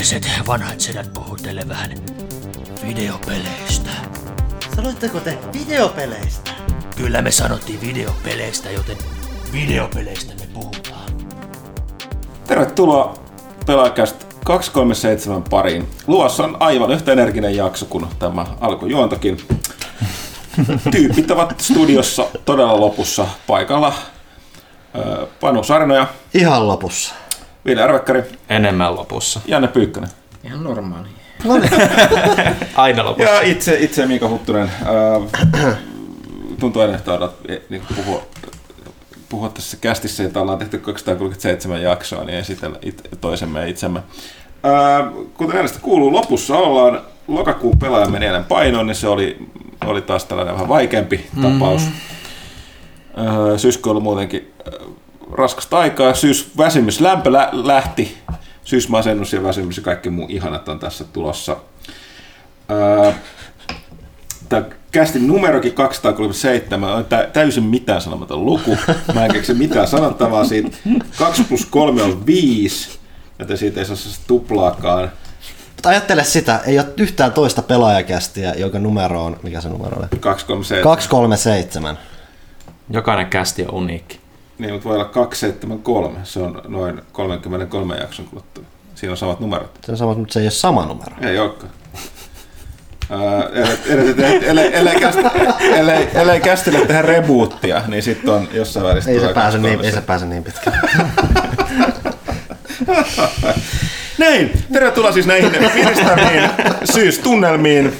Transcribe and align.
Lapsukkaiset, 0.00 0.46
vanhat 0.46 0.80
sedät 0.80 1.10
vähän 1.68 1.90
videopeleistä. 2.86 3.90
Sanoitteko 4.76 5.20
te 5.20 5.38
videopeleistä? 5.52 6.50
Kyllä 6.96 7.22
me 7.22 7.30
sanottiin 7.30 7.80
videopeleistä, 7.80 8.70
joten 8.70 8.96
videopeleistä 9.52 10.34
me 10.34 10.48
puhutaan. 10.54 11.10
Tervetuloa 12.46 13.14
Pelaajakästä 13.66 14.24
237 14.44 15.42
pariin. 15.42 15.88
Luvassa 16.06 16.44
on 16.44 16.56
aivan 16.60 16.90
yhtä 16.90 17.12
energinen 17.12 17.56
jakso 17.56 17.86
kuin 17.86 18.06
tämä 18.18 18.46
alkujuontokin. 18.60 19.38
Tyypit 20.90 21.30
ovat 21.30 21.60
studiossa 21.60 22.26
todella 22.44 22.80
lopussa 22.80 23.26
paikalla. 23.46 23.92
Panu 25.40 25.64
Sarnoja, 25.64 26.06
Ihan 26.34 26.68
lopussa. 26.68 27.19
Ville 27.66 27.82
Arvekkari, 27.82 28.22
Enemmän 28.48 28.94
lopussa. 28.96 29.40
Janne 29.46 29.68
Pyykkönen. 29.68 30.10
Ihan 30.44 30.64
normaali. 30.64 31.08
Aina 32.74 33.04
lopussa. 33.04 33.30
Ja 33.30 33.40
itse, 33.40 33.76
itse 33.80 34.06
Miika 34.06 34.28
Huttunen. 34.28 34.70
Öö, 34.86 35.20
tuntuu 36.60 36.82
aina, 36.82 36.94
että 36.94 37.12
odot, 37.12 37.36
niin 37.68 37.82
puhua, 37.96 38.22
puhua 39.28 39.48
tässä 39.48 39.76
kästissä, 39.80 40.22
jota 40.22 40.40
ollaan 40.40 40.58
tehty 40.58 40.78
237 40.78 41.82
jaksoa, 41.82 42.24
niin 42.24 42.38
esitellä 42.38 42.78
it, 42.82 43.08
toisemme 43.20 43.60
ja 43.60 43.66
itsemme. 43.66 44.02
Öö, 44.64 45.22
kuten 45.36 45.56
äänestä 45.56 45.78
kuuluu, 45.82 46.12
lopussa 46.12 46.56
ollaan 46.56 47.00
lokakuun 47.28 47.78
pelaaja 47.78 48.06
meni 48.08 48.26
eilen 48.26 48.44
painoon, 48.44 48.86
niin 48.86 48.94
se 48.94 49.08
oli, 49.08 49.38
oli 49.86 50.02
taas 50.02 50.24
tällainen 50.24 50.54
vähän 50.54 50.68
vaikeampi 50.68 51.26
tapaus. 51.42 51.82
Öö, 53.18 53.58
syyskuun 53.58 53.96
oli 53.96 54.02
muutenkin 54.02 54.52
öö, 54.66 54.78
raskasta 55.40 55.78
aikaa, 55.78 56.14
syys 56.14 56.50
väsymys, 56.58 57.00
lämpö 57.00 57.32
lä- 57.32 57.48
lähti, 57.52 58.18
syysmasennus 58.64 59.32
ja 59.32 59.42
väsymys 59.42 59.76
ja 59.76 59.82
kaikki 59.82 60.10
muu 60.10 60.26
ihanat 60.28 60.68
on 60.68 60.78
tässä 60.78 61.04
tulossa. 61.04 61.56
Öö, 62.70 63.12
Tämä 64.48 64.62
kästin 64.92 65.26
numerokin 65.26 65.72
237 65.72 66.92
on 66.92 67.04
tä- 67.04 67.28
täysin 67.32 67.64
mitään 67.64 68.00
sanomaton 68.00 68.44
luku. 68.46 68.76
Mä 69.14 69.24
en 69.24 69.32
keksi 69.32 69.54
mitään 69.54 69.88
sanottavaa 69.88 70.44
siitä. 70.44 70.76
2 71.18 71.44
plus 71.44 71.66
3 71.66 72.02
on 72.02 72.26
5, 72.26 72.98
joten 73.38 73.58
siitä 73.58 73.80
ei 73.80 73.86
saa 73.86 73.96
tuplaakaan. 74.26 75.10
Mutta 75.76 75.88
ajattele 75.88 76.24
sitä, 76.24 76.60
ei 76.66 76.78
ole 76.78 76.86
yhtään 76.96 77.32
toista 77.32 77.62
pelaajakästiä, 77.62 78.54
jonka 78.54 78.78
numero 78.78 79.24
on, 79.24 79.36
mikä 79.42 79.60
se 79.60 79.68
numero 79.68 79.96
oli? 79.98 80.06
237. 80.20 80.82
237. 80.82 81.98
Jokainen 82.90 83.26
kästi 83.26 83.62
on 83.66 83.74
uniikki. 83.74 84.19
Niin, 84.60 84.72
mutta 84.72 84.88
voi 84.88 84.94
olla 84.96 85.04
273. 85.04 86.18
Se 86.24 86.40
on 86.40 86.62
noin 86.68 87.02
33 87.12 87.96
jakson 87.96 88.26
kuluttua. 88.26 88.64
Siinä 88.94 89.10
on 89.12 89.16
samat 89.16 89.40
numerot. 89.40 89.78
Se 89.84 89.92
on 89.92 89.98
sama, 89.98 90.14
mutta 90.14 90.32
se 90.32 90.40
ei 90.40 90.44
ole 90.44 90.50
sama 90.50 90.86
numero. 90.86 91.16
Ei 91.20 91.38
olekaan. 91.38 91.72
Ellei- 93.10 93.78
ellei- 94.18 94.48
ellei- 94.48 94.74
ellei 94.76 94.94
käst- 94.94 95.30
ellei- 95.62 96.08
Ellei 96.14 96.40
kästille 96.40 96.78
tehdä 96.86 97.02
rebootia, 97.02 97.82
niin 97.86 98.02
sitten 98.02 98.34
on 98.34 98.48
jossain 98.52 98.86
välissä 98.86 99.10
Ei 99.10 99.20
se, 99.20 99.28
pääse 99.34 99.58
niin, 99.58 99.78
237. 99.78 99.84
ei 99.86 99.92
se 99.92 100.00
pääse 100.00 100.26
niin 100.26 100.44
pitkälle. 100.44 100.78
Näin, 104.18 104.52
tervetuloa 104.72 105.12
siis 105.12 105.26
näihin 105.26 105.50
piristäviin 105.74 106.50
syystunnelmiin. 106.92 107.92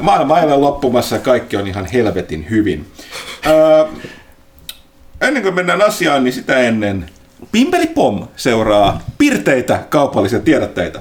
Maailma 0.00 0.38
ei 0.38 0.44
ole 0.46 0.56
loppumassa 0.56 1.16
ja 1.16 1.20
kaikki 1.22 1.56
on 1.56 1.66
ihan 1.66 1.86
helvetin 1.86 2.46
hyvin. 2.50 2.92
Ennen 5.20 5.42
kuin 5.42 5.54
mennään 5.54 5.82
asiaan, 5.82 6.24
niin 6.24 6.32
sitä 6.32 6.58
ennen 6.58 7.10
Pimpeli 7.52 7.86
Pom 7.86 8.28
seuraa 8.36 9.00
pirteitä 9.18 9.84
kaupallisia 9.88 10.40
tiedotteita. 10.40 11.00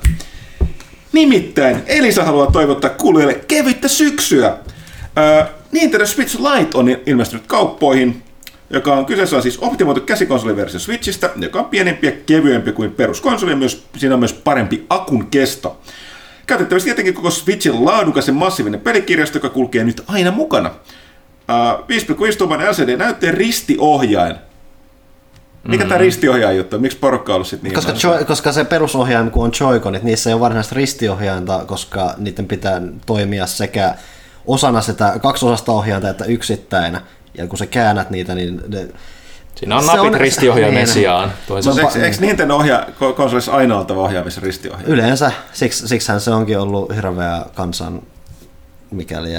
Nimittäin 1.14 1.84
Elisa 1.86 2.24
haluaa 2.24 2.52
toivottaa 2.52 2.90
kuulijoille 2.90 3.42
kevyttä 3.48 3.88
syksyä. 3.88 4.58
Ö, 5.18 5.46
Nintendo 5.72 6.06
Switch 6.06 6.40
Lite 6.40 6.78
on 6.78 6.88
ilmestynyt 7.06 7.48
kauppoihin, 7.48 8.24
joka 8.70 8.94
on 8.94 9.06
kyseessä 9.06 9.36
on 9.36 9.42
siis 9.42 9.58
optimoitu 9.60 10.02
käsikonsoliversio 10.02 10.80
Switchistä, 10.80 11.30
joka 11.36 11.60
on 11.60 11.66
pienempi 11.66 12.08
ja 12.08 12.14
kevyempi 12.26 12.72
kuin 12.72 12.92
peruskonsoli, 12.92 13.52
ja 13.52 13.58
myös, 13.58 13.86
siinä 13.98 14.16
on 14.16 14.20
myös 14.20 14.34
parempi 14.34 14.86
akun 14.90 15.28
kesto. 15.28 15.82
Käytettävissä 16.48 16.86
tietenkin 16.86 17.14
koko 17.14 17.32
Switchin 17.32 17.86
laadukas 17.86 18.28
ja 18.28 18.34
massiivinen 18.34 18.82
pelikirjasto, 18.82 19.38
joka 19.38 19.50
kulkee 19.50 19.84
nyt 19.84 20.04
aina 20.08 20.32
mukana. 20.32 20.72
Uh, 21.50 22.28
5,5 22.32 22.38
tuuman 22.38 22.60
LCD-näytteen 22.60 23.34
ristiohjain. 23.34 24.36
Mikä 25.68 25.86
tämä 25.86 25.98
ristiohjaaja 25.98 26.58
juttu 26.58 26.76
on? 26.76 26.82
Miksi 26.82 26.98
porukka 26.98 27.32
on 27.32 27.36
ollut 27.36 27.48
sit 27.48 27.64
niin? 27.64 27.74
Koska, 27.74 27.94
jo, 28.04 28.26
koska 28.26 28.52
se 28.52 28.64
perusohjain, 28.66 29.32
kun 29.32 29.44
on 29.44 29.52
Joy-Conit, 29.52 30.04
niissä 30.04 30.30
ei 30.30 30.34
ole 30.34 30.40
varsinaista 30.42 30.76
ristiohjainta, 30.76 31.64
koska 31.66 32.14
niiden 32.18 32.46
pitää 32.48 32.82
toimia 33.06 33.46
sekä 33.48 33.96
osana 34.48 34.82
sitä 34.82 35.20
kaksosasta 35.22 35.72
ohjainta 35.72 36.10
että 36.10 36.26
yksittäin. 36.26 36.98
Ja 37.38 37.48
kun 37.48 37.58
sä 37.58 37.66
käännät 37.66 38.10
niitä, 38.10 38.36
niin 38.36 38.62
ne, 38.68 38.88
Siinä 39.56 39.76
on 39.76 39.84
Se 39.84 39.88
napit 39.96 40.14
on- 40.14 40.20
ristiohjaimen 40.20 40.76
niin. 40.76 40.88
sijaan. 40.88 41.32
Eikö, 41.50 42.06
eikö 42.06 42.18
Nintendo 42.20 42.60
ko- 42.60 43.14
konsolissa 43.16 43.52
aina 43.52 43.78
oltava 43.78 44.02
ohjaamisen 44.02 44.44
ristiohjaaja? 44.44 44.88
yleensä, 44.94 45.32
siksi, 45.54 45.88
siksihän 45.88 46.22
se 46.22 46.32
onkin 46.32 46.60
ollut 46.60 46.96
hirveä 46.96 47.46
kansan 47.56 48.02
mikäli 48.92 49.30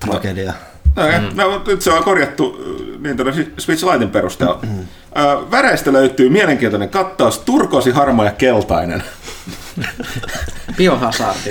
tragedia. 0.00 0.52
No, 0.52 0.58
mm. 0.98 1.36
no, 1.36 1.62
nyt 1.66 1.82
se 1.82 1.92
on 1.92 2.04
korjattu 2.04 2.58
äh, 2.60 3.00
Nintendo 3.00 3.32
Switch 3.58 3.84
Litein 3.84 4.10
perusteella. 4.10 4.60
Ö, 4.64 5.50
Väreistä 5.50 5.92
löytyy 5.92 6.28
mielenkiintoinen 6.28 6.88
kattaus, 6.88 7.38
turkoosi, 7.38 7.90
harmaa 7.90 8.24
ja 8.24 8.32
keltainen. 8.32 9.02
Biohazardi. 10.76 11.50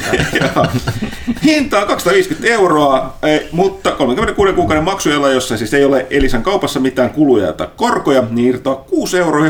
Hinta 1.43 1.79
on 1.79 1.87
250 1.87 2.53
euroa, 2.53 3.17
ei, 3.23 3.49
mutta 3.51 3.91
36 3.91 4.53
kuukauden 4.53 4.83
maksujalla, 4.83 5.29
jossa 5.29 5.57
siis 5.57 5.73
ei 5.73 5.85
ole 5.85 6.07
Elisan 6.09 6.43
kaupassa 6.43 6.79
mitään 6.79 7.09
kuluja 7.09 7.53
tai 7.53 7.67
korkoja, 7.75 8.23
niin 8.29 8.49
irtoaa 8.49 8.85
6,94 8.91 9.17
euroa 9.17 9.49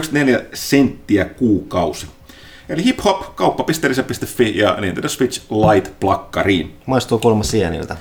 senttiä 0.53 1.25
kuukausi. 1.25 2.07
Eli 2.69 2.84
hiphop, 2.84 3.36
kauppa.elisa.fi 3.36 4.57
ja 4.57 4.78
Nintendo 4.81 5.09
Switch 5.09 5.41
Lite 5.52 5.91
plakkariin. 6.00 6.75
Maistuu 6.86 7.19
kuulemma 7.19 7.44
sieniltä. 7.44 7.97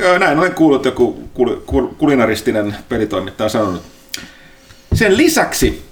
Joo, 0.00 0.18
näin 0.18 0.38
olen 0.38 0.54
kuullut, 0.54 0.84
joku 0.84 1.28
kul- 1.34 1.60
kul- 1.66 1.94
kulinaristinen 1.98 2.76
pelitoimittaja 2.88 3.44
on 3.44 3.50
sanonut. 3.50 3.82
Sen 4.94 5.16
lisäksi 5.16 5.82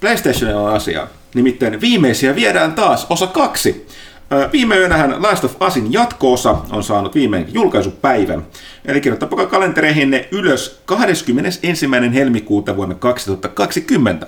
PlayStationilla 0.00 0.60
on 0.60 0.74
asia. 0.74 1.06
Nimittäin 1.34 1.80
viimeisiä 1.80 2.34
viedään 2.34 2.72
taas 2.72 3.06
osa 3.10 3.26
kaksi. 3.26 3.86
Viime 4.52 4.76
yönähän 4.76 5.22
Last 5.22 5.44
of 5.44 5.56
Usin 5.68 5.92
jatko-osa 5.92 6.56
on 6.70 6.82
saanut 6.82 7.14
viimein 7.14 7.46
julkaisupäivän. 7.54 8.46
Eli 8.84 9.00
kirjoittakaa 9.00 9.46
kalentereihinne 9.46 10.28
ylös 10.30 10.80
21. 10.84 11.86
helmikuuta 12.14 12.76
vuonna 12.76 12.94
2020. 12.94 14.26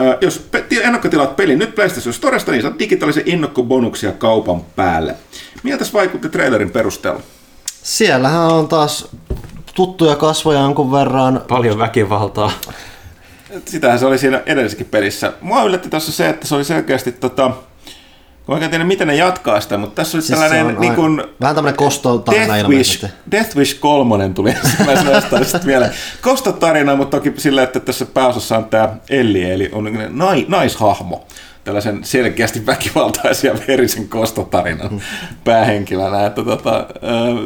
Ö, 0.00 0.18
Jos 0.20 0.48
ennakkotilaat 0.82 1.36
pelin 1.36 1.58
nyt 1.58 1.74
PlayStation 1.74 2.14
Storesta, 2.14 2.52
niin 2.52 2.62
saat 2.62 2.78
digitaalisen 2.78 3.22
innokkobonuksia 3.26 4.12
kaupan 4.12 4.60
päälle. 4.76 5.14
Miltä 5.62 5.84
vaikutti 5.92 6.28
trailerin 6.28 6.70
perusteella? 6.70 7.20
Siellähän 7.90 8.40
on 8.40 8.68
taas 8.68 9.08
tuttuja 9.74 10.16
kasvoja 10.16 10.60
jonkun 10.60 10.92
verran. 10.92 11.42
Paljon 11.48 11.78
väkivaltaa. 11.78 12.52
Sitähän 13.64 13.98
se 13.98 14.06
oli 14.06 14.18
siinä 14.18 14.42
edellisessäkin 14.46 14.86
pelissä. 14.86 15.32
Mua 15.40 15.64
yllätti 15.64 15.90
tuossa 15.90 16.12
se, 16.12 16.28
että 16.28 16.46
se 16.46 16.54
oli 16.54 16.64
selkeästi 16.64 17.12
tota, 17.12 17.50
kun 17.50 18.46
mä 18.46 18.54
oikein 18.54 18.70
tiedä, 18.70 18.84
miten 18.84 19.08
ne 19.08 19.14
jatkaa 19.14 19.60
sitä, 19.60 19.76
mutta 19.76 19.94
tässä 19.94 20.16
oli 20.16 20.22
Siis 20.22 20.38
tällainen 20.38 20.80
niin 20.80 20.94
kuin, 20.94 21.22
vähän 21.40 21.54
tämmönen 21.54 21.76
kostotarina 21.76 22.46
Death 22.46 22.60
ilmeisesti. 22.60 23.06
Wish, 23.06 23.16
Death 23.30 23.56
Wish 23.56 23.80
3 23.80 24.28
tuli 24.34 24.50
ensimmäisenä 24.64 25.20
sitten 25.20 25.66
vielä. 25.66 25.90
Kostotarina, 26.20 26.96
mutta 26.96 27.16
toki 27.16 27.32
sillä, 27.36 27.62
että 27.62 27.80
tässä 27.80 28.06
pääosassa 28.06 28.56
on 28.56 28.64
tämä 28.64 28.88
Elli, 29.08 29.50
eli 29.50 29.68
on 29.72 29.84
niin 29.84 30.18
nai, 30.18 30.44
naishahmo. 30.48 31.26
Tällaisen 31.64 32.04
selkeästi 32.04 32.66
väkivaltaisia 32.66 33.54
verisen 33.68 34.08
kostotarinan 34.08 34.88
Hmm. 34.88 35.00
päähenkilönä. 35.44 36.26
Että 36.26 36.44
tota, 36.44 36.76
äh, 36.78 36.86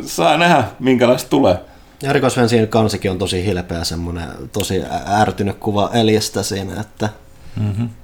saa 0.06 0.36
nähdä, 0.36 0.64
minkälaista 0.78 1.30
tulee. 1.30 1.58
Ja 2.02 2.12
rikosvensin 2.12 2.68
kansikin 2.68 3.10
on 3.10 3.18
tosi 3.18 3.44
hilpeä, 3.44 3.84
semmoinen 3.84 4.28
tosi 4.52 4.82
ärtynyt 5.20 5.56
kuva 5.60 5.90
Eliestä 5.94 6.42
siinä, 6.42 6.80
että 6.80 7.08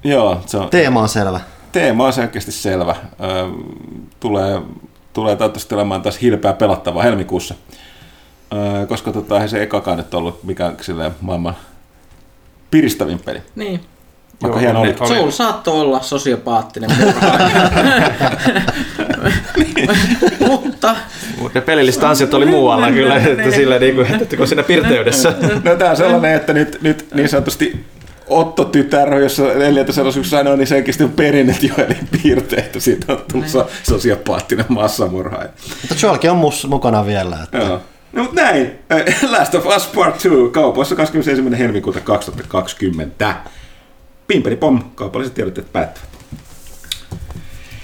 Joo, 0.04 0.40
se 0.46 0.56
on, 0.56 0.68
teema 0.70 1.00
on 1.02 1.08
selvä. 1.08 1.40
teema 1.72 2.06
on 2.06 2.12
selkeästi 2.12 2.52
selvä. 2.52 2.96
Tulee, 4.20 4.60
tulee 5.12 5.36
toivottavasti 5.36 5.74
olemaan 5.74 6.02
taas 6.02 6.20
hilpeä 6.22 6.52
pelattavaa 6.52 7.02
helmikuussa. 7.02 7.54
Koska 8.88 9.12
tota, 9.12 9.34
eihän 9.34 9.48
se 9.48 9.62
ekakaan 9.62 9.96
nyt 9.96 10.14
ollut 10.14 10.44
mikään 10.44 10.76
maailman 11.20 11.56
piristävin 12.70 13.18
peli. 13.18 13.42
Niin. 13.54 13.80
Joo, 14.42 14.58
hieno 14.58 14.80
oli- 14.80 14.94
Soul 15.08 15.30
saattoi 15.30 15.80
olla 15.80 16.00
sosiopaattinen. 16.02 16.90
Mutta 20.48 20.96
Ne 21.54 21.60
pelilliset 21.60 22.04
ansiot 22.04 22.34
oli 22.34 22.46
muualla 22.46 22.90
kyllä, 22.90 23.16
että 23.26 23.50
sillä 23.50 23.78
niin 23.78 23.94
kuin, 23.94 24.14
että 24.22 24.36
kun 24.36 24.48
siinä 24.48 24.62
pirteydessä. 24.62 25.34
No 25.64 25.76
tää 25.76 25.90
on 25.90 25.96
sellainen, 25.96 26.34
että 26.34 26.52
nyt, 26.52 26.78
nyt 26.82 27.06
niin 27.14 27.28
sanotusti 27.28 27.84
Otto-tytär, 28.26 29.14
jossa 29.14 29.42
neljäntäselosuksessa 29.42 30.38
aina 30.38 30.50
on, 30.50 30.58
niin 30.58 30.66
senkin 30.66 30.94
sitten 30.94 31.06
on 31.06 31.12
perinnet 31.12 31.62
Joelin 31.62 32.08
piirteitä. 32.22 32.80
Siitä 32.80 33.12
on 33.12 33.18
tullut 33.32 33.48
so- 33.48 33.68
sosiopaattinen 33.82 34.64
massamurhaaja. 34.68 35.48
Mutta 35.88 36.06
Joelkin 36.06 36.30
on 36.30 36.36
mus, 36.36 36.66
mukana 36.66 37.06
vielä. 37.06 37.38
Että. 37.42 37.58
Joo. 37.58 37.80
No 38.12 38.22
mutta 38.22 38.42
näin. 38.42 38.70
Last 39.30 39.54
of 39.54 39.66
Us 39.66 39.86
Part 39.86 40.12
2 40.12 40.28
kaupoissa 40.52 40.94
21. 40.96 41.58
helmikuuta 41.58 42.00
2020. 42.00 43.34
Pimpeli 44.30 44.56
pom, 44.56 44.82
kaupalliset 44.94 45.34
tiedotteet 45.34 45.72
päättyvät. 45.72 46.08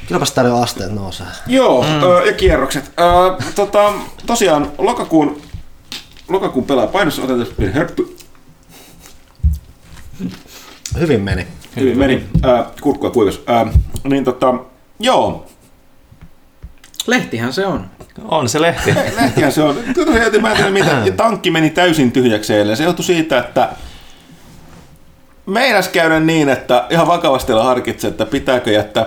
Kylläpäs 0.09 0.35
jo 0.45 0.57
asteet 0.57 0.93
nousee. 0.93 1.27
Joo, 1.47 1.83
mm. 1.83 2.27
ja 2.27 2.33
kierrokset. 2.33 2.93
Äh, 3.01 3.55
tota, 3.55 3.93
tosiaan 4.27 4.73
lokakuun, 4.79 5.43
lokakuun 6.29 6.65
pelaa 6.65 6.87
painossa 6.87 7.23
otetaan 7.23 7.47
pieni 7.57 7.73
hörppy. 7.73 8.17
Hyvin 11.01 11.21
meni. 11.21 11.47
Hyvin 11.77 11.99
meni. 11.99 12.25
Äh, 12.45 12.67
kurkkua 12.81 13.11
kuivas. 13.11 13.41
Äh, 13.51 13.75
niin 14.05 14.25
tota, 14.25 14.55
joo, 15.01 15.47
Lehtihän 17.07 17.53
se 17.53 17.67
on. 17.67 17.91
On 18.25 18.49
se 18.49 18.63
lehti. 18.63 18.95
lehtihän 19.21 19.53
se 19.53 19.63
on. 19.63 19.77
Tosiaan, 19.95 20.43
mä 20.43 20.51
en 20.51 20.57
tiedä 20.57 20.71
mitä. 20.71 20.91
Ja 21.07 21.13
tankki 21.13 21.51
meni 21.51 21.71
täysin 21.71 22.13
tyhjäksi 22.13 22.55
eilen. 22.55 22.77
Se 22.77 22.85
johtui 22.85 23.05
siitä, 23.05 23.39
että 23.39 23.69
Meinas 25.47 25.89
käydä 25.89 26.21
niin, 26.21 26.49
että 26.49 26.87
ihan 26.91 27.07
vakavasti 27.07 27.53
harkitse, 27.53 28.09
että 28.09 28.27
pitääkö 28.27 28.71
jättää 28.71 29.05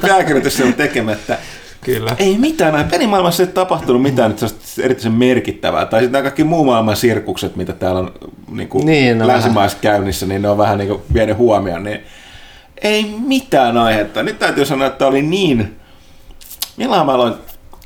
pääkirjoitussivut, 0.00 0.76
tekemättä. 0.76 1.38
Kyllä. 1.84 2.16
Ei 2.18 2.38
mitään, 2.38 2.72
näin 2.72 2.90
pelimaailmassa 2.90 3.42
ei 3.42 3.46
tapahtunut 3.46 4.02
mitään 4.02 4.36
erityisen 4.82 5.12
merkittävää. 5.12 5.86
Tai 5.86 6.00
sitten 6.00 6.12
nämä 6.12 6.22
kaikki 6.22 6.44
muu 6.44 6.64
maailman 6.64 6.96
sirkukset, 6.96 7.56
mitä 7.56 7.72
täällä 7.72 8.00
on 8.00 8.12
niin 8.48 8.68
kuin 8.68 8.86
Niin, 8.86 9.18
no 9.18 9.26
länsimaissa 9.26 9.78
käynnissä, 9.80 10.26
niin 10.26 10.42
ne 10.42 10.48
on 10.48 10.58
vähän 10.58 10.78
niin 10.78 10.88
kuin 10.88 11.02
vienyt 11.14 11.36
huomioon. 11.36 11.84
Niin 11.84 12.00
ei 12.82 13.14
mitään 13.26 13.76
aihetta. 13.76 14.22
Nyt 14.22 14.38
täytyy 14.38 14.66
sanoa, 14.66 14.86
että 14.86 15.06
oli 15.06 15.22
niin... 15.22 15.76
Milloin 16.76 17.06
mä 17.06 17.12
aloin 17.12 17.34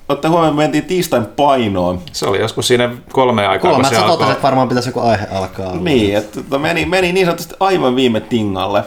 ottaa 0.08 0.30
huomioon, 0.30 0.54
me 0.56 0.62
mentiin 0.62 0.84
tiistain 0.84 1.26
painoon. 1.26 2.00
Se 2.12 2.26
oli 2.26 2.40
joskus 2.40 2.68
siinä 2.68 2.90
kolme 3.12 3.46
aikaa, 3.46 3.70
Kolme, 3.70 3.88
kun 3.88 3.96
se 3.98 4.02
alkoi. 4.04 4.30
että 4.30 4.42
varmaan 4.42 4.68
pitäisi 4.68 4.88
joku 4.88 5.00
aihe 5.00 5.26
alkaa. 5.32 5.76
Niin, 5.76 6.16
että 6.16 6.42
tota 6.42 6.58
meni, 6.58 6.84
meni 6.86 7.12
niin 7.12 7.26
sanotusti 7.26 7.54
aivan 7.60 7.96
viime 7.96 8.20
tingalle. 8.20 8.84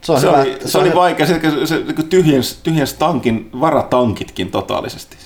Se 0.00 0.12
on 0.12 0.20
Se 0.20 0.26
hyvä. 0.26 0.38
oli, 0.40 0.58
se 0.64 0.78
oli 0.78 0.94
vaikea, 0.94 1.26
se, 1.26 1.40
se, 1.40 1.66
se 1.66 1.76
niin 1.76 2.08
tyhjensi, 2.08 2.58
tyhjensi 2.62 2.96
tankin, 2.98 3.50
varatankitkin 3.60 4.50
totaalisesti. 4.50 5.16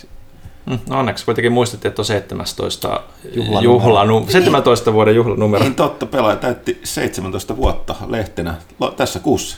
Mm, 0.67 0.79
No 0.89 0.99
onneksi 0.99 1.25
kuitenkin 1.25 1.53
muistettiin, 1.53 1.91
että 1.91 2.03
on 2.03 2.07
17, 2.07 3.01
Juhlanumero. 3.35 3.63
juhlanu, 3.63 4.27
17 4.29 4.93
vuoden 4.93 5.15
juhlanumero. 5.15 5.65
Niin 5.65 5.75
totta, 5.75 6.07
pelaaja 6.07 6.37
täytti 6.37 6.81
17 6.85 7.57
vuotta 7.57 7.95
lehtenä 8.07 8.55
tässä 8.97 9.19
kuussa. 9.19 9.57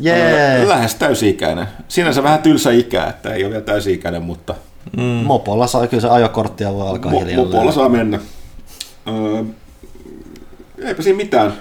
Jee. 0.00 0.68
Lähes 0.68 0.94
täysi-ikäinen. 0.94 1.66
Sinänsä 1.88 2.22
vähän 2.22 2.42
tylsä 2.42 2.70
ikää, 2.70 3.06
että 3.08 3.34
ei 3.34 3.44
ole 3.44 3.50
vielä 3.50 3.64
täysi-ikäinen, 3.64 4.22
mutta 4.22 4.54
Mm. 4.96 5.02
Mopolla 5.02 5.66
saa 5.66 5.86
kyllä 5.86 6.00
se 6.00 6.08
ajokorttia 6.08 6.74
voi 6.74 6.88
alkaa 6.88 7.12
mo- 7.12 7.14
hiljalleen. 7.18 7.48
mopolla 7.48 7.72
saa 7.72 7.88
mennä. 7.88 8.18
Öö, 9.08 9.44
eipä 10.84 11.02
siinä 11.02 11.16
mitään. 11.16 11.52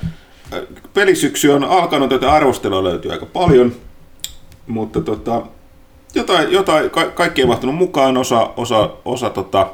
Pelisyksy 0.93 1.49
on 1.49 1.63
alkanut, 1.63 2.11
joten 2.11 2.29
arvostelua 2.29 2.83
löytyy 2.83 3.11
aika 3.11 3.25
paljon, 3.25 3.71
mutta 4.67 5.01
tota, 5.01 5.41
jotain, 6.15 6.51
jotain 6.51 6.89
ka- 6.89 7.05
kaikki 7.11 7.41
ei 7.41 7.47
mahtunut 7.47 7.75
mukaan, 7.75 8.17
osa, 8.17 8.49
osa, 8.57 8.89
osa 9.05 9.29
tota, 9.29 9.67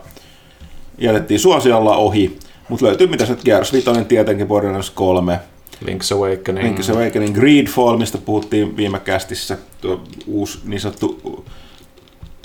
jätettiin 0.98 1.40
suosiolla 1.40 1.96
ohi, 1.98 2.38
mutta 2.70 2.86
löytyy 2.86 3.08
mitä 3.08 3.26
se 3.26 3.36
Gears 3.46 3.74
5 3.74 3.90
tietenkin, 4.08 4.48
Borderlands 4.48 4.90
3, 4.90 5.40
Link's 5.86 6.16
Awakening. 6.16 6.78
Link's 6.78 6.92
Awakening, 6.96 7.36
Greedfall, 7.36 7.98
mistä 7.98 8.18
puhuttiin 8.18 8.78
viime 8.78 9.00
kästissä, 9.00 9.58
tuo 9.82 10.04
uusi 10.28 10.60
niin 10.66 10.80
sanottu 10.80 11.46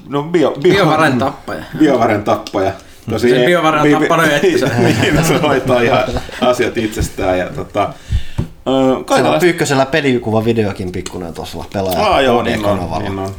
no 0.09 0.23
bio, 0.23 0.51
bio, 0.63 0.73
Biovaren 0.75 1.19
tappaja. 1.19 1.65
biovaren 1.79 2.25
tappaja. 2.25 2.73
Tosi 3.11 3.31
Se 3.31 3.43
biovaren 3.47 3.81
on 3.81 3.87
bi- 3.87 3.93
tappanut 3.93 4.27
itsensä. 4.43 4.79
niin, 4.79 5.25
se 5.25 5.37
hoitaa 5.39 5.81
ihan 5.81 6.05
asiat 6.41 6.77
itsestään. 6.77 7.39
Ja, 7.39 7.49
tota, 7.51 7.93
ö, 8.39 9.15
Siellä 9.15 9.31
on 9.31 9.41
pyykkösellä 9.41 9.87
pelikuva 9.87 10.45
videokin 10.45 10.93
pikkuinen 10.93 11.35
tuossa 11.35 11.59
pelaaja 11.73 12.01
Aa, 12.07 12.21
joo, 12.21 12.43
niin 12.43 12.65
on, 12.65 12.79
niin 13.03 13.19
on. 13.19 13.35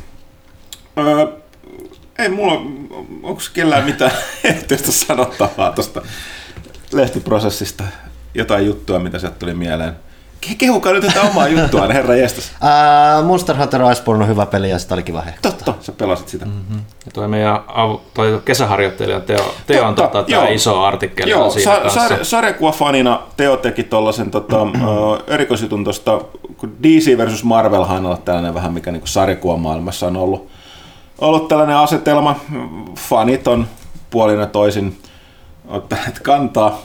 Öö, 0.98 1.28
ei 2.20 2.30
mulla, 2.30 2.54
onko 3.24 3.42
kellään 3.54 3.84
mitään 3.86 4.12
erityistä 4.44 4.92
sanottavaa 4.92 5.72
tuosta 5.72 6.02
lehtiprosessista? 6.92 7.84
Jotain 8.34 8.66
juttua, 8.66 9.00
mitä 9.00 9.20
sieltä 9.20 9.36
tuli 9.40 9.54
mieleen. 9.54 9.94
Ke- 10.46 10.56
Kehukaa 10.58 10.94
nyt 10.94 11.06
tätä 11.08 11.22
omaa 11.22 11.48
juttua, 11.48 11.88
herra 11.94 12.16
jestas. 12.16 12.52
Ää, 12.62 13.22
Monster 13.22 13.58
Hunter 13.58 13.82
Iceborne 13.92 14.24
on 14.24 14.30
hyvä 14.30 14.46
peli 14.46 14.70
ja 14.70 14.80
sitä 14.80 14.94
oli 14.94 15.04
kiva 15.04 15.22
hehkuttaa. 15.22 15.52
Totta, 15.52 15.74
sä 15.80 15.92
pelasit 15.92 16.28
sitä. 16.30 16.46
Mm-hmm. 16.46 16.78
Ja 17.06 17.12
toi 17.14 17.28
meidän 17.28 17.60
av- 17.68 18.00
toi 18.14 18.42
kesäharjoittelijan 18.46 19.22
Teo, 19.22 19.54
Teo 19.68 19.88
on 19.88 19.96
tota, 19.96 20.24
tää 20.24 20.48
iso 20.48 20.84
artikkeli 20.84 21.32
Joo, 21.32 21.46
on 21.46 21.52
siinä 21.52 21.76
sa- 21.76 21.82
kanssa. 21.82 22.08
sar- 22.08 22.24
sarjakuvafanina 22.24 23.22
Teo 23.38 23.58
teki 23.58 23.84
tuollaisen 23.84 24.32
tota, 24.32 24.58
erikoisjutun 25.28 25.84
tuosta, 25.84 26.22
kun 26.58 26.76
DC 26.84 27.18
versus 27.18 27.44
Marvelhan 27.44 27.98
on 27.98 28.06
ollut 28.06 28.26
tällainen 28.26 28.54
vähän, 28.54 28.74
mikä 28.74 28.92
niin 28.92 29.02
sarjakuvamaailmassa 29.06 30.08
on 30.08 30.18
ollut, 30.18 30.48
ollut 31.22 31.48
tällainen 31.48 31.76
asetelma. 31.78 32.36
Fanit 32.96 33.48
on 33.48 33.68
puolin 34.10 34.40
ja 34.40 34.46
toisin 34.46 34.98
ottaneet 35.68 36.20
kantaa. 36.20 36.80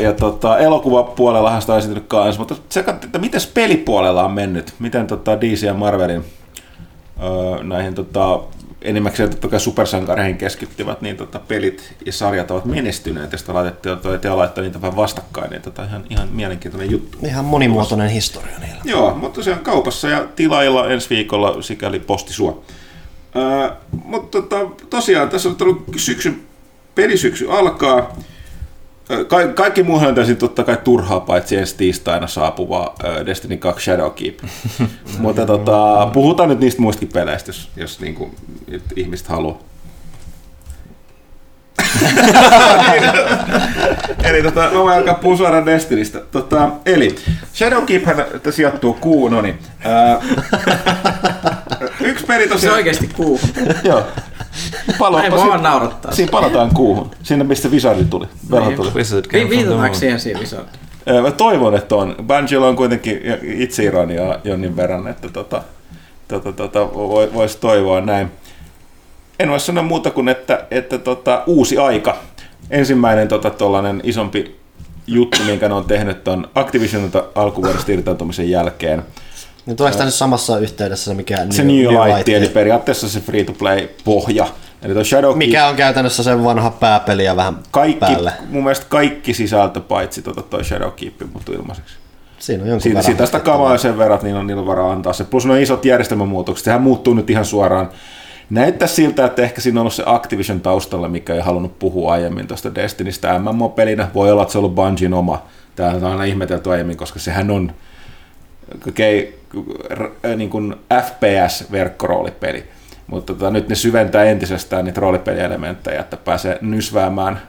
Ja 0.00 0.12
tota, 0.12 0.58
elokuvapuolellahan 0.58 1.60
sitä 1.60 1.72
on 1.72 1.78
esiintynyt 1.78 2.08
kanssa, 2.08 2.38
mutta 2.38 2.54
se, 2.68 2.80
että 2.80 3.18
miten 3.18 3.40
pelipuolella 3.54 4.24
on 4.24 4.32
mennyt, 4.32 4.74
miten 4.78 5.06
tota 5.06 5.40
DC 5.40 5.62
ja 5.62 5.74
Marvelin 5.74 6.24
öö, 7.22 7.62
näihin 7.62 7.94
tota, 7.94 8.40
enimmäkseen 8.82 9.30
totta 9.30 9.48
kai 9.48 9.60
supersankareihin 9.60 10.38
keskittyvät, 10.38 11.02
niin 11.02 11.16
tota, 11.16 11.38
pelit 11.48 11.94
ja 12.06 12.12
sarjat 12.12 12.50
ovat 12.50 12.64
menestyneet, 12.64 13.32
ja 13.32 13.38
sitä 13.38 13.54
laitettiin 13.54 13.98
Teo 14.20 14.36
laittaa 14.36 14.64
niitä 14.64 14.82
vähän 14.82 14.96
vastakkain, 14.96 15.50
niin 15.50 15.62
tota, 15.62 15.84
ihan, 15.84 16.04
ihan 16.10 16.28
mielenkiintoinen 16.28 16.90
juttu. 16.90 17.18
Ihan 17.26 17.44
monimuotoinen 17.44 18.10
historia 18.10 18.58
niillä. 18.58 18.80
Joo, 18.84 19.14
mutta 19.14 19.36
tosiaan 19.36 19.60
kaupassa 19.60 20.08
ja 20.08 20.26
tilailla 20.36 20.88
ensi 20.88 21.10
viikolla 21.10 21.62
sikäli 21.62 22.00
posti 22.00 22.32
sua. 22.32 22.62
Öö, 23.36 23.70
mutta 24.04 24.40
tota, 24.40 24.56
tosiaan 24.90 25.28
tässä 25.28 25.48
on 25.48 25.56
tullut 25.56 25.84
syksyn, 25.96 26.42
pelisyksy 26.94 27.50
alkaa. 27.50 28.16
Ka- 29.28 29.48
kaikki 29.54 29.82
muuhan 29.82 30.08
on 30.08 30.14
täysin 30.14 30.36
totta 30.36 30.64
kai 30.64 30.76
turhaa, 30.84 31.20
paitsi 31.20 31.56
ensi 31.56 31.76
tiistaina 31.76 32.26
saapuva 32.26 32.94
Destiny 33.26 33.56
2 33.56 33.84
Shadowkeep. 33.84 34.38
mutta 35.18 35.46
tota, 35.46 36.08
puhutaan 36.12 36.48
nyt 36.48 36.60
niistä 36.60 36.82
muistakin 36.82 37.08
peleistä, 37.12 37.48
jos, 37.48 37.70
jos 37.76 38.00
niinku, 38.00 38.34
et 38.72 38.82
ihmiset 38.96 39.28
haluaa. 39.28 39.58
Eli 44.24 44.42
tota, 44.42 44.60
mä 44.60 44.78
voin 44.78 44.96
alkaa 44.96 45.14
puhua 45.14 45.36
suoraan 45.36 45.66
Destinystä. 45.66 46.20
Tota, 46.20 46.68
eli 46.86 47.16
Shadowkeep 47.54 48.04
sijoittuu 48.50 48.94
kuun, 48.94 49.32
no 49.32 49.40
niin. 49.40 49.58
yksi 52.06 52.26
peli 52.26 52.42
Se 52.42 52.48
tosiaan... 52.48 52.76
oikeesti 52.76 53.06
kuu. 53.16 53.40
Joo. 53.84 54.02
Palo, 54.98 55.18
Ei 55.22 55.30
voi 55.30 55.38
vaan 55.48 55.62
naurattaa. 55.62 56.12
Siinä 56.12 56.30
palataan 56.30 56.74
kuuhun. 56.74 57.10
Sinne, 57.22 57.44
mistä 57.44 57.70
tuli. 58.04 58.26
Niin. 58.66 58.76
tuli. 58.76 58.90
Wizard 58.94 59.24
came 59.24 59.38
Vi- 59.44 59.48
from 59.48 59.48
the 59.48 59.56
Viitataanko 59.56 59.94
siihen 59.98 60.40
visoon? 60.40 60.64
Ää, 61.06 61.22
Mä 61.22 61.30
toivon, 61.30 61.74
että 61.76 61.94
on. 61.94 62.16
Bungiella 62.26 62.68
on 62.68 62.76
kuitenkin 62.76 63.20
itse 63.42 63.84
ironiaa 63.84 64.36
jonnin 64.44 64.76
verran, 64.76 65.08
että 65.08 65.28
tota, 65.28 65.62
tota, 66.28 66.52
tota, 66.52 66.94
voi- 66.94 67.30
voisi 67.34 67.58
toivoa 67.60 68.00
näin. 68.00 68.30
En 69.40 69.50
voi 69.50 69.60
sanoa 69.60 69.82
muuta 69.84 70.10
kuin, 70.10 70.28
että, 70.28 70.64
että 70.70 70.98
tota, 70.98 71.42
uusi 71.46 71.78
aika. 71.78 72.16
Ensimmäinen 72.70 73.28
tota, 73.28 73.50
tollanen 73.50 74.00
isompi 74.04 74.56
juttu, 75.06 75.42
minkä 75.46 75.68
ne 75.68 75.74
on 75.74 75.84
tehnyt, 75.84 76.28
on 76.28 76.48
Activisionilta 76.54 77.24
alkuvuodesta 77.34 77.92
irtautumisen 77.92 78.50
jälkeen. 78.50 79.02
Niin 79.66 79.76
tässä 79.76 80.04
nyt 80.04 80.14
samassa 80.14 80.58
yhteydessä 80.58 81.10
se, 81.10 81.14
mikä 81.14 81.46
Se 81.50 81.64
New 81.64 81.76
Light, 81.76 82.28
eli 82.28 82.48
periaatteessa 82.48 83.08
se 83.08 83.20
free-to-play-pohja. 83.20 84.46
Eli 84.82 84.94
tuo 84.94 85.04
Shadow 85.04 85.36
mikä 85.36 85.66
on 85.66 85.76
käytännössä 85.76 86.22
se 86.22 86.44
vanha 86.44 86.70
pääpeli 86.70 87.24
ja 87.24 87.36
vähän 87.36 87.58
kaikki, 87.70 88.00
päälle. 88.00 88.32
mun 88.48 88.62
mielestä 88.62 88.86
kaikki 88.88 89.34
sisältö 89.34 89.80
paitsi 89.80 90.22
tota 90.22 90.42
toi 90.42 90.64
Shadowkeep 90.64 91.14
mutta 91.32 91.52
ilmaiseksi. 91.52 91.94
Siinä 92.38 92.62
on 92.62 92.68
jonkun 92.68 92.82
Siitä, 92.82 93.02
siitä 93.02 93.26
sitä 93.26 93.40
kamaa 93.40 93.78
sen 93.78 93.98
verran, 93.98 94.18
niillä 94.22 94.40
on, 94.40 94.46
niillä 94.46 94.66
varaa 94.66 94.92
antaa 94.92 95.12
se. 95.12 95.24
Plus 95.24 95.46
nuo 95.46 95.56
isot 95.56 95.84
järjestelmämuutokset, 95.84 96.64
sehän 96.64 96.82
muuttuu 96.82 97.14
nyt 97.14 97.30
ihan 97.30 97.44
suoraan. 97.44 97.90
Näyttää 98.50 98.88
siltä, 98.88 99.24
että 99.24 99.42
ehkä 99.42 99.60
siinä 99.60 99.80
on 99.80 99.82
ollut 99.82 99.94
se 99.94 100.02
Activision 100.06 100.60
taustalla, 100.60 101.08
mikä 101.08 101.34
ei 101.34 101.40
halunnut 101.40 101.78
puhua 101.78 102.12
aiemmin 102.12 102.46
tuosta 102.46 102.74
Destinistä 102.74 103.38
MMO-pelinä. 103.38 104.08
Voi 104.14 104.30
olla, 104.30 104.42
että 104.42 104.52
se 104.52 104.58
on 104.58 104.64
ollut 104.64 104.74
Bungien 104.74 105.14
oma. 105.14 105.42
Tämä 105.76 105.90
on 105.90 106.04
aina 106.04 106.24
ihmetelty 106.24 106.70
aiemmin, 106.70 106.96
koska 106.96 107.18
sehän 107.18 107.50
on 107.50 107.72
niin 110.36 110.50
kuin 110.50 110.76
FPS-verkkoroolipeli. 111.02 112.64
Mutta 113.06 113.32
tota, 113.34 113.50
nyt 113.50 113.68
ne 113.68 113.74
syventää 113.74 114.24
entisestään 114.24 114.84
niitä 114.84 115.00
roolipelielementtejä, 115.00 116.00
että 116.00 116.16
pääsee 116.16 116.58
nysväämään 116.60 117.42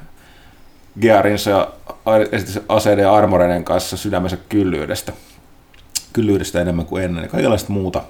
Gearinsa 1.01 1.49
ja 1.49 1.71
aseiden 2.69 3.03
ja 3.03 3.15
armoreiden 3.15 3.63
kanssa 3.63 3.97
sydämensä 3.97 4.37
kyllyydestä. 4.49 5.13
Kyllyydestä 6.13 6.61
enemmän 6.61 6.85
kuin 6.85 7.03
ennen 7.03 7.29
kaikenlaista 7.29 7.73
muuta. 7.73 8.03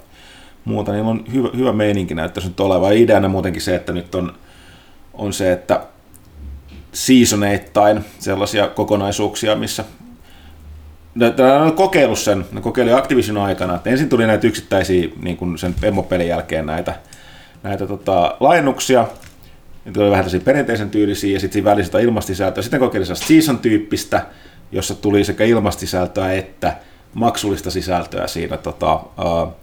muuta. 0.65 0.91
Niillä 0.91 1.10
on 1.10 1.24
hyvä, 1.34 1.50
hyvä 1.58 1.74
meininki 1.74 2.15
näyttäisi 2.15 2.50
nyt 2.50 2.60
olevan. 2.60 2.93
Ideana 2.93 3.27
muutenkin 3.27 3.62
se, 3.62 3.75
että 3.75 3.93
nyt 3.93 4.15
on, 4.15 4.34
on 5.13 5.34
se, 5.34 5.51
että 5.51 5.82
seasoneittain 6.93 8.05
sellaisia 8.20 8.67
kokonaisuuksia, 8.67 9.55
missä 9.55 9.84
ne, 11.15 11.34
ne 11.38 11.53
on 11.53 11.74
kokeillut 11.74 12.20
sen, 12.20 12.46
ne 12.51 12.62
kokeili 12.62 12.93
Activision 12.93 13.38
aikana, 13.38 13.75
että 13.75 13.89
ensin 13.89 14.10
tuli 14.10 14.27
näitä 14.27 14.48
yksittäisiä 14.48 15.10
niin 15.22 15.38
kuin 15.38 15.58
sen 15.58 15.75
emmopelin 15.84 16.27
jälkeen 16.27 16.65
näitä, 16.65 16.96
näitä 17.63 17.88
tota, 17.88 18.38
laajennuksia, 18.39 19.08
ne 19.86 19.91
tuli 19.91 20.05
vähän 20.05 20.24
tällaisia 20.24 20.46
perinteisen 20.46 20.89
tyylisiä 20.89 21.34
ja 21.34 21.39
sitten 21.39 21.53
siinä 21.53 21.72
välissä 21.72 22.00
ilmastisältöä. 22.00 22.63
Sitten 22.63 22.79
kokeili 22.79 23.05
season-tyyppistä, 23.05 24.25
jossa 24.72 24.96
tuli 24.96 25.24
sekä 25.24 25.43
ilmastisältöä 25.43 26.34
että 26.34 26.77
maksullista 27.13 27.72
sisältöä 27.72 28.27
siinä 28.27 28.58
tota, 28.58 28.96
uh, 28.96 29.53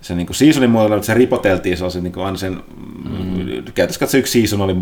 se 0.00 0.14
niin 0.14 0.34
seasonin 0.34 0.70
muodolla, 0.70 0.96
että 0.96 1.06
se 1.06 1.14
ripoteltiin 1.14 1.76
sellaisen 1.76 2.02
niin 2.02 2.18
aina 2.18 2.38
sen, 2.38 2.52
mm. 2.52 3.64
käytännössä 3.64 4.00
katsoen 4.00 4.20
yksi 4.20 4.40
season 4.40 4.60
oli, 4.60 4.76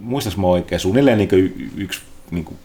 muistas 0.00 0.36
mä 0.36 0.46
oikein, 0.46 0.80
suunnilleen 0.80 1.18
niin 1.18 1.72
yksi 1.76 2.00
niin 2.30 2.44
kuin 2.44 2.56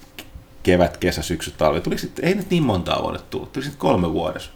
kevät, 0.70 0.98
kesä, 0.98 1.22
syksy, 1.22 1.52
talvi. 1.58 1.82
Tuli 1.82 1.98
sitten, 1.98 2.26
ei 2.26 2.36
nyt 2.36 2.50
niin 2.50 2.64
montaa 2.64 3.02
vuotta 3.04 3.24
tullut, 3.30 3.54
tuli 3.54 3.64
sitten 3.64 3.80
kolme 3.80 4.14
vuodessa. 4.14 4.52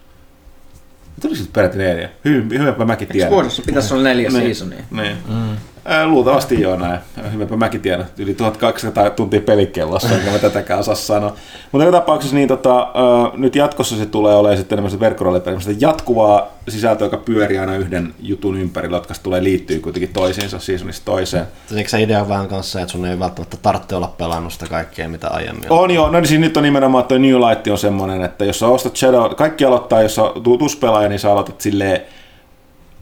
Tuli 1.21 1.35
sitten 1.35 1.53
peräti 1.53 1.77
neljä. 1.77 2.09
Hyvin, 2.25 2.59
hyväpä 2.59 2.85
mäkin 2.85 3.07
tiedän. 3.07 3.31
Vuodessa 3.31 3.61
pitäisi 3.65 3.93
olla 3.93 4.03
neljä 4.03 4.29
Niin. 4.29 4.41
seasonia. 4.43 4.83
Niin. 4.91 5.17
Mm. 5.29 5.57
Luultavasti 6.05 6.61
joo 6.61 6.75
näin. 6.75 6.99
Hyväpä 7.33 7.57
mäkin 7.57 7.81
tiedän. 7.81 8.05
Yli 8.17 8.33
1200 8.33 9.09
tuntia 9.09 9.41
pelikellossa, 9.41 10.15
enkä 10.15 10.31
mä 10.31 10.39
tätäkään 10.39 10.79
osaa 10.79 10.95
sanoa. 10.95 11.35
Mutta 11.71 11.85
joka 11.85 11.97
tapauksessa 11.97 12.35
niin 12.35 12.47
tota, 12.47 12.91
nyt 13.33 13.55
jatkossa 13.55 13.95
se 13.95 14.05
tulee 14.05 14.35
olemaan 14.35 14.57
sitten 14.57 14.77
tämmöistä 14.77 14.99
verkkorollepeliä, 14.99 15.59
jatkuvaa 15.79 16.47
sisältöä, 16.69 17.05
joka 17.05 17.17
pyörii 17.17 17.57
aina 17.57 17.75
yhden 17.75 18.13
jutun 18.19 18.57
ympärillä, 18.57 18.97
jotka 18.97 19.13
tulee 19.23 19.43
liittyy 19.43 19.79
kuitenkin 19.79 20.13
toisiinsa 20.13 20.59
seasonista 20.59 21.05
toiseen. 21.05 21.45
Eikö 21.75 21.89
se 21.89 22.01
idea 22.01 22.29
vähän 22.29 22.47
kanssa, 22.47 22.81
että 22.81 22.91
sun 22.91 23.05
ei 23.05 23.19
välttämättä 23.19 23.57
tarvitse 23.61 23.95
olla 23.95 24.13
pelannut 24.17 24.53
sitä 24.53 24.67
kaikkea, 24.67 25.09
mitä 25.09 25.27
aiemmin 25.27 25.71
on? 25.71 25.79
On 25.79 25.91
joo, 25.91 26.09
no 26.09 26.19
niin 26.19 26.27
siis 26.27 26.39
nyt 26.39 26.57
on 26.57 26.63
nimenomaan, 26.63 27.01
että 27.01 27.19
New 27.19 27.35
Light 27.35 27.67
on 27.67 27.77
semmoinen, 27.77 28.23
että 28.23 28.45
jos 28.45 28.59
sä 28.59 28.67
ostat 28.67 28.95
Shadow, 28.95 29.35
kaikki 29.35 29.65
aloittaa, 29.65 30.01
jos 30.01 30.15
sä 30.15 30.21
tutuspelaaja, 30.43 31.09
niin 31.09 31.19
sä 31.19 31.31
aloitat 31.31 31.61
silleen 31.61 32.01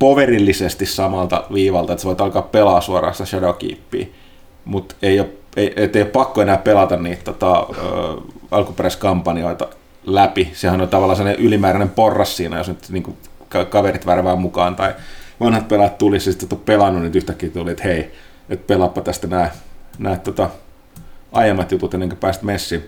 poverillisesti 0.01 0.85
samalta 0.85 1.43
viivalta, 1.53 1.93
että 1.93 2.01
sä 2.01 2.07
voit 2.07 2.21
alkaa 2.21 2.41
pelaa 2.41 2.81
suoraan 2.81 3.13
sitä 3.13 3.25
Shadowkeepia, 3.25 4.05
mutta 4.65 4.95
ei 5.01 5.19
ole, 5.19 5.29
ei, 5.55 5.73
et 5.75 5.95
ei 5.95 6.01
ole 6.01 6.09
pakko 6.09 6.41
enää 6.41 6.57
pelata 6.57 6.97
niitä 6.97 7.23
tota, 7.23 7.59
ö, 7.59 8.21
alkuperäiskampanjoita 8.51 9.67
läpi. 10.05 10.51
Sehän 10.53 10.81
on 10.81 10.87
tavallaan 10.87 11.17
sellainen 11.17 11.45
ylimääräinen 11.45 11.89
porras 11.89 12.37
siinä, 12.37 12.57
jos 12.57 12.67
nyt 12.67 12.89
niin 12.89 13.03
kuin, 13.03 13.17
kaverit 13.69 14.05
värvää 14.05 14.35
mukaan 14.35 14.75
tai 14.75 14.95
vanhat 15.39 15.67
pelaat 15.67 15.97
tuli, 15.97 16.19
siis 16.19 16.39
sitten 16.39 16.57
et 16.57 16.65
pelannut, 16.65 17.01
niin 17.01 17.15
yhtäkkiä 17.15 17.49
tuli, 17.49 17.71
että 17.71 17.83
hei, 17.83 18.11
että 18.49 18.67
pelaappa 18.67 19.01
tästä 19.01 19.27
nämä, 19.27 19.49
nämä 19.97 20.15
tota, 20.15 20.49
aiemmat 21.31 21.71
jutut 21.71 21.93
ennen 21.93 22.09
kuin 22.09 22.19
pääsit 22.19 22.43
messiin. 22.43 22.83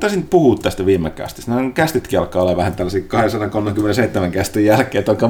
Taisin 0.00 0.22
puhua 0.26 0.56
tästä 0.62 0.86
viime 0.86 1.10
kästistä. 1.10 1.50
Nämä 1.50 1.70
kästitkin 1.70 2.18
alkaa 2.18 2.42
olla 2.42 2.56
vähän 2.56 2.74
tällaisia 2.74 3.02
237 3.08 4.30
kästin 4.32 4.64
jälkeen, 4.64 5.00
että 5.00 5.10
Oletko 5.12 5.28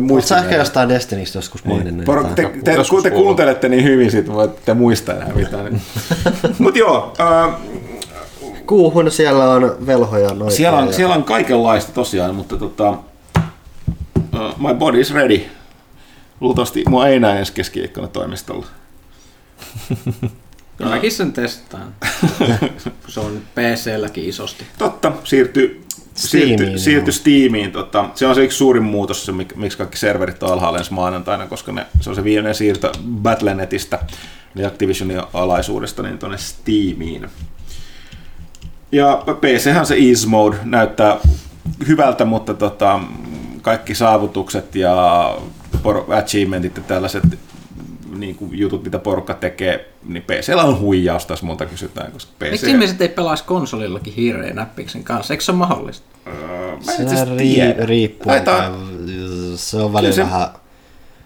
muistaa. 0.00 0.38
sä 0.38 0.44
ehkä 0.44 0.56
jostain 0.56 0.88
Destinistä 0.88 1.38
joskus 1.38 1.64
maininnut? 1.64 2.04
Poro, 2.04 2.24
te, 2.24 2.34
te, 2.34 2.50
te, 2.64 2.76
kun 2.90 3.02
te 3.02 3.10
kuuntelette 3.10 3.68
niin 3.68 3.84
hyvin, 3.84 4.10
sit 4.10 4.32
voitte 4.32 4.74
muistaa 4.74 5.14
enää 5.14 5.32
mitään. 5.34 5.64
Niin. 5.72 5.82
Mutta 6.58 6.78
joo, 6.78 7.12
äh, 7.20 7.54
Kuuhun 8.66 9.10
siellä 9.10 9.50
on 9.50 9.76
velhoja 9.86 10.34
noita. 10.34 10.54
siellä, 10.56 10.78
on, 10.78 10.86
ja- 10.86 10.92
siellä 10.92 11.14
on 11.14 11.24
kaikenlaista 11.24 11.92
tosiaan, 11.92 12.34
mutta 12.34 12.56
tota, 12.56 12.90
uh, 12.90 14.58
my 14.58 14.74
body 14.78 15.00
is 15.00 15.14
ready. 15.14 15.40
Luultavasti 16.40 16.82
mua 16.88 17.06
ei 17.08 17.20
näe 17.20 17.38
ensi 17.38 17.52
keskiviikkona 17.52 18.08
toimistolla. 18.08 18.66
Kyllä 20.78 20.90
mäkin 20.90 21.12
sen 21.12 21.32
testaan. 21.32 21.94
Se 23.08 23.20
on 23.20 23.42
PC-lläkin 23.54 24.28
isosti. 24.28 24.64
Totta, 24.78 25.12
siirtyi 25.24 25.80
Steamiin, 26.14 26.78
siirtyi 26.78 27.12
Steamiin. 27.12 27.72
Tota, 27.72 28.08
se 28.14 28.26
on 28.26 28.34
se 28.34 28.44
yksi 28.44 28.58
suurin 28.58 28.82
muutos, 28.82 29.26
se, 29.26 29.32
mik- 29.32 29.56
miksi 29.56 29.78
kaikki 29.78 29.96
serverit 29.96 30.42
on 30.42 30.52
alhaalla 30.52 30.78
ensi 30.78 30.92
maanantaina, 30.92 31.46
koska 31.46 31.72
ne, 31.72 31.86
se 32.00 32.10
on 32.10 32.16
se 32.16 32.24
viimeinen 32.24 32.54
siirto 32.54 32.92
Battlenetistä, 33.22 33.98
eli 34.56 34.64
Activisionin 34.64 35.22
alaisuudesta, 35.34 36.02
niin 36.02 36.18
tuonne 36.18 36.38
Steamiin. 36.38 37.28
Ja 38.92 39.22
PChän 39.40 39.86
se 39.86 39.96
Ease 40.08 40.28
Mode 40.28 40.56
näyttää 40.64 41.16
hyvältä, 41.86 42.24
mutta 42.24 42.54
tota, 42.54 43.00
kaikki 43.62 43.94
saavutukset 43.94 44.74
ja 44.74 44.94
achievementit 46.18 46.76
ja 46.76 46.82
tällaiset 46.82 47.24
niin 48.16 48.34
kuin 48.34 48.58
jutut, 48.58 48.84
mitä 48.84 48.98
porukka 48.98 49.34
tekee, 49.34 49.88
niin 50.04 50.22
PCllä 50.22 50.62
on 50.64 50.78
huijausta, 50.78 51.32
jos 51.32 51.42
multa 51.42 51.66
kysytään, 51.66 52.12
koska 52.12 52.32
PC... 52.38 52.50
Miksi 52.50 52.70
ihmiset 52.70 53.00
ei 53.00 53.08
pelaisi 53.08 53.44
konsolillakin 53.44 54.14
hiireen 54.14 54.56
näppiksen 54.56 55.04
kanssa? 55.04 55.34
Eikö 55.34 55.44
se 55.44 55.52
ole 55.52 55.58
mahdollista? 55.58 56.06
Öö, 56.26 56.76
mä 56.76 56.92
Se 57.16 57.24
rii, 57.36 57.54
tiedä. 57.54 57.86
riippuu. 57.86 58.26
Taitaa- 58.32 58.70
Se 59.56 59.76
on 59.76 59.92
välillä 59.92 60.14
se- 60.14 60.22
vähän... 60.22 60.48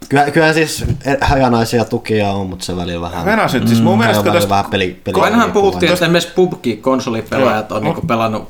Kyllä, 0.08 0.30
kyllä 0.30 0.52
siis 0.52 0.84
hajanaisia 1.20 1.84
tukia 1.84 2.30
on, 2.32 2.46
mutta 2.46 2.64
se 2.64 2.76
välillä 2.76 3.00
vähän... 3.00 3.24
Venäjä 3.24 3.48
nyt, 3.52 3.68
siis 3.68 3.82
mun 3.82 3.92
se 3.94 3.98
mielestä 3.98 4.32
tästä 4.32 4.48
vähän 4.50 4.64
peli, 4.70 5.00
peli 5.04 5.14
Kun 5.14 5.24
ainahan 5.24 5.52
puhuttiin, 5.52 5.92
että 5.92 6.04
esimerkiksi 6.04 6.34
PUBG-konsolipelaajat 6.34 7.72
on 7.72 7.82
niinku 7.84 8.00
pelannut 8.00 8.48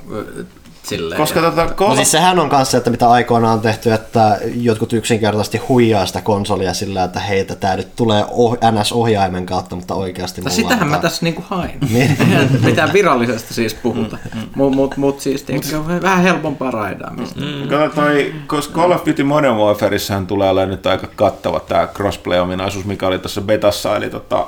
silleen. 0.96 1.20
Koska 1.20 1.40
ja- 1.40 1.50
tota, 1.50 1.64
No 1.64 1.70
Call, 1.74 1.96
siis 1.96 2.10
sehän 2.10 2.38
on 2.38 2.48
kanssa, 2.48 2.78
että 2.78 2.90
mitä 2.90 3.10
aikoinaan 3.10 3.54
on 3.54 3.60
tehty, 3.60 3.92
että 3.92 4.38
jotkut 4.54 4.92
yksinkertaisesti 4.92 5.58
huijaa 5.58 6.06
sitä 6.06 6.20
konsolia 6.20 6.74
sillä, 6.74 7.04
että 7.04 7.20
heitä 7.20 7.54
tämä 7.56 7.76
nyt 7.76 7.96
tulee 7.96 8.24
oh, 8.30 8.56
NS-ohjaimen 8.70 9.46
kautta, 9.46 9.76
mutta 9.76 9.94
oikeasti 9.94 10.40
No 10.40 10.44
mulla 10.44 10.56
sitähän 10.56 10.82
on 10.82 10.88
mä 10.88 10.98
tässä 10.98 11.24
niinku 11.24 11.44
hain. 11.48 11.78
Niin. 11.92 12.16
Eihän 12.20 12.48
mitään 12.64 12.92
virallisesti 12.92 13.54
siis 13.54 13.74
puhuta. 13.74 14.18
Mut, 14.54 14.74
mut, 14.74 14.96
mut 14.96 15.20
siis 15.20 15.42
tiedätkö, 15.42 15.78
vähän 16.02 16.22
helpompaa 16.22 16.70
raidaamista. 16.70 17.40
Kato 17.70 17.94
toi, 17.94 18.34
koska 18.46 18.74
Call 18.80 18.92
of 18.92 19.06
Duty 19.06 19.24
Modern 19.24 19.56
Warfareissahan 19.56 20.26
tulee 20.26 20.50
olemaan 20.50 20.70
nyt 20.70 20.86
aika 20.86 21.06
kattava 21.16 21.60
tämä 21.60 21.86
crossplay-ominaisuus, 21.86 22.84
mikä 22.84 23.06
oli 23.06 23.18
tuossa 23.18 23.40
betassa, 23.40 23.96
eli 23.96 24.10
tota, 24.10 24.46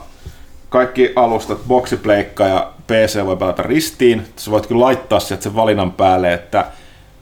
kaikki 0.74 1.12
alustat, 1.16 1.58
boxipleikka 1.68 2.46
ja 2.46 2.72
PC 2.86 3.24
voi 3.24 3.36
pelata 3.36 3.62
ristiin. 3.62 4.26
Sä 4.36 4.50
voit 4.50 4.66
kyllä 4.66 4.80
laittaa 4.84 5.20
sieltä 5.20 5.42
sen 5.42 5.54
valinnan 5.54 5.92
päälle, 5.92 6.32
että, 6.32 6.64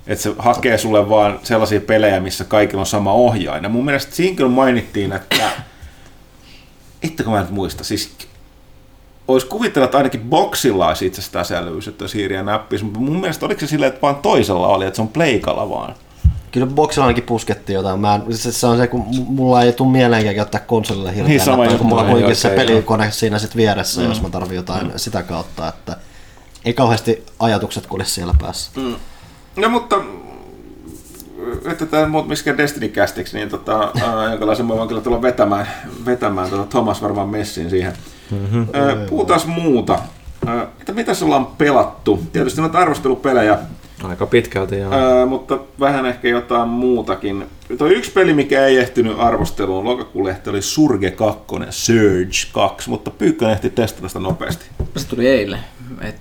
että 0.07 0.23
se 0.23 0.35
hakee 0.39 0.79
sulle 0.79 1.09
vaan 1.09 1.41
sellaisia 1.43 1.81
pelejä, 1.81 2.21
missä 2.21 2.45
kaikilla 2.45 2.81
on 2.81 2.87
sama 2.87 3.13
ohjain. 3.13 3.63
Ja 3.63 3.69
mun 3.69 3.85
mielestä 3.85 4.15
siinä 4.15 4.37
kyllä 4.37 4.51
mainittiin, 4.51 5.13
että 5.13 5.51
kun 7.25 7.33
mä 7.33 7.41
nyt 7.41 7.51
muista, 7.51 7.85
siis 7.85 8.17
olisi 9.29 9.47
kuvitella, 9.47 9.85
että 9.85 9.99
ainakin 9.99 10.21
boksilla 10.21 10.89
olisi 10.89 11.07
itsestään 11.07 11.45
säilyvyys, 11.45 11.89
että 11.89 12.05
ja 12.31 12.43
näppis, 12.43 12.83
mutta 12.83 12.99
mun 12.99 13.21
mielestä 13.21 13.47
oliko 13.47 13.61
se 13.61 13.67
silleen, 13.67 13.89
että 13.89 14.03
vaan 14.03 14.17
toisella 14.17 14.69
oli, 14.69 14.85
että 14.85 14.97
se 14.97 15.03
on 15.03 15.09
pleikalla 15.09 15.71
vaan. 15.71 15.95
Kyllä 16.53 16.67
boksilla 16.67 17.07
ainakin 17.07 17.25
puskettiin 17.25 17.75
jotain. 17.75 18.01
Mä 18.01 18.15
en, 18.15 18.37
se, 18.37 18.53
se 18.53 18.67
on 18.67 18.77
se, 18.77 18.87
kun 18.87 19.05
mulla 19.27 19.63
ei 19.63 19.73
tule 19.73 19.93
mieleenkään 19.93 20.37
käyttää 20.37 20.61
konsolille 20.61 21.11
hirveän 21.15 21.29
Niin, 21.29 21.41
sama 21.41 21.67
kun 21.67 21.87
mulla 21.87 22.03
on 22.03 22.09
kuitenkin 22.09 22.37
se 22.37 22.49
okei, 22.49 22.67
pelikone 22.67 23.11
siinä 23.11 23.39
sit 23.39 23.57
vieressä, 23.57 24.01
mm. 24.01 24.09
jos 24.09 24.23
mä 24.23 24.31
tarvin 24.31 24.57
jotain 24.57 24.87
mm. 24.87 24.93
sitä 24.97 25.23
kautta, 25.23 25.69
että 25.69 25.97
ei 26.65 26.75
kauheasti 26.75 27.27
ajatukset 27.39 27.87
kulje 27.87 28.05
siellä 28.05 28.35
päässä. 28.41 28.71
Mm. 28.77 28.95
No 29.57 29.69
mutta 29.69 29.97
että 31.65 31.87
tämä 31.87 32.09
muut 32.09 32.29
miskään 32.29 32.59
Destiny 32.59 32.89
kästiksi, 32.89 33.37
niin 33.37 33.49
tota, 33.49 33.93
ää, 34.03 34.31
jonkalaisen 34.31 34.67
mä 34.67 34.77
voin 34.77 34.89
kyllä 34.89 35.01
tulla 35.01 35.23
vetämään, 35.23 35.67
vetämään 36.07 36.51
tota 36.51 36.65
Thomas 36.65 37.03
varmaan 37.03 37.29
messiin 37.29 37.71
siihen. 37.71 37.93
Mm-hmm. 38.31 38.67
Puhutaan 39.09 39.41
muuta. 39.47 39.99
Ää, 40.47 40.67
Että 40.81 40.93
mitä 40.93 41.13
ollaan 41.23 41.47
pelattu? 41.47 42.23
Tietysti 42.33 42.61
noita 42.61 42.79
arvostelupelejä, 42.79 43.59
Aika 44.05 44.27
pitkälti 44.27 44.79
joo. 44.79 44.93
ää, 44.93 45.27
mutta 45.27 45.59
vähän 45.81 46.07
ehkä 46.07 46.29
jotain 46.29 46.69
muutakin. 46.69 47.47
Tuo 47.79 47.87
yksi 47.87 48.11
peli, 48.11 48.35
mikä 48.35 48.67
ei 48.67 48.77
ehtinyt 48.77 49.19
arvosteluun 49.19 49.85
lokakuun 49.85 50.25
lehti, 50.25 50.51
oli 50.51 50.63
Surge 50.63 51.11
2, 51.11 51.45
Surge 51.71 52.53
2, 52.53 52.91
mutta 52.91 53.11
Pyykkönen 53.11 53.55
ehti 53.55 53.71
testata 53.71 54.09
sitä 54.09 54.21
nopeasti. 54.21 54.65
Se 54.97 55.09
tuli 55.09 55.27
eilen. 55.27 55.61
Et, 56.01 56.17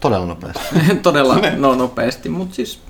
Todella 0.00 0.26
nopeasti. 0.26 0.60
todella 1.02 1.38
no, 1.56 1.74
nopeasti, 1.74 2.28
mutta 2.28 2.54
siis 2.54 2.80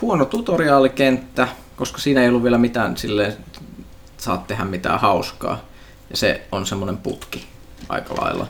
huono 0.00 0.24
tutoriaalikenttä, 0.24 1.48
koska 1.76 1.98
siinä 1.98 2.22
ei 2.22 2.28
ollut 2.28 2.42
vielä 2.42 2.58
mitään 2.58 2.96
silleen, 2.96 3.36
saat 4.16 4.46
tehdä 4.46 4.64
mitään 4.64 5.00
hauskaa. 5.00 5.60
Ja 6.10 6.16
se 6.16 6.42
on 6.52 6.66
semmoinen 6.66 6.96
putki 6.96 7.46
aika 7.88 8.14
lailla. 8.14 8.46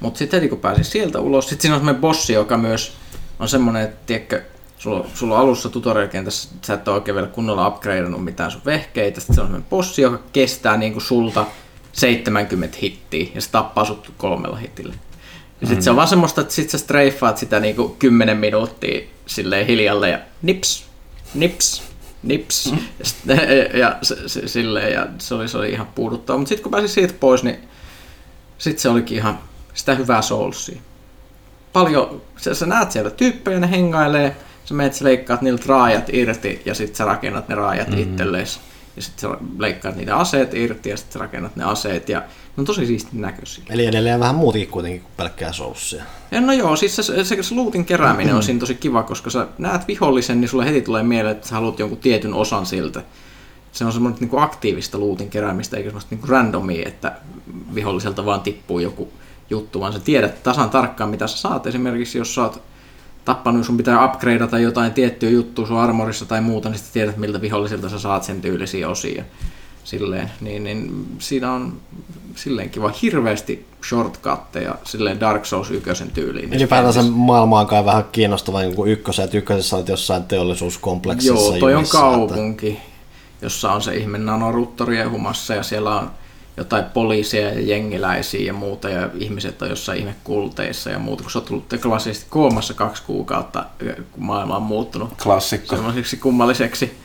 Mutta 0.00 0.18
sitten 0.18 0.40
heti 0.40 0.48
kun 0.48 0.58
pääsin 0.58 0.84
sieltä 0.84 1.20
ulos, 1.20 1.48
sitten 1.48 1.62
siinä 1.62 1.74
on 1.74 1.80
semmoinen 1.80 2.00
bossi, 2.00 2.32
joka 2.32 2.58
myös 2.58 2.92
on 3.38 3.48
semmoinen, 3.48 3.82
että 3.82 3.96
tiedätkö, 4.06 4.42
sulla, 4.78 5.06
sulla 5.14 5.34
on 5.34 5.40
alussa 5.40 5.68
tutorial-kentässä, 5.68 6.48
sä 6.62 6.74
et 6.74 6.88
ole 6.88 6.96
oikein 6.96 7.14
vielä 7.14 7.28
kunnolla 7.28 7.68
upgradeannut 7.68 8.24
mitään 8.24 8.50
sun 8.50 8.62
vehkeitä, 8.64 9.20
sitten 9.20 9.34
se 9.34 9.40
on 9.40 9.46
semmoinen 9.46 9.70
bossi, 9.70 10.02
joka 10.02 10.22
kestää 10.32 10.76
niinku 10.76 11.00
sulta 11.00 11.46
70 11.92 12.78
hittiä, 12.82 13.26
ja 13.34 13.40
se 13.40 13.50
tappaa 13.50 13.84
sut 13.84 14.12
kolmella 14.16 14.56
hitillä. 14.56 14.94
Ja 15.60 15.66
sit 15.66 15.82
se 15.82 15.90
on 15.90 15.96
vaan 15.96 16.08
semmoista, 16.08 16.40
että 16.40 16.54
sit 16.54 16.70
sä 16.70 16.78
streiffaat 16.78 17.38
sitä 17.38 17.60
niinku 17.60 17.96
10 17.98 18.36
minuuttia 18.36 19.06
silleen 19.26 19.66
hiljalle 19.66 20.10
ja 20.10 20.18
nips, 20.42 20.86
nips, 21.34 21.82
nips. 22.22 22.66
Ja, 22.98 23.04
sit, 23.04 23.16
ja, 23.80 23.98
se, 24.02 24.28
se, 24.28 24.48
silleen, 24.48 24.92
ja 24.92 25.06
se, 25.18 25.34
oli, 25.34 25.48
se 25.48 25.58
oli 25.58 25.70
ihan 25.70 25.86
puuduttava. 25.94 26.38
Mutta 26.38 26.48
sitten 26.48 26.62
kun 26.62 26.70
pääsin 26.70 26.88
siitä 26.88 27.14
pois, 27.20 27.42
niin 27.42 27.58
sitten 28.58 28.82
se 28.82 28.88
olikin 28.88 29.16
ihan 29.16 29.38
sitä 29.74 29.94
hyvää 29.94 30.22
soulsia. 30.22 30.80
Paljon, 31.76 32.22
sä, 32.36 32.54
sä 32.54 32.66
näet 32.66 32.92
siellä 32.92 33.10
tyyppejä, 33.10 33.60
ne 33.60 33.70
hengailee, 33.70 34.36
sä 34.64 34.74
menet, 34.74 34.94
sä 34.94 35.04
leikkaat 35.04 35.42
niiltä 35.42 35.64
raajat 35.66 36.04
irti 36.12 36.62
ja 36.64 36.74
sitten 36.74 36.96
sä 36.96 37.04
rakennat 37.04 37.48
ne 37.48 37.54
raajat 37.54 37.88
mm-hmm. 37.88 38.02
itsellesi. 38.02 38.60
Ja 38.96 39.02
sitten 39.02 39.30
sä 39.30 39.36
leikkaat 39.58 39.96
niitä 39.96 40.16
aseet 40.16 40.54
irti 40.54 40.90
ja 40.90 40.96
sitten 40.96 41.12
sä 41.12 41.18
rakennat 41.18 41.56
ne 41.56 41.64
aseet 41.64 42.08
ja 42.08 42.18
ne 42.20 42.26
on 42.56 42.64
tosi 42.64 42.86
siistin 42.86 43.20
näköisiä. 43.20 43.64
Eli 43.70 43.86
edelleen 43.86 44.20
vähän 44.20 44.34
muutakin 44.34 44.68
kuitenkin 44.68 45.00
kuin 45.00 45.12
pelkkää 45.16 45.52
soussia. 45.52 46.04
Ja 46.30 46.40
no 46.40 46.52
joo, 46.52 46.76
siis 46.76 46.96
se, 46.96 47.02
se, 47.02 47.42
se 47.42 47.54
lootin 47.54 47.84
kerääminen 47.84 48.34
on 48.34 48.42
siinä 48.42 48.60
tosi 48.60 48.74
kiva, 48.74 49.02
koska 49.02 49.30
sä 49.30 49.46
näet 49.58 49.88
vihollisen, 49.88 50.40
niin 50.40 50.48
sulle 50.48 50.66
heti 50.66 50.82
tulee 50.82 51.02
mieleen, 51.02 51.36
että 51.36 51.48
sä 51.48 51.54
haluat 51.54 51.78
jonkun 51.78 51.98
tietyn 51.98 52.34
osan 52.34 52.66
siltä. 52.66 53.02
Se 53.72 53.84
on 53.84 53.92
semmoinen 53.92 54.20
niin 54.20 54.42
aktiivista 54.42 55.00
lootin 55.00 55.30
keräämistä, 55.30 55.76
eikä 55.76 55.88
semmoista 55.88 56.14
niin 56.14 56.28
randomia, 56.28 56.88
että 56.88 57.12
viholliselta 57.74 58.24
vaan 58.24 58.40
tippuu 58.40 58.78
joku 58.78 59.12
juttu, 59.50 59.80
vaan 59.80 59.92
sä 59.92 60.00
tiedät 60.00 60.42
tasan 60.42 60.70
tarkkaan, 60.70 61.10
mitä 61.10 61.26
sä 61.26 61.36
saat. 61.36 61.66
Esimerkiksi 61.66 62.18
jos 62.18 62.34
sä 62.34 62.42
oot 62.42 62.62
tappanut, 63.24 63.66
sun 63.66 63.76
pitää 63.76 64.04
upgradeata 64.04 64.58
jotain 64.58 64.92
tiettyä 64.92 65.30
juttua 65.30 65.66
sun 65.66 65.78
armorissa 65.78 66.24
tai 66.24 66.40
muuta, 66.40 66.68
niin 66.68 66.78
sitten 66.78 66.92
tiedät, 66.92 67.16
miltä 67.16 67.40
vihollisilta 67.40 67.88
sä 67.88 67.98
saat 67.98 68.22
sen 68.22 68.40
tyylisiä 68.40 68.88
osia. 68.88 69.24
Silleen, 69.84 70.30
niin, 70.40 70.64
niin 70.64 71.06
siinä 71.18 71.52
on 71.52 71.72
silleen 72.34 72.70
kiva 72.70 72.92
hirveästi 73.02 73.66
shortcutteja 73.88 74.74
silleen 74.84 75.20
Dark 75.20 75.44
Souls 75.44 75.70
1 75.70 76.04
tyyliin. 76.14 76.52
Ylipäätänsä 76.52 77.02
maailma 77.02 77.60
on 77.60 77.66
kai 77.66 77.84
vähän 77.84 78.04
kiinnostava 78.12 78.60
niin 78.60 78.74
kuin 78.74 78.90
ykkösen, 78.90 79.24
että 79.24 79.36
ykkösessä 79.36 79.76
olet 79.76 79.88
jossain 79.88 80.24
teollisuuskompleksissa. 80.24 81.34
Joo, 81.34 81.58
toi 81.58 81.74
on 81.74 81.86
kaupunki, 81.88 82.68
että... 82.68 82.82
jossa 83.42 83.72
on 83.72 83.82
se 83.82 83.96
ihme 83.96 84.18
nanoruttori 84.18 84.98
ehumassa 84.98 85.54
ja 85.54 85.62
siellä 85.62 86.00
on 86.00 86.10
jotain 86.56 86.84
poliisia 86.84 87.40
ja 87.40 87.60
jengiläisiä 87.60 88.46
ja 88.46 88.52
muuta, 88.52 88.88
ja 88.88 89.08
ihmiset 89.14 89.62
on 89.62 89.68
jossain 89.68 89.98
ihme 89.98 90.14
kulteissa 90.24 90.90
ja 90.90 90.98
muuta, 90.98 91.22
kun 91.22 91.32
sä 91.32 91.38
oot 91.38 91.46
tullut 91.46 91.74
klassisesti 91.82 92.26
koomassa 92.30 92.74
kaksi 92.74 93.02
kuukautta, 93.02 93.64
kun 94.12 94.24
maailma 94.24 94.56
on 94.56 94.62
muuttunut 94.62 95.08
Klassikko. 95.22 95.76
semmoiseksi 95.76 96.16
kummalliseksi 96.16 96.96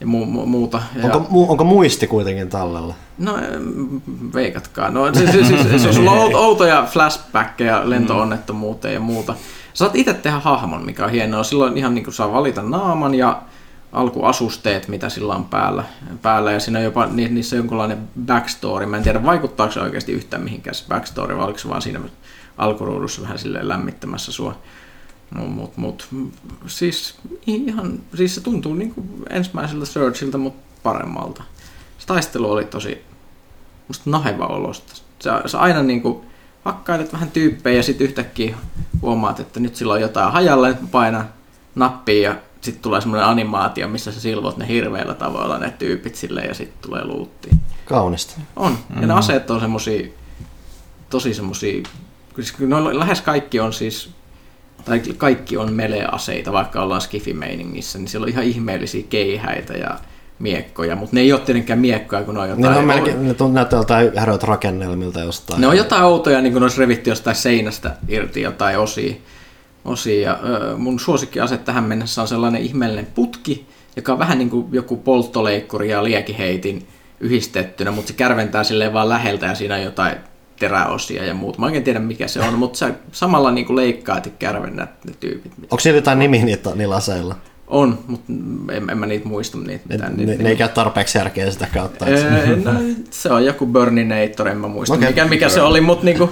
ja 0.00 0.06
mu- 0.06 0.10
mu- 0.42 0.46
muuta. 0.46 0.82
Ja, 0.96 1.04
Onko, 1.04 1.26
mu, 1.30 1.50
onko 1.50 1.64
muisti 1.64 2.06
kuitenkin 2.06 2.48
tallella? 2.48 2.94
No 3.18 3.36
em, 3.38 4.00
veikatkaa. 4.34 4.90
No, 4.90 5.14
siis, 5.14 5.30
siis, 5.30 5.48
siis, 5.48 5.82
siis 5.82 5.94
sulla 5.96 6.10
on 6.10 6.34
outoja 6.46 6.86
flashbackkejä 6.90 7.90
lentoonnettomuuteen 7.90 8.94
ja 8.94 9.00
muuta. 9.00 9.32
Sä 9.34 9.38
saat 9.84 9.96
itse 9.96 10.14
tehdä 10.14 10.38
hahmon, 10.38 10.84
mikä 10.84 11.04
on 11.04 11.10
hienoa. 11.10 11.42
Silloin 11.44 11.76
ihan 11.76 11.94
niin 11.94 12.04
kuin 12.04 12.14
saa 12.14 12.32
valita 12.32 12.62
naaman 12.62 13.14
ja 13.14 13.42
alkuasusteet, 13.92 14.88
mitä 14.88 15.08
sillä 15.08 15.34
on 15.34 15.44
päällä. 15.44 15.84
päällä 16.22 16.52
ja 16.52 16.60
siinä 16.60 16.78
on 16.78 16.84
jopa 16.84 17.06
ni- 17.06 17.28
niissä 17.28 17.56
on 17.56 17.58
jonkunlainen 17.58 18.08
backstory. 18.26 18.86
Mä 18.86 18.96
en 18.96 19.02
tiedä, 19.02 19.24
vaikuttaako 19.24 19.72
se 19.72 19.80
oikeasti 19.80 20.12
yhtään 20.12 20.42
mihinkään 20.42 20.74
se 20.74 20.84
backstory, 20.88 21.36
vai 21.36 21.44
oliko 21.44 21.58
se 21.58 21.68
vaan 21.68 21.82
siinä 21.82 22.00
alkuruudussa 22.58 23.22
vähän 23.22 23.38
silleen 23.38 23.68
lämmittämässä 23.68 24.32
sua. 24.32 24.58
Mut, 25.30 25.76
mut, 25.76 26.08
siis, 26.66 27.14
ihan, 27.46 28.00
siis 28.14 28.34
se 28.34 28.40
tuntuu 28.40 28.74
niin 28.74 28.94
kuin 28.94 29.08
ensimmäiseltä 29.30 29.86
Surgeilta, 29.86 30.38
mutta 30.38 30.68
paremmalta. 30.82 31.42
Se 31.98 32.06
taistelu 32.06 32.50
oli 32.50 32.64
tosi 32.64 33.02
musta 33.88 34.10
naheva 34.10 34.46
olosta. 34.46 34.94
Sä, 35.18 35.42
sä 35.46 35.58
aina 35.58 35.82
niin 35.82 36.02
kuin 36.02 36.20
hakkailet 36.64 37.12
vähän 37.12 37.30
tyyppejä 37.30 37.76
ja 37.76 37.82
sitten 37.82 38.06
yhtäkkiä 38.06 38.56
huomaat, 39.02 39.40
että 39.40 39.60
nyt 39.60 39.76
sillä 39.76 39.92
on 39.92 40.00
jotain 40.00 40.32
hajalle, 40.32 40.76
paina 40.90 41.24
nappia 41.74 42.30
ja 42.30 42.36
sitten 42.60 42.82
tulee 42.82 43.00
semmoinen 43.00 43.28
animaatio, 43.28 43.88
missä 43.88 44.12
sä 44.12 44.20
silvot 44.20 44.56
ne 44.56 44.68
hirveillä 44.68 45.14
tavoilla 45.14 45.58
ne 45.58 45.70
tyypit 45.78 46.14
silleen 46.14 46.48
ja 46.48 46.54
sitten 46.54 46.90
tulee 46.90 47.04
luutti. 47.04 47.50
Kaunista. 47.84 48.40
On. 48.56 48.72
Ja 48.72 48.78
Mm-hmm. 48.88 49.08
ne 49.08 49.14
aseet 49.14 49.50
on 49.50 49.60
semmosia, 49.60 50.08
tosi 51.10 51.34
semmosia, 51.34 51.82
siis 52.36 52.58
no, 52.58 52.98
lähes 52.98 53.20
kaikki 53.20 53.60
on 53.60 53.72
siis, 53.72 54.10
tai 54.84 55.00
kaikki 55.16 55.56
on 55.56 55.72
melee-aseita, 55.72 56.52
vaikka 56.52 56.82
ollaan 56.82 57.00
skifi-meiningissä, 57.00 57.98
niin 57.98 58.08
siellä 58.08 58.24
on 58.24 58.28
ihan 58.28 58.44
ihmeellisiä 58.44 59.02
keihäitä 59.10 59.72
ja 59.74 59.98
miekkoja, 60.38 60.96
mutta 60.96 61.16
ne 61.16 61.20
ei 61.20 61.32
ole 61.32 61.40
tietenkään 61.40 61.78
miekkoja, 61.78 62.22
kun 62.22 62.34
ne 62.34 62.40
on 62.40 62.46
Ne, 62.48 62.54
jotain... 62.56 62.78
on 62.78 62.84
melkein, 62.84 63.24
ne 63.28 63.32
tunt- 63.32 63.52
näyttää 63.52 63.78
jotain 63.78 64.10
häröitä 64.18 64.46
rakennelmilta 64.46 65.20
jostain. 65.20 65.60
Ne 65.60 65.66
on 65.66 65.76
jotain 65.76 66.04
outoja, 66.04 66.40
niin 66.40 66.52
kuin 66.52 66.60
ne 66.60 66.64
olisi 66.64 66.80
revitty 66.80 67.10
jostain 67.10 67.36
seinästä 67.36 67.96
irti 68.08 68.40
jotain 68.42 68.78
osia. 68.78 69.14
Osia. 69.84 70.20
Ja, 70.20 70.38
ö, 70.44 70.76
mun 70.76 71.00
suosikkiase 71.00 71.56
tähän 71.56 71.84
mennessä 71.84 72.22
on 72.22 72.28
sellainen 72.28 72.62
ihmeellinen 72.62 73.06
putki, 73.06 73.66
joka 73.96 74.12
on 74.12 74.18
vähän 74.18 74.38
niin 74.38 74.50
kuin 74.50 74.66
joku 74.72 74.96
polttoleikkuri 74.96 75.90
ja 75.90 76.04
liekiheitin 76.04 76.86
yhdistettynä, 77.20 77.90
mutta 77.90 78.08
se 78.08 78.14
kärventää 78.14 78.64
silleen 78.64 78.92
vaan 78.92 79.08
läheltä 79.08 79.46
ja 79.46 79.54
siinä 79.54 79.74
on 79.74 79.82
jotain 79.82 80.16
teräosia 80.58 81.24
ja 81.24 81.34
muuta. 81.34 81.58
Mä 81.58 81.66
oikein 81.66 81.84
tiedä 81.84 81.98
mikä 81.98 82.28
se 82.28 82.40
on, 82.40 82.54
mutta 82.54 82.78
sä 82.78 82.94
samalla 83.12 83.50
niin 83.50 83.66
kuin 83.66 83.76
leikkaat 83.76 84.26
ja 84.26 84.32
kärvennät 84.38 85.04
ne 85.04 85.12
tyypit. 85.20 85.52
Onko 85.62 85.78
siellä 85.78 85.98
jotain 85.98 86.18
nimi 86.18 86.44
niitä, 86.44 86.70
niillä 86.74 86.96
aseilla? 86.96 87.36
On, 87.66 87.98
mutta 88.06 88.32
en, 88.72 88.90
en 88.90 88.98
mä 88.98 89.06
niitä 89.06 89.28
muista. 89.28 89.58
Niitä, 89.58 89.84
Ne, 89.88 89.94
mitään, 89.94 90.16
ne, 90.16 90.24
niitä, 90.24 90.42
ne 90.42 90.48
ei 90.48 90.56
käy 90.56 90.68
tarpeeksi 90.68 91.18
järkeä 91.18 91.50
sitä 91.50 91.66
kautta. 91.74 92.06
Öö, 92.08 92.56
no, 92.56 92.72
se 93.10 93.30
on 93.30 93.44
joku 93.44 93.66
Burninator, 93.66 94.48
en 94.48 94.56
mä 94.56 94.68
muista 94.68 94.94
okay. 94.94 95.08
mikä, 95.08 95.24
mikä 95.24 95.48
se 95.48 95.62
oli, 95.62 95.80
mutta 95.80 96.04
niinku, 96.04 96.30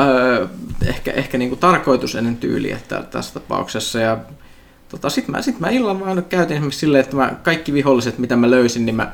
öö, 0.00 0.46
ehkä, 0.86 1.12
ehkä 1.12 1.38
niinku 1.38 1.56
tarkoitus 1.56 2.14
ennen 2.14 2.36
tyyliä 2.36 2.78
tä- 2.88 3.02
tässä 3.10 3.34
tapauksessa. 3.34 3.98
Ja, 4.00 4.18
tota, 4.88 5.10
Sitten 5.10 5.32
mä, 5.34 5.42
sit 5.42 5.60
mä 5.60 5.68
illan 5.70 6.00
vaan 6.00 6.24
käytin 6.28 6.54
esimerkiksi 6.56 6.80
silleen, 6.80 7.04
että 7.04 7.16
mä 7.16 7.32
kaikki 7.42 7.72
viholliset, 7.72 8.18
mitä 8.18 8.36
mä 8.36 8.50
löysin, 8.50 8.86
niin 8.86 8.96
mä 8.96 9.12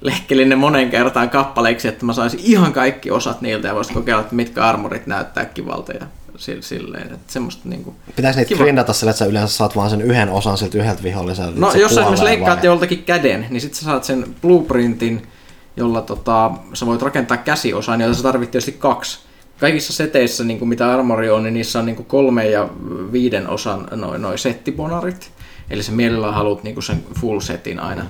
lehkelin 0.00 0.48
ne 0.48 0.56
monen 0.56 0.90
kertaan 0.90 1.30
kappaleiksi, 1.30 1.88
että 1.88 2.06
mä 2.06 2.12
saisin 2.12 2.40
ihan 2.42 2.72
kaikki 2.72 3.10
osat 3.10 3.40
niiltä 3.40 3.68
ja 3.68 3.74
voisin 3.74 3.94
kokeilla, 3.94 4.20
että 4.22 4.34
mitkä 4.34 4.64
armorit 4.64 5.06
näyttää 5.06 5.44
kivalta 5.44 5.92
ja 5.92 6.06
si- 6.36 6.62
silleen, 6.62 7.02
että 7.02 7.32
semmoista 7.32 7.68
niinku... 7.68 7.94
Pitäisi 8.16 8.38
niitä 8.38 8.48
Kiva. 8.48 8.62
grindata 8.62 8.92
sillä, 8.92 9.10
että 9.10 9.18
sä 9.18 9.24
yleensä 9.24 9.56
saat 9.56 9.76
vaan 9.76 9.90
sen 9.90 10.02
yhden 10.02 10.28
osan 10.30 10.58
siltä 10.58 10.78
yhdeltä 10.78 11.02
viholliselta. 11.02 11.60
No 11.60 11.66
että 11.66 11.72
se 11.78 11.82
jos 11.82 11.94
sä 11.94 12.00
esimerkiksi 12.00 12.24
leikkaat 12.24 12.58
vai- 12.58 12.66
joltakin 12.66 13.02
käden, 13.02 13.46
niin 13.50 13.60
sitten 13.60 13.78
sä 13.78 13.84
saat 13.84 14.04
sen 14.04 14.34
blueprintin, 14.42 15.26
jolla 15.76 16.00
tota, 16.02 16.50
sä 16.74 16.86
voit 16.86 17.02
rakentaa 17.02 17.36
käsiosan, 17.36 18.00
joita 18.00 18.16
sä 18.16 18.22
tarvit 18.22 18.50
tietysti 18.50 18.72
kaksi. 18.72 19.18
Kaikissa 19.64 19.92
seteissä, 19.92 20.44
niin 20.44 20.58
kuin 20.58 20.68
mitä 20.68 20.92
armori 20.92 21.30
on, 21.30 21.42
niin 21.42 21.54
niissä 21.54 21.78
on 21.78 21.86
niin 21.86 21.96
kuin 21.96 22.06
kolme 22.06 22.50
ja 22.50 22.68
viiden 23.12 23.48
osan 23.48 23.88
noin 23.90 24.22
noi 24.22 24.38
settibonarit. 24.38 25.30
Eli 25.70 25.82
sä 25.82 25.92
mielellään 25.92 26.34
haluat 26.34 26.62
niin 26.62 26.74
kuin 26.74 26.84
sen 26.84 27.04
full 27.20 27.40
setin 27.40 27.80
aina. 27.80 28.06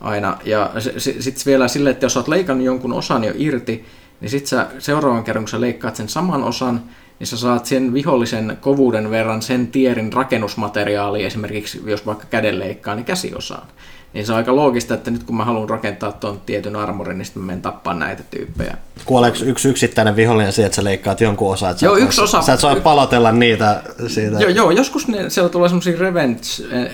aina. 0.00 0.38
Ja 0.44 0.70
sitten 0.98 1.42
vielä 1.46 1.68
silleen, 1.68 1.92
että 1.92 2.06
jos 2.06 2.16
oot 2.16 2.28
leikannut 2.28 2.66
jonkun 2.66 2.92
osan 2.92 3.24
jo 3.24 3.32
irti, 3.36 3.84
niin 4.20 4.30
sitten 4.30 4.48
sä 4.48 4.66
seuraavan 4.78 5.24
kerran, 5.24 5.44
kun 5.44 5.48
sä 5.48 5.60
leikkaat 5.60 5.96
sen 5.96 6.08
saman 6.08 6.44
osan, 6.44 6.82
niin 7.18 7.26
sä 7.26 7.36
saat 7.36 7.66
sen 7.66 7.94
vihollisen 7.94 8.58
kovuuden 8.60 9.10
verran 9.10 9.42
sen 9.42 9.66
tierin 9.66 10.12
rakennusmateriaalia, 10.12 11.26
esimerkiksi 11.26 11.82
jos 11.86 12.06
vaikka 12.06 12.26
käden 12.30 12.58
leikkaa, 12.58 12.94
niin 12.94 13.04
käsiosaan. 13.04 13.66
Niin 14.14 14.26
se 14.26 14.32
on 14.32 14.38
aika 14.38 14.56
loogista, 14.56 14.94
että 14.94 15.10
nyt 15.10 15.22
kun 15.22 15.36
mä 15.36 15.44
haluan 15.44 15.68
rakentaa 15.70 16.12
tuon 16.12 16.40
tietyn 16.46 16.76
armorin, 16.76 17.18
niin 17.18 17.26
sitten 17.26 17.42
mä 17.42 17.46
menen 17.46 17.62
tappaa 17.62 17.94
näitä 17.94 18.22
tyyppejä. 18.30 18.76
Kuoleeko 19.04 19.38
yksi 19.44 19.68
yksittäinen 19.68 20.16
vihollinen 20.16 20.52
siihen, 20.52 20.66
että 20.66 20.76
sä 20.76 20.84
leikkaat 20.84 21.20
jonkun 21.20 21.52
osan? 21.52 21.70
Että 21.70 21.80
sä 21.80 21.86
Joo, 21.86 21.96
yksi 21.96 22.20
osa- 22.20 22.42
Sä 22.42 22.52
et 22.52 22.60
saa 22.60 22.76
palotella 22.76 23.32
niitä 23.32 23.82
siitä. 24.06 24.36
Joo, 24.40 24.50
joo, 24.50 24.70
joskus 24.70 25.08
ne, 25.08 25.30
siellä 25.30 25.48
tulee 25.50 25.68
semmoisia 25.68 25.98
revenge 25.98 26.40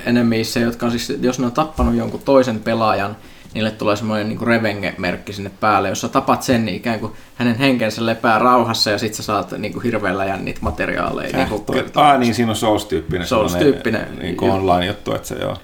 enemies, 0.07 0.57
jotka 0.57 0.87
on 0.87 0.93
siis, 0.93 1.13
jos 1.21 1.39
ne 1.39 1.47
on 1.47 1.53
tappanut 1.53 1.95
jonkun 1.95 2.21
toisen 2.25 2.61
pelaajan, 2.61 3.17
niille 3.55 3.71
tulee 3.71 3.97
semmoinen 3.97 4.29
niin 4.29 4.41
revenge-merkki 4.43 5.33
sinne 5.33 5.51
päälle. 5.61 5.89
Jos 5.89 6.01
sä 6.01 6.09
tapat 6.09 6.43
sen, 6.43 6.65
niin 6.65 6.77
ikään 6.77 7.01
kuin 7.01 7.13
hänen 7.35 7.55
henkensä 7.59 8.07
lepää 8.07 8.39
rauhassa 8.39 8.91
ja 8.91 8.99
sit 8.99 9.15
sä 9.15 9.23
saat 9.23 9.53
niin 9.59 9.73
kuin 9.73 9.83
hirveän 9.83 10.19
läjän 10.19 10.45
niitä 10.45 10.61
materiaaleja. 10.63 11.37
niin 11.37 11.49
kuin 11.49 11.65
kertoa. 11.73 12.11
Ah 12.11 12.19
niin, 12.19 12.35
siinä 12.35 12.51
on 12.53 12.57
Souls-tyyppinen. 12.57 13.27
Souls-tyyppinen 13.27 14.07
Niin 14.19 14.29
juttu. 14.29 14.45
online-juttu, 14.51 15.15
että 15.15 15.29
se 15.29 15.35
joo. 15.35 15.57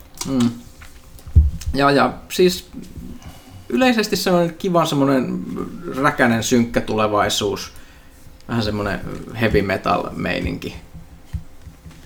Ja, 1.74 1.90
ja 1.90 2.12
siis 2.32 2.68
yleisesti 3.68 4.16
se 4.16 4.30
on 4.30 4.52
kiva 4.58 4.84
semmoinen 4.86 5.40
räkänen 5.96 6.42
synkkä 6.42 6.80
tulevaisuus. 6.80 7.72
Vähän 8.48 8.62
semmoinen 8.62 9.00
heavy 9.40 9.62
metal 9.62 10.10
meininki. 10.16 10.76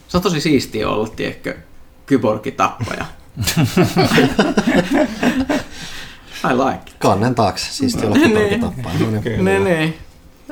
Se 0.09 0.17
on 0.17 0.23
tosi 0.23 0.41
siistiä 0.41 0.89
olla, 0.89 1.09
tiedätkö, 1.09 1.57
kyborgitappaja. 2.07 3.05
I 6.51 6.55
like 6.55 6.83
it. 6.91 6.95
Kannen 6.99 7.35
taakse, 7.35 7.73
siisti 7.73 8.07
olla 8.07 8.17
Niin. 8.17 8.29
kiporki 8.31 8.59
tappaa. 8.59 8.93
No 9.01 9.11
niin. 9.11 9.45
Ne, 9.45 9.59
ne. 9.59 9.95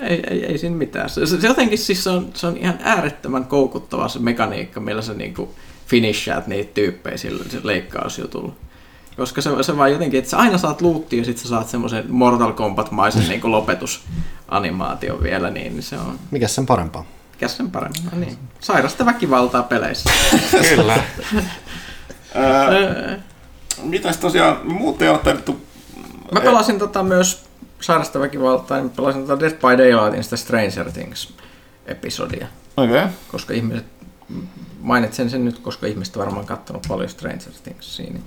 Ei, 0.02 0.22
ei, 0.31 0.44
ei 0.44 0.59
siinä 0.59 0.76
mitään. 0.76 1.11
Se, 1.11 1.26
se, 1.26 1.40
se 1.40 1.46
jotenkin 1.46 1.79
siis 1.79 2.05
se 2.05 2.11
on, 2.11 2.31
se 2.35 2.46
on 2.46 2.57
ihan 2.57 2.79
äärettömän 2.83 3.44
koukuttava 3.44 4.09
se 4.09 4.18
mekaniikka, 4.18 4.81
millä 4.81 5.02
sä 5.02 5.14
niinku 5.14 5.55
finishaat 5.87 6.46
niitä 6.46 6.70
tyyppejä 6.74 7.16
sillä 7.16 7.44
leikkausjutulla. 7.62 8.52
Koska 9.16 9.42
se, 9.42 9.50
se 9.62 9.76
vaan 9.76 9.92
jotenkin, 9.92 10.18
että 10.18 10.31
sä 10.31 10.37
aina 10.37 10.59
saat 10.59 10.81
luuttia 10.81 11.18
ja 11.18 11.24
sit 11.24 11.38
sä 11.38 11.48
saat 11.48 11.68
semmoisen 11.68 12.05
Mortal 12.09 12.52
Kombat-maisen 12.52 13.29
niinku 13.29 13.50
lopetusanimaation 13.50 15.22
vielä, 15.22 15.50
niin 15.50 15.83
se 15.83 15.98
on 15.98 16.18
Mikäs 16.31 16.55
sen 16.55 16.66
parempaa? 16.66 17.05
Mikä 17.33 17.48
sen 17.48 17.70
paremmin? 17.70 18.05
No 18.12 18.18
niin. 18.18 18.38
Sairasta 18.61 19.07
väkivaltaa 19.07 19.62
peleissä. 19.62 20.11
Kyllä. 20.76 20.98
Mitäs 23.83 24.16
tosiaan, 24.16 24.57
muut 24.64 25.02
ei 25.02 25.09
ole 25.09 25.18
taidettu... 25.18 25.61
Mä 26.33 26.40
pelasin 26.40 26.79
tota 26.79 27.02
myös 27.02 27.44
sairasta 27.81 28.20
väkivaltaa, 28.20 28.79
niin 28.79 28.90
pelasin 28.90 29.26
tota 29.26 29.40
Dead 29.40 29.52
by 29.52 29.79
Daylightin 29.79 30.24
sitä 30.24 30.37
Stranger 30.37 30.90
Things-episodia, 30.90 32.46
Okei. 32.76 32.98
Okay. 32.98 33.09
koska 33.29 33.55
ihmiset, 33.55 33.87
mainitsen 34.81 35.31
sen 35.31 35.44
nyt, 35.44 35.59
koska 35.59 35.87
ihmiset 35.87 36.16
on 36.16 36.24
varmaan 36.24 36.46
kattonut 36.46 36.87
paljon 36.88 37.09
Stranger 37.09 37.52
Thingsia, 37.62 38.12
niin 38.12 38.24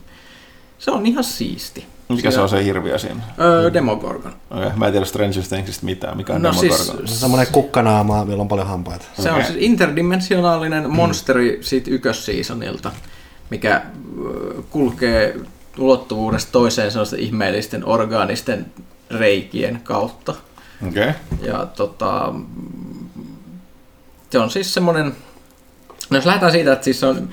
se 0.79 0.91
on 0.91 1.05
ihan 1.05 1.23
siisti. 1.23 1.85
Mikä 2.09 2.31
se 2.31 2.39
on 2.41 2.49
se 2.49 2.63
hirviö 2.63 2.97
siinä? 2.97 3.21
Öö, 3.39 3.73
Demogorgon. 3.73 4.33
Okay. 4.51 4.71
Mä 4.75 4.85
en 4.85 4.91
tiedä 4.91 5.05
Stranger 5.05 5.43
Thingsista 5.43 5.85
mitään, 5.85 6.17
mikä 6.17 6.33
on 6.33 6.41
No 6.41 6.53
siis- 6.53 6.73
Demogorgon. 6.77 7.07
Se 7.07 7.13
on 7.13 7.19
semmoinen 7.19 7.47
kukkanaama, 7.51 8.25
millä 8.25 8.41
on 8.41 8.47
paljon 8.47 8.67
hampaita. 8.67 9.05
Se 9.15 9.21
Okei. 9.21 9.33
on 9.41 9.45
siis 9.45 9.57
interdimensionaalinen 9.61 10.89
monsteri 10.89 11.57
siitä 11.61 11.91
ykkösseasonilta, 11.91 12.91
mikä 13.49 13.81
kulkee 14.69 15.35
ulottuvuudesta 15.77 16.51
toiseen 16.51 16.91
sellaisten 16.91 17.19
ihmeellisten 17.19 17.85
orgaanisten 17.85 18.65
reikien 19.11 19.81
kautta. 19.83 20.35
Okei. 20.87 21.11
Ja 21.41 21.65
tota, 21.75 22.33
se 24.29 24.39
on 24.39 24.49
siis 24.51 24.73
semmoinen, 24.73 25.15
no 26.09 26.17
jos 26.17 26.25
lähdetään 26.25 26.51
siitä, 26.51 26.73
että 26.73 26.83
siis 26.85 26.99
se 26.99 27.05
on, 27.05 27.29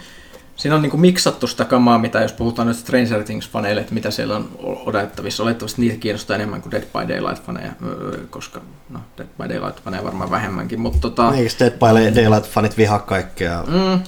siinä 0.56 0.76
on 0.76 0.82
niinku 0.82 0.96
miksattu 0.96 1.46
sitä 1.46 1.64
kamaa, 1.64 1.98
mitä 1.98 2.20
jos 2.20 2.32
puhutaan 2.32 2.68
nyt 2.68 2.76
Stranger 2.76 3.22
Things-faneille, 3.22 3.80
että 3.80 3.94
mitä 3.94 4.10
siellä 4.10 4.36
on 4.36 4.48
odotettavissa. 4.60 5.42
Olettavasti 5.42 5.82
niitä 5.82 5.96
kiinnostaa 5.96 6.34
enemmän 6.34 6.62
kuin 6.62 6.72
Dead 6.72 6.82
by 6.82 7.14
Daylight-faneja, 7.14 7.72
öö, 7.86 8.26
koska 8.30 8.60
no, 8.90 9.00
Dead 9.18 9.28
by 9.38 9.54
Daylight-faneja 9.54 10.04
varmaan 10.04 10.30
vähemmänkin, 10.30 10.80
mutta 10.80 10.98
tota, 11.00 11.34
Eikö 11.34 11.54
Dead 11.60 11.70
by 11.70 12.20
Daylight-fanit 12.20 12.76
vihaa 12.76 12.98
kaikkea? 12.98 13.64
Mm. 13.66 14.00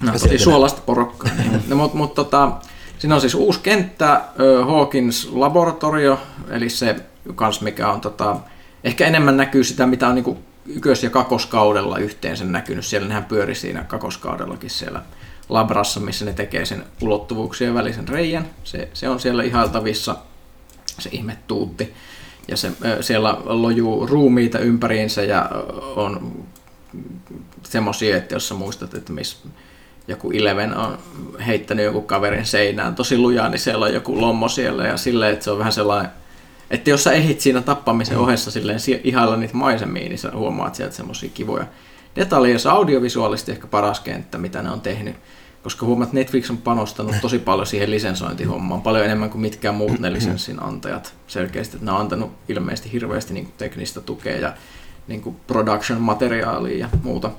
No, 0.00 0.12
tosi 0.12 0.38
suolasta 0.38 0.80
porukkaa. 0.86 1.32
Niin. 1.38 1.62
No, 1.68 1.76
mutta 1.76 1.96
mut, 1.96 2.14
tota, 2.14 2.52
siinä 2.98 3.14
on 3.14 3.20
siis 3.20 3.34
uusi 3.34 3.60
kenttä, 3.62 4.20
ö, 4.40 4.64
Hawkins 4.64 5.28
Laboratorio, 5.32 6.18
eli 6.50 6.70
se 6.70 6.96
kans 7.34 7.60
mikä 7.60 7.90
on 7.90 8.00
tota, 8.00 8.36
ehkä 8.84 9.06
enemmän 9.06 9.36
näkyy 9.36 9.64
sitä, 9.64 9.86
mitä 9.86 10.08
on 10.08 10.14
niinku 10.14 10.38
ykkös- 10.66 11.02
ja 11.02 11.10
kakoskaudella 11.10 11.98
yhteensä 11.98 12.44
näkynyt. 12.44 12.86
Siellä 12.86 13.08
nehän 13.08 13.24
pyöri 13.24 13.54
siinä 13.54 13.84
kakoskaudellakin 13.84 14.70
siellä 14.70 15.02
labrassa, 15.48 16.00
missä 16.00 16.24
ne 16.24 16.32
tekee 16.32 16.64
sen 16.64 16.84
ulottuvuuksien 17.02 17.74
välisen 17.74 18.08
reijän. 18.08 18.46
Se, 18.64 18.88
se 18.92 19.08
on 19.08 19.20
siellä 19.20 19.42
ihailtavissa, 19.42 20.16
se 20.98 21.08
ihme 21.12 21.38
tuutti. 21.46 21.94
Ja 22.48 22.56
se, 22.56 22.72
siellä 23.00 23.36
lojuu 23.44 24.06
ruumiita 24.06 24.58
ympäriinsä 24.58 25.22
ja 25.22 25.50
on 25.96 26.44
semmosia, 27.62 28.16
että 28.16 28.34
jos 28.34 28.48
sä 28.48 28.54
muistat, 28.54 28.94
että 28.94 29.12
missä 29.12 29.36
joku 30.08 30.30
Eleven 30.30 30.76
on 30.76 30.98
heittänyt 31.46 31.84
joku 31.84 32.02
kaverin 32.02 32.46
seinään 32.46 32.94
tosi 32.94 33.18
lujaa, 33.18 33.48
niin 33.48 33.60
siellä 33.60 33.86
on 33.86 33.94
joku 33.94 34.20
lommo 34.20 34.48
siellä 34.48 34.86
ja 34.86 34.96
silleen, 34.96 35.32
että 35.32 35.44
se 35.44 35.50
on 35.50 35.58
vähän 35.58 35.72
sellainen, 35.72 36.10
että 36.70 36.90
jos 36.90 37.04
sä 37.04 37.12
ehdit 37.12 37.40
siinä 37.40 37.60
tappamisen 37.60 38.18
ohessa 38.18 38.50
silleen 38.50 38.80
si- 38.80 39.00
ihailla 39.04 39.36
niitä 39.36 39.56
maisemia, 39.56 40.08
niin 40.08 40.18
sä 40.18 40.30
huomaat 40.34 40.74
sieltä 40.74 40.94
semmosia 40.94 41.30
kivoja 41.34 41.66
on 42.66 42.72
audiovisuaalisesti 42.72 43.52
ehkä 43.52 43.66
paras 43.66 44.00
kenttä, 44.00 44.38
mitä 44.38 44.62
ne 44.62 44.70
on 44.70 44.80
tehnyt, 44.80 45.16
koska 45.62 45.86
huomaat, 45.86 46.08
että 46.08 46.18
Netflix 46.18 46.50
on 46.50 46.58
panostanut 46.58 47.14
tosi 47.20 47.38
paljon 47.38 47.66
siihen 47.66 47.90
lisensointihommaan, 47.90 48.82
paljon 48.82 49.04
enemmän 49.04 49.30
kuin 49.30 49.42
mitkään 49.42 49.74
muut 49.74 49.98
ne 49.98 50.12
lisenssin 50.12 50.62
antajat 50.62 51.14
selkeästi, 51.26 51.76
että 51.76 51.86
ne 51.86 51.92
on 51.92 52.00
antanut 52.00 52.32
ilmeisesti 52.48 52.92
hirveästi 52.92 53.34
niin 53.34 53.44
kuin 53.44 53.54
teknistä 53.58 54.00
tukea 54.00 54.36
ja 54.36 54.52
niin 55.08 55.20
kuin 55.22 55.36
production-materiaalia 55.46 56.78
ja 56.78 56.88
muuta. 57.02 57.30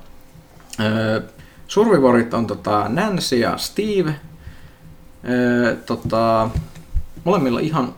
Öö, 0.80 1.22
Survivorit 1.68 2.34
on 2.34 2.48
tota 2.48 2.86
Nancy 2.90 3.36
ja 3.36 3.58
Steve. 3.58 4.16
Öö, 5.30 5.76
tota, 5.76 6.50
molemmilla 7.24 7.60
ihan 7.60 7.94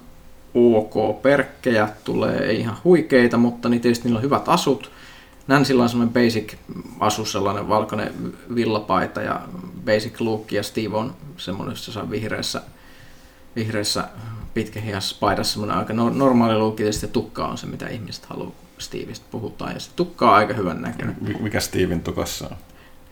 ok 0.54 1.22
perkkejä, 1.22 1.90
tulee 2.04 2.38
ei 2.38 2.60
ihan 2.60 2.78
huikeita, 2.84 3.38
mutta 3.38 3.70
niin 3.70 3.82
tietysti 3.82 4.04
niillä 4.04 4.18
on 4.18 4.24
hyvät 4.24 4.50
asut. 4.50 4.92
Nancylla 5.47 5.83
on 5.83 5.89
semmoinen 5.89 6.13
basic 6.13 6.53
asu, 6.99 7.25
sellainen 7.25 7.69
valkoinen 7.69 8.13
villapaita 8.55 9.21
ja 9.21 9.41
basic 9.86 10.19
look, 10.21 10.51
ja 10.51 10.63
Steve 10.63 10.95
on 10.97 11.13
saa 11.77 12.10
vihreässä, 12.10 12.62
vihreässä 13.55 14.07
pitkähias 14.53 15.13
paidassa 15.13 15.53
semmoinen 15.53 15.77
aika 15.77 15.93
no- 15.93 16.10
normaali 16.10 16.55
look, 16.55 16.73
ja 16.73 16.77
tietysti 16.77 17.07
tukka 17.07 17.47
on 17.47 17.57
se, 17.57 17.67
mitä 17.67 17.88
ihmiset 17.88 18.25
haluaa, 18.25 18.51
Steveistä 18.77 19.25
puhutaan, 19.31 19.73
ja 19.73 19.79
se 19.79 19.91
tukka 19.95 20.29
on 20.29 20.36
aika 20.36 20.53
hyvän 20.53 20.81
näköinen. 20.81 21.15
Mi- 21.21 21.38
Mikä 21.39 21.60
Steven 21.60 22.01
tukassa 22.01 22.47
on? 22.47 22.57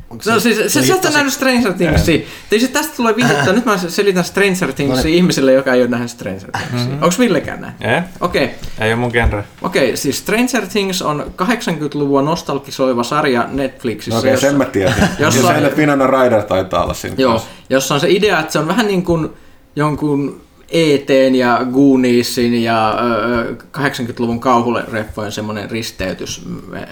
Onko 0.10 0.24
No 0.32 0.40
siis, 0.40 0.58
se, 0.74 0.86
sä 0.86 0.94
oot 0.94 1.04
nähnyt 1.14 1.34
Stranger 1.34 1.74
Thingsia. 1.74 2.26
Siis 2.50 2.70
tästä 2.70 2.96
tulee 2.96 3.16
vihjettä. 3.16 3.54
Nyt 3.54 3.66
mä 3.66 3.78
selitän 3.78 4.24
Stranger 4.24 4.74
Thingsia 4.76 5.12
ihmisille, 5.12 5.54
joka 5.54 5.74
ei 5.74 5.82
ole 5.82 5.90
nähnyt 5.90 6.10
Stranger 6.12 6.52
Thingsia. 6.52 6.80
Mm-hmm. 6.80 6.94
Onko 7.04 7.16
Villekään 7.20 7.62
näin? 7.62 7.74
Ei, 7.82 8.02
Okei, 8.22 8.50
ei 8.80 8.90
ole 8.94 8.96
mun 9.00 9.12
genre. 9.12 9.44
okei. 9.62 9.98
Siis 9.98 10.18
Stranger 10.18 10.68
Things 10.72 11.02
on 11.02 11.34
80-luvun 11.42 12.26
nostalgisoiva 12.26 13.04
sarja 13.04 13.48
Netflixissä. 13.52 14.20
Okei, 14.20 14.32
jossa- 14.32 14.48
sen 14.48 14.58
mä 14.58 14.66
tiedän. 14.66 15.10
Jossa- 15.20 15.54
ja 15.54 15.70
Winona 15.78 16.08
Ryder 16.08 16.44
taitaa 16.44 16.84
olla 16.84 16.94
siinä. 16.94 17.16
Joo, 17.20 17.32
kanssa. 17.32 17.50
jossa 17.70 17.94
on 17.94 18.00
se 18.00 18.10
idea, 18.10 18.40
että 18.40 18.54
se 18.54 18.60
on 18.60 18.68
vähän 18.68 18.88
niin 18.88 19.04
kuin 19.04 19.30
jonkun 19.76 20.42
E.T.n 20.70 21.36
ja 21.36 21.62
Gooniesin 21.74 22.64
ja 22.64 23.00
ö, 23.40 23.56
80-luvun 23.78 24.40
kauhuleffojen 24.40 25.32
semmoinen 25.32 25.72
risteytys, 25.72 26.46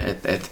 että 0.05 0.29
et, 0.31 0.51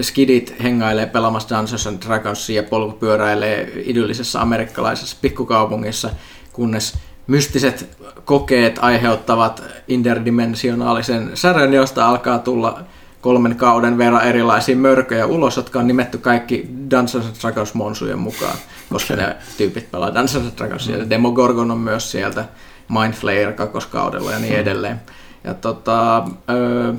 skidit 0.00 0.54
hengailee 0.62 1.06
pelaamassa 1.06 1.56
Dungeons 1.56 1.86
and 1.86 2.02
Dragonsia 2.02 2.62
ja 2.62 2.68
polkupyöräilee 2.68 3.72
idyllisessä 3.84 4.40
amerikkalaisessa 4.40 5.16
pikkukaupungissa, 5.20 6.10
kunnes 6.52 6.98
mystiset 7.26 7.98
kokeet 8.24 8.78
aiheuttavat 8.82 9.62
interdimensionaalisen 9.88 11.30
särön, 11.34 11.74
josta 11.74 12.08
alkaa 12.08 12.38
tulla 12.38 12.80
kolmen 13.20 13.56
kauden 13.56 13.98
verran 13.98 14.26
erilaisia 14.26 14.76
mörköjä 14.76 15.26
ulos, 15.26 15.56
jotka 15.56 15.78
on 15.78 15.86
nimetty 15.86 16.18
kaikki 16.18 16.68
Dungeons 16.90 17.26
and 17.26 17.36
Dragons 17.40 17.74
monsujen 17.74 18.18
mukaan, 18.18 18.56
koska 18.92 19.16
ne 19.16 19.36
tyypit 19.56 19.90
pelaa 19.90 20.14
Dungeons 20.14 20.36
and 20.36 20.58
Dragonsia. 20.58 20.98
Ja 20.98 21.10
Demogorgon 21.10 21.70
on 21.70 21.78
myös 21.78 22.10
sieltä, 22.10 22.44
Mindflayer 22.88 23.52
kakkoskaudella 23.52 24.32
ja 24.32 24.38
niin 24.38 24.54
edelleen. 24.54 25.00
Ja 25.44 25.54
tota, 25.54 26.24
öö, 26.50 26.92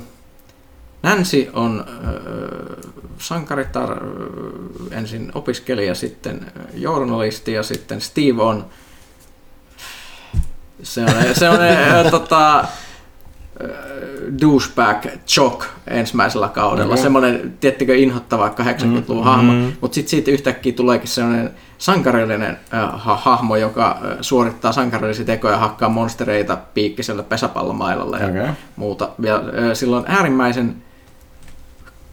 Nancy 1.06 1.48
on 1.54 1.86
öö, 1.88 2.76
sankaritar, 3.18 3.92
öö, 3.92 4.00
ensin 4.92 5.32
opiskelija, 5.36 5.96
sitten 5.96 6.52
journalisti 6.74 7.54
ja 7.54 7.64
sitten 7.64 8.02
Steve 8.02 8.42
on 8.42 8.66
se 10.84 11.02
on, 11.02 11.12
se 11.34 11.50
on 11.50 11.60
öö, 11.62 12.10
tota, 12.12 12.66
douchebag 14.42 15.06
Chock 15.28 15.62
ensimmäisellä 15.88 16.48
kaudella. 16.48 16.94
Okei. 16.94 17.04
Semmoinen, 17.04 17.58
tiettikö, 17.60 17.96
inhottava 17.96 18.48
80-luvun 18.48 19.18
mm, 19.18 19.24
hahmo, 19.24 19.52
mm. 19.52 19.74
mutta 19.82 19.96
sitten 19.96 20.10
siitä 20.10 20.32
yhtäkkiä 20.32 20.74
tuleekin 20.74 21.08
semmoinen 21.08 21.52
sankarillinen 21.78 22.58
äh, 22.74 22.90
ha- 22.94 23.18
hahmo, 23.18 23.56
joka 23.56 23.90
äh, 23.92 24.18
suorittaa 24.22 24.72
sankarillisia 24.72 25.26
tekoja, 25.26 25.58
hakkaa 25.58 25.90
monstereita 25.90 26.58
piikkisellä 26.74 27.24
pesäpallomailalla 27.24 28.18
ja 28.18 28.28
Okei. 28.28 28.48
muuta. 28.76 29.10
Ja 29.20 29.36
äh, 29.36 29.44
sillä 29.74 29.98
on 29.98 30.06
äärimmäisen 30.08 30.76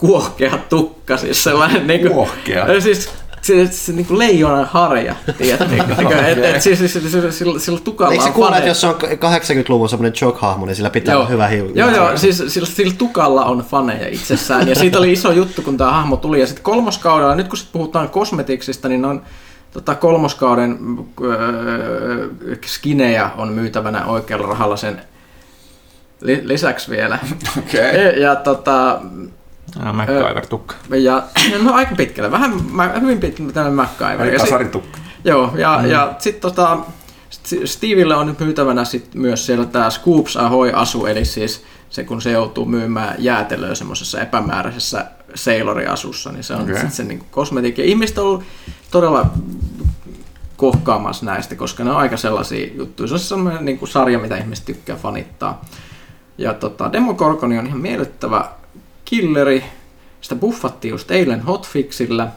kuohkea 0.03 0.59
tukka, 0.69 1.17
siis 1.17 1.45
sellainen 1.45 1.87
niin 1.87 2.01
kuin, 2.01 2.13
Kuohkea? 2.13 2.81
Siis 2.81 3.11
se, 3.43 3.67
se 3.67 3.93
niin 3.93 4.07
kuin 4.07 4.19
leijonan 4.19 4.65
harja, 4.65 5.17
tiedättekö? 5.39 6.07
okay, 6.07 6.31
et, 6.31 6.45
et, 6.45 6.63
siis, 6.63 6.79
siis, 6.79 6.93
siis, 6.93 7.39
sillä, 7.39 7.59
sillä 7.59 7.81
tukalla 7.85 8.13
Eikö 8.13 8.23
se 8.23 8.29
on 8.29 8.35
kuule, 8.35 8.57
että 8.57 8.69
jos 8.69 8.81
se 8.81 8.87
on 8.87 8.95
80-luvun 8.95 9.89
semmoinen 9.89 10.13
joke-hahmo, 10.23 10.67
niin 10.67 10.77
sillä 10.77 10.91
pitää 10.91 11.17
olla 11.17 11.27
hyvä 11.29 11.49
hiu. 11.49 11.71
Joo, 11.75 11.91
joo, 11.91 12.17
siis 12.17 12.45
sillä, 12.49 12.69
sillä 12.69 12.95
tukalla 12.99 13.45
on 13.45 13.59
faneja 13.59 14.09
itsessään. 14.09 14.69
Ja 14.69 14.75
siitä 14.75 14.99
oli 14.99 15.13
iso 15.13 15.33
juttu, 15.33 15.63
kun 15.63 15.77
tämä 15.77 15.93
hahmo 15.93 16.17
tuli. 16.17 16.41
Ja 16.41 16.47
sitten 16.47 16.65
kolmoskaudella, 16.65 17.35
nyt 17.35 17.49
kun 17.49 17.59
sit 17.59 17.73
puhutaan 17.73 18.09
kosmetiksista, 18.09 18.89
niin 18.89 19.05
on 19.05 19.23
tota, 19.73 19.95
kolmoskauden 19.95 20.79
öö, 21.25 22.29
skinejä 22.67 23.31
on 23.37 23.49
myytävänä 23.49 24.07
oikealla 24.07 24.47
rahalla 24.47 24.77
sen 24.77 25.03
li- 26.21 26.49
lisäksi 26.49 26.91
vielä. 26.91 27.19
Okei. 27.59 28.05
Ja, 28.05 28.19
ja 28.19 28.37
tota, 28.37 29.01
Ah, 29.81 29.95
MacGyver-tukka. 29.95 30.75
ja, 31.03 31.23
no 31.63 31.73
aika 31.75 31.95
pitkälle, 31.95 32.31
vähän 32.31 32.55
mä- 32.73 32.93
hyvin 33.01 33.21
pitkälle 33.21 33.53
tämmöinen 33.53 33.75
MacGyver. 33.77 34.23
Eli 34.23 34.33
Ja 34.33 34.39
sit- 34.39 34.49
kasaritukka. 34.49 34.99
Joo, 35.25 35.53
ja, 35.57 35.79
mm. 35.83 35.91
ja 35.91 36.15
sitten 36.19 36.41
tota, 36.43 36.79
St- 37.31 37.67
Steville 37.67 38.15
on 38.17 38.27
nyt 38.27 38.41
myytävänä 38.41 38.85
sit 38.85 39.15
myös 39.15 39.47
siellä 39.47 39.65
tämä 39.67 39.91
Scoops 39.91 40.37
Ahoy-asu, 40.37 41.07
eli 41.07 41.25
siis 41.25 41.65
se 41.91 42.05
kun 42.05 42.23
se 42.23 42.31
joutuu 42.31 42.65
myymään 42.65 43.15
jäätelöä 43.19 43.75
semmoisessa 43.75 44.21
epämääräisessä 44.21 45.05
Sailori-asussa, 45.35 46.33
niin 46.33 46.45
se 46.45 46.55
on 46.55 46.61
okay. 46.63 46.75
sitten 46.75 46.91
se 46.91 47.05
niin 47.05 47.25
kosmetiikka. 47.31 47.81
Ja 47.83 47.87
ihmiset 47.89 48.19
on 48.19 48.25
ollut 48.27 48.45
todella 48.91 49.27
kohkaamassa 50.57 51.27
näistä, 51.27 51.55
koska 51.57 51.85
ne 51.85 51.91
on 51.91 51.97
aika 51.97 52.17
sellaisia 52.17 52.71
juttuja. 52.75 53.07
Se 53.09 53.15
on 53.15 53.21
sellainen 53.21 53.65
niin 53.65 53.79
kuin 53.79 53.89
sarja, 53.89 54.19
mitä 54.19 54.37
ihmiset 54.37 54.65
tykkää 54.65 54.97
fanittaa. 54.97 55.65
Ja 56.39 56.55
tota, 56.55 56.93
Demogorgon 56.93 57.53
on 57.59 57.67
ihan 57.67 57.81
miellyttävä 57.81 58.45
killeri, 59.13 59.65
Sitä 60.21 60.35
buffattiin 60.35 60.91
just 60.91 61.11
eilen 61.11 61.41
hotfixillä. 61.41 62.29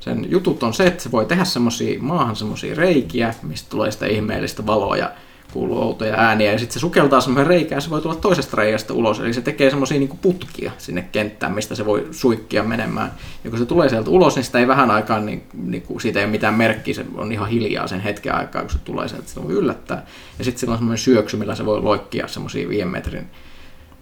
Sen 0.00 0.30
jutut 0.30 0.62
on 0.62 0.74
se, 0.74 0.86
että 0.86 1.02
se 1.02 1.10
voi 1.10 1.26
tehdä 1.26 1.44
semmosia, 1.44 1.98
maahan 2.00 2.36
semmosia 2.36 2.74
reikiä, 2.74 3.34
mistä 3.42 3.70
tulee 3.70 3.90
sitä 3.90 4.06
ihmeellistä 4.06 4.66
valoa 4.66 4.96
ja 4.96 5.10
kuuluu 5.52 5.82
outoja 5.82 6.14
ääniä. 6.14 6.52
Ja 6.52 6.58
sitten 6.58 6.74
se 6.74 6.80
sukeltaa 6.80 7.20
semmoinen 7.20 7.46
reikä 7.46 7.74
ja 7.74 7.80
se 7.80 7.90
voi 7.90 8.00
tulla 8.00 8.14
toisesta 8.14 8.56
reiästä 8.56 8.92
ulos. 8.92 9.20
Eli 9.20 9.32
se 9.32 9.40
tekee 9.40 9.70
semmoisia 9.70 9.98
niin 9.98 10.18
putkia 10.22 10.72
sinne 10.78 11.02
kenttään, 11.12 11.54
mistä 11.54 11.74
se 11.74 11.86
voi 11.86 12.08
suikkia 12.10 12.62
menemään. 12.62 13.12
Ja 13.44 13.50
kun 13.50 13.58
se 13.58 13.66
tulee 13.66 13.88
sieltä 13.88 14.10
ulos, 14.10 14.36
niin 14.36 14.44
sitä 14.44 14.58
ei 14.58 14.68
vähän 14.68 14.90
aikaa, 14.90 15.20
niin, 15.20 15.42
niin 15.54 15.82
kuin 15.82 16.00
siitä 16.00 16.18
ei 16.18 16.24
ole 16.24 16.30
mitään 16.30 16.54
merkkiä, 16.54 16.94
se 16.94 17.04
on 17.14 17.32
ihan 17.32 17.48
hiljaa 17.48 17.86
sen 17.86 18.00
hetken 18.00 18.34
aikaa, 18.34 18.62
kun 18.62 18.70
se 18.70 18.78
tulee 18.78 19.08
sieltä, 19.08 19.28
se 19.28 19.42
voi 19.42 19.52
yllättää. 19.52 20.06
Ja 20.38 20.44
sitten 20.44 20.60
sillä 20.60 20.72
on 20.72 20.78
semmoinen 20.78 20.98
syöksy, 20.98 21.36
millä 21.36 21.54
se 21.54 21.66
voi 21.66 21.82
loikkia 21.82 22.28
semmoisia 22.28 22.68
viiden 22.68 22.88
metrin 22.88 23.30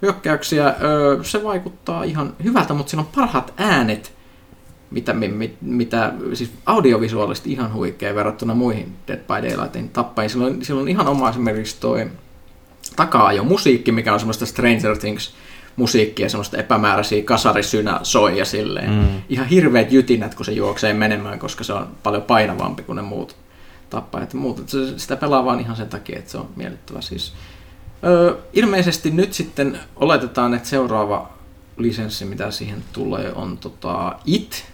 hyökkäyksiä. 0.04 0.74
Se 1.22 1.44
vaikuttaa 1.44 2.02
ihan 2.02 2.32
hyvältä, 2.44 2.74
mutta 2.74 2.90
siinä 2.90 3.02
on 3.02 3.08
parhaat 3.14 3.54
äänet, 3.56 4.12
mitä, 4.90 5.12
mit, 5.12 5.56
mitä 5.60 6.12
siis 6.34 6.52
audiovisuaalisesti 6.66 7.52
ihan 7.52 7.74
huikea 7.74 8.14
verrattuna 8.14 8.54
muihin 8.54 8.96
Dead 9.08 9.18
by 9.18 9.48
Daylightin 9.48 9.88
tappajiin. 9.88 10.30
Sillä 10.62 10.80
on 10.80 10.88
ihan 10.88 11.08
oma 11.08 11.30
esimerkiksi 11.30 11.80
toi 11.80 12.06
takaa 12.96 13.32
jo 13.32 13.44
musiikki, 13.44 13.92
mikä 13.92 14.12
on 14.12 14.20
semmoista 14.20 14.46
Stranger 14.46 14.98
Things 14.98 15.34
musiikkia, 15.76 16.28
semmoista 16.28 16.56
epämääräisiä 16.56 17.22
kasarisynä 17.22 18.00
soi 18.02 18.38
ja 18.38 18.44
silleen. 18.44 18.90
Mm. 18.90 19.22
Ihan 19.28 19.46
hirveät 19.46 19.92
jytinät, 19.92 20.34
kun 20.34 20.44
se 20.44 20.52
juoksee 20.52 20.94
menemään, 20.94 21.38
koska 21.38 21.64
se 21.64 21.72
on 21.72 21.88
paljon 22.02 22.22
painavampi 22.22 22.82
kuin 22.82 22.96
ne 22.96 23.02
muut 23.02 23.36
tappajat. 23.90 24.34
Muut, 24.34 24.68
se, 24.68 24.98
sitä 24.98 25.16
pelaa 25.16 25.44
vaan 25.44 25.60
ihan 25.60 25.76
sen 25.76 25.88
takia, 25.88 26.18
että 26.18 26.30
se 26.30 26.38
on 26.38 26.48
miellyttävä. 26.56 27.00
Siis, 27.00 27.32
öö, 28.04 28.34
ilmeisesti 28.52 29.10
nyt 29.10 29.32
sitten 29.32 29.78
oletetaan, 29.96 30.54
että 30.54 30.68
seuraava 30.68 31.34
lisenssi, 31.76 32.24
mitä 32.24 32.50
siihen 32.50 32.84
tulee, 32.92 33.32
on 33.32 33.58
tota 33.58 34.14
It, 34.26 34.64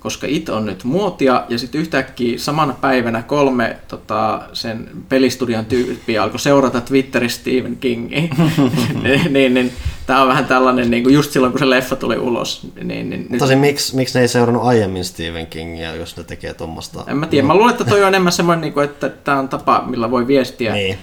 koska 0.00 0.26
It 0.30 0.48
on 0.48 0.66
nyt 0.66 0.84
muotia, 0.84 1.44
ja 1.48 1.58
sitten 1.58 1.80
yhtäkkiä 1.80 2.38
samana 2.38 2.74
päivänä 2.80 3.22
kolme 3.22 3.76
tota, 3.88 4.42
sen 4.52 4.88
pelistudion 5.08 5.64
tyyppiä 5.64 6.22
alkoi 6.22 6.40
seurata 6.40 6.80
Twitterissä 6.80 7.40
Stephen 7.40 7.76
Kingia. 7.76 8.20
niin, 9.02 9.32
niin, 9.32 9.54
niin, 9.54 9.72
tämä 10.06 10.22
on 10.22 10.28
vähän 10.28 10.46
tällainen, 10.46 10.90
niin 10.90 11.02
kuin 11.02 11.14
just 11.14 11.32
silloin 11.32 11.52
kun 11.52 11.58
se 11.58 11.70
leffa 11.70 11.96
tuli 11.96 12.18
ulos. 12.18 12.66
Niin, 12.84 13.10
niin, 13.10 13.26
nyt... 13.30 13.38
Tosin 13.38 13.58
miksi, 13.58 13.96
miksi 13.96 14.18
ne 14.18 14.22
ei 14.22 14.28
seurannut 14.28 14.64
aiemmin 14.64 15.04
Stephen 15.04 15.46
Kingia, 15.46 15.94
jos 15.94 16.16
ne 16.16 16.24
tekee 16.24 16.54
tuommoista? 16.54 17.04
En 17.06 17.16
mä 17.16 17.26
tiedä, 17.26 17.46
mä 17.46 17.54
luulen, 17.54 17.70
että 17.72 17.84
toi 17.84 18.02
on 18.02 18.08
enemmän 18.08 18.32
semmoinen, 18.32 18.60
niin 18.60 18.72
kuin, 18.72 18.84
että 18.84 19.08
tämä 19.08 19.38
on 19.38 19.48
tapa, 19.48 19.84
millä 19.86 20.10
voi 20.10 20.26
viestiä 20.26 20.72
Niin. 20.72 20.98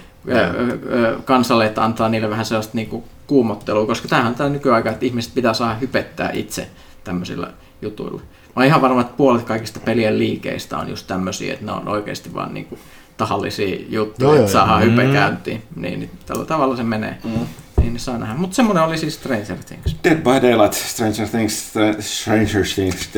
Kansalle, 1.24 1.66
että 1.66 1.84
antaa 1.84 2.08
niille 2.08 2.30
vähän 2.30 2.44
sellaista 2.44 2.76
niin 2.76 2.88
kuin 2.88 3.04
kuumottelua, 3.26 3.86
koska 3.86 4.08
tämähän 4.08 4.28
on 4.30 4.34
tämä 4.34 4.48
nykyaika, 4.50 4.90
että 4.90 5.06
ihmiset 5.06 5.34
pitää 5.34 5.54
saada 5.54 5.74
hypettää 5.74 6.30
itse 6.32 6.68
tämmöisillä 7.04 7.50
jutuilla. 7.82 8.20
Mä 8.20 8.52
oon 8.56 8.66
ihan 8.66 8.80
varma, 8.82 9.00
että 9.00 9.12
puolet 9.16 9.42
kaikista 9.42 9.80
pelien 9.80 10.18
liikeistä 10.18 10.78
on 10.78 10.88
just 10.88 11.06
tämmöisiä, 11.06 11.52
että 11.52 11.66
ne 11.66 11.72
on 11.72 11.88
oikeasti 11.88 12.34
vaan 12.34 12.54
niinku 12.54 12.78
tahallisia 13.16 13.76
juttuja, 13.88 14.30
Joo, 14.30 14.40
että 14.40 14.52
saadaan 14.52 14.82
hype 14.82 15.04
Mm. 15.06 15.12
käyntiin. 15.12 15.62
Niin, 15.76 15.98
niin 16.00 16.10
tällä 16.26 16.44
tavalla 16.44 16.76
se 16.76 16.82
menee. 16.82 17.18
Mm. 17.24 17.30
Niin, 17.30 17.92
niin 17.92 18.00
saa 18.00 18.18
nähdä. 18.18 18.34
Mutta 18.34 18.54
semmoinen 18.54 18.84
oli 18.84 18.98
siis 18.98 19.14
Stranger 19.14 19.56
Things. 19.66 19.96
Dead 20.04 20.16
by 20.16 20.48
Daylight, 20.48 20.72
Stranger 20.74 21.28
Things, 21.28 21.70
Stra- 21.74 22.02
Stranger 22.02 22.64
Things, 22.74 23.08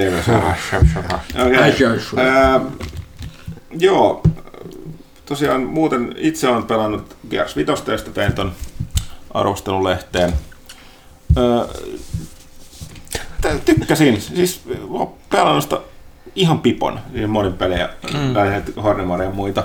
okay. 1.46 2.26
Ää, 2.26 2.60
joo, 3.78 4.22
tosiaan 5.26 5.62
muuten 5.62 6.14
itse 6.16 6.48
olen 6.48 6.64
pelannut 6.64 7.16
Gears 7.30 7.56
5, 7.56 7.70
josta 7.70 8.10
tein 8.10 8.32
ton 8.32 8.52
arvostelulehteen. 9.34 10.32
Tä- 13.40 13.58
tykkäsin, 13.64 14.20
siis 14.20 14.62
olen 14.88 15.08
pelannut 15.30 15.62
sitä 15.62 15.80
ihan 16.34 16.60
pipon, 16.60 17.00
niin 17.12 17.30
monin 17.30 17.52
pelejä, 17.52 17.88
mm. 18.12 18.82
Hornemoria 18.82 19.28
ja 19.28 19.34
muita 19.34 19.64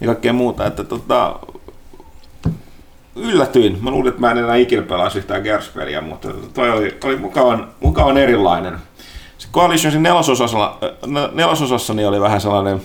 ja 0.00 0.06
kaikkea 0.06 0.32
muuta, 0.32 0.66
että 0.66 0.84
tota, 0.84 1.38
yllätyin. 3.16 3.78
Mä 3.84 3.90
luulin, 3.90 4.08
että 4.08 4.20
mä 4.20 4.30
en 4.30 4.38
enää 4.38 4.56
ikinä 4.56 4.82
pelaisi 4.82 5.18
yhtään 5.18 5.42
Gears-peliä, 5.42 6.00
mutta 6.00 6.28
toi 6.54 6.70
oli, 6.70 6.98
oli 7.04 7.16
mukavan, 7.16 7.68
mukavan 7.80 8.16
erilainen. 8.16 8.78
Se 9.38 9.48
Coalitionsin 9.52 10.02
nelososassa, 10.02 10.74
nelososassa 11.32 11.94
niin 11.94 12.08
oli 12.08 12.20
vähän 12.20 12.40
sellainen 12.40 12.82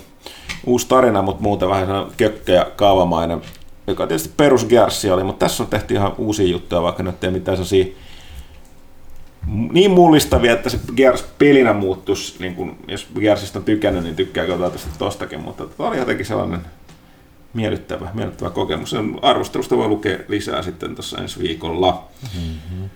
uusi 0.65 0.87
tarina, 0.87 1.21
mutta 1.21 1.43
muuten 1.43 1.69
vähän 1.69 1.85
sellainen 1.85 2.13
kökkö 2.17 2.51
ja 2.51 2.71
kaavamainen, 2.75 3.41
joka 3.87 4.07
tietysti 4.07 4.33
perus 4.37 4.67
oli, 5.13 5.23
mutta 5.23 5.45
tässä 5.45 5.63
on 5.63 5.69
tehty 5.69 5.93
ihan 5.93 6.13
uusia 6.17 6.47
juttuja, 6.47 6.81
vaikka 6.81 7.03
nyt 7.03 7.23
ei 7.23 7.31
mitään 7.31 7.57
sellaisia 7.57 7.85
niin 9.71 9.91
mullistavia, 9.91 10.53
että 10.53 10.69
se 10.69 10.79
Gears 10.95 11.23
pelinä 11.37 11.73
muuttuisi, 11.73 12.35
niin 12.39 12.55
kun, 12.55 12.77
jos 12.87 13.07
Gearsista 13.19 13.59
on 13.59 13.65
tykännyt, 13.65 14.03
niin 14.03 14.15
tykkääkö 14.15 14.57
tästä 14.57 14.89
tostakin, 14.97 15.39
mutta 15.39 15.65
tämä 15.65 15.89
oli 15.89 15.97
jotenkin 15.97 16.25
sellainen 16.25 16.61
miellyttävä, 17.53 18.09
miellyttävä 18.13 18.49
kokemus. 18.49 18.89
Sen 18.89 19.19
arvostelusta 19.21 19.77
voi 19.77 19.87
lukea 19.87 20.17
lisää 20.27 20.61
sitten 20.61 20.95
tuossa 20.95 21.21
ensi 21.21 21.39
viikolla. 21.39 22.07
Mm-hmm. 22.35 22.89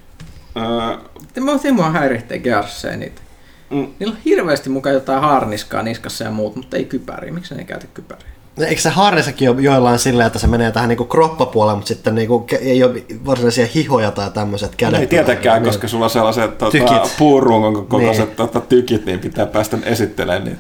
Öö, 0.58 1.44
Mä 1.44 1.52
oon 1.52 1.60
mua 1.74 1.92
häiritsee 1.92 2.40
Gearsseja 2.40 2.98
niitä. 2.98 3.22
Mm. 3.74 3.88
Niillä 4.00 4.12
on 4.14 4.20
hirveästi 4.26 4.70
mukaan 4.70 4.94
jotain 4.94 5.22
haarniskaa 5.22 5.84
niskassa 5.84 6.24
ja 6.24 6.32
muut, 6.32 6.56
mutta 6.56 6.78
ei 6.78 6.86
kypäriä. 6.86 7.34
Miksi 7.34 7.54
ne 7.54 7.60
ei 7.62 7.66
käytä 7.66 7.86
kypäriä? 7.94 8.28
Eikö 8.68 8.82
se 8.82 8.90
harnissakin 8.90 9.50
ole 9.50 9.62
joillain 9.62 10.00
silleen, 10.00 10.28
että 10.28 10.40
se 10.40 10.48
menee 10.48 10.72
tähän 10.72 10.90
niinku 10.90 11.06
kroppapuolelle, 11.06 11.76
mutta 11.76 11.88
sitten 11.88 12.16
niinku 12.16 12.46
ei 12.62 12.84
ole 12.84 13.04
varsinaisia 13.26 13.68
hihoja 13.76 14.12
tai 14.12 14.32
tämmöiset 14.32 14.76
kädet? 14.76 15.00
ei 15.00 15.08
tietenkään, 15.08 15.62
Niin. 15.62 15.70
koska 15.70 15.88
sulla 15.88 16.06
on 16.06 16.10
sellaiset 16.10 16.58
tota, 16.58 16.72
Tykit. 16.72 17.16
puurungon 17.18 17.74
kokoiset 17.88 18.26
Niin. 18.28 18.36
tota, 18.36 18.62
tykit, 18.62 19.06
niin 19.06 19.20
pitää 19.20 19.46
päästä 19.46 19.78
esittelemään. 19.84 20.44
Niin. 20.44 20.58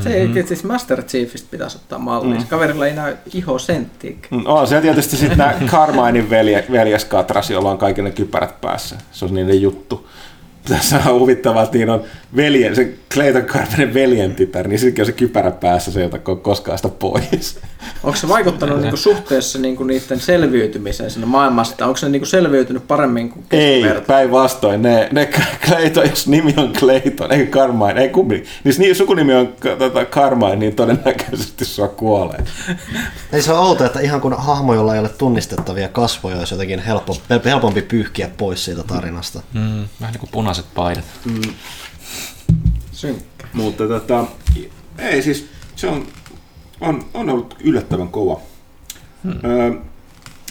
Se 0.00 0.14
ei 0.14 0.26
mm-hmm. 0.26 0.46
siis 0.46 0.64
Master 0.64 1.02
Chiefistä 1.02 1.48
pitäisi 1.50 1.76
ottaa 1.76 1.98
mallia. 1.98 2.40
Mm. 2.40 2.46
Kaverilla 2.46 2.86
ei 2.86 2.94
näy 2.94 3.16
iho 3.34 3.58
senttiikään. 3.58 4.40
Mm, 4.40 4.46
On 4.46 4.68
siellä 4.68 4.82
tietysti 4.82 5.16
sitten 5.16 5.38
nämä 5.38 5.54
Carminein 5.66 6.30
velje, 6.30 6.64
veljeskatras, 6.70 7.50
jolla 7.50 7.70
on 7.70 7.78
kaikki 7.78 8.02
ne 8.02 8.10
kypärät 8.10 8.60
päässä. 8.60 8.96
Se 9.12 9.24
on 9.24 9.34
niiden 9.34 9.62
juttu. 9.62 10.08
Tässä 10.68 11.00
on 11.06 11.20
huvittavaa, 11.20 11.62
että 11.62 11.78
niin 11.78 11.90
on 11.90 12.04
veljen, 12.36 12.76
se 12.76 12.94
Clayton 13.14 13.42
Carminein 13.42 13.94
veljen 13.94 14.34
tytär, 14.34 14.68
niin 14.68 14.78
sittenkin 14.78 15.02
on 15.02 15.06
se 15.06 15.12
kypärä 15.12 15.50
päässä, 15.50 15.92
se 15.92 16.00
ei 16.00 16.06
ota 16.06 16.16
ko- 16.16 16.36
koskaan 16.36 16.78
sitä 16.78 16.88
pois. 16.88 17.58
Onko 18.02 18.16
se 18.16 18.28
vaikuttanut 18.28 18.80
niinku 18.80 18.96
suhteessa 18.96 19.58
niinku 19.58 19.84
niiden 19.84 20.20
selviytymiseen 20.20 21.10
siinä 21.10 21.26
maailmassa? 21.26 21.86
Onko 21.86 21.96
se 21.96 22.08
niinku 22.08 22.26
selviytynyt 22.26 22.86
paremmin 22.88 23.30
kuin 23.30 23.46
Ei, 23.50 23.84
päinvastoin. 24.06 24.82
Ne, 24.82 25.08
ne 25.12 25.28
Clayton, 25.66 26.10
jos 26.10 26.26
nimi 26.26 26.54
on 26.56 26.72
Clayton, 26.72 27.32
ei 27.32 27.46
Carmine, 27.46 28.00
ei 28.00 28.08
kumpi. 28.08 28.34
Niin 28.34 28.46
jos 28.64 28.78
niin 28.78 28.96
sukunimi 28.96 29.34
on 29.34 29.48
tota, 29.78 30.04
Carmine, 30.04 30.56
niin 30.56 30.76
todennäköisesti 30.76 31.64
sua 31.64 31.88
kuolee. 31.88 32.44
Ei 33.32 33.42
se 33.42 33.52
on 33.52 33.58
outo, 33.58 33.84
että 33.84 34.00
ihan 34.00 34.20
kun 34.20 34.36
hahmo, 34.38 34.74
jolla 34.74 34.94
ei 34.94 35.00
ole 35.00 35.08
tunnistettavia 35.08 35.88
kasvoja, 35.88 36.38
olisi 36.38 36.54
jotenkin 36.54 36.78
helppo, 36.78 37.16
helpompi 37.44 37.82
pyyhkiä 37.82 38.30
pois 38.36 38.64
siitä 38.64 38.82
tarinasta. 38.82 39.40
Mm, 39.52 39.88
vähän 40.00 40.12
niin 40.12 40.20
kuin 40.20 40.30
punaiset 40.56 40.74
paidat. 40.74 41.04
Synkkä. 42.92 43.46
Mutta 43.52 43.88
tota, 43.88 44.24
ei 44.98 45.22
siis, 45.22 45.48
se 45.76 45.86
on, 45.86 46.06
on, 46.80 47.04
on 47.14 47.30
ollut 47.30 47.56
yllättävän 47.60 48.08
kova. 48.08 48.40
Hmm. 49.24 49.38
Öö, 49.44 49.72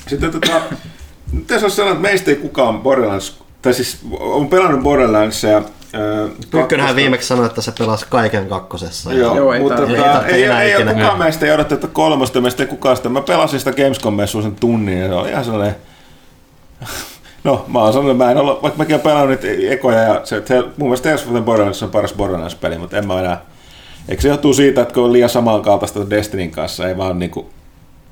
sitten 0.07 0.31
tota, 0.31 0.61
tässä 1.47 1.65
on 1.65 1.71
sellainen, 1.71 1.97
että 1.97 2.09
meistä 2.09 2.31
ei 2.31 2.37
kukaan 2.37 2.79
Borderlands, 2.79 3.39
tai 3.61 3.73
siis 3.73 3.99
on 4.19 4.47
pelannut 4.47 4.83
Borderlandsia. 4.83 5.61
Öö, 5.95 6.27
kakkosta. 6.51 6.95
viimeksi 6.95 7.27
sanoi, 7.27 7.45
että 7.45 7.61
se 7.61 7.71
pelasi 7.71 8.05
kaiken 8.09 8.49
kakkosessa. 8.49 9.13
Joo, 9.13 9.35
Joo, 9.35 9.53
ei 9.53 9.59
mutta 9.59 9.75
tota, 9.75 9.91
ei 9.91 10.01
tarvitse 10.03 10.35
ei, 10.35 10.43
ei, 10.43 10.71
ei, 10.71 10.83
ole 10.83 10.93
kukaan 10.93 11.17
meistä 11.17 11.45
ei 11.45 11.51
odottaa 11.51 11.77
tätä 11.77 11.93
kolmosta, 11.93 12.41
meistä 12.41 12.63
ei 12.63 12.67
kukaan 12.67 12.97
sitä. 12.97 13.09
Mä 13.09 13.21
pelasin 13.21 13.59
sitä 13.59 13.71
Gamescom-messua 13.71 14.41
sen 14.41 14.55
tunnin 14.55 14.99
ja 14.99 15.07
se 15.07 15.13
oli 15.13 15.29
ihan 15.29 15.45
sellainen... 15.45 15.75
No, 17.45 17.65
mä 17.67 17.79
oon 17.79 17.93
sanonut, 17.93 18.17
mä 18.17 18.31
en 18.31 18.37
ole, 18.37 18.61
vaikka 18.61 18.77
mäkin 18.77 18.95
olen 18.95 19.03
pelannut 19.03 19.41
niitä 19.41 19.73
ekoja 19.73 19.99
ja 19.99 20.21
se, 20.23 20.43
se 20.45 20.61
mun 20.61 20.71
mielestä 20.77 21.09
Tales 21.09 21.25
of 21.25 21.31
the 21.31 21.41
Borderlands 21.41 21.83
on 21.83 21.89
paras 21.89 22.13
Borderlands-peli, 22.13 22.77
mutta 22.77 22.97
en 22.97 23.07
mä 23.07 23.19
enää... 23.19 23.41
Eikö 24.09 24.21
se 24.21 24.27
johtuu 24.27 24.53
siitä, 24.53 24.81
että 24.81 24.93
kun 24.93 25.03
on 25.03 25.13
liian 25.13 25.29
samankaltaista 25.29 26.09
Destinyn 26.09 26.51
kanssa, 26.51 26.87
ei 26.87 26.97
vaan 26.97 27.19
niinku... 27.19 27.49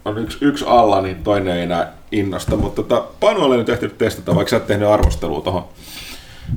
On 0.05 0.17
yksi, 0.17 0.37
yksi 0.41 0.65
alla, 0.67 1.01
niin 1.01 1.23
toinen 1.23 1.55
ei 1.55 1.63
enää 1.63 1.93
innosta, 2.11 2.55
mutta 2.55 2.83
tota, 2.83 3.03
Panu 3.19 3.43
oli 3.43 3.57
nyt 3.57 3.69
ehtinyt 3.69 3.97
testata, 3.97 4.35
vaikka 4.35 4.49
sä 4.49 4.57
et 4.57 4.67
tehnyt 4.67 4.87
arvostelua 4.87 5.41
tuohon. 5.41 5.65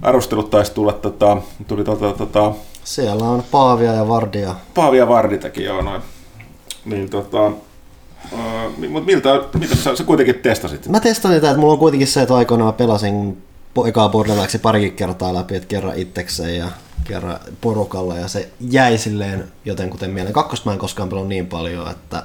Arvostelut 0.02 0.50
taisi 0.50 0.74
tulla, 0.74 0.92
tota, 0.92 1.36
tuli 1.68 1.84
tota, 1.84 2.12
tota, 2.12 2.52
Siellä 2.84 3.24
on 3.24 3.42
Paavia 3.50 3.92
ja 3.92 4.08
Vardia. 4.08 4.54
Paavi 4.74 4.98
ja 4.98 5.08
Varditakin, 5.08 5.64
joo 5.64 5.82
noin. 5.82 6.02
Niin 6.84 7.10
tota, 7.10 7.50
uh, 8.33 8.90
mutta 8.90 9.07
miltä, 9.07 9.40
mitä 9.59 9.76
sä, 9.76 9.96
sä 9.96 10.05
kuitenkin 10.05 10.35
testasit? 10.35 10.88
Mä 10.88 11.00
testan 11.00 11.31
niitä, 11.31 11.50
että 11.50 11.61
mulla 11.61 11.72
on 11.72 11.79
kuitenkin 11.79 12.09
se, 12.09 12.22
että 12.22 12.35
aikoinaan 12.35 12.74
pelasin 12.74 13.42
ekaa 13.87 14.09
Borderlandsia 14.09 14.61
parikin 14.61 14.92
kertaa 14.92 15.35
läpi, 15.35 15.57
että 15.57 15.68
kerran 15.68 15.96
itsekseen 15.96 16.59
ja 16.59 16.66
kerran 17.05 17.38
porukalla 17.61 18.16
ja 18.16 18.29
se 18.29 18.50
jäi 18.61 18.98
silleen 18.98 19.44
jotenkuten 19.64 20.11
mieleen. 20.11 20.33
Kakkosta 20.33 20.68
mä 20.68 20.72
en 20.72 20.79
koskaan 20.79 21.09
pelannut 21.09 21.29
niin 21.29 21.46
paljon, 21.46 21.90
että 21.90 22.22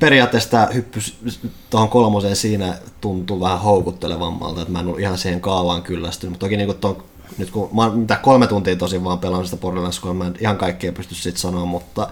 periaatteessa 0.00 0.50
tämä 0.50 0.68
hyppy 0.74 1.00
tuohon 1.70 1.88
kolmoseen 1.88 2.36
siinä 2.36 2.74
tuntuu 3.00 3.40
vähän 3.40 3.60
houkuttelevammalta, 3.60 4.60
että 4.60 4.72
mä 4.72 4.80
en 4.80 4.86
ollut 4.86 5.00
ihan 5.00 5.18
siihen 5.18 5.40
kaavaan 5.40 5.82
kyllästynyt, 5.82 6.30
mutta 6.30 6.46
toki 6.46 6.56
niin 6.56 6.74
tuon 6.74 7.04
nyt 7.38 7.50
kun 7.50 7.70
mä 7.72 7.90
mitä 7.90 8.16
kolme 8.16 8.46
tuntia 8.46 8.76
tosin 8.76 9.04
vaan 9.04 9.18
pelannut 9.18 9.46
sitä 9.46 9.60
Borderlands, 9.60 10.00
kun 10.00 10.16
mä 10.16 10.26
en 10.26 10.34
ihan 10.40 10.58
kaikkea 10.58 10.92
pysty 10.92 11.14
sit 11.14 11.36
sanoa, 11.36 11.64
mutta 11.64 12.08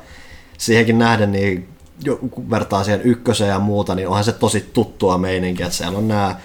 siihenkin 0.59 0.99
nähden, 0.99 1.33
niin 1.33 1.69
kun 2.31 2.51
vertaa 2.51 2.85
siihen 2.85 3.03
ykköseen 3.03 3.51
ja 3.51 3.59
muuta, 3.59 3.95
niin 3.95 4.09
onhan 4.09 4.25
se 4.25 4.33
tosi 4.33 4.71
tuttua 4.73 5.19
meininkiä, 5.19 5.67
että 5.67 5.77
siellä 5.77 5.99
on 5.99 6.09
nämä 6.09 6.37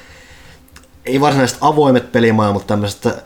ei 1.06 1.22
varsinaisesti 1.22 1.60
avoimet 1.62 2.12
pelimaailmat, 2.12 2.54
mutta 2.54 2.68
tämmöiset 2.68 3.26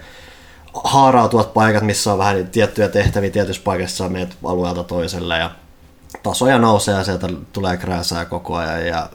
haarautuvat 0.84 1.54
paikat, 1.54 1.84
missä 1.84 2.14
on 2.14 2.20
vähän 2.20 2.48
tiettyjä 2.48 2.88
tehtäviä 2.88 3.30
tietyissä 3.30 3.64
paikoissa, 3.64 3.98
sä 3.98 4.10
menet 4.10 4.38
alueelta 4.44 4.84
toiselle 4.84 5.38
ja 5.38 5.52
tasoja 6.24 6.60
nousee 6.60 6.96
ja 6.96 7.04
sieltä 7.04 7.28
tulee 7.54 7.78
krääsää 7.78 8.26
koko 8.26 8.56
ajan 8.56 8.88
ja 8.88 9.10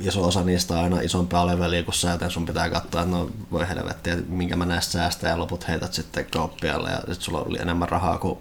iso 0.00 0.24
osa 0.24 0.42
niistä 0.42 0.74
on 0.74 0.84
aina 0.84 1.00
isompaa 1.00 1.46
leveliä 1.46 1.82
kuin 1.82 1.94
sä, 1.94 2.10
joten 2.10 2.30
sun 2.30 2.46
pitää 2.46 2.70
katsoa, 2.70 3.02
että 3.02 3.16
no 3.16 3.30
voi 3.52 3.68
helvettiä, 3.68 4.16
minkä 4.28 4.56
mä 4.56 4.66
näistä 4.66 4.92
säästän 4.92 5.30
ja 5.30 5.38
loput 5.38 5.68
heität 5.68 5.94
sitten 5.94 6.26
kauppialle 6.26 6.90
ja 6.90 6.96
sitten 6.96 7.20
sulla 7.20 7.40
oli 7.40 7.58
enemmän 7.60 7.88
rahaa 7.88 8.18
kuin 8.18 8.38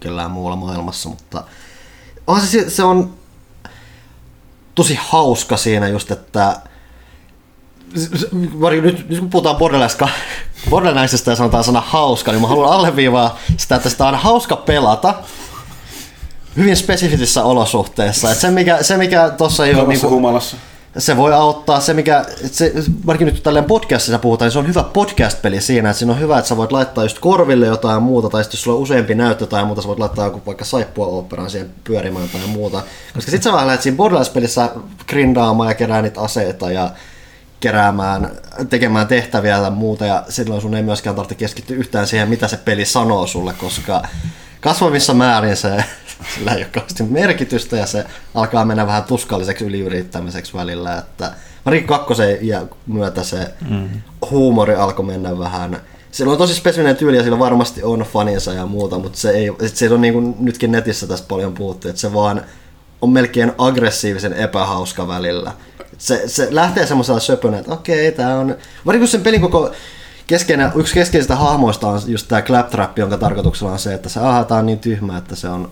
kellään 0.00 0.30
muulla 0.30 0.56
maailmassa, 0.56 1.08
mutta 1.08 1.44
onhan 2.26 2.46
se, 2.46 2.70
se 2.70 2.82
on 2.82 3.14
tosi 4.78 4.98
hauska 5.02 5.56
siinä 5.56 5.88
just, 5.88 6.10
että 6.10 6.56
nyt, 7.92 9.08
nyt 9.08 9.18
kun 9.18 9.30
puhutaan 9.30 9.56
Borderlands, 9.56 9.98
Borderlandsista 10.70 11.30
ja 11.30 11.36
sanotaan 11.36 11.64
sana 11.64 11.80
hauska, 11.80 12.32
niin 12.32 12.40
mä 12.40 12.48
haluan 12.48 12.72
alleviivaa 12.72 13.38
sitä, 13.56 13.76
että 13.76 13.88
sitä 13.88 14.06
on 14.06 14.14
hauska 14.14 14.56
pelata 14.56 15.14
hyvin 16.56 16.76
spesifisissä 16.76 17.44
olosuhteissa. 17.44 18.30
Et 18.30 18.38
se, 18.38 18.50
mikä, 18.50 18.82
se, 18.82 18.96
mikä 18.96 19.30
tuossa 19.30 19.66
ei 19.66 19.74
ole... 19.74 19.80
Niin 19.80 19.88
Niinku, 19.88 20.10
humalassa. 20.10 20.56
Se 20.98 21.16
voi 21.16 21.32
auttaa, 21.32 21.80
se 21.80 21.94
mikä, 21.94 22.24
se, 22.52 22.72
varsinkin 23.06 23.34
nyt 23.34 23.42
tälleen 23.42 23.64
podcastissa 23.64 24.18
puhutaan, 24.18 24.46
niin 24.46 24.52
se 24.52 24.58
on 24.58 24.68
hyvä 24.68 24.82
podcast-peli 24.82 25.60
siinä, 25.60 25.90
että 25.90 25.98
siinä 25.98 26.12
on 26.12 26.20
hyvä, 26.20 26.38
että 26.38 26.48
sä 26.48 26.56
voit 26.56 26.72
laittaa 26.72 27.04
just 27.04 27.18
korville 27.18 27.66
jotain 27.66 28.02
muuta, 28.02 28.28
tai 28.28 28.44
sitten 28.44 28.56
jos 28.56 28.62
sulla 28.62 28.76
on 28.76 28.82
useampi 28.82 29.14
näyttö 29.14 29.46
tai 29.46 29.64
muuta, 29.64 29.82
sä 29.82 29.88
voit 29.88 29.98
laittaa 29.98 30.24
joku 30.24 30.42
vaikka 30.46 30.64
saippua 30.64 31.06
operaan 31.06 31.50
siihen 31.50 31.70
pyörimään 31.84 32.28
tai 32.28 32.46
muuta. 32.46 32.82
Koska 33.14 33.30
sit 33.30 33.42
sä 33.42 33.52
vaan 33.52 33.66
lähdet 33.66 33.82
siinä 33.82 33.96
Borderlands-pelissä 33.96 34.68
grindaamaan 35.08 35.68
ja 35.68 35.74
kerää 35.74 36.02
niitä 36.02 36.20
aseita 36.20 36.70
ja 36.70 36.90
keräämään, 37.60 38.30
tekemään 38.70 39.06
tehtäviä 39.06 39.60
tai 39.60 39.70
muuta, 39.70 40.06
ja 40.06 40.24
silloin 40.28 40.62
sun 40.62 40.74
ei 40.74 40.82
myöskään 40.82 41.16
tarvitse 41.16 41.34
keskittyä 41.34 41.76
yhtään 41.76 42.06
siihen, 42.06 42.28
mitä 42.28 42.48
se 42.48 42.56
peli 42.56 42.84
sanoo 42.84 43.26
sulle, 43.26 43.52
koska 43.52 44.02
kasvavissa 44.60 45.14
määrin 45.14 45.56
se, 45.56 45.84
sillä 46.34 46.50
ei 46.50 46.56
ole 46.56 46.64
kauheasti 46.64 47.02
merkitystä, 47.02 47.76
ja 47.76 47.86
se 47.86 48.04
alkaa 48.34 48.64
mennä 48.64 48.86
vähän 48.86 49.04
tuskalliseksi 49.04 49.64
yliyrittämiseksi 49.64 50.54
välillä, 50.54 50.98
että 50.98 51.32
varsinkin 51.66 51.88
kakkosen 51.88 52.38
ja 52.40 52.62
myötä 52.86 53.22
se 53.22 53.54
mm. 53.70 53.88
huumori 54.30 54.74
alkoi 54.74 55.04
mennä 55.04 55.38
vähän 55.38 55.80
sillä 56.12 56.32
on 56.32 56.38
tosi 56.38 56.54
spesifinen 56.54 56.96
tyyli 56.96 57.16
ja 57.16 57.22
sillä 57.22 57.38
varmasti 57.38 57.82
on 57.82 58.00
faninsa 58.12 58.52
ja 58.52 58.66
muuta, 58.66 58.98
mutta 58.98 59.18
se, 59.18 59.30
ei, 59.30 59.50
se 59.66 59.90
on 59.90 60.00
niin 60.00 60.14
kuin 60.14 60.34
nytkin 60.38 60.72
netissä 60.72 61.06
tästä 61.06 61.28
paljon 61.28 61.52
puhuttu, 61.52 61.88
että 61.88 62.00
se 62.00 62.14
vaan 62.14 62.42
on 63.02 63.10
melkein 63.10 63.52
aggressiivisen 63.58 64.32
epähauska 64.32 65.08
välillä 65.08 65.52
se, 65.98 66.22
se 66.28 66.48
lähtee 66.50 66.86
semmoisella 66.86 67.20
söpönä, 67.20 67.58
että 67.58 67.72
okei, 67.72 68.12
tämä 68.12 68.38
on... 68.38 68.56
Varsinkin 68.86 69.00
kun 69.00 69.08
sen 69.08 69.22
pelin 69.22 69.40
koko 69.40 69.70
keskeinen, 70.28 70.72
yksi 70.74 70.94
keskeisistä 70.94 71.36
hahmoista 71.36 71.88
on 71.88 72.00
just 72.06 72.28
tämä 72.28 72.42
claptrap, 72.42 72.98
jonka 72.98 73.18
tarkoituksella 73.18 73.72
on 73.72 73.78
se, 73.78 73.94
että 73.94 74.08
se 74.08 74.20
aha, 74.20 74.44
tää 74.44 74.58
on 74.58 74.66
niin 74.66 74.78
tyhmä, 74.78 75.18
että 75.18 75.36
se 75.36 75.48
on 75.48 75.70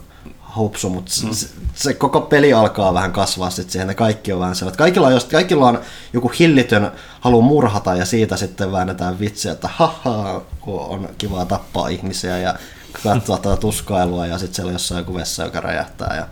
hupsu, 0.57 0.91
mutta 0.91 1.13
mm. 1.25 1.33
se, 1.33 1.49
se, 1.75 1.95
koko 1.95 2.21
peli 2.21 2.53
alkaa 2.53 2.95
vähän 2.95 3.13
kasvaa 3.13 3.51
sitten 3.51 3.73
siihen, 3.73 3.91
että 3.91 3.99
kaikki 3.99 4.33
on 4.33 4.41
vähän 4.41 4.55
sellainen. 4.55 4.79
Kaikilla 4.79 5.07
on, 5.07 5.13
just, 5.13 5.31
kaikilla 5.31 5.69
on 5.69 5.81
joku 6.13 6.33
hillitön 6.39 6.93
halu 7.21 7.43
murhata 7.43 7.95
ja 7.95 8.05
siitä 8.05 8.37
sitten 8.37 8.73
väännetään 8.73 9.21
vitsiä, 9.21 9.53
että 9.53 9.69
haha, 9.73 10.43
kun 10.61 10.81
on 10.81 11.09
kivaa 11.19 11.45
tappaa 11.45 11.89
ihmisiä 11.89 12.39
ja 12.39 12.55
katsoa 13.03 13.39
tätä 13.39 13.57
tuskailua 13.57 14.27
ja 14.27 14.39
sitten 14.39 14.55
siellä 14.55 14.69
on 14.69 14.75
jossain 14.75 14.99
joku 14.99 15.15
vessa, 15.15 15.45
joka 15.45 15.61
räjähtää. 15.61 16.17
Ja 16.17 16.27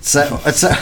se, 0.00 0.28
et 0.44 0.56
se, 0.56 0.76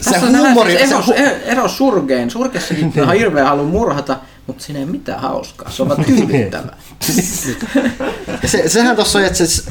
se 0.00 0.10
Tässä 0.10 0.38
huumori... 0.38 0.72
Se 0.72 0.78
ero, 0.78 1.02
se, 1.02 1.42
ero 1.44 1.68
surgeen. 1.68 2.30
Surkeessakin 2.30 2.92
on 3.08 3.12
hirveä 3.12 3.44
halu 3.44 3.64
murhata, 3.64 4.16
mutta 4.48 4.64
siinä 4.64 4.80
ei 4.80 4.86
mitään 4.86 5.20
hauskaa. 5.20 5.70
Se 5.70 5.82
on 5.82 5.88
vaan 5.88 6.04
tyydyttävää. 6.04 6.76
se, 8.46 8.68
sehän 8.68 8.96
tuossa 8.96 9.18
on, 9.18 9.24
että 9.24 9.46
se, 9.46 9.62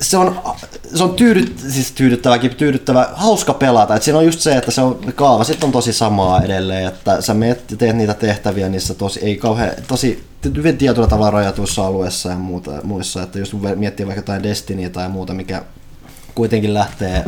se 0.00 0.16
on, 0.16 0.40
se 0.94 1.02
on 1.02 1.14
tyydyt, 1.14 1.58
siis 1.68 1.92
tyydyttäväkin, 1.92 2.54
tyydyttävä, 2.54 3.08
hauska 3.12 3.54
pelata. 3.54 3.96
Et 3.96 4.02
siinä 4.02 4.18
on 4.18 4.24
just 4.24 4.40
se, 4.40 4.56
että 4.56 4.70
se 4.70 4.80
on, 4.80 5.00
kaava 5.14 5.44
sitten 5.44 5.66
on 5.66 5.72
tosi 5.72 5.92
samaa 5.92 6.42
edelleen, 6.42 6.88
että 6.88 7.20
sä 7.20 7.34
meet, 7.34 7.74
teet 7.78 7.96
niitä 7.96 8.14
tehtäviä 8.14 8.68
niissä 8.68 8.94
tosi, 8.94 9.20
ei 9.20 9.36
kauhean, 9.36 9.70
tosi 9.88 10.24
hyvin 10.56 10.78
tietyllä 10.78 11.08
tavalla 11.08 11.30
rajatuissa 11.30 11.86
alueissa 11.86 12.28
ja 12.28 12.36
muuta, 12.36 12.70
muissa, 12.82 13.22
että 13.22 13.38
jos 13.38 13.56
miettii 13.76 14.06
vaikka 14.06 14.20
jotain 14.20 14.42
Destinyä 14.42 14.90
tai 14.90 15.08
muuta, 15.08 15.34
mikä 15.34 15.62
kuitenkin 16.34 16.74
lähtee 16.74 17.24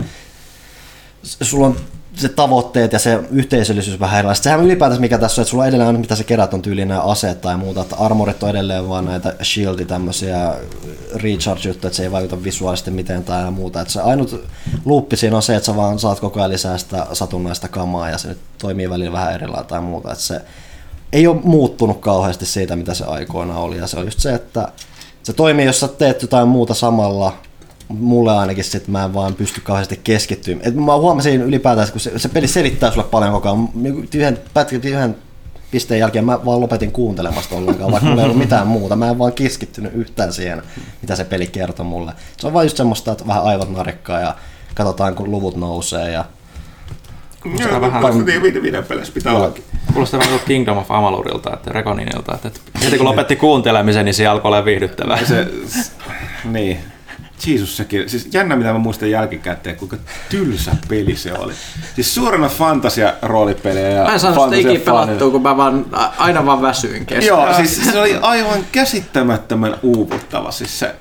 sulla 1.22 1.66
on 1.66 1.76
se 2.16 2.28
tavoitteet 2.28 2.92
ja 2.92 2.98
se 2.98 3.20
yhteisöllisyys 3.30 4.00
vähän 4.00 4.18
erilaista. 4.18 4.44
Sehän 4.44 4.64
ylipäätänsä 4.64 5.00
mikä 5.00 5.18
tässä 5.18 5.40
on, 5.40 5.42
että 5.42 5.50
sulla 5.50 5.62
on 5.62 5.68
edelleen 5.68 6.00
mitä 6.00 6.16
sä 6.16 6.24
kerät 6.24 6.54
on 6.54 6.62
tyyliin 6.62 6.88
nämä 6.88 7.00
aseet 7.00 7.40
tai 7.40 7.56
muuta, 7.56 7.80
että 7.80 7.96
armorit 7.96 8.42
on 8.42 8.50
edelleen 8.50 8.88
vaan 8.88 9.04
näitä 9.04 9.34
shieldi 9.42 9.84
tämmöisiä 9.84 10.54
recharge 11.14 11.68
juttuja, 11.68 11.88
että 11.88 11.96
se 11.96 12.02
ei 12.02 12.12
vaikuta 12.12 12.44
visuaalisesti 12.44 12.90
miten 12.90 13.24
tai 13.24 13.50
muuta. 13.50 13.80
Että 13.80 13.92
se 13.92 14.00
ainut 14.00 14.44
luuppi 14.84 15.16
siinä 15.16 15.36
on 15.36 15.42
se, 15.42 15.56
että 15.56 15.66
sä 15.66 15.76
vaan 15.76 15.98
saat 15.98 16.20
koko 16.20 16.40
ajan 16.40 16.50
lisää 16.50 16.78
sitä 16.78 17.06
satunnaista 17.12 17.68
kamaa 17.68 18.10
ja 18.10 18.18
se 18.18 18.28
nyt 18.28 18.38
toimii 18.58 18.90
välillä 18.90 19.12
vähän 19.12 19.34
erilailla 19.34 19.64
tai 19.64 19.80
muuta. 19.80 20.12
Että 20.12 20.24
se 20.24 20.40
ei 21.12 21.26
ole 21.26 21.40
muuttunut 21.44 22.00
kauheasti 22.00 22.46
siitä, 22.46 22.76
mitä 22.76 22.94
se 22.94 23.04
aikoina 23.04 23.58
oli 23.58 23.76
ja 23.78 23.86
se 23.86 23.98
on 23.98 24.04
just 24.04 24.20
se, 24.20 24.34
että 24.34 24.68
se 25.22 25.32
toimii, 25.32 25.66
jos 25.66 25.80
sä 25.80 25.88
teet 25.88 26.22
jotain 26.22 26.48
muuta 26.48 26.74
samalla, 26.74 27.32
mulle 27.98 28.32
ainakin 28.32 28.64
sit 28.64 28.88
mä 28.88 29.04
en 29.04 29.14
vaan 29.14 29.34
pysty 29.34 29.60
kauheasti 29.60 30.00
keskittyä. 30.04 30.56
Et 30.62 30.74
mä 30.74 30.96
huomasin 30.96 31.42
ylipäätään, 31.42 31.92
kun 31.92 32.00
se, 32.00 32.18
se 32.18 32.28
peli 32.28 32.48
selittää 32.48 32.90
sulle 32.90 33.06
paljon 33.10 33.32
koko 33.32 33.48
ajan. 33.48 33.68
Niinku 33.74 34.04
yhden, 34.14 34.38
pätkän, 34.54 34.80
yhden 34.84 35.16
pisteen 35.70 36.00
jälkeen 36.00 36.24
mä 36.24 36.44
vaan 36.44 36.60
lopetin 36.60 36.92
kuuntelemasta 36.92 37.54
ollenkaan, 37.54 37.92
vaikka 37.92 38.08
mulla 38.08 38.22
ei 38.22 38.24
ollut 38.24 38.38
mitään 38.38 38.66
muuta. 38.66 38.96
Mä 38.96 39.10
en 39.10 39.18
vaan 39.18 39.32
keskittynyt 39.32 39.94
yhtään 39.94 40.32
siihen, 40.32 40.62
mitä 41.02 41.16
se 41.16 41.24
peli 41.24 41.46
kertoi 41.46 41.86
mulle. 41.86 42.12
Se 42.36 42.46
on 42.46 42.52
vaan 42.52 42.66
just 42.66 42.76
semmoista, 42.76 43.12
että 43.12 43.26
vähän 43.26 43.44
aivot 43.44 43.70
narikkaa 43.70 44.20
ja 44.20 44.34
katsotaan, 44.74 45.14
kun 45.14 45.30
luvut 45.30 45.56
nousee 45.56 46.10
ja 46.10 46.24
Joo, 47.44 47.80
vähän 47.80 48.26
videopeleissä 48.62 49.12
pitää 49.12 49.32
olla. 49.32 49.52
Kuulostaa 49.92 50.20
vähän 50.20 50.38
kuin 50.38 50.46
Kingdom 50.46 50.78
of 50.78 50.90
Amalurilta, 50.90 51.54
että 51.54 51.72
Rekoninilta. 51.72 52.34
Että 52.34 52.60
heti 52.84 52.96
kun 52.96 53.06
lopetti 53.06 53.36
kuuntelemisen, 53.36 54.04
niin 54.04 54.14
se 54.14 54.26
alkoi 54.26 54.48
olla 54.48 54.64
viihdyttävää. 54.64 55.24
Se, 55.24 55.48
niin, 56.44 56.78
Jeesus 57.46 57.76
sekin, 57.76 58.08
siis 58.08 58.28
jännä 58.32 58.56
mitä 58.56 58.72
mä 58.72 58.78
muistan 58.78 59.10
jälkikäteen, 59.10 59.76
kuinka 59.76 59.96
tylsä 60.28 60.76
peli 60.88 61.16
se 61.16 61.32
oli. 61.32 61.52
Siis 61.94 62.14
suurena 62.14 62.48
fantasia 62.48 63.14
roolipelejä 63.22 63.90
ja 63.90 64.04
Mä 64.04 64.12
en 64.12 64.20
saanut 64.20 64.44
sitä 64.44 64.56
ikinä 64.56 64.84
pelattua, 64.84 65.30
kun 65.30 65.42
mä 65.42 65.56
vaan, 65.56 65.86
aina 66.18 66.46
vaan 66.46 66.62
väsyin 66.62 67.06
kesken. 67.06 67.28
Joo, 67.28 67.54
siis 67.54 67.92
se 67.92 68.00
oli 68.00 68.16
aivan 68.20 68.60
käsittämättömän 68.72 69.76
uuvuttava. 69.82 70.50
Siis 70.50 70.78
se, 70.78 70.94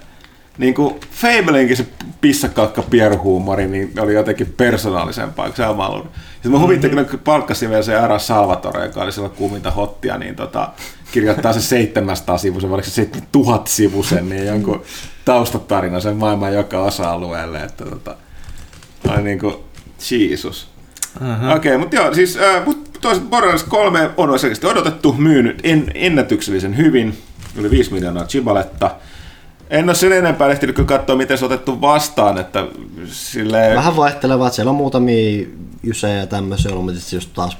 niin 0.57 0.73
kuin 0.73 0.99
Fablinkin 1.11 1.77
se 1.77 1.87
pissakakka 2.21 2.81
pieruhuumori 2.81 3.67
niin 3.67 3.91
oli 3.99 4.13
jotenkin 4.13 4.53
persoonallisempaa 4.57 5.45
kuin 5.45 5.55
se 5.55 5.65
oma 5.65 5.87
ollut. 5.87 6.11
Siis 6.41 6.51
mä 6.51 6.59
huvitti, 6.59 6.87
mm-hmm. 6.89 7.05
kun 7.05 7.19
palkkasin 7.19 7.69
vielä 7.69 7.83
se 7.83 7.95
Ara 7.95 8.19
Salvatore, 8.19 8.85
joka 8.85 9.01
oli 9.01 9.11
silloin 9.11 9.33
kuuminta 9.33 9.71
hottia, 9.71 10.17
niin 10.17 10.35
tota, 10.35 10.69
kirjoittaa 11.11 11.53
se 11.53 11.61
700 11.61 12.37
sivuisen, 12.37 12.71
oliko 12.71 12.87
se 12.87 12.91
7000 12.91 13.71
sivuisen, 13.71 14.29
niin 14.29 14.45
jonkun 14.45 14.83
taustatarina 15.25 15.99
sen 15.99 16.15
maailman 16.15 16.53
joka 16.53 16.79
osa-alueelle. 16.79 17.63
Että 17.63 17.85
tota, 17.85 18.15
oli 19.09 19.21
niin 19.21 19.39
kuin, 19.39 19.55
Jeesus. 20.11 20.67
Uh-huh. 21.21 21.55
Okei, 21.55 21.71
okay, 21.71 21.77
mutta 21.77 21.95
joo, 21.95 22.13
siis 22.13 22.37
äh, 22.37 22.63
toiset 23.01 23.29
Borderlands 23.29 23.63
3 23.63 24.09
on 24.17 24.29
oikeasti 24.29 24.67
odotettu, 24.67 25.13
myynyt 25.13 25.59
en, 25.63 25.91
ennätyksellisen 25.93 26.77
hyvin, 26.77 27.17
yli 27.55 27.69
5 27.69 27.93
miljoonaa 27.93 28.25
chibaletta. 28.25 28.95
En 29.69 29.89
ole 29.89 29.95
sen 29.95 30.11
enempää 30.11 30.49
ehtinyt 30.49 30.75
kyllä 30.75 30.87
katsoa, 30.87 31.15
miten 31.15 31.37
se 31.37 31.45
on 31.45 31.51
otettu 31.51 31.81
vastaan. 31.81 32.37
Että 32.37 32.65
sille... 33.05 33.71
Vähän 33.75 33.95
vaihtelevaa, 33.95 34.47
että 34.47 34.55
siellä 34.55 34.69
on 34.69 34.75
muutamia 34.75 35.47
ysejä 35.83 36.15
ja 36.15 36.27
tämmöisiä 36.27 36.71
ollut, 36.71 36.85
mutta 36.85 37.15
just 37.15 37.29
taas 37.33 37.57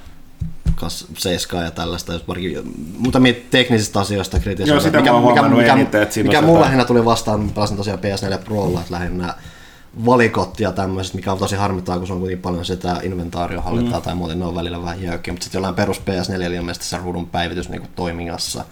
kas 0.81 1.05
seiskaa 1.17 1.63
ja 1.63 1.71
tällaista, 1.71 2.13
jos 2.13 2.23
muutamia 2.97 3.33
teknisistä 3.51 3.99
asioista 3.99 4.39
kritisoida. 4.39 4.73
Joo, 4.73 4.81
sitä 4.81 4.97
mikä, 4.97 5.13
mikä, 5.13 5.41
mikä, 5.41 5.73
eniten, 5.73 6.01
että 6.01 6.23
mikä 6.23 6.41
mulla 6.41 6.61
lähinnä 6.61 6.85
tuli 6.85 7.05
vastaan, 7.05 7.49
pelasin 7.49 7.77
tosiaan 7.77 7.99
PS4 7.99 8.37
Prolla, 8.45 8.79
että 8.79 8.93
lähinnä 8.93 9.33
valikot 10.05 10.59
ja 10.59 10.71
tämmöiset, 10.71 11.13
mikä 11.13 11.31
on 11.31 11.37
tosi 11.37 11.55
harmittaa, 11.55 11.97
kun 11.97 12.07
se 12.07 12.13
on 12.13 12.19
kuitenkin 12.19 12.41
paljon 12.41 12.65
sitä 12.65 12.99
inventaariohallintaa 13.03 13.99
mm. 13.99 14.03
tai 14.03 14.15
muuten, 14.15 14.39
ne 14.39 14.45
on 14.45 14.55
välillä 14.55 14.81
vähän 14.81 15.01
jäykkiä, 15.01 15.33
mutta 15.33 15.43
sitten 15.43 15.59
jollain 15.59 15.75
perus 15.75 16.01
PS4 16.01 16.51
ilmeisesti 16.51 16.85
se 16.85 16.97
ruudun 16.97 17.27
päivitys 17.27 17.69
niin 17.69 17.89
toimingassa 17.95 18.65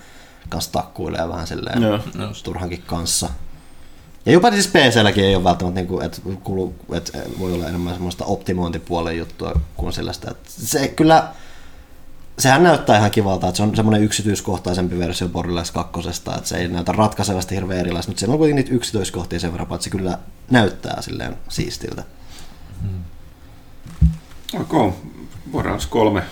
kanssa 0.50 0.72
takkuilee 0.72 1.30
vähän 1.30 1.48
silleen 1.48 1.82
Joo. 1.82 2.00
turhankin 2.44 2.84
kanssa. 2.86 3.30
Ja 4.26 4.32
jopa 4.32 4.52
siis 4.52 4.68
PC-lläkin 4.68 5.26
ei 5.26 5.36
ole 5.36 5.44
välttämättä, 5.44 5.80
niin 5.80 5.88
kuin, 5.88 6.06
että, 6.06 6.22
kulu, 6.44 6.76
että 6.94 7.18
voi 7.40 7.54
olla 7.54 7.68
enemmän 7.68 7.94
semmoista 7.94 8.26
optimointipuolen 8.26 9.18
juttua 9.18 9.60
kuin 9.76 9.94
sellaista. 9.94 10.32
Että 10.32 10.50
se 10.50 10.88
kyllä 10.88 11.28
sehän 12.40 12.64
näyttää 12.64 12.98
ihan 12.98 13.12
kivalta, 13.12 13.48
että 13.48 13.58
se 13.58 13.64
on 13.64 13.76
semmoinen 13.76 14.04
yksityiskohtaisempi 14.04 15.00
versio 15.00 15.28
Borderlands 15.28 15.72
2, 15.72 16.10
että 16.10 16.40
se 16.44 16.58
ei 16.58 16.68
näytä 16.68 16.92
ratkaisevasti 16.92 17.56
hirveän 17.56 17.80
erilaista, 17.80 18.10
mutta 18.10 18.20
siellä 18.20 18.34
on 18.34 18.38
kuitenkin 18.38 18.64
niitä 18.64 18.76
yksityiskohtia 18.76 19.40
sen 19.40 19.52
verran, 19.52 19.74
että 19.74 19.84
se 19.84 19.90
kyllä 19.90 20.18
näyttää 20.52 21.02
silleen 21.02 21.38
siistiltä. 21.50 22.04
Ok, 24.60 24.94
Borderlands 25.52 25.88
3. 25.88 26.24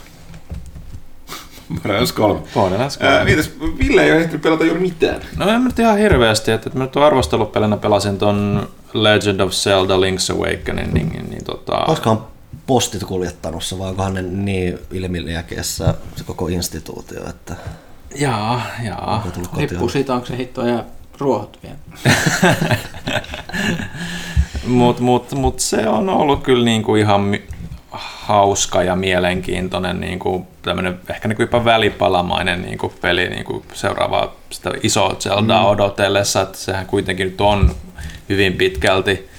Borderlands 1.74 2.12
3. 2.12 2.40
Borderlands 2.54 2.98
3. 2.98 3.14
Ää, 3.14 3.26
mitäs, 3.26 3.52
Ville 3.80 4.04
ei 4.04 4.12
ole 4.12 4.22
ehtinyt 4.22 4.42
pelata 4.42 4.66
juuri 4.66 4.80
mitään. 4.80 5.22
No 5.38 5.50
en 5.50 5.64
nyt 5.64 5.80
ihan 5.80 5.98
hirveästi, 5.98 6.52
että 6.52 6.70
että 6.70 6.80
mä 6.80 6.86
nyt 6.86 6.98
arvostelupelänä 6.98 7.78
pelasin 7.78 8.18
ton 8.18 8.70
Legend 8.94 9.40
of 9.40 9.52
Zelda 9.52 9.96
Link's 9.98 10.36
Awakening, 10.36 10.94
niin, 10.94 11.10
niin, 11.10 11.30
niin 11.30 11.44
tota... 11.44 11.78
Olisikohan 11.78 12.37
postit 12.68 13.04
kuljettanut 13.04 13.64
se, 13.64 13.80
vai 13.80 13.90
onkohan 13.90 14.14
ne 14.14 14.22
niin 14.22 14.80
ilmiliäkeessä 14.92 15.94
se 16.16 16.24
koko 16.24 16.48
instituutio, 16.48 17.30
että 17.30 17.56
Jaa, 18.16 18.62
jaa. 18.84 19.28
Riippuu 19.58 19.90
siitä, 19.90 20.14
onko 20.14 20.26
se 20.26 20.38
hitto 20.38 20.66
ja 20.66 20.84
ruohot 21.18 21.60
vielä. 21.64 21.78
Mutta 24.68 25.04
mut, 25.04 25.32
mut 25.32 25.60
se 25.60 25.88
on 25.90 26.10
ollut 26.10 26.44
kyllä 26.44 26.66
niinku 26.66 26.96
ihan 26.96 27.22
mi- 27.22 27.44
hauska 27.92 28.84
ja 28.84 28.96
mielenkiintoinen, 28.96 30.00
niinku 30.00 30.48
tämmönen, 30.62 31.00
ehkä 31.10 31.28
niinku 31.28 31.44
jopa 31.44 31.66
välipalamainen 31.66 32.62
niinku 32.62 32.94
peli 33.02 33.30
niinku 33.30 33.66
seuraavaa 33.74 34.36
sitä 34.50 34.72
isoa 34.84 35.16
Zeldaa 35.20 35.64
mm. 35.64 35.70
odotellessa, 35.70 36.42
että 36.42 36.58
sehän 36.58 36.86
kuitenkin 36.86 37.28
nyt 37.28 37.42
on 37.42 37.76
hyvin 38.30 38.54
pitkälti 38.54 39.30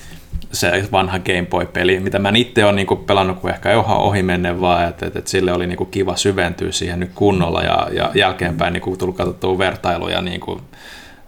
se 0.53 0.89
vanha 0.93 1.19
Game 1.19 1.47
Boy-peli, 1.51 2.01
mitä 2.01 2.19
mä 2.19 2.33
itse 2.35 2.65
olen 2.65 2.77
niinku 2.77 2.97
pelannut 2.97 3.39
kuin 3.39 3.55
ehkä 3.55 3.73
ihan 3.73 3.97
ohi 3.97 4.23
menne 4.23 4.61
vaan, 4.61 4.89
että 4.89 5.07
et, 5.07 5.17
et 5.17 5.27
sille 5.27 5.53
oli 5.53 5.67
niinku 5.67 5.85
kiva 5.85 6.17
syventyä 6.17 6.73
siihen 6.73 7.01
nyt 7.01 7.11
kunnolla 7.15 7.63
ja, 7.63 7.89
ja 7.93 8.11
jälkeenpäin 8.15 8.73
niinku 8.73 8.97
tullut 8.97 9.17
katsottua 9.17 9.59
vertailuja, 9.59 10.21
niinku, 10.21 10.61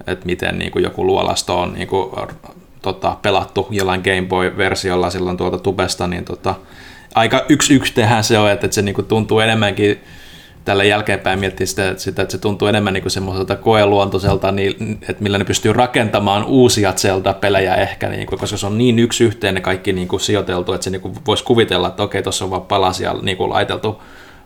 että 0.06 0.26
miten 0.26 0.58
niinku 0.58 0.78
joku 0.78 1.06
luolasto 1.06 1.60
on 1.60 1.72
niinku, 1.72 2.18
tota, 2.82 3.16
pelattu 3.22 3.68
jollain 3.70 4.02
Game 4.04 4.26
Boy-versiolla 4.28 5.10
silloin 5.10 5.36
tuolta 5.36 5.58
tubesta, 5.58 6.06
niin 6.06 6.24
tota, 6.24 6.54
aika 7.14 7.44
yksi 7.48 7.74
yksi 7.74 7.94
tehdään 7.94 8.24
se 8.24 8.38
on, 8.38 8.50
että, 8.50 8.66
että 8.66 8.74
se 8.74 8.82
niinku 8.82 9.02
tuntuu 9.02 9.40
enemmänkin 9.40 10.00
tällä 10.70 10.84
jälkeenpäin 10.84 11.38
miettiä 11.38 11.66
sitä, 11.66 11.94
sitä, 11.96 12.22
että 12.22 12.32
se 12.32 12.38
tuntuu 12.38 12.68
enemmän 12.68 12.92
niin 12.92 13.10
semmoiselta 13.10 13.56
koeluontoiselta, 13.56 14.52
niin, 14.52 14.98
että 15.08 15.22
millä 15.22 15.38
ne 15.38 15.44
pystyy 15.44 15.72
rakentamaan 15.72 16.44
uusia 16.44 16.92
Zelda-pelejä 16.92 17.74
ehkä, 17.74 18.08
niin 18.08 18.26
kuin, 18.26 18.38
koska 18.38 18.56
se 18.56 18.66
on 18.66 18.78
niin 18.78 18.98
yksi 18.98 19.24
yhteen 19.24 19.54
ne 19.54 19.60
kaikki 19.60 19.92
niin 19.92 20.08
kuin 20.08 20.20
sijoiteltu, 20.20 20.72
että 20.72 20.84
se 20.84 20.90
niin 20.90 21.00
kuin 21.00 21.14
voisi 21.26 21.44
kuvitella, 21.44 21.88
että 21.88 22.02
okei, 22.02 22.22
tuossa 22.22 22.44
on 22.44 22.50
vaan 22.50 22.62
palasia 22.62 23.14
niin 23.22 23.36
kuin 23.36 23.50
laiteltu 23.50 24.02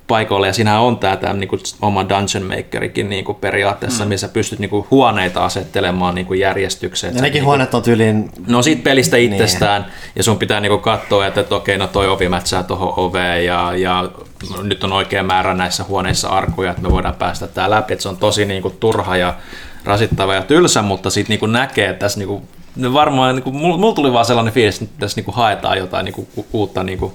paikoille, 0.07 0.47
ja 0.47 0.53
siinä 0.53 0.81
on 0.81 0.99
tämä, 0.99 1.17
tämä 1.17 1.35
niin 1.35 1.49
kuin 1.49 1.61
oma 1.83 2.09
Dungeon 2.09 2.57
Makerikin 2.57 3.09
niin 3.09 3.25
kuin 3.25 3.39
periaatteessa, 3.39 4.05
mm. 4.05 4.09
missä 4.09 4.29
pystyt 4.29 4.59
niin 4.59 4.71
kuin 4.71 4.87
huoneita 4.91 5.45
asettelemaan 5.45 6.15
niin 6.15 6.27
kuin 6.27 6.41
järjestykseen. 6.41 7.15
Ja 7.15 7.23
nekin 7.23 7.35
niin 7.35 7.45
huoneet 7.45 7.75
on 7.75 7.83
tyyliin... 7.83 8.31
No 8.47 8.63
siitä 8.63 8.83
pelistä 8.83 9.17
itsestään, 9.17 9.83
niin. 9.83 9.93
ja 10.17 10.23
sun 10.23 10.39
pitää 10.39 10.61
niinku 10.61 10.79
katsoa, 10.79 11.27
että, 11.27 11.41
että 11.41 11.55
okei, 11.55 11.79
no 11.79 11.87
toi 11.87 12.09
ovi 12.09 12.29
mätsää 12.29 12.63
tuohon 12.63 12.93
oveen, 12.97 13.45
ja, 13.45 13.73
ja 13.77 14.11
nyt 14.63 14.85
on 14.85 14.93
oikea 14.93 15.23
määrä 15.23 15.55
näissä 15.55 15.85
huoneissa 15.85 16.29
arkuja, 16.29 16.71
että 16.71 16.83
me 16.83 16.91
voidaan 16.91 17.15
päästä 17.15 17.47
tää 17.47 17.71
läpi, 17.71 17.93
että 17.93 18.03
se 18.03 18.09
on 18.09 18.17
tosi 18.17 18.45
niinku 18.45 18.71
turha 18.71 19.17
ja 19.17 19.35
rasittava 19.85 20.35
ja 20.35 20.43
tylsä, 20.43 20.83
mutta 20.83 21.11
sitten 21.11 21.33
niinku 21.33 21.47
näkee, 21.47 21.89
että 21.89 22.01
tässä 22.01 22.19
niinku, 22.19 22.43
ne 22.77 22.93
varmaan, 22.93 23.35
niinku, 23.35 23.53
mulla 23.53 23.77
mul 23.77 23.93
tuli 23.93 24.13
vaan 24.13 24.25
sellainen 24.25 24.55
fiilis, 24.55 24.83
että 24.83 24.95
tässä 24.99 25.19
niinku 25.19 25.33
haetaan 25.33 25.79
jotain 25.79 26.05
niinku, 26.05 26.29
uutta 26.53 26.83
niinku, 26.83 27.15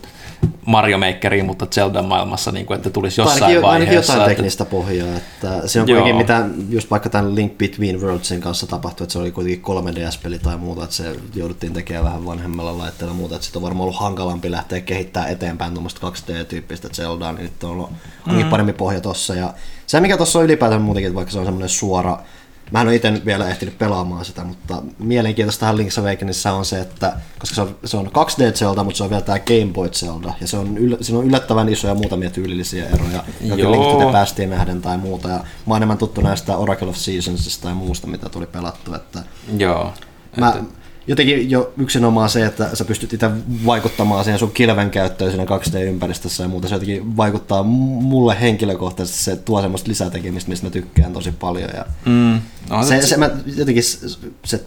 Mario 0.66 0.98
Makeriin, 0.98 1.46
mutta 1.46 1.66
Zelda 1.66 2.02
maailmassa, 2.02 2.52
niin 2.52 2.66
kuin, 2.66 2.78
että 2.78 2.90
tulisi 2.90 3.22
jossain 3.22 3.44
ainakin, 3.44 3.62
vaiheessa. 3.62 3.74
ainakin 3.74 3.96
jotain 3.96 4.20
että, 4.20 4.36
teknistä 4.36 4.66
pohjaa. 4.66 5.18
Että 5.18 5.68
se 5.68 5.80
on 5.80 5.86
kuitenkin 5.86 6.16
mitä 6.16 6.46
just 6.70 6.92
vaikka 6.92 7.10
tämän 7.10 7.36
Link 7.36 7.58
Between 7.58 8.02
Worldsin 8.02 8.42
kanssa 8.42 8.68
tapahtui, 8.68 9.06
että 9.06 9.14
se 9.14 9.20
oli 9.20 9.32
kuitenkin 9.32 9.64
3DS-peli 9.64 10.40
tai 10.40 10.58
muuta, 10.58 10.84
että 10.84 10.96
se 10.96 11.16
jouduttiin 11.36 11.74
tekemään 11.74 12.06
vähän 12.06 12.26
vanhemmalla 12.26 12.78
laitteella 12.78 13.14
muuta, 13.14 13.36
että 13.36 13.46
sitten 13.46 13.60
on 13.60 13.64
varmaan 13.64 13.84
ollut 13.84 14.00
hankalampi 14.00 14.52
lähteä 14.52 14.82
kehittämään 14.82 15.32
eteenpäin 15.32 15.74
tuommoista 15.74 16.08
2D-tyyppistä 16.08 16.90
Zeldaa, 16.94 17.32
niin 17.32 17.44
nyt 17.44 17.64
on 17.64 17.70
ollut 17.70 17.90
mm. 18.26 18.50
parempi 18.50 18.74
pohja 18.74 19.02
tossa. 19.02 19.36
Ja 19.36 19.54
se 19.88 20.00
mikä 20.00 20.18
tuossa 20.18 20.40
on 20.40 20.46
ylipäätään 20.46 20.82
muutenkin, 20.82 21.08
että 21.08 21.16
vaikka 21.16 21.32
se 21.32 21.40
on 21.40 21.46
semmoinen 21.46 21.70
suora 21.70 22.20
Mä 22.72 22.82
en 22.82 22.88
ole 22.88 22.96
itse 22.96 23.22
vielä 23.26 23.50
ehtinyt 23.50 23.78
pelaamaan 23.78 24.26
sitä, 24.26 24.44
mutta 24.44 24.82
mielenkiintoista 25.00 25.60
tähän 25.60 25.78
Link's 25.78 26.00
Awakeningissa 26.00 26.52
on 26.54 26.66
se, 26.66 26.80
että 26.80 27.14
koska 27.40 27.56
se 27.56 27.62
on, 27.62 27.78
se 27.86 27.98
on 27.98 28.08
2D 28.08 28.54
Zelda, 28.54 28.84
mutta 28.84 28.98
se 28.98 29.04
on 29.04 29.10
vielä 29.10 29.22
tämä 29.22 29.40
Game 29.40 29.74
Boy 29.74 29.90
Zelda, 29.90 30.34
ja 30.42 30.48
se 30.48 30.58
on, 30.58 30.78
yl, 30.78 30.98
siinä 31.02 31.20
on 31.20 31.26
yllättävän 31.26 31.70
isoja 31.70 31.96
muutamia 31.96 32.30
tyylillisiä 32.30 32.86
eroja, 32.86 33.24
jokin 33.42 33.64
Joo. 33.64 33.72
Link 33.72 33.84
to 33.84 33.98
the 33.98 34.12
Pastiin 34.12 34.50
nähden 34.50 34.82
tai 34.82 34.98
muuta, 34.98 35.30
ja 35.30 35.38
mä 35.38 35.44
oon 35.68 35.78
enemmän 35.78 35.98
tuttu 35.98 36.22
näistä 36.22 36.58
Oracle 36.58 36.88
of 36.88 36.96
Seasonsista 36.96 37.64
tai 37.64 37.74
muusta, 37.74 38.08
mitä 38.08 38.30
tuli 38.30 38.46
pelattu, 38.46 38.94
että 38.94 39.24
Joo. 39.58 39.94
mä, 40.38 40.54
jotenkin 41.10 41.50
jo 41.50 41.74
yksinomaan 41.78 42.30
se, 42.30 42.46
että 42.46 42.76
sä 42.76 42.86
pystyt 42.86 43.14
itse 43.14 43.30
vaikuttamaan 43.66 44.24
siihen 44.24 44.40
sun 44.40 44.52
kilven 44.52 44.92
käyttöön 44.92 45.32
siinä 45.32 45.46
2D-ympäristössä 45.46 46.44
ja 46.44 46.48
muuta, 46.48 46.68
se 46.68 46.76
jotenkin 46.76 47.18
vaikuttaa 47.18 47.64
mulle 47.64 48.42
henkilökohtaisesti, 48.42 49.24
se 49.24 49.36
tuo 49.36 49.62
semmoista 49.62 49.90
lisätekemistä, 49.90 50.50
mistä 50.50 50.66
mä 50.66 50.72
tykkään 50.72 51.14
tosi 51.14 51.32
paljon, 51.32 51.70
ja 51.76 51.86
Mm. 52.06 52.42
No, 52.70 52.84
se, 52.84 53.08
se, 53.08 53.18
mä, 53.18 53.30
jotenkin 53.56 53.84
se, 53.84 54.08
se 54.46 54.64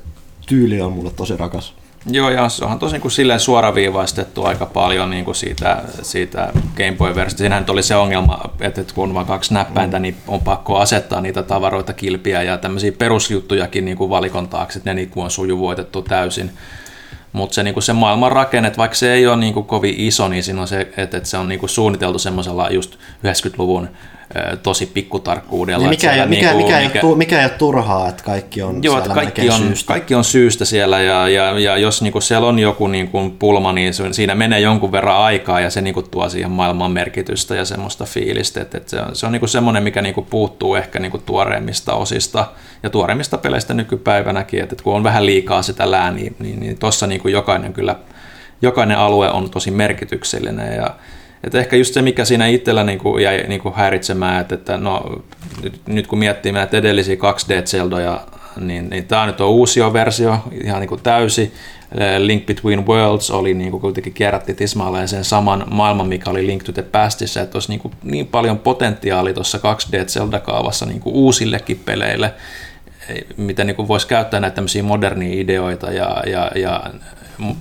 tyyli 0.46 0.80
on 0.80 0.92
mulle 0.92 1.10
tosi 1.10 1.36
rakas. 1.36 1.74
Joo, 2.06 2.30
ja 2.30 2.48
se 2.48 2.64
onhan 2.64 2.78
tosi 2.78 2.92
niin 2.92 3.00
kuin 3.00 3.12
silleen 3.12 3.40
suoraviivaistettu 3.40 4.44
aika 4.44 4.66
paljon 4.66 5.10
niin 5.10 5.24
kuin 5.24 5.34
siitä, 5.34 5.82
siitä 6.02 6.52
Game 6.76 6.92
Boy-versiosta. 6.98 7.38
Siinähän 7.38 7.64
oli 7.68 7.82
se 7.82 7.96
ongelma, 7.96 8.40
että 8.60 8.84
kun 8.94 9.08
on 9.08 9.14
vain 9.14 9.26
kaksi 9.26 9.54
näppäintä, 9.54 9.98
niin 9.98 10.16
on 10.28 10.40
pakko 10.40 10.78
asettaa 10.78 11.20
niitä 11.20 11.42
tavaroita, 11.42 11.92
kilpiä 11.92 12.42
ja 12.42 12.58
tämmöisiä 12.58 12.92
perusjuttujakin 12.92 13.84
niin 13.84 13.96
kuin 13.96 14.10
valikon 14.10 14.48
taakse, 14.48 14.78
että 14.78 14.90
ne 14.90 14.94
niin 14.94 15.10
kuin 15.10 15.24
on 15.24 15.30
sujuvoitettu 15.30 16.02
täysin. 16.02 16.50
Mutta 17.32 17.54
se, 17.54 17.62
niinku 17.62 17.80
se 17.80 17.92
maailman 17.92 18.32
rakenne, 18.32 18.72
vaikka 18.76 18.94
se 18.94 19.12
ei 19.12 19.26
ole 19.26 19.36
niinku 19.36 19.62
kovin 19.62 19.94
iso, 19.98 20.28
niin 20.28 20.42
siinä 20.42 20.60
on 20.60 20.68
se, 20.68 20.92
että, 20.96 21.20
se 21.22 21.36
on 21.36 21.48
niinku 21.48 21.68
suunniteltu 21.68 22.18
semmoisella 22.18 22.70
just 22.70 22.94
90-luvun 22.96 23.88
ö, 23.88 23.88
tosi 24.62 24.86
pikkutarkkuudella. 24.86 25.78
Niin 25.78 25.90
mikä, 25.90 26.12
ei, 26.12 26.26
mikä, 26.26 26.46
niinku- 26.46 26.64
mikä, 26.64 26.78
ei, 26.78 26.86
ole 26.86 27.00
tu- 27.00 27.16
mikä 27.16 27.38
ei 27.38 27.44
ole 27.44 27.52
turhaa, 27.58 28.08
että 28.08 28.24
kaikki 28.24 28.62
on 28.62 28.82
Joo, 28.82 28.94
siellä 28.98 29.14
kaikki 29.14 29.50
on, 29.50 29.58
syystä. 29.58 29.88
kaikki 29.88 30.14
on 30.14 30.24
syystä 30.24 30.64
siellä 30.64 31.00
ja, 31.00 31.28
ja, 31.28 31.58
ja 31.58 31.76
jos 31.76 32.02
niinku 32.02 32.20
siellä 32.20 32.48
on 32.48 32.58
joku 32.58 32.86
niinku 32.86 33.30
pulma, 33.38 33.72
niin 33.72 33.92
siinä 34.12 34.34
menee 34.34 34.60
jonkun 34.60 34.92
verran 34.92 35.16
aikaa 35.16 35.60
ja 35.60 35.70
se 35.70 35.80
niinku 35.80 36.02
tuo 36.02 36.28
siihen 36.28 36.50
maailman 36.50 36.90
merkitystä 36.90 37.54
ja 37.54 37.64
semmoista 37.64 38.04
fiilistä. 38.04 38.60
että 38.60 38.78
että 38.78 38.90
se 38.90 39.00
on, 39.00 39.16
se 39.16 39.26
on 39.26 39.32
niinku 39.32 39.46
semmoinen, 39.46 39.82
mikä 39.82 40.02
niinku 40.02 40.22
puuttuu 40.22 40.74
ehkä 40.74 40.98
niinku 40.98 41.18
tuoreimmista 41.18 41.94
osista 41.94 42.46
ja 42.82 42.90
tuoreimmista 42.90 43.38
peleistä 43.38 43.74
nykypäivänäkin, 43.74 44.62
että 44.62 44.72
että 44.72 44.84
kun 44.84 44.94
on 44.94 45.04
vähän 45.04 45.26
liikaa 45.26 45.62
sitä 45.62 45.90
lääniä, 45.90 46.22
niin, 46.22 46.36
niin, 46.38 46.60
niin 46.60 46.78
tuossa 46.78 47.06
niinku 47.06 47.28
jokainen 47.28 47.72
kyllä, 47.72 47.96
jokainen 48.62 48.98
alue 48.98 49.30
on 49.30 49.50
tosi 49.50 49.70
merkityksellinen 49.70 50.76
ja 50.76 50.94
että 51.44 51.58
ehkä 51.58 51.76
just 51.76 51.94
se, 51.94 52.02
mikä 52.02 52.24
siinä 52.24 52.46
itsellä 52.46 52.84
niinku 52.84 53.18
jäi 53.18 53.44
niinku 53.48 53.72
häiritsemään, 53.76 54.40
että, 54.40 54.54
että 54.54 54.76
no, 54.76 55.22
nyt, 55.62 55.80
nyt 55.86 56.06
kun 56.06 56.18
miettii 56.18 56.52
näitä 56.52 56.76
edellisiä 56.76 57.14
2D-Zeldoja, 57.14 58.20
niin, 58.60 58.90
niin 58.90 59.06
tämä 59.06 59.26
nyt 59.26 59.40
on 59.40 59.48
uusi 59.48 59.80
versio, 59.92 60.38
ihan 60.64 60.80
niinku 60.80 60.96
täysi. 60.96 61.52
Link 62.18 62.46
Between 62.46 62.86
Worlds 62.86 63.30
oli 63.30 63.54
niinku 63.54 63.80
kuitenkin 63.80 64.12
kierrätti 64.12 64.54
tismalleen 64.54 65.08
sen 65.08 65.24
saman 65.24 65.64
maailman, 65.70 66.08
mikä 66.08 66.30
oli 66.30 66.46
Link 66.46 66.62
to 66.62 66.72
the 66.72 66.82
Pastissa, 66.82 67.40
että 67.40 67.56
olisi 67.56 67.68
niinku 67.68 67.90
niin 68.02 68.26
paljon 68.26 68.58
potentiaalia 68.58 69.34
tuossa 69.34 69.58
2D-Zelda-kaavassa 69.58 70.86
niinku 70.86 71.10
uusillekin 71.10 71.82
peleille, 71.84 72.34
mitä 73.36 73.64
niinku 73.64 73.88
voisi 73.88 74.06
käyttää 74.06 74.40
näitä 74.40 74.54
tämmöisiä 74.54 74.82
modernia 74.82 75.40
ideoita 75.40 75.90
ja, 75.90 76.22
ja, 76.26 76.50
ja 76.54 76.82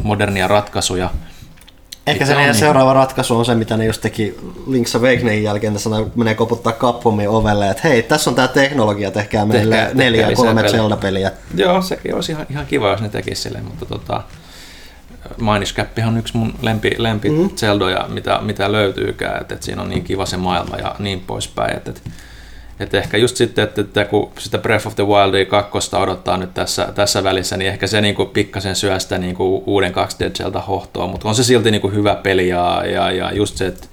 modernia 0.04 0.48
ratkaisuja. 0.48 1.10
Ehkä 2.08 2.26
se 2.26 2.34
meidän 2.36 2.52
niinku- 2.52 2.60
seuraava 2.60 2.94
ratkaisu 2.94 3.38
on 3.38 3.46
se, 3.46 3.56
mitä 3.56 3.78
ne 3.78 3.86
just 3.86 4.02
teki 4.02 4.38
Link's 4.68 4.98
Awakeningin 4.98 5.44
jälkeen, 5.44 5.76
että 5.76 5.90
menee 6.16 6.36
koputtaa 6.36 6.74
Capcomin 6.74 7.30
ovelle, 7.30 7.70
että 7.70 7.88
hei, 7.88 8.04
tässä 8.04 8.30
on 8.30 8.36
tämä 8.36 8.48
teknologia, 8.48 9.12
tehkää 9.12 9.46
meille 9.46 9.76
Tehkää- 9.76 9.94
neljä 9.94 10.28
tehkää 10.28 10.46
kolme. 10.46 10.70
Zelda-peliä. 10.70 11.32
Joo, 11.56 11.82
sekin 11.82 12.16
olisi 12.16 12.32
ihan, 12.32 12.46
ihan 12.50 12.66
kiva, 12.66 12.92
jos 12.92 13.02
ne 13.02 13.10
tekisi 13.10 13.42
silleen, 13.42 13.66
mutta 13.66 13.86
tota, 13.86 14.24
Minish 15.38 15.76
on 16.08 16.18
yksi 16.18 16.38
mun 16.38 16.54
lempi, 16.62 16.96
lempi 16.98 17.30
mm. 17.30 17.50
Zeldoja, 17.56 18.06
mitä, 18.08 18.40
mitä 18.42 18.72
löytyykään, 18.72 19.42
että, 19.42 19.54
että 19.54 19.66
siinä 19.66 19.82
on 19.82 19.90
niin 19.90 20.04
kiva 20.04 20.26
se 20.26 20.38
maailma 20.38 20.78
ja 20.78 20.96
niin 21.00 21.20
poispäin, 21.20 21.78
että, 21.78 21.90
että, 21.92 22.10
että 22.84 22.98
ehkä 22.98 23.18
just 23.18 23.36
sitten, 23.36 23.64
että, 23.64 23.82
että 23.82 24.06
kun 24.06 24.32
sitä 24.40 24.58
Breath 24.58 24.88
of 24.88 24.96
the 24.96 25.06
Wildia 25.08 25.46
2 25.46 25.96
odottaa 25.96 26.38
nyt 26.38 26.54
tässä, 26.54 26.88
tässä 26.96 27.24
välissä, 27.24 27.58
niin 27.58 27.72
ehkä 27.72 27.88
se 27.88 28.02
niin 28.02 28.16
kuin 28.16 28.30
pikkasen 28.30 28.76
syö 28.76 29.00
sitä 29.00 29.18
niin 29.18 29.36
kuin 29.36 29.64
uuden 29.66 29.94
2D 29.94 30.32
Zelda 30.38 30.60
hohtoa, 30.60 31.08
mutta 31.08 31.30
on 31.30 31.36
se 31.36 31.44
silti 31.44 31.72
niin 31.72 31.82
kuin 31.82 31.94
hyvä 31.94 32.16
peli 32.16 32.48
ja, 32.48 32.84
ja, 32.86 33.12
ja 33.12 33.32
just 33.34 33.58
se, 33.58 33.66
että 33.66 33.88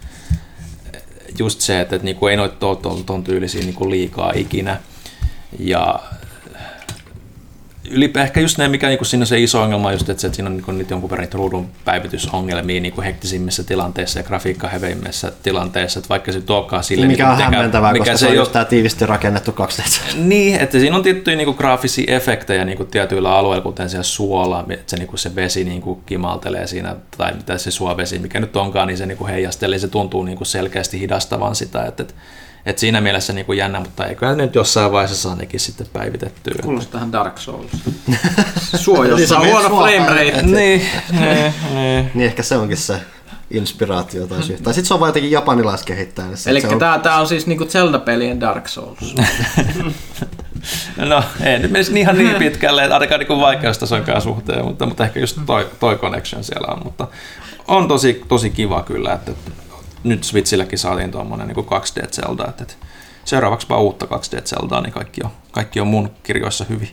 just 1.39 1.61
se, 1.61 1.81
että, 1.81 1.97
että 1.97 2.05
niin 2.05 2.17
kuin 2.17 2.31
ei 2.31 2.37
noita 2.37 2.77
ton 3.07 3.25
tyylisiä 3.25 3.61
niin 3.61 3.75
kuin 3.75 3.91
liikaa 3.91 4.33
ikinä. 4.35 4.81
Ja 5.59 6.01
ylipä 7.91 8.23
ehkä 8.23 8.41
just 8.41 8.59
ne, 8.59 8.69
mikä 8.69 8.89
niinku 8.89 9.05
siinä 9.05 9.23
on 9.23 9.27
se 9.27 9.41
iso 9.41 9.63
ongelma, 9.63 9.93
just, 9.93 10.09
että, 10.09 10.21
se, 10.21 10.27
että 10.27 10.37
siinä 10.37 10.51
on 10.51 10.57
niinku 10.57 10.73
nyt 10.73 10.91
jonkun 10.91 11.11
verran 11.11 11.29
ruudun 11.33 11.69
päivitysongelmia 11.85 12.81
niinku 12.81 13.03
hektisimmissä 13.03 13.65
tilanteissa 13.65 14.19
ja 14.19 14.23
grafiikkaheveimmissä 14.23 15.33
tilanteissa, 15.43 15.99
että 15.99 16.09
vaikka 16.09 16.33
se 16.33 16.41
tuokaan 16.41 16.85
sille... 16.85 17.07
Mikä 17.07 17.23
niinku 17.23 17.31
on 17.31 17.37
mitenkään- 17.37 17.55
hämmentävää, 17.55 17.93
mikä 17.93 18.05
koska 18.05 18.19
se 18.19 18.27
on 18.27 18.33
ei 18.33 18.39
just 18.39 18.53
tämä 18.53 18.65
tiivisti 18.65 19.07
rakennettu 19.07 19.51
2D. 19.51 20.15
niin, 20.17 20.61
että 20.61 20.79
siinä 20.79 20.97
on 20.97 21.03
tiettyjä 21.03 21.37
niinku 21.37 21.55
graafisia 21.55 22.17
efektejä 22.17 22.65
niinku 22.65 22.85
tietyillä 22.85 23.35
alueilla, 23.35 23.63
kuten 23.63 23.91
siellä 23.91 24.05
suolla, 24.05 24.65
että 24.69 24.91
se, 24.91 24.97
niinku 24.97 25.17
se 25.17 25.35
vesi 25.35 25.65
niinku 25.65 25.95
kimaltelee 26.07 26.67
siinä, 26.67 26.97
tai 27.17 27.35
mitä 27.35 27.59
se 27.59 27.71
suovesi, 27.71 28.19
mikä 28.19 28.41
nyt 28.41 28.57
onkaan, 28.57 28.89
niin 28.89 28.99
se 28.99 29.07
niinku 29.07 29.27
heijastelee, 29.27 29.79
se 29.79 29.89
tuntuu 29.89 30.25
niinku 30.25 30.45
selkeästi 30.45 31.01
hidastavan 31.01 31.55
sitä, 31.55 31.85
että, 31.85 32.03
että, 32.03 32.15
että 32.69 32.81
siinä 32.81 33.01
mielessä 33.01 33.33
niinku 33.33 33.53
jännä, 33.53 33.81
mutta 33.81 34.07
eiköhän 34.07 34.37
ne 34.37 34.43
nyt 34.43 34.55
jossain 34.55 34.93
vaiheessa 34.93 35.23
saa 35.23 35.37
nekin 35.37 35.61
sitten 35.61 35.87
päivitettyä. 35.93 36.55
Kuulostaa 36.63 36.93
tähän 36.93 37.13
Dark 37.13 37.39
Souls. 37.39 37.71
Niin 38.07 38.19
Suo, 38.77 39.05
se 39.05 39.11
jossa 39.11 39.39
on 39.39 39.47
huono 39.47 39.69
frame 39.69 40.09
rate. 40.09 40.43
niin, 40.43 40.53
niin, 41.21 41.55
niin. 41.75 42.11
Niin 42.15 42.27
ehkä 42.27 42.43
se 42.43 42.57
onkin 42.57 42.77
se 42.77 43.01
inspiraatio 43.51 44.27
tai 44.27 44.43
syy. 44.43 44.59
Tai 44.63 44.75
sitten 44.75 44.89
se 44.89 44.95
on 44.95 45.01
vain 45.01 45.09
jotenkin 45.09 45.31
japanilaiskehittäjä. 45.31 46.29
niin 46.29 46.39
Eli 46.47 46.63
on... 46.73 46.79
tää, 46.79 46.99
tää 46.99 47.21
on 47.21 47.29
siis 47.29 47.47
niinku 47.47 47.65
Zelda-pelien 47.65 48.41
Dark 48.41 48.69
Souls. 48.69 49.15
No, 50.97 51.23
ei 51.43 51.59
nyt 51.59 51.71
menisi 51.71 52.01
ihan 52.01 52.19
niin 52.19 52.35
pitkälle, 52.35 52.85
että 52.85 52.95
ainakaan 52.95 53.21
niin 53.21 53.41
vaikeustasoinkaan 53.41 54.23
suhteen, 54.23 54.65
mutta, 54.65 54.87
mutta 54.87 55.05
ehkä 55.05 55.21
just 55.21 55.39
toi, 55.47 55.69
toi 55.81 55.97
connection 55.97 56.45
siellä 56.45 56.75
on. 56.75 56.81
Mutta 56.85 57.09
on 57.69 57.89
tosi, 57.89 58.23
tosi 58.29 58.51
kiva 58.51 58.83
kyllä, 58.83 59.13
että 59.13 59.33
nyt 60.05 60.25
Switchilläkin 60.25 60.79
saatiin 60.79 61.11
tuommoinen 61.11 61.49
niin 61.49 61.57
2D 61.57 62.09
Zelda, 62.11 62.45
että, 62.49 62.63
että 62.63 62.75
seuraavaksi 63.25 63.69
vaan 63.69 63.83
uutta 63.83 64.07
2D 64.07 64.43
Zeldaa, 64.45 64.81
niin 64.81 64.93
kaikki 64.93 65.21
on, 65.25 65.31
kaikki 65.53 65.81
on 65.81 65.87
mun 65.87 66.11
kirjoissa 66.23 66.65
hyvin. 66.69 66.89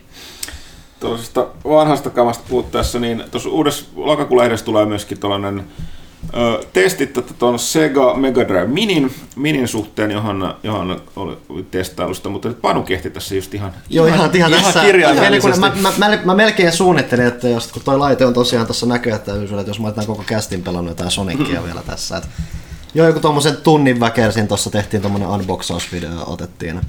tuollaisesta 1.00 1.46
vanhasta 1.64 2.10
kamasta 2.10 2.44
puhuttaessa, 2.48 2.98
niin 2.98 3.24
tuossa 3.30 3.48
uudessa 3.48 3.84
lokakuun 3.96 4.40
lehdessä 4.40 4.66
tulee 4.66 4.86
myöskin 4.86 5.20
tuollainen 5.20 5.64
testit 6.72 7.38
tuon 7.38 7.58
Sega 7.58 8.14
Mega 8.14 8.48
Drive 8.48 8.66
Minin, 8.66 9.14
Minin 9.36 9.68
suhteen, 9.68 10.10
johon, 10.10 10.54
johon 10.62 11.02
oli 11.16 11.66
testailusta, 11.70 12.28
mutta 12.28 12.48
nyt 12.48 12.62
Panu 12.62 12.82
kehti 12.82 13.10
tässä 13.10 13.34
just 13.34 13.54
ihan, 13.54 13.72
Joo, 13.90 14.06
ihan, 14.06 14.30
ihan, 14.34 14.50
ihan 14.50 14.64
tässä. 14.64 14.82
kirjaimellisesti. 14.82 15.60
Mä, 15.60 15.72
mä, 15.80 15.92
mä, 15.98 16.18
mä, 16.24 16.34
melkein 16.34 16.72
suunnittelin, 16.72 17.26
että 17.26 17.48
jos, 17.48 17.72
kun 17.72 17.82
toi 17.84 17.98
laite 17.98 18.26
on 18.26 18.34
tosiaan 18.34 18.66
tuossa 18.66 18.86
näkyy, 18.86 19.12
että, 19.12 19.32
että 19.34 19.70
jos 19.70 19.80
mä 19.80 19.88
otan 19.88 20.06
koko 20.06 20.22
kästin 20.26 20.62
pelannut 20.62 20.90
jotain 20.90 21.10
Sonicia 21.10 21.64
vielä 21.66 21.82
tässä. 21.86 22.16
Että, 22.16 22.28
joo, 22.96 23.06
joku 23.06 23.20
tommosen 23.20 23.56
tunnin 23.56 24.00
väkersin 24.00 24.48
tuossa 24.48 24.70
tehtiin 24.70 25.02
tommonen 25.02 25.28
unboxausvideo, 25.28 26.24
otettiin 26.26 26.80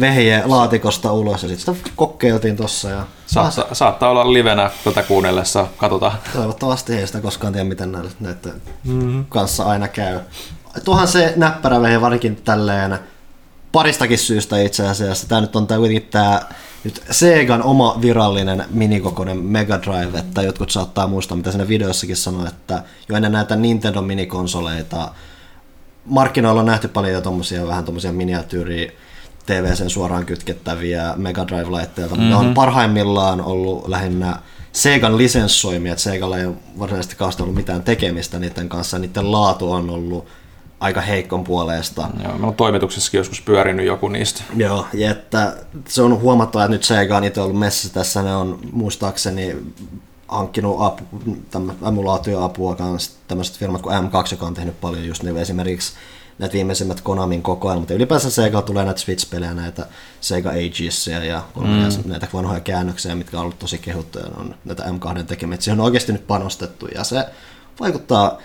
vehje 0.00 0.42
laatikosta 0.44 1.12
ulos 1.12 1.42
ja 1.42 1.48
sitten 1.48 1.74
sitä 1.74 1.90
kokeiltiin 1.96 2.56
tossa 2.56 2.90
ja 2.90 3.06
Saattaa, 3.26 3.74
saattaa 3.74 4.10
olla 4.10 4.32
livenä 4.32 4.70
tätä 4.84 5.02
kuunnellessa, 5.02 5.66
katsotaan. 5.76 6.18
toivottavasti 6.32 6.92
ei 6.94 7.06
sitä 7.06 7.20
koskaan 7.20 7.52
tiedä, 7.52 7.68
miten 7.68 7.92
näille, 7.92 8.10
näiden 8.20 8.62
mm-hmm. 8.84 9.24
kanssa 9.28 9.64
aina 9.64 9.88
käy. 9.88 10.20
Tuohan 10.84 11.08
se 11.08 11.32
näppärä 11.36 11.82
vehje 11.82 12.00
varsinkin 12.00 12.36
tälleen 12.36 12.98
paristakin 13.72 14.18
syystä 14.18 14.58
itse 14.58 14.88
asiassa. 14.88 15.28
Tämä 15.28 15.40
nyt 15.40 15.56
on 15.56 15.66
tää 15.66 15.78
kuitenkin 15.78 16.10
tämä 16.10 16.40
nyt 16.88 17.02
Segan 17.10 17.62
oma 17.62 17.98
virallinen 18.02 18.64
minikokoinen 18.70 19.36
Mega 19.36 19.82
Drive, 19.82 20.18
että 20.18 20.42
jotkut 20.42 20.70
saattaa 20.70 21.06
muistaa, 21.06 21.36
mitä 21.36 21.50
siinä 21.50 21.68
videossakin 21.68 22.16
sanoi, 22.16 22.48
että 22.48 22.82
jo 23.08 23.16
ennen 23.16 23.32
näitä 23.32 23.56
Nintendo 23.56 24.02
minikonsoleita 24.02 25.12
markkinoilla 26.04 26.60
on 26.60 26.66
nähty 26.66 26.88
paljon 26.88 27.14
jo 27.14 27.20
tommosia, 27.20 27.66
vähän 27.66 27.84
tommosia 27.84 28.12
miniatyyriä 28.12 28.92
TVCen 29.46 29.90
suoraan 29.90 30.26
kytkettäviä 30.26 31.14
Mega 31.16 31.46
Drive-laitteita, 31.46 32.14
mm-hmm. 32.14 32.30
ne 32.30 32.36
on 32.36 32.54
parhaimmillaan 32.54 33.40
ollut 33.40 33.88
lähinnä 33.88 34.38
Segan 34.72 35.18
lisenssoimia, 35.18 35.92
että 35.92 36.02
Segalla 36.02 36.38
ei 36.38 36.46
ole 36.46 36.54
varsinaisesti 36.78 37.16
ollut 37.40 37.54
mitään 37.54 37.82
tekemistä 37.82 38.38
niiden 38.38 38.68
kanssa, 38.68 38.98
niiden 38.98 39.32
laatu 39.32 39.72
on 39.72 39.90
ollut 39.90 40.26
aika 40.80 41.00
heikkon 41.00 41.44
puoleesta. 41.44 42.02
Joo, 42.22 42.32
meillä 42.32 42.46
on 42.46 42.54
toimituksessakin 42.54 43.18
joskus 43.18 43.40
pyörinyt 43.40 43.86
joku 43.86 44.08
niistä. 44.08 44.42
Joo, 44.56 44.86
ja 44.92 45.10
että 45.10 45.56
se 45.88 46.02
on 46.02 46.20
huomattava, 46.20 46.64
että 46.64 46.72
nyt 46.72 46.84
Sega 46.84 47.16
on 47.16 47.24
itse 47.24 47.40
ollut 47.40 47.58
messissä 47.58 47.94
tässä, 47.94 48.22
ne 48.22 48.36
on 48.36 48.58
muistaakseni 48.72 49.56
hankkinut 50.28 50.76
apu, 50.80 51.04
emulaatioapua 51.88 52.74
kanssa 52.74 53.10
tämmöiset 53.28 53.58
firmat 53.58 53.82
kuin 53.82 53.96
M2, 53.96 54.28
joka 54.30 54.46
on 54.46 54.54
tehnyt 54.54 54.80
paljon 54.80 55.06
just 55.06 55.22
niin 55.22 55.36
esimerkiksi 55.36 55.92
näitä 56.38 56.52
viimeisimmät 56.52 57.00
Konamin 57.00 57.42
kokoelmat. 57.42 57.90
Ja 57.90 57.96
ylipäänsä 57.96 58.30
Sega 58.30 58.62
tulee 58.62 58.84
näitä 58.84 59.00
Switch-pelejä, 59.00 59.54
näitä 59.54 59.86
Sega 60.20 60.50
Agesia 60.50 61.24
ja 61.24 61.42
mm. 61.60 62.10
näitä 62.10 62.26
vanhoja 62.32 62.60
käännöksiä, 62.60 63.14
mitkä 63.14 63.36
on 63.36 63.42
ollut 63.42 63.58
tosi 63.58 63.78
kehuttuja, 63.78 64.24
on 64.36 64.54
näitä 64.64 64.82
M2 64.82 65.24
tekemiä. 65.24 65.58
Siihen 65.60 65.80
on 65.80 65.84
oikeasti 65.84 66.12
nyt 66.12 66.26
panostettu 66.26 66.86
ja 66.86 67.04
se 67.04 67.24
vaikuttaa 67.80 68.38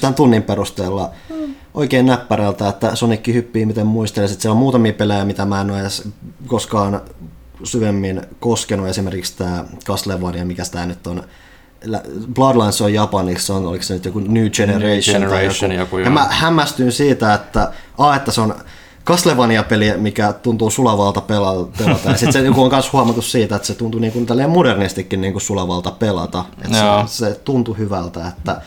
tämän 0.00 0.14
tunnin 0.14 0.42
perusteella 0.42 1.10
mm. 1.30 1.54
oikein 1.74 2.06
näppärältä, 2.06 2.68
että 2.68 2.96
Sonic 2.96 3.26
hyppii, 3.26 3.66
miten 3.66 3.86
muistelisit. 3.86 4.40
Siellä 4.40 4.54
on 4.54 4.58
muutamia 4.58 4.92
pelejä, 4.92 5.24
mitä 5.24 5.44
mä 5.44 5.60
en 5.60 5.70
ole 5.70 5.80
edes 5.80 6.08
koskaan 6.46 7.00
syvemmin 7.64 8.22
koskenut, 8.40 8.88
esimerkiksi 8.88 9.36
tämä 9.36 9.64
Castlevania, 9.84 10.44
mikä 10.44 10.62
tämä 10.70 10.86
nyt 10.86 11.06
on, 11.06 11.22
Bloodlines 12.34 12.80
on 12.80 12.94
japaniksi, 12.94 13.46
se 13.46 13.52
on, 13.52 13.66
oliko 13.66 13.82
se 13.82 13.94
nyt 13.94 14.04
joku 14.04 14.18
New 14.18 14.50
Generation, 14.50 15.22
tai 15.22 15.30
Generation 15.30 15.72
joku, 15.72 15.98
ja 15.98 16.04
joo. 16.04 16.12
mä 16.12 16.26
hämmästyin 16.30 16.92
siitä, 16.92 17.34
että, 17.34 17.72
a, 17.98 18.16
että 18.16 18.32
se 18.32 18.40
on 18.40 18.54
Castlevania-peli, 19.06 19.96
mikä 19.96 20.32
tuntuu 20.32 20.70
sulavalta 20.70 21.20
pela- 21.20 21.78
pelata. 21.78 22.10
Ja 22.10 22.16
sitten 22.16 22.32
se 22.32 22.40
joku 22.40 22.62
on 22.62 22.70
myös 22.72 22.92
huomatu 22.92 23.22
siitä, 23.22 23.56
että 23.56 23.66
se 23.66 23.74
tuntuu 23.74 24.00
niin 24.00 24.12
kuin 24.12 24.50
modernistikin 24.50 25.20
niin 25.20 25.32
kuin 25.32 25.42
sulavalta 25.42 25.90
pelata. 25.90 26.44
Että 26.64 26.78
Joo. 26.78 27.06
se, 27.06 27.26
se 27.26 27.40
tuntui 27.44 27.78
hyvältä, 27.78 28.28
että 28.28 28.60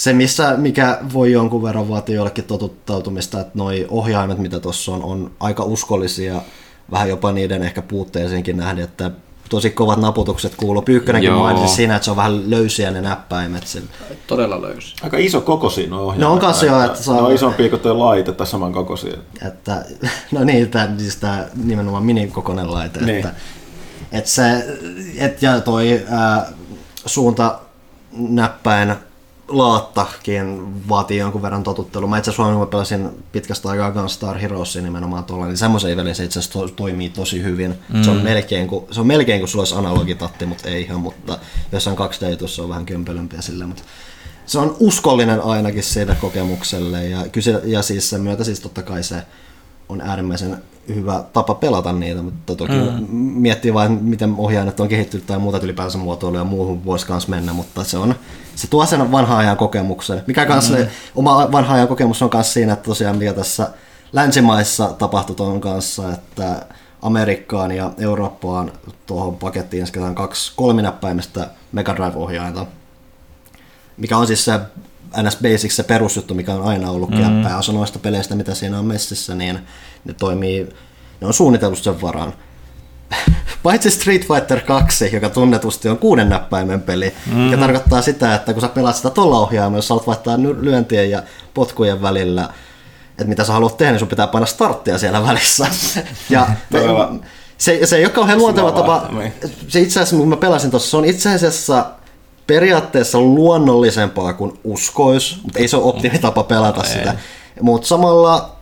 se, 0.00 0.12
missä, 0.12 0.54
mikä 0.56 0.98
voi 1.12 1.32
jonkun 1.32 1.62
verran 1.62 1.88
vaatia 1.88 2.14
jollekin 2.14 2.44
totuttautumista, 2.44 3.40
että 3.40 3.52
noi 3.54 3.86
ohjaimet, 3.88 4.38
mitä 4.38 4.60
tuossa 4.60 4.92
on, 4.92 5.02
on 5.04 5.30
aika 5.40 5.64
uskollisia, 5.64 6.42
vähän 6.90 7.08
jopa 7.08 7.32
niiden 7.32 7.62
ehkä 7.62 7.82
puutteisiinkin 7.82 8.56
nähden, 8.56 8.84
että 8.84 9.10
tosi 9.48 9.70
kovat 9.70 10.00
naputukset 10.00 10.54
kuuluu. 10.54 10.82
Pyykkönenkin 10.82 11.28
Joo. 11.30 11.38
mainitsi 11.38 11.74
siinä, 11.74 11.96
että 11.96 12.04
se 12.04 12.10
on 12.10 12.16
vähän 12.16 12.50
löysiä 12.50 12.90
ne 12.90 13.00
näppäimet. 13.00 13.66
Sillä. 13.66 13.88
Todella 14.26 14.62
löysi. 14.62 14.96
aika 15.02 15.18
iso 15.18 15.40
kokoisia 15.40 15.88
nuo 15.90 16.00
ohjaimet. 16.00 16.20
Ne 16.20 16.26
on 16.26 16.38
kanssa 16.38 16.66
joo, 16.66 16.84
että 16.84 17.02
saa- 17.02 17.14
Ne 17.14 17.22
on 17.22 17.32
isompia 17.32 17.68
kuin 17.68 17.82
tuo 17.82 17.98
laite 17.98 18.32
tai 18.32 18.46
saman 18.46 18.72
kokoisia. 18.72 19.16
Että, 19.46 19.84
no 20.32 20.44
niin, 20.44 20.70
tämä, 20.70 20.88
siis 20.98 21.16
tämä 21.16 21.46
nimenomaan 21.64 22.04
minikokoinen 22.04 22.72
laite. 22.72 23.00
Niin. 23.00 23.16
Että, 23.16 23.34
että 24.12 24.30
se, 24.30 24.66
et, 25.18 25.42
ja 25.42 25.60
toi 25.60 26.02
ää, 26.10 26.46
suunta 27.06 27.58
näppäin 28.12 28.94
laattakin 29.50 30.66
vaatii 30.88 31.18
jonkun 31.18 31.42
verran 31.42 31.62
totuttelua. 31.62 32.08
Mä 32.08 32.18
itse 32.18 32.30
asiassa 32.30 32.52
kun 32.52 32.60
mä 32.60 32.66
pelasin 32.66 33.08
pitkästä 33.32 33.68
aikaa 33.68 33.92
Gunstar 33.92 34.38
Heroesia 34.38 34.82
nimenomaan 34.82 35.24
tuolla, 35.24 35.46
niin 35.46 35.56
semmoisen 35.56 36.14
se 36.14 36.24
itse 36.24 36.38
asiassa 36.38 36.58
to, 36.58 36.68
toimii 36.68 37.08
tosi 37.08 37.42
hyvin. 37.42 37.74
Mm. 37.88 38.02
Se, 38.02 38.10
on 38.10 38.16
melkein 38.16 38.68
kuin, 38.68 38.84
se 38.90 39.00
on 39.00 39.06
melkein 39.06 39.40
kuin 39.40 39.48
sulla 39.48 39.62
olisi 39.62 39.74
analogitatti, 39.74 40.46
mutta 40.46 40.68
ei 40.68 40.82
ihan, 40.82 41.00
mutta 41.00 41.38
jossain 41.72 41.96
2D-jutussa 41.98 42.62
on 42.62 42.68
vähän 42.68 42.86
kömpelömpiä 42.86 43.40
sillä, 43.40 43.66
mutta 43.66 43.82
se 44.46 44.58
on 44.58 44.76
uskollinen 44.80 45.40
ainakin 45.40 45.82
siitä 45.82 46.14
kokemukselle 46.14 47.06
ja, 47.06 47.28
kyse, 47.28 47.60
ja 47.64 47.82
siis 47.82 48.10
sen 48.10 48.20
myötä 48.20 48.44
siis 48.44 48.60
totta 48.60 48.82
kai 48.82 49.02
se 49.02 49.16
on 49.90 50.00
äärimmäisen 50.00 50.56
hyvä 50.94 51.24
tapa 51.32 51.54
pelata 51.54 51.92
niitä, 51.92 52.22
mutta 52.22 52.54
toki 52.56 52.72
mm. 52.72 53.16
miettii 53.16 53.74
vain, 53.74 53.92
miten 53.92 54.34
ohjaimet 54.38 54.80
on 54.80 54.88
kehittynyt 54.88 55.26
tai 55.26 55.38
muuta 55.38 55.60
ylipäänsä 55.62 55.98
muotoilu 55.98 56.36
ja 56.36 56.44
muuhun 56.44 56.84
voisi 56.84 57.06
myös 57.08 57.28
mennä, 57.28 57.52
mutta 57.52 57.84
se, 57.84 57.98
on, 57.98 58.14
se 58.56 58.66
tuo 58.66 58.86
sen 58.86 59.12
vanhan 59.12 59.38
ajan 59.38 59.56
kokemuksen. 59.56 60.22
Mikä 60.26 60.46
kans, 60.46 60.70
mm. 60.70 60.86
oma 61.14 61.52
vanhan 61.52 61.76
ajan 61.76 61.88
kokemus 61.88 62.22
on 62.22 62.30
myös 62.34 62.52
siinä, 62.52 62.72
että 62.72 62.84
tosiaan 62.84 63.16
mikä 63.16 63.32
tässä 63.32 63.70
länsimaissa 64.12 64.86
tapahtui 64.86 65.36
tuon 65.36 65.60
kanssa, 65.60 66.12
että 66.12 66.66
Amerikkaan 67.02 67.72
ja 67.72 67.92
Eurooppaan 67.98 68.72
tuohon 69.06 69.36
pakettiin 69.36 69.82
isketään 69.82 70.14
kaksi 70.14 70.52
kolminäppäimistä 70.56 71.50
Mega 71.72 71.96
Drive-ohjainta, 71.96 72.66
mikä 73.96 74.18
on 74.18 74.26
siis 74.26 74.44
se 74.44 74.60
NS 75.22 75.38
Basics 75.42 75.76
se 75.76 75.82
perusjuttu, 75.82 76.34
mikä 76.34 76.54
on 76.54 76.62
aina 76.62 76.90
ollut 76.90 77.10
mm-hmm. 77.10 77.42
pääosa 77.42 77.72
noista 77.72 77.98
peleistä, 77.98 78.34
mitä 78.34 78.54
siinä 78.54 78.78
on 78.78 78.84
messissä, 78.84 79.34
niin 79.34 79.58
ne 80.04 80.12
toimii, 80.12 80.68
ne 81.20 81.26
on 81.26 81.34
suunniteltu 81.34 81.76
sen 81.76 82.02
varaan. 82.02 82.32
Paitsi 83.62 83.90
Street 83.90 84.26
Fighter 84.26 84.60
2, 84.60 85.10
joka 85.12 85.28
tunnetusti 85.28 85.88
on 85.88 85.98
kuuden 85.98 86.28
näppäimen 86.28 86.82
peli, 86.82 87.14
mm-hmm. 87.26 87.40
mikä 87.40 87.56
tarkoittaa 87.56 88.02
sitä, 88.02 88.34
että 88.34 88.52
kun 88.52 88.62
sä 88.62 88.68
pelaat 88.68 88.96
sitä 88.96 89.10
tuolla 89.10 89.38
ohjaimella, 89.38 89.78
jos 89.78 89.88
sä 89.88 89.94
haluat 89.94 90.06
vaihtaa 90.06 90.38
lyöntien 90.60 91.10
ja 91.10 91.22
potkujen 91.54 92.02
välillä, 92.02 92.48
että 93.10 93.24
mitä 93.24 93.44
sä 93.44 93.52
haluat 93.52 93.76
tehdä, 93.76 93.92
niin 93.92 93.98
sun 93.98 94.08
pitää 94.08 94.26
painaa 94.26 94.46
starttia 94.46 94.98
siellä 94.98 95.22
välissä. 95.22 95.66
ja 96.30 96.46
se, 97.58 97.86
se 97.86 97.96
ei 97.96 98.04
ole 98.04 98.12
kauhean 98.12 98.38
luonteva 98.38 98.72
tapa. 98.72 98.86
vaihtaminen. 98.86 99.32
Se 99.68 99.80
itse 99.80 100.00
asiassa, 100.00 100.16
kun 100.16 100.28
mä 100.28 100.36
pelasin 100.36 100.70
tuossa, 100.70 100.90
se 100.90 100.96
on 100.96 101.04
itse 101.04 101.34
asiassa 101.34 101.86
periaatteessa 102.50 103.20
luonnollisempaa 103.20 104.32
kuin 104.32 104.52
uskois, 104.64 105.38
mutta 105.42 105.58
ei 105.58 105.68
se 105.68 105.76
ole 105.76 105.84
optimitapa 105.84 106.42
pelata 106.42 106.82
sitä. 106.82 107.14
Mutta 107.60 107.88
samalla, 107.88 108.56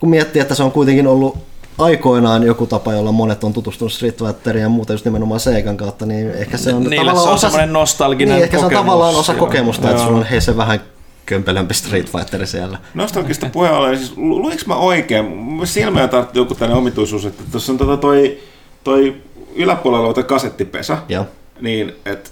kun 0.00 0.10
miettii, 0.10 0.42
että 0.42 0.54
se 0.54 0.62
on 0.62 0.72
kuitenkin 0.72 1.06
ollut 1.06 1.38
aikoinaan 1.78 2.42
joku 2.42 2.66
tapa, 2.66 2.92
jolla 2.92 3.12
monet 3.12 3.44
on 3.44 3.52
tutustunut 3.52 3.92
Street 3.92 4.18
Fighteriin 4.18 4.62
ja 4.62 4.68
muuta 4.68 4.92
just 4.92 5.04
nimenomaan 5.04 5.40
Seikan 5.40 5.76
kautta, 5.76 6.06
niin 6.06 6.30
ehkä 6.30 6.56
se 6.56 6.74
on 6.74 6.82
Niille 6.82 6.96
tavallaan 6.96 7.22
se 7.24 7.28
on 7.28 7.34
osa... 7.34 7.48
semmoinen 7.50 7.72
nostalginen 7.72 8.34
niin, 8.34 8.44
ehkä 8.44 8.58
se 8.58 8.64
on 8.64 8.70
kokemus. 8.70 8.84
tavallaan 8.84 9.14
osa 9.14 9.32
Joo. 9.32 9.46
kokemusta, 9.46 9.90
että 9.90 10.02
sulla 10.02 10.18
on 10.18 10.26
hei 10.26 10.40
se 10.40 10.56
vähän 10.56 10.80
kömpelömpi 11.26 11.74
Street 11.74 12.10
Fighter 12.10 12.46
siellä. 12.46 12.78
Nostalgista 12.94 13.46
puheen 13.52 13.74
ollen, 13.74 13.98
siis 13.98 14.12
lu- 14.16 14.42
luinko 14.42 14.62
mä 14.66 14.76
oikein? 14.76 15.24
Mun 15.24 15.66
silmään 15.66 16.08
tarttui 16.08 16.42
joku 16.42 16.54
tämmöinen 16.54 16.78
omituisuus, 16.78 17.24
että 17.24 17.42
tuossa 17.52 17.72
on 17.72 17.78
tota 17.78 17.96
toi, 17.96 18.38
toi 18.84 19.16
yläpuolella 19.54 20.06
oleva 20.06 20.22
kasettipesa, 20.22 20.98
Joo. 21.08 21.26
Niin 21.60 21.92
että 22.06 22.30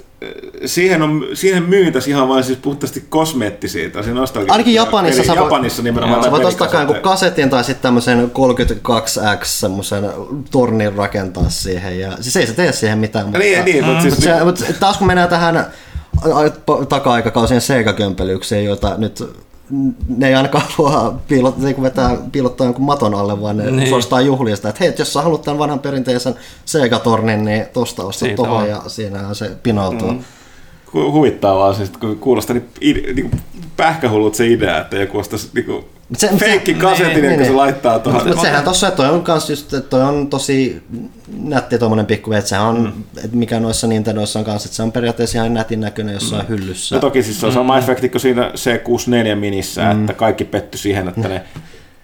siihen, 0.66 1.02
on, 1.02 1.26
siihen 1.34 1.62
myytäisi 1.62 2.10
ihan 2.10 2.28
vain 2.28 2.44
siis 2.44 2.58
puhtaasti 2.58 3.04
kosmeettisia 3.08 3.90
tai 3.90 4.04
se 4.04 4.10
nostalgista. 4.10 4.52
Ainakin 4.52 4.74
Japanissa 4.74 5.24
sä 5.24 5.34
Japanissa 5.34 5.82
nimenomaan. 5.82 6.24
Sä 6.24 6.30
voit 6.30 6.44
ostaa 6.44 6.68
pelikasetit. 6.68 7.02
kasetin 7.02 7.50
tai 7.50 7.64
sitten 7.64 7.82
tämmöisen 7.82 8.30
32X 8.30 9.44
semmoisen 9.44 10.10
tornin 10.50 10.94
rakentaa 10.94 11.48
siihen. 11.48 12.00
Ja, 12.00 12.12
siis 12.20 12.36
ei 12.36 12.46
se 12.46 12.52
tee 12.52 12.72
siihen 12.72 12.98
mitään. 12.98 13.26
Mutta, 13.26 13.38
Niin, 13.38 13.64
niin, 13.64 13.84
mutta 13.84 14.02
siis... 14.02 14.14
mutta, 14.14 14.38
se, 14.38 14.44
mutta 14.44 14.64
taas 14.80 14.98
kun 14.98 15.06
mennään 15.06 15.28
tähän 15.28 15.66
taka-aikakausien 16.88 17.60
Sega-kömpelykseen, 17.60 18.64
joita 18.64 18.94
nyt 18.98 19.24
ne 20.16 20.28
ei 20.28 20.34
ainakaan 20.34 20.64
halua 20.78 21.14
piilottaa, 21.28 21.64
niin 21.64 21.82
vetää, 21.82 22.16
piilottaa 22.32 22.64
jonkun 22.66 22.84
maton 22.84 23.14
alle, 23.14 23.40
vaan 23.42 23.56
ne 23.56 23.70
Niin. 23.70 23.88
suostaa 23.88 24.20
juhlia 24.20 24.56
sitä, 24.56 24.68
että 24.68 24.84
hei, 24.84 24.94
jos 24.98 25.12
sä 25.12 25.22
haluat 25.22 25.42
tämän 25.42 25.58
vanhan 25.58 25.78
perinteisen 25.80 26.34
Sega-tornin, 26.64 27.44
niin 27.44 27.66
tosta 27.72 28.04
osta 28.04 28.18
Siitä 28.20 28.36
tohon 28.36 28.62
on. 28.62 28.68
ja 28.68 28.82
siinähän 28.86 29.34
se 29.34 29.50
pinoutuu. 29.62 30.10
Mm. 30.12 30.18
Hu- 30.94 31.12
huvittaa 31.12 31.58
vaan 31.58 31.74
siis, 31.74 31.90
kun 31.90 32.18
kuulostaa 32.18 32.56
niin, 32.56 33.14
niin 33.14 33.30
pähkähullut 33.76 34.34
se 34.34 34.46
idea, 34.46 34.80
että 34.80 34.96
joku 34.96 35.18
ostaisi 35.18 35.50
niin 35.54 35.84
Se- 36.16 36.30
feikki 36.36 36.72
se- 36.72 36.78
kasetin, 36.80 37.14
niin, 37.14 37.22
niin, 37.22 37.38
se 37.38 37.44
niin. 37.44 37.56
laittaa 37.56 37.98
tuohon. 37.98 38.26
Mutta 38.26 38.42
sehän 38.42 38.64
tossa, 38.64 38.88
että 38.88 38.96
toi 38.96 39.08
on 39.08 39.22
kans 39.22 39.50
just, 39.50 39.74
että 39.74 39.90
toi 39.90 40.02
on 40.02 40.28
tosi 40.28 40.82
nätti 41.42 41.78
tuommoinen 41.78 42.06
pikku, 42.06 42.32
että 42.32 42.48
sehän 42.48 42.66
on, 42.66 42.80
mm. 42.80 43.20
että 43.24 43.36
mikä 43.36 43.60
noissa 43.60 43.86
Nintendoissa 43.86 44.38
on 44.38 44.44
kanssa, 44.44 44.66
että 44.66 44.76
se 44.76 44.82
on 44.82 44.92
periaatteessa 44.92 45.38
ihan 45.38 45.54
nätin 45.54 45.80
näköinen 45.80 46.14
jossain 46.14 46.42
mm. 46.42 46.48
hyllyssä. 46.48 46.96
Ja 46.96 47.00
toki 47.00 47.22
siis 47.22 47.40
se 47.40 47.46
on 47.46 47.52
sama 47.52 47.78
efekti 47.78 48.08
kuin 48.08 48.20
siinä 48.20 48.52
C64 48.54 49.34
minissä, 49.34 49.94
mm. 49.94 50.00
että 50.00 50.12
kaikki 50.12 50.44
petty 50.44 50.78
siihen, 50.78 51.08
että 51.08 51.28
ne, 51.28 51.42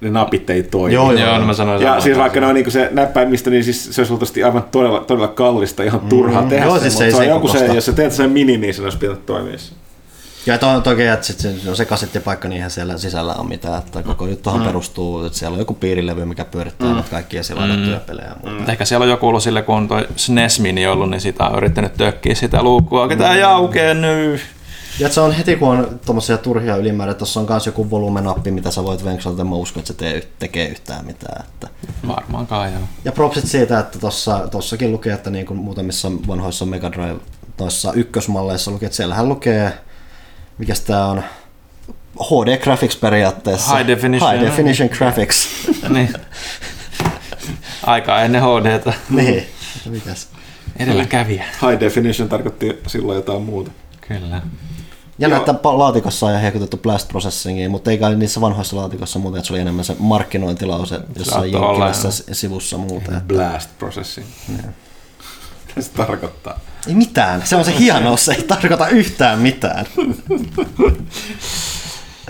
ne 0.00 0.10
napit 0.10 0.50
ei 0.50 0.62
toimi. 0.62 0.94
Joo, 0.94 1.12
Joo, 1.12 1.38
no 1.38 1.46
mä 1.46 1.52
sanoin 1.52 1.82
Ja 1.82 2.00
siis 2.00 2.18
vaikka 2.18 2.40
ne 2.40 2.46
on 2.46 2.54
niinku 2.54 2.70
se 2.70 2.88
näppäimistö, 2.92 3.50
niin 3.50 3.64
siis 3.64 3.84
se 3.84 4.00
olisi 4.00 4.12
luultavasti 4.12 4.44
aivan 4.44 4.64
todella, 4.70 5.00
todella 5.00 5.28
kallista, 5.28 5.82
ihan 5.82 6.00
turhaa 6.00 6.42
mm. 6.42 6.48
tehdä 6.48 6.64
Joo, 6.64 6.78
se, 6.78 6.90
siis 6.90 6.92
mutta 6.92 6.98
se 6.98 7.04
ei 7.04 7.10
se 7.10 7.16
on 7.16 7.22
sen 7.22 7.30
joku 7.30 7.48
se, 7.48 7.74
jos 7.74 7.86
sä 7.86 7.92
teet 7.92 8.12
sen 8.12 8.30
mini, 8.30 8.56
niin 8.56 8.74
se 8.74 8.82
olisi 8.82 8.98
pitänyt 8.98 9.26
toimia. 9.26 9.58
se. 9.58 9.72
Ja 10.46 10.58
to, 10.58 10.80
toki, 10.80 11.02
että 11.02 11.26
sit 11.26 11.38
se, 11.38 11.54
no 11.64 11.74
se 11.74 11.84
kasettipaikka, 11.84 12.48
niin 12.48 12.56
eihän 12.56 12.70
siellä 12.70 12.98
sisällä 12.98 13.34
on 13.34 13.48
mitään, 13.48 13.78
että 13.78 14.02
koko 14.02 14.26
nyt 14.26 14.42
tuohon 14.42 14.60
mm. 14.60 14.66
perustuu, 14.66 15.24
että 15.24 15.38
siellä 15.38 15.54
on 15.54 15.58
joku 15.58 15.74
piirilevy, 15.74 16.24
mikä 16.24 16.44
pyörittää 16.44 16.94
mm. 16.94 17.02
kaikkia 17.10 17.40
esiladattuja 17.40 17.96
mm. 17.96 18.04
pelejä 18.04 18.28
ja 18.28 18.34
muuta. 18.34 18.56
Mutta 18.56 18.72
Ehkä 18.72 18.84
siellä 18.84 19.04
on 19.04 19.10
joku 19.10 19.28
ollut 19.28 19.42
sille, 19.42 19.62
kun 19.62 19.76
on 19.76 19.88
toi 19.88 20.08
SNES 20.16 20.60
Mini 20.60 20.86
ollut, 20.86 21.10
niin 21.10 21.20
sitä 21.20 21.44
on 21.44 21.56
yrittänyt 21.56 21.94
tökkiä 21.94 22.34
sitä 22.34 22.62
luukkua. 22.62 23.08
Ketä 23.08 23.34
ei 23.34 23.42
aukee 23.42 23.94
nyt. 23.94 24.40
Ja 24.98 25.08
se 25.08 25.20
on 25.20 25.32
heti, 25.32 25.56
kun 25.56 25.68
on 25.68 26.00
tommosia 26.06 26.38
turhia 26.38 26.76
ylimääräisiä, 26.76 27.18
tuossa 27.18 27.40
on 27.40 27.46
myös 27.48 27.66
joku 27.66 27.90
volumenappi, 27.90 28.50
mitä 28.50 28.70
sä 28.70 28.84
voit 28.84 29.04
venksalta, 29.04 29.42
en 29.42 29.48
mä 29.48 29.56
usko, 29.56 29.80
että 29.80 29.92
se 29.92 29.94
tee, 29.94 30.28
tekee 30.38 30.68
yhtään 30.68 31.06
mitään. 31.06 31.44
Että. 31.44 31.68
Varmaankaan 32.06 32.72
joo. 32.72 32.82
Ja 33.04 33.12
propsit 33.12 33.48
siitä, 33.48 33.78
että 33.78 33.98
tossa, 33.98 34.48
tossakin 34.50 34.92
lukee, 34.92 35.12
että 35.12 35.30
niin 35.30 35.46
kuin 35.46 35.58
muutamissa 35.58 36.12
vanhoissa 36.26 36.66
Mega 36.66 36.92
Drive 36.92 37.20
noissa 37.60 37.92
ykkösmalleissa 37.92 38.70
lukee, 38.70 38.86
että 38.86 38.96
siellähän 38.96 39.28
lukee, 39.28 39.72
mikä 40.58 40.74
tää 40.86 41.06
on, 41.06 41.22
HD 42.20 42.56
Graphics 42.56 42.96
periaatteessa. 42.96 43.76
High 43.76 43.88
definition. 43.88 44.32
High 44.32 44.44
definition 44.44 44.88
graphics. 44.98 45.48
niin. 45.88 46.12
Aika 47.82 48.22
ennen 48.22 48.42
HDtä. 48.42 48.92
niin. 49.10 49.46
Mikäs? 49.86 50.28
Edelläkävijä. 50.76 51.44
High 51.44 51.80
definition 51.80 52.28
tarkoitti 52.28 52.78
silloin 52.86 53.16
jotain 53.16 53.42
muuta. 53.42 53.70
Kyllä. 54.08 54.42
Ja 55.18 55.28
näitä 55.28 55.54
laatikossa 55.62 56.26
on 56.26 56.40
hehkutettu 56.40 56.76
blast 56.76 57.08
processingia, 57.08 57.70
mutta 57.70 57.90
ei 57.90 57.98
kai 57.98 58.14
niissä 58.16 58.40
vanhoissa 58.40 58.76
laatikossa 58.76 59.18
muuten, 59.18 59.38
että 59.38 59.46
se 59.46 59.52
oli 59.52 59.60
enemmän 59.60 59.84
se 59.84 59.96
markkinointilause 59.98 61.00
jossain 61.18 61.52
jenkkilässä 61.52 62.08
sivussa 62.32 62.78
muuta. 62.78 63.12
Blast 63.26 63.70
processing. 63.78 64.26
Mitä 65.66 65.80
se 65.80 65.90
tarkoittaa? 65.90 66.60
Ei 66.86 66.94
mitään, 66.94 67.42
se 67.46 67.56
on 67.56 67.64
se 67.64 67.78
hienous, 67.78 68.24
se 68.24 68.32
ei 68.32 68.42
tarkoita 68.42 68.88
yhtään 68.88 69.38
mitään. 69.38 69.86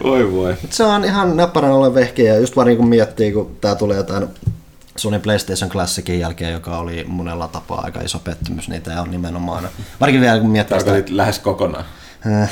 Oi 0.03 0.32
voi. 0.32 0.57
Se 0.70 0.85
on 0.85 1.05
ihan 1.05 1.37
näppärän 1.37 1.72
ole 1.72 1.95
vehkeä, 1.95 2.35
ja 2.35 2.41
just 2.41 2.57
vaan 2.57 2.66
niin 2.66 2.76
kun 2.76 2.89
miettii, 2.89 3.32
kun 3.32 3.57
tää 3.61 3.74
tulee 3.74 4.03
tämän 4.03 4.28
Sony 4.97 5.18
PlayStation 5.18 5.70
Classicin 5.70 6.20
jälkeen, 6.20 6.53
joka 6.53 6.78
oli 6.78 7.05
monella 7.09 7.49
tapaa 7.49 7.80
aika 7.80 8.01
iso 8.01 8.18
pettymys, 8.18 8.68
niin 8.68 8.82
tää 8.82 9.03
on 9.03 9.11
nimenomaan, 9.11 9.68
varsinkin 10.01 10.20
vielä 10.20 10.41
kun 10.41 10.51
miettii 10.51 10.80
sitä, 10.80 10.93
lähes 11.11 11.39
kokonaan. 11.39 11.85
Äh, 12.27 12.51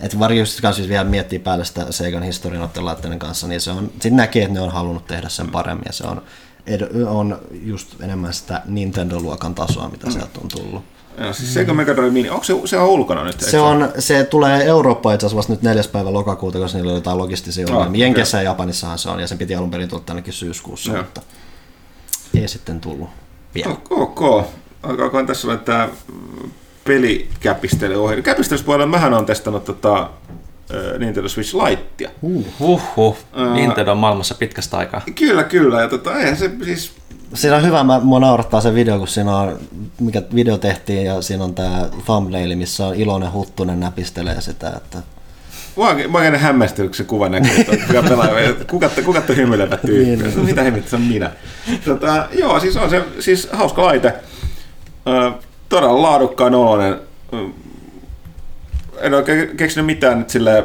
että 0.00 0.18
varsinkin 0.18 0.40
just 0.40 0.60
kans 0.60 0.76
siis 0.76 0.88
vielä 0.88 1.04
miettii 1.04 1.38
päälle 1.38 1.64
sitä 1.64 1.92
Segan 1.92 2.22
historian 2.22 2.70
laitteiden 2.80 3.18
kanssa, 3.18 3.46
niin 3.46 3.60
se 3.60 3.70
on, 3.70 3.90
sit 4.00 4.12
näkee, 4.12 4.42
että 4.42 4.54
ne 4.54 4.60
on 4.60 4.72
halunnut 4.72 5.06
tehdä 5.06 5.28
sen 5.28 5.48
paremmin, 5.48 5.84
ja 5.86 5.92
se 5.92 6.06
on, 6.06 6.22
ed- 6.66 7.02
on 7.06 7.38
just 7.62 8.00
enemmän 8.00 8.34
sitä 8.34 8.62
Nintendo-luokan 8.64 9.54
tasoa, 9.54 9.88
mitä 9.88 10.10
sieltä 10.10 10.40
on 10.42 10.48
tullut. 10.48 10.84
Ja, 11.18 11.32
siis 11.32 11.54
Sega 11.54 11.74
Mega 11.74 11.96
Drive 11.96 12.10
Mini, 12.10 12.30
onko 12.30 12.44
se, 12.44 12.54
se 12.64 12.78
on 12.78 12.88
ulkona 12.88 13.24
nyt? 13.24 13.40
Se, 13.40 13.60
on, 13.60 13.88
se 13.98 14.24
tulee 14.24 14.64
Eurooppaan 14.64 15.14
itse 15.14 15.26
asiassa 15.26 15.36
vasta 15.36 15.52
nyt 15.52 15.62
neljäs 15.62 15.88
päivä 15.88 16.12
lokakuuta, 16.12 16.58
koska 16.58 16.78
niillä 16.78 16.90
oli 16.90 16.98
jotain 16.98 17.18
logistisia 17.18 17.66
Joo, 17.68 17.76
ongelmia. 17.76 18.04
Jenkeissä 18.04 18.38
ja 18.38 18.42
Japanissahan 18.42 18.98
se 18.98 19.10
on, 19.10 19.20
ja 19.20 19.26
sen 19.26 19.38
piti 19.38 19.54
alun 19.54 19.70
perin 19.70 19.88
tulla 19.88 20.02
ainakin 20.08 20.32
syyskuussa, 20.32 20.92
Joo. 20.92 21.02
mutta 21.02 21.22
ei 22.34 22.48
sitten 22.48 22.80
tullut 22.80 23.08
vielä. 23.54 23.70
Ok, 23.72 23.92
ok. 23.92 24.46
Alkaakohan 24.82 25.26
tässä 25.26 25.48
olla 25.48 25.56
tämä 25.56 25.88
pelikäpistely 26.88 28.22
Käpistelypuolella 28.22 28.86
mähän 28.86 29.14
on 29.14 29.26
testannut 29.26 29.64
tota, 29.64 30.10
Nintendo 30.98 31.28
Switch 31.28 31.54
Lightia. 31.54 32.10
Huhhuh. 32.60 33.16
Nintendo 33.54 33.92
on 33.92 33.98
maailmassa 33.98 34.34
pitkästä 34.34 34.76
aikaa. 34.76 35.02
Kyllä, 35.14 35.44
kyllä. 35.44 35.80
Ja 35.80 35.88
tota, 35.88 36.18
eihän 36.18 36.36
se 36.36 36.50
siis... 36.64 36.92
Siinä 37.34 37.56
on 37.56 37.66
hyvä, 37.66 37.84
mä, 37.84 38.00
mua 38.00 38.20
naurattaa 38.20 38.60
se 38.60 38.74
video, 38.74 38.98
kun 38.98 39.08
siinä 39.08 39.36
on, 39.36 39.58
mikä 40.00 40.22
video 40.34 40.58
tehtiin 40.58 41.04
ja 41.04 41.22
siinä 41.22 41.44
on 41.44 41.54
tää 41.54 41.88
thumbnail, 42.04 42.56
missä 42.56 42.86
on 42.86 42.94
Iloinen 42.94 43.32
Huttunen 43.32 43.80
näpistelee 43.80 44.40
sitä, 44.40 44.72
että 44.76 44.98
Mua 45.76 45.94
mä 46.08 46.18
oikein 46.18 46.36
hämmästynyt, 46.36 46.90
kun 46.90 46.96
se 46.96 47.04
kuva 47.04 47.28
näkyy, 47.28 47.50
että 47.60 47.76
kuka 47.86 48.02
pelaa, 48.02 48.28
kuka, 48.70 48.90
kuka 49.04 49.20
tuo 49.20 49.36
hymyilevä 49.36 49.76
tyyppi. 49.76 50.04
Niin. 50.04 50.18
niin. 50.18 50.46
Mitä 50.46 50.62
hemmettä, 50.62 50.90
se 50.90 50.96
on 50.96 51.02
minä. 51.02 51.30
Tota, 51.84 52.28
joo, 52.32 52.60
siis 52.60 52.76
on 52.76 52.90
se 52.90 53.02
siis 53.20 53.48
hauska 53.52 53.84
laite. 53.84 54.14
Ö, 55.06 55.32
todella 55.68 56.02
laadukkaan 56.02 56.54
oloinen. 56.54 57.00
En 59.00 59.14
oikein 59.14 59.56
keksinyt 59.56 59.86
mitään 59.86 60.18
nyt 60.18 60.30
silleen 60.30 60.64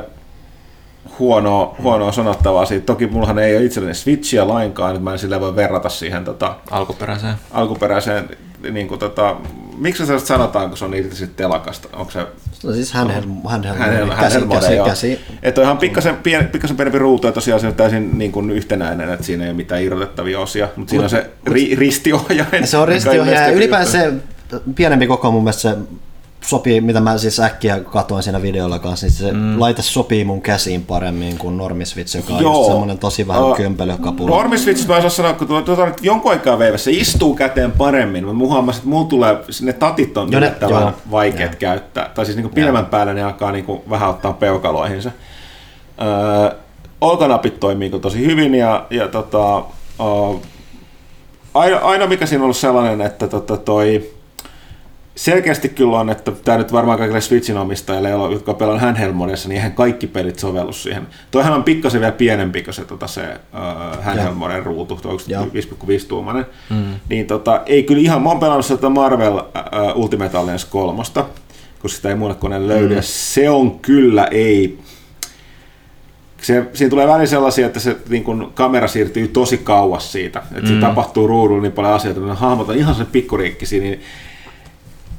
huonoa, 1.20 1.76
huonoa 1.82 2.12
sanottavaa 2.12 2.66
siitä. 2.66 2.86
Toki 2.86 3.08
mullahan 3.08 3.40
ei 3.40 3.58
ole 3.58 3.66
itselleni 3.66 3.94
Switchia 3.94 4.48
lainkaan, 4.48 4.92
että 4.92 5.04
mä 5.04 5.12
en 5.12 5.20
sillä 5.20 5.40
voi 5.40 5.56
verrata 5.56 5.90
siihen 5.90 6.26
tota, 6.26 6.56
Alkuperäiseen. 6.72 7.34
alkuperäiseen, 7.52 8.30
niin 8.72 8.88
kuin, 8.88 9.00
tota, 9.00 9.36
miksi 9.78 10.06
se 10.06 10.20
sanotaan, 10.20 10.70
kun 10.70 10.78
se 10.78 10.86
on 10.86 10.94
irti 10.94 11.16
sitten 11.16 11.36
telakasta? 11.36 11.88
Onko 11.94 12.12
se 12.12 12.26
no 12.64 12.74
siis 12.74 12.94
handheld, 12.94 13.26
handheld, 13.46 13.76
hänen, 13.78 14.10
käsi, 14.20 14.40
käsi, 14.50 14.78
käsi, 14.86 15.20
Että 15.44 15.62
on 15.62 15.66
ihan 15.66 15.78
pikkasen, 15.78 16.18
pien, 16.18 16.48
pikkasen 16.48 16.78
pienempi 16.78 17.00
ruutu 17.00 17.28
ja 17.28 17.34
tosiaan 17.34 17.62
se 17.62 17.68
on 17.68 17.76
täysin 17.76 18.18
niin 18.18 18.32
kuin 18.32 18.52
yhtenäinen, 18.52 19.10
että 19.10 19.26
siinä 19.26 19.44
ei 19.44 19.50
ole 19.50 19.58
mitään 19.58 19.84
irrotettavia 19.84 20.40
osia, 20.40 20.68
mutta 20.76 20.90
siinä 20.90 21.04
on 21.04 21.10
se 21.10 21.30
ri, 21.46 21.76
ristiohjain. 21.76 22.62
Ja 22.62 22.68
se 22.68 22.78
on 22.78 22.82
joka 22.82 22.94
ristiohjaaja. 22.94 23.48
Ja 23.48 23.54
ylipäänsä 23.56 23.92
se 23.92 24.14
pienempi 24.76 25.08
koko 25.08 25.32
mun 25.32 25.44
mielestä 25.44 25.62
se 25.62 25.78
sopii, 26.46 26.82
mitä 26.82 27.00
mä 27.00 27.18
siis 27.18 27.40
äkkiä 27.40 27.80
katoin 27.80 28.24
siinä 28.24 28.42
videolla 28.42 28.80
kanssa, 28.80 29.06
niin 29.06 29.14
se 29.14 29.32
mm. 29.32 29.60
laite 29.60 29.82
sopii 29.82 30.26
mun 30.26 30.42
käsiin 30.42 30.86
paremmin 30.86 31.38
kuin 31.38 31.58
normisvitsi, 31.58 32.18
joka 32.18 32.34
on 32.34 32.42
Joo. 32.42 32.58
just 32.58 32.68
semmoinen 32.68 32.98
tosi 32.98 33.28
vähän 33.28 33.52
Ö, 33.52 33.56
kömpelökapula. 33.56 34.30
Normiswitch 34.30 34.88
mä 34.88 34.94
en 34.94 35.00
osaa 35.00 35.10
sanoa, 35.10 35.34
kun 35.34 35.48
tuota, 35.48 35.66
tuota, 35.66 35.86
nyt 35.86 35.98
jonkun 36.02 36.32
aikaa 36.32 36.60
veivässä 36.60 36.84
se 36.84 36.92
istuu 36.92 37.36
käteen 37.36 37.72
paremmin. 37.72 38.26
Mä 38.26 38.32
huomasin, 38.32 38.80
että 38.80 38.90
mulla 38.90 39.08
tulee, 39.08 39.38
ne 39.62 39.74
tatit 39.74 40.18
on 40.18 40.32
Joo, 40.32 40.40
ne- 40.40 40.46
yllättävän 40.48 40.82
joo. 40.82 40.94
vaikeat 41.12 41.52
Joo. 41.52 41.60
käyttää. 41.60 42.10
Tai 42.16 42.26
siis 42.26 42.38
niin 42.38 42.50
pidemmän 42.50 42.86
päälle 42.86 43.14
ne 43.14 43.24
alkaa 43.24 43.52
niin 43.52 43.66
kuin 43.66 43.82
vähän 43.90 44.10
ottaa 44.10 44.34
peukaloihinsa. 44.34 45.12
Öö, 46.02 46.58
olkanapit 47.02 47.60
toimii 47.60 47.90
tosi 47.90 48.26
hyvin 48.26 48.56
ja, 48.56 48.86
ja 48.90 49.08
tota, 49.08 49.58
öö, 50.00 50.38
aina, 51.54 51.78
aina 51.78 52.08
mikä 52.08 52.26
siinä 52.26 52.42
on 52.42 52.44
ollut 52.44 52.58
sellainen, 52.58 53.02
että 53.02 53.28
tota, 53.28 53.58
toi, 53.58 54.14
selkeästi 55.16 55.70
kyllä 55.70 56.00
on, 56.00 56.10
että 56.10 56.32
tämä 56.32 56.58
nyt 56.58 56.74
varmaan 56.74 56.98
kaikille 56.98 57.22
Switchin 57.22 57.58
omistajille, 57.58 58.10
jotka 58.10 58.54
pelaa 58.54 58.80
handheld-modessa, 58.80 59.50
niin 59.50 59.56
eihän 59.56 59.74
kaikki 59.74 60.08
pelit 60.08 60.40
sovellu 60.40 60.74
siihen. 60.74 61.08
Toihan 61.32 61.54
on 61.54 61.64
pikkasen 61.64 62.02
vielä 62.02 62.12
pienempi 62.12 62.64
kuin 62.64 62.74
se, 62.74 62.86
tota, 62.86 63.08
se 63.08 63.22
uh, 63.22 64.04
handheld-moden 64.04 64.64
ruutu, 64.64 64.96
tuo 64.96 65.12
onko 65.12 65.24
Joo. 65.28 65.46
5,5 65.46 66.08
tuumainen. 66.08 66.46
Mm. 66.70 66.84
Niin 67.10 67.28
tota, 67.28 67.62
ei 67.66 67.84
kyllä 67.84 68.02
ihan, 68.02 68.22
mä 68.22 68.30
oon 68.30 68.40
pelannut 68.40 68.66
sitä 68.66 68.90
Marvel 68.90 69.36
uh, 69.36 69.42
Ultimate 69.96 70.38
Alliance 70.38 70.68
3, 70.70 71.04
koska 71.80 71.96
sitä 71.96 72.10
ei 72.10 72.16
muille 72.16 72.36
koneelle 72.36 72.74
löydy, 72.74 72.96
mm. 72.96 73.02
se 73.02 73.50
on 73.50 73.80
kyllä 73.80 74.28
ei, 74.32 74.80
se, 76.42 76.66
siinä 76.74 76.90
tulee 76.90 77.08
välillä 77.08 77.26
sellaisia, 77.26 77.66
että 77.68 77.80
se 77.80 77.98
niin 78.10 78.24
kun, 78.24 78.52
kamera 78.54 78.88
siirtyy 78.88 79.28
tosi 79.28 79.58
kauas 79.58 80.12
siitä, 80.12 80.40
että 80.40 80.70
mm. 80.72 80.76
se 80.76 80.82
tapahtuu 80.82 81.28
ruudulla 81.28 81.62
niin 81.62 81.72
paljon 81.72 81.94
asioita, 81.94 82.20
että 82.20 82.34
ne 82.34 82.40
hahmot 82.40 82.70
on 82.70 82.78
ihan 82.78 82.96
se 82.96 83.06
pikkuriikkisiä, 83.06 83.82
niin 83.82 84.02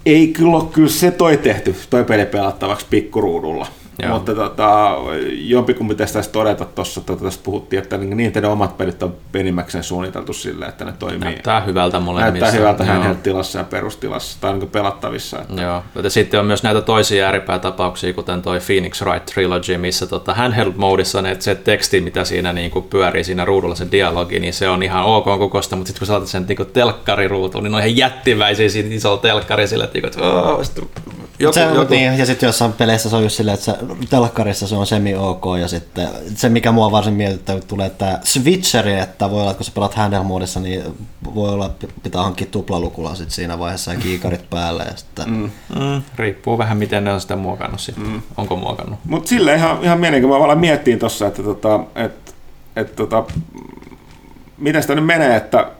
ei 0.06 0.28
kyllä 0.28 0.56
ole 0.56 0.64
kyllä 0.72 0.88
se 0.88 1.10
toi 1.10 1.36
tehty, 1.36 1.74
toi 1.90 2.04
peli 2.04 2.26
pelattavaksi 2.26 2.86
pikkuruudulla. 2.90 3.66
Joo. 4.02 4.12
Mutta 4.12 4.34
tota, 4.34 4.96
jompikumpi 5.32 5.94
tästä 5.94 6.12
taisi 6.12 6.30
todeta 6.30 6.64
tuossa, 6.64 7.00
että 7.00 7.16
tästä 7.16 7.44
puhuttiin, 7.44 7.82
että 7.82 7.96
niin 7.98 8.32
teidän 8.32 8.50
omat 8.50 8.78
pelit 8.78 9.02
on 9.02 9.16
penimmäkseen 9.32 9.84
suunniteltu 9.84 10.32
sille, 10.32 10.66
että 10.66 10.84
ne 10.84 10.92
toimii. 10.98 11.18
Näyttää 11.18 11.60
hyvältä 11.60 12.00
molemmissa. 12.00 12.40
Näyttää 12.40 12.60
hyvältä 12.60 12.84
handheld-tilassa 12.84 13.58
ja 13.58 13.64
perustilassa, 13.64 14.38
tai 14.40 14.52
niin 14.52 14.70
pelattavissa. 14.70 15.40
Että. 15.40 15.62
Joo, 15.62 15.82
ja 16.02 16.10
sitten 16.10 16.40
on 16.40 16.46
myös 16.46 16.62
näitä 16.62 16.80
toisia 16.80 17.26
ääripäätapauksia, 17.26 18.12
kuten 18.12 18.42
toi 18.42 18.60
Phoenix 18.66 19.02
Wright 19.02 19.26
Trilogy, 19.26 19.76
missä 19.76 20.06
tota 20.06 20.34
handheld-moodissa 20.34 21.22
ne, 21.22 21.36
se 21.38 21.54
teksti, 21.54 22.00
mitä 22.00 22.24
siinä 22.24 22.52
niin 22.52 22.70
kuin 22.70 22.84
pyörii 22.84 23.24
siinä 23.24 23.44
ruudulla, 23.44 23.74
se 23.74 23.86
dialogi, 23.90 24.40
niin 24.40 24.54
se 24.54 24.68
on 24.68 24.82
ihan 24.82 25.04
ok 25.04 25.24
kokosta, 25.24 25.76
mutta 25.76 25.88
sitten 25.88 26.00
kun 26.00 26.06
saatat 26.06 26.28
sen 26.28 26.46
niin 26.48 26.66
telkkariruutuun, 26.72 27.64
niin 27.64 27.70
ne 27.70 27.76
on 27.76 27.82
ihan 27.82 27.96
jättiväisiä 27.96 28.68
siinä 28.68 28.94
isolla 28.94 29.18
telkkari 29.18 29.68
sille, 29.68 29.84
että, 29.84 29.98
että 30.04 30.20
joku, 31.38 31.52
se, 31.52 31.62
joku. 31.62 31.94
Niin, 31.94 32.18
ja 32.18 32.26
sitten 32.26 32.46
jossain 32.46 32.72
peleissä 32.72 33.10
se 33.10 33.16
on 33.16 33.22
just 33.22 33.36
silleen, 33.36 33.54
että 33.54 33.64
se, 33.64 33.76
telkkarissa 34.10 34.66
se 34.66 34.74
on 34.74 34.86
semi-ok, 34.86 35.44
ja 35.60 35.68
sitten 35.68 36.08
se, 36.34 36.48
mikä 36.48 36.72
mua 36.72 36.92
varsin 36.92 37.14
mietittää, 37.14 37.60
tulee 37.60 37.90
tämä 37.90 38.18
switcheri, 38.22 38.98
että 38.98 39.30
voi 39.30 39.40
olla, 39.40 39.50
että 39.50 39.58
kun 39.58 39.64
sä 39.64 39.72
pelaat 39.74 39.94
handheld-moodissa, 39.94 40.60
niin 40.60 40.82
voi 41.34 41.50
olla, 41.50 41.66
että 41.66 41.86
pitää 42.02 42.22
hankkia 42.22 42.46
tuplalukula 42.50 43.14
sit 43.14 43.30
siinä 43.30 43.58
vaiheessa 43.58 43.92
ja 43.92 44.00
kiikarit 44.00 44.50
päälle. 44.50 44.82
Ja 44.82 44.96
sitten... 44.96 45.30
mm. 45.30 45.50
Mm, 45.80 46.02
riippuu 46.16 46.58
vähän, 46.58 46.76
miten 46.76 47.04
ne 47.04 47.12
on 47.12 47.20
sitä 47.20 47.36
muokannut 47.36 47.80
sitten. 47.80 48.06
Mm. 48.06 48.22
Onko 48.36 48.56
muokannut? 48.56 48.98
Mutta 49.04 49.28
sille 49.28 49.54
ihan, 49.54 49.78
ihan 49.82 50.00
mielenkiintoista. 50.00 50.40
Mä 50.42 50.46
vaan 50.46 50.58
miettiin 50.58 50.98
tuossa, 50.98 51.26
että, 51.26 51.42
tota, 51.42 51.80
että, 51.94 52.32
että 52.76 52.96
tota, 52.96 53.24
miten 54.58 54.82
sitä 54.82 54.94
nyt 54.94 55.06
menee, 55.06 55.36
että 55.36 55.70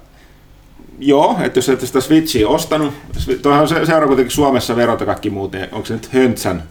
Joo, 0.99 1.37
että 1.43 1.59
jos 1.59 1.69
et 1.69 1.81
sitä 1.81 2.01
Switchia 2.01 2.49
ostanut, 2.49 2.95
tuohan 3.43 3.69
se, 3.69 3.87
seuraa 3.87 4.07
kuitenkin 4.07 4.35
Suomessa 4.35 4.77
verot 4.77 5.01
ja 5.01 5.07
kaikki 5.07 5.31
muut, 5.31 5.53
niin 5.53 5.69
onko 5.73 5.87
se 5.87 5.95
nyt 5.95 6.13
höntsän 6.13 6.63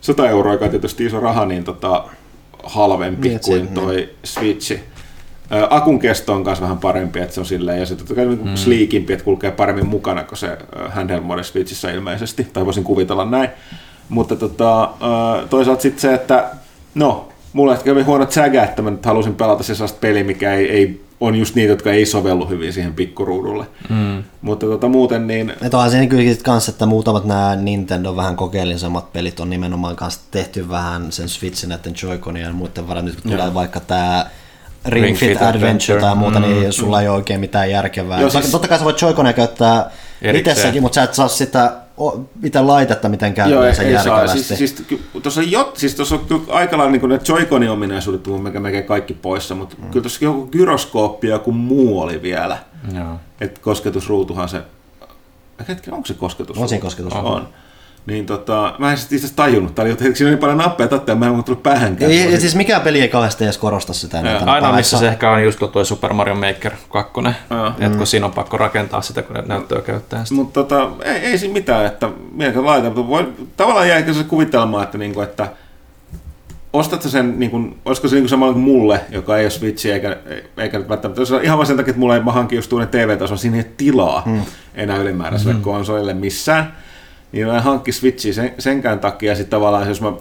100 0.00 0.28
euroa, 0.28 0.52
joka 0.52 0.64
on 0.64 0.70
tietysti 0.70 1.04
iso 1.04 1.20
raha, 1.20 1.46
niin 1.46 1.64
tota, 1.64 2.04
halvempi 2.62 3.28
Mietsi, 3.28 3.50
kuin 3.50 3.68
toi 3.68 3.96
niin. 3.96 4.10
Switchi. 4.24 4.80
akun 5.70 5.98
kesto 5.98 6.32
on 6.32 6.42
myös 6.44 6.60
vähän 6.60 6.78
parempi, 6.78 7.20
että 7.20 7.34
se 7.34 7.40
on 7.40 7.46
silleen, 7.46 7.80
ja 7.80 7.86
se 7.86 7.96
totta 7.96 8.14
kai 8.14 8.26
mm. 8.26 8.54
sleekimpi, 8.54 9.12
että 9.12 9.24
kulkee 9.24 9.50
paremmin 9.50 9.86
mukana 9.86 10.24
kuin 10.24 10.38
se 10.38 10.58
handheld 10.88 11.22
mode 11.22 11.42
Switchissä 11.42 11.90
ilmeisesti, 11.90 12.46
tai 12.52 12.64
voisin 12.64 12.84
kuvitella 12.84 13.24
näin. 13.24 13.48
Mutta 14.08 14.36
tota, 14.36 14.90
toisaalta 15.50 15.82
sitten 15.82 16.00
se, 16.00 16.14
että 16.14 16.50
no, 16.94 17.28
mulle 17.52 17.72
ehkä 17.72 17.84
kävi 17.84 18.02
huono 18.02 18.26
tsägä, 18.26 18.64
että 18.64 18.82
mä 18.82 18.90
nyt 18.90 19.06
halusin 19.06 19.34
pelata 19.34 19.62
se 19.62 19.74
sellaista 19.74 19.98
peli, 20.00 20.24
mikä 20.24 20.54
ei, 20.54 20.70
ei 20.70 21.05
on 21.20 21.36
just 21.36 21.54
niitä, 21.54 21.72
jotka 21.72 21.92
ei 21.92 22.06
sovellu 22.06 22.48
hyvin 22.48 22.72
siihen 22.72 22.94
pikkuruudulle. 22.94 23.66
Mm. 23.88 24.24
Mutta 24.42 24.66
tota, 24.66 24.88
muuten 24.88 25.26
niin... 25.26 25.50
Että 25.50 25.76
onhan 25.76 25.90
siinä 25.90 26.06
kyllä 26.06 26.22
kanssa, 26.44 26.70
että 26.70 26.86
muutamat 26.86 27.24
nämä 27.24 27.56
Nintendo 27.56 28.16
vähän 28.16 28.36
kokeellisemmat 28.36 29.12
pelit 29.12 29.40
on 29.40 29.50
nimenomaan 29.50 29.96
kanssa 29.96 30.20
tehty 30.30 30.68
vähän 30.68 31.12
sen 31.12 31.28
Switchin 31.28 31.68
näiden 31.68 31.94
Joy-Conien 32.02 32.46
ja 32.46 32.52
muiden 32.52 32.88
varaan. 32.88 33.04
Nyt 33.04 33.20
kun 33.20 33.30
tulee 33.30 33.54
vaikka 33.54 33.80
tämä 33.80 34.26
Ring, 34.84 35.04
Ring 35.04 35.18
Fit, 35.18 35.28
Fit 35.28 35.42
Adventure, 35.42 35.68
Adventure 35.68 36.00
tai 36.00 36.14
muuta, 36.16 36.40
niin 36.40 36.54
mm. 36.54 36.60
niin 36.60 36.72
sulla 36.72 37.00
ei 37.02 37.08
ole 37.08 37.16
oikein 37.16 37.40
mitään 37.40 37.70
järkevää. 37.70 38.20
Joo, 38.20 38.30
siis... 38.30 38.50
Totta 38.50 38.68
kai 38.68 38.78
sä 38.78 38.84
voit 38.84 39.02
Joy-Conia 39.02 39.32
käyttää 39.32 39.90
itsessäkin, 40.34 40.82
mutta 40.82 40.94
sä 40.94 41.02
et 41.02 41.14
saa 41.14 41.28
sitä 41.28 41.72
mitä 42.42 42.66
laitetta 42.66 43.08
miten 43.08 43.34
käyttää 43.34 43.74
sen 43.74 43.92
järkevästi. 43.92 44.42
Siis, 44.42 44.58
siis, 44.58 45.00
tuossa, 45.22 45.42
jo, 45.42 45.72
siis 45.76 45.94
tuossa 45.94 46.14
on 46.14 46.20
kyllä 46.28 46.42
aika 46.48 46.78
lailla 46.78 46.92
niin 46.92 47.08
ne 47.08 47.20
Joy-Conin 47.28 47.70
ominaisuudet 47.70 48.26
on 48.26 48.40
melkein 48.40 48.84
kaikki 48.84 49.14
poissa, 49.14 49.54
mutta 49.54 49.76
mm. 49.78 49.90
kyllä 49.90 50.02
tuossa 50.02 50.24
joku 50.24 50.46
gyroskooppi 50.46 51.26
ja 51.26 51.32
joku 51.32 51.52
muu 51.52 52.00
oli 52.00 52.22
vielä. 52.22 52.58
Joo. 52.94 53.16
Et 53.40 53.58
kosketusruutuhan 53.58 54.48
se, 54.48 54.62
hetken, 55.68 55.94
onko 55.94 56.06
se 56.06 56.14
kosketus? 56.14 56.58
On 56.58 56.68
siinä 56.68 56.82
kosketus. 56.82 57.12
On. 57.12 57.24
on. 57.24 57.48
Niin 58.06 58.26
tota, 58.26 58.74
mä 58.78 58.92
en 58.92 58.98
itse 58.98 59.16
asiassa 59.16 59.36
tajunnut, 59.36 59.74
tää 59.74 59.84
oli, 59.84 59.96
siinä 60.14 60.30
oli 60.30 60.36
paljon 60.36 60.58
nappeja 60.58 60.88
tatteja, 60.88 61.16
mä 61.16 61.26
en 61.26 61.44
tullut 61.44 61.62
päähänkään. 61.62 62.10
Ei, 62.10 62.22
ei, 62.22 62.40
siis 62.40 62.54
mikään 62.54 62.82
peli 62.82 63.00
ei 63.00 63.08
kauheasti 63.08 63.44
edes 63.44 63.58
korosta 63.58 63.92
sitä. 63.92 64.18
Ja, 64.18 64.38
aina 64.38 64.72
missä 64.72 64.98
se 64.98 65.08
ehkä 65.08 65.30
on 65.30 65.44
just 65.44 65.58
tuo 65.72 65.84
Super 65.84 66.12
Mario 66.12 66.34
Maker 66.34 66.72
2, 66.92 67.12
että 67.78 67.98
kun 67.98 68.06
siinä 68.06 68.26
on 68.26 68.32
pakko 68.32 68.56
rakentaa 68.56 69.02
sitä, 69.02 69.22
kun 69.22 69.36
ne 69.36 69.42
näyttöä 69.46 69.80
käyttää 69.80 70.24
sitä. 70.24 70.34
Mutta 70.34 70.62
tota, 70.62 70.90
ei, 71.04 71.16
ei 71.16 71.38
siinä 71.38 71.52
mitään, 71.52 71.86
että 71.86 72.10
mieltä 72.32 72.64
laita, 72.64 72.86
mutta 72.86 73.08
voi, 73.08 73.32
tavallaan 73.56 73.88
jäi 73.88 74.14
se 74.14 74.24
kuvitelmaa, 74.24 74.82
että, 74.82 74.98
niinku, 74.98 75.20
että 75.20 75.48
ostatko 76.72 77.08
sen, 77.08 77.38
niin 77.38 77.50
kuin, 77.50 77.78
olisiko 77.84 78.08
se 78.08 78.14
niin 78.14 78.22
kuin 78.22 78.30
samalla 78.30 78.52
kuin 78.52 78.64
mulle, 78.64 79.00
joka 79.10 79.38
ei 79.38 79.44
ole 79.44 79.50
Switchi 79.50 79.90
eikä, 79.90 80.16
eikä 80.56 80.88
välttämättä, 80.88 81.20
jos 81.20 81.32
ihan 81.42 81.58
vain 81.58 81.66
sen 81.66 81.76
takia, 81.76 81.90
että 81.90 82.00
mulla 82.00 82.14
ei 82.14 82.22
mä 82.22 82.32
hankin 82.32 82.56
just 82.56 82.68
tuonne 82.68 82.86
TV-tason, 82.86 83.38
siinä 83.38 83.56
ei 83.56 83.70
tilaa 83.76 84.20
hmm. 84.20 84.42
enää 84.74 84.96
ylimääräiselle 84.96 85.54
hmm. 85.54 85.62
konsolille 85.62 86.14
missään 86.14 86.72
niin 87.32 87.48
en 87.48 87.62
hankki 87.62 87.92
Switchiä 87.92 88.32
sen, 88.32 88.54
senkään 88.58 89.00
takia, 89.00 89.34
sitten 89.34 89.50
tavallaan 89.50 89.88
jos 89.88 90.00
mä 90.00 90.12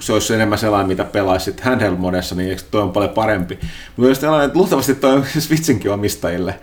se 0.00 0.12
olisi 0.12 0.34
enemmän 0.34 0.58
sellainen, 0.58 0.88
mitä 0.88 1.04
pelaisit 1.04 1.60
handheld-modessa, 1.60 2.34
niin 2.34 2.50
eikö 2.50 2.62
toi 2.70 2.82
on 2.82 2.92
paljon 2.92 3.10
parempi. 3.10 3.58
Mutta 3.96 4.08
jos 4.08 4.18
tällainen, 4.18 4.46
että 4.46 4.58
luultavasti 4.58 4.94
toi 4.94 5.12
on 5.12 5.24
Switchinkin 5.38 5.90
omistajille, 5.90 6.54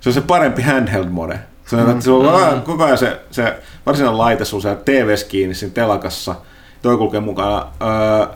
se 0.00 0.08
on 0.08 0.12
se 0.12 0.20
parempi 0.20 0.62
handheld-mode. 0.62 1.38
Se 1.66 1.76
on, 1.76 1.94
mm, 1.94 2.00
se 2.00 2.10
on 2.10 2.54
mm. 2.54 2.62
koko 2.62 2.84
ajan 2.84 2.98
se, 2.98 3.20
se 3.30 3.54
varsinainen 3.86 4.18
laite 4.18 4.44
sun 4.44 4.62
se 4.62 4.76
TV 4.84 5.14
kiinni 5.28 5.54
siinä 5.54 5.74
telakassa, 5.74 6.34
toi 6.82 6.96
kulkee 6.96 7.20
mukana. 7.20 7.66
Öö, 7.82 8.26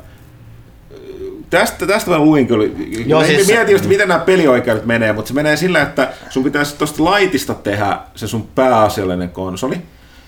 tästä, 1.51 1.87
tästä 1.87 2.11
mä 2.11 2.19
luin 2.19 2.47
kyllä. 2.47 2.75
Joo, 3.07 3.25
siis... 3.25 3.47
Mietin 3.47 3.73
just, 3.73 3.87
miten 3.87 4.09
nämä 4.09 4.21
pelioikeudet 4.21 4.87
menee, 4.87 5.13
mutta 5.13 5.29
se 5.29 5.35
menee 5.35 5.57
sillä, 5.57 5.83
että 5.83 6.13
sun 6.31 6.45
pitäisi 6.45 6.77
tuosta 6.77 7.05
laitista 7.05 7.55
tehdä 7.55 7.99
se 8.15 8.29
sun 8.29 8.49
pääasiallinen 8.55 9.31
konsoli 9.31 9.83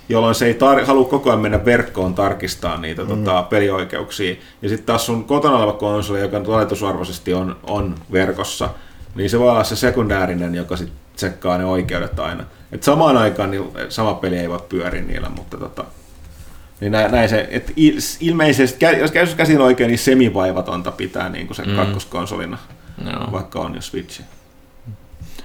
jolloin 0.08 0.34
se 0.34 0.46
ei 0.46 0.52
tar- 0.52 0.84
halua 0.84 1.08
koko 1.08 1.30
ajan 1.30 1.40
mennä 1.40 1.64
verkkoon 1.64 2.14
tarkistaa 2.14 2.76
niitä 2.76 3.02
mm. 3.02 3.08
tota, 3.08 3.42
pelioikeuksia. 3.42 4.36
Ja 4.62 4.68
sitten 4.68 4.86
taas 4.86 5.06
sun 5.06 5.24
kotona 5.24 5.56
oleva 5.56 5.72
konsoli, 5.72 6.20
joka 6.20 6.42
oletusarvoisesti 6.46 7.34
on, 7.34 7.56
on 7.62 7.94
verkossa, 8.12 8.70
niin 9.14 9.30
se 9.30 9.38
voi 9.38 9.50
olla 9.50 9.64
se 9.64 9.76
sekundäärinen, 9.76 10.54
joka 10.54 10.76
sitten 10.76 10.98
tsekkaa 11.16 11.58
ne 11.58 11.64
oikeudet 11.64 12.20
aina. 12.20 12.44
Et 12.72 12.82
samaan 12.82 13.16
aikaan 13.16 13.50
niin 13.50 13.64
sama 13.88 14.14
peli 14.14 14.38
ei 14.38 14.48
voi 14.48 14.60
pyöriä 14.68 15.02
niillä, 15.02 15.28
mutta 15.28 15.56
tota, 15.56 15.84
niin 16.80 16.92
näin, 16.92 17.12
näin 17.12 17.28
se, 17.28 17.48
että 17.50 17.72
ilmeisesti, 18.20 18.84
jos 19.00 19.10
käy 19.10 19.26
käsin 19.36 19.60
oikein, 19.60 19.88
niin 19.88 19.98
semivaivatonta 19.98 20.90
pitää 20.92 21.28
niin 21.28 21.46
kuin 21.46 21.56
se 21.56 21.62
mm. 21.62 21.76
kakkoskonsolina, 21.76 22.58
no. 23.04 23.32
vaikka 23.32 23.60
on 23.60 23.74
jo 23.74 23.80
Switch. 23.80 24.22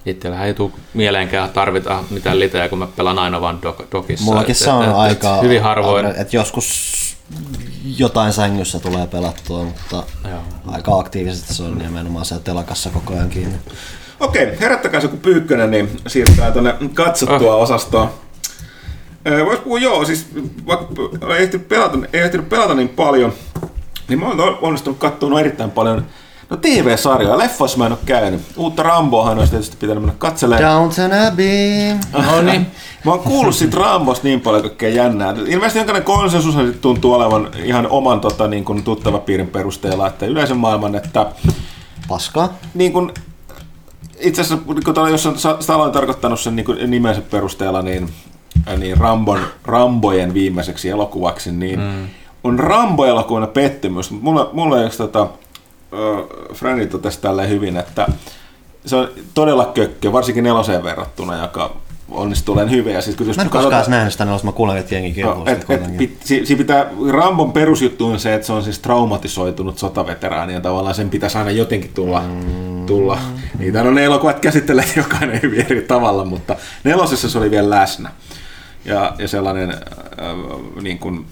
Itsellähän 0.08 0.48
ei 0.48 0.54
tule 0.54 0.72
mieleenkään 0.94 1.50
tarvita 1.50 2.04
mitään 2.10 2.40
litejä, 2.40 2.70
kun 2.70 2.80
mä 2.80 2.88
pelaan 2.96 3.20
aina 3.20 3.42
vain 3.42 3.58
dokissa. 3.92 4.26
Mullakin 4.26 4.56
se 4.56 4.72
on 4.72 4.96
aika, 4.96 5.42
hyvin 5.42 5.62
harvoin. 5.62 6.06
Että 6.06 6.36
joskus 6.36 6.98
jotain 7.98 8.34
sängyssä 8.34 8.80
tulee 8.80 9.08
pelattua, 9.08 9.64
mutta 9.64 10.04
Joo. 10.30 10.40
aika 10.68 11.00
aktiivisesti 11.00 11.54
se 11.54 11.64
on 11.64 11.78
nimenomaan 11.78 12.26
siellä 12.26 12.44
telakassa 12.44 12.90
koko 12.90 13.14
ajan 13.14 13.30
kiinni. 13.30 13.58
Okei, 14.20 14.60
herättäkää 14.60 15.02
se 15.02 15.08
kun 15.08 15.20
pyykkönen, 15.20 15.72
niin 15.72 15.90
siirrytään 16.08 16.54
tuonne 16.54 16.76
katsottua 16.94 17.56
oh. 17.56 17.62
osastoon. 17.62 18.10
Voisi 19.46 19.62
puhua, 19.62 19.80
joo, 19.80 20.06
siis 20.06 20.28
vaikka 20.68 20.86
ei 21.36 21.44
ehtinyt 21.44 21.68
pelata, 21.68 21.98
ei 22.14 22.22
ehtinyt 22.22 22.50
pelata 22.50 22.74
niin 22.74 22.90
paljon, 22.90 23.34
niin 24.08 24.20
mä 24.20 24.28
oon 24.28 24.58
onnistunut 24.62 25.00
katsomaan 25.00 25.40
erittäin 25.40 25.72
paljon 25.72 26.06
No 26.50 26.58
TV-sarjoja, 26.58 27.38
leffos 27.38 27.78
mä 27.78 27.86
en 27.86 27.92
ole 27.92 28.00
käynyt. 28.06 28.42
Uutta 28.58 28.84
Ramboahan 28.84 29.38
olisi 29.38 29.52
tietysti 29.52 29.78
pitänyt 29.78 30.04
mennä 30.04 30.16
katselemaan. 30.18 30.76
Downton 30.76 31.14
Abbey. 31.14 31.98
No 32.14 32.42
niin. 32.42 32.68
Mä 33.06 33.12
oon 33.12 33.20
kuullut 33.20 33.56
siitä 33.56 33.78
Rambosta 33.78 34.28
niin 34.28 34.42
paljon 34.42 34.62
kaikkea 34.62 34.90
jännää. 34.90 35.32
Ilmeisesti 35.32 35.80
jonkinlainen 35.80 36.04
konsensus 36.04 36.56
tuntuu 36.82 37.14
olevan 37.14 37.50
ihan 37.64 37.88
oman 37.88 38.20
tota, 38.20 38.48
niin 38.48 38.66
kuin 38.66 38.84
tuttavapiirin 38.84 39.48
perusteella, 39.48 40.08
että 40.08 40.26
yleisen 40.26 40.58
maailman, 40.58 40.96
että... 40.96 41.26
Paskaa. 42.08 42.54
Niin 42.74 42.94
kuin, 42.94 43.14
itse 44.20 44.42
asiassa, 44.42 44.66
kun 44.66 45.10
jos 45.12 45.26
on 45.26 45.36
Stallone 45.60 45.94
tarkoittanut 45.94 46.40
sen 46.40 46.56
niin 46.56 46.66
kuin 46.66 46.92
nimensä 46.92 47.22
perusteella, 47.22 47.82
niin, 47.82 48.10
niin 48.78 48.98
Rambon, 48.98 49.40
Rambojen 49.66 50.34
viimeiseksi 50.34 50.90
elokuvaksi, 50.90 51.52
niin 51.52 51.80
mm. 51.80 52.08
on 52.44 52.60
Rambo-elokuvana 52.60 53.48
pettymys. 53.48 54.12
Mulla, 54.12 54.50
mulla 54.54 54.84
ei 54.84 54.90
tota, 54.90 55.28
Franny 56.54 56.88
totesi 56.88 57.22
tälleen 57.22 57.50
hyvin, 57.50 57.78
että 57.78 58.08
se 58.86 58.96
on 58.96 59.10
todella 59.34 59.72
kökkö, 59.74 60.12
varsinkin 60.12 60.44
neloseen 60.44 60.84
verrattuna, 60.84 61.42
joka 61.42 61.76
onnistuu 62.12 62.54
olemaan 62.54 62.72
hyvin. 62.72 62.94
Ja 62.94 63.02
siis, 63.02 63.16
kun 63.16 63.26
mä 63.26 63.32
en 63.32 63.38
koskaan 63.38 63.64
katsotaan, 63.64 63.92
nähnyt 63.92 64.12
sitä 64.12 64.26
nelosta, 64.26 64.46
mä 64.46 64.52
kuulen, 64.52 64.78
että 64.78 64.96
jengi 64.96 65.22
no, 65.22 65.44
et, 65.46 65.66
et, 65.70 65.98
pit, 65.98 66.18
si, 66.24 66.46
si, 66.46 66.56
pitää, 66.56 66.86
Rambon 67.10 67.52
perusjuttu 67.52 68.06
on 68.06 68.20
se, 68.20 68.34
että 68.34 68.48
se 68.48 68.54
on 68.54 68.64
siis 68.64 68.80
traumatisoitunut 68.80 69.78
sotaveteraani 69.78 70.54
ja 70.54 70.62
tavallaan 70.62 70.96
sen 70.96 71.10
pitäisi 71.10 71.38
aina 71.38 71.52
jotenkin 71.52 71.92
tulla. 71.94 72.22
Mm. 72.22 72.86
tulla. 72.86 73.20
Niitä 73.60 73.82
on 73.82 73.96
ne 73.96 74.04
elokuvat 74.04 74.40
käsittelee 74.40 74.86
jokainen 74.96 75.42
hyvin 75.42 75.66
eri 75.70 75.82
tavalla, 75.82 76.26
mutta 76.26 76.56
nelosessa 76.84 77.30
se 77.30 77.38
oli 77.38 77.52
vielä 77.52 77.70
läsnä. 77.70 78.12
Ja, 78.86 79.14
ja 79.20 79.28
sellainen 79.28 79.70
äh, 79.70 79.78
niin 80.82 81.00
kuin, 81.00 81.26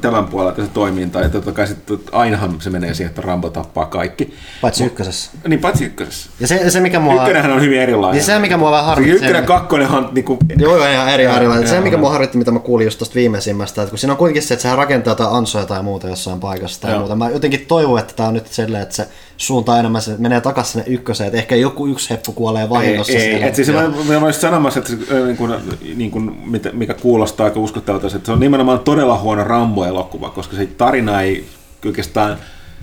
tämän 0.00 0.24
puolelta 0.24 0.62
se 0.62 0.70
toiminta. 0.74 1.20
Ja 1.20 1.28
totta 1.28 1.52
kai 1.52 1.66
sitten 1.66 1.98
ainahan 2.12 2.60
se 2.60 2.70
menee 2.70 2.94
siihen, 2.94 3.10
että 3.10 3.22
Rambo 3.22 3.50
tappaa 3.50 3.86
kaikki. 3.86 4.34
Paitsi 4.60 4.84
ykkösessä. 4.84 5.30
Niin, 5.48 5.60
paitsi 5.60 5.84
ykkösessä. 5.84 6.30
Ja 6.40 6.46
se, 6.46 6.70
se 6.70 6.80
mikä 6.80 7.00
mua... 7.00 7.14
Ykkönenhän 7.14 7.52
on 7.52 7.60
hyvin 7.60 7.80
erilainen. 7.80 8.16
Niin 8.16 8.24
se, 8.24 8.38
mikä 8.38 8.56
mua 8.56 8.70
vähän 8.70 8.84
harmitti... 8.84 9.12
Ykkönen 9.12 9.34
ja 9.34 9.42
kakkonenhan 9.42 10.04
on 10.04 10.14
niinku... 10.14 10.38
Joo, 10.58 10.76
joo, 10.76 10.86
ihan 10.86 11.08
eri 11.08 11.24
erilainen. 11.24 11.68
Se, 11.68 11.80
mikä 11.80 11.96
mua 11.96 12.10
harvitti, 12.10 12.38
mitä 12.38 12.50
mä 12.50 12.58
kuulin 12.58 12.84
just 12.84 12.98
tosta 12.98 13.14
viimeisimmästä, 13.14 13.82
että 13.82 13.90
kun 13.90 13.98
siinä 13.98 14.12
on 14.12 14.18
kuitenkin 14.18 14.42
se, 14.42 14.54
että 14.54 14.62
sehän 14.62 14.78
rakentaa 14.78 15.10
jotain 15.10 15.34
ansoja 15.34 15.66
tai 15.66 15.82
muuta 15.82 16.08
jossain 16.08 16.40
paikassa 16.40 16.80
tai 16.80 16.90
Joo. 16.90 16.98
muuta. 16.98 17.16
Mä 17.16 17.30
jotenkin 17.30 17.66
toivon, 17.68 17.98
että 17.98 18.14
tää 18.16 18.28
on 18.28 18.34
nyt 18.34 18.46
silleen, 18.46 18.82
että 18.82 18.94
se 18.94 19.08
suuntaa 19.36 19.78
enemmän, 19.78 20.02
se 20.02 20.14
menee 20.18 20.40
takaisin 20.40 20.72
sinne 20.72 20.94
ykköseen, 20.94 21.26
että 21.26 21.38
ehkä 21.38 21.56
joku 21.56 21.86
yksi 21.86 22.10
heppu 22.10 22.32
kuolee 22.32 22.68
vahingossa 22.68 23.12
ei, 23.12 23.34
ei, 23.34 23.42
et 23.42 23.54
siis 23.54 23.68
mä, 23.68 23.88
mä 24.20 24.24
olisin 24.24 24.40
sanomassa, 24.40 24.80
että 24.80 24.90
se, 24.90 24.98
ö, 25.10 25.26
niin 25.26 25.36
kuin, 25.36 25.54
niin 25.96 26.10
kuin, 26.10 26.32
mikä 26.72 26.94
kuulostaa 26.94 27.44
aika 27.44 27.60
uskottavalta, 27.60 28.06
että 28.06 28.26
se 28.26 28.32
on 28.32 28.40
nimenomaan 28.40 28.80
todella 28.80 29.18
huono 29.18 29.44
Rambo-elokuva, 29.44 30.30
koska 30.30 30.56
se 30.56 30.66
tarina 30.66 31.22
ei 31.22 31.44
oikeastaan, 31.86 32.36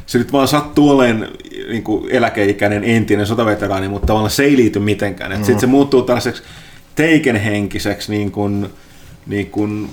se 0.05 0.17
nyt 0.17 0.33
vaan 0.33 0.47
sattuu 0.47 0.89
olemaan 0.89 1.27
niin 1.69 1.83
kuin 1.83 2.09
eläkeikäinen 2.11 2.83
entinen 2.83 3.25
sotaveteraani, 3.25 3.87
mutta 3.87 4.07
tavallaan 4.07 4.31
se 4.31 4.43
ei 4.43 4.57
liity 4.57 4.79
mitenkään. 4.79 5.31
Mm. 5.31 5.37
Sitten 5.37 5.59
se 5.59 5.67
muuttuu 5.67 6.01
tällaiseksi 6.01 6.43
teikenhenkiseksi 6.95 8.11
niin 8.11 8.31
kuin, 8.31 8.69
niin 9.27 9.49
kuin 9.49 9.89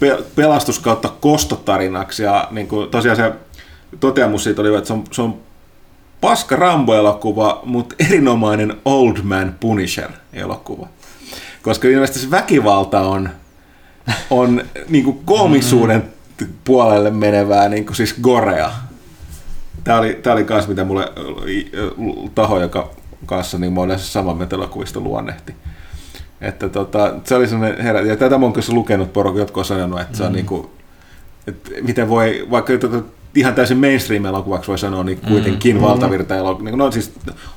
pe- 0.00 0.22
pelastus 0.34 0.78
kautta 0.78 1.08
kostotarinaksi 1.08 2.22
ja 2.22 2.48
niin 2.50 2.68
kuin, 2.68 2.90
tosiaan 2.90 3.16
se 3.16 3.32
toteamus 4.00 4.44
siitä 4.44 4.60
oli, 4.60 4.76
että 4.76 4.86
se 4.86 4.92
on, 4.92 5.04
se 5.12 5.22
on 5.22 5.45
paska 6.20 6.56
Rambo-elokuva, 6.56 7.60
mutta 7.64 7.94
erinomainen 7.98 8.76
Old 8.84 9.16
Man 9.22 9.54
Punisher-elokuva. 9.60 10.88
Koska 11.62 11.88
ilmeisesti 11.88 12.18
se 12.18 12.30
väkivalta 12.30 13.00
on, 13.00 13.30
on 14.30 14.62
niin 14.88 15.04
kuin 15.04 15.20
koomisuuden 15.24 16.04
puolelle 16.64 17.10
menevää, 17.10 17.68
niin 17.68 17.86
kuin 17.86 17.96
siis 17.96 18.14
gorea. 18.22 18.70
Tämä 19.84 19.98
oli, 19.98 20.18
tämä 20.22 20.34
oli 20.34 20.44
kans, 20.44 20.68
mitä 20.68 20.84
mulle 20.84 21.12
ö, 21.74 21.90
taho, 22.34 22.60
joka 22.60 22.90
kanssa 23.26 23.58
niin 23.58 23.72
mä 23.72 23.80
olen 23.80 23.98
saman 23.98 24.36
mieltä 24.36 24.56
elokuvista 24.56 25.00
luonnehti. 25.00 25.54
Että 26.40 26.68
tota, 26.68 27.14
se 27.24 27.34
oli 27.34 27.48
sellainen 27.48 27.82
herä, 27.82 28.00
ja 28.00 28.16
tätä 28.16 28.38
mä 28.38 28.46
oon 28.46 28.52
kyllä 28.52 28.66
lukenut, 28.74 29.12
porukka, 29.12 29.40
jotka 29.40 29.60
on 29.60 29.64
sanonut, 29.64 30.00
että 30.00 30.16
se 30.16 30.24
on 30.24 30.32
niin 30.32 30.46
kuin, 30.46 30.66
että 31.46 31.70
miten 31.82 32.08
voi, 32.08 32.46
vaikka 32.50 32.78
tota, 32.78 33.02
ihan 33.36 33.54
täysin 33.54 33.78
mainstream-elokuvaksi 33.78 34.68
voi 34.68 34.78
sanoa, 34.78 35.04
niin 35.04 35.20
kuitenkin 35.28 35.76
mm. 35.76 35.82
valtavirta 35.82 36.36
elokuva. 36.36 36.70
Niin, 36.70 36.78
no 36.78 36.90
siis 36.90 37.12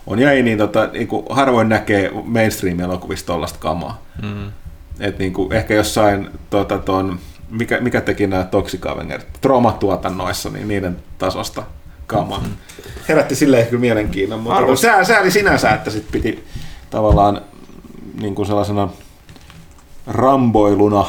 on 0.08 0.20
ja 0.20 0.32
ei, 0.32 0.44
niin, 0.44 0.58
tota, 0.58 0.90
niin 0.94 1.08
kuin 1.08 1.26
harvoin 1.30 1.70
näkee 1.70 2.12
mainstream-elokuvista 2.24 3.28
tollaista 3.28 3.60
kamaa. 3.60 4.02
Mm. 4.22 4.52
Et 5.00 5.20
niin 5.20 5.34
kuin, 5.34 5.54
ehkä 5.54 5.74
jossain, 5.74 6.30
tota, 6.50 6.78
ton, 6.78 7.20
mikä, 7.50 7.80
mikä 7.82 8.02
teki 8.02 8.28
nämä 8.28 8.44
Toxic 8.44 8.86
Avenger, 8.86 9.22
Troma-tuotannoissa, 9.42 10.50
niin 10.50 10.68
niiden 10.68 10.98
tasosta 11.18 11.64
kamaa. 12.08 12.40
Mm-hmm. 12.40 12.56
Herätti 13.10 13.36
silleen 13.36 13.68
kyllä 13.68 13.82
mielenkiinnon, 13.82 14.40
mutta 14.40 14.58
Arvostan. 14.58 14.92
sää, 14.92 15.04
sääli 15.04 15.32
sinänsä, 15.32 15.70
että 15.70 15.90
sit 15.90 16.12
piti 16.12 16.44
tavallaan 16.90 17.42
niin 18.22 18.36
kuin 18.36 18.46
sellaisena 18.46 18.90
ramboiluna 20.08 21.06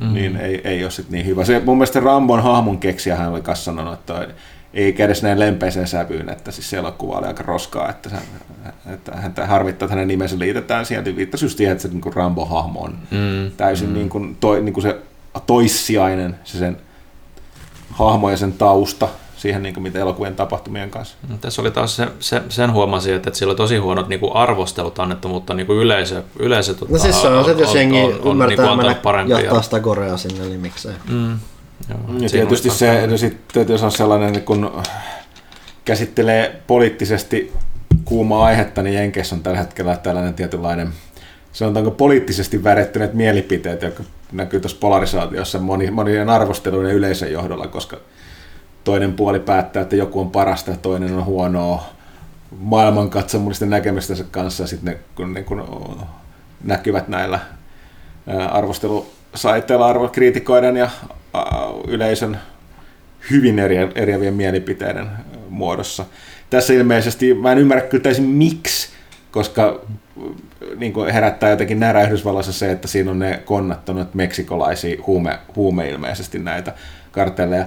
mm. 0.00 0.14
niin 0.14 0.36
ei, 0.36 0.60
ei 0.64 0.82
ole 0.84 0.90
sit 0.90 1.10
niin 1.10 1.26
hyvä. 1.26 1.44
Se, 1.44 1.62
mun 1.64 1.76
mielestä 1.76 2.00
Rambon 2.00 2.42
hahmon 2.42 2.78
keksiä 2.78 3.16
hän 3.16 3.32
oli 3.32 3.42
kanssa 3.42 3.64
sanonut, 3.64 3.94
että 3.94 4.28
ei 4.74 4.92
kädessä 4.92 5.26
näin 5.26 5.38
lempeiseen 5.38 5.86
sävyyn, 5.86 6.28
että 6.28 6.50
siis 6.50 6.70
se 6.70 6.76
elokuva 6.76 7.18
oli 7.18 7.26
aika 7.26 7.42
roskaa, 7.42 7.90
että, 7.90 8.08
se, 8.08 8.16
että 8.94 9.12
häntä 9.16 9.46
harmittaa, 9.46 9.86
että 9.86 9.94
hänen 9.94 10.08
nimensä 10.08 10.38
liitetään 10.38 10.86
sieltä. 10.86 11.16
Viittasi 11.16 11.44
just 11.44 11.56
siihen, 11.56 11.72
että 11.72 11.82
se 11.82 11.88
niin 11.88 12.12
Rambo-hahmo 12.14 12.80
on 12.80 12.98
Mm. 13.10 13.50
täysin 13.56 13.94
niin 13.94 14.08
kuin, 14.08 14.36
toi, 14.40 14.60
niin 14.60 14.72
kuin 14.72 14.82
se 14.82 14.96
toissijainen, 15.46 16.34
se 16.44 16.58
sen 16.58 16.76
hahmo 17.90 18.30
ja 18.30 18.36
sen 18.36 18.52
tausta 18.52 19.08
siihen, 19.38 19.62
niin 19.62 19.74
kuin 19.74 19.82
mitä 19.82 19.98
elokuvien 19.98 20.36
tapahtumien 20.36 20.90
kanssa. 20.90 21.16
Tässä 21.40 21.62
oli 21.62 21.70
taas 21.70 21.96
se, 21.96 22.08
se, 22.20 22.42
sen 22.48 22.72
huomasin, 22.72 23.14
että, 23.14 23.30
että 23.30 23.38
sillä 23.38 23.50
oli 23.50 23.56
tosi 23.56 23.76
huonot 23.76 24.08
niin 24.08 24.20
kuin 24.20 24.32
arvostelut 24.36 24.98
annettu, 24.98 25.28
mutta 25.28 25.54
niin 25.54 25.66
kuin 25.66 25.78
yleisö, 25.78 26.22
yleisö 26.38 26.74
tota, 26.74 26.92
No 26.92 26.98
siis 26.98 27.22
se 27.22 27.28
on 27.28 27.44
se, 27.44 27.50
että 27.50 27.62
jos 27.62 27.74
jengi 27.74 28.00
ymmärtää 28.00 28.46
niinku 28.46 28.62
mennä 28.62 28.72
antanut 28.72 29.02
parempia. 29.02 29.40
jahtaa 29.40 29.62
sitä 29.62 29.80
korea 29.80 30.16
sinne, 30.16 30.44
niin 30.44 30.60
miksei. 30.60 30.92
Mm, 31.08 31.38
joo, 31.88 31.98
Ja 32.20 32.28
siinä 32.28 32.46
tietysti 32.46 32.70
se, 32.70 33.06
no 33.06 33.16
sit, 33.16 33.48
täytyy 33.52 33.74
jos 33.74 33.82
on 33.82 33.92
sellainen, 33.92 34.32
niin 34.32 34.44
kun 34.44 34.82
käsittelee 35.84 36.62
poliittisesti 36.66 37.52
kuumaa 38.04 38.44
aihetta, 38.44 38.82
niin 38.82 38.94
Jenkeissä 38.94 39.34
on 39.34 39.42
tällä 39.42 39.58
hetkellä 39.58 39.96
tällainen 39.96 40.34
tietynlainen, 40.34 40.88
sanotaanko 41.52 41.90
poliittisesti 41.90 42.64
värettyneet 42.64 43.14
mielipiteet, 43.14 43.82
jotka 43.82 44.02
näkyy 44.32 44.60
tuossa 44.60 44.78
polarisaatiossa 44.80 45.58
moni, 45.58 45.90
monien 45.90 46.30
arvosteluiden 46.30 46.94
yleisön 46.94 47.32
johdolla, 47.32 47.66
koska 47.66 47.96
toinen 48.84 49.12
puoli 49.12 49.40
päättää, 49.40 49.82
että 49.82 49.96
joku 49.96 50.20
on 50.20 50.30
parasta 50.30 50.70
ja 50.70 50.76
toinen 50.76 51.14
on 51.14 51.24
huonoa 51.24 51.84
maailmankatsomullisten 52.60 53.70
näkemystensä 53.70 54.24
kanssa, 54.30 54.62
ja 54.62 54.66
sitten 54.66 54.94
ne, 54.94 55.00
kun, 55.14 55.34
ne, 55.34 55.42
kun 55.42 55.66
näkyvät 56.64 57.08
näillä 57.08 57.38
arvostelusaiteilla 58.50 59.86
arvokriitikoiden 59.86 60.76
ja 60.76 60.90
yleisön 61.88 62.38
hyvin 63.30 63.58
eri, 63.58 63.76
eriävien 63.94 64.34
mielipiteiden 64.34 65.06
muodossa. 65.48 66.04
Tässä 66.50 66.72
ilmeisesti, 66.72 67.34
mä 67.34 67.52
en 67.52 67.58
ymmärrä 67.58 67.88
kyllä 67.88 68.02
täysin 68.02 68.24
miksi, 68.24 68.88
koska 69.30 69.80
niin 70.76 70.92
kuin 70.92 71.12
herättää 71.12 71.50
jotenkin 71.50 71.80
närä 71.80 72.02
Yhdysvalloissa 72.02 72.52
se, 72.52 72.70
että 72.72 72.88
siinä 72.88 73.10
on 73.10 73.18
ne 73.18 73.42
konnattanut 73.44 74.14
meksikolaisia 74.14 75.02
huume, 75.06 75.38
huume 75.56 75.88
ilmeisesti 75.88 76.38
näitä 76.38 76.72
kartelleja. 77.12 77.66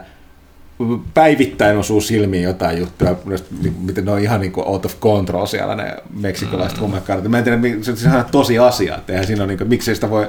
Päivittäin 1.14 1.78
osuu 1.78 2.02
silmiin 2.02 2.44
jotain 2.44 2.80
juttuja, 2.80 3.16
niin 3.62 3.76
miten 3.82 4.06
ne 4.06 4.12
on 4.12 4.20
ihan 4.20 4.42
niin 4.42 4.52
kuin 4.52 4.68
out 4.68 4.86
of 4.86 5.00
control 5.00 5.46
siellä 5.46 5.76
ne 5.76 5.96
meksikolaiset 6.20 6.78
mm. 6.78 6.82
huumekartellit. 6.82 7.32
Mä 7.32 7.38
en 7.38 7.44
tiedä, 7.44 7.60
se 7.82 7.92
on 7.92 7.98
ihan 8.06 8.26
tosi 8.32 8.60
asia, 8.60 8.96
että 8.96 9.14
eihän 9.14 9.28
siinä 9.28 9.44
ole, 9.44 9.48
niin 9.48 9.58
kuin, 9.58 9.70
miksei 9.70 9.96
sitä 9.96 10.10
voi 10.10 10.28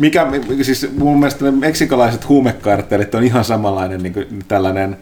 mikä, 0.00 0.26
siis 0.62 0.90
mun 0.96 1.18
mielestä 1.20 1.44
ne 1.44 1.50
meksikolaiset 1.50 2.28
huumekartellit 2.28 3.14
on 3.14 3.24
ihan 3.24 3.44
samanlainen 3.44 4.02
niin 4.02 4.12
kuin 4.12 4.26
tällainen 4.48 4.96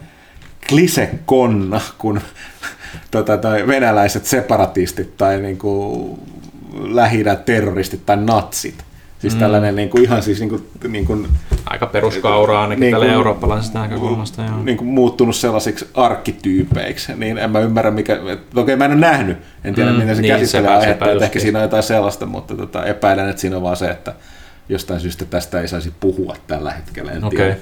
klisekonna 0.68 1.80
kuin 1.98 2.20
tota, 3.10 3.36
tai 3.36 3.66
venäläiset 3.66 4.26
separatistit 4.26 5.16
tai 5.16 5.40
niin 5.40 5.58
kuin 5.58 6.18
lähi 6.72 7.24
terroristit 7.44 8.06
tai 8.06 8.16
natsit. 8.16 8.87
Siis 9.18 9.34
mm. 9.34 9.40
tällainen 9.40 9.76
niin 9.76 9.90
kuin, 9.90 10.02
ihan 10.04 10.22
siis 10.22 10.40
niin 10.40 10.48
kuin, 10.48 10.68
niin 10.88 11.06
kuin, 11.06 11.28
Aika 11.66 11.86
peruskauraa 11.86 12.62
ainakin 12.62 12.80
Niin 12.80 12.92
niin 12.92 13.00
kuin- 13.00 13.10
eurooppalaisesta 13.10 13.78
näkökulmasta. 13.82 14.42
Joo. 14.42 14.62
niin 14.62 14.76
kuin 14.76 14.88
muuttunut 14.88 15.36
sellaisiksi 15.36 15.88
arkkityypeiksi, 15.94 17.12
niin 17.16 17.38
en 17.38 17.50
mä 17.50 17.58
ymmärrä 17.60 17.90
mikä, 17.90 18.18
okei 18.56 18.76
mä 18.76 18.84
en 18.84 18.90
ole 18.92 19.00
nähnyt, 19.00 19.38
en 19.64 19.74
tiedä 19.74 19.90
Mm, 19.92 19.98
miten 19.98 20.16
se 20.16 20.22
niin, 20.22 20.34
käsittelee 20.34 20.70
aihetta, 20.76 21.04
että 21.04 21.10
ehkä 21.10 21.24
justiin. 21.24 21.42
siinä 21.42 21.58
on 21.58 21.62
jotain 21.62 21.82
sellaista, 21.82 22.26
mutta 22.26 22.56
tota, 22.56 22.84
epäilen, 22.84 23.28
että 23.28 23.40
siinä 23.40 23.56
on 23.56 23.62
vaan 23.62 23.76
se, 23.76 23.90
että 23.90 24.14
jostain 24.68 25.00
syystä 25.00 25.24
tästä 25.24 25.60
ei 25.60 25.68
saisi 25.68 25.92
puhua 26.00 26.36
tällä 26.46 26.70
hetkellä, 26.70 27.12
en 27.12 27.24
Okei. 27.24 27.38
tiedä. 27.38 27.56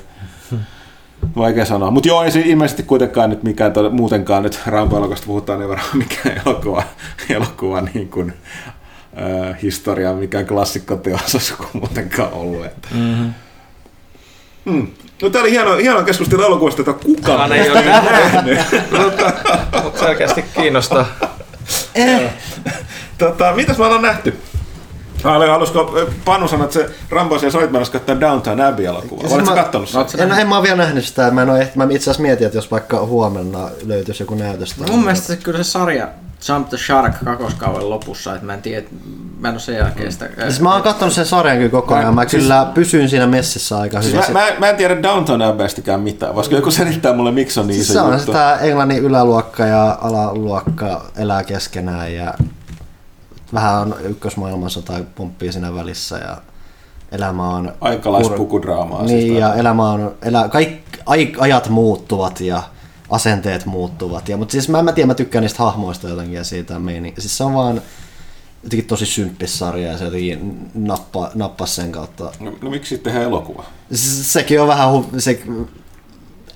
Vaikea 1.37 1.65
sanoa. 1.65 1.91
Mutta 1.91 2.09
joo, 2.09 2.23
ei 2.23 2.31
se 2.31 2.41
ilmeisesti 2.45 2.83
kuitenkaan 2.83 3.31
nyt 3.31 3.43
mikään, 3.43 3.73
muutenkaan 3.91 4.43
nyt 4.43 4.61
Rambo-elokuvasta 4.67 5.27
puhutaan, 5.27 5.59
niin 5.59 5.69
varmaan 5.69 5.99
mikään 5.99 6.41
elokuva, 6.47 6.83
elokuva 7.31 7.81
niin 7.81 8.09
kuin, 8.09 8.33
äh, 9.19 9.57
historia, 9.63 10.13
mikään 10.13 10.47
klassikkoteos 10.47 11.55
kuin 11.59 11.69
muutenkaan 11.73 12.33
ollut. 12.33 12.67
Että. 12.67 12.89
Mm-hmm. 12.95 13.33
Mm. 14.65 14.87
No 15.23 15.31
tää 15.31 15.41
oli 15.41 15.51
hieno, 15.51 15.77
hieno 15.77 16.03
keskustelu 16.03 16.43
elokuvasta, 16.43 16.81
jota 16.81 16.93
kukaan 16.93 17.17
Kukaan 17.17 17.53
ei 17.53 17.71
ole 17.71 17.83
nähnyt, 17.83 18.59
mutta, 19.05 19.33
mutta 19.83 20.01
selkeästi 20.01 20.43
kiinnostaa. 20.43 21.07
Tota, 23.19 23.53
mitäs 23.53 23.79
me 23.79 23.85
ollaan 23.85 24.03
nähty? 24.03 24.39
Halusko 25.23 26.09
Panu 26.25 26.49
sanoa, 26.49 26.65
että 26.65 26.75
se 26.75 26.91
Rambo 27.11 27.37
ja 27.43 27.51
soit 27.51 27.71
menossa 27.71 27.93
katsoa 27.93 28.21
Downtown 28.21 28.61
Abbey-elokuvaa? 28.61 29.21
Siis 29.21 29.33
Oletko 29.33 29.55
kattonut 29.55 29.89
sen? 29.89 29.99
Oot 29.99 30.09
sä 30.09 30.23
En, 30.23 30.33
en 30.33 30.49
mä 30.49 30.55
oon 30.55 30.65
vielä 30.65 30.77
nähnyt 30.77 31.05
sitä, 31.05 31.31
mä, 31.31 31.43
en 31.43 31.49
ehti- 31.49 31.79
mä 31.79 31.85
itse 31.85 31.97
asiassa 32.11 32.23
mietin, 32.23 32.47
että 32.47 32.59
jos 32.59 32.71
vaikka 32.71 33.07
huomenna 33.07 33.71
löytyisi 33.87 34.23
joku 34.23 34.35
näytöstä. 34.35 34.85
Mun 34.91 35.05
mielestä 35.05 35.27
se, 35.27 35.37
kyllä 35.37 35.65
se 35.65 35.71
sarja 35.71 36.09
Jump 36.49 36.69
the 36.69 36.77
Shark 36.79 37.15
kakoskauden 37.25 37.91
lopussa, 37.91 38.35
että 38.35 38.47
mä 38.47 38.55
en 38.55 38.63
tiedä, 38.63 38.87
mä 39.41 39.49
en 39.49 39.55
ole 39.55 39.61
sen 39.61 39.75
jälkeen 39.75 40.13
sitä... 40.13 40.29
Siis 40.43 40.61
mä 40.61 40.73
oon 40.73 40.83
kattonut 40.83 41.15
sen 41.15 41.27
sarjan 41.27 41.57
kyllä 41.57 41.71
koko 41.71 41.95
ajan, 41.95 42.15
mä 42.15 42.29
Siis- 42.29 42.43
kyllä 42.43 42.67
pysyn 42.75 43.09
siinä 43.09 43.27
messissä 43.27 43.79
aika 43.79 44.03
Siis 44.03 44.15
hyvin. 44.15 44.33
mä, 44.33 44.41
mä, 44.41 44.47
mä, 44.59 44.69
en 44.69 44.77
tiedä 44.77 45.03
Downtown 45.03 45.43
Abbeystäkään 45.43 46.01
mitään. 46.01 46.35
Voisiko 46.35 46.57
joku 46.57 46.71
selittää 46.71 47.13
mulle, 47.13 47.33
miksi 47.33 47.61
on 47.61 47.67
niin 47.67 47.75
Siis 47.75 47.87
se 47.87 47.93
se 47.93 48.01
on 48.01 48.13
juttu? 48.13 48.27
sitä 48.27 48.57
englannin 48.57 48.99
yläluokka 48.99 49.67
ja 49.67 49.99
alaluokka 50.01 51.05
elää 51.17 51.45
keskenään 51.45 52.15
ja 52.15 52.35
vähän 53.55 53.75
on 53.83 53.95
ykkösmaailmansota 54.03 54.93
pomppii 55.15 55.53
siinä 55.53 55.75
välissä 55.75 56.19
ja 56.19 56.37
elämä 57.13 57.49
on... 57.49 57.73
Aikalaispukudraamaa. 57.81 59.03
Niin, 59.03 59.23
siis 59.23 59.39
ja 59.41 59.55
elämä 59.55 59.91
on, 59.91 60.15
elä, 60.23 60.49
kaikki 60.49 61.01
ai, 61.07 61.33
ajat 61.39 61.69
muuttuvat 61.69 62.41
ja 62.41 62.63
asenteet 63.11 63.67
muuttuvat. 63.67 64.29
Ja, 64.29 64.37
mutta 64.37 64.53
siis 64.53 64.69
mä, 64.69 64.83
mä 64.83 64.93
tiedän, 64.93 65.09
mä 65.09 65.15
tykkään 65.15 65.43
niistä 65.43 65.63
hahmoista 65.63 66.09
jotenkin 66.09 66.35
ja 66.35 66.45
siitä 66.45 66.79
meini. 66.79 67.15
Siis 67.19 67.37
se 67.39 67.45
on 67.45 67.55
vaan, 67.55 67.83
jotenkin 68.63 68.87
tosi 68.87 69.07
symppis 69.07 69.59
sarja 69.59 69.93
ja 69.93 69.99
se 69.99 70.05
jotenkin 70.05 70.69
nappa, 70.75 71.31
nappasi 71.35 71.75
sen 71.75 71.93
kautta. 71.93 72.33
No, 72.41 72.53
no 72.63 72.71
miksi 72.71 72.89
sitten 72.89 73.13
tehdään 73.13 73.31
elokuva? 73.31 73.65
S- 73.95 74.33
Sekin 74.33 74.61
on 74.61 74.69
vähän, 74.69 74.89
hu- 74.89 75.21
se, 75.21 75.43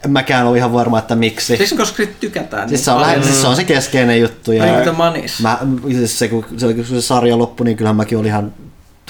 en 0.04 0.10
mäkään 0.10 0.46
ole 0.46 0.56
ihan 0.58 0.72
varma, 0.72 0.98
että 0.98 1.14
miksi. 1.14 1.56
Siis 1.56 1.74
koska 1.76 1.96
siitä 1.96 2.12
tykätään. 2.20 2.68
Siis 2.68 2.84
se 2.84 2.90
on, 2.90 3.00
lähe, 3.00 3.22
siis 3.22 3.40
se 3.40 3.46
on 3.46 3.56
se 3.56 3.64
keskeinen 3.64 4.20
juttu. 4.20 4.52
Ja 4.52 4.92
manis. 4.92 5.40
mä, 5.40 5.58
siis 5.88 6.18
se, 6.18 6.28
kun, 6.28 6.44
se, 6.56 6.74
kun 6.74 6.84
se 6.84 7.00
sarja 7.00 7.38
loppui, 7.38 7.64
niin 7.64 7.76
kyllähän 7.76 7.96
mäkin 7.96 8.18
olin 8.18 8.28
ihan 8.28 8.52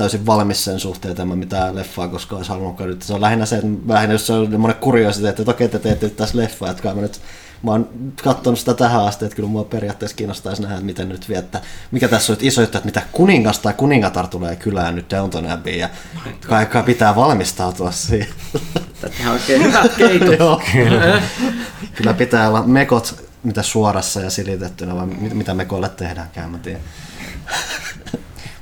täysin 0.00 0.26
valmis 0.26 0.64
sen 0.64 0.80
suhteen, 0.80 1.10
että 1.10 1.22
en 1.22 1.28
mä 1.28 1.36
mitään 1.36 1.76
leffaa 1.76 2.08
koskaan 2.08 2.38
olisi 2.38 2.50
halunnut 2.50 2.80
nyt. 2.80 3.02
Se 3.02 3.14
on 3.14 3.20
lähinnä 3.20 3.46
se, 3.46 3.56
että 3.56 3.68
lähinnä 3.88 4.14
jos 4.14 4.26
se 4.26 4.32
on 4.32 4.50
semmoinen 4.50 4.80
kuriositeetti, 4.80 5.42
että 5.42 5.50
okei, 5.50 5.68
te 5.68 5.78
teette 5.78 6.10
tässä 6.10 6.38
leffaa, 6.38 6.70
että 6.70 6.94
mä 6.94 7.00
nyt 7.00 7.20
Mä 7.62 7.70
oon 7.70 8.12
katsonut 8.24 8.58
sitä 8.58 8.74
tähän 8.74 9.04
asti, 9.04 9.24
että 9.24 9.36
kyllä 9.36 9.48
mua 9.48 9.64
periaatteessa 9.64 10.16
kiinnostaisi 10.16 10.62
nähdä, 10.62 10.74
että 10.74 10.86
miten 10.86 11.08
nyt 11.08 11.28
vie, 11.28 11.38
että 11.38 11.60
mikä 11.90 12.08
tässä 12.08 12.32
on 12.32 12.38
iso 12.40 12.60
juttu, 12.60 12.78
että 12.78 12.86
mitä 12.86 13.02
kuningas 13.12 13.58
tai 13.58 13.72
kuningatar 13.72 14.26
tulee 14.26 14.56
kylään 14.56 14.94
nyt 14.94 15.10
Downton 15.10 15.50
Abbey 15.50 15.74
ja 15.74 15.88
kaikkaa 16.48 16.82
pitää 16.82 17.16
valmistautua 17.16 17.90
siihen. 17.90 18.28
Ihan 19.20 19.32
oikein 19.32 19.62
hyvät 19.62 19.92
keitot. 19.96 20.38
Joo. 20.38 20.62
Kyllä 21.94 22.14
pitää 22.14 22.48
olla 22.48 22.62
mekot 22.62 23.28
mitä 23.42 23.62
suorassa 23.62 24.20
ja 24.20 24.30
silitettynä, 24.30 24.96
vai 24.96 25.06
mit- 25.06 25.34
mitä 25.34 25.54
mekoille 25.54 25.88
tehdäänkään, 25.88 26.50
mä 26.50 26.58
tiedän. 26.58 26.82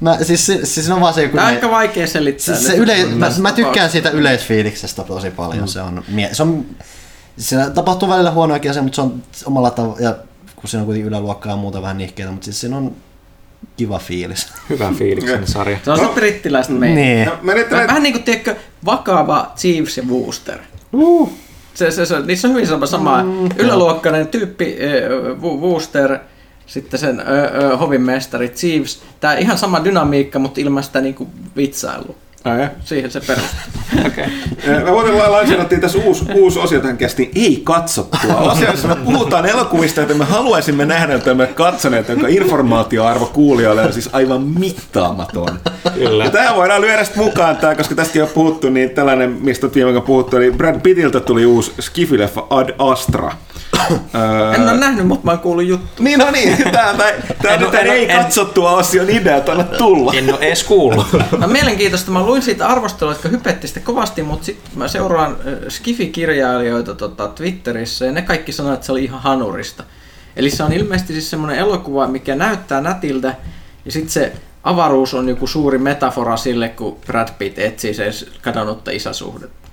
Mä, 0.00 0.18
siis, 0.22 0.46
siis, 0.64 0.90
on 0.90 1.00
vaan 1.00 1.14
se, 1.14 1.28
kun 1.28 1.36
Tämä 1.36 1.46
on 1.46 1.52
ne- 1.52 1.56
aika 1.56 1.70
vaikea 1.70 2.06
selittää. 2.06 2.54
siis 2.54 2.66
se 2.66 2.76
yle, 2.76 3.04
mä, 3.04 3.30
mä 3.40 3.52
tykkään 3.52 3.90
siitä 3.90 4.10
yleisfiiliksestä 4.10 5.02
tosi 5.04 5.30
paljon. 5.30 5.64
Mm. 5.64 5.66
Se 5.68 5.80
on, 5.82 6.02
mie- 6.08 6.34
se 6.34 6.42
on, 6.42 6.66
siinä 7.38 7.70
tapahtuu 7.70 8.08
välillä 8.08 8.30
huonoakin 8.30 8.70
asioita, 8.70 8.82
mutta 8.84 8.96
se 8.96 9.02
on 9.02 9.22
omalla 9.46 9.70
tavalla, 9.70 9.96
ja 10.00 10.14
kun 10.56 10.68
siinä 10.70 10.80
on 10.82 10.86
kuitenkin 10.86 11.08
yläluokkaa 11.08 11.52
ja 11.52 11.56
muuta 11.56 11.82
vähän 11.82 11.98
nihkeitä, 11.98 12.30
mutta 12.32 12.44
siis 12.44 12.60
siinä 12.60 12.76
on 12.76 12.96
kiva 13.76 13.98
fiilis. 13.98 14.46
Hyvä 14.70 14.92
fiiliksen 14.98 15.46
sarja. 15.46 15.78
Se 15.84 15.90
on 15.90 15.98
se 15.98 16.06
brittiläistä 16.14 16.72
meininkiä. 16.72 17.14
Niin. 17.14 17.26
No, 17.28 17.38
mä 17.42 17.54
nyt, 17.54 17.70
Vähän 17.70 18.02
niin 18.02 18.12
kuin, 18.12 18.22
tiedätkö, 18.22 18.56
vakava 18.84 19.52
Jeeves 19.64 19.96
ja 19.96 20.02
Wooster. 20.02 20.58
Se, 21.74 21.90
se, 21.90 22.06
se, 22.06 22.20
niissä 22.20 22.48
on 22.48 22.54
hyvin 22.54 22.66
sama, 22.66 22.86
sama 22.86 23.24
yläluokkainen 23.56 24.26
tyyppi, 24.28 24.76
äh, 24.82 25.42
Wooster, 25.60 26.18
sitten 26.68 27.00
sen 27.00 27.20
ö, 27.20 27.24
ö, 27.24 27.76
hovin 27.76 28.02
mestari 28.02 28.52
Jeeves. 28.62 29.02
Tämä 29.20 29.34
ihan 29.34 29.58
sama 29.58 29.84
dynamiikka, 29.84 30.38
mutta 30.38 30.60
ilman 30.60 30.82
sitä 30.82 31.00
niinku 31.00 31.28
vitsailua. 31.56 32.14
Ai. 32.44 32.68
Siihen 32.84 33.10
se 33.10 33.20
perustuu. 33.20 33.58
Okay. 34.06 34.24
Me 34.84 34.90
muuten 34.90 35.18
lanseerattiin 35.18 35.80
tässä 35.80 35.98
uusi, 35.98 36.24
uusi 36.34 36.58
osio 36.58 36.80
tähän 36.80 36.98
kästiin, 36.98 37.30
ei 37.34 37.60
katsottua. 37.64 38.34
Osio, 38.36 38.70
jossa 38.70 38.88
me 38.88 38.96
puhutaan 38.96 39.46
elokuvista, 39.46 40.02
että 40.02 40.14
me 40.14 40.24
haluaisimme 40.24 40.86
nähdä, 40.86 41.14
että 41.14 41.34
me 41.34 41.46
katsoneet, 41.46 42.08
jonka 42.08 42.28
informaatioarvo 42.28 43.26
kuulijoille 43.26 43.82
on 43.82 43.92
siis 43.92 44.08
aivan 44.12 44.42
mittaamaton. 44.42 45.60
Kyllä. 45.94 46.24
Ja 46.24 46.30
tähän 46.30 46.56
voidaan 46.56 46.80
lyödä 46.80 47.04
sitten 47.04 47.24
mukaan, 47.24 47.56
tää, 47.56 47.74
koska 47.74 47.94
tästäkin 47.94 48.22
on 48.22 48.28
puhuttu, 48.28 48.70
niin 48.70 48.90
tällainen, 48.90 49.30
mistä 49.30 49.68
viime 49.74 50.00
puhuttu, 50.00 50.36
eli 50.36 50.50
Brad 50.50 50.80
Pittiltä 50.80 51.20
tuli 51.20 51.46
uusi 51.46 51.72
skifileffa 51.80 52.46
Ad 52.50 52.74
Astra. 52.78 53.32
Öö, 54.14 54.52
En 54.54 54.62
ole 54.62 54.76
nähnyt, 54.76 55.06
mutta 55.06 55.24
mä 55.24 55.30
oon 55.30 55.40
kuullut 55.40 55.64
juttu. 55.66 56.02
niin, 56.02 56.18
no 56.18 56.30
niin, 56.30 56.48
En- 56.48 56.58
nyt 56.58 56.72
tämän 56.72 57.86
en- 57.86 57.92
ei 57.92 58.10
en- 58.12 58.18
katsottua 58.18 58.70
osion 58.70 59.10
idea, 59.10 59.42
anna 59.50 59.64
tulla. 59.64 60.12
En 60.14 60.30
ole 60.34 60.38
edes 60.46 60.64
kuullut. 60.64 61.06
No 61.38 61.46
mielenkiintoista, 61.48 62.10
mä 62.10 62.22
luin 62.26 62.42
siitä 62.42 62.68
arvostelua, 62.68 63.12
jotka 63.12 63.28
hypetti 63.28 63.68
sitä 63.68 63.80
kovasti, 63.80 64.22
mutta 64.22 64.44
sitten 64.46 64.78
mä 64.78 64.88
seuraan 64.88 65.32
äh, 65.46 65.52
Skifi-kirjailijoita 65.68 66.94
tota, 66.94 67.28
Twitterissä 67.28 68.04
ja 68.06 68.12
ne 68.12 68.22
kaikki 68.22 68.52
sanoivat, 68.52 68.74
että 68.76 68.86
se 68.86 68.92
oli 68.92 69.04
ihan 69.04 69.20
hanurista. 69.20 69.84
Eli 70.36 70.50
se 70.50 70.62
on 70.62 70.72
ilmeisesti 70.72 71.12
siis 71.12 71.30
semmoinen 71.30 71.58
elokuva, 71.58 72.06
mikä 72.06 72.34
näyttää 72.34 72.80
nätiltä 72.80 73.34
ja 73.84 73.92
sitten 73.92 74.10
se 74.10 74.32
avaruus 74.62 75.14
on 75.14 75.28
joku 75.28 75.46
suuri 75.46 75.78
metafora 75.78 76.36
sille, 76.36 76.68
kun 76.68 76.98
Brad 77.06 77.28
Pitt 77.38 77.58
etsii 77.58 77.94
se 77.94 78.10
kadonnutta 78.42 78.90
isäsuhdetta. 78.90 79.68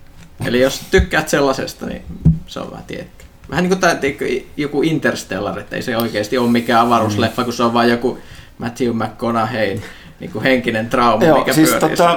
Eli 0.46 0.62
jos 0.62 0.82
tykkäät 0.92 1.30
sellaisesta, 1.30 1.86
niin 1.86 2.02
se 2.48 2.60
on 2.60 2.72
vähän 2.72 2.86
tiedätkö. 2.86 3.25
Vähän 3.50 3.64
niin 3.64 3.70
kuin 3.70 4.00
tiedätkö, 4.00 4.26
joku 4.58 4.82
Interstellar, 4.82 5.60
että 5.60 5.76
ei 5.76 5.82
se 5.82 5.98
oikeasti 5.98 6.38
ole 6.38 6.50
mikään 6.50 6.86
avaruusleffa, 6.86 7.44
kun 7.44 7.54
se 7.54 7.64
on 7.64 7.74
vain 7.74 7.90
joku 7.90 8.18
Matthew 8.58 8.96
McConaughey 8.96 9.82
niin 10.20 10.32
kuin 10.32 10.44
henkinen 10.44 10.90
trauma, 10.90 11.26
Joo, 11.26 11.40
mikä 11.40 11.54
siis 11.54 11.70
pyörii 11.70 11.90
tota, 11.90 12.14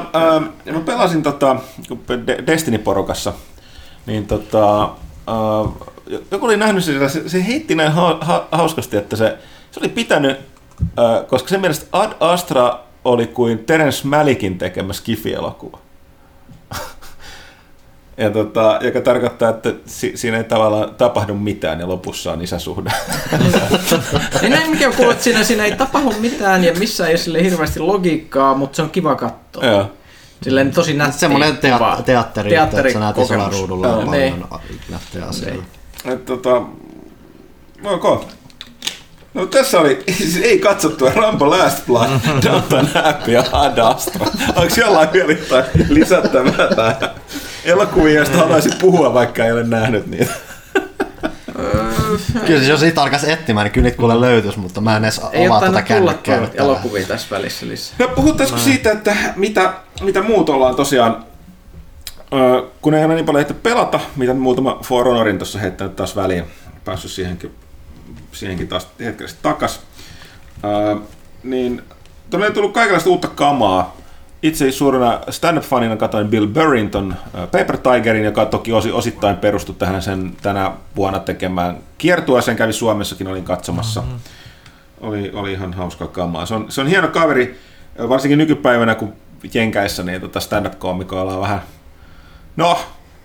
äh, 0.66 0.74
mä 0.74 0.80
pelasin 0.80 1.22
tota, 1.22 1.56
Destiny-porukassa, 2.46 3.32
niin 4.06 4.26
tota, 4.26 4.82
äh, 4.84 5.72
joku 6.30 6.46
oli 6.46 6.56
nähnyt 6.56 6.84
sitä, 6.84 7.08
se, 7.08 7.28
se 7.28 7.46
heitti 7.46 7.74
näin 7.74 7.92
ha, 7.92 8.18
ha, 8.20 8.48
hauskasti, 8.52 8.96
että 8.96 9.16
se, 9.16 9.38
se 9.70 9.80
oli 9.80 9.88
pitänyt, 9.88 10.38
äh, 10.82 11.26
koska 11.26 11.48
sen 11.48 11.60
mielestä 11.60 11.86
Ad 11.92 12.12
Astra 12.20 12.80
oli 13.04 13.26
kuin 13.26 13.58
Terence 13.58 14.08
Malikin 14.08 14.58
tekemä 14.58 14.92
Skifi-elokuva. 14.92 15.78
Ja 18.18 18.30
tota, 18.30 18.78
joka 18.82 19.00
tarkoittaa, 19.00 19.50
että 19.50 19.72
si, 19.86 20.12
siinä 20.14 20.36
ei 20.36 20.44
tavallaan 20.44 20.94
tapahdu 20.94 21.34
mitään 21.34 21.80
ja 21.80 21.88
lopussa 21.88 22.32
on 22.32 22.42
isäsuhde. 22.42 22.90
Niin 24.42 24.52
näin 24.52 24.70
mikä 24.70 24.88
on 24.88 24.94
kuullut, 24.94 25.12
että 25.12 25.24
siinä, 25.24 25.44
siinä 25.44 25.64
ei 25.64 25.76
tapahdu 25.76 26.14
mitään 26.20 26.64
ja 26.64 26.72
missä 26.74 27.06
ei 27.06 27.12
ole 27.12 27.18
sille 27.18 27.42
hirveästi 27.42 27.80
logiikkaa, 27.80 28.54
mutta 28.54 28.76
se 28.76 28.82
on 28.82 28.90
kiva 28.90 29.14
katsoa. 29.14 29.64
Joo. 29.64 29.90
Silleen 30.42 30.72
tosi 30.72 30.94
nätti 30.94 31.18
Semmoinen 31.18 31.56
kuva. 31.56 31.96
tea- 31.96 32.02
teatteri, 32.04 32.54
että 32.54 32.92
sä 32.92 32.98
näet 32.98 33.18
isolla 33.18 33.48
ruudulla 33.50 33.86
Joo, 33.86 33.96
paljon 33.96 34.10
niin. 34.22 34.44
nättejä 34.88 35.24
asioita. 35.24 35.62
Et, 36.04 36.24
tota, 36.24 36.62
ok. 37.84 38.24
No 39.34 39.46
tässä 39.46 39.80
oli, 39.80 40.04
siis 40.18 40.36
ei 40.36 40.58
katsottua 40.58 41.10
Rambo 41.10 41.50
Last 41.50 41.86
Blood, 41.86 42.08
Downton 42.44 42.88
Abbey 43.04 43.34
ja 43.34 43.44
Ad 43.52 43.78
Astra. 43.78 44.26
Onko 44.56 44.74
jollain 44.76 45.12
vielä 45.12 45.64
lisättävää 45.88 46.74
tähän 46.76 46.96
elokuvia, 47.64 48.14
joista 48.14 48.36
haluaisit 48.36 48.78
puhua, 48.78 49.14
vaikka 49.14 49.44
ei 49.44 49.52
ole 49.52 49.64
nähnyt 49.64 50.06
niitä? 50.06 50.32
Kyllä 52.32 52.58
siis 52.58 52.68
jos 52.68 52.80
siitä 52.80 53.02
alkaisi 53.02 53.32
etsimään, 53.32 53.64
niin 53.64 53.72
kyllä 53.72 53.84
niitä 53.84 53.98
kuule 53.98 54.20
löytyisi, 54.20 54.58
mutta 54.58 54.80
mä 54.80 54.96
en 54.96 55.04
edes 55.04 55.20
Ei 55.32 55.46
avaa 55.46 55.58
ole 55.58 55.66
tätä 55.66 55.82
kännykkää. 55.82 56.36
tällä. 56.36 56.50
elokuvia 56.54 57.06
tässä 57.06 57.26
välissä 57.30 57.68
lisää. 57.68 57.96
No 57.98 58.08
puhuttaisiko 58.08 58.58
siitä, 58.58 58.92
että 58.92 59.16
mitä, 59.36 59.72
mitä 60.00 60.22
muut 60.22 60.48
ollaan 60.48 60.74
tosiaan, 60.74 61.24
kun 62.82 62.94
ei 62.94 63.04
ole 63.04 63.14
niin 63.14 63.26
paljon 63.26 63.46
pelata, 63.62 64.00
mitä 64.16 64.34
muutama 64.34 64.78
For 64.84 65.04
Honorin 65.06 65.38
tuossa 65.38 65.58
heittänyt 65.58 65.96
taas 65.96 66.16
väliin, 66.16 66.44
päässyt 66.84 67.10
siihenkin, 67.10 67.54
siihenkin 68.32 68.68
taas 68.68 68.88
hetkellisesti 69.00 69.42
takas, 69.42 69.80
niin 71.42 71.82
tuonne 72.30 72.46
ei 72.46 72.52
tullut 72.52 72.72
kaikenlaista 72.74 73.10
uutta 73.10 73.28
kamaa. 73.28 73.96
Itse 74.42 74.72
suurena 74.72 75.20
stand-up-fanina 75.30 75.96
katsoin 75.96 76.28
Bill 76.28 76.46
Burrin 76.46 76.90
ton 76.90 77.14
ö, 77.34 77.46
Paper 77.46 77.78
Tigerin, 77.78 78.24
joka 78.24 78.46
toki 78.46 78.72
osi, 78.72 78.92
osittain 78.92 79.36
perustui 79.36 79.74
tähän 79.74 80.02
sen 80.02 80.36
tänä 80.42 80.72
vuonna 80.96 81.18
tekemään 81.18 81.78
kiertueeseen, 81.98 82.56
kävi 82.56 82.72
Suomessakin, 82.72 83.28
olin 83.28 83.44
katsomassa. 83.44 84.00
Mm-hmm 84.00 84.18
oli, 85.00 85.30
oli 85.34 85.52
ihan 85.52 85.72
hauskaa 85.72 86.08
kamaa. 86.08 86.46
Se 86.46 86.54
on, 86.54 86.66
se 86.68 86.80
on 86.80 86.86
hieno 86.86 87.08
kaveri, 87.08 87.58
varsinkin 88.08 88.38
nykypäivänä, 88.38 88.94
kun 88.94 89.12
Jenkäissä 89.54 90.02
niin 90.02 90.20
tota 90.20 90.40
stand-up-koomikoilla 90.40 91.34
on 91.34 91.40
vähän, 91.40 91.62
no, 92.56 92.78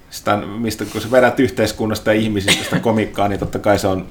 sitä, 0.10 0.38
mistä, 0.38 0.86
kun 0.86 1.02
sä 1.02 1.12
vedät 1.12 1.40
yhteiskunnasta 1.40 2.14
ja 2.14 2.20
ihmisistä 2.20 2.64
sitä 2.64 2.80
komikkaa, 2.80 3.28
niin 3.28 3.40
totta 3.40 3.60
kai 3.60 3.80
se 3.80 3.88
on 3.88 4.08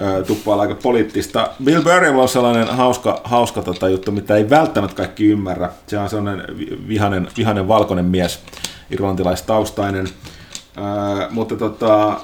ö, 0.00 0.22
tuppaalla 0.22 0.62
aika 0.62 0.74
poliittista. 0.82 1.48
Bill 1.64 1.82
Burrylla 1.82 2.22
on 2.22 2.28
sellainen 2.28 2.68
hauska, 2.68 3.20
hauska 3.24 3.62
tota 3.62 3.88
juttu, 3.88 4.12
mitä 4.12 4.36
ei 4.36 4.50
välttämättä 4.50 4.96
kaikki 4.96 5.24
ymmärrä. 5.26 5.70
Se 5.86 5.98
on 5.98 6.08
sellainen 6.08 6.58
vi- 6.58 6.78
vihanen, 6.88 7.28
vihanen 7.36 7.68
valkoinen 7.68 8.04
mies, 8.04 8.40
irlantilaistaustainen. 8.90 10.08
Ö, 10.76 10.80
mutta 11.30 11.56
tota, 11.56 12.20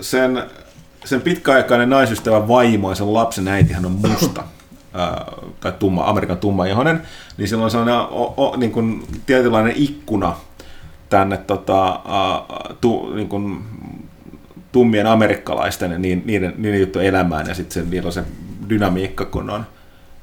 sen, 0.00 0.42
sen 1.04 1.20
pitkäaikainen 1.20 1.90
naisystävä 1.90 2.48
vaimo 2.48 2.90
ja 2.90 2.94
sen 2.94 3.14
lapsen 3.14 3.48
äiti, 3.48 3.72
hän 3.72 3.86
on 3.86 3.92
musta. 3.92 4.42
ää, 4.94 5.24
tai 5.60 5.72
tumma, 5.72 6.04
Amerikan 6.04 6.38
tummaihoinen, 6.38 7.02
niin 7.36 7.48
sillä 7.48 7.64
on 7.64 7.70
sellainen 7.70 7.94
o, 8.10 8.34
o, 8.36 8.56
niin 8.56 8.72
kuin 8.72 9.02
tietynlainen 9.26 9.72
ikkuna 9.76 10.36
tänne 11.08 11.36
tota, 11.36 11.86
ää, 11.88 12.42
tu, 12.80 13.14
niin 13.14 13.28
kuin, 13.28 13.64
tummien 14.76 15.06
amerikkalaisten 15.06 16.02
niin, 16.02 16.22
niiden, 16.26 16.54
niiden 16.56 16.80
juttu 16.80 16.98
elämään 16.98 17.46
ja 17.46 17.54
sitten 17.54 17.90
niillä 17.90 18.06
on 18.06 18.12
se 18.12 18.24
dynamiikka, 18.68 19.24
kun 19.24 19.50
on 19.50 19.66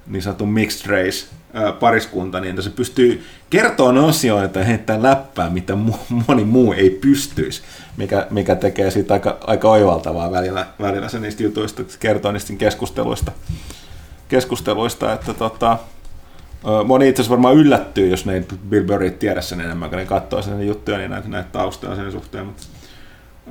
niin 0.08 0.22
sanottu 0.22 0.45
mixed 0.45 0.89
race 0.89 1.28
ää, 1.54 1.72
pariskunta, 1.72 2.39
niin 2.39 2.64
se 2.64 2.70
pystyy 2.70 3.24
kertomaan 3.49 4.10
asioita 4.10 4.60
ja 4.60 4.66
heittämään 4.66 5.04
läppää, 5.04 5.49
mitä 5.49 5.74
mu- 5.74 6.24
moni 6.28 6.43
muu 6.43 6.74
ei 6.74 6.89
pystyisi, 6.89 7.62
mikä, 7.97 8.28
mikä 8.30 8.56
tekee 8.56 8.91
siitä 8.91 9.14
aika, 9.14 9.38
aika 9.47 9.70
oivaltavaa 9.70 10.32
välillä, 10.32 10.66
välillä 10.82 11.10
se 11.10 11.20
niistä 11.20 11.43
jutuista, 11.43 11.84
kertoo 11.99 12.32
niistä 12.32 12.54
keskusteluista, 12.58 13.32
keskusteluista 14.28 15.14
että 15.14 15.34
tota, 15.34 15.78
moni 16.86 17.10
itse 17.10 17.22
asiassa 17.22 17.32
varmaan 17.32 17.56
yllättyy, 17.56 18.08
jos 18.08 18.26
ne 18.26 18.43
Bill 18.70 18.86
Burry 18.86 19.12
tiedä 19.12 19.41
sen 19.41 19.62
enemmän, 19.62 19.89
kun 19.89 19.99
ne 19.99 20.06
katsoo 20.06 20.41
sen 20.41 20.68
juttuja, 20.68 20.97
niin 20.97 21.12
näitä, 21.12 21.30
näitä 21.30 21.49
taustoja 21.51 21.95
sen 21.95 22.12
suhteen, 22.12 22.45
mutta 22.45 22.64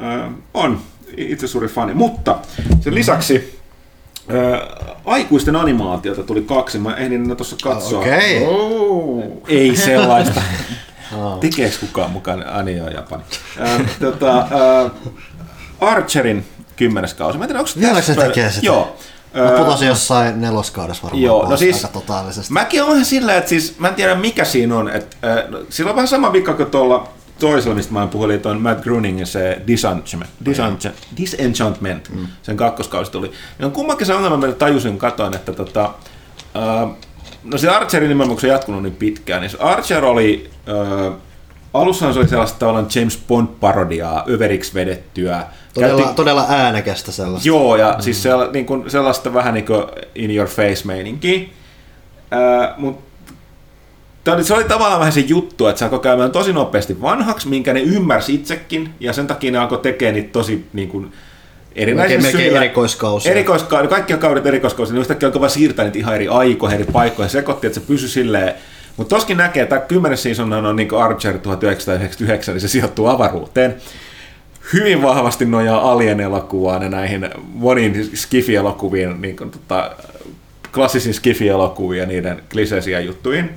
Ö, 0.03 0.30
on 0.55 0.80
itse 1.16 1.46
suuri 1.46 1.68
fani. 1.68 1.94
Mutta 1.94 2.38
sen 2.80 2.94
lisäksi 2.94 3.62
Ö, 4.30 4.66
aikuisten 5.04 5.56
animaatiota 5.56 6.22
tuli 6.22 6.42
kaksi, 6.42 6.78
mä 6.78 6.96
ehdin 6.96 7.28
ne 7.28 7.34
tuossa 7.34 7.56
katsoa. 7.62 8.00
Okei. 8.00 8.46
Oh. 8.46 9.22
Ei 9.48 9.76
sellaista. 9.76 10.42
Tekeekö 11.40 11.76
kukaan 11.80 12.10
mukaan 12.10 12.46
Anio 12.48 12.88
Japani? 12.88 13.22
Ö, 13.60 13.84
tota, 14.00 14.46
ö, 14.84 14.90
Archerin 15.80 16.44
kymmenes 16.76 17.14
kausi. 17.14 17.38
Mä 17.38 17.44
en 17.44 17.48
tiedä, 17.48 17.58
onko 17.60 17.70
Vieläkö 17.80 18.02
se 18.02 18.14
tekee 18.14 18.50
sitä? 18.50 18.66
Joo. 18.66 18.96
Mä 19.34 19.50
putosin 19.64 19.88
jossain 19.88 20.40
neloskaudessa 20.40 21.02
varmaan 21.02 21.22
Joo, 21.22 21.48
no 21.50 21.56
siis- 21.56 21.76
aika 21.76 21.88
totaalisesti. 21.88 22.52
Mäkin 22.52 22.82
olen 22.82 23.04
sillä, 23.04 23.36
että 23.36 23.48
siis, 23.48 23.78
mä 23.78 23.88
en 23.88 23.94
tiedä 23.94 24.14
mikä 24.14 24.44
siinä 24.44 24.76
on. 24.76 24.90
Että, 24.90 25.16
äh, 25.32 25.50
no, 25.50 25.58
sillä 25.68 25.90
on 25.90 25.96
vähän 25.96 26.08
sama 26.08 26.32
vika 26.32 26.54
kuin 26.54 26.70
tuolla 26.70 27.08
toisella, 27.39 27.74
mistä 27.74 27.93
mä 27.93 28.07
puhuin, 28.07 28.30
eli 28.30 28.39
tuon 28.39 28.61
Matt 28.61 28.83
Groeningin 28.83 29.26
se 29.26 29.62
Disenchantment, 29.66 30.30
Disenchant, 30.45 30.97
Disenchantment 31.16 32.09
mm. 32.09 32.26
sen 32.43 32.57
kakkoskausi 32.57 33.12
tuli. 33.12 33.33
Ja 33.59 33.66
on 33.66 33.72
kummankin 33.72 34.07
se 34.07 34.14
ongelma, 34.14 34.37
mitä 34.37 34.53
tajusin, 34.53 34.93
kun 34.93 34.99
katsoin, 34.99 35.35
että 35.35 35.53
tota, 35.53 35.91
äh, 36.57 36.91
no 37.45 37.59
se 37.59 37.68
Archerin 37.68 38.09
nimenomaan, 38.09 38.35
kun 38.35 38.41
se 38.41 38.47
on 38.47 38.53
jatkunut 38.53 38.83
niin 38.83 38.97
pitkään, 38.97 39.41
niin 39.41 39.51
se 39.51 39.59
Archer 39.61 40.05
oli, 40.05 40.51
äh, 40.68 41.12
alussahan 41.74 42.14
se 42.14 42.20
oli 42.20 42.28
sellaista 42.28 42.59
tavallaan 42.59 42.87
James 42.95 43.22
Bond-parodiaa, 43.28 44.24
överiksi 44.30 44.74
vedettyä. 44.74 45.47
Todella, 45.74 46.03
Käytti- 46.03 46.14
todella 46.14 46.47
äänekästä 46.49 47.12
sellaista. 47.12 47.49
Joo, 47.49 47.76
ja 47.76 47.93
mm. 47.93 48.03
siis 48.03 48.22
sella, 48.22 48.51
niin 48.53 48.66
kuin, 48.66 48.91
sellaista 48.91 49.35
vähän 49.35 49.55
niin 49.55 49.66
kuin 49.66 49.85
in 50.14 50.37
your 50.37 50.49
face 50.49 50.83
meininkiä. 50.85 51.41
Ää, 52.30 52.74
mut 52.76 53.11
Tämä 54.24 54.34
oli, 54.34 54.44
se 54.44 54.54
oli 54.54 54.64
tavallaan 54.64 55.00
vähän 55.00 55.12
se 55.12 55.20
juttu, 55.20 55.66
että 55.66 55.78
se 55.78 55.84
alkoi 55.84 56.00
käymään 56.00 56.30
tosi 56.30 56.52
nopeasti 56.52 57.02
vanhaksi, 57.02 57.48
minkä 57.48 57.72
ne 57.72 57.80
ymmärsi 57.80 58.34
itsekin, 58.34 58.90
ja 59.00 59.12
sen 59.12 59.26
takia 59.26 59.52
ne 59.52 59.58
alkoi 59.58 59.78
tekemään 59.78 60.14
niitä 60.14 60.32
tosi 60.32 60.66
niin 60.72 60.88
kuin, 60.88 61.12
melkein 61.94 62.22
syillä. 62.22 62.58
erikoiskausia. 62.58 63.32
Erikoiskausia, 63.32 63.88
kaikki 63.88 64.16
kaudet 64.16 64.46
erikoiskausia, 64.46 64.94
niin 64.94 65.00
yhtäkkiä 65.00 65.26
alkoi 65.26 65.40
vaan 65.40 65.50
siirtää 65.50 65.84
niitä 65.84 65.98
ihan 65.98 66.14
eri 66.14 66.28
aikoihin, 66.28 66.80
eri 66.80 66.92
paikkoihin, 66.92 67.30
sekoitti, 67.30 67.66
että 67.66 67.80
se 67.80 67.86
pysyi 67.86 68.08
silleen. 68.08 68.54
Mutta 68.96 69.16
toskin 69.16 69.36
näkee, 69.36 69.62
että 69.62 69.78
kymmenes 69.78 70.22
season 70.22 70.52
on 70.52 70.76
niin 70.76 70.94
Archer 70.94 71.38
1999, 71.38 72.54
niin 72.54 72.60
se 72.60 72.68
sijoittuu 72.68 73.06
avaruuteen 73.06 73.76
hyvin 74.72 75.02
vahvasti 75.02 75.44
nojaa 75.44 75.92
Alien-elokuvaan 75.92 76.82
ja 76.82 76.88
näihin 76.88 77.30
moniin 77.52 78.10
Skifi-elokuviin, 78.14 79.22
niin 79.22 79.36
kuin, 79.36 79.50
tota, 79.50 79.90
klassisiin 80.74 81.14
Skifi-elokuviin 81.14 82.00
ja 82.00 82.06
niiden 82.06 82.42
kliseisiä 82.52 83.00
juttuihin. 83.00 83.50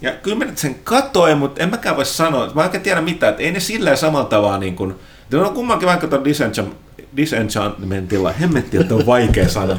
Ja 0.00 0.12
kyllä 0.12 0.36
mä 0.36 0.44
nyt 0.44 0.58
sen 0.58 0.74
katoin, 0.84 1.38
mutta 1.38 1.62
en 1.62 1.70
mäkään 1.70 1.96
voi 1.96 2.04
sanoa, 2.04 2.50
mä 2.54 2.70
en 2.74 2.80
tiedä 2.80 3.00
mitään, 3.00 3.30
että 3.30 3.42
ei 3.42 3.52
ne 3.52 3.60
silleen 3.60 3.96
samalla 3.96 4.28
tavalla 4.28 4.58
niin 4.58 4.76
kuin, 4.76 4.94
ne 5.32 5.38
on 5.38 5.54
kummankin 5.54 5.88
vaikka 5.88 6.06
tuon 6.06 6.24
Disenchant, 6.24 6.74
Disenchantmentilla, 7.16 8.32
hemmetti, 8.32 8.76
että 8.76 8.94
on 8.94 9.06
vaikea 9.06 9.48
sana. 9.48 9.78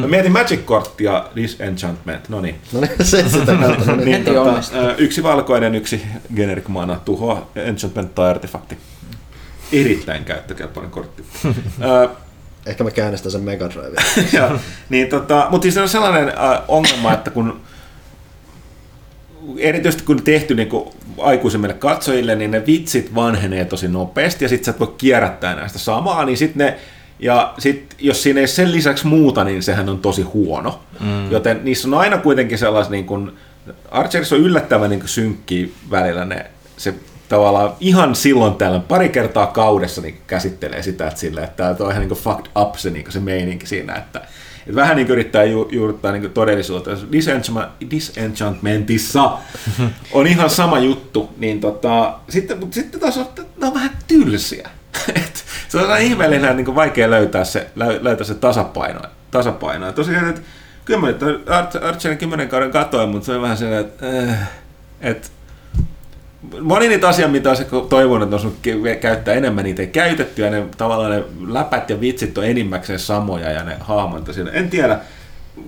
Mä 0.00 0.06
mietin 0.06 0.32
Magic 0.32 0.64
Court 0.64 1.00
ja 1.00 1.30
Disenchantment, 1.36 2.28
no 2.28 2.40
niin. 2.40 2.54
No 2.72 2.80
niin, 2.80 2.90
se 3.02 3.28
sitä 3.28 3.54
kautta. 3.54 3.84
No 3.84 3.96
niin. 3.96 4.04
niin 4.04 4.18
Heti 4.18 4.30
tota, 4.30 4.94
yksi 4.98 5.22
valkoinen, 5.22 5.74
yksi 5.74 6.02
generic 6.36 6.68
mana, 6.68 6.96
tuhoa 7.04 7.50
enchantment 7.56 8.14
tai 8.14 8.30
artefakti. 8.30 8.78
Erittäin 9.72 10.24
käyttökelpoinen 10.24 10.90
kortti. 10.90 11.24
Ehkä 12.66 12.84
mä 12.84 12.90
käynnistän 12.90 13.32
sen 13.32 13.42
Mega 13.42 13.70
Drive. 13.70 14.02
niin 14.88 15.08
tota, 15.08 15.46
mutta 15.50 15.62
siis 15.62 15.74
se 15.74 15.80
on 15.80 15.88
sellainen 15.88 16.28
äh, 16.28 16.62
ongelma, 16.68 17.12
että 17.12 17.30
kun 17.30 17.60
erityisesti 19.58 20.04
kun 20.04 20.22
tehty 20.22 20.54
niin 20.54 20.68
kuin 20.68 20.88
aikuisemmille 21.18 21.74
katsojille, 21.74 22.34
niin 22.34 22.50
ne 22.50 22.66
vitsit 22.66 23.14
vanhenee 23.14 23.64
tosi 23.64 23.88
nopeasti 23.88 24.44
ja 24.44 24.48
sitten 24.48 24.64
sä 24.64 24.70
et 24.70 24.80
voi 24.80 24.94
kierrättää 24.98 25.54
näistä 25.54 25.78
samaa, 25.78 26.24
niin 26.24 26.38
sitten 26.38 26.66
ne 26.66 26.78
ja 27.18 27.54
sit, 27.58 27.94
jos 27.98 28.22
siinä 28.22 28.40
ei 28.40 28.46
sen 28.46 28.72
lisäksi 28.72 29.06
muuta, 29.06 29.44
niin 29.44 29.62
sehän 29.62 29.88
on 29.88 29.98
tosi 29.98 30.22
huono. 30.22 30.80
Mm. 31.00 31.30
Joten 31.30 31.60
niissä 31.62 31.88
on 31.88 31.94
aina 31.94 32.18
kuitenkin 32.18 32.58
sellaisia, 32.58 32.90
niin 32.90 33.06
kuin, 33.06 33.32
Archerissa 33.90 34.36
on 34.36 34.42
yllättävän 34.42 34.90
niin 34.90 35.08
synkkiä 35.08 35.66
välillä 35.90 36.24
ne, 36.24 36.46
se 36.76 36.94
tavallaan 37.28 37.72
ihan 37.80 38.14
silloin 38.14 38.54
tällöin 38.54 38.82
pari 38.82 39.08
kertaa 39.08 39.46
kaudessa 39.46 40.00
niin 40.00 40.20
käsittelee 40.26 40.82
sitä, 40.82 41.08
että, 41.08 41.44
että 41.44 41.74
tämä 41.74 41.86
on 41.86 41.90
ihan 41.90 42.08
niin 42.08 42.18
fucked 42.18 42.46
up 42.56 42.74
se, 42.74 42.90
niin 42.90 43.12
se 43.12 43.20
meininki 43.20 43.66
siinä, 43.66 43.94
että, 43.94 44.22
että 44.66 44.74
vähän 44.74 44.96
niin 44.96 45.08
yrittää 45.08 45.44
ju, 45.44 45.68
juurttaa 45.72 46.12
niin 46.12 46.30
todellisuutta. 46.30 46.90
Disenchantmentissa 47.90 49.38
on 50.12 50.26
ihan 50.26 50.50
sama 50.50 50.78
juttu, 50.78 51.34
niin 51.38 51.60
tota, 51.60 52.14
sitten, 52.28 52.58
mutta 52.58 52.74
sitten 52.74 53.00
taas 53.00 53.18
on, 53.18 53.26
on 53.62 53.74
vähän 53.74 53.90
tylsiä. 54.06 54.68
Et 55.14 55.44
se 55.68 55.78
on 55.78 56.00
ihmeellinen 56.00 56.56
niin 56.56 56.74
vaikea 56.74 57.10
löytää 57.10 57.44
se, 57.44 57.66
löy- 57.76 58.04
löytää 58.04 58.26
se 58.26 58.34
tasapaino. 58.34 59.00
tasapaino. 59.30 59.92
Tosiaan, 59.92 60.28
että 60.28 60.40
kyllä 60.84 61.00
mä 61.00 61.06
nyt 61.06 61.22
Ar- 61.48 61.84
Archerin 61.84 62.18
kymmenen 62.18 62.48
kauden 62.48 62.70
katoin, 62.70 63.08
mutta 63.08 63.26
se 63.26 63.32
on 63.32 63.42
vähän 63.42 63.56
sellainen, 63.56 63.86
että, 63.86 64.06
äh, 64.32 64.50
että 65.00 65.28
moni 66.60 66.88
niitä 66.88 67.08
asioita, 67.08 67.32
mitä 67.32 67.48
olisi 67.48 67.64
toivonut, 67.88 68.34
että 68.34 68.46
olisi 68.46 68.96
käyttää 69.00 69.34
enemmän, 69.34 69.64
niitä 69.64 69.82
ei 69.82 69.88
käytetty, 69.88 70.42
ja 70.42 70.50
ne 70.50 70.66
tavallaan 70.76 71.10
ne 71.10 71.24
läpät 71.48 71.90
ja 71.90 72.00
vitsit 72.00 72.38
on 72.38 72.44
enimmäkseen 72.44 72.98
samoja, 72.98 73.50
ja 73.50 73.64
ne 73.64 73.76
hahmot 73.80 74.34
siinä. 74.34 74.50
En 74.50 74.70
tiedä, 74.70 74.98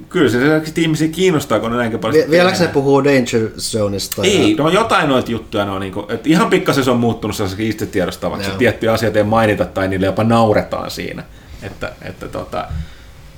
kyllä 0.09 0.31
se 0.31 0.41
selkeästi 0.41 0.83
ihmisiä 0.83 1.09
kiinnostaa, 1.09 1.61
kun 1.61 1.71
ne 1.71 1.77
näinkin 1.77 2.01
paljon 2.01 2.25
Vi- 2.27 2.31
Vieläkö 2.31 2.57
se 2.57 2.67
puhuu 2.69 3.05
Danger 3.05 3.49
Zoneista? 3.59 4.23
Ei, 4.23 4.51
Ja... 4.51 4.63
no 4.63 4.69
jotain 4.69 5.09
noita 5.09 5.31
juttuja, 5.31 5.65
ne 5.65 5.71
on 5.71 5.81
niinku, 5.81 6.07
että 6.09 6.29
ihan 6.29 6.51
pikkasen 6.51 6.85
se 6.85 6.91
on 6.91 6.99
muuttunut 6.99 7.37
sellaiseksi 7.37 7.69
itse 7.69 7.87
tiedostavaksi, 7.87 8.45
Joo. 8.45 8.49
että 8.49 8.59
tiettyjä 8.59 8.93
asioita 8.93 9.19
ei 9.19 9.25
mainita 9.25 9.65
tai 9.65 9.89
niille 9.89 10.07
jopa 10.07 10.25
nauretaan 10.25 10.91
siinä. 10.91 11.23
Että, 11.63 11.93
että 12.03 12.29
tota, 12.29 12.69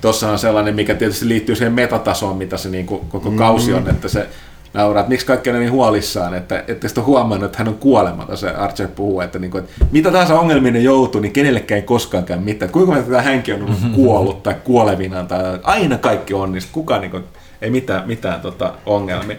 tuossa 0.01 0.31
on 0.31 0.39
sellainen, 0.39 0.75
mikä 0.75 0.95
tietysti 0.95 1.27
liittyy 1.27 1.55
siihen 1.55 1.73
metatasoon, 1.73 2.37
mitä 2.37 2.57
se 2.57 2.69
niinku 2.69 2.97
koko 2.97 3.31
mm. 3.31 3.37
kausi 3.37 3.73
on, 3.73 3.89
että 3.89 4.07
se 4.07 4.27
nauraa, 4.73 5.01
että 5.01 5.09
miksi 5.09 5.25
kaikki 5.25 5.49
on 5.49 5.59
niin 5.59 5.71
huolissaan, 5.71 6.33
että 6.33 6.63
ette 6.67 6.87
sitten 6.87 7.05
huomannut, 7.05 7.45
että 7.45 7.57
hän 7.57 7.67
on 7.67 7.77
kuolematon, 7.77 8.37
se 8.37 8.49
Archer 8.49 8.87
puhuu, 8.87 9.21
että, 9.21 9.39
niinku, 9.39 9.57
että 9.57 9.71
mitä 9.91 10.11
tahansa 10.11 10.39
ongelmiin 10.39 10.73
ne 10.73 10.79
joutuu, 10.79 11.21
niin 11.21 11.31
kenellekään 11.31 11.75
ei 11.75 11.85
koskaan 11.85 12.23
käy 12.23 12.37
mitään. 12.37 12.67
Että 12.67 12.73
kuinka 12.73 13.01
tämä 13.01 13.21
hänkin 13.21 13.55
on 13.55 13.61
ollut 13.61 13.77
kuollut 13.95 14.43
tai 14.43 14.55
kuolevinaan, 14.63 15.27
tai 15.27 15.59
aina 15.63 15.97
kaikki 15.97 16.33
onnistuu, 16.33 16.73
kukaan 16.73 17.01
niinku, 17.01 17.19
ei 17.61 17.69
mitään, 17.69 18.07
mitään 18.07 18.41
tota, 18.41 18.73
ongelmia. 18.85 19.37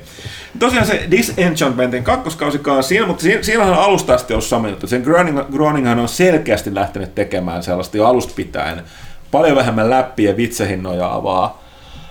Tosiaan 0.58 0.86
se 0.86 1.06
Disenchantmentin 1.10 2.04
kakkoskausikaan 2.04 2.82
siinä, 2.82 3.06
mutta 3.06 3.22
siinä, 3.22 3.42
siinähän 3.42 3.72
on 3.72 3.84
alusta 3.84 4.14
asti 4.14 4.32
ollut 4.32 4.44
sama 4.44 4.68
juttu. 4.68 4.86
Sen 4.86 5.02
Groeninghan 5.52 5.98
on 5.98 6.08
selkeästi 6.08 6.74
lähtenyt 6.74 7.14
tekemään 7.14 7.62
sellaista 7.62 7.96
jo 7.96 8.06
alusta 8.06 8.32
pitäen 8.36 8.82
paljon 9.30 9.56
vähemmän 9.56 9.90
läppiä 9.90 10.30
ja 10.30 10.36
vitseihin 10.36 10.82
nojaavaa 10.82 11.62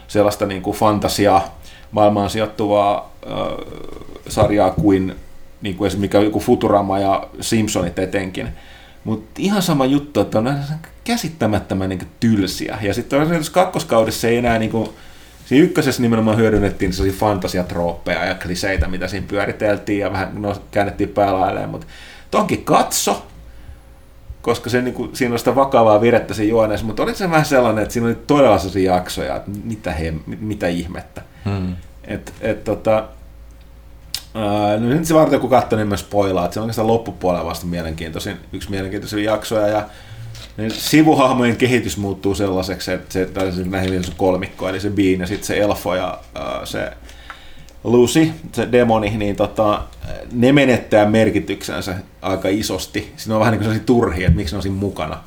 sellaista 0.07 0.45
niin 0.45 0.61
kuin 0.61 0.77
fantasiaa, 0.77 1.59
maailmaan 1.91 2.29
sijoittuvaa 2.29 3.10
äh, 3.27 3.37
sarjaa 4.27 4.71
kuin, 4.71 5.15
niin 5.61 5.75
kuin 5.75 5.87
esimerkiksi 5.87 6.23
joku 6.23 6.39
Futurama 6.39 6.99
ja 6.99 7.27
Simpsonit 7.41 7.99
etenkin. 7.99 8.47
Mutta 9.03 9.31
ihan 9.37 9.61
sama 9.61 9.85
juttu, 9.85 10.19
että 10.19 10.39
on 10.39 10.59
käsittämättömän 11.03 11.89
niin 11.89 12.07
tylsiä. 12.19 12.77
Ja 12.81 12.93
sitten 12.93 13.27
tässä 13.27 13.51
kakkoskaudessa 13.51 14.27
ei 14.27 14.37
enää 14.37 14.59
niin 14.59 14.71
kuin, 14.71 14.89
Siinä 15.51 15.65
ykkösessä 15.65 16.01
nimenomaan 16.01 16.37
hyödynnettiin 16.37 16.93
sellaisia 16.93 17.19
fantasiatrooppeja 17.19 18.25
ja 18.25 18.35
kliseitä, 18.35 18.87
mitä 18.87 19.07
siinä 19.07 19.27
pyöriteltiin 19.29 19.99
ja 19.99 20.11
vähän 20.11 20.41
no, 20.41 20.55
käännettiin 20.71 21.09
päälailleen, 21.09 21.69
mutta 21.69 21.87
tonkin 22.31 22.63
katso, 22.63 23.25
koska 24.41 24.69
se, 24.69 24.81
niin 24.81 24.93
kuin, 24.93 25.15
siinä 25.15 25.33
on 25.33 25.39
sitä 25.39 25.55
vakavaa 25.55 26.01
virettä 26.01 26.33
siinä 26.33 26.49
juoneessa, 26.49 26.85
mutta 26.85 27.03
oli 27.03 27.15
se 27.15 27.29
vähän 27.29 27.45
sellainen, 27.45 27.81
että 27.81 27.93
siinä 27.93 28.07
oli 28.07 28.15
todella 28.15 28.57
sellaisia 28.57 28.93
jaksoja, 28.93 29.35
että 29.35 29.51
mitä, 29.63 29.91
he, 29.91 30.13
mitä 30.39 30.67
ihmettä. 30.67 31.21
Hmm. 31.45 31.75
Et, 32.11 32.33
et, 32.41 32.63
tota, 32.63 33.07
ää, 34.33 34.77
no 34.77 34.87
nyt 34.87 35.05
se 35.05 35.13
varten 35.13 35.39
kun 35.39 35.49
katsoi, 35.49 35.79
niin 35.79 35.87
mä 35.87 35.97
spoilaa, 35.97 36.45
että 36.45 36.53
se 36.53 36.59
on 36.59 36.63
oikeastaan 36.63 36.87
loppupuolella 36.87 37.45
vasta 37.45 37.65
mielenkiintoisin, 37.65 38.37
yksi 38.53 38.69
mielenkiintoisia 38.69 39.31
jaksoja 39.31 39.67
ja 39.67 39.85
ne 40.57 40.69
sivuhahmojen 40.69 41.55
kehitys 41.55 41.97
muuttuu 41.97 42.35
sellaiseksi, 42.35 42.91
että 42.91 43.13
se, 43.13 43.25
tai 43.25 43.51
se 43.51 43.63
näihin 43.63 44.03
se 44.03 44.11
kolmikko, 44.17 44.69
eli 44.69 44.79
se 44.79 44.89
Bean 44.89 45.19
ja 45.19 45.27
sitten 45.27 45.47
se 45.47 45.57
Elfo 45.57 45.95
ja 45.95 46.19
ää, 46.35 46.65
se 46.65 46.91
Lucy, 47.83 48.31
se 48.51 48.71
demoni, 48.71 49.17
niin 49.17 49.35
tota, 49.35 49.81
ne 50.31 50.51
menettää 50.51 51.05
merkityksensä 51.05 51.95
aika 52.21 52.49
isosti. 52.49 53.13
Siinä 53.17 53.35
on 53.35 53.39
vähän 53.39 53.59
niin 53.59 53.63
kuin 53.63 53.79
turhia, 53.79 54.27
että 54.27 54.37
miksi 54.37 54.53
ne 54.53 54.57
on 54.57 54.63
siinä 54.63 54.77
mukana. 54.77 55.17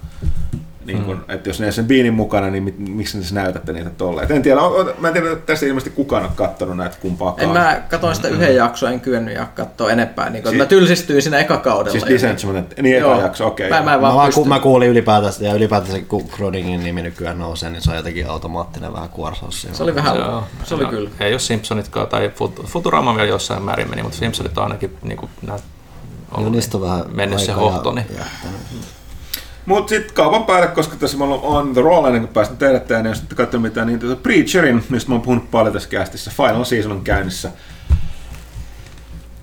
Niin 0.87 1.05
kun, 1.05 1.17
mm. 1.17 1.35
että 1.35 1.49
jos 1.49 1.61
ne 1.61 1.73
sen 1.73 1.85
biinin 1.87 2.15
mukana, 2.15 2.51
niin 2.51 2.63
mit, 2.63 2.79
miksi 2.79 3.19
ne 3.19 3.25
näytätte 3.33 3.73
niitä 3.73 3.91
tolleen. 3.91 4.33
En 4.33 4.43
tiedä, 4.43 4.61
on, 4.61 4.81
on- 4.81 4.95
mä 4.99 5.09
en 5.09 5.13
tiedä, 5.15 5.33
että 5.33 5.47
tässä 5.47 5.67
ilmeisesti 5.67 5.97
kukaan 5.97 6.25
on 6.25 6.31
kattonut 6.37 6.77
näitä 6.77 6.97
kumpaakaan. 7.01 7.49
En 7.49 7.53
mä 7.55 7.81
katoin 7.91 8.17
sitä 8.17 8.29
yhden 8.29 8.57
jakson, 8.57 8.93
en 8.93 9.01
kyennyt 9.01 9.35
ja 9.35 9.47
katsoa 9.55 9.91
enempää. 9.91 10.31
Niin 10.31 10.45
Si- 10.45 10.51
si- 10.51 10.57
mä 10.57 10.67
tylsistyin 10.67 11.23
siinä 11.23 11.39
ekakaudella. 11.39 11.93
Siis. 11.93 12.07
Disenchantment, 12.07 12.75
niin 12.83 12.97
eka 12.99 13.17
jakso, 13.21 13.47
okei. 13.47 13.71
Mä, 13.71 13.83
mä 13.83 13.95
en 13.95 14.01
Mä, 14.01 14.15
vaan 14.15 14.33
ku, 14.35 14.45
mä 14.45 14.59
kuulin 14.61 14.89
ylipäätänsä, 14.89 15.45
ja 15.45 15.55
ylipäätänsä 15.55 15.99
kun 16.09 16.25
Grodingin 16.37 16.85
nimi 16.85 17.03
nykyään 17.03 17.39
nousee, 17.39 17.71
niin 17.71 17.83
se 17.83 17.91
on 17.91 17.97
jotenkin 17.97 18.31
automaattinen 18.31 18.93
vähän 18.93 19.09
kuorsaus. 19.09 19.67
Se 19.73 19.83
oli 19.83 19.95
vähän, 19.95 20.17
Joo, 20.17 20.45
se 20.65 20.75
oli 20.75 20.83
joo. 20.83 20.91
kyllä. 20.91 21.11
Ei 21.21 21.33
ole 21.33 21.39
Simpsonitkaan, 21.39 22.07
tai 22.07 22.29
Fut- 22.41 22.67
Futurama 22.67 23.17
vielä 23.17 23.29
jossain 23.29 23.63
määrin 23.63 23.91
meni, 23.91 24.03
mutta 24.03 24.19
Simpsonit 24.19 24.59
on 24.59 24.65
ainakin 24.65 24.97
niin 25.03 25.17
kuin, 25.19 25.31
nää, 25.47 25.59
No, 26.37 26.49
niistä 26.49 26.77
on 26.77 26.83
vähän 26.83 27.05
mennyt 27.13 27.41
se 27.41 27.53
hohto. 27.53 27.93
Niin. 27.93 28.07
Mutta 29.67 29.89
sitten 29.89 30.15
kaupan 30.15 30.45
päälle, 30.45 30.67
koska 30.67 30.97
tässä 30.97 31.19
me 31.19 31.25
ollaan 31.25 31.43
on 31.43 31.73
the 31.73 31.83
roll 31.83 32.05
ennen 32.05 32.23
kuin 32.23 32.33
päästään 32.33 32.59
teidät 32.59 32.87
tänne, 32.87 33.09
ja 33.09 33.15
sitten 33.15 33.37
katsoin 33.37 33.63
mitään 33.63 33.87
niin 33.87 33.99
tuota 33.99 34.17
Preacherin, 34.23 34.85
mistä 34.89 35.11
mä 35.11 35.15
oon 35.15 35.23
puhunut 35.23 35.51
paljon 35.51 35.73
tässä 35.73 35.89
kästissä, 35.89 36.31
Final 36.37 36.65
Season 36.65 36.93
on 36.93 37.05
käynnissä. 37.05 37.51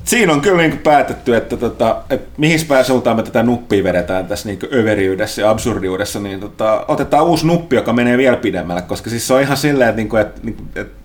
Siinä 0.04 0.34
on 0.34 0.42
kyllä 0.42 0.58
niin 0.58 0.78
päätetty, 0.78 1.36
että, 1.36 1.58
tota, 1.58 2.02
että 2.10 2.30
mihin 2.38 2.60
päin 2.68 2.86
suuntaan 2.86 3.18
me 3.18 3.24
tätä 3.24 3.44
nuppia 3.44 3.84
vedetään 3.84 4.28
tässä 4.28 4.50
niin 4.50 4.60
överiydessä 4.74 5.42
ja 5.42 5.50
absurdiudessa, 5.50 6.20
niin 6.20 6.40
tota, 6.40 6.86
otetaan 6.88 7.26
uusi 7.26 7.48
nuppi, 7.48 7.76
joka 7.76 7.94
menee 7.94 8.18
vielä 8.18 8.38
pidemmälle, 8.38 8.82
koska 8.82 9.10
siis 9.10 9.28
se 9.28 9.34
on 9.34 9.42
ihan 9.42 9.58
silleen, 9.58 9.90
että, 9.90 9.98
niinku, 9.98 10.16
että, 10.16 10.42
että, 10.48 10.64
että, 10.64 10.82
että 10.82 11.01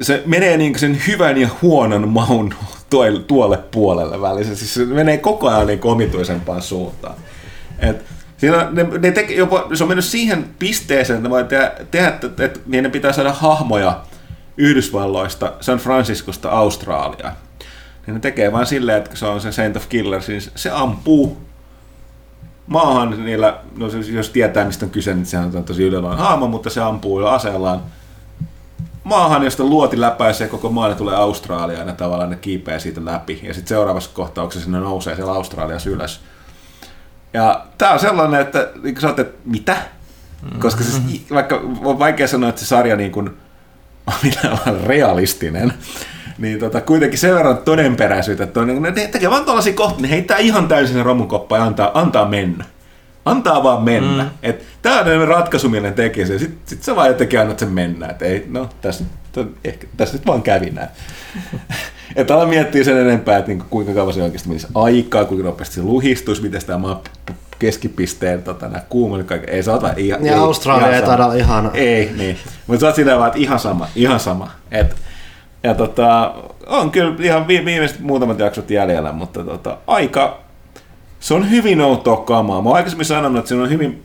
se 0.00 0.22
menee 0.26 0.56
niin 0.56 0.78
sen 0.78 1.02
hyvän 1.06 1.38
ja 1.38 1.48
huonon 1.62 2.08
maun 2.08 2.54
tuolle, 2.90 3.20
tuolle 3.20 3.58
puolelle 3.70 4.20
välissä. 4.20 4.56
Siis 4.56 4.74
se 4.74 4.84
menee 4.84 5.18
koko 5.18 5.48
ajan 5.48 5.66
niin 5.66 5.80
omituisempaan 5.84 6.62
suuntaan. 6.62 7.14
Et 7.78 8.04
siinä 8.36 8.68
ne, 8.70 8.82
ne 8.82 9.12
teke, 9.12 9.34
jopa, 9.34 9.68
se 9.74 9.84
on 9.84 9.88
mennyt 9.88 10.04
siihen 10.04 10.44
pisteeseen, 10.58 11.16
että 11.16 11.30
voi 11.30 11.44
tehdä, 11.44 11.72
tehdä 11.90 12.08
että, 12.08 12.44
että 12.44 12.60
niiden 12.66 12.90
pitää 12.90 13.12
saada 13.12 13.32
hahmoja 13.32 14.00
Yhdysvalloista, 14.56 15.52
San 15.60 15.78
Franciscosta 15.78 16.50
Australiaan. 16.50 17.32
Niin 18.06 18.14
ne 18.14 18.20
tekee 18.20 18.52
vain 18.52 18.66
silleen, 18.66 18.98
että 18.98 19.16
se 19.16 19.26
on 19.26 19.40
se 19.40 19.52
Saint 19.52 19.76
of 19.76 19.88
Killers, 19.88 20.28
niin 20.28 20.42
se 20.54 20.70
ampuu 20.70 21.36
maahan 22.66 23.24
niillä, 23.24 23.58
no 23.76 23.86
jos 24.12 24.30
tietää 24.30 24.64
mistä 24.64 24.86
on 24.86 24.90
kyse, 24.90 25.14
niin 25.14 25.26
se 25.26 25.38
on 25.38 25.64
tosi 25.64 25.82
yleinen 25.82 26.18
haamo, 26.18 26.48
mutta 26.48 26.70
se 26.70 26.80
ampuu 26.80 27.24
aseellaan 27.24 27.80
maahan, 29.06 29.42
josta 29.42 29.64
luoti 29.64 30.00
läpäisee 30.00 30.48
koko 30.48 30.70
maan 30.70 30.90
ja 30.90 30.96
tulee 30.96 31.16
Australiaan 31.16 31.88
ja 31.88 31.94
tavallaan 31.94 32.30
ne 32.30 32.36
kiipeää 32.36 32.78
siitä 32.78 33.04
läpi. 33.04 33.40
Ja 33.42 33.54
sitten 33.54 33.68
seuraavassa 33.68 34.10
kohtauksessa 34.14 34.70
ne 34.70 34.80
nousee 34.80 35.14
siellä 35.14 35.32
Australiassa 35.32 35.90
ylös. 35.90 36.20
Ja 37.32 37.64
tää 37.78 37.92
on 37.92 38.00
sellainen, 38.00 38.40
että 38.40 38.68
niin 38.82 39.00
sä 39.00 39.08
että 39.08 39.24
mitä? 39.44 39.76
Koska 40.58 40.84
siis, 40.84 41.26
vaikka 41.30 41.62
on 41.84 41.98
vaikea 41.98 42.28
sanoa, 42.28 42.48
että 42.48 42.60
se 42.60 42.66
sarja 42.66 42.96
niin 42.96 43.12
kuin, 43.12 43.30
on 44.06 44.14
mitään 44.22 44.58
realistinen, 44.84 45.72
niin 46.38 46.58
tota, 46.58 46.80
kuitenkin 46.80 47.18
sen 47.18 47.34
verran 47.34 47.58
todenperäisyyttä, 47.58 48.44
että 48.44 48.60
on, 48.60 48.66
niin 48.66 48.82
ne 48.82 48.92
tekee 48.92 49.30
vaan 49.30 49.44
tällaisia 49.44 49.72
kohtia, 49.72 50.02
ne 50.02 50.10
heittää 50.10 50.38
ihan 50.38 50.68
täysin 50.68 50.96
sen 50.96 51.04
romukoppa 51.04 51.56
ja 51.56 51.64
antaa, 51.64 51.90
antaa 51.94 52.28
mennä. 52.28 52.64
Antaa 53.26 53.62
vaan 53.62 53.82
mennä. 53.82 54.22
Mm. 54.22 54.30
Et, 54.42 54.64
tää 54.82 55.00
on 55.00 55.28
ratkaisu, 55.28 55.68
millä 55.68 55.88
ne 55.88 55.94
tekee 55.94 56.26
sen. 56.26 56.38
Sitten 56.38 56.58
sit 56.64 56.82
sä 56.82 56.96
vaan 56.96 57.08
jotenkin 57.08 57.40
annat 57.40 57.58
sen 57.58 57.68
mennä. 57.68 58.06
Et 58.06 58.22
ei, 58.22 58.46
no, 58.48 58.68
tässä, 58.80 59.04
ehkä, 59.64 59.86
tässä 59.96 60.16
nyt 60.16 60.26
vaan 60.26 60.42
kävi 60.42 60.70
näin. 60.70 60.88
että 62.16 62.34
ala 62.34 62.46
miettiä 62.46 62.84
sen 62.84 62.96
enempää, 62.96 63.38
että 63.38 63.48
niinku, 63.48 63.64
kuinka 63.70 63.92
kauan 63.94 64.14
se 64.14 64.22
oikeasti 64.22 64.48
menisi 64.48 64.66
aikaa, 64.74 65.24
kuinka 65.24 65.46
nopeasti 65.46 65.74
se 65.74 65.82
luhistuisi, 65.82 66.42
miten 66.42 66.60
sitä 66.60 66.78
maa 66.78 67.02
keskipisteen 67.58 68.42
tota, 68.42 68.68
nämä 68.68 68.82
kuumat, 68.88 69.26
kaikki. 69.26 69.50
ei 69.50 69.62
saata 69.62 69.94
ihan, 69.96 70.24
Ja 70.24 70.32
ei, 70.32 70.38
Australia 70.38 70.96
ei 70.96 71.02
taida 71.02 71.32
ihan... 71.32 71.70
Ei, 71.74 72.12
niin. 72.16 72.38
Mutta 72.66 72.80
sä 72.80 72.86
oot 72.86 72.96
silleen 72.96 73.18
vaan, 73.18 73.28
että 73.28 73.40
ihan 73.40 73.58
sama, 73.58 73.88
ihan 73.94 74.20
sama. 74.20 74.50
Et, 74.70 74.96
ja 75.62 75.74
tota, 75.74 76.34
on 76.66 76.90
kyllä 76.90 77.16
ihan 77.20 77.48
vi- 77.48 77.64
viimeiset 77.64 78.00
muutamat 78.00 78.38
jaksot 78.38 78.70
jäljellä, 78.70 79.12
mutta 79.12 79.44
tota, 79.44 79.78
aika, 79.86 80.40
se 81.20 81.34
on 81.34 81.50
hyvin 81.50 81.80
outoa 81.80 82.16
kamaa. 82.16 82.62
Mä 82.62 82.68
oon 82.68 82.76
aikaisemmin 82.76 83.06
sanonut, 83.06 83.38
että 83.38 83.48
se 83.48 83.54
on 83.54 83.70
hyvin, 83.70 84.02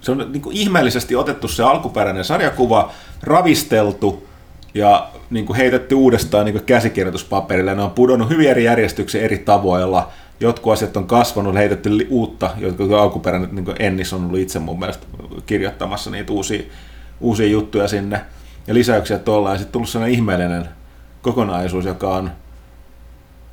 se 0.00 0.12
on 0.12 0.18
niin 0.32 0.42
ihmeellisesti 0.50 1.16
otettu 1.16 1.48
se 1.48 1.62
alkuperäinen 1.62 2.24
sarjakuva, 2.24 2.90
ravisteltu 3.22 4.26
ja 4.74 5.08
niin 5.30 5.46
kuin 5.46 5.56
heitetty 5.56 5.94
uudestaan 5.94 6.44
niin 6.44 6.54
kuin 6.54 6.64
käsikirjoituspaperille. 6.64 7.74
Ne 7.74 7.82
on 7.82 7.90
pudonnut 7.90 8.28
hyvin 8.28 8.50
eri 8.50 8.64
järjestyksiä 8.64 9.22
eri 9.22 9.38
tavoilla. 9.38 10.08
Jotkut 10.40 10.72
asiat 10.72 10.96
on 10.96 11.06
kasvanut, 11.06 11.54
heitetty 11.54 12.06
uutta, 12.10 12.50
jotka 12.58 13.02
alkuperäinen 13.02 13.48
niin 13.52 13.64
kuin 13.64 13.76
Ennis 13.78 14.12
on 14.12 14.24
ollut 14.24 14.38
itse 14.38 14.58
mun 14.58 14.78
mielestä 14.78 15.06
kirjoittamassa 15.46 16.10
niitä 16.10 16.32
uusia, 16.32 16.62
uusia 17.20 17.46
juttuja 17.46 17.88
sinne 17.88 18.20
ja 18.66 18.74
lisäyksiä 18.74 19.18
tuolla. 19.18 19.50
Ja 19.50 19.58
sitten 19.58 19.72
tullut 19.72 19.88
sellainen 19.88 20.14
ihmeellinen 20.14 20.68
kokonaisuus, 21.22 21.84
joka 21.84 22.14
on 22.16 22.30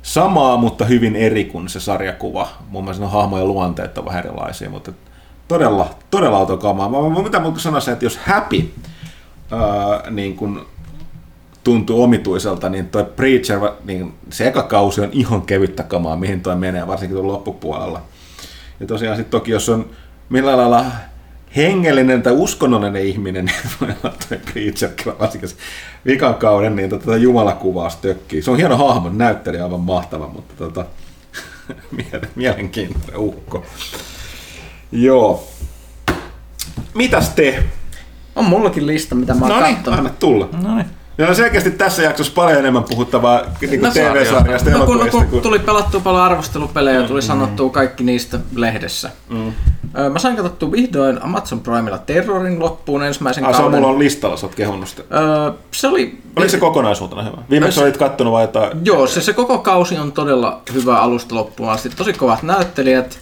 samaa, 0.04 0.56
mutta 0.56 0.84
hyvin 0.84 1.16
eri 1.16 1.44
kuin 1.44 1.68
se 1.68 1.80
sarjakuva. 1.80 2.48
Mun 2.68 2.84
mielestä 2.84 3.04
no, 3.04 3.10
hahmojen 3.10 3.48
luonteet 3.48 3.98
ovat 3.98 4.08
vähän 4.08 4.24
erilaisia, 4.24 4.70
mutta 4.70 4.92
todella, 5.48 5.94
todella 6.10 6.38
autokamaa. 6.38 6.88
Mä, 6.88 7.22
mitä 7.22 7.40
mä 7.40 7.52
sanoisin, 7.56 7.92
että 7.92 8.04
jos 8.04 8.16
Happy 8.16 8.70
ää, 9.50 10.10
niin 10.10 10.36
kun 10.36 10.66
tuntuu 11.64 12.02
omituiselta, 12.02 12.68
niin 12.68 12.88
toi 12.88 13.04
Preacher, 13.04 13.60
niin 13.84 14.14
se 14.30 14.46
eka 14.46 14.62
kausi 14.62 15.00
on 15.00 15.08
ihan 15.12 15.42
kevyttä 15.42 15.82
kamaa, 15.82 16.16
mihin 16.16 16.40
toi 16.40 16.56
menee, 16.56 16.86
varsinkin 16.86 17.16
tuon 17.16 17.28
loppupuolella. 17.28 18.02
Ja 18.80 18.86
tosiaan 18.86 19.16
sitten 19.16 19.30
toki, 19.30 19.50
jos 19.50 19.68
on 19.68 19.86
millä 20.28 20.56
lailla 20.56 20.84
hengellinen 21.56 22.22
tai 22.22 22.32
uskonnollinen 22.32 23.02
ihminen, 23.06 23.44
niin 23.46 23.56
voi 23.80 23.88
olla 24.04 24.14
toi 24.28 24.38
Preacher, 24.52 24.90
kyllä 25.02 25.16
varsinkin 25.18 25.48
se 25.48 25.56
vikan 26.06 26.34
kauden, 26.34 26.76
niin 26.76 26.90
tota 26.90 27.16
jumalakuvaus 27.16 27.96
tökkii. 27.96 28.42
Se 28.42 28.50
on 28.50 28.56
hieno 28.56 28.76
hahmo, 28.76 29.08
näyttelijä 29.08 29.64
aivan 29.64 29.80
mahtava, 29.80 30.28
mutta 30.28 30.54
tota, 30.56 30.84
mielenkiintoinen 32.36 33.16
ukko. 33.18 33.64
Joo. 34.92 35.48
Mitäs 36.94 37.28
te? 37.28 37.64
On 38.36 38.44
mullakin 38.44 38.86
lista, 38.86 39.14
mitä 39.14 39.34
mä 39.34 39.40
oon 39.46 39.48
No 39.54 39.60
niin, 39.62 39.74
kattonut. 39.76 39.98
anna 39.98 40.10
tulla. 40.18 40.48
No 40.62 40.74
niin. 40.76 40.86
Ja 41.18 41.28
on 41.28 41.36
selkeästi 41.36 41.70
tässä 41.70 42.02
jaksossa 42.02 42.32
paljon 42.34 42.58
enemmän 42.58 42.84
puhuttavaa 42.84 43.42
niin 43.60 43.80
No, 43.82 43.90
TV-sarjasta 43.90 44.70
ja 44.70 44.78
No 44.78 44.86
kun, 44.86 44.96
no, 44.96 45.02
elokuvista. 45.02 45.30
kun 45.30 45.42
tuli 45.42 45.58
pelattua 45.58 46.00
paljon 46.00 46.22
arvostelupelejä 46.24 47.00
ja 47.00 47.06
tuli 47.06 47.22
sanottua 47.22 47.70
kaikki 47.70 48.04
niistä 48.04 48.38
lehdessä. 48.54 49.10
Mm. 49.28 49.52
Mä 50.12 50.18
sain 50.18 50.36
katsottua 50.36 50.72
vihdoin 50.72 51.22
Amazon 51.22 51.60
Primella 51.60 51.98
Terrorin 51.98 52.58
loppuun 52.60 53.02
ensimmäisen 53.02 53.44
Ah, 53.44 53.50
se 53.50 53.56
on 53.56 53.62
kauden. 53.62 53.80
mulla 53.80 53.92
on 53.92 53.98
listalla, 53.98 54.36
sä 54.36 54.46
oot 54.46 54.54
kehunut 54.54 54.88
sitä. 54.88 55.02
Ö, 55.48 55.52
se 55.72 55.88
oli... 55.88 56.18
Oliko 56.36 56.50
se 56.50 56.58
kokonaisuutena 56.58 57.22
hyvä? 57.22 57.36
Viimeksi 57.50 57.74
Se- 57.74 57.84
olit 57.84 57.96
kattonut 57.96 58.32
vai 58.32 58.42
jotain? 58.42 58.78
Joo, 58.84 59.06
se, 59.06 59.20
se 59.20 59.32
koko 59.32 59.58
kausi 59.58 59.98
on 59.98 60.12
todella 60.12 60.60
hyvä 60.74 60.98
alusta 60.98 61.34
loppuun 61.34 61.70
asti. 61.70 61.88
Tosi 61.90 62.12
kovat 62.12 62.42
näyttelijät, 62.42 63.18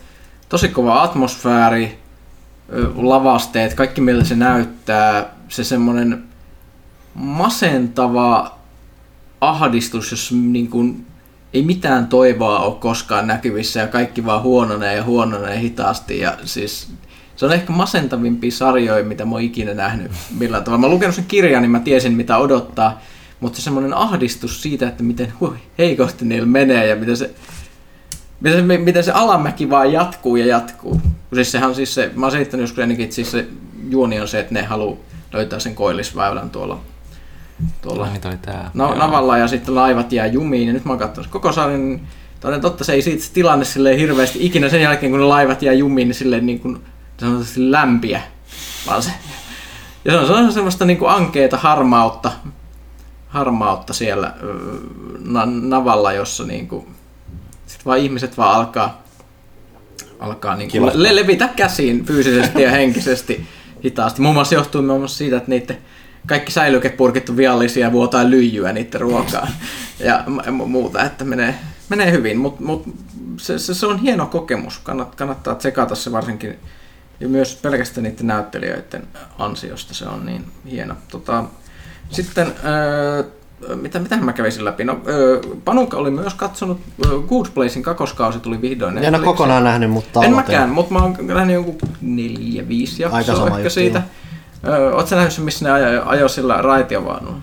tosi 0.49 0.69
kova 0.69 1.03
atmosfääri, 1.03 1.99
lavasteet, 2.97 3.75
kaikki 3.75 4.01
miltä 4.01 4.25
se 4.25 4.37
näyttää. 4.37 5.35
Se 5.49 5.65
semmonen 5.65 6.25
masentava 7.15 8.55
ahdistus, 9.41 10.11
jos 10.11 10.33
niin 10.33 10.71
kuin 10.71 11.07
ei 11.55 11.63
mitään 11.63 12.07
toivoa 12.07 12.59
ole 12.59 12.75
koskaan 12.75 13.27
näkyvissä 13.27 13.81
ja 13.81 13.87
kaikki 13.87 14.25
vaan 14.25 14.43
huononee 14.43 14.97
ja 14.97 15.05
huononee 15.05 15.59
hitaasti. 15.59 16.19
Ja 16.19 16.37
siis 16.45 16.89
se 17.37 17.47
on 17.47 17.53
ehkä 17.53 17.73
masentavimpia 17.73 18.51
sarjoja, 18.51 19.05
mitä 19.05 19.25
mä 19.25 19.31
oon 19.31 19.43
ikinä 19.43 19.75
nähnyt 19.75 20.13
millään 20.39 20.65
tavalla. 20.65 20.81
Mä 20.81 20.87
oon 20.87 20.95
lukenut 20.95 21.15
sen 21.15 21.25
kirjan, 21.25 21.63
niin 21.63 21.71
mä 21.71 21.81
tiesin 21.81 22.13
mitä 22.13 22.39
odottaa, 22.39 23.01
mutta 23.41 23.57
se 23.57 23.63
semmoinen 23.63 23.95
ahdistus 23.95 24.63
siitä, 24.63 24.89
että 24.89 25.03
miten 25.03 25.33
hui, 25.41 25.57
heikosti 25.79 26.25
niillä 26.25 26.47
menee 26.47 26.87
ja 26.87 26.97
miten 26.97 27.17
se, 27.17 27.31
miten 28.41 28.67
se, 28.67 28.79
miten 28.79 29.05
se 29.05 29.13
alamäki 29.13 29.71
vaan 29.71 29.93
jatkuu 29.93 30.37
ja 30.37 30.47
jatkuu. 30.47 31.01
Siis 31.35 31.53
sehän 31.53 31.69
on 31.69 31.75
siis 31.75 31.95
se, 31.95 32.11
mä 32.15 32.27
oon 32.27 32.61
joskus 32.61 32.79
ennenkin, 32.79 33.05
että 33.05 33.15
siis 33.15 33.31
se 33.31 33.47
juoni 33.89 34.21
on 34.21 34.29
se, 34.29 34.41
että 34.41 34.55
ne 34.55 34.63
haluaa 34.63 34.97
löytää 35.33 35.59
sen 35.59 35.75
koillisväylän 35.75 36.51
tuolla, 36.51 36.81
tuolla 37.83 38.05
Ai, 38.05 38.13
niitä 38.13 38.29
oli 38.29 38.37
tää. 38.43 38.71
No, 38.75 38.85
Joo. 38.85 38.95
navalla 38.99 39.39
ja 39.39 39.49
sitten 39.49 39.75
laivat 39.75 40.13
jää 40.13 40.27
jumiin. 40.27 40.67
Ja 40.67 40.73
nyt 40.73 40.85
mä 40.85 40.93
oon 40.93 40.99
katsonut 40.99 41.31
koko 41.31 41.53
sarjan, 41.53 41.87
niin 41.89 42.07
toden 42.41 42.61
totta 42.61 42.85
se 42.85 42.93
ei 42.93 43.03
siitä 43.03 43.25
tilanne 43.33 43.65
silleen 43.65 43.99
hirveästi 43.99 44.47
ikinä 44.47 44.69
sen 44.69 44.83
jälkeen, 44.83 45.13
kun 45.13 45.21
ne 45.21 45.27
laivat 45.27 45.63
jää 45.63 45.75
jumiin, 45.75 46.09
niin 46.09 46.15
silleen 46.15 46.47
niin 46.47 46.61
kuin 46.61 46.85
sanotusti 47.21 47.71
lämpiä. 47.71 48.23
Vaan 48.87 49.03
se, 49.03 49.11
ja 50.05 50.13
se 50.13 50.19
on, 50.19 50.27
se 50.27 50.33
on 50.33 50.53
semmoista 50.53 50.85
niin 50.85 50.99
kuin 50.99 51.11
ankeeta 51.11 51.57
harmautta, 51.57 52.33
harmautta 53.29 53.93
siellä 53.93 54.35
na, 55.19 55.47
navalla, 55.47 56.13
jossa 56.13 56.45
niin 56.45 56.69
kuin, 56.69 56.87
sit 57.67 57.87
vaan 57.87 57.99
ihmiset 57.99 58.39
vaan 58.39 58.57
alkaa, 58.57 59.03
alkaa 60.21 60.57
niin 60.57 60.71
kuin 60.71 61.03
le- 61.03 61.15
levitä 61.15 61.49
käsiin 61.49 62.05
fyysisesti 62.05 62.63
ja 62.63 62.71
henkisesti 62.71 63.47
hitaasti. 63.85 64.23
Muun 64.23 64.35
muassa 64.35 64.55
johtuu 64.55 64.83
muun 64.83 65.01
muassa 65.01 65.19
siitä, 65.19 65.37
että 65.37 65.51
niiden 65.51 65.79
kaikki 66.27 66.53
säilykepurkit 66.53 67.29
on 67.29 67.37
viallisia 67.37 67.87
ja 67.87 67.93
vuotaa 67.93 68.31
lyijyä 68.31 68.73
niiden 68.73 69.01
ruokaan 69.01 69.49
ja 70.07 70.25
muuta, 70.67 71.05
että 71.05 71.25
menee, 71.25 71.55
menee 71.89 72.13
hyvin, 72.13 72.39
mutta 72.39 72.65
mut 72.65 72.85
se, 73.37 73.59
se, 73.59 73.75
se, 73.75 73.87
on 73.87 73.99
hieno 73.99 74.27
kokemus, 74.27 74.79
Kannat, 74.79 75.15
kannattaa 75.15 75.55
tsekata 75.55 75.95
se 75.95 76.13
varsinkin 76.13 76.59
ja 77.21 77.29
myös 77.29 77.59
pelkästään 77.63 78.05
niiden 78.05 78.27
näyttelijöiden 78.27 79.03
ansiosta 79.39 79.95
se 79.95 80.05
on 80.05 80.27
niin 80.27 80.45
hieno. 80.71 80.95
Tota, 81.09 81.45
sitten, 82.11 82.53
öö, 82.65 83.25
mitä, 83.77 83.99
mitä 83.99 84.17
mä 84.17 84.33
kävisin 84.33 84.65
läpi? 84.65 84.85
No, 84.85 85.01
öö, 85.07 85.41
oli 85.95 86.11
myös 86.11 86.35
katsonut, 86.35 86.81
öö, 87.07 87.19
Good 87.19 87.47
Placein 87.55 87.83
kakoskausi 87.83 88.41
tuli 88.41 88.61
vihdoin. 88.61 88.99
En 88.99 89.15
ole 89.15 89.25
kokonaan 89.25 89.65
nähnyt, 89.65 89.91
mutta 89.91 90.21
En 90.25 90.33
aloitin. 90.33 90.55
mäkään, 90.55 90.71
mutta 90.71 90.93
mä 90.95 91.03
oon 91.03 91.17
nähnyt 91.21 91.55
jonkun 91.55 91.79
neljä, 92.01 92.69
viisi 92.69 93.05
Aika 93.05 93.17
jaksoa 93.17 93.35
sama 93.37 93.49
ehkä 93.49 93.59
juttu, 93.59 93.71
siitä. 93.71 94.03
Öö, 94.67 94.95
Oletko 94.95 95.15
nähnyt 95.15 95.33
sen, 95.33 95.45
missä 95.45 95.65
ne 95.65 95.71
ajo, 95.73 96.03
ajo 96.07 96.29
sillä 96.29 96.55
raitiovaunulla? 96.63 97.43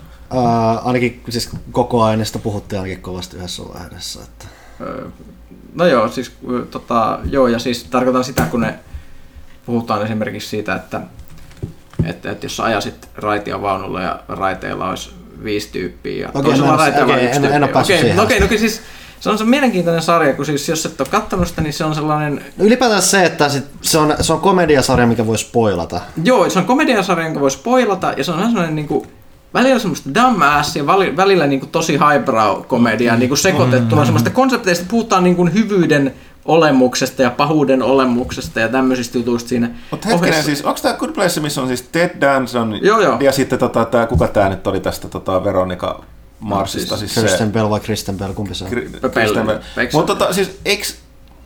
Ainakin 0.84 1.24
siis 1.30 1.50
koko 1.72 2.04
aineesta 2.04 2.40
puhuttiin 2.40 2.82
ainakin 2.82 3.02
kovasti 3.02 3.38
yhdessä 3.38 3.64
vaiheessa. 3.74 4.20
Että... 4.24 4.46
Öö, 4.82 5.06
No 5.74 5.86
joo, 5.86 6.08
siis, 6.08 6.32
tota, 6.72 7.20
joo, 7.30 7.48
ja 7.48 7.60
siis 7.60 7.84
tarkoitan 7.84 8.24
sitä, 8.24 8.44
kun 8.52 8.62
ne 8.62 8.80
puhutaan 9.66 10.06
esimerkiksi 10.06 10.50
siitä, 10.50 10.76
että, 10.76 11.02
että, 12.06 12.32
että 12.32 12.46
jos 12.46 12.58
sä 12.58 12.64
ajasit 12.64 13.10
raitiovaunulla 13.16 14.02
ja 14.02 14.20
raiteilla 14.28 14.90
olisi 14.90 15.12
viisi 15.44 15.70
tyyppiä 15.72 16.22
ja 16.22 16.30
Okei, 16.30 16.42
toisella 16.44 16.72
en- 16.72 16.80
raiteella 16.80 17.18
yksi 17.18 17.26
en- 17.28 17.36
en 17.36 17.42
tyyppi. 17.42 17.58
ole 17.64 17.68
päässyt 17.68 17.96
okei, 18.00 18.14
no 18.14 18.24
okei, 18.24 18.36
asti. 18.38 18.40
no 18.40 18.46
okei, 18.46 18.58
siis 18.58 18.82
se 19.20 19.30
on 19.30 19.38
se 19.38 19.44
mielenkiintoinen 19.44 20.02
sarja, 20.02 20.34
kun 20.34 20.46
siis 20.46 20.70
jos 20.70 20.86
et 20.86 21.02
ole 21.02 21.08
katsonut 21.12 21.48
sitä, 21.48 21.62
niin 21.62 21.74
se 21.74 21.86
on 21.86 21.96
sellainen 21.96 22.46
No 22.58 22.66
ylipäätään 22.66 23.02
se, 23.02 23.26
että 23.26 23.50
sit, 23.50 23.66
se, 23.82 23.98
on, 23.98 24.16
se 24.22 24.34
on 24.34 24.40
komediasarja, 24.40 25.08
mikä 25.08 25.28
voi 25.28 25.38
spoilata. 25.38 26.02
Joo, 26.24 26.50
se 26.50 26.60
on 26.60 26.66
komediasarja, 26.66 27.26
jonka 27.26 27.40
voi 27.40 27.52
spoilata, 27.52 28.14
ja 28.18 28.24
se 28.24 28.32
on 28.32 28.38
vähän 28.38 28.52
sellainen 28.52 28.76
niinku, 28.76 29.08
välillä 29.54 29.80
semmoista 29.80 30.10
dumbass 30.14 30.76
ja 30.76 30.88
välillä 31.18 31.48
niinku 31.48 31.66
tosi 31.66 31.94
highbrow 31.94 32.62
komedia 32.68 33.16
niinku 33.16 33.36
sekoitettuna. 33.36 34.06
Semmoista 34.06 34.30
konsepteista 34.30 34.86
puhutaan 34.90 35.24
niinku 35.24 35.46
hyvyyden 35.46 36.14
olemuksesta 36.46 37.22
ja 37.22 37.32
pahuuden 37.32 37.84
olemuksesta 37.84 38.60
ja 38.60 38.68
tämmöisistä 38.68 39.18
jutuista 39.18 39.50
siinä. 39.50 39.70
Mutta 39.92 40.08
hetkinen, 40.08 40.30
ohessa. 40.34 40.46
siis 40.46 40.66
onko 40.66 40.80
tämä 40.82 40.94
Good 40.94 41.12
Place, 41.12 41.40
missä 41.40 41.62
on 41.62 41.68
siis 41.68 41.82
Ted 41.82 42.22
Danson 42.22 42.86
Joo, 42.86 43.00
joo. 43.00 43.18
ja 43.20 43.32
sitten 43.32 43.60
tota, 43.60 43.86
tää, 43.86 44.08
kuka 44.08 44.28
tämä 44.28 44.50
nyt 44.50 44.68
oli 44.68 44.80
tästä 44.80 45.08
tota, 45.08 45.44
Veronika 45.44 46.04
Marsista? 46.40 46.98
siis 46.98 47.14
Siis, 47.14 47.26
Kristen 47.26 47.52
Bell 47.52 47.70
vai 47.70 47.80
Kristen 47.80 48.18
Bell, 48.18 48.34
kumpi 48.34 48.56
se 48.56 48.64
on? 48.66 48.72
Kri-. 48.72 49.10
Kristen 49.14 49.46
Bell. 49.46 49.60
Eikö 49.78 49.92
se- 49.92 49.98
Mutta 49.98 50.16
tota, 50.16 50.34
siis 50.34 50.60
eiks, 50.66 50.96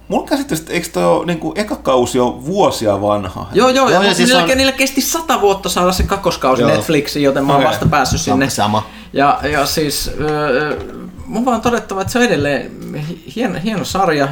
mun 0.08 0.26
käsitystä, 0.26 0.74
eikö 0.74 0.88
toi 0.94 1.26
niinku, 1.26 1.54
eka 1.56 1.76
kausi 1.76 2.18
jo 2.18 2.42
vuosia 2.46 3.02
vanha? 3.02 3.48
Joo, 3.54 3.70
joo, 3.70 3.76
Joo, 3.76 3.90
ja, 3.90 4.04
ja 4.04 4.10
ja 4.10 4.14
siis 4.16 4.30
niillä, 4.30 4.44
on- 4.44 4.58
niillä 4.58 4.72
kesti 4.72 5.02
sata 5.02 5.42
vuotta 5.42 5.70
saada 5.70 5.92
se 5.92 6.04
kakkoskausi 6.04 6.62
Joo. 6.62 6.72
Netflixiin, 6.72 7.24
joten 7.24 7.46
mä 7.46 7.54
oon 7.54 7.62
Okei. 7.62 7.70
vasta 7.72 7.86
päässyt 7.86 8.22
sinne. 8.22 8.50
Sama. 8.50 8.86
Ja, 9.14 9.40
ja 9.52 9.66
siis 9.66 10.12
öö, 10.20 10.80
mun 11.26 11.46
vaan 11.46 11.62
todettava, 11.62 12.02
että 12.02 12.14
se 12.14 12.20
on 12.20 12.26
edelleen 12.26 12.72
hi- 13.08 13.24
hieno, 13.36 13.60
hieno 13.64 13.86
sarja. 13.86 14.28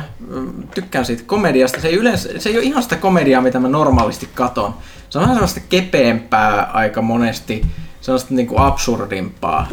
Tykkään 0.76 1.06
siitä 1.06 1.24
komediasta. 1.26 1.82
Se 1.82 1.88
ei, 1.88 1.96
yleensä, 1.96 2.30
se 2.38 2.50
ei 2.50 2.56
ole 2.58 2.64
ihan 2.66 2.84
sitä 2.84 2.96
komediaa, 2.96 3.42
mitä 3.42 3.60
mä 3.60 3.68
normaalisti 3.68 4.30
katon. 4.36 4.74
Se 5.10 5.18
on 5.18 5.22
vähän 5.22 5.36
sellaista 5.36 5.60
kepeämpää 5.70 6.64
aika 6.74 7.02
monesti, 7.02 7.66
sellaista 8.02 8.34
niinku 8.34 8.56
absurdimpaa 8.62 9.68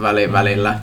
väli, 0.00 0.32
välillä. 0.32 0.78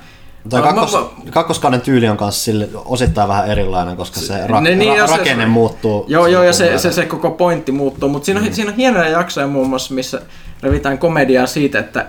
Toi 0.50 0.62
Mä- 0.62 0.68
kakkos, 0.68 0.94
mä- 0.94 1.32
kakkoskauden 1.32 1.82
tyyli 1.82 2.10
on 2.10 2.18
kanssa 2.18 2.44
sille 2.44 2.70
osittain 2.86 3.28
vähän 3.28 3.48
erilainen, 3.48 3.98
koska 3.98 4.20
se, 4.20 4.48
ra- 4.48 4.62
Ne- 4.62 4.76
niin, 4.76 4.98
ra- 5.04 5.08
se- 5.08 5.18
rakenne 5.18 5.46
muuttuu. 5.46 6.06
Joo, 6.08 6.28
joo, 6.28 6.44
ja 6.44 6.54
se, 6.54 6.78
se, 6.78 6.92
se 6.92 7.06
koko 7.06 7.32
pointti 7.32 7.72
muuttuu, 7.72 8.10
mutta 8.10 8.26
siinä 8.26 8.42
mm. 8.42 8.52
siinä 8.54 8.72
on 8.72 8.78
hienoja 8.78 9.10
jaksoja 9.10 9.48
muun 9.48 9.70
muassa, 9.70 9.94
missä 9.94 10.22
revitään 10.64 10.98
komediaa 10.98 11.48
siitä, 11.48 11.80
että 11.80 12.06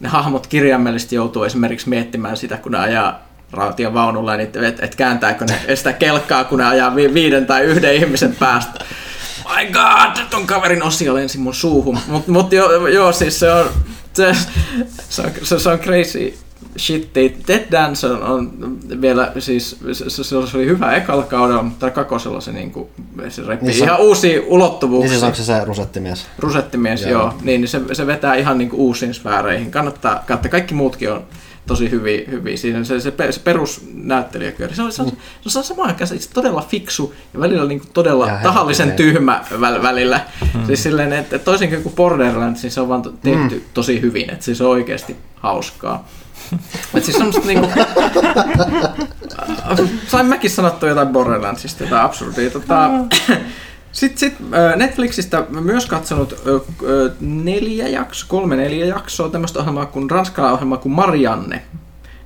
ne 0.00 0.08
hahmot 0.08 0.46
kirjaimellisesti 0.46 1.16
joutuu 1.16 1.44
esimerkiksi 1.44 1.88
miettimään 1.88 2.36
sitä, 2.36 2.56
kun 2.56 2.72
ne 2.72 2.78
ajaa 2.78 3.18
raution 3.52 3.94
vaunulla, 3.94 4.36
niin 4.36 4.48
että 4.64 4.84
et 4.84 4.94
kääntääkö 4.94 5.44
ne 5.44 5.76
sitä 5.76 5.92
kelkkaa, 5.92 6.44
kun 6.44 6.58
ne 6.58 6.64
ajaa 6.66 6.96
vi- 6.96 7.14
viiden 7.14 7.46
tai 7.46 7.62
yhden 7.62 7.94
ihmisen 7.94 8.36
päästä. 8.38 8.84
My 9.56 9.66
god, 9.72 10.24
ton 10.30 10.46
kaverin 10.46 10.82
osio 10.82 11.14
lensi 11.14 11.38
mun 11.38 11.54
suuhun. 11.54 11.98
Mutta 12.06 12.32
mut 12.32 12.52
joo, 12.52 12.86
joo, 12.86 13.12
siis 13.12 13.40
se 13.40 13.52
on, 13.52 13.66
se, 14.14 15.22
on, 15.22 15.30
se, 15.42 15.58
se 15.58 15.68
on 15.68 15.78
crazy 15.78 16.34
shit. 16.78 17.12
Ted 17.46 17.64
Danson 17.72 18.22
on 18.22 18.50
vielä, 19.00 19.32
siis 19.38 19.76
se, 19.92 20.24
se, 20.24 20.36
oli 20.36 20.66
hyvä 20.66 20.92
ekalla 20.92 21.22
kaudella, 21.22 21.62
mutta 21.62 21.90
kakosella 21.90 22.40
se, 22.40 22.52
niinku, 22.52 22.90
se 23.28 23.42
repii 23.42 23.68
Niin 23.68 23.78
se 23.78 23.84
ihan 23.84 24.00
uusia 24.00 24.40
Niin 24.40 24.48
ulottuvuuksia. 24.48 25.10
siis 25.10 25.22
onko 25.22 25.36
se 25.36 25.44
se 25.44 25.64
rusettimies? 25.64 26.26
Rusettimies, 26.38 27.02
joo. 27.02 27.10
Joo. 27.10 27.34
Niin, 27.42 27.60
niin 27.60 27.68
se, 27.68 27.80
se 27.92 28.06
vetää 28.06 28.34
ihan 28.34 28.58
niinku 28.58 28.76
uusiin 28.76 29.14
sfääreihin. 29.14 29.70
Kannattaa, 29.70 30.22
kannattaa, 30.26 30.50
kaikki 30.50 30.74
muutkin 30.74 31.12
on 31.12 31.24
tosi 31.66 31.90
hyviä, 31.90 32.22
hyviä. 32.30 32.56
Siinä 32.56 32.84
se, 32.84 33.00
se, 33.00 33.12
se 33.30 33.40
perusnäyttelijäköri. 33.40 34.74
Se 34.74 34.82
on, 34.82 34.92
se 34.92 35.02
on, 35.02 35.12
se 35.46 35.58
on 35.58 35.64
samaan 35.64 35.88
aikaan 35.88 36.08
se 36.08 36.14
todella 36.34 36.66
fiksu 36.68 37.14
ja 37.34 37.40
välillä 37.40 37.64
niinku 37.64 37.86
todella 37.94 38.26
Ja 38.26 38.40
tahallisen 38.42 38.86
helvetin. 38.86 39.06
tyhmä 39.06 39.44
väl, 39.60 39.82
välillä. 39.82 40.20
Hmm. 40.52 40.66
Siis 40.66 40.82
silleen, 40.82 41.12
että 41.12 41.38
toisin 41.38 41.82
kuin 41.82 41.94
Borderlands, 41.94 42.62
niin 42.62 42.70
se 42.70 42.80
on 42.80 42.88
vaan 42.88 43.02
tehty 43.02 43.56
hmm. 43.56 43.60
tosi 43.74 44.00
hyvin. 44.00 44.30
Että 44.30 44.44
siis 44.44 44.60
on 44.60 44.70
oikeasti 44.70 45.16
hauskaa. 45.34 46.08
Et 46.94 47.04
siis 47.04 47.16
semmoista 47.16 47.46
niinku... 47.46 47.68
Sain 50.08 50.26
mäkin 50.26 50.50
sanottua 50.50 50.88
jotain 50.88 51.08
Borderlandsista, 51.08 51.84
jotain 51.84 52.02
absurdia. 52.02 52.50
Tota, 52.50 52.90
sitten 53.92 54.18
sit, 54.18 54.34
ö, 54.54 54.76
Netflixistä 54.76 55.44
mä 55.50 55.60
myös 55.60 55.86
katsonut 55.86 56.42
ö, 56.46 56.60
ö, 56.82 57.12
neljä 57.20 57.88
jaksoa, 57.88 58.28
kolme 58.28 58.56
neljä 58.56 58.86
jaksoa, 58.86 59.28
tämmöistä 59.28 59.58
ohjelmaa 59.58 59.86
kuin 59.86 60.10
ranskalainen 60.10 60.54
ohjelma 60.54 60.76
kuin 60.76 60.92
Marianne, 60.92 61.62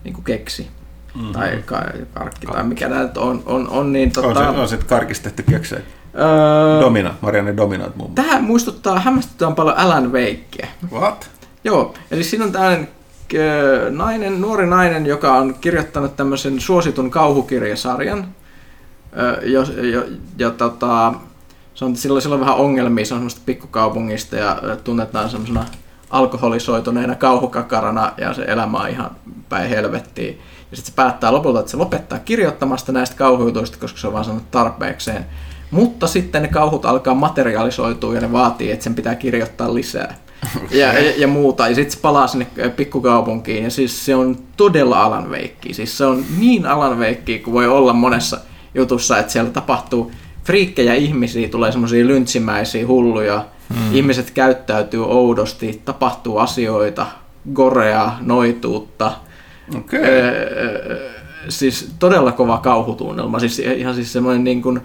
niin 0.04 0.14
kuin 0.14 0.24
keksi. 0.24 0.68
Mm-hmm. 1.14 1.32
Tai 1.32 1.62
ka- 1.66 1.84
karkki, 2.14 2.46
tai 2.46 2.64
mikä 2.64 2.88
nyt 2.88 3.16
on, 3.16 3.42
on, 3.46 3.68
on 3.68 3.92
niin 3.92 4.12
tota, 4.12 4.28
On, 4.28 4.54
se, 4.54 4.60
on 4.60 4.68
sitten 4.68 4.88
karkistettu 4.88 5.42
keksejä. 5.50 5.82
öö, 6.18 6.80
Domina, 6.80 7.14
Marianne 7.20 7.56
Dominat 7.56 7.96
muun 7.96 8.10
muassa. 8.10 8.22
Tähän 8.30 8.44
muistuttaa 8.44 8.98
hämmästyttävän 8.98 9.54
paljon 9.54 9.76
Alan 9.76 10.12
Wakea. 10.12 10.68
What? 10.92 11.30
Joo, 11.64 11.94
eli 12.10 12.24
siinä 12.24 12.44
on 12.44 12.52
tällainen 12.52 12.88
ö, 13.34 13.86
nainen, 13.90 14.40
nuori 14.40 14.66
nainen, 14.66 15.06
joka 15.06 15.34
on 15.34 15.54
kirjoittanut 15.60 16.16
tämmöisen 16.16 16.60
suositun 16.60 17.10
kauhukirjasarjan. 17.10 18.26
Jo, 19.42 19.62
jo, 19.92 20.04
ja 20.38 20.50
tota, 20.50 21.14
se 21.76 21.84
on, 21.84 21.96
sillä 21.96 22.34
on 22.34 22.40
vähän 22.40 22.56
ongelmia, 22.56 23.04
se 23.04 23.14
on 23.14 23.18
semmoista 23.18 23.40
pikkukaupungista 23.46 24.36
ja 24.36 24.60
tunnetaan 24.84 25.30
semmoisena 25.30 25.64
alkoholisoituneena 26.10 27.14
kauhukakarana 27.14 28.12
ja 28.18 28.34
se 28.34 28.42
elämä 28.42 28.78
on 28.78 28.88
ihan 28.88 29.10
päin 29.48 29.68
helvettiin. 29.68 30.40
Ja 30.70 30.76
sitten 30.76 30.92
se 30.92 30.96
päättää 30.96 31.32
lopulta, 31.32 31.60
että 31.60 31.70
se 31.70 31.76
lopettaa 31.76 32.18
kirjoittamasta 32.18 32.92
näistä 32.92 33.16
kauhujutuista, 33.16 33.78
koska 33.80 33.98
se 33.98 34.06
on 34.06 34.12
vaan 34.12 34.24
sanonut 34.24 34.50
tarpeekseen. 34.50 35.26
Mutta 35.70 36.06
sitten 36.06 36.42
ne 36.42 36.48
kauhut 36.48 36.84
alkaa 36.84 37.14
materialisoitua 37.14 38.14
ja 38.14 38.20
ne 38.20 38.32
vaatii, 38.32 38.70
että 38.70 38.84
sen 38.84 38.94
pitää 38.94 39.14
kirjoittaa 39.14 39.74
lisää. 39.74 40.14
Ja, 40.70 40.92
ja, 40.92 41.12
ja 41.16 41.28
muuta. 41.28 41.68
Ja 41.68 41.74
sitten 41.74 41.92
se 41.92 42.00
palaa 42.00 42.26
sinne 42.26 42.46
pikkukaupunkiin. 42.76 43.64
Ja 43.64 43.70
siis 43.70 44.04
se 44.04 44.14
on 44.14 44.38
todella 44.56 45.02
Alan 45.02 45.30
Wake. 45.30 45.72
Siis 45.72 45.98
se 45.98 46.04
on 46.04 46.24
niin 46.38 46.66
Alan 46.66 46.98
Wake 46.98 47.38
kuin 47.38 47.54
voi 47.54 47.68
olla 47.68 47.92
monessa 47.92 48.40
jutussa, 48.74 49.18
että 49.18 49.32
siellä 49.32 49.50
tapahtuu 49.50 50.12
friikkejä 50.46 50.94
ihmisiä, 50.94 51.48
tulee 51.48 51.72
semmoisia 51.72 52.06
lyntsimäisiä 52.06 52.86
hulluja. 52.86 53.44
Hmm. 53.74 53.94
Ihmiset 53.94 54.30
käyttäytyy 54.30 55.04
oudosti, 55.04 55.82
tapahtuu 55.84 56.38
asioita, 56.38 57.06
gorea, 57.54 58.12
noituutta. 58.20 59.12
Okei. 59.76 60.00
Öö, 60.00 61.10
siis 61.48 61.90
todella 61.98 62.32
kova 62.32 62.58
kauhutunnelma. 62.58 63.38
Siis 63.38 63.58
ihan 63.58 63.94
siis 63.94 64.12
semmoinen 64.12 64.44
niin 64.44 64.62
kuin 64.62 64.80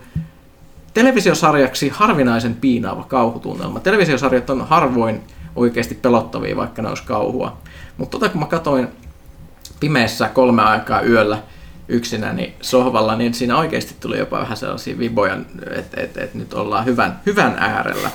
televisiosarjaksi 0.94 1.90
harvinaisen 1.90 2.56
piinaava 2.56 3.04
kauhutunnelma. 3.04 3.80
Televisiosarjat 3.80 4.50
on 4.50 4.68
harvoin 4.68 5.22
oikeasti 5.56 5.96
pelottavia, 5.96 6.56
vaikka 6.56 6.82
ne 6.82 6.90
olisi 6.90 7.04
kauhua. 7.04 7.58
Mutta 7.98 8.20
tota 8.20 8.30
kun 8.32 8.42
mä 8.42 8.48
katoin 8.48 8.88
pimeässä 9.80 10.30
kolme 10.30 10.62
aikaa 10.62 11.02
yöllä 11.02 11.38
yksinäni 11.92 12.56
sohvalla, 12.62 13.16
niin 13.16 13.34
siinä 13.34 13.58
oikeasti 13.58 13.96
tuli 14.00 14.18
jopa 14.18 14.40
vähän 14.40 14.58
sellaisia 14.58 15.00
viboja, 15.00 15.38
että 15.72 16.02
et, 16.02 16.18
et 16.18 16.34
nyt 16.34 16.54
ollaan 16.54 16.86
hyvän, 16.86 17.20
hyvän 17.26 17.56
äärellä. 17.60 18.10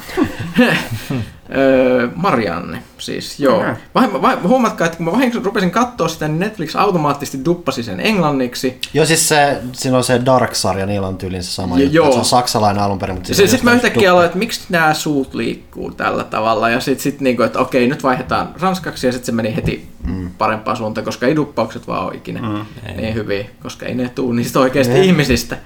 Öö, 1.57 2.09
Marianne, 2.15 2.83
siis 2.99 3.41
joo. 3.41 3.65
Vai, 3.95 4.23
vai, 4.23 4.37
huomatkaa, 4.43 4.87
että 4.87 4.97
kun 4.97 5.07
mä 5.07 5.13
vahingossa 5.13 5.45
rupesin 5.45 5.71
katsoa 5.71 6.09
sitä, 6.09 6.29
niin 6.29 6.39
Netflix 6.39 6.77
automaattisesti 6.77 7.45
duppasi 7.45 7.83
sen 7.83 8.01
englanniksi. 8.01 8.81
Joo, 8.95 9.07
siis 9.07 9.29
se, 9.29 9.59
siinä 9.73 9.97
on 9.97 10.05
se 10.05 10.21
Dark-sarja, 10.25 10.87
niillä 10.87 11.07
on 11.07 11.19
tyyliin 11.19 11.43
se 11.43 11.51
sama 11.51 11.79
Jo- 11.79 11.89
juttu. 11.91 12.13
Se 12.13 12.19
on 12.19 12.25
saksalainen 12.25 12.83
alun 12.83 12.99
perin, 12.99 13.17
mutta... 13.17 13.27
Sitten 13.27 13.49
sit 13.49 13.63
mä 13.63 13.73
yhtäkkiä 13.73 14.13
aloin, 14.13 14.27
että 14.27 14.39
miksi 14.39 14.61
nämä 14.69 14.95
suut 14.95 15.35
liikkuu 15.35 15.91
tällä 15.91 16.25
tavalla. 16.25 16.71
Ja 16.71 16.81
sitten 16.81 17.03
sit 17.03 17.21
niinku, 17.21 17.43
että 17.43 17.59
okei, 17.59 17.89
nyt 17.89 18.03
vaihdetaan 18.03 18.49
ranskaksi 18.61 19.07
ja 19.07 19.13
sitten 19.13 19.27
se 19.27 19.33
meni 19.33 19.57
heti 19.57 19.89
mm. 20.07 20.31
parempaan 20.39 20.77
suuntaan, 20.77 21.05
koska 21.05 21.27
ei 21.27 21.37
duppaukset 21.37 21.87
vaan 21.87 22.07
ole 22.07 22.15
ikinä 22.15 22.41
mm. 22.41 22.65
niin 22.97 23.15
hyviä, 23.15 23.45
koska 23.63 23.87
ei 23.87 23.95
ne 23.95 24.09
tuu 24.09 24.33
niistä 24.33 24.61
oikeasti 24.61 25.07
ihmisistä. 25.07 25.57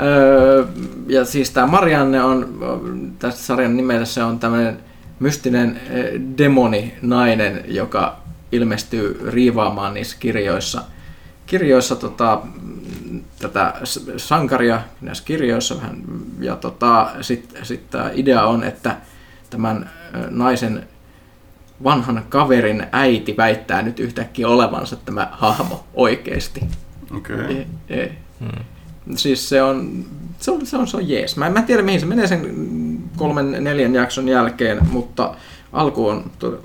Öö, 0.00 0.66
ja 1.06 1.24
siis 1.24 1.50
tämä 1.50 1.66
Marianne 1.66 2.22
on, 2.22 2.48
tästä 3.18 3.40
sarjan 3.40 3.76
nimellä 3.76 4.04
se 4.04 4.22
on 4.22 4.38
tämmöinen 4.38 4.78
mystinen 5.20 5.80
eh, 5.90 6.20
demoni 6.38 6.94
nainen, 7.02 7.64
joka 7.66 8.20
ilmestyy 8.52 9.20
riivaamaan 9.30 9.94
niissä 9.94 10.16
kirjoissa. 10.20 10.82
Kirjoissa 11.46 11.96
tota, 11.96 12.42
tätä 13.38 13.74
sankaria 14.16 14.82
näissä 15.00 15.24
kirjoissa 15.24 15.76
vähän, 15.76 16.02
ja 16.40 16.56
tota, 16.56 17.10
sitten 17.20 17.66
sit 17.66 17.90
tämä 17.90 18.10
idea 18.14 18.46
on, 18.46 18.64
että 18.64 18.96
tämän 19.50 19.90
ö, 20.14 20.26
naisen 20.30 20.88
vanhan 21.84 22.24
kaverin 22.28 22.86
äiti 22.92 23.36
väittää 23.36 23.82
nyt 23.82 24.00
yhtäkkiä 24.00 24.48
olevansa 24.48 24.96
tämä 24.96 25.28
hahmo 25.32 25.84
oikeasti. 25.94 26.60
Okei. 27.16 27.66
E, 27.88 28.02
e. 28.02 28.12
Hmm. 28.40 28.64
Siis 29.16 29.48
se 29.48 29.62
on, 29.62 30.04
se 30.38 30.50
on, 30.50 30.66
se 30.66 30.76
on, 30.76 30.86
se 30.86 30.96
on 30.96 31.08
jees. 31.08 31.36
Mä 31.36 31.46
en, 31.46 31.52
mä 31.52 31.58
en 31.58 31.64
tiedä 31.64 31.82
mihin 31.82 32.00
se 32.00 32.06
menee 32.06 32.26
sen 32.26 32.40
kolmen, 33.20 33.64
neljän 33.64 33.94
jakson 33.94 34.28
jälkeen, 34.28 34.88
mutta 34.90 35.34
alku 35.72 36.08
on 36.08 36.30
todella 36.38 36.64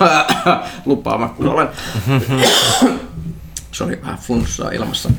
lupaava, 0.86 1.28
kun 1.28 1.48
olen. 1.48 1.68
Sori, 3.72 4.00
vähän 4.02 4.18
flunssaa 4.18 4.70
ilmassa. 4.70 5.10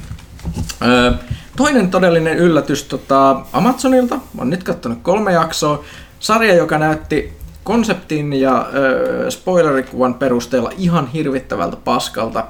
Toinen 1.56 1.92
todellinen 1.92 2.38
yllätys 2.38 2.84
tota, 2.84 3.42
Amazonilta, 3.54 4.20
on 4.38 4.50
nyt 4.50 4.64
katsonut 4.64 5.00
kolme 5.02 5.32
jaksoa, 5.32 5.84
sarja, 6.20 6.54
joka 6.54 6.78
näytti 6.78 7.34
konseptin 7.64 8.34
ja 8.34 8.70
öö, 8.74 9.32
spoilerikuvan 9.32 10.14
perusteella 10.14 10.72
ihan 10.78 11.08
hirvittävältä 11.08 11.78
paskalta. 11.84 12.46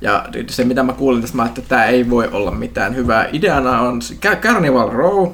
Ja 0.00 0.24
se 0.48 0.64
mitä 0.64 0.82
mä 0.82 0.92
kuulin 0.92 1.20
tästä, 1.20 1.44
että 1.44 1.62
tämä 1.62 1.84
ei 1.84 2.10
voi 2.10 2.28
olla 2.32 2.50
mitään 2.50 2.96
hyvää. 2.96 3.28
Ideana 3.32 3.80
on 3.80 4.02
se 4.02 4.14
Car- 4.14 4.36
Carnival 4.36 4.90
Row. 4.90 5.28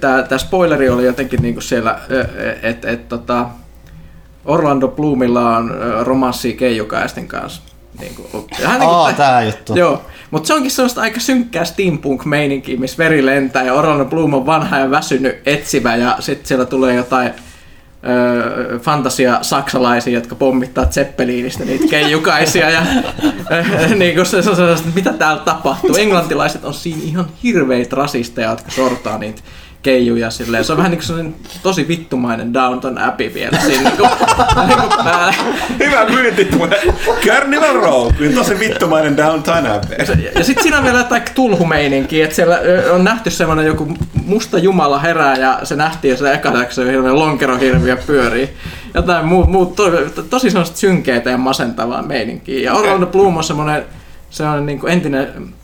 Tämä 0.00 0.38
spoileri 0.38 0.88
oli 0.88 1.04
jotenkin 1.04 1.42
niinku 1.42 1.60
siellä, 1.60 1.98
että 2.62 2.90
et, 2.90 3.08
tota, 3.08 3.46
Orlando 4.44 4.88
Bloomilla 4.88 5.56
on 5.56 5.74
romanssi 6.00 6.52
keijukaisten 6.52 7.28
kanssa. 7.28 7.62
Niin 8.00 8.14
kuin, 8.14 8.46
hän 8.64 8.80
niin 8.80 8.90
Aa, 8.90 9.12
tää 9.12 9.42
juttu. 9.42 9.74
Joo, 9.74 10.02
mutta 10.30 10.46
se 10.46 10.54
onkin 10.54 10.70
sellaista 10.70 11.00
aika 11.00 11.20
synkkää 11.20 11.64
steampunk-meininkiä, 11.64 12.78
missä 12.78 12.98
veri 12.98 13.26
lentää 13.26 13.62
ja 13.62 13.74
Orlando 13.74 14.04
Bloom 14.04 14.34
on 14.34 14.46
vanha 14.46 14.78
ja 14.78 14.90
väsynyt 14.90 15.36
etsivä 15.46 15.96
ja 15.96 16.16
sitten 16.20 16.46
siellä 16.46 16.64
tulee 16.64 16.94
jotain 16.94 17.32
fantasia 18.80 19.38
saksalaisia, 19.42 20.12
jotka 20.12 20.34
pommittaa 20.34 20.86
Zeppeliinistä 20.86 21.64
niitä 21.64 21.84
keijukaisia 21.90 22.70
ja 22.70 22.82
niin 23.98 24.14
kuin 24.14 24.26
se, 24.26 24.42
se, 24.42 24.54
se, 24.54 24.76
se, 24.76 24.84
mitä 24.94 25.12
täällä 25.12 25.42
tapahtuu. 25.42 25.96
Englantilaiset 25.96 26.64
on 26.64 26.74
siinä 26.74 27.02
ihan 27.04 27.26
hirveitä 27.42 27.96
rasisteja, 27.96 28.50
jotka 28.50 28.70
sortaa 28.70 29.18
niitä 29.18 29.42
keijuja 29.82 30.30
silleen. 30.30 30.64
Se 30.64 30.72
on 30.72 30.78
vähän 30.78 30.90
niin 30.90 31.00
kuin 31.06 31.34
tosi 31.62 31.88
vittumainen 31.88 32.54
Downton 32.54 32.98
Abbey 32.98 33.34
vielä 33.34 33.58
siinä 33.58 33.82
niin 33.82 33.96
kuin, 33.96 34.10
niin 34.68 34.78
kuin 34.78 35.04
päällä. 35.04 35.34
Hyvä 35.78 36.06
myynti 36.06 36.44
tulee. 36.44 36.82
Carnival 37.26 37.74
Row, 37.74 38.12
kyllä 38.18 38.36
tosi 38.36 38.58
vittumainen 38.58 39.16
downtown 39.16 39.66
Abbey. 39.66 39.96
Ja, 39.98 40.30
ja 40.38 40.44
sitten 40.44 40.62
siinä 40.62 40.78
on 40.78 40.84
vielä 40.84 40.98
jotain 40.98 41.22
tulhumeininkiä, 41.34 42.24
että 42.24 42.36
siellä 42.36 42.58
on 42.92 43.04
nähty 43.04 43.30
semmoinen 43.30 43.66
joku 43.66 43.96
musta 44.26 44.58
jumala 44.58 44.98
herää 44.98 45.36
ja 45.36 45.60
se 45.62 45.76
nähtiin 45.76 46.18
se 46.18 46.32
eka 46.32 46.48
jakso 46.48 46.82
hirveän 46.82 47.18
lonkerohirviö 47.18 47.96
pyörii. 47.96 48.50
Jotain 48.94 49.26
muu, 49.26 49.46
muu 49.46 49.66
to, 49.66 49.90
to, 49.90 50.22
tosi 50.22 50.50
semmoista 50.50 50.78
synkeitä 50.78 51.30
ja 51.30 51.38
masentavaa 51.38 52.02
meininkiä. 52.02 52.60
Ja 52.60 52.74
Orlando 52.74 53.06
Bloom 53.06 53.36
on 53.36 53.44
semmoinen, 53.44 53.84
semmoinen 54.30 54.66
niin 54.66 54.80
kuin 54.80 54.92
entinen 54.92 55.54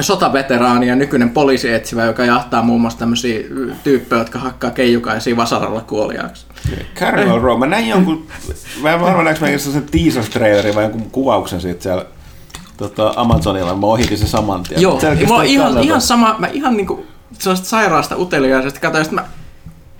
sotaveteraani 0.00 0.88
ja 0.88 0.96
nykyinen 0.96 1.30
poliisietsivä, 1.30 2.04
joka 2.04 2.24
jahtaa 2.24 2.62
muun 2.62 2.80
muassa 2.80 2.98
tämmöisiä 2.98 3.40
tyyppejä, 3.84 4.20
jotka 4.20 4.38
hakkaa 4.38 4.70
keijukaisia 4.70 5.36
vasaralla 5.36 5.80
kuoliaaksi. 5.80 6.46
Carnival 6.94 7.40
Row, 7.40 7.58
mä 7.58 7.66
näin 7.66 7.88
jonkun, 7.88 8.26
mä 8.82 8.92
en 8.92 9.00
varmaan 9.00 9.24
näinkö 9.24 9.50
mä 9.50 9.58
sen 9.58 9.86
teaser-trailerin 9.90 10.74
vai 10.74 10.84
jonkun 10.84 11.10
kuvauksen 11.10 11.60
siitä 11.60 11.82
siellä 11.82 12.04
tota, 12.76 13.12
Amazonilla, 13.16 13.74
mä 13.74 13.86
ohitin 13.86 14.18
se 14.18 14.26
saman 14.26 14.62
tien. 14.62 14.80
Joo, 14.80 15.00
Selkeästi 15.00 15.34
on 15.34 15.44
ihan, 15.44 15.78
ihan 15.78 16.00
sama, 16.00 16.36
mä 16.38 16.46
ihan 16.46 16.76
niinku 16.76 17.06
sellaista 17.32 17.68
sairaasta 17.68 18.16
uteliaisesta 18.16 18.80
katsoin, 18.80 19.02
että 19.02 19.14
mä 19.14 19.24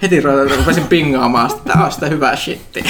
heti 0.02 0.20
ru- 0.20 0.56
rupesin 0.56 0.86
pingaamaan, 0.86 1.50
että 1.50 1.72
tää 1.72 1.84
on 1.84 1.92
sitä 1.92 2.06
hyvää 2.06 2.36
shittiä. 2.36 2.84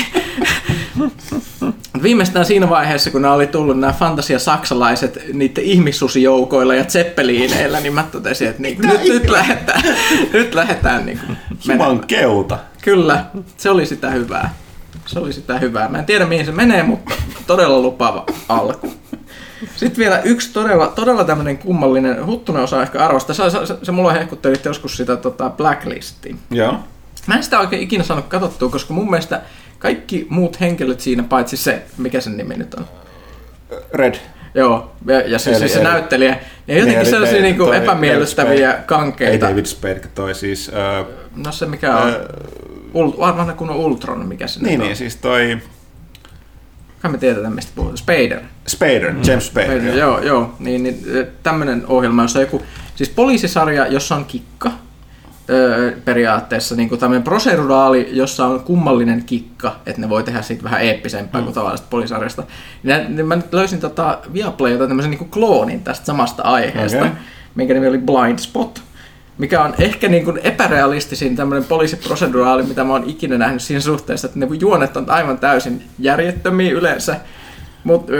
Viimeistään 2.02 2.46
siinä 2.46 2.68
vaiheessa, 2.68 3.10
kun 3.10 3.22
nämä 3.22 3.34
oli 3.34 3.46
tullut 3.46 3.78
nämä 3.78 3.92
fantasia 3.92 4.38
saksalaiset 4.38 5.18
niiden 5.32 5.64
ihmissusijoukoilla 5.64 6.74
ja 6.74 6.84
zeppeliineillä, 6.84 7.80
niin 7.80 7.94
mä 7.94 8.04
totesin, 8.12 8.48
että 8.48 8.62
niin, 8.62 8.78
nyt, 8.80 9.02
nyt 9.04 9.30
lähdetään, 9.30 9.82
nyt 10.32 10.54
lähdetään 10.54 11.06
niin 11.06 11.20
Juman 11.68 12.00
keuta. 12.06 12.58
Kyllä, 12.82 13.24
se 13.56 13.70
oli 13.70 13.86
sitä 13.86 14.10
hyvää. 14.10 14.54
Se 15.06 15.18
oli 15.18 15.32
sitä 15.32 15.58
hyvää. 15.58 15.88
Mä 15.88 15.98
en 15.98 16.04
tiedä 16.04 16.26
mihin 16.26 16.46
se 16.46 16.52
menee, 16.52 16.82
mutta 16.82 17.14
todella 17.46 17.80
lupaava 17.80 18.26
alku. 18.48 18.92
Sitten 19.76 19.98
vielä 19.98 20.20
yksi 20.20 20.52
todella, 20.52 20.86
todella 20.86 21.24
tämmöinen 21.24 21.58
kummallinen, 21.58 22.26
Huttunen 22.26 22.62
osaa 22.62 22.82
ehkä 22.82 23.04
arvostaa. 23.04 23.34
Se, 23.34 23.50
se, 23.50 23.66
se, 23.66 23.76
se 23.82 23.92
mulla 23.92 24.12
hehkutteli 24.12 24.56
joskus 24.64 24.96
sitä 24.96 25.16
tota 25.16 25.50
Blacklistia. 25.50 26.36
Joo. 26.50 26.78
Mä 27.26 27.34
en 27.34 27.42
sitä 27.42 27.60
oikein 27.60 27.82
ikinä 27.82 28.04
saanut 28.04 28.26
katsottua, 28.26 28.68
koska 28.68 28.94
mun 28.94 29.10
mielestä 29.10 29.40
kaikki 29.80 30.26
muut 30.28 30.60
henkilöt 30.60 31.00
siinä, 31.00 31.22
paitsi 31.22 31.56
se, 31.56 31.82
mikä 31.98 32.20
sen 32.20 32.36
nimi 32.36 32.54
nyt 32.56 32.74
on. 32.74 32.84
Red. 33.92 34.14
Joo, 34.54 34.92
ja, 35.06 35.20
ja 35.20 35.38
se, 35.38 35.50
Eli- 35.50 35.58
se, 35.58 35.68
se 35.68 35.78
eli- 35.80 35.88
näyttelijä. 35.88 36.38
Jotenkin 36.68 36.94
Niin, 36.94 37.06
sellaisia 37.06 37.38
eli 37.38 37.46
niinku 37.46 37.64
toi 37.64 37.76
epämiellyttäviä 37.76 38.68
David 38.70 38.84
kankeita. 38.86 39.32
Ei 39.32 39.40
David 39.40 39.64
Spade, 39.66 40.00
toi 40.14 40.34
siis... 40.34 40.70
Äh, 41.00 41.06
No 41.36 41.52
se 41.52 41.66
mikä 41.66 41.96
on, 41.96 42.12
Ult, 42.94 43.18
vanha 43.18 43.52
kun 43.52 43.70
on 43.70 43.76
Ultron, 43.76 44.26
mikä 44.28 44.46
se 44.46 44.60
niin, 44.60 44.70
nyt 44.70 44.78
niin, 44.78 44.90
on. 44.90 44.96
siis 44.96 45.16
toi 45.16 45.58
Kai 47.02 47.10
me 47.10 47.18
tiedetään, 47.18 47.52
mistä 47.52 47.72
puhutaan. 47.74 47.98
Spader. 47.98 48.40
Spader, 48.68 49.14
James 49.26 49.46
Spader. 49.46 49.82
Joo, 49.82 49.94
joo, 49.96 50.20
joo. 50.22 50.54
Niin, 50.58 50.82
niin 50.82 51.04
tämmöinen 51.42 51.86
ohjelma, 51.86 52.22
jossa 52.22 52.38
on 52.38 52.44
joku, 52.44 52.62
siis 52.96 53.08
poliisisarja, 53.08 53.86
jossa 53.86 54.16
on 54.16 54.24
kikka, 54.24 54.70
öö, 55.50 55.92
periaatteessa 56.04 56.74
niin 56.74 56.88
kuin 56.88 56.98
tämmöinen 56.98 57.22
proseduraali, 57.22 58.08
jossa 58.12 58.46
on 58.46 58.60
kummallinen 58.60 59.24
kikka, 59.24 59.76
että 59.86 60.00
ne 60.00 60.08
voi 60.08 60.22
tehdä 60.22 60.42
siitä 60.42 60.64
vähän 60.64 60.80
eeppisempää 60.80 61.40
mm. 61.40 61.44
kuin 61.44 61.54
tavallisesta 61.54 61.86
poliisarjasta. 61.90 62.42
Niin, 62.82 63.16
niin 63.16 63.26
mä 63.26 63.36
nyt 63.36 63.52
löysin 63.52 63.80
tota 63.80 64.18
Viaplaylta 64.32 64.86
tämmöisen 64.86 65.10
niin 65.10 65.18
kuin 65.18 65.30
kloonin 65.30 65.80
tästä 65.84 66.06
samasta 66.06 66.42
aiheesta, 66.42 66.98
okay. 66.98 67.10
minkä 67.54 67.74
nimi 67.74 67.88
oli 67.88 67.98
Blind 67.98 68.38
Spot, 68.38 68.82
mikä 69.38 69.64
on 69.64 69.74
ehkä 69.78 70.08
niin 70.08 70.24
kuin 70.24 70.40
epärealistisin 70.42 71.36
tämmöinen 71.36 71.64
poliisiproseduraali, 71.64 72.62
mitä 72.62 72.84
mä 72.84 72.92
oon 72.92 73.04
ikinä 73.06 73.38
nähnyt 73.38 73.62
siinä 73.62 73.80
suhteessa, 73.80 74.26
että 74.26 74.38
ne 74.38 74.48
juonet 74.60 74.96
on 74.96 75.10
aivan 75.10 75.38
täysin 75.38 75.84
järjettömiä 75.98 76.72
yleensä, 76.72 77.16
mutta 77.84 78.12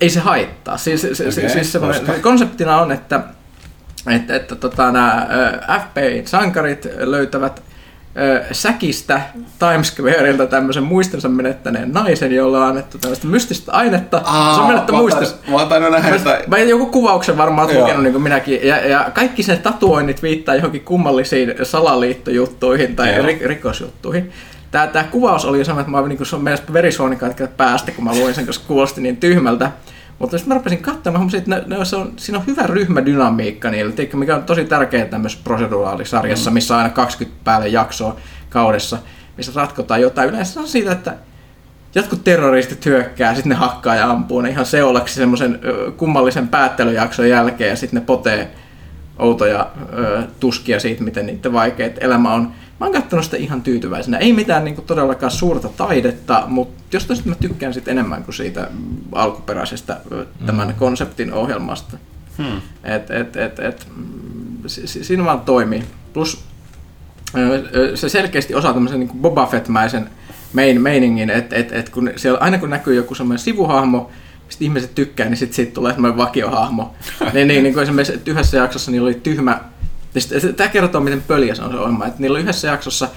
ei 0.00 0.10
se 0.10 0.20
haittaa. 0.20 0.76
Siis, 0.76 1.04
okay, 1.04 1.48
siis 1.48 1.78
koska? 1.80 2.12
konseptina 2.22 2.80
on, 2.80 2.92
että, 2.92 3.20
että, 4.10 4.36
että 4.36 4.54
tota, 4.54 4.92
nämä 4.92 5.28
FBI-sankarit 5.82 6.88
löytävät 6.98 7.62
ö, 8.16 8.44
säkistä 8.52 9.20
Times 9.58 9.88
Squareilta 9.88 10.46
tämmöisen 10.46 10.82
muistonsa 10.82 11.28
menettäneen 11.28 11.92
naisen, 11.92 12.32
jolla 12.32 12.58
on 12.58 12.66
annettu 12.68 12.98
tämmöistä 12.98 13.26
mystistä 13.26 13.72
ainetta. 13.72 14.22
se 14.54 14.60
on 14.60 14.66
menettä 14.66 14.92
muistonsa. 14.92 15.36
Mä 15.48 15.56
oon 15.56 15.68
tainnut 15.68 15.90
nähdä 15.90 16.10
Mä, 16.10 16.18
sitä. 16.18 16.40
mä 16.46 16.58
joku 16.58 16.86
kuvauksen 16.86 17.36
varmaan 17.36 17.70
Joo. 17.70 17.80
lukenut 17.82 18.02
niin 18.02 18.12
kuin 18.12 18.22
minäkin, 18.22 18.66
ja, 18.66 18.86
ja 18.86 19.10
kaikki 19.14 19.42
sen 19.42 19.58
tatuoinnit 19.58 20.22
viittaa 20.22 20.54
johonkin 20.54 20.84
kummallisiin 20.84 21.54
salaliittojuttuihin 21.62 22.96
tai 22.96 23.14
Joo. 23.16 23.26
ri, 23.26 23.40
rikosjuttuihin. 23.44 24.32
Tämä, 24.70 24.86
tämä 24.86 25.04
kuvaus 25.04 25.44
oli 25.44 25.64
semmoinen, 25.64 25.90
että 25.94 26.02
mä 26.02 26.08
niin 26.08 26.18
kuin 26.18 26.42
mennessä 26.42 26.72
verisuonikatkeet 26.72 27.56
päästä, 27.56 27.92
kun 27.92 28.04
mä 28.04 28.14
luin 28.14 28.34
sen, 28.34 28.46
koska 28.46 28.64
kuulosti 28.68 29.00
niin 29.00 29.16
tyhmältä. 29.16 29.70
Mutta 30.22 30.38
sitten 30.38 30.48
mä 30.48 30.58
rupesin 30.58 30.82
katsomaan, 30.82 31.12
mä 31.12 31.18
huomasin, 31.18 31.38
että 31.38 31.50
ne, 31.50 31.78
ne, 31.78 31.84
se 31.84 31.96
on, 31.96 32.12
siinä 32.16 32.38
on 32.38 32.46
hyvä 32.46 32.62
ryhmädynamiikka 32.62 33.70
niillä, 33.70 33.92
tiedätkö, 33.92 34.16
mikä 34.16 34.36
on 34.36 34.42
tosi 34.42 34.64
tärkeää 34.64 35.06
tämmöisessä 35.06 35.44
proseduraalisarjassa, 35.44 36.50
missä 36.50 36.74
on 36.74 36.78
aina 36.78 36.94
20 36.94 37.40
päälle 37.44 37.68
jaksoa 37.68 38.16
kaudessa, 38.50 38.98
missä 39.36 39.52
ratkotaan 39.54 40.00
jotain. 40.00 40.30
Yleensä 40.30 40.60
on 40.60 40.68
siitä, 40.68 40.92
että 40.92 41.14
jotkut 41.94 42.24
terroristit 42.24 42.86
hyökkää, 42.86 43.34
sitten 43.34 43.50
ne 43.50 43.56
hakkaa 43.56 43.94
ja 43.94 44.10
ampuu 44.10 44.40
ne 44.40 44.50
ihan 44.50 44.66
seulaksi 44.66 45.14
semmoisen 45.14 45.60
kummallisen 45.96 46.48
päättelyjakson 46.48 47.28
jälkeen 47.28 47.70
ja 47.70 47.76
sitten 47.76 48.00
ne 48.00 48.06
potee 48.06 48.50
outoja 49.18 49.70
ö, 49.98 50.22
tuskia 50.40 50.80
siitä, 50.80 51.04
miten 51.04 51.26
niiden 51.26 51.52
vaikeat 51.52 51.92
elämä 52.00 52.34
on. 52.34 52.52
Mä 52.82 52.86
oon 52.86 52.94
katsonut 52.94 53.24
sitä 53.24 53.36
ihan 53.36 53.62
tyytyväisenä. 53.62 54.18
Ei 54.18 54.32
mitään 54.32 54.64
niin 54.64 54.82
todellakaan 54.86 55.32
suurta 55.32 55.68
taidetta, 55.68 56.44
mutta 56.46 56.82
jostain 56.92 57.16
sitten 57.16 57.32
mä 57.32 57.36
tykkään 57.40 57.74
sit 57.74 57.88
enemmän 57.88 58.24
kuin 58.24 58.34
siitä 58.34 58.68
mm, 58.70 58.96
alkuperäisestä 59.12 60.00
tämän 60.46 60.74
konseptin 60.78 61.32
ohjelmasta. 61.32 61.96
Hmm. 62.38 62.60
Et, 62.84 63.10
et, 63.10 63.36
et, 63.36 63.58
et, 63.58 63.86
mm, 63.96 64.04
si- 64.66 64.86
si- 64.86 65.04
siinä 65.04 65.24
vaan 65.24 65.40
toimii. 65.40 65.84
Plus 66.12 66.44
se 67.94 68.08
selkeästi 68.08 68.54
osaa 68.54 68.72
tämmöisen 68.72 69.00
niin 69.00 69.20
Boba 69.20 69.46
Fett-mäisen 69.46 70.10
mein, 70.52 70.80
meiningin, 70.80 71.30
että 71.30 71.56
et, 71.56 71.72
et 71.72 71.88
kun 71.88 72.10
siellä, 72.16 72.38
aina 72.38 72.58
kun 72.58 72.70
näkyy 72.70 72.94
joku 72.94 73.14
semmoinen 73.14 73.44
sivuhahmo, 73.44 74.10
mistä 74.46 74.64
ihmiset 74.64 74.94
tykkää, 74.94 75.28
niin 75.28 75.36
sitten 75.36 75.56
siitä 75.56 75.74
tulee 75.74 75.92
semmoinen 75.92 76.18
vakiohahmo. 76.18 76.94
niin, 77.34 77.48
niin, 77.48 77.62
niin 77.62 77.74
kuin 77.74 77.82
esimerkiksi 77.82 78.20
yhdessä 78.26 78.56
jaksossa 78.56 78.90
niillä 78.90 79.06
oli 79.06 79.20
tyhmä, 79.22 79.60
tämä 80.56 80.68
kertoo 80.68 81.00
miten 81.00 81.22
pöliä 81.22 81.54
se 81.54 81.62
on 81.62 81.70
se 81.70 81.76
ohjelma, 81.76 82.06
että 82.06 82.20
niillä 82.20 82.36
oli 82.36 82.42
yhdessä 82.42 82.68
jaksossa 82.68 83.08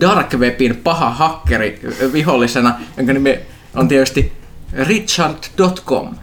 Dark 0.00 0.34
Webin 0.34 0.76
paha 0.76 1.10
hakkeri 1.10 1.80
vihollisena, 2.12 2.74
jonka 2.96 3.12
nimi 3.12 3.38
on 3.74 3.88
tietysti 3.88 4.32
Richard.com. 4.72 6.14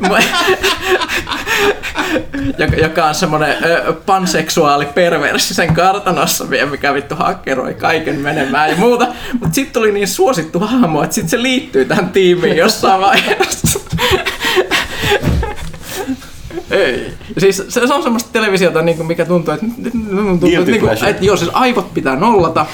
joka, 2.82 3.06
on 3.06 3.14
semmoinen 3.14 3.56
panseksuaali 4.06 4.86
perverssi 4.86 5.54
sen 5.54 5.74
kartanossa 5.74 6.50
vielä, 6.50 6.70
mikä 6.70 6.94
vittu 6.94 7.14
hakkeroi 7.14 7.74
kaiken 7.74 8.20
menemään 8.20 8.70
ja 8.70 8.76
muuta. 8.76 9.06
Mutta 9.32 9.54
sitten 9.54 9.72
tuli 9.72 9.92
niin 9.92 10.08
suosittu 10.08 10.58
hahmo, 10.58 11.02
että 11.02 11.14
sitten 11.14 11.30
se 11.30 11.42
liittyy 11.42 11.84
tähän 11.84 12.08
tiimiin 12.08 12.56
jossain 12.56 13.00
vaiheessa. 13.00 13.80
Ei. 16.70 17.12
Siis 17.38 17.56
se, 17.68 17.86
se 17.86 17.94
on 17.94 18.02
semmoista 18.02 18.30
televisiota, 18.32 18.82
niin 18.82 18.96
kuin 18.96 19.06
mikä 19.06 19.24
tuntuu, 19.24 19.54
että, 19.54 19.66
tuntuu, 20.10 20.48
että, 20.48 20.70
niin 20.70 20.80
kuin, 20.80 20.92
että 20.92 21.24
joo, 21.24 21.36
siis 21.36 21.50
aivot 21.54 21.94
pitää 21.94 22.16
nollata. 22.16 22.66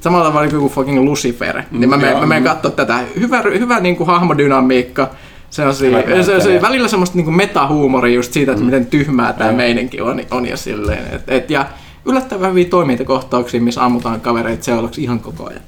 Samalla 0.00 0.26
tavalla 0.26 0.48
kuin 0.48 0.56
joku 0.56 0.68
fucking 0.68 1.04
Lucifer. 1.04 1.62
Niin 1.70 1.90
mä 1.90 1.96
menen, 1.96 2.10
joo. 2.10 2.20
mä 2.20 2.26
menen 2.26 2.44
katsoa 2.44 2.70
tätä. 2.70 3.00
Hyvä, 3.20 3.42
hyvä 3.42 3.80
niin 3.80 3.96
kuin 3.96 4.06
hahmodynamiikka, 4.06 5.10
Se 5.50 5.66
on, 5.66 5.74
siinä, 5.74 6.02
se, 6.02 6.22
se, 6.22 6.40
se, 6.40 6.62
välillä 6.62 6.88
semmoista 6.88 7.16
niinku 7.16 7.30
metahuumoria 7.30 8.14
just 8.14 8.32
siitä, 8.32 8.52
että 8.52 8.64
miten 8.64 8.86
tyhmää 8.86 9.32
tämä 9.32 9.52
meininki 9.52 10.00
on, 10.00 10.20
on 10.30 10.46
ja 10.46 10.56
silleen. 10.56 11.14
Et, 11.14 11.22
et, 11.28 11.50
ja 11.50 11.66
yllättävän 12.04 12.50
hyviä 12.50 12.64
toimintakohtauksia, 12.64 13.60
missä 13.60 13.84
ammutaan 13.84 14.20
kavereita 14.20 14.64
seuraavaksi 14.64 15.02
ihan 15.02 15.20
koko 15.20 15.48
ajan. 15.48 15.62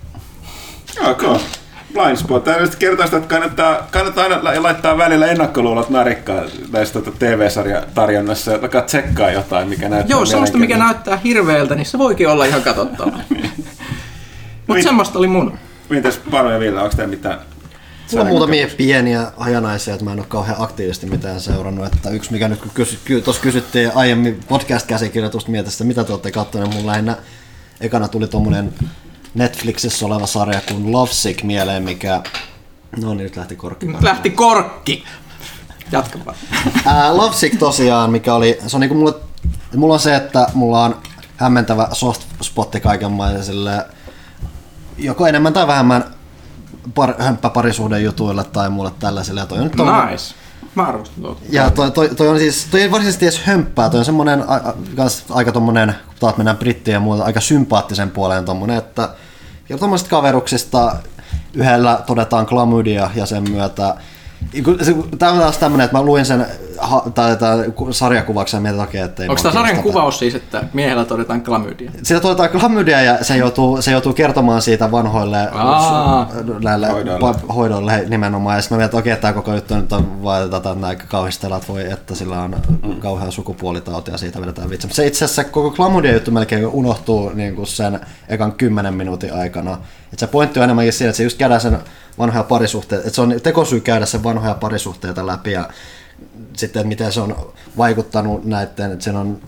Ok. 1.11 1.23
Blind 1.23 1.41
spot. 2.17 2.45
Tämä 2.45 2.67
sitä, 2.67 3.17
että 3.17 3.21
kannattaa, 3.29 3.89
kannattaa 3.91 4.25
aina 4.25 4.45
la- 4.45 4.63
laittaa 4.63 4.99
välillä 4.99 5.27
ennakkoluulot 5.27 5.91
narikkaan 5.91 6.49
näistä 6.73 7.01
tota 7.01 7.17
TV-sarjatarjonnassa 7.19 8.51
ja 8.53 8.59
alkaa 8.59 8.83
tsekkaa 8.83 9.31
jotain, 9.31 9.69
mikä 9.69 9.89
näyttää 9.89 10.17
Joo, 10.17 10.27
semmoista 10.27 10.59
mikä 10.59 10.77
näyttää 10.77 11.17
hirveältä, 11.17 11.75
niin 11.75 11.87
se 11.87 11.99
voikin 11.99 12.29
olla 12.29 12.45
ihan 12.45 12.63
katsottavaa. 12.63 13.21
Mutta 14.67 14.75
Mit- 14.75 14.83
semmoista 14.83 15.19
oli 15.19 15.27
mun. 15.27 15.59
Mitäs 15.89 16.21
Panu 16.31 16.51
ja 16.51 16.61
Ville, 16.61 16.81
onko 16.83 16.97
teillä 16.97 17.11
mitään? 17.11 17.39
Mulla 18.13 18.25
on 18.25 18.29
muutamia 18.31 18.69
pieniä 18.77 19.33
hajanaisia, 19.37 19.95
että 19.95 20.05
mä 20.05 20.13
en 20.13 20.19
ole 20.19 20.27
kauhean 20.29 20.63
aktiivisesti 20.63 21.07
mitään 21.07 21.41
seurannut. 21.41 21.87
Että 21.87 22.11
yksi, 22.11 22.33
mikä 22.33 22.49
nyt 22.49 22.61
kun 22.61 22.71
kysy, 22.75 22.99
ky, 23.05 23.21
tuossa 23.21 23.43
kysyttiin 23.43 23.91
aiemmin 23.95 24.41
podcast-käsikirjoitusta 24.49 25.51
mietistä, 25.51 25.85
mitä 25.85 26.05
te 26.05 26.13
olette 26.13 26.31
katsoneet, 26.31 26.75
mun 26.75 26.87
lähinnä 26.87 27.17
ekana 27.81 28.09
tuli 28.09 28.29
tommonen 28.29 28.73
Netflixissä 29.35 30.07
oleva 30.07 30.27
sarja 30.27 30.61
kuin 30.69 30.93
Lovesick 30.93 31.43
mieleen, 31.43 31.83
mikä... 31.83 32.23
No 32.97 33.09
niin, 33.15 33.25
nyt 33.25 33.37
lähti 33.37 33.57
korkki. 33.57 33.87
Nyt 33.87 34.03
lähti 34.03 34.31
korkki. 34.31 35.05
Jatka 35.93 36.19
vaan. 36.25 36.37
Ää, 36.87 37.17
Lovesick 37.17 37.59
tosiaan, 37.59 38.11
mikä 38.11 38.35
oli, 38.35 38.59
se 38.67 38.77
on 38.77 38.81
niinku 38.81 38.95
mulle, 38.95 39.15
mulla 39.77 39.95
on 39.95 40.01
se, 40.01 40.17
että 40.17 40.47
mulla 40.55 40.85
on 40.85 40.97
hämmentävä 41.37 41.89
soft 41.93 42.23
spotti 42.43 42.81
kaikenlaisille, 42.81 43.87
joko 44.99 45.27
enemmän 45.27 45.53
tai 45.53 45.67
vähemmän 45.67 46.05
par, 46.95 47.15
hömppäparisuuden 47.19 48.05
jutuille 48.05 48.45
tai 48.45 48.71
mulle 48.71 48.93
tällaisille. 48.99 49.41
Ja 49.41 49.47
toi 49.47 49.59
on 49.59 49.65
nyt 49.65 49.75
Nice. 50.11 50.35
Mä 50.79 50.85
arvostan 50.85 51.23
tuota. 51.23 51.41
ja 51.51 51.71
toi, 51.71 51.91
toi, 51.91 52.09
toi, 52.09 52.29
on 52.29 52.39
siis, 52.39 52.67
toi 52.71 52.83
ei 52.83 52.91
varsinaisesti 52.91 53.25
edes 53.25 53.41
hömppää, 53.41 53.91
toi 53.91 53.99
on 53.99 54.05
semmonen 54.05 54.45
a, 54.49 54.55
a, 54.55 54.73
aika 55.31 55.53
tommonen, 55.53 55.95
kun 56.07 56.15
taas 56.21 56.37
mennään 56.37 56.57
brittiin 56.57 56.93
ja 56.93 57.01
muuta, 57.01 57.25
aika 57.25 57.41
sympaattisen 57.41 58.11
puoleen 58.11 58.45
tommonen, 58.45 58.77
että 58.77 59.09
tommosista 59.81 60.11
kaveruksista 60.11 60.97
yhdellä 61.55 62.03
todetaan 62.07 62.47
klamydia 62.47 63.11
ja 63.15 63.27
sen 63.27 63.51
myötä 63.51 63.95
Tämä 65.19 65.33
on 65.33 65.39
taas 65.39 65.59
tämmönen, 65.59 65.85
että 65.85 65.97
mä 65.97 66.03
luin 66.03 66.25
sen 66.25 66.47
ha, 66.79 67.03
tai, 67.15 67.37
tai 67.37 67.73
sarjakuvauksen 67.91 68.59
ja 68.59 68.63
mietin, 68.63 68.81
että 68.81 68.89
okei, 68.89 69.01
että 69.01 69.23
ei 69.23 69.29
Onko 69.29 69.43
tämä 69.43 69.53
sarjan 69.53 69.83
kuvaus 69.83 70.19
siis, 70.19 70.35
että 70.35 70.65
miehellä 70.73 71.05
todetaan 71.05 71.43
klamydia? 71.43 71.91
Siinä 72.03 72.21
todetaan 72.21 72.49
klamydia 72.49 73.03
ja 73.03 73.25
se 73.25 73.37
joutuu, 73.37 73.83
se 73.83 73.91
joutuu 73.91 74.13
kertomaan 74.13 74.63
siitä 74.63 74.91
vanhoille 74.91 75.49
Aa. 75.53 76.31
näille 76.63 76.89
Hoidoille. 77.55 78.05
nimenomaan. 78.09 78.57
Ja 78.57 78.63
sitten 78.63 78.77
mä 78.77 78.81
mietin, 78.81 78.99
että 78.99 79.11
okei, 79.11 79.17
tämä 79.17 79.33
koko 79.33 79.55
juttu 79.55 79.75
nyt 79.75 79.93
on 79.93 80.23
vaan 80.23 80.51
tätä 80.51 80.75
näin 80.75 80.99
kauhistella, 81.09 81.57
että 81.57 81.69
voi, 81.69 81.93
että 81.93 82.15
sillä 82.15 82.43
on 82.43 82.57
mm. 82.83 83.01
kauhea 83.01 83.31
sukupuolitauti 83.31 84.11
ja 84.11 84.19
siitä 84.19 84.41
vedetään 84.41 84.71
vitsi. 84.71 84.87
Mutta 84.87 84.97
se 84.97 85.07
itse 85.07 85.25
asiassa 85.25 85.45
koko 85.45 85.71
klamydia 85.71 86.13
juttu 86.13 86.31
melkein 86.31 86.67
unohtuu 86.67 87.31
niin 87.35 87.55
kuin 87.55 87.67
sen 87.67 88.01
ekan 88.29 88.53
kymmenen 88.53 88.95
minuutin 88.95 89.35
aikana. 89.35 89.79
Et 90.13 90.19
se 90.19 90.27
pointti 90.27 90.59
on 90.59 90.65
enemmänkin 90.65 90.93
siinä, 90.93 91.11
että 91.11 91.17
se 91.17 91.23
just 91.23 91.39
käydään 91.39 91.61
sen 91.61 91.79
vanhoja 92.19 92.45
parisuhteita, 92.45 93.05
että 93.05 93.15
se 93.15 93.21
on 93.21 93.35
tekosyy 93.43 93.81
käydä 93.81 94.07
sen 94.07 94.25
vanhoja 94.25 94.55
parisuhteita 94.55 95.27
läpi 95.27 95.53
ja 95.53 95.69
sitten, 96.57 96.81
että 96.81 96.89
miten 96.89 97.13
se 97.13 97.21
on 97.21 97.53
vaikuttanut 97.77 98.45
näiden, 98.45 98.93
että 98.93 99.05
siinä 99.05 99.21
on 99.21 99.41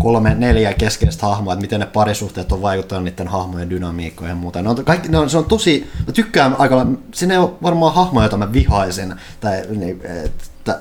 kolme, 0.00 0.34
neljä 0.34 0.74
keskeistä 0.74 1.26
hahmoa, 1.26 1.52
että 1.52 1.60
miten 1.60 1.80
ne 1.80 1.86
parisuhteet 1.86 2.52
on 2.52 2.62
vaikuttanut 2.62 3.04
niiden 3.04 3.28
hahmojen 3.28 3.70
dynamiikkoihin 3.70 4.32
ja 4.32 4.36
muuta. 4.36 4.62
Ne 4.62 4.68
on, 4.68 4.84
kaikki, 4.84 5.08
ne 5.08 5.18
on, 5.18 5.30
se 5.30 5.38
on 5.38 5.44
tosi, 5.44 5.90
mä 6.06 6.12
tykkään 6.12 6.56
aika 6.58 6.76
lailla, 6.76 6.92
siinä 7.14 7.34
ei 7.34 7.38
ole 7.38 7.50
varmaan 7.62 7.94
hahmoja, 7.94 8.24
joita 8.24 8.36
mä 8.36 8.52
vihaisin. 8.52 9.14
Tai, 9.40 9.62
niin, 9.76 10.02
että, 10.24 10.78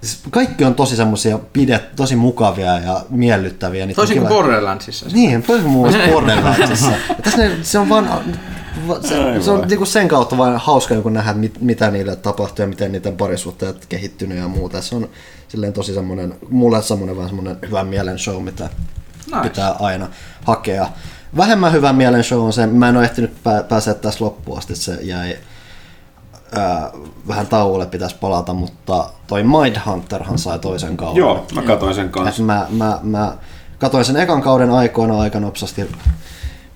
siis 0.00 0.22
kaikki 0.30 0.64
on 0.64 0.74
tosi 0.74 0.96
semmoisia 0.96 1.38
pidet, 1.52 1.96
tosi 1.96 2.16
mukavia 2.16 2.78
ja 2.78 3.04
miellyttäviä. 3.10 3.86
Toisin 3.86 4.18
kuin 4.18 4.28
Borderlandsissa. 4.28 5.06
niin, 5.12 5.42
toisin 5.42 5.70
muassa 5.70 5.98
Borderlandsissa. 6.12 6.92
Tässä 7.22 7.38
ne, 7.38 7.50
se 7.62 7.78
on 7.78 7.88
vaan, 7.88 8.22
se, 9.08 9.42
se 9.42 9.50
on 9.50 9.68
niinku 9.68 9.84
sen 9.86 10.08
kautta 10.08 10.38
vain 10.38 10.56
hauska 10.56 10.94
joku 10.94 11.08
nähdä, 11.08 11.34
mit, 11.34 11.60
mitä 11.60 11.90
niille 11.90 12.16
tapahtuu 12.16 12.62
ja 12.62 12.68
miten 12.68 12.92
niiden 12.92 13.16
parisuhteet 13.16 13.86
kehittynyt 13.86 14.38
ja 14.38 14.48
muuta. 14.48 14.82
Se 14.82 14.94
on 14.96 15.08
silleen 15.48 15.72
tosi 15.72 15.94
semmoinen, 15.94 16.34
mulle 16.50 16.82
semmoinen 16.82 17.16
vaan 17.16 17.28
semmoinen 17.28 17.56
hyvän 17.68 17.86
mielen 17.86 18.18
show, 18.18 18.42
mitä 18.42 18.68
Nice. 19.26 19.40
pitää 19.42 19.70
aina 19.80 20.08
hakea. 20.44 20.88
Vähemmän 21.36 21.72
hyvän 21.72 21.96
mielen 21.96 22.24
show 22.24 22.40
on 22.44 22.52
se, 22.52 22.66
mä 22.66 22.88
en 22.88 22.96
ole 22.96 23.04
ehtinyt 23.04 23.42
pää, 23.42 23.62
päästä 23.62 23.94
tässä 23.94 24.24
loppuun 24.24 24.58
asti, 24.58 24.76
se 24.76 24.98
jäi 25.02 25.36
ää, 26.56 26.90
vähän 27.28 27.46
tauolle 27.46 27.86
pitäisi 27.86 28.16
palata, 28.20 28.54
mutta 28.54 29.10
toi 29.26 29.42
Mindhunterhan 29.42 30.38
sai 30.38 30.58
toisen 30.58 30.96
kauden. 30.96 31.16
Joo, 31.16 31.46
mä 31.54 31.62
katsoin 31.62 31.94
sen 31.94 32.06
Et 32.06 32.12
kanssa. 32.12 32.42
mä, 32.42 32.66
mä, 32.70 32.98
mä 33.02 33.36
katoin 33.78 34.04
sen 34.04 34.16
ekan 34.16 34.42
kauden 34.42 34.70
aikoina 34.70 35.20
aika 35.20 35.40
nopsasti 35.40 35.88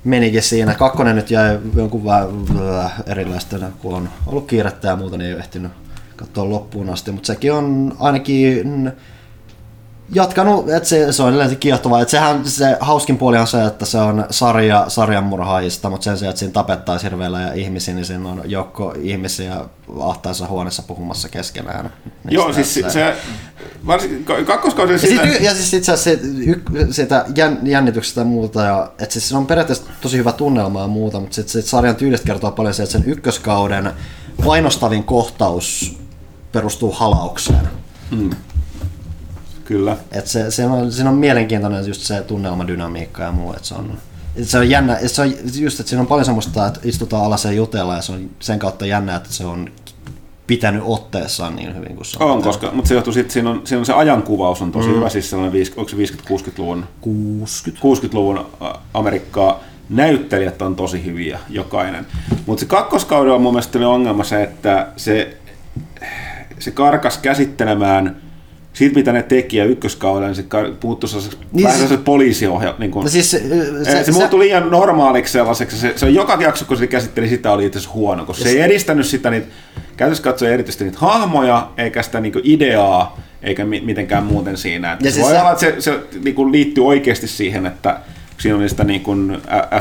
menikin 0.05 0.43
siinä. 0.43 0.75
Kakkonen 0.75 1.17
nyt 1.17 1.31
jäi 1.31 1.59
jonkun 1.77 2.05
vähän 2.05 2.29
äh, 2.85 3.03
erilaista, 3.07 3.57
kun 3.79 3.95
on 3.95 4.09
ollut 4.27 4.47
kiirettä 4.47 4.89
ja 4.89 4.97
muuta, 4.97 5.17
niin 5.19 5.27
ei 5.27 5.35
ole 5.35 5.41
ehtinyt 5.41 5.73
katsoa 6.17 6.51
loppuun 6.51 6.91
asti. 6.91 7.13
Mutta 7.13 7.27
sekin 7.27 7.53
on 7.53 7.97
ainakin 7.99 8.93
jatkanut, 10.15 10.71
että 10.71 10.89
se, 10.89 11.13
se 11.13 11.23
on 11.23 11.29
edelleen 11.29 11.57
kiehtovaa. 11.57 12.01
Että 12.01 12.11
sehän 12.11 12.49
se 12.49 12.77
hauskin 12.81 13.19
puoli 13.19 13.39
on 13.39 13.47
se, 13.47 13.65
että 13.65 13.85
se 13.85 13.99
on 13.99 14.27
sarja 14.31 14.85
sarjanmurhaajista, 14.89 15.91
mutta 15.91 16.05
sen 16.05 16.19
sijaan, 16.19 16.31
että 16.31 16.39
siinä 16.39 16.53
tapettaisiin 16.53 17.11
hirveellä 17.11 17.41
ja 17.41 17.53
ihmisiä, 17.53 17.95
niin 17.95 18.05
siinä 18.05 18.29
on 18.29 18.43
joukko 18.45 18.95
ihmisiä 19.01 19.57
ahtaissa 20.01 20.47
huoneessa 20.47 20.83
puhumassa 20.83 21.29
keskenään. 21.29 21.93
Joo, 22.31 22.47
Niistä, 22.47 22.63
siis 22.63 22.75
se, 22.75 22.91
se 22.91 23.17
varsinkin 23.87 24.25
ka- 24.25 24.45
kakkoskauden 24.45 24.93
ja, 24.93 24.99
sitä... 24.99 25.23
sit, 25.23 25.41
ja 25.41 25.55
siis 25.55 25.75
itse 25.75 25.93
asiassa 25.93 27.25
jän, 27.37 27.59
jännityksestä 27.63 28.21
ja 28.21 28.25
muuta, 28.25 28.63
ja, 28.63 28.93
että 28.99 29.13
siis 29.13 29.29
se 29.29 29.37
on 29.37 29.47
periaatteessa 29.47 29.85
tosi 30.01 30.19
hyvä 30.19 30.33
tunnelma 30.33 30.81
ja 30.81 30.87
muuta, 30.87 31.21
mutta 31.21 31.35
sit, 31.35 31.49
sit 31.49 31.67
sarjan 31.67 31.97
tyylistä 31.97 32.27
kertoo 32.27 32.51
paljon 32.53 32.75
se, 32.75 32.83
että 32.83 32.93
sen 32.93 33.05
ykköskauden 33.07 33.91
painostavin 34.45 35.05
kohtaus 35.05 35.97
perustuu 36.53 36.93
halaukseen. 36.93 37.69
Kyllä. 39.73 39.97
Et 40.13 40.27
se, 40.27 40.51
se 40.51 40.67
on, 40.67 40.93
siinä 40.93 41.11
on 41.11 41.17
mielenkiintoinen 41.17 41.87
just 41.87 42.01
se 42.01 42.21
tunnelmadynamiikka 42.21 43.23
ja 43.23 43.33
muu, 43.33 43.53
että 43.53 43.69
se 43.69 43.75
on, 43.75 43.99
et 44.37 44.49
se 44.49 44.59
on 44.59 44.71
jännä, 44.71 44.97
et 44.97 45.11
se 45.11 45.23
on 45.23 45.33
just, 45.55 45.81
että 45.81 45.91
siinä 45.91 46.01
on 46.01 46.07
paljon 46.07 46.25
semmoista, 46.25 46.67
että 46.67 46.81
istutaan 46.85 47.25
alas 47.25 47.45
ja 47.45 47.53
jutellaan 47.53 47.99
ja 47.99 48.03
se 48.03 48.13
on 48.13 48.31
sen 48.41 48.59
kautta 48.59 48.87
jännä, 48.87 49.17
että 49.17 49.33
se 49.33 49.45
on 49.45 49.71
pitänyt 50.47 50.83
otteessaan 50.85 51.57
niin 51.57 51.77
hyvin 51.77 51.97
kuin 51.97 52.07
se 52.07 52.25
on. 52.25 52.31
On, 52.31 52.43
koska, 52.43 52.71
mutta 52.73 52.89
se 52.89 52.95
johtuu 52.95 53.13
siitä, 53.13 53.33
siinä 53.33 53.51
on, 53.51 53.63
siinä 53.65 53.79
on 53.79 53.87
se 53.87 53.93
ajankuvaus 53.93 54.63
on 54.63 54.73
tosi 54.73 54.89
mm. 54.89 54.95
hyvä, 54.95 55.09
siis 55.09 55.31
sellainen, 55.31 55.67
onko 55.77 55.89
se 55.89 55.97
50-60-luvun 55.97 56.85
60. 57.01 57.81
60-luvun 57.89 58.39
ä, 58.39 58.75
Amerikkaa, 58.95 59.61
näyttelijät 59.89 60.63
on 60.63 60.77
tosi 60.77 61.05
hyviä, 61.05 61.39
jokainen. 61.49 62.07
Mutta 62.47 62.61
se 62.61 62.67
kakkoskauden 62.67 63.33
on 63.33 63.43
mun 63.43 63.53
mielestä 63.53 63.89
ongelma 63.89 64.25
se, 64.25 64.43
että 64.43 64.89
se, 64.97 65.37
se 66.59 66.71
karkas 66.71 67.19
käsittelemään 67.19 68.32
siitä, 68.73 68.95
mitä 68.95 69.13
ne 69.13 69.23
teki 69.23 69.57
ja 69.57 69.65
ykköskaudella, 69.65 70.27
niin 70.27 70.37
se 70.37 70.43
kar- 70.43 70.75
puuttui 70.81 71.09
sellaiseksi 71.09 71.39
Niin 71.39 71.49
niin 71.53 71.65
vähän 71.69 71.89
se- 71.89 71.97
poliisiohjelma. 71.97 72.79
Niin 72.79 72.91
kuin, 72.91 73.03
No 73.05 73.11
siis 73.11 73.31
se, 73.31 73.39
se, 73.39 73.85
se, 73.85 74.05
se 74.05 74.13
muuttui 74.13 74.41
liian 74.41 74.71
normaaliksi 74.71 75.33
sellaiseksi. 75.33 75.77
Se, 75.79 75.93
se 75.97 76.11
joka 76.11 76.39
jakso, 76.41 76.65
kun 76.65 76.77
se 76.77 76.87
käsitteli 76.87 77.29
sitä, 77.29 77.53
oli 77.53 77.67
itse 77.67 77.79
asiassa 77.79 77.95
huono, 77.95 78.25
koska 78.27 78.43
se 78.45 78.51
ei 78.51 78.61
edistänyt 78.61 79.07
sitä 79.07 79.31
niitä, 79.31 79.47
käytössä 79.97 80.25
katsoen 80.25 80.53
erityisesti 80.53 80.85
niitä 80.85 80.99
hahmoja, 81.01 81.71
eikä 81.79 82.03
sitä 82.03 82.21
niinku 82.21 82.41
ideaa, 82.45 83.21
eikä 83.43 83.65
mi- 83.65 83.81
mitenkään 83.81 84.25
muuten 84.25 84.57
siinä. 84.57 84.93
Että 84.93 85.05
Ja 85.05 85.11
se 85.11 85.15
siis 85.15 85.27
voi 85.27 85.35
se- 85.35 85.41
olla, 85.41 85.53
että 85.53 85.61
se, 85.61 85.75
se 85.79 85.99
niinku 86.25 86.53
liittyy 86.53 86.87
oikeasti 86.87 87.29
siihen, 87.29 87.67
että 87.67 88.01
siinä 88.43 88.59
oli 88.59 88.69
sitä 88.69 88.85
niinku 88.85 89.13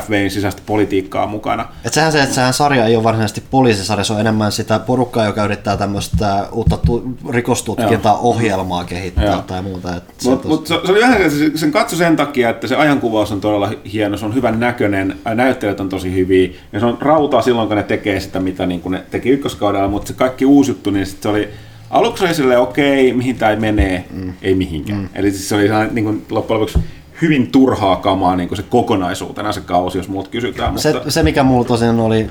FBIn 0.06 0.30
sisäistä 0.30 0.62
politiikkaa 0.66 1.26
mukana. 1.26 1.68
Et 1.84 1.92
sehän 1.92 2.12
se, 2.12 2.22
että 2.22 2.34
sehän 2.34 2.52
sarja 2.52 2.86
ei 2.86 2.96
ole 2.96 3.04
varsinaisesti 3.04 3.42
poliisisarja, 3.50 4.04
se 4.04 4.12
on 4.12 4.20
enemmän 4.20 4.52
sitä 4.52 4.78
porukkaa, 4.78 5.26
joka 5.26 5.44
yrittää 5.44 5.76
tämmöistä 5.76 6.46
uutta 6.52 6.76
tu- 6.76 7.16
rikostutkintaohjelmaa 7.30 8.84
kehittää 8.84 9.24
Joo. 9.24 9.42
tai 9.42 9.62
muuta. 9.62 9.96
Et 9.96 10.04
se, 10.18 10.30
Mutta 10.30 10.48
tos- 10.48 10.50
mut 10.50 10.66
se, 10.66 10.74
se 10.84 10.92
oli 10.92 11.00
vähän 11.00 11.30
se, 11.30 11.50
sen 11.54 11.72
katso 11.72 11.96
sen 11.96 12.16
takia, 12.16 12.50
että 12.50 12.66
se 12.66 12.76
ajankuvaus 12.76 13.32
on 13.32 13.40
todella 13.40 13.70
hieno, 13.92 14.16
se 14.16 14.24
on 14.24 14.34
hyvän 14.34 14.60
näköinen, 14.60 15.16
näyttelijät 15.34 15.80
on 15.80 15.88
tosi 15.88 16.14
hyviä, 16.14 16.50
ja 16.72 16.80
se 16.80 16.86
on 16.86 16.98
rautaa 17.00 17.42
silloin, 17.42 17.68
kun 17.68 17.76
ne 17.76 17.82
tekee 17.82 18.20
sitä, 18.20 18.40
mitä 18.40 18.66
niin 18.66 18.80
kuin 18.80 18.90
ne 18.90 19.04
teki 19.10 19.30
ykköskaudella, 19.30 19.88
mutta 19.88 20.08
se 20.08 20.14
kaikki 20.14 20.44
uusi 20.44 20.70
juttu, 20.70 20.90
niin 20.90 21.06
sit 21.06 21.22
se 21.22 21.28
oli 21.28 21.48
aluksi 21.90 22.24
oli 22.24 22.34
silleen, 22.34 22.60
okei, 22.60 23.12
mihin 23.12 23.36
tämä 23.36 23.56
menee, 23.56 24.04
mm. 24.10 24.32
ei 24.42 24.54
mihinkään. 24.54 24.98
Mm. 24.98 25.08
Eli 25.14 25.30
siis 25.30 25.48
se 25.48 25.54
oli 25.54 25.62
sellainen, 25.62 25.94
niin 25.94 26.04
kuin, 26.04 26.26
loppujen 26.30 26.60
lopuksi 26.60 26.78
hyvin 27.22 27.52
turhaa 27.52 27.96
kamaa 27.96 28.36
niin 28.36 28.48
kuin 28.48 28.56
se 28.56 28.62
kokonaisuutena 28.62 29.52
se 29.52 29.60
kausi, 29.60 29.98
jos 29.98 30.08
muut 30.08 30.28
kysytään. 30.28 30.78
se, 30.78 30.92
mutta, 30.92 31.10
se, 31.10 31.22
mikä 31.22 31.42
mulla 31.42 31.64
tosiaan 31.64 32.00
oli, 32.00 32.30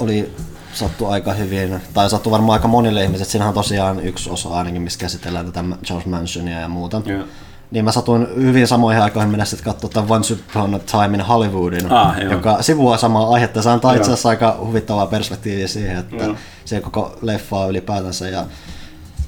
oli 0.00 0.30
sattu 0.72 1.06
aika 1.06 1.32
hyvin, 1.32 1.80
tai 1.94 2.10
sattu 2.10 2.30
varmaan 2.30 2.52
aika 2.58 2.68
monille 2.68 3.02
ihmisille, 3.04 3.24
siinähän 3.30 3.48
on 3.48 3.54
tosiaan 3.54 4.00
yksi 4.00 4.30
osa 4.30 4.48
ainakin, 4.48 4.82
missä 4.82 4.98
käsitellään 4.98 5.46
tätä 5.46 5.64
Charles 5.84 6.06
Mansonia 6.06 6.60
ja 6.60 6.68
muuta. 6.68 7.02
Joo. 7.04 7.24
Niin 7.70 7.84
mä 7.84 7.92
satuin 7.92 8.26
hyvin 8.36 8.66
samoihin 8.66 9.02
aikoihin 9.02 9.30
mennä 9.30 9.44
sitten 9.44 9.64
katsoa 9.64 9.90
tämän 9.90 10.10
Once 10.10 10.34
Upon 10.34 10.74
a 10.74 10.78
Time 10.78 11.16
in 11.18 11.20
Hollywoodin, 11.24 11.92
Ah, 11.92 12.18
joo. 12.20 12.32
joka 12.32 12.62
sivuaa 12.62 12.96
samaa 12.96 13.30
aihetta. 13.30 13.62
Se 13.62 13.70
antaa 13.70 13.94
itse 13.94 14.10
asiassa 14.12 14.28
aika 14.28 14.56
huvittavaa 14.66 15.06
perspektiiviä 15.06 15.68
siihen, 15.68 15.96
että 15.96 16.16
Joo. 16.16 16.34
se 16.64 16.80
koko 16.80 17.16
leffa 17.22 17.66
ylipäätänsä. 17.66 18.28
Ja 18.28 18.44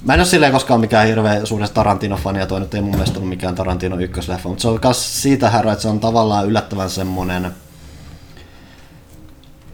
Mä 0.03 0.13
en 0.13 0.19
ole 0.19 0.27
silleen 0.27 0.51
koskaan 0.51 0.79
mikään 0.79 1.07
hirveä 1.07 1.45
suuri 1.45 1.65
Tarantino-fani, 1.73 2.39
ja 2.39 2.45
toi 2.45 2.59
nyt 2.59 2.73
ei 2.73 2.81
mun 2.81 2.91
mielestä 2.91 3.17
ollut 3.17 3.29
mikään 3.29 3.55
Tarantino 3.55 3.99
ykkösleffa, 3.99 4.49
mutta 4.49 4.61
se 4.61 4.67
on 4.67 4.79
myös 4.83 5.21
siitä 5.21 5.49
herra, 5.49 5.71
että 5.71 5.81
se 5.81 5.87
on 5.87 5.99
tavallaan 5.99 6.47
yllättävän 6.47 6.89
semmonen 6.89 7.51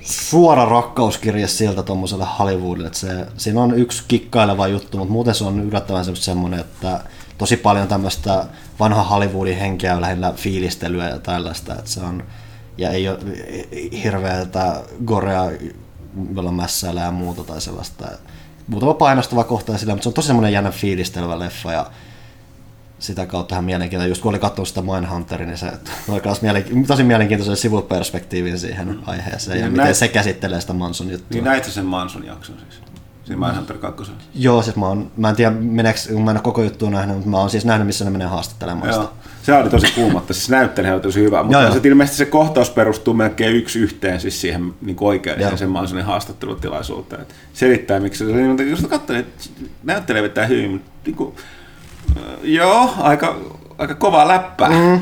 suora 0.01 0.65
rakkauskirje 0.65 1.47
siltä 1.47 1.83
tuommoiselle 1.83 2.25
Hollywoodille, 2.39 2.87
että 2.87 2.99
se, 2.99 3.25
siinä 3.37 3.61
on 3.61 3.79
yksi 3.79 4.03
kikkaileva 4.07 4.67
juttu, 4.67 4.97
mutta 4.97 5.11
muuten 5.11 5.35
se 5.35 5.43
on 5.43 5.59
yllättävän 5.59 6.15
semmoinen, 6.15 6.59
että 6.59 7.03
tosi 7.37 7.57
paljon 7.57 7.87
tämmöistä 7.87 8.45
vanha 8.79 9.03
Hollywoodin 9.03 9.57
henkeä 9.57 10.01
lähinnä 10.01 10.31
fiilistelyä 10.31 11.09
ja 11.09 11.19
tällaista, 11.19 11.73
että 11.73 11.89
se 11.89 11.99
on, 12.01 12.23
ja 12.77 12.89
ei 12.89 13.09
ole 13.09 13.19
hirveätä 14.03 14.83
gorea, 15.05 15.51
jolla 16.35 16.51
mässäillä 16.51 17.01
ja 17.01 17.11
muuta 17.11 17.43
tai 17.43 17.61
sellaista. 17.61 18.07
Muutama 18.69 18.93
painostava 18.93 19.43
kohta 19.43 19.77
sillä, 19.77 19.93
mutta 19.93 20.03
se 20.03 20.09
on 20.09 20.13
tosi 20.13 20.27
semmoinen 20.27 20.53
jännä 20.53 20.71
fiilistelevä 20.71 21.39
leffa 21.39 21.71
ja 21.71 21.85
sitä 22.99 23.25
kautta 23.25 23.55
ihan 23.55 23.65
mielenkiintoinen. 23.65 24.09
Just 24.09 24.21
kun 24.21 24.29
oli 24.29 24.39
katsonut 24.39 24.67
sitä 24.67 24.81
Mindhunterin, 24.81 25.47
niin 25.47 25.57
se 25.57 25.71
toi 26.07 26.21
myös 26.25 26.41
mielenki- 26.41 26.87
tosi 26.87 27.03
mielenkiintoisen 27.03 27.57
sivuperspektiivin 27.57 28.59
siihen 28.59 28.87
mm. 28.87 28.99
aiheeseen 29.05 29.59
ja 29.59 29.65
Niin 29.65 29.71
miten 29.71 29.85
näit- 29.87 29.93
se 29.93 30.07
käsittelee 30.07 30.61
sitä 30.61 30.73
Manson 30.73 31.09
juttua. 31.09 31.27
Niin 31.29 31.43
näit 31.43 31.63
sen 31.65 31.85
Manson 31.85 32.25
jakson 32.25 32.55
siis? 32.69 32.81
Siinä 33.29 33.45
Mindhunter 33.45 33.77
2. 33.77 34.11
Joo, 34.35 34.61
siis 34.61 34.75
mä, 34.75 34.87
oon, 34.87 35.11
mä 35.17 35.29
en 35.29 35.35
tiedä 35.35 35.51
meneekö, 35.51 35.99
kun 36.13 36.23
mä 36.23 36.31
en 36.31 36.37
ole 36.37 36.43
koko 36.43 36.63
juttua 36.63 36.89
nähnyt, 36.89 37.15
mutta 37.15 37.29
mä 37.29 37.37
oon 37.37 37.49
siis 37.49 37.65
nähnyt, 37.65 37.87
missä 37.87 38.05
ne 38.05 38.11
menee 38.11 38.27
haastattelemaan. 38.27 38.89
Joo. 38.89 39.13
Se 39.43 39.53
oli 39.53 39.69
tosi 39.69 39.91
kuumatta, 39.95 40.33
siis 40.33 40.49
näyttelijä 40.49 40.93
oli 40.93 41.01
tosi 41.01 41.21
hyvä, 41.21 41.43
mutta 41.43 41.61
Joo, 41.61 41.73
se 41.73 41.79
ilmeisesti 41.83 42.17
se 42.17 42.25
kohtaus 42.25 42.69
perustuu 42.69 43.13
melkein 43.13 43.55
yksi 43.55 43.79
yhteen 43.79 44.19
siis 44.19 44.41
siihen 44.41 44.73
niin 44.81 44.97
oikein 44.99 45.41
Joo. 45.41 45.57
sen 45.57 45.69
Mansonin 45.69 46.05
haastattelutilaisuuteen. 46.05 47.21
Et 47.21 47.35
selittää, 47.53 47.99
miksi 47.99 48.25
se 48.25 48.31
niin, 48.31 48.69
jos 48.69 48.79
katsoin, 48.89 49.19
että 49.19 49.43
näyttelijä 49.83 50.23
vetää 50.23 50.45
hyvin, 50.45 50.71
mutta 50.71 50.91
niin 51.05 51.15
kuin, 51.15 51.35
äh, 52.17 52.23
joo, 52.43 52.93
aika, 52.97 53.39
aika 53.77 53.95
kovaa 53.95 54.27
läppää. 54.27 54.69
Mm. 54.69 54.99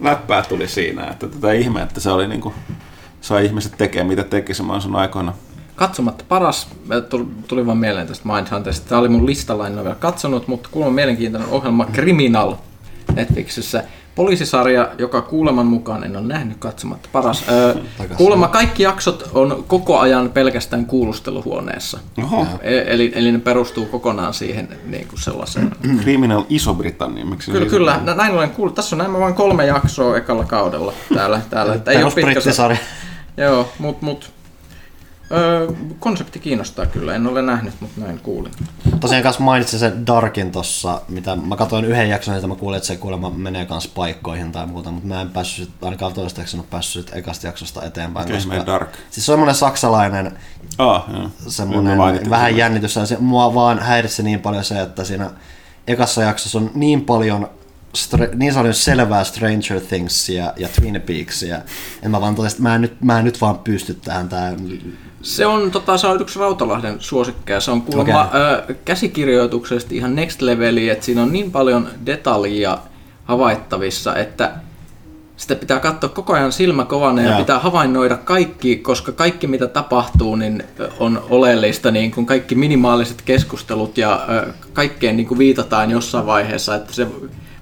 Läppää 0.00 0.42
tuli 0.42 0.68
siinä, 0.68 1.04
että 1.04 1.28
tätä 1.28 1.52
ihme, 1.52 1.82
että 1.82 2.00
se 2.00 2.10
oli 2.10 2.28
niin 2.28 2.40
kuin, 2.40 2.54
sai 3.20 3.46
ihmiset 3.46 3.72
tekemään, 3.78 4.06
mitä 4.06 4.24
teki 4.24 4.54
se 4.54 4.62
Manson 4.62 4.96
aikoina. 4.96 5.34
Katsomatta 5.76 6.24
paras, 6.28 6.68
tuli, 7.48 7.66
vaan 7.66 7.78
mieleen 7.78 8.06
tästä 8.06 8.28
Mindhunterista. 8.28 8.88
Tämä 8.88 8.98
oli 9.00 9.08
mun 9.08 9.26
listalla, 9.26 9.66
en 9.66 9.74
ole 9.74 9.82
vielä 9.82 9.94
katsonut, 9.96 10.48
mutta 10.48 10.68
kuulemma 10.72 10.94
mielenkiintoinen 10.94 11.50
ohjelma 11.50 11.84
Criminal 11.92 12.54
Netflixissä. 13.14 13.84
Poliisisarja, 14.14 14.90
joka 14.98 15.22
kuuleman 15.22 15.66
mukaan 15.66 16.04
en 16.04 16.16
ole 16.16 16.26
nähnyt 16.26 16.56
katsomatta 16.58 17.08
paras. 17.12 17.44
Öö, 17.50 17.74
kuulemma 18.16 18.48
kaikki 18.48 18.82
jaksot 18.82 19.30
on 19.34 19.64
koko 19.68 19.98
ajan 19.98 20.30
pelkästään 20.30 20.86
kuulusteluhuoneessa. 20.86 21.98
Oho, 22.24 22.46
E- 22.60 22.84
Eli, 22.94 23.12
eli 23.14 23.32
ne 23.32 23.38
perustuu 23.38 23.86
kokonaan 23.86 24.34
siihen 24.34 24.68
niin 24.86 25.08
kuin 25.08 25.20
sellaiseen. 25.20 25.70
Criminal 26.02 26.42
Iso-Britannia, 26.48 27.24
miksi 27.24 27.50
Kyllä, 27.50 27.66
Iso- 27.66 27.70
kyllä. 27.70 28.00
Nä- 28.04 28.14
Näin 28.14 28.34
olen 28.34 28.50
kuullut. 28.50 28.74
Tässä 28.74 28.96
on 28.96 28.98
näin 28.98 29.12
vain 29.12 29.34
kolme 29.34 29.66
jaksoa 29.66 30.16
ekalla 30.16 30.44
kaudella 30.44 30.92
täällä. 31.14 31.40
täällä. 31.50 31.74
Että 31.74 31.90
ei 31.90 32.02
ole 32.04 32.12
pitkä. 32.12 32.40
Joo, 33.36 33.68
mut, 33.78 34.02
mut 34.02 34.30
öö, 35.32 35.68
konsepti 35.98 36.38
kiinnostaa 36.38 36.86
kyllä. 36.86 37.14
En 37.14 37.26
ole 37.26 37.42
nähnyt, 37.42 37.74
mutta 37.80 38.00
näin 38.00 38.18
kuulin. 38.18 38.52
Tosiaan 39.00 39.22
kanssa 39.22 39.42
mainitsin 39.42 39.78
sen 39.78 40.06
Darkin 40.06 40.52
tossa, 40.52 41.00
mitä 41.08 41.36
mä 41.36 41.56
katsoin 41.56 41.84
yhden 41.84 42.08
jakson, 42.08 42.34
että 42.34 42.46
mä 42.46 42.54
kuulin, 42.54 42.76
että 42.76 42.86
se 42.86 42.96
kuulemma 42.96 43.30
menee 43.30 43.66
kans 43.66 43.88
paikkoihin 43.88 44.52
tai 44.52 44.66
muuta, 44.66 44.90
mutta 44.90 45.08
mä 45.08 45.20
en 45.20 45.30
päässyt, 45.30 45.70
ainakaan 45.82 46.12
toistaiseksi 46.12 46.56
en 46.56 46.60
ole 46.60 46.66
päässyt 46.70 47.10
ekasta 47.14 47.46
jaksosta 47.46 47.82
eteenpäin. 47.82 48.26
Okei, 48.26 48.46
menee 48.46 48.66
Dark. 48.66 48.90
Siis 49.10 49.26
se 49.26 49.32
on 49.32 49.36
semmoinen 49.36 49.54
saksalainen 49.54 50.38
Ah, 50.78 51.04
joo. 51.12 51.22
Mä 51.22 51.28
semmoinen 51.48 51.96
mainitsin 51.96 52.30
vähän 52.30 52.56
jännitys. 52.56 52.94
Se, 53.04 53.16
mua 53.20 53.54
vaan 53.54 53.78
häiritsi 53.78 54.22
niin 54.22 54.40
paljon 54.40 54.64
se, 54.64 54.80
että 54.80 55.04
siinä 55.04 55.30
ekassa 55.86 56.22
jaksossa 56.22 56.58
on 56.58 56.70
niin 56.74 57.04
paljon 57.04 57.50
stra- 57.98 58.34
niin 58.34 58.54
paljon 58.54 58.74
selvää 58.74 59.24
Stranger 59.24 59.80
Thingsia 59.80 60.52
ja 60.56 60.68
Twin 60.68 61.02
Peaksia, 61.06 61.56
että 61.56 62.08
mä 62.08 62.20
vaan 62.20 62.34
totesin, 62.34 62.56
että 62.56 62.62
mä 62.62 62.74
en 62.74 62.80
nyt, 62.80 63.00
mä 63.00 63.18
en 63.18 63.24
nyt 63.24 63.40
vaan 63.40 63.58
pysty 63.58 63.94
tähän. 63.94 64.28
Tää, 64.28 64.54
Se 65.22 65.46
on, 65.46 65.70
tota, 65.70 65.98
se 65.98 66.06
on 66.06 66.20
yksi 66.20 66.38
Rautalahden 66.38 66.96
suosikkeja. 66.98 67.60
Se 67.60 67.70
on 67.70 67.82
kuulemma 67.82 68.22
okay. 68.24 68.76
käsikirjoituksesti 68.84 69.96
ihan 69.96 70.14
next 70.14 70.42
leveli, 70.42 70.88
että 70.88 71.04
siinä 71.04 71.22
on 71.22 71.32
niin 71.32 71.50
paljon 71.50 71.88
detaljia 72.06 72.78
havaittavissa, 73.24 74.16
että 74.16 74.52
sitä 75.36 75.54
pitää 75.54 75.80
katsoa 75.80 76.08
koko 76.08 76.32
ajan 76.32 76.52
silmä 76.52 76.84
kovana 76.84 77.22
ja 77.22 77.28
Joo. 77.28 77.38
pitää 77.38 77.58
havainnoida 77.58 78.16
kaikki, 78.16 78.76
koska 78.76 79.12
kaikki 79.12 79.46
mitä 79.46 79.66
tapahtuu 79.66 80.36
niin 80.36 80.62
on 80.98 81.22
oleellista, 81.30 81.90
niin 81.90 82.10
kuin 82.10 82.26
kaikki 82.26 82.54
minimaaliset 82.54 83.22
keskustelut 83.22 83.98
ja 83.98 84.26
kaikkeen 84.72 85.16
niin 85.16 85.26
kuin 85.26 85.38
viitataan 85.38 85.90
jossain 85.90 86.26
vaiheessa, 86.26 86.74
että 86.74 86.92
se 86.92 87.06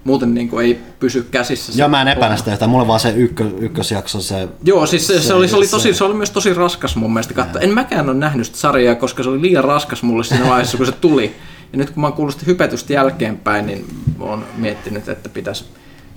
muuten 0.05 0.35
niin 0.35 0.49
kuin 0.49 0.67
ei 0.67 0.81
pysy 1.01 1.23
käsissä. 1.31 1.73
ja 1.77 1.89
mä 1.89 2.03
en 2.03 2.09
epäile 2.09 2.37
sitä 2.37 2.53
yhtään. 2.53 2.71
Mulla 2.71 2.87
vaan 2.87 3.01
se 3.01 3.11
ykkös, 3.11 3.47
ykkösjakso, 3.59 4.21
se 4.21 4.49
Joo, 4.65 4.87
siis 4.87 5.07
se, 5.07 5.21
se, 5.21 5.27
Se- 5.27 5.35
oli, 5.35 5.49
se, 5.49 5.57
oli 5.57 5.67
se- 5.67 5.71
tosi, 5.71 5.95
se 5.95 6.05
oli 6.05 6.15
myös 6.15 6.31
tosi 6.31 6.55
raskas 6.55 6.97
mun 6.97 7.13
mielestä 7.13 7.35
katsoa. 7.35 7.61
En 7.63 7.75
mäkään 7.75 8.09
ole 8.09 8.17
nähnyt 8.19 8.47
sitä 8.47 8.59
sarjaa, 8.59 8.95
koska 8.95 9.23
se 9.23 9.29
oli 9.29 9.41
liian 9.41 9.65
raskas 9.65 10.03
mulle 10.03 10.25
siinä 10.25 10.49
vaiheessa, 10.49 10.77
kun 10.77 10.87
se 10.87 10.93
tuli. 10.93 11.35
Ja 11.73 11.79
nyt 11.79 11.91
kun 11.91 12.01
mä 12.01 12.07
oon 12.07 12.13
kuullut 12.17 12.35
sitä 12.35 12.47
hypetystä 12.47 12.93
jälkeenpäin, 12.93 13.67
niin 13.67 13.87
oon 14.21 14.45
miettinyt, 14.57 15.09
että 15.09 15.29
pitäisi 15.29 15.65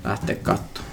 lähteä 0.03 0.35
katsomaan. 0.35 0.92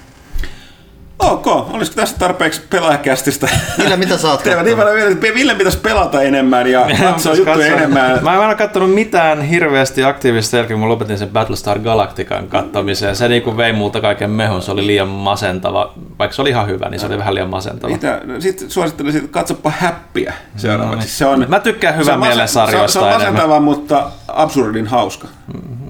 Ok, 1.20 1.46
olisiko 1.46 1.96
tässä 2.00 2.16
tarpeeksi 2.18 2.62
pelaajakästistä? 2.70 3.48
Ville, 3.78 3.96
mitä 3.96 4.18
sä 4.18 4.30
oot 4.30 4.42
Teillä 4.44 4.62
niin 4.62 4.76
paljon 4.76 5.20
Ville 5.34 5.54
pitäisi 5.54 5.78
pelata 5.78 6.22
enemmän 6.22 6.66
ja 6.66 6.86
katsoa 7.02 7.34
juttuja 7.34 7.66
enemmän. 7.66 8.18
Mä 8.24 8.34
en 8.34 8.40
ole 8.40 8.54
kattonut 8.54 8.94
mitään 8.94 9.42
hirveästi 9.42 10.04
aktiivista 10.04 10.56
jälkeen, 10.56 10.78
kun 10.80 10.86
mä 10.88 10.92
lopetin 10.92 11.18
sen 11.18 11.28
Battlestar 11.28 11.78
Galactican 11.78 12.48
kattomiseen. 12.48 13.16
Se 13.16 13.28
niinku 13.28 13.56
vei 13.56 13.72
multa 13.72 14.00
kaiken 14.00 14.30
mehun, 14.30 14.62
se 14.62 14.70
oli 14.72 14.86
liian 14.86 15.08
masentava. 15.08 15.92
Vaikka 16.18 16.34
se 16.34 16.42
oli 16.42 16.50
ihan 16.50 16.66
hyvä, 16.68 16.88
niin 16.88 17.00
se 17.00 17.06
oli 17.06 17.18
vähän 17.18 17.34
liian 17.34 17.50
masentava. 17.50 17.92
Mitä, 17.92 18.20
sitten 18.38 18.70
suosittelisin, 18.70 19.20
että 19.24 19.32
katsoppa 19.32 19.72
häppiä 19.78 20.34
seuraavaksi. 20.56 20.96
No 20.96 21.00
niin. 21.00 21.08
se 21.10 21.26
on, 21.26 21.46
Mä 21.48 21.60
tykkään 21.60 21.96
hyvän 21.96 22.20
mielen 22.20 22.36
masen- 22.38 22.48
se 22.48 22.58
on- 22.60 22.66
sarjoista 22.66 22.92
Se 22.92 22.98
on 22.98 23.08
enemmän. 23.08 23.32
masentava, 23.32 23.60
mutta 23.60 24.10
absurdin 24.28 24.86
hauska. 24.86 25.28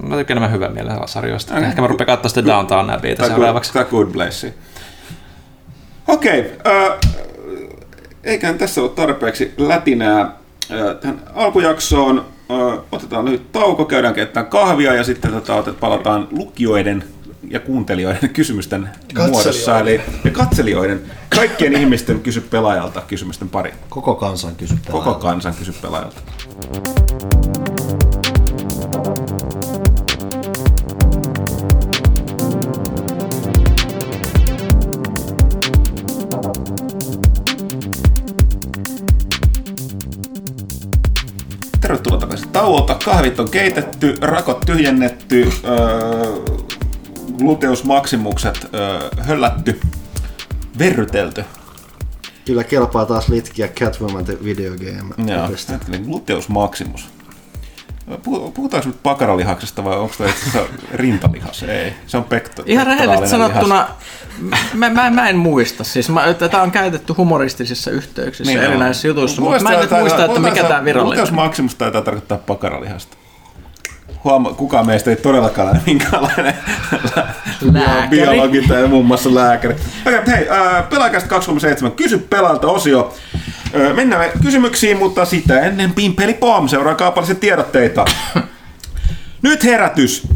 Mä 0.07 0.15
tykkään 0.15 0.37
enemmän 0.37 0.51
hyvän 0.51 0.73
mielen 0.73 0.97
sarjoista. 1.05 1.57
Ehkä 1.57 1.81
mä 1.81 1.87
rupean 1.87 2.05
katsoa 2.07 2.29
sitten 2.29 2.45
Downtown 2.45 2.89
Abbeytä 2.89 3.19
Tai 3.19 3.29
seuraavaksi. 3.29 3.73
Good, 3.73 3.83
tai 3.83 3.91
good 3.91 4.07
Place. 4.13 4.53
Okei, 6.07 6.51
äh, 6.67 6.99
eiköhän 8.23 8.57
tässä 8.57 8.81
ole 8.81 8.89
tarpeeksi 8.89 9.53
lätinää 9.57 10.21
äh, 10.21 10.95
tähän 11.01 11.19
alkujaksoon. 11.33 12.25
Äh, 12.51 12.79
otetaan 12.91 13.25
lyhyt 13.25 13.51
tauko, 13.51 13.85
käydään 13.85 14.13
keittämään 14.13 14.49
kahvia 14.49 14.93
ja 14.93 15.03
sitten 15.03 15.31
tota, 15.31 15.55
otet, 15.55 15.79
palataan 15.79 16.27
lukijoiden 16.31 17.03
ja 17.49 17.59
kuuntelijoiden 17.59 18.29
kysymysten 18.39 18.89
muodossa. 19.29 19.79
Eli, 19.79 20.01
ja 20.23 20.31
katselijoiden, 20.31 21.01
kaikkien 21.29 21.73
ihmisten 21.73 22.19
kysy 22.19 22.41
pelaajalta 22.41 23.01
kysymysten 23.07 23.49
pari. 23.49 23.73
Koko 23.89 24.15
kansan 24.15 24.55
kysy 24.55 24.73
Koko 24.85 24.99
pelaajalta. 24.99 25.27
kansan 25.27 25.53
kysy 25.53 25.73
pelaajalta. 25.81 26.21
Tauolta. 42.61 42.97
Kahvit 43.05 43.39
on 43.39 43.49
keitetty, 43.49 44.15
rakot 44.21 44.59
tyhjennetty, 44.65 45.49
öö, 45.63 46.25
gluteus 47.37 47.83
maximukset 47.83 48.67
öö, 48.73 48.99
höllätty, 49.23 49.79
verrytelty. 50.79 51.43
Kyllä 52.45 52.63
kelpaa 52.63 53.05
taas 53.05 53.27
litkiä 53.29 53.67
Catwoman 53.67 54.25
the 54.25 54.37
Video 54.43 54.71
Game. 54.71 55.31
Joo, 55.33 55.41
Oikeesti. 55.41 55.73
hetkinen, 55.73 56.01
gluteus 56.01 56.49
maximus. 56.49 57.01
Puhu- 57.05 57.20
Puhutaanko 58.53 58.87
nyt 58.89 59.03
pakaralihaksesta 59.03 59.83
vai 59.83 59.97
onko 59.97 60.15
tämä 60.17 60.29
itse 60.29 60.49
asiassa 60.49 60.73
rintalihas? 60.93 61.63
Ei, 61.63 61.93
se 62.07 62.17
on 62.17 62.23
pekto. 62.23 62.63
Ihan 62.65 62.87
rehellisesti 62.87 63.29
sanottuna, 63.29 63.87
mä, 64.73 64.89
mä, 64.89 65.09
mä, 65.09 65.29
en 65.29 65.37
muista. 65.37 65.83
Siis 65.83 66.09
mä, 66.09 66.33
tätä 66.33 66.61
on 66.61 66.71
käytetty 66.71 67.13
humoristisissa 67.13 67.91
yhteyksissä 67.91 68.53
niin 68.53 68.63
erinäisissä 68.63 69.07
jutuissa, 69.07 69.41
mutta 69.41 69.63
mä 69.63 69.71
en 69.73 69.79
nyt 69.79 69.91
muista, 69.91 70.25
että 70.25 70.39
mikä 70.39 70.63
tämä 70.63 70.85
virallinen. 70.85 71.33
maximus 71.33 71.75
taitaa 71.75 72.01
tarkoittaa 72.01 72.37
pakaralihasta. 72.37 73.17
Huoma, 74.23 74.53
kukaan 74.53 74.85
meistä 74.85 75.09
ei 75.09 75.15
todellakaan 75.15 75.69
ole 75.69 75.81
minkäänlainen 75.85 76.53
biologi 78.09 78.61
tai 78.61 78.87
muun 78.87 79.05
muassa 79.05 79.35
lääkäri. 79.35 79.75
Okay, 80.05 80.21
hei, 80.27 80.49
äh, 80.49 80.89
pelaajakästä 80.89 81.29
27, 81.29 81.91
kysy 81.91 82.17
pelaalta 82.17 82.67
osio. 82.67 83.13
Äh, 83.75 83.95
mennään 83.95 84.29
kysymyksiin, 84.41 84.97
mutta 84.97 85.25
sitä 85.25 85.59
ennen 85.59 85.93
Pimpeli 85.93 86.33
Pom, 86.33 86.67
seuraa 86.67 86.95
kaupallisen 86.95 87.37
tiedotteita. 87.37 88.05
Nyt 89.41 89.63
herätys. 89.63 90.27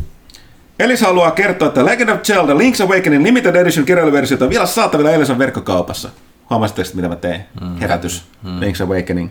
Elisa 0.80 1.06
haluaa 1.06 1.32
kertoa, 1.32 1.68
että 1.68 1.86
Legend 1.86 2.10
of 2.10 2.22
Zelda 2.22 2.54
Link's 2.54 2.84
Awakening 2.84 3.24
Limited 3.24 3.56
Edition 3.56 3.86
kirjailuversiota 3.86 4.46
on 4.46 4.50
vielä 4.50 4.66
saatavilla 4.66 5.12
Elisan 5.12 5.40
verkkokaupassa. 5.40 6.10
Huomasitteko, 6.50 6.90
mitä 6.94 7.08
mä 7.08 7.16
tein? 7.16 7.42
Herätys. 7.82 8.24
Link's 8.46 8.84
Awakening. 8.84 9.30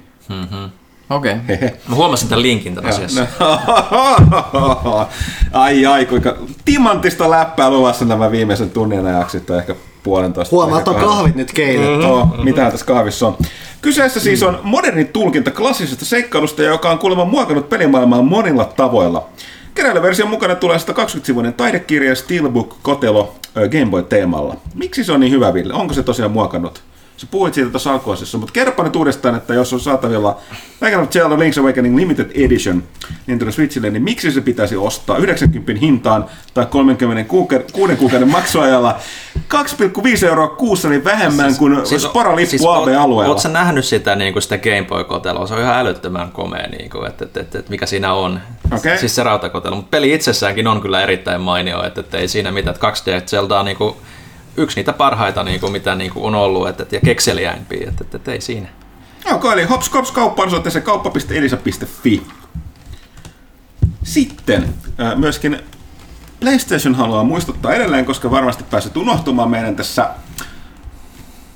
Okei. 1.10 1.32
Okay. 1.32 1.68
Mä 1.88 1.94
huomasin 1.94 2.28
tämän 2.28 2.42
linkin 2.42 2.74
tämän 2.74 2.90
asiassa. 2.90 3.26
Ai 5.52 5.86
ai, 5.86 6.06
kuinka 6.06 6.36
timantista 6.64 7.30
läppää 7.30 7.70
luvassa 7.70 8.04
nämä 8.04 8.30
viimeisen 8.30 8.70
tunnin 8.70 9.06
ajaksi, 9.06 9.40
tai 9.40 9.58
ehkä 9.58 9.74
puolentoista. 10.02 10.56
Huomaa, 10.56 10.78
että 10.78 10.90
on 10.90 10.96
kahvit 10.96 11.34
nyt 11.34 11.52
keitetty. 11.52 11.96
No, 11.96 12.36
mitä 12.44 12.70
tässä 12.70 12.86
kahvissa 12.86 13.26
on. 13.26 13.36
Kyseessä 13.80 14.20
siis 14.20 14.42
on 14.42 14.60
moderni 14.62 15.04
tulkinta 15.04 15.50
klassisesta 15.50 16.04
seikkailusta, 16.04 16.62
joka 16.62 16.90
on 16.90 16.98
kuulemma 16.98 17.24
muokannut 17.24 17.68
pelimaailmaa 17.68 18.22
monilla 18.22 18.64
tavoilla. 18.64 19.28
Keräilyversion 19.74 20.30
mukana 20.30 20.54
tulee 20.54 20.76
120-sivuinen 20.76 21.52
taidekirja 21.52 22.14
Steelbook 22.14 22.76
Kotelo 22.82 23.34
ö, 23.56 23.68
Game 23.68 23.86
Boy-teemalla. 23.86 24.56
Miksi 24.74 25.04
se 25.04 25.12
on 25.12 25.20
niin 25.20 25.32
hyvä, 25.32 25.54
Ville? 25.54 25.74
Onko 25.74 25.94
se 25.94 26.02
tosiaan 26.02 26.30
muokannut? 26.30 26.82
Sä 27.16 27.26
puhuit 27.30 27.54
siitä 27.54 27.70
tuossa 27.70 27.92
alkuasiassa, 27.92 28.38
mutta 28.38 28.52
kerropa 28.52 28.82
nyt 28.82 28.96
uudestaan, 28.96 29.34
että 29.34 29.54
jos 29.54 29.72
on 29.72 29.80
saatavilla 29.80 30.40
Legend 30.80 31.02
of 31.02 31.10
Zelda 31.10 31.34
Link's 31.34 31.60
Awakening 31.60 31.96
Limited 31.96 32.30
Edition 32.34 32.82
Nintendo 33.26 33.52
Switchille, 33.52 33.90
niin 33.90 34.02
miksi 34.02 34.32
se 34.32 34.40
pitäisi 34.40 34.76
ostaa 34.76 35.16
90 35.16 35.80
hintaan 35.80 36.24
tai 36.54 36.66
36 36.66 37.96
kuukauden 37.98 38.28
maksuajalla 38.28 38.98
2,5 39.38 40.26
euroa 40.26 40.48
kuussa, 40.48 40.88
niin 40.88 41.04
vähemmän 41.04 41.56
kuin 41.56 41.86
siis, 41.86 42.02
Sparalippu 42.02 42.50
siis, 42.50 42.62
AB-alueella? 42.66 43.34
Oletko 43.34 43.48
nähnyt 43.48 43.84
sitä, 43.84 44.16
niin 44.16 44.32
kuin 44.32 44.42
sitä 44.42 44.58
Game 44.58 44.84
Boy-kotelua? 44.88 45.46
Se 45.46 45.54
on 45.54 45.60
ihan 45.60 45.78
älyttömän 45.78 46.32
komea, 46.32 46.66
niin 46.66 46.90
kuin, 46.90 47.06
että, 47.06 47.24
että, 47.24 47.40
että, 47.40 47.58
että, 47.58 47.70
mikä 47.70 47.86
siinä 47.86 48.14
on. 48.14 48.40
Okei. 48.76 48.98
Siis 48.98 49.14
se 49.14 49.22
rautakotelo. 49.22 49.76
Mutta 49.76 49.90
peli 49.90 50.14
itsessäänkin 50.14 50.66
on 50.66 50.80
kyllä 50.80 51.02
erittäin 51.02 51.40
mainio, 51.40 51.84
että, 51.86 52.00
että 52.00 52.18
ei 52.18 52.28
siinä 52.28 52.52
mitään. 52.52 52.74
Että 52.74 52.88
2D 52.88 53.26
Zelda 53.26 53.58
on 53.58 53.64
niin 53.64 53.76
kuin, 53.76 53.94
yksi 54.56 54.76
niitä 54.76 54.92
parhaita, 54.92 55.42
niin 55.42 55.60
kuin, 55.60 55.72
mitä 55.72 55.94
niin 55.94 56.10
kuin 56.10 56.24
on 56.24 56.34
ollut, 56.34 56.68
että, 56.68 56.86
ja 56.92 57.00
kekseliäimpiä, 57.00 57.88
että, 57.88 58.04
että, 58.04 58.16
että 58.16 58.32
ei 58.32 58.40
siinä. 58.40 58.68
Onko, 59.24 59.52
eli 59.52 59.64
Hops 59.64 59.88
Kops 59.88 60.12
kauppa 60.12 60.42
osoitteeseen 60.42 60.84
kauppa.elisa.fi. 60.84 62.22
Sitten 64.02 64.74
äh, 65.00 65.16
myöskin 65.16 65.58
PlayStation 66.40 66.94
haluaa 66.94 67.24
muistuttaa 67.24 67.74
edelleen, 67.74 68.04
koska 68.04 68.30
varmasti 68.30 68.64
päässyt 68.64 68.96
unohtumaan 68.96 69.50
meidän 69.50 69.76
tässä 69.76 70.10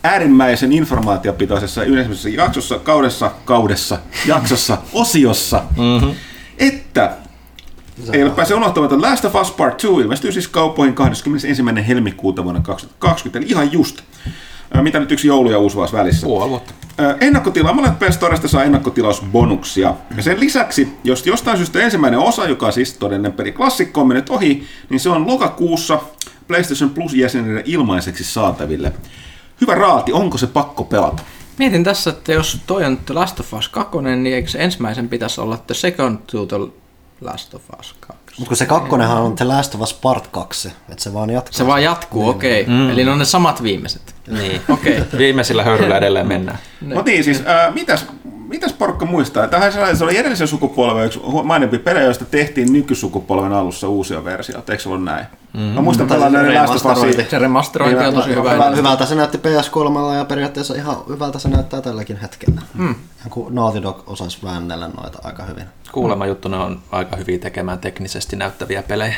äärimmäisen 0.05 0.73
informaatiopitoisessa 0.73 1.85
yleisessä 1.85 2.29
jaksossa, 2.29 2.79
kaudessa, 2.79 3.31
kaudessa, 3.45 3.99
jaksossa, 4.27 4.79
osiossa, 4.93 5.63
mm-hmm. 5.77 6.15
että 6.59 7.17
ei 8.13 8.23
ole 8.23 8.31
pääse 8.31 8.55
unohtamaan, 8.55 8.95
että 8.95 9.09
Last 9.09 9.25
of 9.25 9.35
Us 9.35 9.51
Part 9.51 9.83
2 9.83 9.87
ilmestyy 9.87 10.33
siis 10.33 10.49
kauppoihin 10.49 10.95
21. 10.95 11.63
helmikuuta 11.89 12.45
vuonna 12.45 12.61
2020, 12.61 13.39
eli 13.39 13.47
ihan 13.47 13.73
just. 13.73 14.01
Mitä 14.83 15.01
nyt 15.01 15.13
yksi 15.13 15.29
joulu 15.29 15.51
ja 15.51 15.59
uusi 15.59 15.77
vuosi 15.77 15.93
välissä. 15.93 16.27
Puoli 16.27 16.51
vuotta. 16.51 16.75
Ennakkotila, 17.21 17.73
monet 17.73 17.99
PS 17.99 18.51
saa 18.51 18.65
ennakkotilausbonuksia. 18.65 19.95
Ja 20.17 20.23
sen 20.23 20.41
lisäksi, 20.41 20.89
jos 21.05 21.27
jostain 21.27 21.57
syystä 21.57 21.81
ensimmäinen 21.81 22.21
osa, 22.21 22.47
joka 22.47 22.67
on 22.67 22.73
siis 22.73 22.93
todellinen 22.93 23.33
peliklassikko, 23.33 24.01
on 24.01 24.09
mennyt 24.09 24.31
ohi, 24.31 24.67
niin 24.91 25.01
se 25.01 25.11
on 25.11 25.27
lokakuussa 25.27 26.01
PlayStation 26.49 26.91
Plus-jäsenille 26.91 27.63
ilmaiseksi 27.65 28.25
saataville. 28.25 28.93
Hyvä 29.61 29.75
raati, 29.75 30.13
onko 30.13 30.39
se 30.39 30.47
pakko 30.47 30.85
pelata? 30.85 31.23
Mietin 31.59 31.85
tässä, 31.85 32.11
että 32.11 32.33
jos 32.33 32.61
toi 32.67 32.85
on 32.85 32.97
The 32.97 33.15
Last 33.15 33.41
of 33.41 33.55
Us 33.55 33.69
2, 33.69 33.99
niin 33.99 34.35
eikö 34.35 34.49
se 34.49 34.59
ensimmäisen 34.59 35.09
pitäisi 35.09 35.41
olla 35.41 35.57
The 35.57 35.75
Second 35.75 36.19
to 36.33 36.47
the 36.47 36.57
Last 37.21 37.55
of 37.55 37.63
Us 37.81 37.95
2? 38.01 38.19
Mutta 38.39 38.49
kun 38.49 38.57
se 38.57 38.67
kakkonenhan 38.67 39.23
on 39.23 39.37
The 39.37 39.45
Last 39.45 39.75
of 39.75 39.81
Us 39.81 39.95
Part 39.95 40.27
2, 40.27 40.69
että 40.69 41.05
se 41.05 41.15
vaan 41.15 41.31
jatkaa. 41.31 41.59
Se 41.59 41.67
vaan 41.67 41.83
jatkuu, 41.83 42.29
okei. 42.29 42.63
Okay. 42.63 42.75
Mm. 42.75 42.91
Eli 42.91 43.05
ne 43.05 43.11
on 43.11 43.19
ne 43.19 43.25
samat 43.25 43.63
viimeiset. 43.63 44.15
Niin. 44.31 44.61
Okei. 44.69 45.01
Okay. 45.01 45.19
Viimeisillä 45.19 45.65
höyryillä 45.65 45.97
edelleen 45.97 46.27
mennään. 46.29 46.59
Mutta 46.81 47.03
niin, 47.11 47.25
siis 47.25 47.43
ää, 47.47 47.71
mitäs, 47.71 48.07
mitäs 48.49 48.73
porukka 48.73 49.07
muistaa? 49.07 49.49
Tähän 49.49 49.73
se 49.73 49.81
oli- 49.85 49.97
se 49.97 50.05
oli 50.05 50.17
edellisen 50.17 50.49
sukupolven 50.49 51.07
yksi 51.07 51.21
mainempi 51.45 51.79
pelejä, 51.79 52.05
joista 52.05 52.25
tehtiin 52.25 52.73
nykysukupolven 52.73 53.53
alussa 53.53 53.89
uusia 53.89 54.25
versioita. 54.25 54.73
Eikö 54.73 54.83
se 54.83 54.89
ollut 54.89 55.05
näin? 55.05 55.27
Mm-hmm. 55.53 55.75
Mä 55.75 55.81
muistan 55.81 56.09
pelanneen 56.09 56.69
siis 56.69 56.85
Last. 56.85 57.31
Se 57.31 57.39
remasterointi 57.39 58.05
on 58.05 58.15
tosi 58.15 58.31
hyvä. 58.31 58.53
Hyvä, 58.53 58.71
hyvältä 58.71 59.07
se 59.07 59.15
näytti 59.15 59.39
PS3 59.39 60.15
ja 60.19 60.25
periaatteessa 60.25 60.75
ihan 60.75 60.97
hyvältä 61.09 61.39
se 61.39 61.49
näyttää 61.49 61.81
tälläkin 61.81 62.17
hetkellä. 62.17 62.61
Mm. 62.75 62.95
Kuin 63.31 63.55
Naughty 63.55 63.83
Dog 63.83 64.03
osasi 64.07 64.39
väännellä 64.45 64.89
noita 64.89 65.19
aika 65.25 65.43
hyvin. 65.45 65.65
Kuulemma 65.93 66.27
juttu, 66.27 66.49
ne 66.49 66.57
on 66.57 66.81
aika 66.91 67.17
hyviä 67.17 67.39
tekemään 67.39 67.79
teknisesti 67.79 68.37
näyttäviä 68.37 68.83
pelejä. 68.83 69.15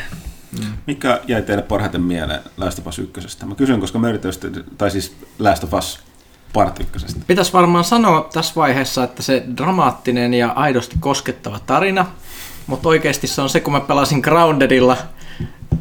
Mikä 0.86 1.20
jäi 1.28 1.42
teille 1.42 1.62
parhaiten 1.62 2.02
mieleen 2.02 2.40
Last 2.56 2.78
of 2.78 2.86
Us 2.86 2.98
1? 2.98 3.46
Mä 3.46 3.54
kysyn, 3.54 3.80
koska 3.80 3.98
mä 3.98 4.08
yritän, 4.08 4.32
tai 4.78 4.90
siis 4.90 5.16
Last 5.38 5.64
of 5.64 5.74
Us 5.74 6.00
Part 6.52 6.80
1. 6.80 7.06
Pitäisi 7.26 7.52
varmaan 7.52 7.84
sanoa 7.84 8.28
tässä 8.32 8.54
vaiheessa, 8.56 9.04
että 9.04 9.22
se 9.22 9.44
dramaattinen 9.56 10.34
ja 10.34 10.48
aidosti 10.48 10.96
koskettava 11.00 11.60
tarina, 11.66 12.06
mutta 12.66 12.88
oikeasti 12.88 13.26
se 13.26 13.42
on 13.42 13.50
se, 13.50 13.60
kun 13.60 13.72
mä 13.72 13.80
pelasin 13.80 14.20
Groundedilla 14.20 14.96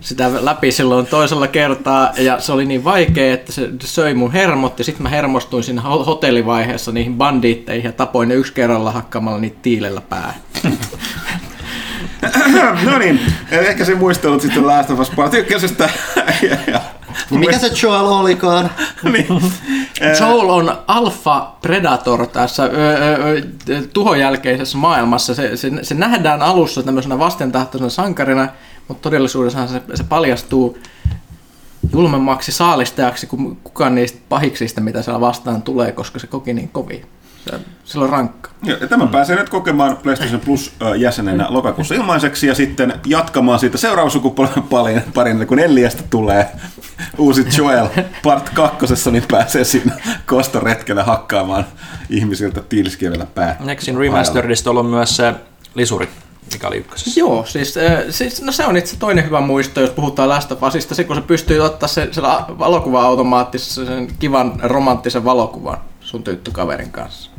sitä 0.02 0.46
läpi 0.46 0.72
silloin 0.72 1.06
toisella 1.06 1.48
kertaa, 1.48 2.12
ja 2.18 2.40
se 2.40 2.52
oli 2.52 2.66
niin 2.66 2.84
vaikea, 2.84 3.34
että 3.34 3.52
se 3.52 3.70
söi 3.84 4.14
mun 4.14 4.32
hermot, 4.32 4.80
ja 4.80 4.86
sitten 4.86 5.04
mä 5.04 5.10
hermostuin 5.10 5.64
siinä 5.64 5.82
ho- 5.82 6.06
hotellivaiheessa 6.06 6.92
niihin 6.92 7.18
bandiitteihin, 7.18 7.86
ja 7.86 7.92
tapoin 7.92 8.30
ne 8.30 8.36
yksi 8.36 8.54
kerralla 8.54 8.92
hakkaamalla 8.92 9.40
niitä 9.40 9.58
tiilellä 9.62 10.02
päähän. 10.02 10.42
no 12.92 12.98
niin, 12.98 13.20
ehkä 13.52 13.86
se 13.86 13.96
muistelut 13.96 14.42
sitten 14.42 14.68
Last 14.68 14.90
of 14.90 15.00
Us 15.00 15.10
Part 15.10 15.34
1. 15.34 15.54
ja, 16.42 16.58
ja, 16.68 16.82
Niin 17.30 17.40
mikä 17.40 17.60
se 17.60 17.72
Joel 17.84 18.06
olikaan? 18.06 18.70
niin. 19.14 19.28
Joel 20.20 20.50
on 20.50 20.78
alfa 20.88 21.56
predator 21.62 22.28
tässä 22.28 22.64
ö, 22.64 22.68
ö, 22.68 23.42
ö, 23.70 23.82
tuhon 23.94 24.20
jälkeisessä 24.20 24.78
maailmassa. 24.78 25.36
Se, 25.36 25.58
se, 25.58 25.72
se 25.82 25.96
nähdään 25.96 26.42
alussa 26.42 26.84
tämmöisenä 26.84 27.20
vastentahtoisena 27.20 27.90
sankarina, 27.90 28.48
mutta 28.88 29.02
todellisuudessa 29.02 29.68
se, 29.68 29.82
se 29.94 30.04
paljastuu 30.04 30.78
julmemmaksi 31.94 32.52
saalistajaksi 32.52 33.28
kuin 33.28 33.56
kukaan 33.64 33.96
niistä 33.96 34.20
pahiksista, 34.30 34.82
mitä 34.82 35.02
siellä 35.02 35.22
vastaan 35.22 35.62
tulee, 35.62 35.92
koska 35.92 36.20
se 36.20 36.28
koki 36.28 36.54
niin 36.54 36.70
kovin. 36.70 37.06
Sillä 37.84 38.04
on 38.04 38.10
rankka. 38.10 38.50
Ja 38.64 38.88
tämän 38.88 39.08
mm. 39.08 39.12
pääsee 39.12 39.36
nyt 39.36 39.50
kokemaan 39.50 39.98
PlayStation 39.98 40.40
Plus 40.40 40.72
ö, 40.82 40.96
jäsenenä 40.96 41.46
lokakuussa 41.50 41.96
ilmaiseksi 41.96 42.48
ja 42.48 42.56
sitten 42.56 42.94
jatkamaan 43.06 43.60
siitä 43.60 43.78
seuraavan 43.78 44.12
sukupolven 44.12 44.64
parin, 44.64 45.04
parin 45.14 45.48
kun 45.48 45.60
Elliästä 45.60 46.04
tulee 46.10 46.48
uusi 47.18 47.46
Joel 47.58 47.88
part 48.24 48.50
kakkosessa, 48.50 49.12
niin 49.12 49.24
pääsee 49.32 49.64
siinä 49.64 49.96
kostoretkellä 50.26 51.04
hakkaamaan 51.04 51.66
ihmisiltä 52.10 52.62
tiiliskielellä 52.70 53.26
päät. 53.26 53.60
Nexin 53.60 53.98
Remasteredista 53.98 54.70
on 54.70 54.86
myös 54.86 55.16
se 55.16 55.34
lisuri, 55.76 56.10
mikä 56.54 56.68
oli 56.68 56.78
ykkösessä. 56.78 57.20
Joo, 57.20 57.46
siis, 57.46 57.78
äh, 57.78 58.04
siis 58.10 58.42
no 58.42 58.52
se 58.52 58.66
on 58.66 58.78
itse 58.78 58.96
toinen 59.00 59.26
hyvä 59.26 59.42
muisto, 59.42 59.82
jos 59.82 59.90
puhutaan 59.90 60.30
Last 60.30 60.52
of 60.52 60.64
Usista, 60.64 60.96
se 60.96 61.04
kun 61.04 61.16
se 61.16 61.22
pystyy 61.22 61.60
ottaa 61.60 61.90
se, 61.90 62.08
siellä 62.12 62.46
valokuva-automaattisessa 62.60 63.86
sen 63.86 64.08
kivan 64.20 64.54
romanttisen 64.64 65.26
valokuvan 65.26 65.78
sun 66.10 66.24
tyttökaverin 66.24 66.92
kanssa. 66.92 67.32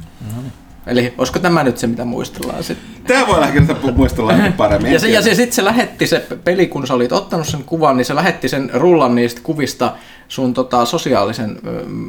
Eli 0.87 1.15
olisiko 1.19 1.39
tämä 1.39 1.65
nyt 1.65 1.79
se, 1.79 1.87
mitä 1.87 2.05
muistellaan 2.05 2.65
sitten? 2.65 3.05
Tämä 3.07 3.27
voi 3.27 3.43
ehkä 3.43 3.61
sitä 3.61 3.75
muistella 3.95 4.33
ehkä 4.33 4.53
paremmin. 4.53 4.93
Ja, 4.93 4.99
se, 4.99 5.09
ja 5.09 5.23
se, 5.23 5.35
sitten 5.35 5.53
se 5.53 5.65
lähetti 5.65 6.07
se 6.07 6.27
peli, 6.45 6.67
kun 6.67 6.87
sä 6.87 6.95
olit 6.95 7.13
ottanut 7.13 7.47
sen 7.47 7.65
kuvan, 7.65 7.97
niin 7.97 8.05
se 8.05 8.15
lähetti 8.15 8.49
sen 8.49 8.71
rullan 8.75 9.15
niistä 9.15 9.41
kuvista 9.43 9.95
sun 10.29 10.55
tota, 10.55 10.85
sosiaalisen 10.85 11.59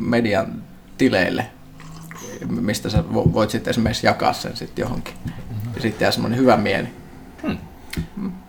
median 0.01 0.63
tileille, 0.97 1.45
mistä 2.49 2.89
sä 2.89 3.03
vo- 3.13 3.33
voit 3.33 3.49
sitten 3.49 3.71
esimerkiksi 3.71 4.07
jakaa 4.07 4.33
sen 4.33 4.57
sitten 4.57 4.83
johonkin. 4.83 5.13
Ja 5.75 5.81
sitten 5.81 6.05
jää 6.05 6.11
semmoinen 6.11 6.39
hyvä 6.39 6.57
mieli. 6.57 6.87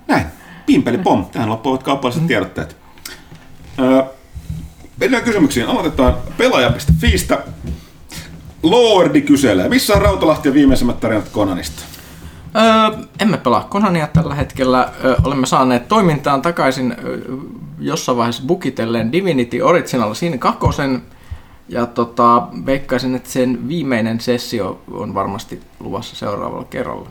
Näin. 0.09 0.27
Pimpeli 0.67 0.99
pom. 0.99 1.25
Tähän 1.25 1.49
loppuvat 1.49 1.83
kaupalliset 1.83 2.27
tiedotteet. 2.27 2.77
Öö, 3.79 4.03
mennään 5.01 5.25
kysymyksiin. 5.25 5.67
Aloitetaan 5.67 6.15
pelaaja.fiistä. 6.39 7.39
Lordi 8.63 9.23
kyselee, 9.23 9.69
missä 9.69 9.95
on 9.95 10.03
Rautalahti 10.03 10.49
ja 10.49 10.55
viimeisimmät 10.55 11.01
tarinat 11.01 11.29
Konanista? 11.29 11.83
Öö, 12.57 13.05
emme 13.21 13.37
pelaa 13.37 13.65
Konania 13.71 14.07
tällä 14.07 14.35
hetkellä. 14.35 14.93
Öö, 15.05 15.15
olemme 15.25 15.47
saaneet 15.47 15.89
toimintaan 15.89 16.43
takaisin 16.43 16.95
öö, 17.05 17.19
jossain 17.79 18.19
vaiheessa 18.19 18.43
bukitellen 18.47 19.13
Divinity 19.13 19.61
Original 19.61 20.15
Sin 20.15 20.39
2. 20.39 20.61
Ja 21.69 21.87
tota, 21.87 22.47
veikkaisin, 22.67 23.15
että 23.15 23.31
sen 23.31 23.69
viimeinen 23.69 24.21
sessio 24.21 24.81
on 24.91 25.15
varmasti 25.15 25.61
luvassa 25.81 26.17
seuraavalla 26.17 26.65
kerralla. 26.65 27.09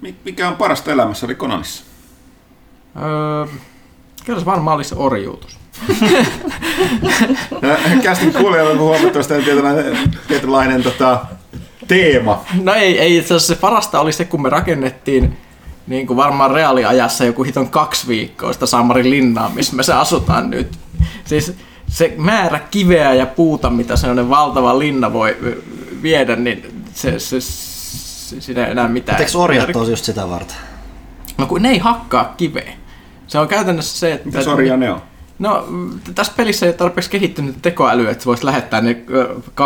Mi- 0.00 0.14
Mikä 0.24 0.48
on 0.48 0.56
parasta 0.56 0.92
elämässä 0.92 1.26
oli 1.26 1.34
Konanissa? 1.34 1.84
Öö, 3.02 3.46
kyllä 4.24 4.38
se 4.40 4.46
varmaan 4.46 4.76
olisi 4.76 4.94
orjuutus. 4.98 5.58
Äh, 7.64 8.00
Kästin 8.02 8.32
kuulijoilla 8.32 8.70
on 8.72 8.78
huomattavasti 8.78 9.34
tietynlainen, 9.34 9.98
tietynlainen 10.28 10.82
tota, 10.82 11.20
teema. 11.88 12.44
No 12.62 12.74
ei, 12.74 12.98
ei 12.98 13.16
itse 13.16 13.34
asiassa 13.34 13.54
se 13.54 13.60
parasta 13.60 14.00
oli 14.00 14.12
se, 14.12 14.24
kun 14.24 14.42
me 14.42 14.48
rakennettiin 14.48 15.36
niin 15.86 16.06
kuin 16.06 16.16
varmaan 16.16 16.50
reaaliajassa 16.50 17.24
joku 17.24 17.42
hiton 17.42 17.68
kaksi 17.70 18.08
viikkoa 18.08 18.52
sitä 18.52 18.66
Samarin 18.66 19.10
linnaa, 19.10 19.48
missä 19.54 19.76
me 19.76 19.82
se 19.82 19.92
asutaan 19.92 20.50
nyt. 20.50 20.78
Siis 21.24 21.52
se 21.88 22.14
määrä 22.16 22.60
kiveä 22.70 23.14
ja 23.14 23.26
puuta, 23.26 23.70
mitä 23.70 23.96
sellainen 23.96 24.30
valtava 24.30 24.78
linna 24.78 25.12
voi 25.12 25.36
viedä, 26.02 26.36
niin 26.36 26.84
se, 26.94 27.18
se, 27.18 27.40
si- 27.40 28.40
siinä 28.40 28.64
ei 28.64 28.70
enää 28.70 28.88
mitään. 28.88 29.20
Eikö 29.20 29.38
orjat 29.38 29.68
just 29.88 30.04
sitä 30.04 30.30
varten? 30.30 30.56
No 31.38 31.46
kun 31.46 31.62
ne 31.62 31.68
ei 31.70 31.78
hakkaa 31.78 32.34
kiveä. 32.36 32.72
Se 33.26 33.38
on 33.38 33.48
käytännössä 33.48 33.98
se, 33.98 34.12
että... 34.12 34.26
Mitä 34.26 34.42
sorjaa 34.42 34.76
ne 34.76 34.90
on? 34.90 35.02
No, 35.38 35.68
tässä 36.14 36.32
pelissä 36.36 36.66
ei 36.66 36.70
ole 36.70 36.76
tarpeeksi 36.76 37.10
kehittynyt 37.10 37.62
tekoäly, 37.62 38.08
että 38.08 38.24
voisi 38.24 38.44
lähettää 38.44 38.80
ne 38.80 39.02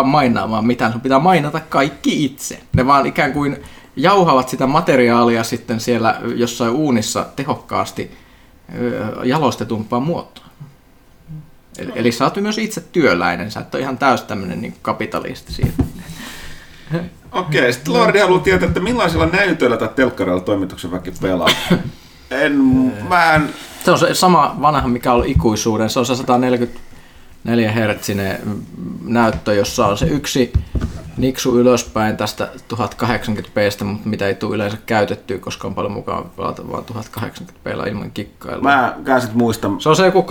mainaamaan 0.05 0.66
mitään. 0.66 0.92
Sun 0.92 1.01
pitää 1.01 1.18
mainata 1.18 1.60
kaikki 1.60 2.24
itse. 2.24 2.60
Ne 2.72 2.86
vaan 2.86 3.06
ikään 3.06 3.32
kuin 3.32 3.56
jauhavat 3.97 4.48
sitä 4.48 4.66
materiaalia 4.66 5.44
sitten 5.44 5.80
siellä 5.80 6.20
jossain 6.36 6.72
uunissa 6.72 7.26
tehokkaasti 7.36 8.10
jalostetumpaan 9.24 10.02
muotoon. 10.02 10.47
Eli, 11.78 11.92
eli 11.94 12.12
sä 12.12 12.24
oot 12.24 12.36
myös 12.36 12.59
itse 12.59 12.80
työläinen, 12.80 13.51
sä 13.51 13.60
et 13.60 13.74
ole 13.74 13.82
ihan 13.82 13.98
täys 13.98 14.22
tämmöinen 14.22 14.60
niin 14.60 14.74
kapitalisti 14.82 15.52
siitä. 15.52 15.82
Okei, 17.32 17.72
sitten 17.72 17.92
Lordi 17.92 18.18
haluaa 18.18 18.40
tietää, 18.40 18.68
että 18.68 18.80
millaisilla 18.80 19.26
näytöillä 19.26 19.76
tai 19.76 19.88
telkkarilla 19.88 20.40
toimituksen 20.40 20.90
väki 20.90 21.12
pelaa. 21.20 21.48
En, 22.31 22.52
mä 23.09 23.35
en, 23.35 23.48
Se 23.85 23.90
on 23.90 23.98
se 23.98 24.15
sama 24.15 24.57
vanha, 24.61 24.89
mikä 24.89 25.12
on 25.12 25.27
ikuisuuden. 25.27 25.90
Se 25.90 25.98
on 25.98 26.07
se 26.07 26.16
144 26.16 27.73
hertsinen 27.73 28.39
näyttö, 29.05 29.55
jossa 29.55 29.86
on 29.86 29.98
se 29.98 30.07
yksi 30.07 30.52
niksu 31.16 31.59
ylöspäin 31.59 32.16
tästä 32.16 32.48
1080pstä, 32.74 33.85
mutta 33.85 34.09
mitä 34.09 34.27
ei 34.27 34.35
tule 34.35 34.55
yleensä 34.55 34.78
käytettyä, 34.86 35.39
koska 35.39 35.69
on 35.69 35.74
paljon 35.74 35.93
mukaan 35.93 36.31
pelata 36.36 36.69
vaan 36.73 36.85
1080p 37.19 37.89
ilman 37.89 38.11
kikkailua. 38.11 38.62
mä 38.62 38.97
en 39.15 39.20
sit 39.20 39.35
muista, 39.35 39.70
Se 39.78 39.89
on 39.89 39.97
se 39.97 40.07
joku 40.07 40.23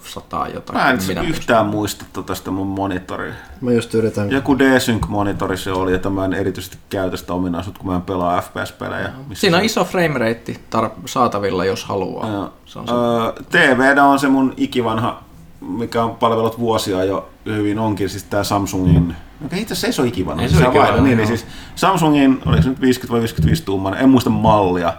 2300 0.00 0.48
jotain. 0.48 0.78
mä 0.78 0.90
en 0.90 0.98
minä 1.08 1.20
yhtään 1.22 1.66
muista 1.66 2.04
tota 2.12 2.34
sitä 2.34 2.50
mun 2.50 2.66
monitoria. 2.66 3.34
Mä 3.60 3.72
just 3.72 3.94
yritän... 3.94 4.30
Joku 4.30 4.58
D-Sync-monitori 4.58 5.56
se 5.56 5.72
oli, 5.72 5.92
jota 5.92 6.10
mä 6.10 6.24
en 6.24 6.32
erityisesti 6.34 6.78
käytä 6.90 7.16
sitä 7.16 7.32
ominaisuutta, 7.32 7.80
kun 7.80 7.90
mä 7.90 7.96
en 7.96 8.02
pelaa 8.02 8.40
FPS-pelejä. 8.40 9.10
missä 9.28 9.40
Siinä 9.40 9.56
on 9.56 9.60
se- 9.60 9.66
iso 9.66 9.84
frame 9.84 10.18
rate 10.18 10.56
tar- 10.76 10.90
saatavilla, 11.06 11.64
jos 11.64 11.84
haluaa. 11.84 12.52
Se 12.66 12.78
on 12.78 12.88
se. 12.88 12.94
Öö, 12.94 13.32
TV 13.50 13.98
on 14.02 14.18
se 14.18 14.28
mun 14.28 14.54
ikivanha, 14.56 15.22
mikä 15.60 16.04
on 16.04 16.16
palvellut 16.16 16.58
vuosia 16.58 17.04
jo 17.04 17.28
hyvin 17.46 17.78
onkin, 17.78 18.08
siis 18.08 18.24
tää 18.24 18.44
Samsungin, 18.44 19.16
Okei, 19.46 19.60
itse 19.60 19.72
asiassa 19.72 19.86
ei 19.86 19.92
se 19.92 20.02
ole 20.02 20.08
ikivanha. 20.08 20.42
Ei 20.42 20.48
se 20.48 20.56
ole 20.56 20.66
on 20.66 20.70
ikivanha, 20.72 21.00
niin, 21.00 21.16
niin, 21.16 21.26
siis 21.26 21.46
Samsungin, 21.74 22.42
oliko 22.46 22.62
se 22.62 22.68
nyt 22.68 22.80
50 22.80 23.12
vai 23.12 23.20
55 23.20 23.62
tuumainen, 23.64 24.00
en 24.02 24.08
muista 24.08 24.30
mallia. 24.30 24.92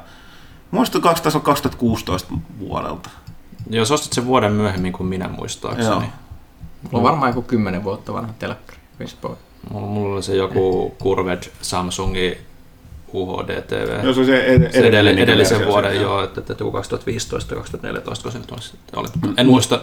Muista 0.72 1.00
taisi 1.00 1.38
olla 1.38 1.46
2016 1.46 2.34
vuodelta. 2.60 3.10
Jos 3.70 3.92
ostit 3.92 4.14
sen 4.14 4.26
vuoden 4.26 4.52
myöhemmin 4.52 4.94
kuin 4.94 5.08
minä 5.08 5.28
muistaakseni. 5.28 5.88
Joo. 5.88 6.04
Mulla 6.84 6.98
on 6.98 7.04
varmaan 7.04 7.30
joku 7.30 7.42
10 7.42 7.84
vuotta 7.84 8.14
vanha 8.14 8.34
telkkari. 8.40 8.78
Mulla, 9.70 9.88
mulla 9.88 10.16
oli 10.16 10.24
se 10.24 10.36
joku 10.36 10.96
Curved 11.04 11.44
Samsungi 11.62 12.38
UHD 13.14 13.62
TV. 13.62 14.04
Joo, 14.04 14.14
se 14.14 14.20
on 14.20 14.26
se 14.26 14.38
ed- 14.38 14.46
se 14.46 14.54
edellisen, 14.56 14.86
edellinen 14.86 15.24
edellisen 15.24 15.58
versio, 15.58 15.72
vuoden, 15.74 15.92
se, 15.92 16.02
joo, 16.02 16.24
että, 16.24 16.40
että 16.40 16.56
joku 16.60 16.72
2015 16.72 17.56
2014, 17.56 18.24
kun 18.24 18.32
se 18.32 18.38
nyt 18.40 18.52
on 18.52 18.62
sitten 18.62 19.00
oli. 19.00 19.08
En 19.38 19.46
muista, 19.46 19.82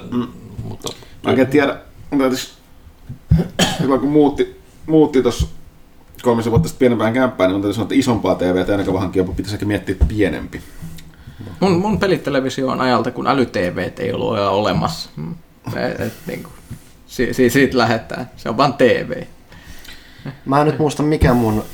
mutta 0.65 0.93
Mä 1.25 1.33
en 1.33 1.47
tiedä, 1.47 1.77
silloin 3.79 4.01
kun 4.01 4.11
muutti, 4.11 4.61
muutti 4.87 5.23
tuossa 5.23 5.47
kolmisen 6.23 6.51
vuotta 6.51 6.69
sitten 6.69 6.79
pienempään 6.79 7.13
kämppään, 7.13 7.51
niin 7.51 7.63
täytyy 7.63 7.75
sanoa, 7.75 7.85
että 7.85 7.95
isompaa 7.95 8.35
TVtä 8.35 8.73
ennen 8.73 8.87
kuin 8.87 9.01
hankkia, 9.01 9.25
pitäisi 9.25 9.55
ehkä 9.55 9.67
miettiä 9.67 9.95
pienempi. 10.09 10.61
Mun, 11.61 11.79
mun 11.79 11.99
pelitelevisio 11.99 12.69
on 12.69 12.81
ajalta, 12.81 13.11
kun 13.11 13.27
äly-TV 13.27 13.91
ei 13.99 14.13
ollut 14.13 14.35
vielä 14.35 14.51
olemassa. 14.51 15.11
Mm. 15.17 15.35
Et, 15.77 16.01
et, 16.01 16.13
niin 16.27 16.43
kuin, 16.43 16.53
si, 17.07 17.35
si, 17.35 17.51
siitä 17.51 17.79
lähdetään. 17.79 18.31
Se 18.37 18.49
on 18.49 18.57
vaan 18.57 18.75
TV. 18.75 19.23
Mä 20.45 20.61
en 20.61 20.67
nyt 20.67 20.79
muista 20.79 21.03
mikä 21.03 21.35
mun 21.35 21.65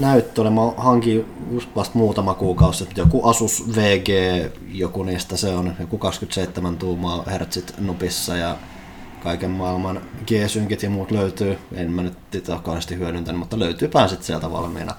näyttö 0.00 0.40
oli. 0.40 0.50
Mä 0.50 0.60
hankin 0.76 1.26
just 1.50 1.68
vasta 1.76 1.98
muutama 1.98 2.34
kuukausi 2.34 2.78
sitten 2.78 3.02
joku 3.02 3.28
Asus 3.28 3.76
VG, 3.76 4.08
joku 4.72 5.02
niistä 5.02 5.36
se 5.36 5.48
on, 5.48 5.76
joku 5.80 5.98
27 5.98 6.76
tuumaa 6.76 7.22
hertsit 7.26 7.74
nupissa 7.78 8.36
ja 8.36 8.56
kaiken 9.22 9.50
maailman 9.50 10.00
G-synkit 10.26 10.82
ja 10.82 10.90
muut 10.90 11.10
löytyy. 11.10 11.58
En 11.72 11.90
mä 11.90 12.02
nyt 12.02 12.14
sitä 12.32 12.52
ole 12.52 12.60
kauheasti 12.60 12.98
hyödyntänyt, 12.98 13.38
mutta 13.38 13.58
löytyy 13.58 13.88
pään 13.88 14.08
sitten 14.08 14.26
sieltä 14.26 14.52
valmiina. 14.52 14.94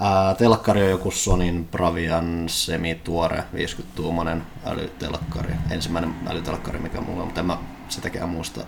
Ää, 0.00 0.34
telkkari 0.34 0.82
on 0.82 0.90
joku 0.90 1.10
Sonin 1.10 1.68
Bravian 1.70 2.44
semituore 2.46 3.44
50-tuumainen 3.54 4.42
älytelkkari. 4.64 5.54
Ensimmäinen 5.70 6.14
älytelkkari, 6.26 6.78
mikä 6.78 7.00
mulla 7.00 7.20
on, 7.20 7.26
mutta 7.26 7.40
en 7.40 7.46
mä 7.46 7.58
sitäkään 7.88 8.28
muista 8.28 8.60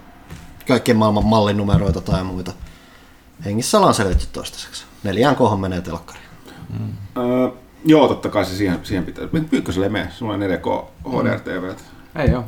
kaikkien 0.68 0.96
maailman 0.96 1.24
mallinumeroita 1.24 2.00
tai 2.00 2.24
muita. 2.24 2.52
Hengissä 3.44 3.78
ollaan 3.78 3.94
selvitty 3.94 4.26
toistaiseksi. 4.32 4.84
Neljään 5.02 5.36
kohon 5.36 5.60
menee 5.60 5.80
telkkari. 5.80 6.18
Öö, 7.16 7.48
joo, 7.84 8.08
totta 8.08 8.28
kai 8.28 8.44
se 8.44 8.56
siihen, 8.56 8.80
siihen 8.82 9.04
pitää. 9.04 9.24
Pyykköselle 9.50 9.86
ei 9.86 9.90
mene, 9.90 10.10
sulla 10.10 10.34
on 10.34 10.40
4K 10.40 10.84
HDR-TV. 11.08 11.74
Ei 12.16 12.34
ole. 12.34 12.44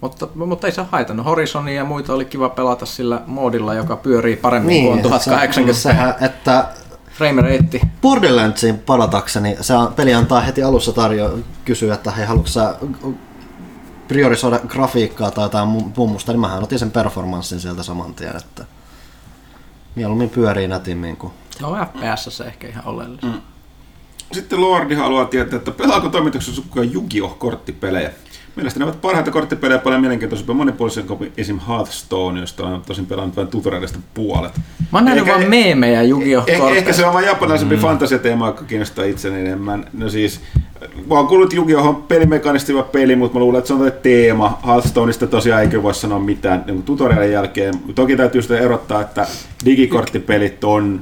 Mutta, 0.00 0.28
mutta 0.34 0.66
ei 0.66 0.72
se 0.72 0.82
haitannut. 0.82 1.26
Horizonia 1.26 1.74
ja 1.74 1.84
muita 1.84 2.12
oli 2.12 2.24
kiva 2.24 2.48
pelata 2.48 2.86
sillä 2.86 3.20
moodilla, 3.26 3.74
joka 3.74 3.96
pyörii 3.96 4.36
paremmin 4.36 4.68
niin, 4.68 4.86
kuin 4.86 5.02
1080 5.02 5.80
sehän, 5.80 6.14
että 6.20 6.68
frame 7.18 7.42
rate. 7.42 7.80
Borderlandsiin 8.02 8.78
palatakseni, 8.78 9.56
se 9.60 9.74
on, 9.74 9.94
peli 9.94 10.14
antaa 10.14 10.40
heti 10.40 10.62
alussa 10.62 10.92
tarjo 10.92 11.38
kysyä, 11.64 11.94
että 11.94 12.10
hei, 12.10 12.26
haluatko 12.26 12.50
sä 12.50 12.74
priorisoida 14.08 14.58
grafiikkaa 14.58 15.30
tai 15.30 15.44
jotain 15.44 15.68
mu- 15.68 15.90
mummusta, 15.96 16.32
niin 16.32 16.40
mähän 16.40 16.62
otin 16.62 16.78
sen 16.78 16.90
performanssin 16.90 17.60
sieltä 17.60 17.82
saman 17.82 18.14
tien, 18.14 18.36
että 18.36 18.64
mieluummin 19.94 20.30
pyörii 20.30 20.68
nätimmin 20.68 21.16
kuin 21.16 21.32
Se 21.58 21.66
on 21.66 21.86
FPS 21.86 22.36
se 22.36 22.44
ehkä 22.44 22.68
ihan 22.68 22.86
oleellista. 22.86 23.26
Mm. 23.26 23.40
Sitten 24.32 24.60
Lordi 24.60 24.94
haluaa 24.94 25.24
tietää, 25.24 25.56
että 25.56 25.70
pelaako 25.70 26.08
toimituksessa 26.08 26.62
kukaan 26.62 26.92
Yu-Gi-Oh! 26.92 27.38
korttipelejä. 27.38 28.10
Mielestäni 28.56 28.84
ne 28.84 28.90
ovat 28.90 29.00
parhaita 29.00 29.30
korttipelejä 29.30 29.78
paljon 29.78 30.00
mielenkiintoisempia 30.00 30.54
monipuolisen 30.54 31.06
kuin 31.06 31.32
esim. 31.36 31.58
Hearthstone, 31.68 32.40
josta 32.40 32.66
on 32.66 32.82
tosin 32.86 33.06
pelannut 33.06 33.36
vain 33.36 33.48
tutorialista 33.48 33.98
puolet. 34.14 34.52
Mä 34.92 34.98
oon 34.98 35.04
nähnyt 35.04 35.26
vaan 35.26 35.48
meemejä 35.48 36.02
Yu-Gi-Oh! 36.02 36.44
Eh, 36.46 36.54
ehkä 36.54 36.64
korteista. 36.64 36.92
se 36.92 37.06
on 37.06 37.14
vain 37.14 37.26
japanilaisempi 37.26 37.76
mm. 37.76 37.82
fantasiateema, 37.82 38.46
joka 38.46 38.64
kiinnostaa 38.64 39.04
itseäni 39.04 39.40
enemmän. 39.40 39.86
No 39.92 40.08
siis, 40.08 40.40
mä 41.08 41.14
oon 41.14 41.26
kuullut 41.26 41.52
Yu-Gi-Oh! 41.52 41.86
on 41.86 41.96
pelimekanisti 41.96 42.72
hyvä 42.72 42.82
peli, 42.82 43.16
mutta 43.16 43.38
mä 43.38 43.40
luulen, 43.40 43.58
että 43.58 43.68
se 43.68 43.74
on 43.74 43.92
teema. 44.02 44.58
Hearthstoneista 44.66 45.26
tosiaan 45.26 45.62
ei 45.62 45.68
kyllä 45.68 45.82
voi 45.82 45.94
sanoa 45.94 46.18
mitään 46.18 46.64
niin 46.66 46.82
tutorialin 46.82 47.32
jälkeen. 47.32 47.74
Toki 47.94 48.16
täytyy 48.16 48.42
sitten 48.42 48.58
erottaa, 48.58 49.00
että 49.00 49.26
digikorttipelit 49.64 50.64
on 50.64 51.00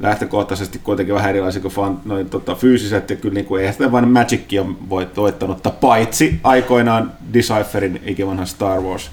lähtökohtaisesti 0.00 0.78
kuitenkin 0.84 1.14
vähän 1.14 1.30
erilaisia 1.30 1.62
kuin 1.62 1.74
fan, 1.74 2.00
noin, 2.04 2.30
tota, 2.30 2.54
fyysiset, 2.54 3.10
ja 3.10 3.16
kyllä 3.16 3.34
niin 3.34 3.46
kuin, 3.46 3.60
eihän 3.60 3.74
sitä 3.74 3.92
vain 3.92 4.08
Magic 4.08 4.60
on 4.60 4.76
voit- 4.88 5.16
voittanut, 5.16 5.62
paitsi 5.80 6.40
aikoinaan 6.44 7.12
Decipherin 7.32 8.02
ikivanha 8.06 8.46
Star 8.46 8.80
Wars 8.80 9.10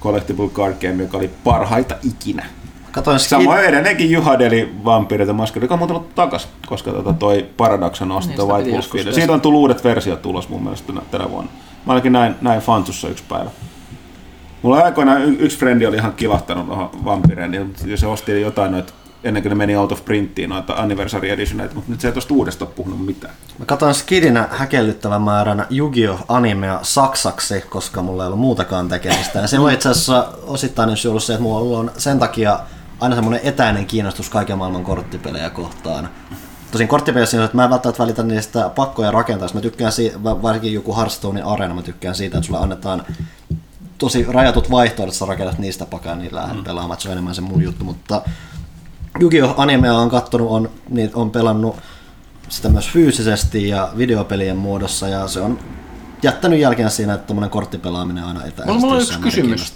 Collectible 0.00 0.48
Card 0.48 0.74
Game, 0.80 1.02
joka 1.02 1.16
oli 1.18 1.30
parhaita 1.44 1.94
ikinä. 2.04 2.46
Katoin 2.92 3.16
skid- 3.16 3.20
Samoin 3.28 3.64
edelleenkin 3.64 4.10
Juhadeli 4.10 4.72
Vampyrit 4.84 5.28
ja 5.28 5.34
Maskeri, 5.34 5.64
joka 5.64 5.74
on 5.74 5.78
muuten 5.78 5.96
tullut 5.96 6.14
takas, 6.14 6.48
koska 6.66 6.90
tota 6.92 7.12
toi 7.12 7.46
Paradox 7.56 8.02
on 8.02 8.12
ostettu 8.12 8.42
Niin, 8.46 8.54
White 8.54 8.70
Wolf 8.70 8.94
Video. 8.94 9.12
Siitä 9.12 9.32
on 9.32 9.40
tullut 9.40 9.60
uudet 9.60 9.84
versiot 9.84 10.22
tulos 10.22 10.48
mun 10.48 10.62
mielestä 10.62 10.92
tänä- 11.10 11.30
vuonna. 11.30 11.50
Mä 11.86 11.92
ainakin 11.92 12.12
näin, 12.12 12.34
näin 12.40 12.60
Fantussa 12.60 13.08
yksi 13.08 13.24
päivä. 13.28 13.50
Mulla 14.62 14.78
aikoinaan 14.80 15.22
y- 15.22 15.36
yksi 15.38 15.58
frendi 15.58 15.86
oli 15.86 15.96
ihan 15.96 16.12
kilahtanut 16.12 16.66
tuohon 16.66 16.90
Vampyreen, 17.04 17.54
ja 17.86 17.96
se 17.96 18.06
osti 18.06 18.40
jotain 18.40 18.72
noita 18.72 18.92
ennen 19.24 19.42
kuin 19.42 19.50
ne 19.50 19.54
meni 19.54 19.76
out 19.76 19.92
of 19.92 20.04
printtiin 20.04 20.50
noita 20.50 20.72
anniversary 20.72 21.28
editioneita, 21.28 21.74
mutta 21.74 21.90
nyt 21.90 22.00
se 22.00 22.08
ei 22.08 22.12
tuosta 22.12 22.34
uudesta 22.34 22.64
ole 22.64 22.74
puhunut 22.76 23.06
mitään. 23.06 23.34
Mä 23.58 23.64
katsoin 23.64 23.94
skidinä 23.94 24.48
häkellyttävän 24.50 25.22
määrän 25.22 25.66
Yu-Gi-Oh! 25.70 26.24
animea 26.28 26.78
saksaksi, 26.82 27.60
koska 27.60 28.02
mulla 28.02 28.22
ei 28.22 28.26
ollut 28.26 28.40
muutakaan 28.40 28.88
tekemistä. 28.88 29.38
Ja 29.38 29.46
se 29.46 29.58
on 29.58 29.72
itse 29.72 29.88
asiassa 29.88 30.28
osittainen 30.46 30.96
syy 30.96 31.10
ollut 31.10 31.24
se, 31.24 31.32
että 31.32 31.42
mulla 31.42 31.78
on 31.78 31.90
sen 31.96 32.18
takia 32.18 32.60
aina 33.00 33.14
semmoinen 33.14 33.40
etäinen 33.44 33.86
kiinnostus 33.86 34.28
kaiken 34.28 34.58
maailman 34.58 34.84
korttipelejä 34.84 35.50
kohtaan. 35.50 36.08
Tosin 36.70 36.88
korttipeleissä 36.88 37.36
on, 37.36 37.44
että 37.44 37.56
mä 37.56 37.64
en 37.64 37.70
välttämättä 37.70 38.02
välitä 38.02 38.22
niistä 38.22 38.70
pakkoja 38.74 39.10
rakentaa. 39.10 39.48
Mä 39.54 39.60
tykkään 39.60 39.92
siitä, 39.92 40.22
varsinkin 40.24 40.74
joku 40.74 40.96
Hearthstone 40.96 41.42
Arena, 41.42 41.74
mä 41.74 41.82
tykkään 41.82 42.14
siitä, 42.14 42.38
että 42.38 42.46
sulle 42.46 42.60
annetaan 42.60 43.02
tosi 43.98 44.26
rajatut 44.28 44.70
vaihtoehdot, 44.70 45.12
että 45.12 45.18
sä 45.18 45.26
rakennat 45.26 45.58
niistä 45.58 45.86
pakaa, 45.86 46.14
niin 46.14 46.34
lähdet 46.34 46.56
mm. 46.56 46.64
pelaamaan, 46.64 47.00
se 47.00 47.08
on 47.08 47.12
enemmän 47.12 47.34
se 47.34 47.40
mun 47.40 47.62
juttu, 47.62 47.84
mutta 47.84 48.22
Yu-Gi-Oh! 49.20 49.54
animea 49.60 49.94
on 49.94 50.10
kattonut, 50.10 50.50
on, 50.50 50.70
niin 50.88 51.10
on 51.14 51.30
pelannut 51.30 51.76
sitä 52.48 52.68
myös 52.68 52.90
fyysisesti 52.90 53.68
ja 53.68 53.88
videopelien 53.96 54.56
muodossa 54.56 55.08
ja 55.08 55.28
se 55.28 55.40
on 55.40 55.58
jättänyt 56.22 56.58
jälkeen 56.60 56.90
siinä, 56.90 57.14
että 57.14 57.26
tuommoinen 57.26 57.50
korttipelaaminen 57.50 58.24
aina 58.24 58.40
etäisesti. 58.40 58.66
Mulla- 58.66 58.80
mulla 58.80 58.94
on 58.94 59.00
yksi 59.02 59.18
kysymys. 59.18 59.74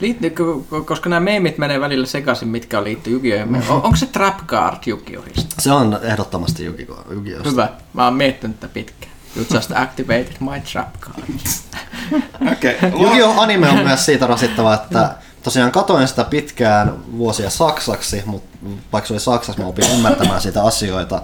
Liittyykö, 0.00 0.44
koska 0.84 1.08
nämä 1.10 1.20
meemit 1.20 1.58
menee 1.58 1.80
välillä 1.80 2.06
sekaisin, 2.06 2.48
mitkä 2.48 2.84
liittyy 2.84 3.12
Yu-Gi-Oh! 3.12 3.70
On, 3.76 3.82
onko 3.82 3.96
se 3.96 4.06
Trap 4.06 4.46
Card 4.46 4.76
Yu-Gi-Ohista? 4.86 5.54
Se 5.58 5.72
on 5.72 5.98
ehdottomasti! 6.02 6.64
Yu-Gi-Ohsta. 6.64 7.50
Hyvä. 7.50 7.68
Mä 7.92 8.04
oon 8.04 8.14
miettinyt 8.14 8.60
tätä 8.60 8.72
pitkään. 8.74 9.12
You 9.36 9.46
just 9.54 9.72
activated 9.74 10.36
my 10.40 10.60
trap 10.72 10.88
card. 11.00 11.22
Okei, 12.52 12.76
Yu-Gi-Oh! 13.02 13.38
anime 13.38 13.68
on 13.68 13.78
myös 13.78 14.06
siitä 14.06 14.26
rasittava, 14.26 14.74
että 14.74 15.16
tosiaan 15.42 15.72
katoin 15.72 16.08
sitä 16.08 16.24
pitkään 16.24 16.94
vuosia 17.18 17.50
saksaksi, 17.50 18.22
mutta 18.26 18.58
vaikka 18.92 19.08
se 19.08 19.14
oli 19.14 19.20
saksaksi, 19.20 19.60
mä 19.60 19.66
opin 19.66 19.90
ymmärtämään 19.94 20.40
sitä 20.40 20.64
asioita. 20.64 21.22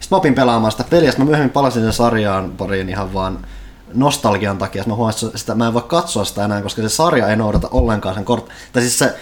Sitten 0.00 0.16
mä 0.16 0.16
opin 0.16 0.34
pelaamaan 0.34 0.72
sitä 0.72 0.84
peliä, 0.84 1.10
sitten 1.10 1.26
mä 1.26 1.30
myöhemmin 1.30 1.52
palasin 1.52 1.82
sen 1.82 1.92
sarjaan 1.92 2.50
pariin 2.50 2.88
ihan 2.88 3.14
vaan 3.14 3.46
nostalgian 3.94 4.58
takia. 4.58 4.82
Sitten 4.82 4.92
mä 4.92 4.96
huomasin, 4.96 5.26
että 5.26 5.38
sitä, 5.38 5.54
mä 5.54 5.66
en 5.66 5.74
voi 5.74 5.82
katsoa 5.82 6.24
sitä 6.24 6.44
enää, 6.44 6.62
koska 6.62 6.82
se 6.82 6.88
sarja 6.88 7.28
ei 7.28 7.36
noudata 7.36 7.68
ollenkaan 7.70 8.14
sen 8.14 8.24
kort... 8.24 8.48
Tai 8.72 8.82
siis 8.82 8.98
se 8.98 9.16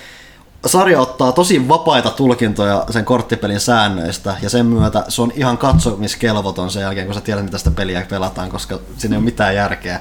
sarja 0.66 1.00
ottaa 1.00 1.32
tosi 1.32 1.68
vapaita 1.68 2.10
tulkintoja 2.10 2.84
sen 2.90 3.04
korttipelin 3.04 3.60
säännöistä, 3.60 4.36
ja 4.42 4.50
sen 4.50 4.66
myötä 4.66 5.04
se 5.08 5.22
on 5.22 5.32
ihan 5.34 5.58
katsomiskelvoton 5.58 6.70
sen 6.70 6.82
jälkeen, 6.82 7.06
kun 7.06 7.14
sä 7.14 7.20
tiedät, 7.20 7.44
mitä 7.44 7.58
sitä 7.58 7.70
peliä 7.70 8.06
pelataan, 8.10 8.50
koska 8.50 8.78
siinä 8.98 9.14
ei 9.14 9.18
ole 9.18 9.24
mitään 9.24 9.54
järkeä. 9.54 10.00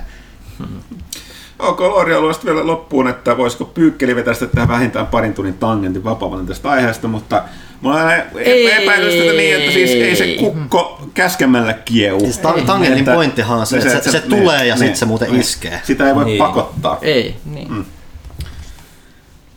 Ok, 1.62 1.80
Lori 1.80 2.14
haluaa 2.14 2.34
sitten 2.34 2.54
vielä 2.56 2.68
loppuun, 2.68 3.08
että 3.08 3.38
voisiko 3.38 3.66
Pyykkeli 3.66 4.16
vetää 4.16 4.34
sitä 4.34 4.48
tähän 4.48 4.68
vähintään 4.70 5.08
parin 5.08 5.34
tunnin 5.34 5.54
tangentin 5.54 6.04
vapaa 6.04 6.40
tästä 6.48 6.70
aiheesta, 6.70 7.08
mutta 7.08 7.44
mulla 7.82 7.96
on 7.96 8.02
aina 8.02 8.24
Ei. 8.40 8.72
epäilys 8.84 9.14
tätä 9.16 9.32
niin, 9.38 9.56
että 9.56 9.72
siis 9.72 9.90
ei 9.90 10.16
se 10.16 10.36
kukko 10.40 11.02
käskemällä 11.14 11.74
kieu. 11.74 12.20
Siis 12.20 12.38
ta- 12.38 12.54
tangentin 12.66 13.00
Että- 13.00 13.14
pointtihan 13.14 13.60
on 13.60 13.66
se, 13.66 13.78
niin 13.78 13.88
että 13.88 14.04
se, 14.04 14.12
se, 14.12 14.20
niin, 14.28 14.30
tulee 14.30 14.66
ja 14.66 14.74
niin, 14.76 14.78
sitten 14.80 14.98
se 14.98 15.06
muuten 15.06 15.30
niin. 15.32 15.42
iskee. 15.42 15.82
Sitä 15.84 16.08
ei 16.08 16.16
voi 16.16 16.26
Niin. 16.26 16.38
pakottaa. 16.38 16.98
Ei, 17.02 17.36
niin. 17.46 17.72
Mm. 17.74 17.86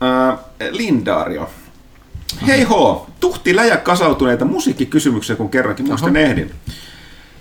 Äh, 0.03 0.39
Lindario. 0.71 1.51
Hei 2.47 2.63
ho, 2.63 3.07
tuhti 3.21 3.57
läjä 3.57 3.77
kasautuneita 3.77 4.45
musiikkikysymyksiä, 4.45 5.37
kun 5.37 5.49
kerrankin 5.49 5.87
muistan 5.89 6.17
ehdin. 6.17 6.51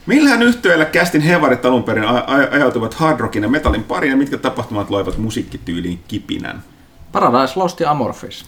Millähän 0.06 0.44
yhtiöillä 0.44 0.86
kästin 0.86 1.22
hevarit 1.22 1.66
alun 1.66 1.84
perin 1.84 2.04
ajautuvat 2.52 2.94
hard 2.94 3.20
rockin 3.20 3.44
ja 3.44 3.50
metallin 3.50 3.84
pariin 3.84 4.12
ja 4.12 4.18
mitkä 4.18 4.38
tapahtumat 4.38 4.90
loivat 4.90 5.18
musiikkityyliin 5.18 6.00
kipinän? 6.08 6.64
Paradise 7.12 7.60
Lost 7.60 7.80
ja 7.80 7.92
Amorphis. 7.92 8.46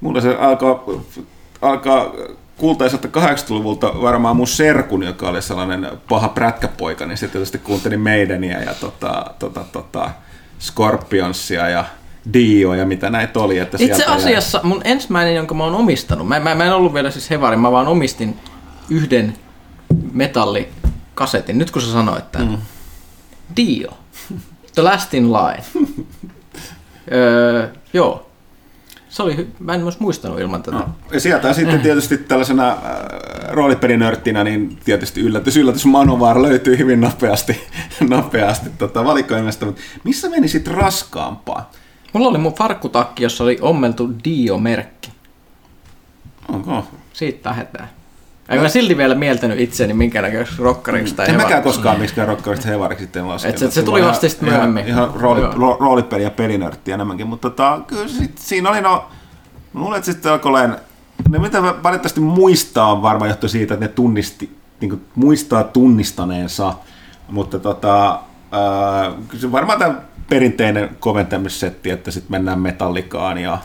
Mulla 0.00 0.20
se 0.20 0.36
alkaa, 0.36 0.84
alkaa 1.62 2.12
kultaiselta 2.56 3.08
80-luvulta 3.08 4.00
varmaan 4.02 4.36
mun 4.36 4.46
serkun, 4.46 5.02
joka 5.02 5.28
oli 5.28 5.42
sellainen 5.42 5.88
paha 6.08 6.28
prätkäpoika, 6.28 7.06
niin 7.06 7.18
sitten 7.18 7.32
tietysti 7.32 7.58
kuuntelin 7.58 8.00
Maidenia 8.00 8.60
ja 8.60 8.74
tota, 8.74 9.24
tota, 9.38 9.64
tota, 9.72 10.10
Scorpionsia 10.60 11.68
ja 11.68 11.84
Dio 12.32 12.74
ja 12.74 12.86
mitä 12.86 13.10
näitä 13.10 13.40
oli. 13.40 13.58
Että 13.58 13.76
Itse 13.80 13.94
sieltä 13.96 14.12
jäi- 14.12 14.16
asiassa 14.16 14.60
mun 14.62 14.80
ensimmäinen, 14.84 15.34
jonka 15.34 15.54
mä 15.54 15.64
oon 15.64 15.74
omistanut, 15.74 16.28
mä, 16.28 16.40
mä, 16.40 16.54
mä 16.54 16.64
en 16.64 16.74
ollut 16.74 16.94
vielä 16.94 17.10
siis 17.10 17.30
hevari, 17.30 17.56
mä 17.56 17.72
vaan 17.72 17.88
omistin 17.88 18.36
yhden 18.90 19.34
metallikasetin, 20.12 21.58
nyt 21.58 21.70
kun 21.70 21.82
sä 21.82 21.92
sanoit 21.92 22.32
tämän. 22.32 22.48
Mm. 22.48 22.58
Dio. 23.56 23.90
The 24.74 24.82
Last 24.82 25.14
in 25.14 25.32
Line. 25.32 25.64
öö, 27.12 27.68
joo. 27.92 28.30
Se 29.08 29.22
oli, 29.22 29.34
hy- 29.36 29.46
mä 29.58 29.74
en 29.74 29.80
myös 29.80 30.00
muistanut 30.00 30.40
ilman 30.40 30.62
tätä. 30.62 30.76
No. 30.76 30.88
Ja 31.12 31.20
sieltä 31.20 31.52
sitten 31.52 31.80
tietysti 31.80 32.18
tällaisena 32.18 32.68
äh, 32.70 32.78
roolipelinörttinä, 33.48 34.44
niin 34.44 34.78
tietysti 34.84 35.20
yllätys, 35.20 35.56
yllätys 35.56 35.86
Manovar 35.86 36.42
löytyy 36.42 36.78
hyvin 36.78 37.00
nopeasti, 37.00 37.60
nopeasti 38.08 38.70
tota, 38.78 39.04
valikoimasta, 39.04 39.66
mutta 39.66 39.80
missä 40.04 40.30
meni 40.30 40.48
sitten 40.48 40.74
raskaampaa? 40.74 41.70
Mulla 42.12 42.28
oli 42.28 42.38
mun 42.38 42.54
farkkutakki, 42.54 43.22
jossa 43.22 43.44
oli 43.44 43.58
ommeltu 43.60 44.10
Dio-merkki. 44.24 45.12
Onko? 46.48 46.86
Siitä 47.12 47.50
lähdetään. 47.50 47.88
En 48.48 48.60
mä 48.60 48.68
silti 48.68 48.96
vielä 48.96 49.14
mieltänyt 49.14 49.60
itseäni 49.60 49.94
minkäännäköiseksi 49.94 50.62
rokkariksi 50.62 51.14
tai 51.14 51.26
En 51.28 51.36
mäkään 51.36 51.62
koskaan 51.62 51.98
miksikään 51.98 52.28
rokkarista 52.28 52.68
hevariksi 52.68 53.04
sitten 53.04 53.28
laskenut. 53.28 53.54
Et 53.54 53.58
se- 53.58 53.70
se 53.74 53.82
tuli 53.82 54.02
vasta 54.02 54.28
sitten 54.28 54.48
myöhemmin. 54.48 54.88
Ihan, 54.88 55.04
ihan 55.04 55.20
rooli, 55.20 55.40
ro, 55.40 55.76
roolipeli 55.80 56.22
ja 56.22 56.30
pelinörtti 56.30 56.92
enemmänkin, 56.92 57.26
mutta 57.26 57.50
tota, 57.50 57.80
kyllä 57.86 58.08
sit, 58.08 58.38
siinä 58.38 58.70
oli 58.70 58.80
no, 58.80 59.04
luulen, 59.74 59.98
että 59.98 60.12
sitten 60.12 60.32
alkoi 60.32 60.50
olemaan, 60.50 60.78
ne 61.28 61.38
mitä 61.38 61.62
valitettavasti 61.62 62.20
muistaa 62.20 62.92
on 62.92 63.02
varmaan 63.02 63.28
johtuu 63.28 63.48
siitä, 63.48 63.74
että 63.74 63.86
ne 63.86 63.92
tunnisti, 63.92 64.56
niin 64.80 64.88
kuin 64.88 65.04
muistaa 65.14 65.64
tunnistaneensa, 65.64 66.74
mutta 67.28 67.58
tota, 67.58 68.10
ää, 68.52 69.12
kyllä 69.28 69.40
se 69.40 69.52
varmaan 69.52 69.78
tämä 69.78 69.94
perinteinen 70.28 70.96
koventamissetti, 71.00 71.90
että 71.90 72.10
sitten 72.10 72.30
mennään 72.30 72.60
metallikaan 72.60 73.38
ja 73.38 73.58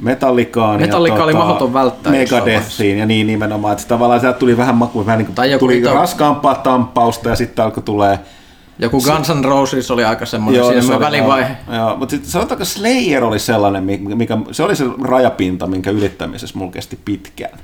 Metallikaan 0.00 0.80
Metallika 0.80 1.16
ja 1.16 1.24
oli 1.24 1.32
mahdoton 1.32 1.74
välttää 1.74 2.12
Megadethiin 2.12 2.98
ja 2.98 3.06
niin 3.06 3.26
nimenomaan, 3.26 3.72
että 3.72 3.84
tavallaan 3.88 4.20
sieltä 4.20 4.38
tuli 4.38 4.56
vähän 4.56 4.74
maku, 4.74 5.06
vähän 5.06 5.18
niin 5.18 5.26
kuin 5.34 5.58
tuli 5.58 5.82
ito- 5.82 5.94
raskaampaa 5.94 6.54
tampausta 6.54 7.28
ja 7.28 7.36
sitten 7.36 7.64
alkoi 7.64 7.82
tulee 7.82 8.18
Joku 8.78 9.00
Guns 9.02 9.28
N' 9.28 9.44
Roses 9.44 9.90
oli 9.90 10.04
aika 10.04 10.26
semmoinen 10.26 10.58
Joo, 10.58 10.68
siinä 10.68 10.82
se 10.82 10.92
oli- 10.94 11.04
välivaihe. 11.04 11.56
Joo, 11.66 11.76
joo, 11.76 11.96
mutta 11.96 12.10
sitten 12.10 12.30
sanotaanko 12.30 12.64
Slayer 12.64 13.24
oli 13.24 13.38
sellainen, 13.38 13.84
mikä, 14.14 14.38
se 14.52 14.62
oli 14.62 14.76
se 14.76 14.84
rajapinta, 15.02 15.66
minkä 15.66 15.90
ylittämisessä 15.90 16.58
mulla 16.58 16.72
kesti 16.72 16.98
pitkään. 17.04 17.58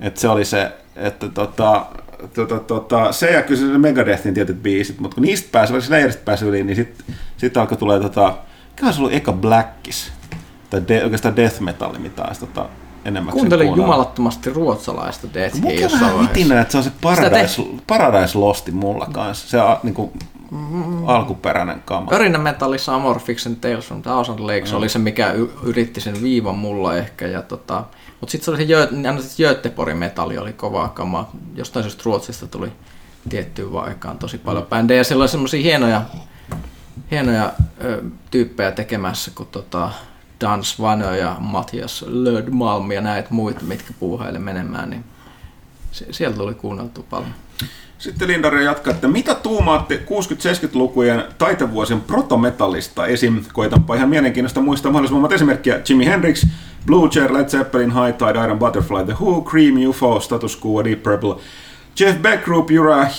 Et 0.00 0.16
se 0.16 0.28
oli 0.28 0.44
se, 0.44 0.72
että 0.96 1.28
tota, 1.28 1.86
tota, 2.34 2.58
tota, 2.58 3.12
se 3.12 3.30
ja 3.30 3.42
kyllä 3.42 3.60
se 3.60 3.78
Megadethin 3.78 4.34
tietyt 4.34 4.62
biisit, 4.62 5.00
mutta 5.00 5.14
kun 5.14 5.22
niistä 5.22 5.48
pääsi, 5.52 5.80
Slayerista 5.80 6.22
pääsi 6.24 6.44
yli, 6.44 6.64
niin 6.64 6.76
sitten 6.76 7.16
sit 7.36 7.56
alkoi 7.56 7.78
tulee 7.78 8.00
tota, 8.00 8.34
mikä 8.76 8.92
se 8.92 8.98
ollut 8.98 9.12
eka 9.12 9.32
Blackis, 9.32 10.12
tai 10.70 10.82
de, 10.88 11.04
oikeastaan 11.04 11.36
death 11.36 11.60
metal, 11.60 11.98
mitä 11.98 12.24
olisi 12.24 12.40
tota, 12.40 12.66
enemmän 13.04 13.32
Kuuntelin 13.34 13.76
jumalattomasti 13.76 14.50
ruotsalaista 14.50 15.26
Deathia 15.34 15.60
Mulla 15.60 15.74
on 15.74 15.80
jossain 15.82 16.02
vähän 16.02 16.16
vaiheessa. 16.18 16.60
että 16.60 16.72
se 16.72 16.78
on 16.78 16.84
se 16.84 16.92
Paradise, 17.02 17.62
te- 17.62 17.68
Paradise 17.86 18.38
Losti 18.38 18.72
mulla 18.72 19.06
kanssa, 19.12 19.48
se 19.48 19.60
a, 19.60 19.80
niinku, 19.82 20.12
alkuperäinen 21.06 21.82
kama. 21.84 22.10
Örinä 22.12 22.38
metallissa 22.38 22.94
Amorphiksen 22.94 23.56
Tales 23.56 23.86
from 23.86 24.02
Thousand 24.02 24.38
Lakes 24.38 24.72
oli 24.72 24.88
se, 24.88 24.98
mikä 24.98 25.32
y- 25.32 25.48
yritti 25.62 26.00
sen 26.00 26.22
viivan 26.22 26.58
mulla 26.58 26.96
ehkä. 26.96 27.26
Ja 27.26 27.42
tota, 27.42 27.84
mutta 28.20 28.30
sitten 28.32 28.44
se 28.44 28.50
oli 28.50 28.58
se 28.58 28.64
Jö, 28.64 28.88
Göteborgin 29.38 29.96
metalli 29.96 30.38
oli 30.38 30.52
kovaa 30.52 30.88
kamaa. 30.88 31.30
Jostain 31.54 31.82
syystä 31.82 32.02
Ruotsista 32.04 32.46
tuli 32.46 32.72
tiettyyn 33.28 33.68
aikaan 33.76 34.18
tosi 34.18 34.38
paljon 34.38 34.66
bändejä. 34.66 35.04
Siellä 35.04 35.22
oli 35.22 35.28
semmoisia 35.28 35.62
hienoja, 35.62 36.02
hienoja 37.10 37.52
ö, 37.84 38.02
tyyppejä 38.30 38.70
tekemässä 38.72 39.30
kuin 39.34 39.48
tota 39.52 39.90
Dan 40.40 40.64
Svanö 40.64 41.16
ja 41.16 41.36
Matias 41.40 42.04
Lödmalm 42.08 42.92
ja 42.92 43.00
näitä 43.00 43.28
muita, 43.30 43.60
mitkä 43.64 43.92
puuhaille 44.00 44.38
menemään. 44.38 44.90
Niin 44.90 45.04
se, 45.92 46.06
sieltä 46.10 46.36
tuli 46.36 46.54
kuunneltu 46.54 47.06
paljon. 47.10 47.34
Sitten 47.98 48.28
Lindaria 48.28 48.62
jatkaa, 48.62 48.94
että 48.94 49.08
mitä 49.08 49.34
tuumaatte 49.34 50.02
60-70-lukujen 50.06 51.24
taitevuosien 51.38 52.00
protometallista 52.00 53.06
esim. 53.06 53.44
Koitanpa 53.52 53.94
ihan 53.94 54.08
mielenkiintoista 54.08 54.60
muistaa 54.60 54.92
mahdollisimman 54.92 55.20
monta 55.20 55.34
esimerkkiä. 55.34 55.80
Jimi 55.88 56.06
Hendrix, 56.06 56.46
Blue 56.86 57.08
Chair, 57.08 57.32
Led 57.32 57.48
Zeppelin, 57.48 57.90
High 57.90 58.18
Tide, 58.18 58.44
Iron 58.44 58.58
Butterfly, 58.58 59.04
The 59.04 59.16
Who, 59.20 59.42
Cream, 59.42 59.74
UFO, 59.88 60.20
Status 60.20 60.60
Quo, 60.64 60.84
Deep 60.84 61.02
Purple, 61.02 61.34
Jeff 62.00 62.22
Beck 62.22 62.44
Group, 62.44 62.68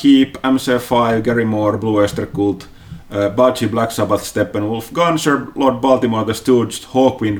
Heep, 0.04 0.36
MC5, 0.36 1.22
Gary 1.24 1.46
Moore, 1.46 1.78
Blue 1.78 1.98
Oyster 1.98 2.26
Cult, 2.26 2.68
Budgie, 3.36 3.68
Black 3.68 3.92
Sabbath, 3.92 4.24
Steppenwolf, 4.24 4.92
Gunshire, 4.94 5.42
Lord 5.56 5.82
Baltimore, 5.82 6.26
The 6.26 6.34
Stooges, 6.34 6.88
Hawkwind, 6.94 7.40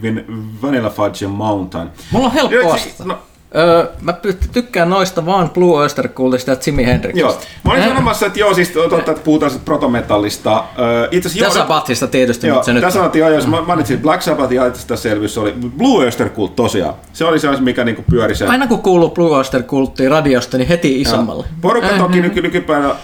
Vanilla 0.62 0.90
Fudge 0.90 1.26
ja 1.26 1.30
Mountain. 1.30 1.90
Mulla 2.12 2.26
on 2.26 2.32
helppo 2.32 2.70
vastata. 2.70 3.04
No, 3.04 3.18
Öö, 3.56 3.88
mä 4.02 4.14
tykkään 4.54 4.90
noista 4.90 5.26
vaan 5.26 5.50
Blue 5.50 5.78
Oyster 5.78 6.08
Cultista 6.08 6.52
ja 6.52 6.58
Jimi 6.66 6.86
Hendrixistä. 6.86 7.30
Joo, 7.30 7.42
mä 7.64 7.72
olin 7.72 7.84
sanomassa, 7.84 8.26
että 8.26 8.40
joo, 8.40 8.54
siis 8.54 8.70
totta, 8.70 9.12
että 9.12 9.24
puhutaan 9.24 9.52
protometallista. 9.66 10.64
Itse 11.12 11.30
asiassa 11.30 11.46
Ja 11.46 11.50
joo, 11.50 11.62
Sabbathista 11.62 12.08
tietysti, 12.08 12.48
Joo, 12.48 12.56
mutta 12.56 12.66
se 12.66 12.74
nyt... 12.74 12.82
tässä 12.82 13.00
sanottiin 13.00 13.22
jo, 13.22 13.30
jos 13.30 13.48
mä 13.48 13.62
mainitsin 13.62 14.00
Black 14.00 14.22
Sabbath 14.22 14.54
ja 14.54 14.68
itse 14.68 14.78
asiassa 14.78 15.10
selvyys 15.10 15.38
oli 15.38 15.54
Blue 15.78 16.04
Oyster 16.04 16.30
Cult 16.30 16.56
tosiaan. 16.56 16.94
Se 17.14 17.26
oli 17.26 17.40
se, 17.40 17.48
mikä 17.60 17.84
niinku 17.84 18.04
pyöri 18.10 18.36
sen. 18.36 18.50
Aina 18.50 18.68
kun 18.68 18.82
kuuluu 18.82 19.10
Blue 19.10 19.38
Oyster 19.38 19.64
Culttiin 19.64 20.12
radiosta, 20.12 20.58
niin 20.58 20.68
heti 20.68 21.02
isommalle. 21.02 21.46
Porukka 21.62 21.90
toki 21.98 22.22
nyky, 22.22 22.42
nykypäivänä, 22.42 22.90
äh, 22.90 22.98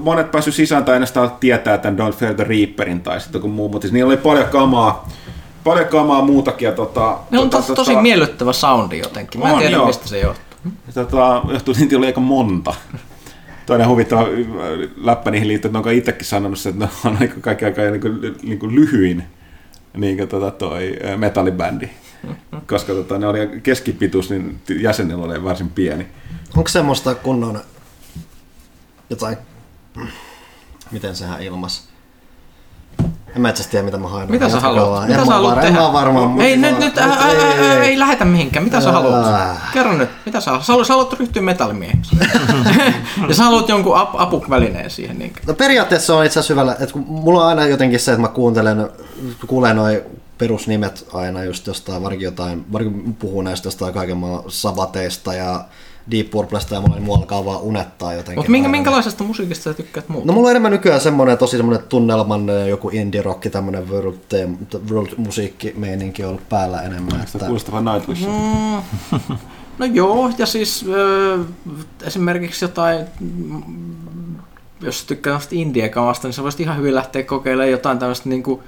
monet 0.00 0.30
päässyt 0.30 0.54
sisään 0.54 0.84
tai 0.84 0.92
ainoastaan 0.92 1.30
tietää 1.40 1.78
tämän 1.78 1.98
Don't 1.98 2.12
Fear 2.16 2.34
the 2.34 2.44
Reaperin 2.44 3.00
tai 3.00 3.20
sitten 3.20 3.40
kun 3.40 3.50
muu, 3.50 3.68
mutta 3.68 3.84
siis 3.84 3.92
niillä 3.92 4.08
oli 4.08 4.16
paljon 4.16 4.46
kamaa, 4.48 5.08
paljon 5.64 5.86
kamaa 5.88 6.22
muutakin. 6.22 6.66
Ja 6.66 6.72
tota, 6.72 7.18
Ne 7.30 7.38
on 7.38 7.50
tota, 7.50 7.66
to- 7.66 7.74
tosi 7.74 7.96
miellyttävä 7.96 8.52
soundi 8.52 8.98
jotenkin. 8.98 9.40
Mä 9.40 9.48
en 9.48 9.54
On, 9.54 9.58
tiedä, 9.60 9.76
joo. 9.76 9.86
mistä 9.86 10.08
se 10.08 10.20
johtuu. 10.20 10.72
tota, 10.94 11.42
johtuu 11.52 11.74
niitä 11.78 11.96
oli 11.96 12.06
aika 12.06 12.20
monta. 12.20 12.74
Toinen 13.66 13.88
huvittava 13.88 14.20
äh, 14.22 14.26
läppä 14.96 15.30
niihin 15.30 15.48
liittyy, 15.48 15.68
että 15.68 15.78
ne 15.78 15.88
on 15.88 15.92
itsekin 15.94 16.26
sanonut, 16.26 16.66
että 16.66 16.84
ne 16.84 16.90
on 17.04 17.16
aika 17.20 17.34
kaikki 17.40 17.64
aika 17.64 17.82
niin 17.82 18.00
kuin, 18.00 18.36
niin 18.42 18.58
kuin 18.58 18.74
lyhyin 18.74 19.24
niin 19.96 20.16
kuin, 20.16 20.28
tota, 20.28 20.50
toi 20.50 20.96
äh, 21.04 21.18
metallibändi. 21.18 21.88
Koska 22.66 22.92
tota, 22.92 23.18
ne 23.18 23.26
oli 23.26 23.60
keskipituus, 23.62 24.30
niin 24.30 24.60
jäsenillä 24.80 25.24
oli 25.24 25.44
varsin 25.44 25.68
pieni. 25.68 26.06
Onko 26.56 26.68
semmoista 26.68 27.14
kunnon 27.14 27.60
jotain, 29.10 29.36
miten 30.90 31.16
sehän 31.16 31.42
ilmas? 31.42 31.89
En 33.36 33.42
mä 33.42 33.50
itse 33.50 33.68
tiedä, 33.68 33.84
mitä 33.84 33.98
mä 33.98 34.08
haen. 34.08 34.30
Mitä 34.30 34.48
sä 34.48 34.60
haluat? 34.60 35.06
Mitä 35.06 35.24
sä 35.24 35.32
haluat 35.32 35.54
tehdä? 35.54 35.68
En 35.68 35.74
mä 35.74 35.92
varmaan. 35.92 36.40
Ei, 36.40 36.56
nyt, 36.56 36.78
nyt, 36.78 36.94
ei 37.82 37.98
lähetä 37.98 38.24
mihinkään. 38.24 38.64
Mitä 38.64 38.80
sä 38.80 38.92
haluat? 38.92 39.26
Kerro 39.72 39.92
nyt, 39.92 40.08
mitä 40.26 40.40
sä 40.40 40.50
haluat? 40.50 40.86
Sä 40.86 40.92
haluat, 40.92 41.12
ryhtyä 41.12 41.42
metallimieheksi. 41.42 42.16
ja 43.28 43.34
sä 43.34 43.42
haluat 43.42 43.68
jonkun 43.68 43.96
ap, 43.96 44.20
apukvälineen 44.20 44.90
siihen. 44.90 45.18
Niin. 45.18 45.32
No 45.46 45.54
periaatteessa 45.54 46.16
on 46.16 46.24
itse 46.24 46.40
asiassa 46.40 46.54
hyvällä, 46.54 46.72
että 46.72 46.92
kun 46.92 47.04
mulla 47.08 47.42
on 47.42 47.48
aina 47.48 47.66
jotenkin 47.66 48.00
se, 48.00 48.12
että 48.12 48.20
mä 48.22 48.28
kuuntelen, 48.28 48.90
kuulen 49.46 49.76
noin 49.76 50.00
perusnimet 50.38 51.06
aina 51.12 51.44
just 51.44 51.66
jostain, 51.66 52.02
varsinkin 52.02 52.24
jotain, 52.24 52.72
varsinkin 52.72 53.14
puhuu 53.14 53.42
näistä 53.42 53.66
jostain 53.66 53.94
kaiken 53.94 54.16
maailman 54.16 54.44
Savateista 54.48 55.34
ja 55.34 55.64
Deep 56.10 56.30
Purplesta 56.30 56.74
ja 56.74 56.80
mulla 56.80 56.94
niin 56.94 57.04
mua 57.04 57.16
alkaa 57.16 57.44
vaan 57.44 57.60
unettaa 57.60 58.12
jotenkin. 58.12 58.38
Mutta 58.38 58.50
minkä, 58.50 58.68
minkälaisesta 58.68 59.24
musiikista 59.24 59.64
sä 59.64 59.74
tykkäät 59.74 60.08
muuta? 60.08 60.26
No 60.26 60.32
mulla 60.32 60.46
on 60.46 60.50
enemmän 60.50 60.72
nykyään 60.72 61.00
semmonen 61.00 61.38
tosi 61.38 61.56
semmonen 61.56 61.82
tunnelman 61.88 62.68
joku 62.68 62.90
indie 62.92 63.22
rock, 63.22 63.50
tämmönen 63.50 63.88
world, 63.88 64.14
world 64.90 65.08
musiikkimeininki 65.16 66.24
on 66.24 66.28
ollut 66.28 66.48
päällä 66.48 66.82
enemmän. 66.82 67.10
Sitä 67.10 67.22
Että, 67.22 67.46
kuulostava 67.46 67.94
Nightwish. 67.94 68.26
Mm, 68.26 69.36
no 69.78 69.86
joo, 69.86 70.30
ja 70.38 70.46
siis 70.46 70.84
ö, 70.88 71.38
esimerkiksi 72.02 72.64
jotain, 72.64 73.06
mm, 73.20 73.62
jos 74.80 75.04
tykkää 75.04 75.30
tämmöistä 75.30 75.54
indie-kamasta, 75.54 76.28
niin 76.28 76.34
sä 76.34 76.42
voisit 76.42 76.60
ihan 76.60 76.76
hyvin 76.76 76.94
lähteä 76.94 77.22
kokeilemaan 77.22 77.70
jotain 77.70 77.98
tämmöistä 77.98 78.28
niinku 78.28 78.62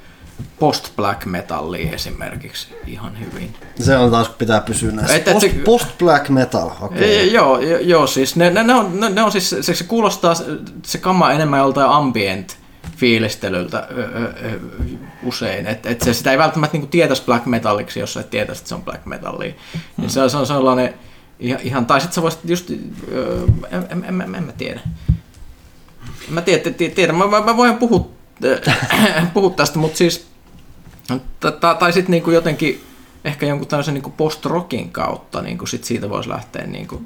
post-black 0.58 1.26
metallia 1.26 1.92
esimerkiksi 1.92 2.68
ihan 2.86 3.18
hyvin. 3.20 3.54
se 3.80 3.96
on 3.96 4.10
taas, 4.10 4.28
kun 4.28 4.36
pitää 4.38 4.60
pysyä 4.60 4.92
näissä. 4.92 5.14
Et- 5.14 5.28
et 5.28 5.34
post, 5.34 5.46
se- 5.46 5.58
post 5.64 5.98
black 5.98 6.28
metal, 6.28 6.70
okei. 6.80 7.16
Okay. 7.22 7.34
Joo, 7.34 7.60
jo- 7.60 7.78
joo, 7.78 8.06
siis 8.06 8.36
ne, 8.36 8.50
ne, 8.50 8.62
ne, 8.62 8.74
on, 8.74 9.00
ne, 9.00 9.08
ne 9.08 9.22
on 9.22 9.32
siis, 9.32 9.50
se, 9.60 9.74
se 9.74 9.84
kuulostaa 9.84 10.34
se, 10.34 10.44
se 10.82 10.98
kama 10.98 11.32
enemmän 11.32 11.58
joltain 11.60 11.90
ambient 11.90 12.56
fiilistelyltä 12.96 13.86
ö, 13.90 14.02
ö, 14.04 14.32
ö, 14.44 14.58
usein. 15.22 15.66
Et, 15.66 15.86
et 15.86 16.00
se, 16.02 16.14
sitä 16.14 16.30
ei 16.30 16.38
välttämättä 16.38 16.74
niinku 16.74 16.86
tietäisi 16.90 17.22
black 17.26 17.46
metalliksi, 17.46 18.00
jos 18.00 18.12
sä 18.14 18.20
et 18.20 18.30
tietäisi, 18.30 18.60
että 18.60 18.68
se 18.68 18.74
on 18.74 18.82
black 18.82 19.06
metallia. 19.06 19.52
Hmm. 20.00 20.08
Se, 20.08 20.22
on- 20.22 20.30
se 20.30 20.36
on 20.36 20.46
sellainen 20.46 20.94
ihan, 21.40 21.86
tai 21.86 22.00
sitten 22.00 22.14
sä 22.14 22.22
voisit 22.22 22.40
just, 22.44 22.70
ö, 23.12 23.46
en, 23.70 23.86
en, 23.90 24.04
en, 24.04 24.20
en, 24.20 24.34
en 24.34 24.42
mä 24.44 24.52
tiedä. 24.52 24.80
Mä 26.28 26.40
tiedä, 26.42 26.70
tiedä, 26.70 26.94
tiedä. 26.94 27.12
Mä, 27.12 27.26
mä, 27.26 27.40
mä 27.40 27.56
voin 27.56 27.76
puhua, 27.76 28.10
puhua 29.34 29.50
tästä, 29.50 29.78
mutta 29.78 29.98
siis, 29.98 30.26
tai, 31.78 31.92
sitten 31.92 32.10
niinku 32.10 32.30
jotenkin 32.30 32.84
ehkä 33.24 33.46
jonkun 33.46 33.68
tämmöisen 33.68 33.94
niinku 33.94 34.10
post-rockin 34.10 34.90
kautta, 34.90 35.42
niinku 35.42 35.66
sit 35.66 35.84
siitä 35.84 36.10
voisi 36.10 36.28
lähteä 36.28 36.66
niinku, 36.66 37.02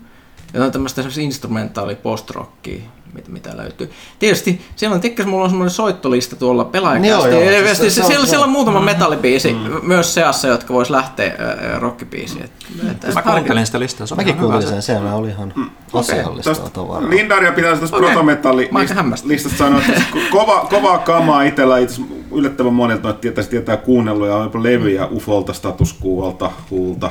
jotain 0.54 0.72
tämmöistä 0.72 1.02
instrumentaali 1.22 1.94
post-rockia, 1.94 2.82
mitä, 3.14 3.30
mitä 3.30 3.56
löytyy. 3.56 3.90
Tietysti 4.18 4.60
siellä 4.76 4.94
on, 4.94 5.00
tikkäs, 5.00 5.26
mulla 5.26 5.44
on 5.44 5.50
semmoinen 5.50 5.70
soittolista 5.70 6.36
tuolla 6.36 6.64
pelaajakästi. 6.64 7.08
Joo, 7.08 7.26
joo, 7.26 7.64
siis 7.64 7.78
se- 7.78 7.84
se, 7.84 7.90
se 7.94 8.00
on- 8.02 8.06
siellä, 8.06 8.26
siellä 8.26 8.44
on 8.44 8.50
muutama 8.52 8.78
Mm. 8.78 8.84
metallibiisi 8.84 9.56
myös 9.82 10.14
seassa, 10.14 10.48
jotka 10.48 10.74
vois 10.74 10.90
lähteä 10.90 11.26
äh, 11.26 11.80
rockibiisiin. 11.80 12.42
Et, 12.44 13.04
et, 13.04 13.14
Mä 13.14 13.22
kuuntelin 13.22 13.66
sitä 13.66 13.80
listaa. 13.80 14.06
se 14.06 14.14
on 14.14 14.18
Mäkin 14.18 14.36
kuuntelin 14.36 14.62
se. 14.66 14.68
sen, 14.82 14.82
se 14.82 14.98
oli 15.14 15.28
ihan 15.28 15.54
asiallista 15.92 16.54
tavaraa. 16.72 17.10
Lindaria 17.10 17.52
pitää 17.52 17.76
tuosta 17.76 17.96
Okei. 17.96 18.06
protometalli 18.08 18.68
Mä 18.72 18.78
oon 18.78 18.80
aika 18.80 18.94
hämmästynyt. 18.94 19.32
listasta 19.32 19.58
sanoa, 19.58 19.80
että 19.88 20.02
kova, 20.30 20.66
kovaa 20.70 20.98
kamaa 20.98 21.42
itsellä 21.42 21.78
itse 21.78 22.02
yllättävän 22.32 22.72
monilta 22.72 23.02
noita 23.02 23.20
tietää, 23.20 23.44
tietää 23.44 23.76
kuunnellut 23.76 24.28
ja 24.28 24.34
on 24.36 24.44
jopa 24.44 24.62
levyjä 24.62 25.06
Ufolta, 25.06 25.52
Status 25.52 25.96
Quolta, 26.04 26.50
Huulta, 26.70 27.10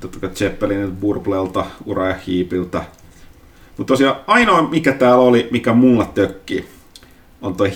totta 0.00 0.18
kai 0.20 0.30
Zeppelinilta, 0.30 0.94
Burblelta, 1.00 1.64
Ura 1.86 2.08
ja 2.08 2.14
Hiipiltä. 2.26 2.82
Mutta 3.78 3.92
tosiaan 3.92 4.16
ainoa 4.26 4.62
mikä 4.62 4.92
täällä 4.92 5.24
oli, 5.24 5.48
mikä 5.50 5.72
mulla 5.72 6.04
tökkii, 6.04 6.68
on 7.42 7.54
toi 7.54 7.72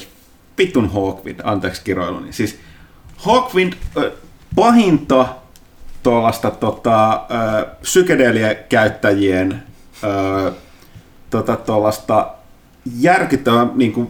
vitun 0.59 0.93
Hawkwind, 0.93 1.41
anteeksi 1.45 1.83
kiroiluni. 1.85 2.33
Siis 2.33 2.59
Hawkwind, 3.17 3.73
ö, 3.97 4.13
pahinta 4.55 5.27
tuollaista 6.03 6.51
tota, 6.51 7.13
ö, 7.13 7.67
psykedelia-käyttäjien 7.81 9.63
ö, 10.05 10.53
tota, 11.31 11.57
tuollaista 11.57 12.31
järkyttävää, 13.01 13.67
niin 13.75 13.93
kuin, 13.93 14.09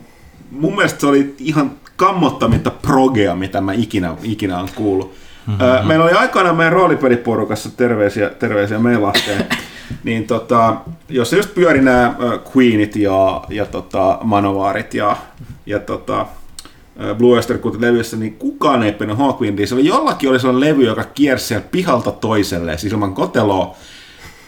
mun 0.50 0.74
mielestä 0.74 1.00
se 1.00 1.06
oli 1.06 1.34
ihan 1.38 1.70
kammottaminta 1.96 2.70
progea, 2.70 3.34
mitä 3.34 3.60
mä 3.60 3.72
ikinä, 3.72 4.16
ikinä 4.22 4.58
on 4.58 4.68
kuullut. 4.74 5.14
Mm-hmm. 5.46 5.88
Meillä 5.88 6.04
oli 6.04 6.12
aikoinaan 6.12 6.56
meidän 6.56 6.72
roolipeliporukassa, 6.72 7.70
terveisiä, 7.76 8.28
terveisiä 8.28 8.78
meilasteen, 8.78 9.44
niin 10.04 10.26
tota, 10.26 10.76
jos 11.08 11.32
just 11.32 11.54
pyöri 11.54 11.80
nämä 11.80 12.14
Queenit 12.56 12.96
ja, 12.96 13.44
ja 13.48 13.66
tota, 13.66 14.18
Manowarit 14.22 14.94
ja, 14.94 15.16
ja 15.66 15.78
tota, 15.78 16.26
Blue 17.18 17.36
Oyster 17.36 17.58
levyssä, 17.78 18.16
niin 18.16 18.34
kukaan 18.34 18.82
ei 18.82 18.92
pennä 18.92 19.14
Hawkwindia. 19.14 19.66
Se 19.66 19.74
oli 19.74 19.86
jollakin 19.86 20.30
oli 20.30 20.40
sellainen 20.40 20.70
levy, 20.70 20.84
joka 20.84 21.04
kiersi 21.04 21.46
siellä 21.46 21.66
pihalta 21.70 22.12
toiselle, 22.12 22.78
siis 22.78 22.92
ilman 22.92 23.14
koteloa. 23.14 23.76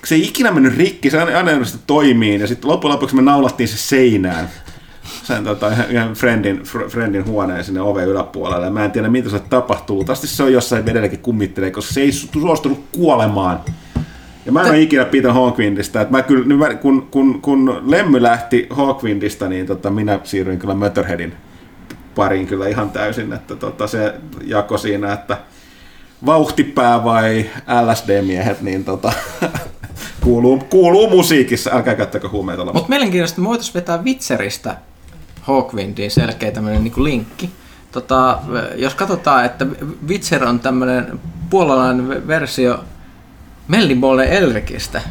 Se 0.04 0.14
ei 0.14 0.22
ikinä 0.22 0.50
mennyt 0.50 0.76
rikki, 0.76 1.10
se 1.10 1.20
aina, 1.20 1.38
aina 1.38 1.66
toimii, 1.86 2.40
ja 2.40 2.46
sitten 2.46 2.70
loppujen 2.70 2.92
lopuksi 2.92 3.16
me 3.16 3.22
naulattiin 3.22 3.68
se 3.68 3.76
seinään 3.76 4.48
sen 5.22 5.44
tota, 5.44 5.70
ihan- 5.90 6.12
friendin, 6.14 6.62
fr- 6.62 6.88
friendin 6.88 7.26
huoneen 7.26 7.64
sinne 7.64 7.80
oven 7.80 8.08
yläpuolelle. 8.08 8.70
Mä 8.70 8.84
en 8.84 8.90
tiedä, 8.90 9.08
mitä 9.08 9.28
se 9.30 9.38
tapahtuu. 9.38 9.96
Luultavasti 9.96 10.26
se 10.26 10.42
on 10.42 10.52
jossain 10.52 10.88
edelläkin 10.88 11.18
kummittelee, 11.18 11.70
koska 11.70 11.94
se 11.94 12.00
ei 12.00 12.10
su- 12.10 12.40
suostunut 12.40 12.84
kuolemaan. 12.92 13.60
Ja 14.46 14.52
mä 14.52 14.62
en 14.62 14.68
ole 14.70 14.80
ikinä 14.80 15.04
pitänyt 15.04 15.34
Hawkwindista. 15.36 16.06
Mä 16.10 16.22
kyllä, 16.22 16.54
mä- 16.56 16.74
kun, 16.74 17.08
kun, 17.10 17.40
kun 17.42 17.82
Lemmy 17.86 18.22
lähti 18.22 18.66
Hawkwindista, 18.70 19.48
niin 19.48 19.66
tota, 19.66 19.90
minä 19.90 20.20
siirryin 20.24 20.58
kyllä 20.58 20.74
Motorheadin 20.74 21.32
pariin 22.14 22.46
kyllä 22.46 22.68
ihan 22.68 22.90
täysin. 22.90 23.32
Että 23.32 23.56
tota, 23.56 23.86
se 23.86 24.14
jako 24.44 24.78
siinä, 24.78 25.12
että 25.12 25.36
vauhtipää 26.26 27.04
vai 27.04 27.46
LSD-miehet, 27.92 28.60
niin 28.62 28.84
tota, 28.84 29.12
kuuluu, 30.24 30.58
kuuluu 30.70 31.10
musiikissa. 31.10 31.70
Älkää 31.74 31.94
käyttäkö 31.94 32.28
huumeita. 32.28 32.64
Mutta 32.64 32.88
mielenkiintoista, 32.88 33.40
me 33.40 33.48
voitaisiin 33.48 33.74
vetää 33.74 34.02
Witcheristä 34.02 34.76
Hawkwindiin 35.44 36.10
selkeä 36.10 36.50
tämmöinen 36.50 36.84
niin 36.84 37.04
linkki. 37.04 37.50
Tota, 37.92 38.38
jos 38.76 38.94
katsotaan, 38.94 39.44
että 39.44 39.66
Witcher 40.08 40.44
on 40.44 40.60
tämmöinen 40.60 41.20
puolalainen 41.50 42.26
versio 42.26 42.84
Mellibolen 43.68 44.28
Elrikistä, 44.28 45.02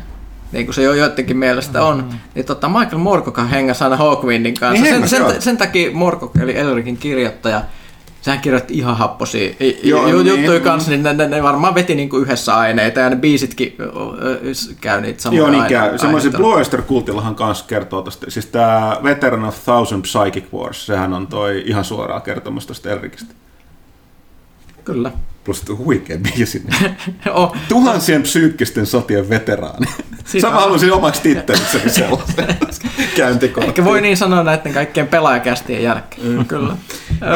niin 0.51 0.65
kuin 0.65 0.75
se 0.75 0.83
jo 0.83 0.93
joidenkin 0.93 1.37
mielestä 1.37 1.83
on, 1.83 1.97
mm-hmm. 1.97 2.19
niin 2.35 2.45
tota 2.45 2.69
Michael 2.69 2.97
Moorcock 2.97 3.37
hengäsi 3.51 3.83
aina 3.83 3.97
Hawkwindin 3.97 4.53
kanssa. 4.53 4.83
Niin 4.83 4.85
sen, 4.85 4.93
hengäs, 4.93 5.11
joo. 5.11 5.29
sen, 5.31 5.41
sen, 5.41 5.57
takia 5.57 5.91
Moorcock, 5.91 6.37
eli 6.37 6.57
Elrikin 6.57 6.97
kirjoittaja, 6.97 7.61
sehän 8.23 8.41
kirjoitti 8.41 8.77
ihan 8.77 8.97
happosia 8.97 9.53
Joo, 9.83 10.05
niin, 10.05 10.27
juttuja 10.27 10.59
mm. 10.59 10.63
kanssa, 10.63 10.91
niin 10.91 11.03
ne, 11.03 11.13
ne, 11.13 11.27
ne 11.27 11.43
varmaan 11.43 11.75
veti 11.75 11.95
niinku 11.95 12.17
yhdessä 12.17 12.57
aineita 12.57 12.99
ja 12.99 13.09
ne 13.09 13.15
biisitkin 13.15 13.77
käy 14.81 15.01
niitä 15.01 15.21
samoja 15.21 15.39
Joo, 15.39 15.49
niin 15.49 15.65
käy. 15.65 15.97
Semmoisen. 15.97 16.31
Blue 16.31 16.55
Oyster 16.55 16.81
Kultillahan 16.81 17.35
kanssa 17.35 17.65
kertoo 17.67 18.01
tosta. 18.01 18.31
Siis 18.31 18.45
tämä 18.45 18.97
Veteran 19.03 19.45
of 19.45 19.63
Thousand 19.63 20.01
Psychic 20.01 20.53
Wars, 20.53 20.85
sehän 20.85 21.13
on 21.13 21.27
toi 21.27 21.63
ihan 21.65 21.85
suoraa 21.85 22.19
kertomus 22.19 22.65
tosta 22.67 22.89
Elrikistä. 22.89 23.33
Kyllä. 24.83 25.11
Plus 25.43 25.61
tuo 25.61 25.75
huikea 25.75 26.17
biisi. 26.17 26.63
oh, 27.33 27.55
Tuhansien 27.69 28.21
psyykkisten 28.21 28.85
sotien 28.85 29.29
veteraani. 29.29 29.87
Sama 30.41 30.55
on- 30.57 30.63
halusin 30.63 30.93
omaksi 30.93 31.21
tittelikseni 31.21 31.89
sellaisen 31.89 32.57
käyntikortin. 33.17 33.69
Ehkä 33.69 33.85
voi 33.85 34.01
niin 34.01 34.17
sanoa 34.17 34.43
näiden 34.43 34.73
kaikkien 34.73 35.07
pelaajakästien 35.07 35.83
jälkeen. 35.83 36.27
Mm. 36.27 36.45
Kyllä. 36.45 36.73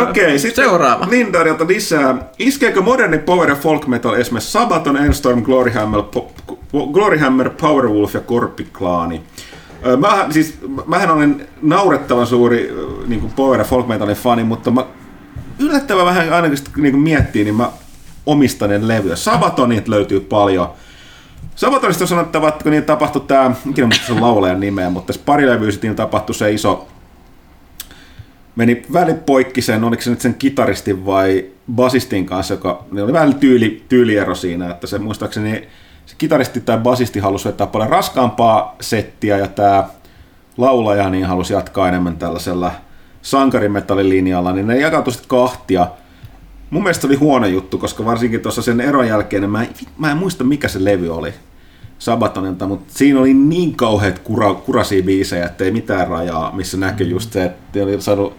Okei, 0.10 0.26
okay, 0.26 0.40
sitten 0.40 0.66
Seuraava. 0.66 1.08
Lindarilta 1.10 1.68
lisää. 1.68 2.16
Iskeekö 2.40 2.82
moderni 2.82 3.18
power 3.18 3.50
ja 3.50 3.56
folk 3.56 3.88
metal 3.88 4.14
esimerkiksi 4.14 4.52
Sabaton, 4.52 4.98
Enstorm, 4.98 5.42
Gloryhammer, 5.44 6.00
po- 6.02 6.32
Gloryhammer 6.94 7.50
Powerwolf 7.50 8.14
ja 8.14 8.20
Korppiklaani? 8.20 9.22
Ö, 9.86 9.98
Mä, 9.98 10.28
siis, 10.30 10.58
mähän 10.86 11.12
olen 11.12 11.48
naurettavan 11.62 12.28
suuri 12.28 12.74
niin 13.08 13.20
kuin 13.22 13.34
power 13.36 13.60
ja 13.60 13.66
folk 13.66 13.88
metalin 13.88 14.16
fani, 14.16 14.44
mutta 14.44 14.72
mä 14.72 14.84
yllättävän 15.60 16.06
vähän 16.06 16.34
ainakin 16.34 16.58
niin 16.78 16.92
kuin 16.94 17.04
miettii, 17.04 17.44
niin 17.44 17.56
mä 17.56 17.70
omistan 18.28 18.70
ne 18.70 18.88
levyjä. 18.88 19.16
Sabatonit 19.16 19.88
löytyy 19.88 20.20
paljon. 20.20 20.70
Sabatonista 21.56 22.04
on 22.04 22.08
sanottava, 22.08 22.48
että 22.48 22.64
kun 22.64 22.72
niillä 22.72 22.86
tapahtui 22.86 23.22
tämä, 23.28 23.52
ikinä 23.70 23.88
muista 23.88 24.08
sen 24.08 24.22
laulajan 24.22 24.60
nimeä, 24.60 24.90
mutta 24.90 25.08
tässä 25.08 25.22
pari 25.26 25.48
levyä 25.48 25.72
sitten 25.72 25.96
tapahtui 25.96 26.36
se 26.36 26.52
iso 26.52 26.88
meni 28.58 28.82
välipoikki 28.94 29.62
sen, 29.62 29.84
oliko 29.84 30.02
se 30.02 30.10
nyt 30.10 30.22
sen 30.22 30.34
kitaristin 30.34 31.06
vai 31.06 31.46
basistin 31.76 32.26
kanssa, 32.26 32.54
joka 32.54 32.86
ne 32.92 33.04
oli 33.04 33.14
vähän 33.14 33.36
tyyli, 33.36 33.84
tyyliero 33.90 34.36
siinä, 34.36 34.70
että 34.70 34.88
se 34.88 35.00
muistaakseni 35.00 35.68
se 36.06 36.16
kitaristi 36.18 36.62
tai 36.62 36.78
basisti 36.78 37.20
halusi 37.20 37.48
vetää 37.48 37.68
paljon 37.68 37.90
raskaampaa 37.90 38.76
settiä 38.82 39.38
ja 39.38 39.48
tämä 39.48 39.84
laulaja 40.58 41.10
niin 41.10 41.26
halusi 41.26 41.54
jatkaa 41.54 41.88
enemmän 41.88 42.18
tällaisella 42.18 42.72
sankarimetallilinjalla, 43.22 44.52
niin 44.52 44.68
ne 44.68 44.78
jakautui 44.78 45.14
sitten 45.14 45.30
kahtia. 45.30 45.88
Mun 46.70 46.84
mielestä 46.84 47.08
oli 47.08 47.16
huono 47.16 47.48
juttu, 47.48 47.78
koska 47.78 48.06
varsinkin 48.06 48.42
tuossa 48.42 48.62
sen 48.62 48.82
eron 48.82 49.08
jälkeen, 49.08 49.42
niin 49.42 49.52
mä 49.52 49.64
en, 49.64 49.70
mä 49.98 50.12
en 50.12 50.18
muista 50.18 50.44
mikä 50.44 50.68
se 50.68 50.84
levy 50.84 51.16
oli 51.16 51.34
Sabatonilta, 52.00 52.68
mutta 52.68 52.94
siinä 52.94 53.20
oli 53.20 53.34
niin 53.34 53.76
kauheat 53.76 54.20
kura, 54.20 54.54
kurasia 54.54 55.04
biisejä, 55.04 55.46
että 55.46 55.64
ei 55.64 55.72
mitään 55.72 56.08
rajaa, 56.08 56.56
missä 56.56 56.78
näkyi 56.78 57.10
just 57.10 57.34
se, 57.34 57.44
että 57.44 57.84
oli 57.84 58.02
saanut 58.02 58.34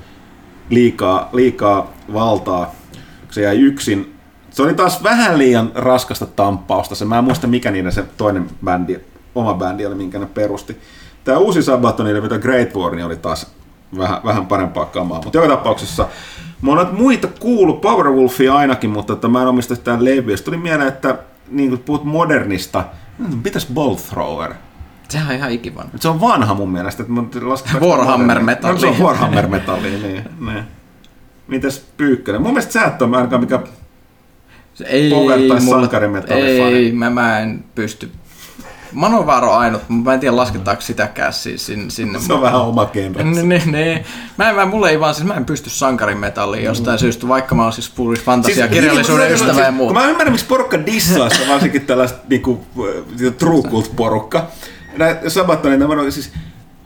liikaa, 0.70 1.28
liikaa 1.32 1.92
valtaa, 2.12 2.74
kun 2.94 3.34
se 3.34 3.42
jäi 3.42 3.58
yksin. 3.58 4.14
Se 4.50 4.62
oli 4.62 4.74
taas 4.74 5.02
vähän 5.02 5.38
liian 5.38 5.72
raskasta 5.74 6.26
tamppausta. 6.26 6.94
Se, 6.94 7.04
mä 7.04 7.18
en 7.18 7.24
muista 7.24 7.46
mikä 7.46 7.70
niiden 7.70 7.92
se 7.92 8.04
toinen 8.16 8.50
bändi, 8.64 9.00
oma 9.34 9.54
bändi 9.54 9.86
oli, 9.86 9.94
minkä 9.94 10.18
ne 10.18 10.26
perusti. 10.26 10.76
Tämä 11.24 11.38
uusi 11.38 11.62
Sabaton, 11.62 12.22
mitä 12.22 12.38
Great 12.38 12.74
War, 12.74 12.94
niin 12.94 13.06
oli 13.06 13.16
taas 13.16 13.57
vähän, 13.96 14.20
vähän 14.24 14.46
parempaa 14.46 14.84
kamaa. 14.84 15.20
Mutta 15.24 15.38
joka 15.38 15.48
tapauksessa 15.56 16.08
mä 16.62 16.70
oon 16.72 16.88
muita 16.92 17.28
kuullut, 17.40 17.80
Powerwolfia 17.80 18.54
ainakin, 18.54 18.90
mutta 18.90 19.12
että 19.12 19.28
mä 19.28 19.42
en 19.42 19.48
omista 19.48 19.74
sitä 19.74 19.96
levyä. 20.04 20.36
Sitten 20.36 20.52
tuli 20.54 20.62
mieleen, 20.62 20.88
että 20.88 21.18
niin 21.50 21.70
kun 21.70 21.78
puhut 21.78 22.04
modernista, 22.04 22.84
hmm, 23.18 23.42
pitäis 23.42 23.66
Bolt 23.74 24.06
Thrower. 24.10 24.54
Sehän 25.08 25.28
on 25.28 25.34
ihan 25.34 25.50
ikivan. 25.50 25.86
Se 25.96 26.08
on 26.08 26.20
vanha 26.20 26.54
mun 26.54 26.70
mielestä. 26.70 27.02
Että 27.02 27.80
Warhammer 27.86 28.40
metalli. 28.40 28.74
No, 28.74 28.80
se 28.80 28.86
on 28.86 28.98
Warhammer 28.98 29.46
metalli, 29.46 29.90
niin, 29.90 30.24
niin. 30.40 30.62
Mitäs 31.48 31.78
Pyykkönen? 31.96 32.42
Mun 32.42 32.50
mielestä 32.50 32.72
sä 32.72 32.84
et 32.84 33.02
ole 33.02 33.16
ainakaan 33.16 33.40
mikä 33.40 33.60
Ei, 34.86 35.10
Power- 35.10 35.48
tai 35.48 35.60
mulla- 35.60 35.80
sankarimetallifani. 35.80 36.74
Ei, 36.74 36.92
mä, 36.92 37.10
mä 37.10 37.38
en 37.38 37.64
pysty. 37.74 38.10
Manovaaro 38.92 39.52
on 39.52 39.58
ainut, 39.58 39.82
mutta 39.88 40.10
mä 40.10 40.14
en 40.14 40.20
tiedä 40.20 40.36
lasketaanko 40.36 40.80
sitäkään 40.80 41.32
siis 41.32 41.66
sinne. 41.66 41.90
sinne. 41.90 42.20
se 42.20 42.32
on 42.32 42.42
vähän 42.42 42.60
oma. 42.60 42.90
Ne, 43.24 43.42
ne, 43.42 43.62
ne. 43.66 44.04
Mä, 44.36 44.50
en, 44.50 44.56
mä, 44.56 44.66
mulle 44.66 44.90
ei 44.90 45.00
vaan, 45.00 45.14
siis 45.14 45.26
mä 45.26 45.34
en 45.34 45.44
pysty 45.44 45.70
sankarimetalliin 45.70 46.64
jostain 46.64 46.98
syystä, 46.98 47.28
vaikka 47.28 47.54
mä 47.54 47.62
oon 47.62 47.72
siis 47.72 47.92
fuuris 47.92 48.22
fantasia, 48.22 48.54
siis, 48.54 48.70
kirjallisuuden 48.70 49.24
niin, 49.24 49.34
ystävä 49.34 49.52
siis, 49.52 49.66
ja 49.66 49.72
muu. 49.72 49.86
Kun 49.86 49.96
mä 49.96 50.08
ymmärrän, 50.08 50.32
miksi 50.32 50.46
porukka 50.46 50.86
dissaa 50.86 51.28
varsinkin 51.48 51.86
tällaista 51.86 52.18
niinku, 52.28 52.66
äh, 53.26 53.32
true 53.38 53.62
cult 53.62 53.96
porukka. 53.96 54.46
Näitä 54.96 55.30
Sabatonin, 55.30 55.78
mä 55.78 56.10
siis 56.10 56.32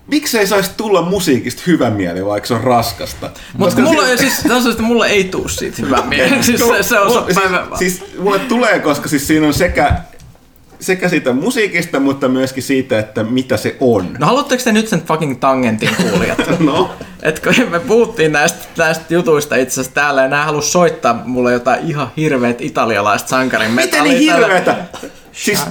Miksei 0.07 0.47
saisi 0.47 0.71
tulla 0.77 1.03
musiikista 1.03 1.63
hyvä 1.67 1.91
mieli, 1.91 2.27
vaikka 2.27 2.47
se 2.47 2.55
on 2.55 2.61
raskasta? 2.61 3.31
Mutta 3.57 3.81
mulla, 3.81 4.09
ei, 4.09 4.19
siis, 4.19 4.47
on 4.51 4.71
että 4.71 4.83
mulle 4.83 5.07
ei 5.07 5.25
tuu 5.25 5.49
siitä 5.49 5.77
hyvä 5.83 6.03
mieli. 6.03 6.43
Siis 6.45 6.61
se, 6.61 6.83
se 6.83 6.99
on 6.99 7.07
Mulla- 7.07 7.77
siis, 7.79 7.99
siis 7.99 8.19
mulle 8.19 8.39
tulee, 8.39 8.79
koska 8.79 9.09
siis 9.09 9.27
siinä 9.27 9.47
on 9.47 9.55
sekä, 9.55 9.97
sekä 10.83 11.09
siitä 11.09 11.33
musiikista, 11.33 12.01
mutta 12.01 12.29
myöskin 12.29 12.63
siitä, 12.63 12.99
että 12.99 13.23
mitä 13.25 13.57
se 13.57 13.77
on. 13.81 14.09
No 14.19 14.27
haluatteko 14.27 14.63
te 14.65 14.73
nyt 14.73 14.89
sen 14.89 15.03
fucking 15.03 15.41
tangentin 15.41 15.91
kuulijat? 15.97 16.39
No. 16.61 16.91
Et 17.23 17.41
kun 17.41 17.55
me 17.71 17.81
puhuttiin 17.81 18.33
näistä, 18.33 18.59
näistä 18.79 19.05
jutuista 19.15 19.57
itse 19.57 19.73
asiassa 19.81 19.95
täällä 19.95 20.23
ja 20.23 20.29
nää 20.29 20.45
halus 20.45 20.73
soittaa 20.73 21.23
mulle 21.25 21.53
jotain 21.53 21.91
ihan 21.91 22.09
hirveet 22.17 22.61
italialaista 22.61 23.29
sankarin 23.29 23.71
Miten 23.71 23.91
metallia 23.91 24.13
niin 24.19 24.29
täällä. 24.31 24.47
hirveetä? 24.47 24.77
Siis 25.33 25.63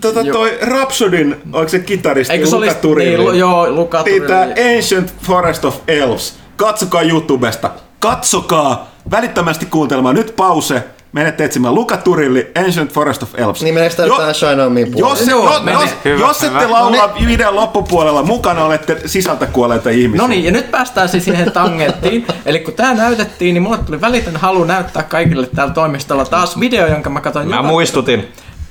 tota, 0.00 0.20
Joo. 0.20 0.32
toi 0.36 0.58
Rhapsodyn, 0.62 1.42
oliko 1.52 1.68
se 1.68 1.78
kitaristi 1.78 2.32
Eikö 2.32 2.46
se 2.46 2.56
Luca 2.56 2.64
olisi, 2.66 2.78
Turilli? 2.80 3.24
niin, 3.30 3.38
joo, 3.38 3.70
Luca 3.70 4.02
Niin, 4.02 4.22
Turilli. 4.22 4.76
Ancient 4.76 5.14
Forest 5.22 5.64
of 5.64 5.76
Elves. 5.88 6.34
Katsokaa 6.56 7.02
YouTubesta. 7.02 7.70
Katsokaa. 8.00 8.90
Välittömästi 9.10 9.66
kuuntelemaan. 9.66 10.14
Nyt 10.14 10.36
pause. 10.36 10.82
Menette 11.12 11.44
etsimään 11.44 11.74
Luca 11.74 11.96
Turilli, 11.96 12.50
Ancient 12.64 12.92
Forest 12.92 13.22
of 13.22 13.28
Elves. 13.38 13.62
Niin 13.62 13.74
meneekö 13.74 14.06
Jo- 14.06 14.34
Shine 14.34 14.62
On 14.62 14.72
Me? 14.72 14.80
Jos, 14.96 15.26
Joo, 15.26 15.52
no, 15.58 15.60
meni. 15.64 15.80
jos, 15.82 15.90
Hyvä, 16.04 16.18
jos 16.20 16.42
ette 16.42 16.58
hyvä. 16.60 16.70
laula 16.72 17.14
videon 17.26 17.56
loppupuolella 17.56 18.22
mukana, 18.22 18.64
olette 18.64 19.00
sisältä 19.06 19.46
kuolleita 19.46 19.90
ihmisiä. 19.90 20.22
No 20.22 20.28
niin, 20.28 20.44
ja 20.44 20.50
nyt 20.50 20.70
päästään 20.70 21.08
siis 21.08 21.24
siihen 21.24 21.52
tangenttiin. 21.52 22.26
Eli 22.46 22.58
kun 22.60 22.74
tää 22.74 22.94
näytettiin, 22.94 23.54
niin 23.54 23.62
mulle 23.62 23.78
tuli 23.78 24.00
välitön 24.00 24.36
halu 24.36 24.64
näyttää 24.64 25.02
kaikille 25.02 25.48
täällä 25.54 25.74
toimistolla 25.74 26.24
taas 26.24 26.60
video, 26.60 26.86
jonka 26.86 27.10
mä 27.10 27.20
katsoin. 27.20 27.48
Mä 27.48 27.56
joka- 27.56 27.68
muistutin. 27.68 28.28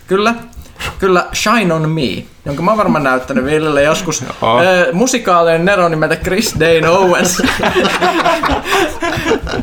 Kyllä, 0.07 0.33
kyllä 0.99 1.25
Shine 1.33 1.73
on 1.73 1.89
Me, 1.89 2.23
jonka 2.45 2.63
mä 2.63 2.71
oon 2.71 2.77
varmaan 2.77 3.03
näyttänyt 3.03 3.45
Villelle 3.45 3.83
joskus. 3.83 4.23
Joo. 4.41 4.61
Ö, 4.61 4.89
musikaalinen 4.93 5.65
nero 5.65 5.89
nimeltä 5.89 6.15
Chris 6.15 6.55
Dane 6.59 6.89
Owens. 6.89 7.41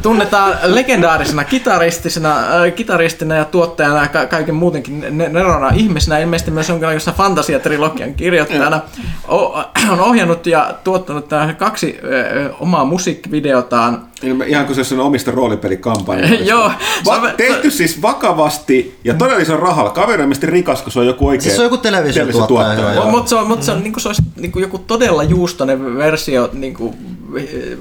Tunnetaan 0.02 0.54
legendaarisena 0.62 1.44
kitaristisena, 1.44 2.38
äh, 2.38 2.74
kitaristina 2.74 3.34
ja 3.36 3.44
tuottajana 3.44 4.02
ja 4.02 4.08
ka- 4.08 4.26
kaiken 4.26 4.54
muutenkin 4.54 5.04
ne- 5.18 5.28
nerona 5.28 5.70
ihmisenä, 5.74 6.18
ilmeisesti 6.18 6.50
myös 6.50 6.68
jonkinlaisena 6.68 7.16
fantasiatrilogian 7.16 8.14
kirjoittajana. 8.14 8.80
O- 9.28 9.58
on 9.90 10.00
ohjannut 10.00 10.46
ja 10.46 10.74
tuottanut 10.84 11.28
tähän 11.28 11.56
kaksi 11.56 11.98
ö, 12.04 12.50
omaa 12.60 12.84
musiikkivideotaan. 12.84 14.08
Ilme- 14.22 14.44
Ihan 14.46 14.66
kuin 14.66 14.84
se 14.84 14.94
on 14.94 15.00
omista 15.00 15.30
roolipelikampanjoista. 15.30 16.44
Joo, 16.52 16.68
se 17.04 17.10
Va- 17.10 17.14
on- 17.16 17.30
tehty 17.36 17.70
siis 17.70 18.02
vakavasti 18.02 18.98
ja 19.04 19.14
todellisen 19.14 19.58
rahalla. 19.58 19.90
Kaveri 19.90 20.22
on 20.22 20.30
rikas, 20.42 20.82
kun 20.82 20.92
se 20.92 20.98
on 21.00 21.06
joku 21.06 21.26
oikein... 21.28 21.42
Siis 21.42 21.54
se 21.56 21.60
on 21.60 21.66
joku 21.66 21.76
televisiotuottaja, 21.76 22.67
joo, 22.72 22.92
joo. 22.92 23.10
Mutta 23.10 23.28
se 23.28 23.34
on, 23.34 23.46
mut 23.46 23.62
se 23.62 23.72
on, 23.72 23.82
niinku, 23.82 24.00
se 24.00 24.08
olisi 24.08 24.22
niinku, 24.36 24.58
joku 24.58 24.78
todella 24.78 25.22
juustoinen 25.22 25.96
versio 25.96 26.50
niinku, 26.52 26.94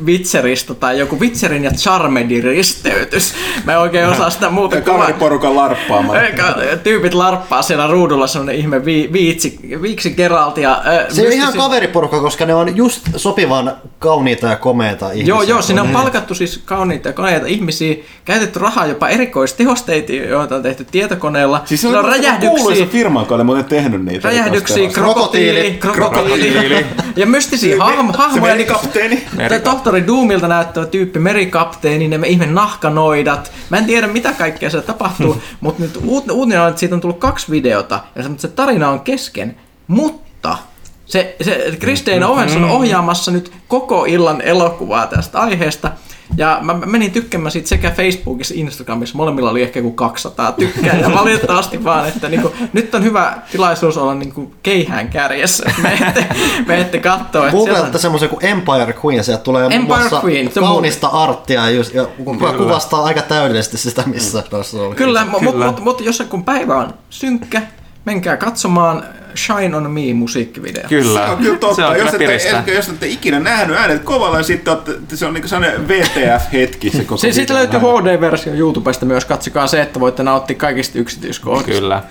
Witcherista 0.06 0.76
tai 0.76 1.00
joku 1.00 1.20
Witcherin 1.20 1.64
ja 1.64 1.72
Charmedin 1.72 2.44
risteytys. 2.44 3.34
Mä 3.66 3.72
en 3.74 3.80
oikein 3.80 4.08
osaa 4.10 4.30
sitä 4.30 4.50
muuta 4.50 4.82
kaveriporukan 4.82 5.56
larppaamaan. 5.56 6.26
Eikä, 6.26 6.56
Tyypit 6.84 7.14
larppaa 7.14 7.62
siellä 7.62 7.88
ruudulla 7.88 8.28
semmonen 8.28 8.56
ihme 8.56 8.86
vi, 8.86 9.10
viitsi, 9.14 9.60
viiksi 9.82 10.12
Geralt 10.12 10.58
ja... 10.58 10.72
Äh, 10.88 11.06
Se 11.10 11.28
on 11.28 11.34
ihan 11.34 11.54
kaveriporukka, 11.54 12.20
koska 12.22 12.46
ne 12.46 12.54
on 12.54 12.78
just 12.78 13.08
sopivan 13.16 13.76
kauniita 14.00 14.48
ja 14.48 14.56
komeita 14.56 15.12
ihmisiä. 15.12 15.28
Joo, 15.34 15.42
joo, 15.42 15.62
sinne 15.62 15.82
on 15.82 15.90
palkattu 15.90 16.36
siis 16.36 16.62
kauniita 16.66 17.10
ja 17.10 17.14
koneita 17.14 17.48
ihmisiä, 17.48 17.96
käytetty 18.26 18.60
rahaa 18.60 18.86
jopa 18.86 19.08
erikoistehosteita, 19.10 20.14
joita 20.14 20.56
on 20.56 20.64
tehty 20.64 20.86
tietokoneella. 20.92 21.62
Siis 21.66 21.82
se 21.82 21.88
on 21.88 21.96
on 21.96 22.06
räjähdyksiä, 22.06 22.86
firma, 22.86 23.20
joka 23.20 23.36
oli 23.36 23.44
muuten 23.44 23.66
tehnyt 23.66 24.06
niitä. 24.06 24.28
räjähdyksiä, 24.28 24.90
krokotiili, 24.90 25.72
Krokotiili. 25.80 26.52
krokotiili, 26.52 26.86
ja 27.16 27.26
mystisiä 27.26 27.76
hahmo, 27.80 28.12
Se 28.12 28.18
hahmoja. 28.18 28.54
meni 28.54 28.58
Niin 28.64 28.74
kapteeni. 28.74 29.24
Tämä 29.38 29.60
tohtori 29.60 30.08
Doomilta 30.08 30.48
näyttävä 30.48 30.86
tyyppi, 30.86 31.20
merikapteeni, 31.20 32.08
ne 32.08 32.28
ihme 32.28 32.46
nahkanoidat. 32.46 33.52
Mä 33.70 33.78
en 33.78 33.86
tiedä 33.86 34.08
mitä 34.08 34.34
kaikkea 34.34 34.70
se 34.70 34.82
tapahtuu, 34.82 35.42
mutta 35.62 35.82
nyt 35.82 35.96
uut- 35.96 36.32
uutinen 36.32 36.62
on, 36.62 36.70
että 36.70 36.80
siitä 36.80 36.96
on 36.96 37.02
tullut 37.02 37.20
kaksi 37.20 37.52
videota 37.52 38.00
ja 38.16 38.24
se, 38.24 38.30
se 38.38 38.48
tarina 38.48 38.90
on 38.90 39.00
kesken, 39.00 39.56
mutta 39.88 40.58
se, 41.06 41.36
se 41.42 41.78
Chris 41.80 42.06
Dane 42.06 42.26
Owens 42.26 42.56
on 42.56 42.64
ohjaamassa 42.64 43.32
nyt 43.32 43.52
koko 43.68 44.06
illan 44.06 44.42
elokuvaa 44.42 45.08
tästä 45.08 45.40
aiheesta. 45.40 45.92
Ja 46.38 46.60
mä 46.62 46.74
menin 46.74 47.12
tykkäämään 47.12 47.52
siitä 47.52 47.68
sekä 47.68 47.92
Facebookissa, 47.92 48.54
Instagramissa, 48.58 49.18
molemmilla 49.18 49.50
oli 49.52 49.62
ehkä 49.62 49.80
joku 49.80 49.92
200 49.92 50.52
tykkää. 50.52 51.00
Ja 51.00 51.12
valitettavasti 51.14 51.84
vaan, 51.84 52.08
että 52.08 52.30
niinku, 52.30 52.54
nyt 52.74 52.96
on 52.96 53.04
hyvä 53.04 53.38
tilaisuus 53.52 53.98
olla 53.98 54.16
niinku 54.16 54.54
keihään 54.64 55.10
kärjessä. 55.10 55.72
Me 55.84 55.94
ette, 56.08 56.26
me 56.68 56.82
ette 56.82 57.00
katsoa. 57.00 57.46
on- 57.94 58.00
semmoisen 58.00 58.30
kuin 58.30 58.46
Empire 58.46 58.96
Queen, 59.06 59.24
sieltä 59.24 59.44
tulee 59.44 59.66
Empire 59.72 60.10
Queen, 60.24 60.52
kaunista 60.60 61.08
arttia, 61.08 61.70
just, 61.70 61.94
ja 61.94 62.06
kuka 62.06 62.54
kuvastaa 62.54 63.04
aika 63.04 63.22
täydellisesti 63.22 63.78
sitä, 63.78 64.04
missä 64.06 64.42
tuossa 64.42 64.82
oli. 64.82 64.96
Kyllä, 64.96 65.26
mutta 65.26 65.44
mut, 65.44 65.54
Kyllä. 65.54 65.66
mut, 65.66 65.80
mut, 65.80 66.02
jos 66.02 66.24
kun 66.30 66.44
päivä 66.44 66.76
on 66.76 66.94
synkkä, 67.10 67.62
menkää 68.08 68.38
katsomaan 68.38 69.04
Shine 69.36 69.78
on 69.78 69.92
Me 69.92 70.14
musiikkivideo. 70.14 70.82
Se 70.82 70.88
Kyllä. 70.90 71.26
on 71.32 71.38
kyllä 71.38 71.58
totta. 71.58 71.76
Se 71.76 71.86
on 71.86 71.98
jos, 71.98 72.12
kyllä 72.12 72.34
ette, 72.34 72.50
ette, 72.50 72.74
jos 72.74 72.90
ette 72.90 73.08
ikinä 73.08 73.40
nähnyt 73.40 73.78
äänet 73.78 74.04
kovalla, 74.04 74.38
niin 74.38 74.46
sitten 74.46 74.74
olette, 74.74 75.16
se 75.16 75.26
on 75.26 75.34
niinku 75.34 75.48
sellainen 75.48 75.88
VTF-hetki 75.88 76.90
se 76.90 77.04
koko 77.04 77.18
Si- 77.18 77.34
Siitä 77.34 77.54
löytyy 77.54 77.80
HD-versio 77.80 78.54
YouTubesta 78.54 79.06
myös, 79.06 79.26
katsokaa 79.26 79.68
se, 79.68 79.82
että 79.82 80.00
voitte 80.00 80.24
nauttia 80.24 80.56
kaikista 80.58 81.00
yksityiskohdista. 81.00 81.72
Kyllä. 81.72 82.04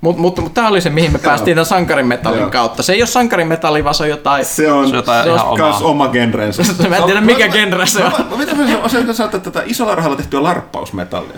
Mutta 0.00 0.22
mut, 0.22 0.38
mut, 0.38 0.54
tämä 0.54 0.68
oli 0.68 0.80
se, 0.80 0.90
mihin 0.90 1.12
me 1.12 1.18
päästiin 1.18 1.54
tämän 1.54 1.66
sankarimetallin 1.66 2.40
Joo. 2.40 2.50
kautta. 2.50 2.82
Se 2.82 2.92
ei 2.92 3.00
ole 3.02 3.06
sankarimetalli, 3.06 3.84
vaan 3.84 3.94
se 3.94 4.02
on 4.02 4.08
jotain... 4.08 4.44
Se 4.44 4.72
on, 4.72 4.84
Se 4.84 4.90
on 4.90 4.96
jotain 4.96 5.24
se 5.24 5.30
on 5.30 5.40
omaa. 5.40 5.78
oma 5.78 6.08
genrensä. 6.08 6.62
Mä 6.88 6.96
en 6.96 7.02
tiedä, 7.02 7.20
mikä 7.20 7.48
genre 7.48 7.86
se 7.86 8.04
on. 8.04 8.12
Mä- 8.30 8.36
Mitä 8.36 8.54
mä 8.54 8.88
sanoin, 8.88 9.10
että 9.34 9.38
tätä 9.38 9.62
isolla 9.66 9.94
rahalla 9.94 10.16
tehtyä 10.16 10.42
larppausmetallia? 10.42 11.36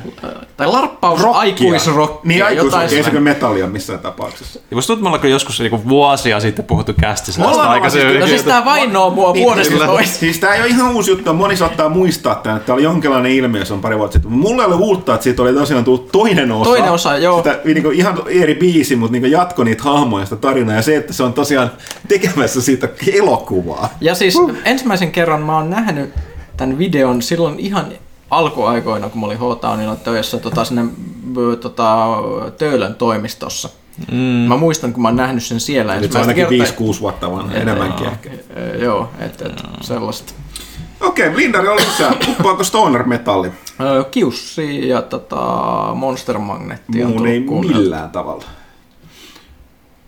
Tai 0.56 0.66
larppaus, 0.66 1.20
aikuisrokkia, 1.32 2.20
Niin 2.28 2.44
aikuisrokkia, 2.44 2.96
ei 2.98 3.04
se 3.04 3.10
metallia 3.20 3.66
missään 3.66 3.98
tapauksessa. 3.98 4.60
Ja 4.70 4.74
musta 4.76 4.96
tuntuu, 4.96 5.14
että 5.14 5.28
joskus 5.28 5.60
niinku 5.60 5.88
vuosia 5.88 6.40
sitten 6.40 6.64
puhuttu 6.64 6.92
kästissä 7.00 7.40
Me 7.40 7.46
tästä 7.46 7.62
aikaisemmin. 7.62 8.20
No 8.20 8.26
siis 8.26 8.42
tää 8.42 8.64
vainoo 8.64 9.10
mua 9.10 9.34
vuodesta 9.34 9.86
toiseen. 9.86 10.18
Siis 10.18 10.38
tää 10.38 10.54
ei 10.54 10.60
ole 10.60 10.68
ihan 10.68 10.94
uusi 10.94 11.10
juttu, 11.10 11.32
moni 11.34 11.56
saattaa 11.56 11.88
muistaa 11.88 12.34
tämän, 12.34 12.56
että 12.56 12.66
tää 12.66 12.74
oli 12.74 12.82
jonkinlainen 12.82 13.32
ilmiö, 13.32 13.64
se 13.64 13.72
on 13.74 13.80
pari 13.80 13.98
vuotta 13.98 14.12
sitten. 14.12 14.32
Mulla 14.32 14.62
ei 14.62 14.66
ole 14.68 14.74
uutta, 14.76 15.14
että 15.14 15.24
siitä 15.24 15.42
oli 15.42 15.52
tosiaan 15.52 15.84
tullut 15.84 16.12
toinen 16.12 16.52
osa. 16.52 16.64
Toinen 16.64 16.92
osa, 16.92 17.16
joo. 17.18 17.36
Sitä, 17.36 17.58
niin 17.64 17.82
kuin 17.82 17.96
ihan 17.96 18.18
eri 18.28 18.49
biisi, 18.54 18.96
mutta 18.96 19.12
niin 19.12 19.30
jatko 19.30 19.64
niitä 19.64 19.82
hahmoja, 19.82 20.24
sitä 20.24 20.36
tarinaa. 20.36 20.76
Ja 20.76 20.82
se, 20.82 20.96
että 20.96 21.12
se 21.12 21.22
on 21.22 21.32
tosiaan 21.32 21.70
tekemässä 22.08 22.60
siitä 22.60 22.88
elokuvaa. 23.12 23.88
Ja 24.00 24.14
siis 24.14 24.34
ensimmäisen 24.64 25.12
kerran 25.12 25.42
mä 25.42 25.56
oon 25.56 25.70
nähnyt 25.70 26.10
tämän 26.56 26.78
videon 26.78 27.22
silloin 27.22 27.58
ihan 27.58 27.86
alkuaikoina, 28.30 29.08
kun 29.08 29.20
mä 29.20 29.26
olin 29.26 29.38
H-Townilla 29.38 29.96
töissä 29.96 30.38
tota, 30.38 30.64
sinne 30.64 30.84
tota, 31.60 32.06
Töölön 32.58 32.94
toimistossa. 32.94 33.68
Mm. 34.12 34.16
Mä 34.48 34.56
muistan, 34.56 34.92
kun 34.92 35.02
mä 35.02 35.08
oon 35.08 35.16
nähnyt 35.16 35.42
sen 35.42 35.60
siellä 35.60 36.00
Nyt 36.00 36.12
se 36.12 36.18
on 36.18 36.22
ainakin 36.22 36.46
kertaa. 36.46 36.92
5-6 36.92 37.00
vuotta 37.00 37.32
vanha, 37.32 37.54
enemmänkin 37.54 38.06
ehkä. 38.06 38.30
Ö, 38.56 38.76
Joo, 38.76 39.08
että 39.18 39.44
et, 39.46 39.62
sellaista. 39.80 40.32
Okei, 41.00 41.36
Lindari 41.36 41.68
on 41.68 41.76
lisää. 41.76 42.12
Uppaako 42.28 42.64
Stoner 42.64 43.02
metalli? 43.02 43.50
Kiussi 44.10 44.88
ja 44.88 45.02
tota, 45.02 45.36
Monster 45.94 46.38
Magnetti 46.38 47.02
on 47.04 47.10
Muun 47.10 47.26
ei 47.26 47.40
millään 47.40 48.10
tavalla. 48.10 48.44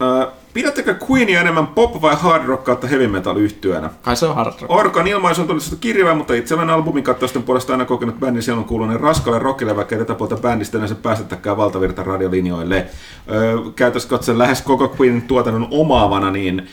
Ö, 0.03 0.29
Pidättekö 0.55 0.97
Queenia 1.11 1.41
enemmän 1.41 1.67
pop- 1.67 2.03
vai 2.03 2.17
hard 2.17 2.45
rock 2.47 2.65
kautta 2.65 2.87
heavy 2.87 3.07
metal 3.09 3.37
yhtyönä? 3.37 3.91
Kai 4.03 4.17
se 4.17 4.27
on 4.27 4.35
hard 4.35 4.53
rock. 4.61 4.65
Orkan 4.69 5.07
ilmaisu 5.07 5.41
on 5.41 5.47
todennäköisesti 5.47 5.81
kirjava, 5.81 6.15
mutta 6.15 6.35
itse 6.35 6.55
olen 6.55 6.71
albumin 6.71 7.05
kattausten 7.05 7.43
puolesta 7.43 7.73
aina 7.73 7.85
kokenut 7.85 8.21
bändin 8.21 8.43
sielun 8.43 8.65
kuuluneen 8.65 9.01
raskalle 9.01 9.39
rockille, 9.39 9.77
vaikka 9.77 9.97
tätä 9.97 10.15
puolta 10.15 10.37
bändistä 10.37 10.79
yleensä 10.79 10.95
päästettäkään 10.95 11.57
valtavirta 11.57 12.03
radiolinjoille. 12.03 12.87
Öö, 13.31 13.57
käytössä 13.77 14.09
katsoen 14.09 14.39
lähes 14.39 14.63
koko 14.63 14.95
Queenin 15.01 15.23
tuotannon 15.23 15.69
omaavana, 15.71 16.31
niin 16.31 16.69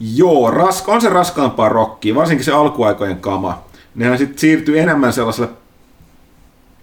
Joo, 0.00 0.50
raska, 0.50 0.92
on 0.92 1.00
se 1.00 1.08
raskaampaa 1.08 1.68
rockia, 1.68 2.14
varsinkin 2.14 2.44
se 2.44 2.52
alkuaikojen 2.52 3.20
kama. 3.20 3.64
Nehän 3.94 4.18
sitten 4.18 4.38
siirtyy 4.38 4.80
enemmän 4.80 5.12
sellaiselle 5.12 5.48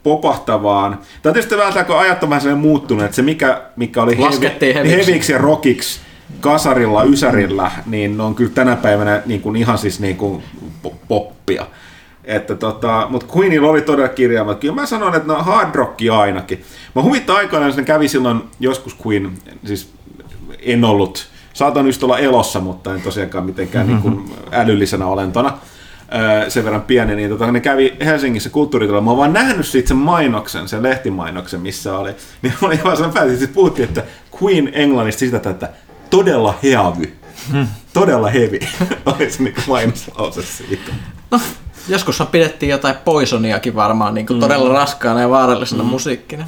popahtavaan. 0.03 0.99
Tai 1.21 1.33
tietysti 1.33 1.57
välttää, 1.57 1.83
kun 1.83 1.97
ajat 1.97 2.23
on 2.23 2.29
vähän 2.29 2.41
sellainen 2.41 2.67
muuttunut, 2.67 3.03
että 3.03 3.15
se 3.15 3.21
mikä, 3.21 3.61
mikä 3.75 4.03
oli 4.03 4.17
hevi, 4.17 4.73
heviksi. 4.73 4.97
heviksi 4.97 5.31
ja 5.31 5.37
rockiksi 5.37 5.99
kasarilla, 6.39 7.03
ysärillä, 7.03 7.71
niin 7.85 8.17
ne 8.17 8.23
on 8.23 8.35
kyllä 8.35 8.51
tänä 8.51 8.75
päivänä 8.75 9.21
niin 9.25 9.41
kuin 9.41 9.55
ihan 9.55 9.77
siis 9.77 9.99
niin 9.99 10.17
kuin 10.17 10.43
po- 10.87 10.95
poppia. 11.07 11.65
Että 12.23 12.55
tota, 12.55 13.07
mutta 13.09 13.37
Queenilla 13.37 13.69
oli 13.69 13.81
todella 13.81 14.09
kirjaamat. 14.09 14.59
Kyllä 14.59 14.75
mä 14.75 14.85
sanon, 14.85 15.15
että 15.15 15.27
no 15.27 15.43
hard 15.43 15.75
rocki 15.75 16.09
ainakin. 16.09 16.63
Mä 16.95 17.01
huvittaa 17.01 17.37
aikoinaan, 17.37 17.69
että 17.69 17.81
ne 17.81 17.85
kävi 17.85 18.07
silloin 18.07 18.43
joskus 18.59 18.97
Queen, 19.07 19.31
siis 19.65 19.93
en 20.59 20.83
ollut, 20.83 21.27
saatan 21.53 21.85
just 21.85 22.03
olla 22.03 22.19
elossa, 22.19 22.59
mutta 22.59 22.93
en 22.93 23.01
tosiaankaan 23.01 23.45
mitenkään 23.45 23.87
niin 23.87 24.01
kuin 24.01 24.35
älyllisenä 24.51 25.05
olentona 25.05 25.57
sen 26.47 26.65
verran 26.65 26.81
pieni, 26.81 27.15
niin 27.15 27.29
tota, 27.29 27.51
ne 27.51 27.59
kävi 27.59 27.97
Helsingissä 28.05 28.49
kulttuuritalolla. 28.49 29.03
Mä 29.03 29.09
oon 29.09 29.17
vaan 29.17 29.33
nähnyt 29.33 29.67
siitä 29.67 29.87
sen 29.87 29.97
mainoksen, 29.97 30.67
sen 30.67 30.83
lehtimainoksen, 30.83 31.61
missä 31.61 31.97
oli. 31.97 32.15
Niin 32.41 32.53
mä 32.61 32.67
olin 32.67 32.83
vaan 32.83 32.97
sen 32.97 33.13
päätin, 33.13 33.37
siis 33.37 33.49
puhuttiin, 33.49 33.87
että 33.87 34.03
Queen 34.41 34.69
Englannista 34.73 35.19
sitä, 35.19 35.49
että 35.49 35.69
todella 36.09 36.59
heavy. 36.63 37.13
Todella 37.93 38.29
heavy 38.29 38.59
oli 39.05 39.29
se 39.29 39.43
niin 39.43 39.55
mainoslause 39.67 40.41
siitä. 40.41 40.91
No, 41.31 41.39
joskushan 41.87 42.27
pidettiin 42.27 42.69
jotain 42.69 42.95
Poisoniakin 43.05 43.75
varmaan 43.75 44.13
niin 44.13 44.25
kuin 44.25 44.39
todella 44.39 44.73
raskaana 44.73 45.21
ja 45.21 45.29
vaarallisena 45.29 45.83
musiikkina. 45.83 46.47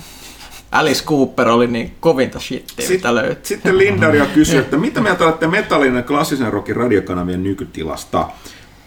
Alice 0.76 1.06
Cooper 1.06 1.47
oli 1.47 1.68
niin 1.68 1.95
kovinta 1.99 2.39
shittiä, 2.39 2.89
mitä 2.89 3.15
löytyi. 3.15 3.45
Sitten 3.45 3.77
Lindaria 3.77 4.26
kysyi, 4.26 4.60
että 4.60 4.77
mitä 4.77 5.02
mieltä 5.02 5.26
olette 5.26 5.47
metallin 5.47 5.95
ja 5.95 6.02
klassisen 6.03 6.53
rockin 6.53 6.76
radiokanavien 6.76 7.43
nykytilasta? 7.43 8.27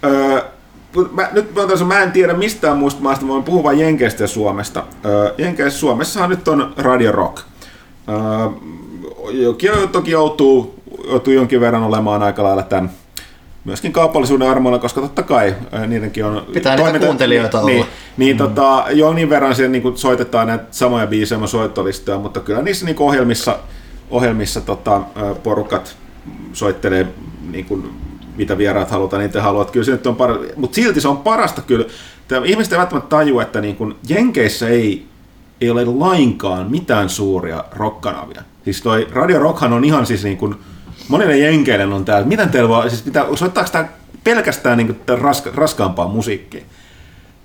Öö, 0.04 0.42
mä, 1.12 1.28
nyt 1.32 1.54
mä, 1.54 1.62
otan, 1.62 1.86
mä 1.86 2.02
en 2.02 2.12
tiedä 2.12 2.34
mistään 2.34 2.76
muusta 2.76 3.02
maasta, 3.02 3.24
mä 3.24 3.32
voin 3.32 3.44
puhua 3.44 3.62
vain 3.62 3.78
Jenkeistä 3.78 4.24
ja 4.24 4.28
Suomesta. 4.28 4.84
Öö, 5.04 5.34
Jenkeissä, 5.38 5.78
Suomessahan 5.78 6.30
nyt 6.30 6.48
on 6.48 6.74
Radio 6.76 7.12
Rock. 7.12 7.38
Öö, 8.08 8.16
jokin 9.30 9.70
toki 9.92 10.10
joutuu, 10.10 10.74
joutuu 11.08 11.32
jonkin 11.32 11.60
verran 11.60 11.82
olemaan 11.82 12.22
aika 12.22 12.42
lailla 12.42 12.62
tämän 12.62 12.90
myöskin 13.64 13.92
kaupallisuuden 13.92 14.50
armoilla, 14.50 14.78
koska 14.78 15.00
totta 15.00 15.22
kai 15.22 15.54
ää, 15.72 15.86
niidenkin 15.86 16.24
on... 16.24 16.46
Pitää 16.52 16.76
niitä 16.76 16.98
kuuntelijoita 16.98 17.62
niin, 17.62 17.76
olla. 17.76 17.86
Niin, 18.16 18.36
mm. 18.36 18.38
tota, 18.38 18.84
jonkin 18.90 19.30
verran 19.30 19.54
siellä 19.54 19.72
niin 19.72 19.98
soitetaan 19.98 20.46
näitä 20.46 20.64
samoja 20.70 21.06
biisejä 21.06 21.46
soittolistoja, 21.46 22.18
mutta 22.18 22.40
kyllä 22.40 22.62
niissä 22.62 22.86
niin 22.86 22.96
ohjelmissa, 22.98 23.58
ohjelmissa 24.10 24.60
tota, 24.60 25.00
porukat 25.42 25.96
soittelee 26.52 27.06
niin 27.50 27.64
kuin, 27.64 27.90
mitä 28.36 28.58
vieraat 28.58 28.90
halutaan, 28.90 29.22
niitä 29.22 29.42
haluat. 29.42 29.70
Kyllä 29.70 29.84
se 29.84 29.92
nyt 29.92 30.06
on 30.06 30.16
par... 30.16 30.38
Mutta 30.56 30.74
silti 30.74 31.00
se 31.00 31.08
on 31.08 31.18
parasta 31.18 31.62
kyllä. 31.62 31.84
Tämä, 32.28 32.46
ihmiset 32.46 32.72
ei 32.72 32.78
välttämättä 32.78 33.08
tajua, 33.08 33.42
että 33.42 33.60
niin 33.60 33.76
kuin, 33.76 33.94
Jenkeissä 34.08 34.68
ei, 34.68 35.06
ei 35.60 35.70
ole 35.70 35.84
lainkaan 35.84 36.70
mitään 36.70 37.08
suuria 37.08 37.64
rockkanavia. 37.72 38.42
Siis 38.64 38.82
toi 38.82 39.06
Radio 39.10 39.38
Rockhan 39.38 39.72
on 39.72 39.84
ihan 39.84 40.06
siis 40.06 40.24
niin 40.24 40.36
kuin, 40.36 40.54
monille 41.08 41.36
jenkeille 41.38 41.94
on 41.94 42.04
täällä, 42.04 42.26
miten 42.26 42.48
teillä 42.48 42.68
voi, 42.68 42.90
siis 42.90 43.02
pitää, 43.02 43.26
soittaako 43.34 43.70
tämä 43.70 43.88
pelkästään 44.24 44.78
niin 44.78 45.00
raska, 45.20 45.50
raskaampaa 45.54 46.08
musiikkia? 46.08 46.64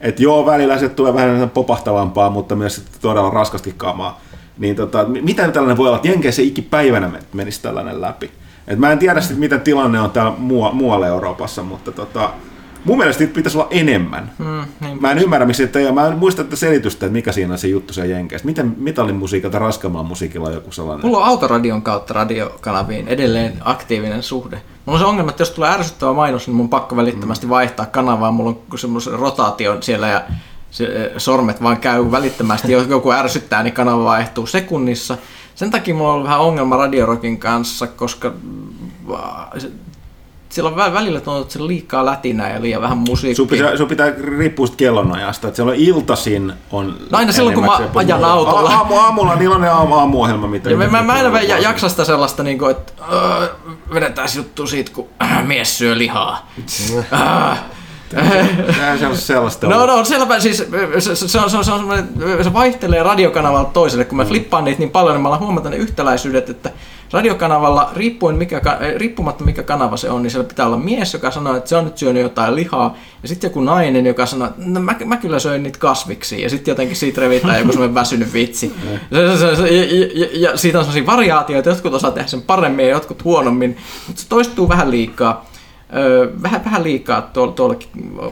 Et 0.02 0.20
joo, 0.20 0.46
välillä 0.46 0.78
se 0.78 0.90
tulee 0.90 1.14
vähän 1.14 1.50
popahtavampaa, 1.50 2.30
mutta 2.30 2.56
myös 2.56 2.86
todella 3.02 3.30
raskasti 3.30 3.74
kamaa. 3.78 4.22
Niin 4.58 4.76
tota, 4.76 5.06
miten 5.06 5.52
tällainen 5.52 5.78
voi 5.78 5.88
olla, 5.88 5.96
että 5.96 6.08
Jenkeissä 6.08 6.42
ei 6.42 6.48
ikipäivänä 6.48 7.08
men- 7.08 7.24
menisi 7.34 7.62
tällainen 7.62 8.02
läpi? 8.02 8.32
Et 8.68 8.80
mä 8.80 8.92
en 8.92 9.00
tiedä 9.00 9.22
sitten, 9.22 9.40
miten 9.40 9.62
tilanne 9.62 10.00
on 10.00 10.12
täällä 10.12 10.34
muualla 10.72 11.08
Euroopassa, 11.08 11.64
mutta 11.64 11.92
tota, 11.92 12.30
mun 12.86 12.98
mielestä 12.98 13.24
niitä 13.24 13.36
pitäisi 13.36 13.58
olla 13.58 13.68
enemmän. 13.72 14.32
Mm, 14.38 14.66
niin. 14.80 15.02
Mä 15.02 15.12
en 15.12 15.18
ymmärrä, 15.18 15.46
miksi 15.46 15.64
että 15.64 15.80
mä 15.94 16.08
en 16.08 16.18
muista 16.18 16.42
että 16.42 16.56
selitystä, 16.56 17.06
että 17.06 17.14
mikä 17.14 17.32
siinä 17.32 17.54
on 17.54 17.60
se 17.60 17.68
juttu 17.68 17.94
se 17.94 18.08
Jenkeissä. 18.08 18.46
Miten 18.46 18.76
metallin 18.78 19.16
musiikilta 19.16 19.60
raskaamman 19.60 20.06
musiikilla 20.06 20.48
on 20.48 20.54
joku 20.54 20.72
sellainen? 20.72 21.06
Mulla 21.06 21.18
on 21.18 21.24
autoradion 21.24 21.82
kautta 21.82 22.14
radiokanaviin 22.14 23.08
edelleen 23.08 23.54
aktiivinen 23.62 24.24
suhde. 24.24 24.62
Mulla 24.86 25.00
on 25.00 25.06
se 25.06 25.10
ongelma, 25.10 25.30
että 25.30 25.42
jos 25.42 25.52
tulee 25.52 25.70
ärsyttävä 25.70 26.14
mainos, 26.14 26.48
niin 26.48 26.56
mun 26.56 26.64
on 26.64 26.70
pakko 26.70 26.96
välittömästi 26.96 27.50
vaihtaa 27.50 27.86
kanavaa. 27.86 28.32
Mulla 28.32 28.50
on 28.50 28.78
semmoisen 28.78 29.14
rotaation 29.14 29.84
siellä 29.84 30.08
ja 30.08 30.22
se, 30.72 30.86
eh, 30.86 31.12
sormet 31.18 31.64
vaan 31.64 31.78
käy 31.78 32.12
välittömästi. 32.12 32.72
Jos 32.72 32.88
joku 32.88 33.12
ärsyttää, 33.12 33.64
niin 33.64 33.74
kanava 33.74 34.04
vaihtuu 34.04 34.46
sekunnissa. 34.46 35.18
Sen 35.56 35.72
takia 35.72 35.96
mulla 35.96 36.10
on 36.10 36.14
ollut 36.14 36.28
vähän 36.28 36.40
ongelma 36.40 36.78
radiorokin 36.78 37.38
kanssa, 37.38 37.88
koska 37.88 38.34
mm, 38.44 38.70
siellä 40.54 40.70
on 40.70 40.76
vä- 40.78 40.94
välillä 40.94 41.20
tuntuu, 41.22 41.42
että 41.42 41.60
on 41.60 41.68
liikaa 41.68 42.06
lätinää 42.06 42.54
ja 42.54 42.62
liian 42.62 42.82
vähän 42.82 42.98
Sun 42.98 43.06
musiikkia. 43.10 43.46
pitää, 43.46 43.78
sun 43.78 43.88
pitää 43.88 44.14
riippua 44.38 44.68
kellonajasta, 44.78 45.48
että 45.48 45.56
siellä 45.56 45.70
on 45.72 45.78
iltasin 45.78 46.54
on 46.72 46.88
No 47.12 47.18
aina 47.18 47.32
silloin, 47.32 47.56
kun 47.56 47.66
mä 47.66 47.80
ajan 47.96 48.24
autolla. 48.24 48.70
A- 48.70 48.74
Aamu, 48.74 48.96
aamulla, 48.96 49.32
on 49.56 49.62
ne 49.62 49.70
aamu, 49.70 49.96
aamuohjelma, 49.96 50.48
mitä... 50.48 50.70
Ja 50.70 50.78
mä, 50.78 50.88
mä, 50.88 51.04
mä 51.04 51.20
en 51.20 51.50
ja- 51.50 51.60
jaksa 51.60 51.90
sitä 51.90 52.04
sellaista, 52.06 52.44
niin 52.44 52.60
kuin, 52.60 52.72
että 52.72 52.94
äh, 53.02 53.50
vedetään 53.94 54.28
juttu 54.36 54.68
siitä, 54.68 54.92
kun 54.94 55.08
äh, 55.24 55.46
mies 55.48 55.78
syö 55.78 55.98
lihaa. 55.98 56.48
Äh, 58.18 59.00
se 59.00 59.16
sellaista 59.16 59.68
No, 59.68 59.86
no, 59.86 60.06
selvä. 60.06 60.40
Siis, 60.40 60.58
se, 61.00 61.16
se, 61.16 61.28
se, 61.28 61.40
on, 61.40 61.50
se, 61.50 61.58
on, 61.58 61.66
on 61.92 62.44
se 62.44 62.54
vaihtelee 62.54 63.04
radiokanavalta 63.04 63.70
toiselle. 63.74 64.06
Kun 64.06 64.18
mä 64.18 64.26
flippaan 64.26 64.64
niitä 64.64 64.80
niin 64.80 64.90
paljon, 64.92 65.16
niin 65.16 65.22
mä 65.22 65.28
alan 65.30 65.40
huomata 65.40 65.70
ne 65.70 65.76
yhtäläisyydet, 65.76 66.50
että 66.50 66.72
radiokanavalla, 67.14 67.90
riippuen 67.96 68.36
mikä, 68.36 68.62
eh, 68.80 68.96
riippumatta 68.96 69.44
mikä 69.44 69.64
kanava 69.64 69.98
se 69.98 70.10
on, 70.10 70.24
niin 70.24 70.32
siellä 70.32 70.48
pitää 70.48 70.66
olla 70.66 70.78
mies, 70.78 71.14
joka 71.14 71.32
sanoo, 71.32 71.56
että 71.56 71.70
se 71.70 71.76
on 71.76 71.86
nyt 71.86 71.98
syönyt 71.98 72.24
jotain 72.24 72.56
lihaa, 72.56 72.98
ja 73.22 73.28
sitten 73.28 73.48
joku 73.48 73.62
nainen, 73.62 74.06
joka 74.06 74.26
sanoo, 74.26 74.48
että 74.48 74.62
no, 74.66 74.80
mä, 74.80 74.96
mä 75.06 75.18
kyllä 75.18 75.40
söin 75.40 75.64
niitä 75.64 75.80
kasviksi, 75.80 76.42
ja 76.42 76.50
sitten 76.50 76.72
jotenkin 76.72 76.96
siitä 76.96 77.22
revitään 77.22 77.60
joku 77.60 77.72
semmoinen 77.72 77.96
väsynyt 77.96 78.34
vitsi. 78.34 78.74
Se, 79.40 79.68
ja, 79.68 80.08
ja, 80.14 80.28
ja, 80.34 80.58
siitä 80.58 80.80
on 80.80 80.86
sellaisia 80.86 81.06
variaatioita, 81.06 81.70
jotkut 81.70 81.94
osaa 81.94 82.12
tehdä 82.12 82.28
sen 82.28 82.42
paremmin 82.42 82.86
ja 82.86 82.92
jotkut 82.92 83.24
huonommin, 83.24 83.78
mutta 84.08 84.22
se 84.22 84.30
toistuu 84.30 84.70
vähän 84.70 84.92
liikaa. 84.92 85.46
Vähän, 86.44 86.66
vähän 86.66 86.84
liikaa 86.84 87.22
tuolla, 87.22 87.54
tuollakin 87.54 87.90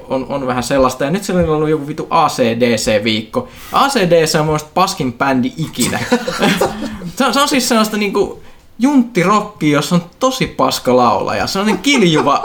on, 0.08 0.26
on 0.30 0.48
vähän 0.48 0.64
sellaista. 0.64 1.04
Ja 1.04 1.12
nyt 1.12 1.24
siellä 1.24 1.44
on 1.44 1.50
ollut 1.50 1.70
joku 1.70 1.88
vitu 1.88 2.08
ACDC-viikko. 2.10 3.48
ACDC 3.72 4.40
on 4.40 4.46
mun 4.46 4.60
paskin 4.74 5.14
bändi 5.14 5.54
ikinä. 5.58 6.00
se, 7.18 7.26
on, 7.26 7.34
se 7.34 7.42
on 7.42 7.48
siis 7.48 7.70
sellaista 7.70 7.98
niinku 7.98 8.42
junttirokki, 8.82 9.72
jossa 9.72 9.96
on 9.96 10.04
tosi 10.20 10.48
paska 10.48 10.98
laulaja. 10.98 11.48
Se 11.48 11.60
on 11.60 11.66
niin 11.66 11.78
kiljuva. 11.78 12.44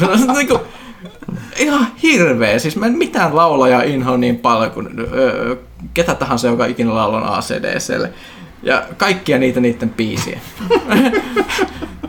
Se 0.00 0.04
on 0.06 0.36
niinku, 0.36 0.60
ihan 1.56 1.86
hirveä. 2.02 2.58
Siis 2.58 2.76
mä 2.76 2.86
en 2.86 2.98
mitään 2.98 3.36
laulajaa 3.36 3.82
inhoa 3.82 4.16
niin 4.16 4.38
paljon 4.38 4.70
kuin 4.70 4.88
öö, 5.12 5.56
ketä 5.94 6.14
tahansa, 6.14 6.48
joka 6.48 6.66
ikinä 6.66 6.94
laulaa 6.94 7.36
ACDClle. 7.36 8.12
Ja 8.62 8.82
kaikkia 8.96 9.38
niitä 9.38 9.60
niiden 9.60 9.90
biisiä. 9.90 10.40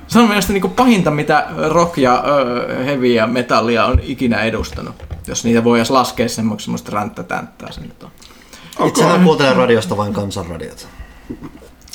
Se 0.08 0.20
on 0.20 0.28
mielestäni 0.28 0.60
niin 0.60 0.72
pahinta, 0.72 1.12
mitä 1.12 1.48
rock 1.70 1.98
ja 1.98 2.24
ö, 2.28 2.84
heavy 2.84 3.08
ja 3.08 3.28
metallia 3.28 3.86
on 3.86 4.00
ikinä 4.04 4.42
edustanut. 4.42 4.96
Jos 5.28 5.46
niitä 5.46 5.64
voi 5.64 5.80
edes 5.80 5.92
laskea 5.92 6.30
semmoista, 6.30 6.92
ränttätänttää 6.92 7.72
se 7.72 7.82
nyt 7.82 8.04
on. 8.04 8.12
Itsehän 8.88 9.24
kuuntelen 9.24 9.56
radiosta 9.56 9.98
vain 9.98 10.14
kansanradiota. 10.14 10.86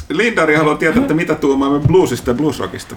Lindari 0.09 0.55
haluaa 0.55 0.77
tietää, 0.77 1.03
että 1.03 1.15
mitä 1.15 1.35
tuumaamme 1.35 1.81
bluesista 1.81 2.31
ja 2.31 2.35
bluesrockista. 2.35 2.97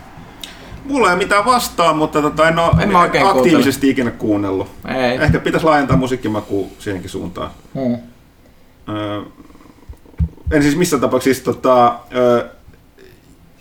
Mulla 0.85 1.07
ei 1.07 1.13
ole 1.13 1.23
mitään 1.23 1.45
vastaa, 1.45 1.93
mutta 1.93 2.21
tota, 2.21 2.47
en 2.47 2.59
ole 2.59 2.83
En 2.83 2.95
aktiivisesti 3.25 3.89
ikinä 3.89 4.11
kuunnellut. 4.11 4.67
Ei. 4.87 5.17
Ehkä 5.17 5.39
pitäisi 5.39 5.65
laajentaa 5.65 5.97
musiikkimakua 5.97 6.67
siihenkin 6.79 7.09
suuntaan. 7.09 7.51
Hmm. 7.73 7.97
Öö, 8.89 9.21
en 10.51 10.63
siis 10.63 10.75
missään 10.75 11.01
tapauksessa 11.01 11.43
siis, 11.43 11.55
tota, 11.55 11.99
öö, 12.15 12.49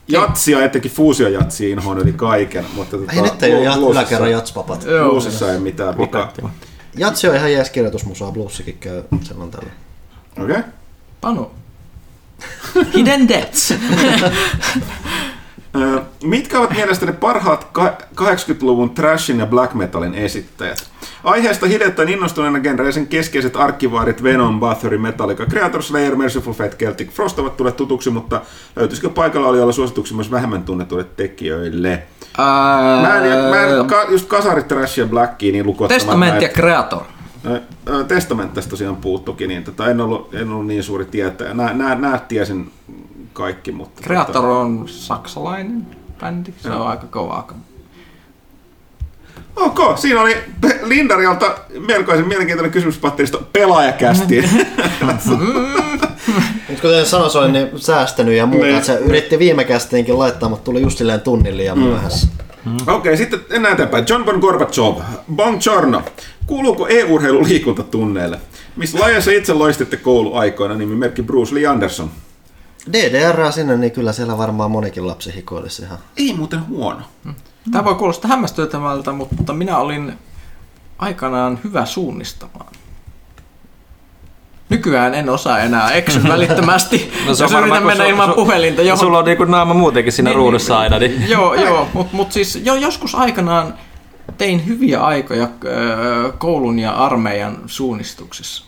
jatsia, 0.09 0.65
etenkin 0.65 0.91
fuusiojatsia 0.91 1.69
inhoon 1.69 1.99
yli 1.99 2.13
kaiken. 2.13 2.65
Mutta, 2.75 2.97
tota, 2.97 3.13
Ei 3.13 3.23
nyt 3.23 3.43
ei 3.43 3.69
ole 3.69 3.91
yläkerran 3.91 4.31
jatspapat. 4.31 4.85
Bluesissa 5.09 5.53
ei 5.53 5.59
mitään 5.59 5.99
vikaa. 5.99 6.33
Jatsi 6.97 7.29
on 7.29 7.37
ihan 7.37 7.53
jees 7.53 7.71
kirjoitusmusaa, 7.71 8.33
bluesikin 8.33 8.79
käy 8.79 9.03
silloin 9.23 9.51
tällä. 9.51 9.71
Okei. 10.43 10.57
Okay. 10.57 10.63
Panu. 11.21 11.51
Hidden 12.95 13.29
Depths. 13.29 13.75
Mitkä 16.25 16.59
ovat 16.59 16.71
mielestäni 16.71 17.13
parhaat 17.13 17.65
ka- 17.65 17.99
80-luvun 18.21 18.91
trashin 18.91 19.39
ja 19.39 19.47
black 19.47 19.75
metalin 19.75 20.15
esittäjät? 20.15 20.91
Aiheesta 21.25 21.67
hiljattain 21.67 22.09
innostuneena 22.09 22.61
genreisen 22.61 23.07
keskeiset 23.07 23.57
arkkivaarit 23.57 24.23
Venom, 24.23 24.61
Bathory, 24.61 24.99
Metallica, 24.99 25.47
Creator 25.47 25.83
Slayer, 25.83 26.17
Merciful 26.17 26.53
Fate, 26.53 26.77
Celtic 26.77 27.11
Frost 27.11 27.39
ovat 27.39 27.57
tulleet 27.57 27.77
tutuksi, 27.77 28.11
mutta 28.11 28.41
löytyisikö 28.77 29.09
paikalla 29.09 29.49
olijoilla 29.49 29.73
suosituksia 29.73 30.17
myös 30.17 30.31
vähemmän 30.31 30.63
tunnetuille 30.63 31.07
tekijöille? 31.17 32.03
Mä 33.03 33.21
en, 33.25 33.51
mä 33.51 33.63
en 33.67 33.87
ka, 33.87 34.07
just 34.09 34.29
kasarit 34.29 34.69
trash 34.69 34.99
ja 34.99 35.07
blackia 35.07 35.53
niin 35.53 35.67
lukuottamaan 35.67 36.01
Testament 36.01 36.43
ja 36.43 36.49
Creator. 36.49 37.03
Ö, 37.47 37.61
ö, 37.89 38.05
Testament 38.05 38.55
tästä 38.55 38.71
tosiaan 38.71 38.97
puuttukin, 38.97 39.49
niin 39.49 39.65
tota, 39.65 39.91
en, 39.91 40.01
ollut, 40.01 40.35
en 40.35 40.49
ollut 40.49 40.67
niin 40.67 40.83
suuri 40.83 41.05
tietäjä. 41.05 41.55
Nää, 41.55 41.73
nää, 41.73 41.95
nää 41.95 42.19
tiesin 42.29 42.73
kaikki, 43.33 43.73
mutta... 43.73 44.03
Creator 44.03 44.35
tota, 44.35 44.49
on 44.49 44.89
saksalainen 44.89 45.87
bändi. 46.21 46.53
Se 46.59 46.71
on 46.71 46.89
aika 46.89 47.07
kovaa. 47.07 47.55
Ok, 49.57 49.99
siinä 49.99 50.21
oli 50.21 50.37
Lindarilta 50.83 51.55
melkoisen 51.87 52.29
mielenkiintoinen 52.29 52.73
kysymys 52.73 52.99
patterista 52.99 53.39
pelaajakästi. 53.53 54.45
Mutta 55.03 55.31
kuten 56.83 57.07
sanoin, 57.07 57.31
se 57.31 57.39
oli 57.39 57.53
niin 57.53 57.69
säästänyt 57.77 58.35
ja 58.35 58.47
muuta. 58.47 58.67
Niin. 58.67 58.77
Että 58.77 58.87
se 58.87 58.99
yritti 58.99 59.39
viime 59.39 59.65
kästeenkin 59.65 60.19
laittaa, 60.19 60.49
mutta 60.49 60.65
tuli 60.65 60.83
just 60.83 60.99
silleen 60.99 61.21
tunnin 61.21 61.57
liian 61.57 61.79
myöhässä. 61.79 62.29
Okei, 62.87 63.17
sitten 63.17 63.41
enää 63.51 63.73
eteenpäin. 63.73 64.05
John 64.09 64.25
Bon 64.25 64.39
Gorbachev, 64.39 64.95
Buongiorno. 65.35 66.03
Kuuluuko 66.47 66.89
e-urheilu 66.89 67.45
liikuntatunneille? 67.45 68.41
Missä 68.77 68.99
lajeissa 69.01 69.31
itse 69.31 69.53
loistitte 69.53 69.97
kouluaikoina, 69.97 70.75
nimimerkki 70.75 71.23
Bruce 71.23 71.55
Lee 71.55 71.67
Anderson? 71.67 72.11
DDR 72.93 73.53
sinne, 73.53 73.77
niin 73.77 73.93
kyllä 73.93 74.13
siellä 74.13 74.39
varmaan 74.39 74.71
monikin 74.71 75.07
lapsi 75.07 75.35
hikoilisi 75.35 75.83
ihan. 75.83 75.99
Ei 76.17 76.33
muuten 76.33 76.69
huono. 76.69 77.01
Tämä 77.73 77.85
voi 77.85 77.95
kuulostaa 77.95 78.29
hämmästyttävältä, 78.29 79.13
mutta 79.13 79.53
minä 79.53 79.79
olin 79.79 80.13
aikanaan 80.99 81.59
hyvä 81.65 81.87
suunnistamaan. 81.87 82.73
Nykyään 84.71 85.15
en 85.15 85.29
osaa 85.29 85.59
enää, 85.59 85.91
eksy 85.91 86.23
välittömästi, 86.29 87.13
no, 87.25 87.29
jos 87.29 87.41
varmaan, 87.41 87.63
yritän 87.63 87.79
kun 87.83 87.87
mennä 87.87 88.05
su- 88.05 88.09
ilman 88.09 88.31
su- 88.31 88.35
puhelinta 88.35 88.83
johon. 88.83 88.99
Sulla 88.99 89.19
on 89.19 89.25
niinku 89.25 89.45
naama 89.45 89.75
muutenkin 89.75 90.13
siinä 90.13 90.31
Niin, 90.31 90.37
ruudussa 90.37 90.75
niin, 90.75 90.83
aina. 90.83 90.99
Niin. 90.99 91.29
Joo, 91.31 91.55
joo, 91.55 91.89
mutta 91.93 92.17
mut 92.17 92.33
siis 92.33 92.61
jo, 92.65 92.75
joskus 92.75 93.15
aikanaan 93.15 93.75
tein 94.39 94.67
hyviä 94.67 95.01
aikoja 95.01 95.49
koulun 96.39 96.79
ja 96.79 96.91
armeijan 96.93 97.59
suunnistuksessa. 97.67 98.65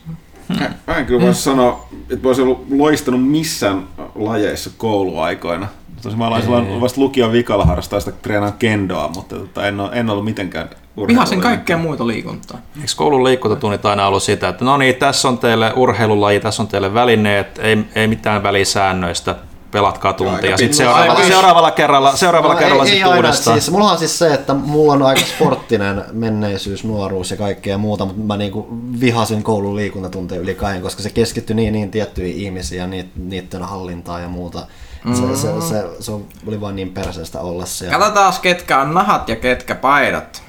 Mä, 0.60 0.70
mä 0.86 0.94
en 0.96 1.06
kyllä 1.06 1.20
voi 1.20 1.34
sanoa, 1.34 1.88
että 2.10 2.22
voisi 2.22 2.42
ollut 2.42 2.66
loistanut 2.70 3.28
missään 3.30 3.82
lajeissa 4.14 4.70
kouluaikoina. 4.76 5.68
Tosi 6.02 6.16
mä 6.16 6.40
silloin 6.40 6.80
vasta 6.80 7.00
lukion 7.00 7.32
vikalla 7.32 7.64
harrastaa 7.64 8.00
sitä 8.00 8.12
treenaan 8.22 8.52
kendoa, 8.52 9.08
mutta 9.14 9.36
tota, 9.36 9.66
en, 9.66 9.80
ole, 9.80 9.90
en 9.92 10.10
ollut 10.10 10.24
mitenkään. 10.24 10.70
Vihasin 11.08 11.40
kaikkea 11.40 11.76
muuta 11.76 12.06
liikuntaa. 12.06 12.58
Eikö 12.76 12.92
koulun 12.96 13.24
liikuntatunnit 13.24 13.86
aina 13.86 14.06
ollut 14.06 14.22
sitä, 14.22 14.48
että 14.48 14.64
no 14.64 14.76
niin, 14.76 14.94
tässä 14.94 15.28
on 15.28 15.38
teille 15.38 15.72
urheilulaji, 15.76 16.40
tässä 16.40 16.62
on 16.62 16.68
teille 16.68 16.94
välineet, 16.94 17.58
ei, 17.58 17.84
ei 17.94 18.06
mitään 18.06 18.42
välisäännöistä, 18.42 19.34
pelatkaa 19.70 20.12
tuntia. 20.12 20.34
Aika 20.34 20.56
Sitten 20.56 20.76
seuraavalla, 20.76 21.24
seuraavalla 21.24 21.70
kerralla, 21.70 22.16
seuraavalla 22.16 22.54
No, 22.54 22.60
kerralla 22.60 22.84
ei, 22.84 22.90
ei 22.90 22.94
sitten 22.94 23.12
aina, 23.12 23.16
uudestaan. 23.16 23.60
Siis, 23.60 23.70
mulla 23.70 23.92
on 23.92 23.98
siis 23.98 24.18
se, 24.18 24.34
että 24.34 24.54
mulla 24.54 24.92
on 24.92 25.02
aika 25.02 25.20
sporttinen 25.20 26.04
menneisyys, 26.12 26.84
nuoruus 26.84 27.30
ja 27.30 27.36
kaikkea 27.36 27.78
muuta, 27.78 28.04
mutta 28.04 28.22
mä 28.22 28.36
niinku 28.36 28.68
vihasin 29.00 29.42
koulun 29.42 29.76
liikuntatunteja 29.76 30.40
yli 30.40 30.54
kaiken, 30.54 30.82
koska 30.82 31.02
se 31.02 31.10
keskittyi 31.10 31.56
niin, 31.56 31.72
niin 31.72 31.90
tiettyihin 31.90 32.36
ihmisiin 32.36 32.78
ja 32.78 32.86
niiden 33.16 33.62
hallintaa 33.62 34.20
ja 34.20 34.28
muuta. 34.28 34.66
Se, 35.14 35.36
se, 35.36 35.68
se, 35.68 35.84
se, 36.00 36.12
oli 36.46 36.60
vaan 36.60 36.76
niin 36.76 36.92
perseestä 36.92 37.40
olla 37.40 37.66
se. 37.66 37.86
Ja... 37.86 37.98
Katsotaan, 37.98 38.34
ketkä 38.42 38.80
on 38.80 38.94
nahat 38.94 39.28
ja 39.28 39.36
ketkä 39.36 39.74
paidat. 39.74 40.42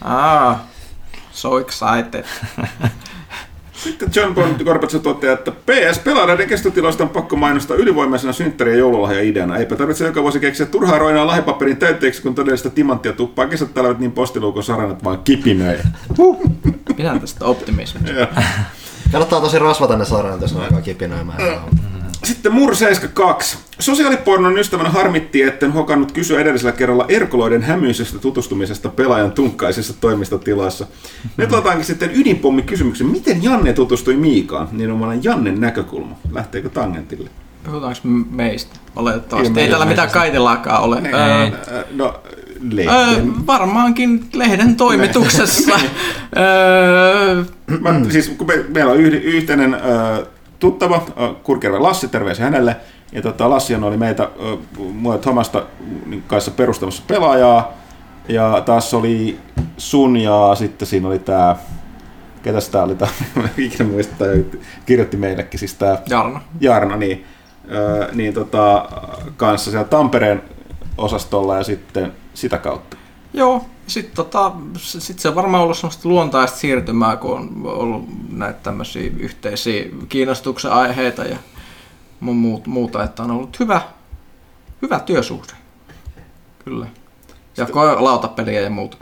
ah, 0.00 0.56
so 1.32 1.58
excited. 1.58 2.24
Sitten 3.72 4.10
John 4.14 4.34
Bon 4.34 4.56
Gorbachev 4.64 5.00
toteaa, 5.00 5.34
että 5.34 5.50
PS 5.50 5.98
pelaajien 5.98 6.48
kestotiloista 6.48 7.04
on 7.04 7.08
pakko 7.08 7.36
mainostaa 7.36 7.76
ylivoimaisena 7.76 8.32
synttäri- 8.32 8.70
ja 8.70 8.76
joululahja 8.76 9.22
ideana. 9.22 9.56
Eipä 9.56 9.76
tarvitse 9.76 10.06
joka 10.06 10.22
vuosi 10.22 10.40
keksiä 10.40 10.66
turhaa 10.66 10.98
roinaa 10.98 11.26
lahjapaperin 11.26 11.76
täytteeksi, 11.76 12.22
kun 12.22 12.34
todellista 12.34 12.70
timanttia 12.70 13.12
tuppaa 13.12 13.46
kesät 13.46 13.74
talvet 13.74 13.98
niin 13.98 14.12
postiluukon 14.12 14.64
saranat 14.64 15.04
vaan 15.04 15.18
kipinöi. 15.18 15.78
Pidän 16.96 17.20
tästä 17.20 17.44
optimismista. 17.44 18.26
Kannattaa 19.12 19.40
tosi 19.40 19.58
rasvata 19.58 19.96
ne 19.96 20.04
saranat, 20.04 20.40
jos 20.40 20.54
ne 20.54 20.64
alkaa 20.64 20.80
kipinöimään. 20.80 21.38
Sitten 22.26 22.52
Mur 22.52 22.74
72. 22.76 23.58
Sosiaalipornon 23.78 24.58
ystävänä 24.58 24.90
harmitti, 24.90 25.42
etten 25.42 25.72
hokannut 25.72 26.12
kysyä 26.12 26.40
edellisellä 26.40 26.72
kerralla 26.72 27.04
erkoloiden 27.08 27.62
hämyisestä 27.62 28.18
tutustumisesta 28.18 28.88
pelaajan 28.88 29.32
tunkkaisessa 29.32 29.94
toimistotilassa. 30.00 30.86
Nyt 31.36 31.52
otetaankin 31.52 31.84
sitten 31.84 32.10
ydinpommi 32.14 32.62
kysymyksen. 32.62 33.06
Miten 33.06 33.42
Janne 33.42 33.72
tutustui 33.72 34.16
Miikaan? 34.16 34.68
Niin 34.72 34.90
on 34.90 35.20
Jannen 35.24 35.60
näkökulma. 35.60 36.16
Lähteekö 36.32 36.68
tangentille? 36.68 37.30
Puhutaanko 37.64 38.00
me- 38.04 38.24
meistä? 38.30 38.76
Oletettavasti. 38.96 39.46
Ilmeisesti 39.48 39.60
Ei 39.60 39.68
täällä 39.70 39.86
mitään 39.86 40.10
kaitelaakaan 40.10 40.82
ole. 40.82 40.96
Öö, 41.04 41.50
Öö, 41.74 41.84
no, 41.94 42.04
öö, 42.06 42.32
lehden. 42.70 43.46
varmaankin 43.46 44.24
lehden 44.32 44.76
toimituksessa. 44.76 45.72
öö, 46.36 47.44
Mä, 47.80 48.00
siis 48.10 48.28
kun 48.28 48.46
me, 48.46 48.64
meillä 48.68 48.92
on 48.92 49.00
yhteinen 49.00 49.74
ö, 49.74 50.26
tuttava, 50.58 51.02
Kurkijärven 51.42 51.82
Lassi, 51.82 52.08
terveisiä 52.08 52.44
hänelle. 52.44 52.76
Ja 53.12 53.22
tota, 53.22 53.50
Lassihan 53.50 53.84
oli 53.84 53.96
meitä, 53.96 54.30
mua 54.92 55.14
ja 55.14 55.18
Tomasta 55.18 55.62
niin 56.06 56.22
kanssa 56.26 56.50
perustamassa 56.50 57.02
pelaajaa. 57.06 57.72
Ja 58.28 58.62
taas 58.66 58.94
oli 58.94 59.38
sun 59.76 60.16
ja 60.16 60.54
sitten 60.54 60.88
siinä 60.88 61.08
oli 61.08 61.18
tää, 61.18 61.56
ketäs 62.42 62.68
tää 62.68 62.82
oli 62.82 62.94
tää, 62.94 63.08
ikinä 63.58 63.88
muista, 63.88 64.24
kirjoitti 64.86 65.16
meillekin, 65.16 65.60
siis 65.60 65.74
tää 65.74 66.02
Jarno. 66.08 66.40
Jarno, 66.60 66.96
niin, 66.96 67.24
niin 68.12 68.34
tota, 68.34 68.88
kanssa 69.36 69.70
siellä 69.70 69.88
Tampereen 69.88 70.42
osastolla 70.98 71.56
ja 71.56 71.64
sitten 71.64 72.12
sitä 72.34 72.58
kautta. 72.58 72.96
Joo, 73.34 73.64
sitten 73.86 74.16
tota, 74.16 74.52
sit 74.78 75.18
se 75.18 75.28
on 75.28 75.34
varmaan 75.34 75.62
ollut 75.62 75.76
semmoista 75.76 76.08
luontaista 76.08 76.58
siirtymää, 76.58 77.16
kun 77.16 77.38
on 77.38 77.62
ollut 77.64 78.04
näitä 78.30 78.58
tämmöisiä 78.62 79.10
yhteisiä 79.18 79.84
kiinnostuksen 80.08 80.72
aiheita 80.72 81.24
ja 81.24 81.36
mu- 82.22 82.32
muut, 82.32 82.66
muuta, 82.66 83.04
että 83.04 83.22
on 83.22 83.30
ollut 83.30 83.60
hyvä, 83.60 83.80
hyvä 84.82 84.98
työsuhde. 84.98 85.52
Kyllä. 86.64 86.86
Ja 87.56 87.64
ko- 87.64 88.02
lautapeliä 88.02 88.60
ja 88.60 88.70
muuta. 88.70 88.96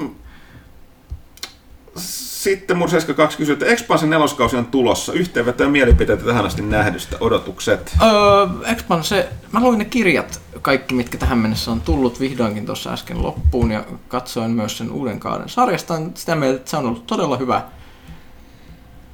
Sitten 1.96 2.76
Mur 2.76 2.90
72 2.90 3.38
kysyy, 3.38 3.52
että 3.52 3.66
Expansen 3.66 4.10
neloskausi 4.10 4.56
on 4.56 4.66
tulossa. 4.66 5.12
Yhteenveto 5.12 5.62
ja 5.62 5.68
mielipiteitä 5.68 6.24
tähän 6.24 6.46
asti 6.46 6.62
nähdystä. 6.62 7.16
Odotukset. 7.20 7.96
Öö, 8.02 8.70
Expan, 8.72 9.04
se, 9.04 9.28
mä 9.52 9.60
luin 9.60 9.78
ne 9.78 9.84
kirjat, 9.84 10.40
kaikki 10.64 10.94
mitkä 10.94 11.18
tähän 11.18 11.38
mennessä 11.38 11.70
on 11.70 11.80
tullut 11.80 12.20
vihdoinkin 12.20 12.66
tuossa 12.66 12.92
äsken 12.92 13.22
loppuun 13.22 13.70
ja 13.70 13.84
katsoin 14.08 14.50
myös 14.50 14.78
sen 14.78 14.92
uuden 14.92 15.20
kauden 15.20 15.48
sarjasta. 15.48 15.94
On 15.94 16.12
Sitä 16.14 16.34
mieltä, 16.34 16.56
että 16.56 16.70
se 16.70 16.76
on 16.76 16.86
ollut 16.86 17.06
todella 17.06 17.36
hyvä, 17.36 17.62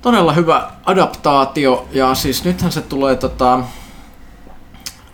todella 0.02 0.32
hyvä 0.32 0.70
adaptaatio 0.85 1.89
ja 1.93 2.14
siis 2.14 2.44
nythän 2.44 2.72
se 2.72 2.81
tulee 2.81 3.16
tota, 3.16 3.64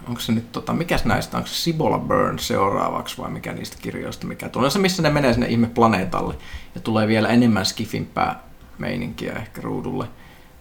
onko 0.08 0.20
se 0.20 0.32
nyt, 0.32 0.52
tota, 0.52 0.72
mikäs 0.72 1.04
näistä, 1.04 1.36
onko 1.36 1.46
se 1.46 1.54
Sibola 1.54 1.98
Burn 1.98 2.38
seuraavaksi 2.38 3.18
vai 3.18 3.30
mikä 3.30 3.52
niistä 3.52 3.76
kirjoista, 3.82 4.26
mikä 4.26 4.48
tulee 4.48 4.70
se, 4.70 4.78
missä 4.78 5.02
ne 5.02 5.10
menee 5.10 5.32
sinne 5.32 5.46
ihme 5.46 5.66
planeetalle 5.66 6.34
ja 6.74 6.80
tulee 6.80 7.08
vielä 7.08 7.28
enemmän 7.28 7.66
skifimpää 7.66 8.42
meininkiä 8.78 9.32
ehkä 9.32 9.60
ruudulle. 9.62 10.06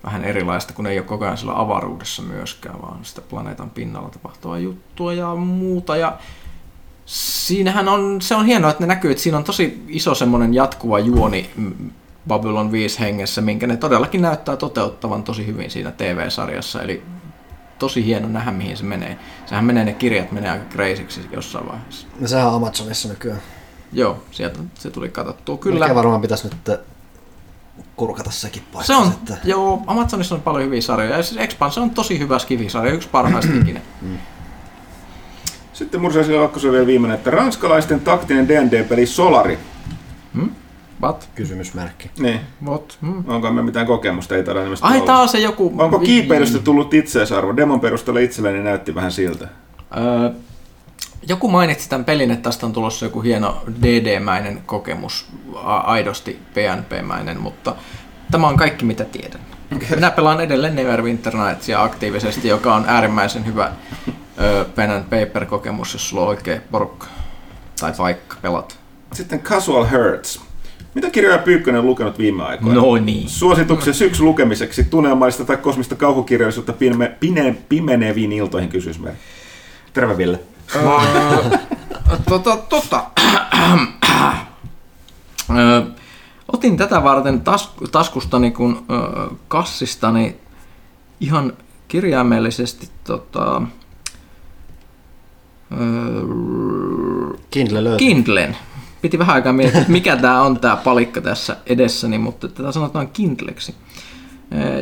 Vähän 0.05 0.25
erilaista, 0.25 0.73
kun 0.73 0.87
ei 0.87 0.99
ole 0.99 1.05
koko 1.05 1.25
ajan 1.25 1.37
siellä 1.37 1.59
avaruudessa 1.59 2.21
myöskään, 2.21 2.81
vaan 2.81 3.05
sitä 3.05 3.21
planeetan 3.21 3.69
pinnalla 3.69 4.09
tapahtuvaa 4.09 4.57
juttua 4.57 5.13
ja 5.13 5.35
muuta. 5.35 5.97
Ja 5.97 6.17
siinähän 7.05 7.87
on, 7.87 8.21
se 8.21 8.35
on 8.35 8.45
hienoa, 8.45 8.71
että 8.71 8.83
ne 8.83 8.87
näkyy, 8.87 9.11
että 9.11 9.23
siinä 9.23 9.37
on 9.37 9.43
tosi 9.43 9.83
iso 9.87 10.15
semmoinen 10.15 10.53
jatkuva 10.53 10.99
juoni 10.99 11.49
Babylon 12.27 12.71
5 12.71 12.99
hengessä, 12.99 13.41
minkä 13.41 13.67
ne 13.67 13.77
todellakin 13.77 14.21
näyttää 14.21 14.57
toteuttavan 14.57 15.23
tosi 15.23 15.47
hyvin 15.47 15.71
siinä 15.71 15.91
TV-sarjassa. 15.91 16.81
Eli 16.81 17.03
tosi 17.79 18.05
hieno 18.05 18.27
nähdä, 18.27 18.51
mihin 18.51 18.77
se 18.77 18.83
menee. 18.83 19.17
Sehän 19.45 19.65
menee, 19.65 19.85
ne 19.85 19.93
kirjat 19.93 20.31
menee 20.31 20.51
aika 20.51 20.65
kreisiksi 20.65 21.21
jossain 21.31 21.67
vaiheessa. 21.67 22.07
Ja 22.21 22.27
sehän 22.27 22.47
on 22.47 22.55
Amazonissa 22.55 23.09
nykyään. 23.09 23.41
Joo, 23.93 24.23
sieltä 24.31 24.59
se 24.75 24.91
tuli 24.91 25.09
katsottua. 25.09 25.57
Kyllä. 25.57 25.73
Kyllä. 25.73 25.85
Mikä 25.85 25.95
varmaan 25.95 26.21
pitäisi 26.21 26.47
nyt 26.47 26.79
kurkata 27.95 28.31
sekin 28.31 28.63
paikka. 28.63 28.83
Se 28.83 28.95
on, 28.95 29.07
Että... 29.07 29.37
joo, 29.43 29.83
Amazonissa 29.87 30.35
on 30.35 30.41
paljon 30.41 30.65
hyviä 30.65 30.81
sarjoja. 30.81 31.17
Ja 31.17 31.23
siis 31.23 31.41
Expanse 31.41 31.79
on 31.79 31.89
tosi 31.89 32.19
hyvä 32.19 32.39
skifi-sarja, 32.39 32.93
yksi 32.93 33.09
parhaista 33.09 33.53
ikinä. 33.61 33.81
Sitten 35.73 36.01
Mur 36.01 36.13
72 36.13 36.67
on 36.67 36.73
vielä 36.73 36.87
viimeinen, 36.87 37.17
että 37.17 37.31
ranskalaisten 37.31 37.99
taktinen 37.99 38.47
D&D-peli 38.47 39.05
Solari. 39.05 39.59
What? 41.01 41.29
Kysymysmerkki. 41.35 42.11
Niin. 42.19 42.39
What? 42.65 42.97
Hmm. 43.01 43.23
Onko 43.27 43.51
me 43.51 43.61
mitään 43.61 43.85
kokemusta? 43.85 44.35
Ei 44.35 44.43
taida 44.43 44.63
ilmeisesti 44.63 44.87
Ai 44.87 45.01
taas 45.01 45.31
se 45.31 45.39
joku... 45.39 45.73
Onko 45.77 45.99
kiipeilystä 45.99 46.59
tullut 46.59 46.93
itseisarvo? 46.93 47.55
Demon 47.55 47.79
perusteella 47.79 48.19
itselleni 48.19 48.63
näytti 48.63 48.95
vähän 48.95 49.11
siltä. 49.11 49.47
Öö, 49.97 50.31
joku 51.27 51.47
mainitsi 51.47 51.89
tämän 51.89 52.05
pelin, 52.05 52.31
että 52.31 52.43
tästä 52.43 52.65
on 52.65 52.73
tulossa 52.73 53.05
joku 53.05 53.21
hieno 53.21 53.63
DD-mäinen 53.81 54.61
kokemus, 54.65 55.25
aidosti 55.83 56.39
PNP-mäinen, 56.53 57.39
mutta 57.39 57.75
tämä 58.31 58.47
on 58.47 58.57
kaikki 58.57 58.85
mitä 58.85 59.05
tiedän. 59.05 59.41
Minä 59.95 60.11
pelaan 60.11 60.41
edelleen 60.41 60.75
Neverwinter 60.75 61.33
Nightsia 61.37 61.83
aktiivisesti, 61.83 62.47
joka 62.47 62.75
on 62.75 62.83
äärimmäisen 62.87 63.45
hyvä 63.45 63.71
öö, 64.41 64.65
pen 64.65 64.91
and 64.91 65.03
paper-kokemus, 65.03 65.93
jos 65.93 66.09
sulla 66.09 66.21
on 66.23 66.27
oikea 66.27 66.59
porukka 66.71 67.07
tai 67.79 67.93
paikka 67.97 68.35
pelat. 68.41 68.79
Sitten 69.13 69.39
Casual 69.39 69.87
Hurts. 69.91 70.41
Mitä 70.93 71.09
kirjoja 71.09 71.37
Pyykkönen 71.37 71.79
on 71.79 71.87
lukenut 71.87 72.17
viime 72.17 72.43
aikoina? 72.43 72.81
No 72.81 72.95
niin. 72.95 73.29
Suosituksia 73.29 73.93
syksy 73.93 74.23
lukemiseksi, 74.23 74.83
tunnelmallista 74.83 75.45
tai 75.45 75.57
kosmista 75.57 75.95
kauhukirjallisuutta 75.95 76.73
pime, 76.73 77.15
pine, 77.19 77.55
pimeneviin 77.69 78.31
iltoihin 78.31 78.69
kysymysmerkki. 78.69 79.23
Terve 79.93 80.17
Ville. 80.17 80.39
Tota, 82.29 82.57
tota. 82.57 83.03
Otin 86.53 86.77
tätä 86.77 87.03
varten 87.03 87.41
tas, 87.41 87.73
taskustani 87.91 88.51
kun 88.51 88.85
ö, 88.89 89.29
kassistani 89.47 90.35
ihan 91.19 91.53
kirjaimellisesti 91.87 92.89
tota, 93.03 93.61
ö, 95.71 95.75
Kindle. 97.51 97.97
Kindlen. 97.97 98.57
Piti 99.01 99.19
vähän 99.19 99.35
aikaa 99.35 99.53
miettiä, 99.53 99.81
että 99.81 99.91
mikä 99.91 100.17
tämä 100.17 100.41
on 100.41 100.59
tämä 100.59 100.75
palikka 100.75 101.21
tässä 101.21 101.57
edessäni, 101.65 102.17
mutta 102.17 102.47
tätä 102.47 102.71
sanotaan 102.71 103.07
Kindleksi. 103.07 103.75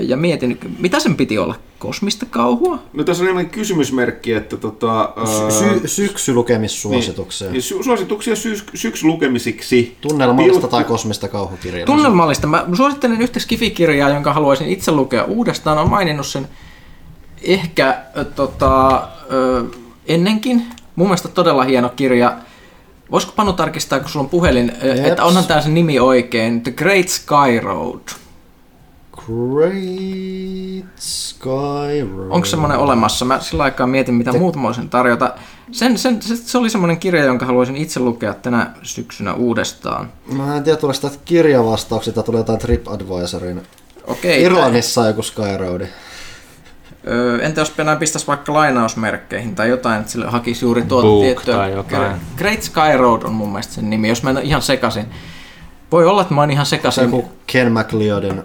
Ja 0.02 0.18
mietin, 0.18 0.60
mitä 0.80 0.99
sen 0.99 1.15
piti 1.15 1.38
olla? 1.38 1.56
Kosmista 1.80 2.26
kauhua? 2.30 2.80
No 2.94 3.03
tässä 3.03 3.23
on 3.23 3.27
enemmän 3.30 3.49
kysymysmerkki, 3.49 4.34
että 4.34 4.57
tota... 4.57 4.99
ää, 5.18 5.52
Sy- 5.52 5.88
syksylukemissuosituksia. 5.88 7.52
niin, 7.52 7.61
suosituksia 7.61 8.35
syys- 8.35 8.65
syksylukemisiksi. 8.73 9.98
Tunnelmallista 10.02 10.60
Pilkku- 10.60 10.68
tai 10.72 10.84
kosmista 10.84 11.27
kauhukirjaa. 11.27 11.85
Tunnelmallista. 11.85 12.48
Mä 12.48 12.65
suosittelen 12.73 13.22
yhtä 13.22 13.40
Skifi-kirjaa, 13.40 14.10
jonka 14.10 14.34
haluaisin 14.34 14.68
itse 14.68 14.91
lukea 14.91 15.23
uudestaan. 15.23 15.77
Olen 15.77 15.90
maininnut 15.90 16.27
sen 16.27 16.48
ehkä 17.41 17.98
tota, 18.35 19.07
ennenkin. 20.07 20.64
Mun 20.95 21.07
mielestä 21.07 21.27
todella 21.27 21.64
hieno 21.64 21.90
kirja. 21.90 22.38
Voisiko 23.11 23.34
Panu 23.35 23.53
tarkistaa, 23.53 23.99
kun 23.99 24.10
sulla 24.10 24.23
on 24.23 24.30
puhelin, 24.30 24.72
Jeps. 24.84 24.99
että 24.99 25.23
onhan 25.23 25.45
tämä 25.45 25.61
se 25.61 25.69
nimi 25.69 25.99
oikein. 25.99 26.61
The 26.61 26.72
Great 26.72 27.07
Sky 27.10 27.60
Road. 27.64 27.99
Great 29.26 30.86
Sky 31.00 32.10
Road. 32.18 32.28
Onko 32.30 32.45
semmoinen 32.45 32.78
olemassa? 32.78 33.26
Mä 33.26 33.40
sillä 33.40 33.64
aikaa 33.64 33.88
mietin, 33.88 34.16
mitä 34.16 34.34
muut 34.34 34.56
mä 34.56 34.62
voisin 34.64 34.90
tarjota. 34.90 35.34
Sen, 35.72 35.98
sen, 35.98 36.22
se, 36.22 36.36
se 36.36 36.58
oli 36.58 36.70
semmoinen 36.70 36.98
kirja, 37.00 37.24
jonka 37.26 37.45
haluaisin 37.45 37.76
itse 37.76 38.00
lukea 38.00 38.34
tänä 38.34 38.72
syksynä 38.84 39.34
uudestaan. 39.34 40.12
Mä 40.34 40.58
en 40.58 40.64
tiedä, 40.64 40.78
tulee 40.78 40.94
sitä 40.94 41.10
kirjavastauksia, 41.26 42.14
tai 42.14 42.24
tulee 42.24 42.40
jotain 42.40 42.60
TripAdvisorin. 42.60 43.62
Okei. 44.08 44.44
Irlannissa 44.44 45.02
on 45.02 45.08
joku 45.08 45.24
Sky 45.24 45.58
Road. 45.58 45.82
Öö, 47.08 47.41
entä 47.41 47.62
jos 47.62 47.70
Penä 47.70 47.95
pistäisi 47.95 48.28
vaikka 48.28 48.54
lainausmerkkeihin 48.54 49.56
tai 49.56 49.70
jotain, 49.70 50.00
että 50.00 50.12
sille 50.12 50.26
hakisi 50.28 50.66
juuri 50.66 50.82
tuota 50.82 51.08
Book 51.08 51.24
tiettyä... 51.24 51.56
tai 51.56 51.72
jotain. 51.72 52.22
Great 52.38 52.62
Sky 52.64 52.98
Road 52.98 53.24
on 53.24 53.34
mun 53.34 53.50
mielestä 53.50 53.74
sen 53.74 53.90
nimi, 53.90 54.10
jos 54.10 54.24
mä 54.24 54.30
en 54.30 54.38
ole 54.38 54.45
ihan 54.45 54.62
sekasin. 54.62 55.06
Voi 55.91 56.06
olla, 56.06 56.22
että 56.22 56.34
mä 56.34 56.41
oon 56.41 56.52
ihan 56.52 56.66
Se 56.66 56.70
sekasin. 56.70 57.04
on 57.04 57.10
joku 57.12 57.32
Ken 57.48 57.72
McLeodin. 57.72 58.41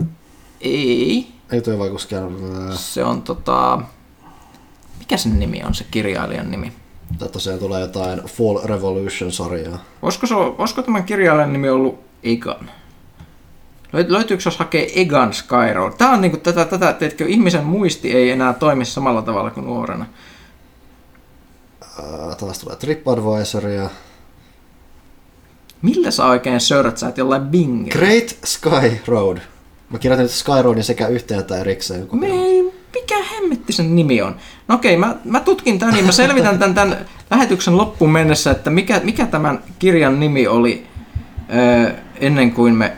Ei, 0.61 1.27
Ei 1.53 1.61
toi 1.61 1.79
vaikus 1.79 2.07
Ken... 2.07 2.29
se 2.75 3.05
on 3.05 3.23
tota... 3.23 3.81
Mikä 4.99 5.17
sen 5.17 5.41
nimi 5.41 5.63
on, 5.65 5.75
se 5.75 5.85
kirjailijan 5.91 6.51
nimi? 6.51 6.73
Tai 7.19 7.29
tosiaan 7.29 7.59
tulee 7.59 7.81
jotain 7.81 8.21
Fall 8.23 8.59
Revolution-sarjaa. 8.65 9.79
Olisiko, 10.03 10.27
se, 10.27 10.35
olisiko 10.35 10.83
tämän 10.83 11.05
kirjailijan 11.05 11.53
nimi 11.53 11.69
ollut 11.69 12.01
Egan? 12.23 12.71
Löyt- 13.93 14.13
Löytyykö, 14.13 14.43
jos 14.47 14.59
hakee 14.59 15.01
Egan 15.01 15.33
Sky 15.35 15.73
Road? 15.75 15.93
Tää 15.99 16.11
on 16.11 16.21
niinku 16.21 16.37
tätä, 16.37 16.65
tätä 16.65 16.93
teetkö, 16.93 17.25
ihmisen 17.29 17.65
muisti 17.65 18.13
ei 18.13 18.31
enää 18.31 18.53
toimi 18.53 18.85
samalla 18.85 19.23
tavalla 19.23 19.51
kuin 19.51 19.67
nuorena. 19.67 20.07
Ää, 22.03 22.35
taas 22.35 22.59
tulee 22.59 22.77
TripAdvisoria. 22.77 23.91
Millä 25.83 26.11
sä 26.11 26.27
oikein 26.27 26.61
sörtsäät 26.61 27.19
jollain 27.19 27.43
Bingellä? 27.43 27.99
Great 27.99 28.37
Sky 28.45 29.01
Road. 29.07 29.39
Mä 29.91 29.99
kirjoitin 29.99 30.23
nyt 30.23 30.33
Sky 30.33 30.63
Roadin 30.63 30.85
sekä 30.85 31.07
yhteen 31.07 31.41
että 31.41 31.57
erikseen. 31.59 32.09
Me 32.13 32.27
ei, 32.27 32.73
mikä 32.95 33.23
hemmetti 33.23 33.73
sen 33.73 33.97
nimi 33.97 34.23
on? 34.23 34.37
No 34.69 34.75
okei, 34.75 34.97
mä, 34.97 35.17
mä 35.25 35.41
tutkin 35.41 35.79
tämän, 35.79 35.95
niin 35.95 36.07
mä 36.07 36.13
selvitän 36.13 36.59
tämän, 36.59 36.75
tämän 36.75 36.99
lähetyksen 37.31 37.77
loppuun 37.77 38.11
mennessä, 38.13 38.51
että 38.51 38.71
mikä, 38.71 39.01
mikä 39.05 39.27
tämän 39.27 39.63
kirjan 39.79 40.21
nimi 40.21 40.47
oli 40.47 40.87
ennen 42.21 42.53
kuin 42.53 42.75
me 42.75 42.97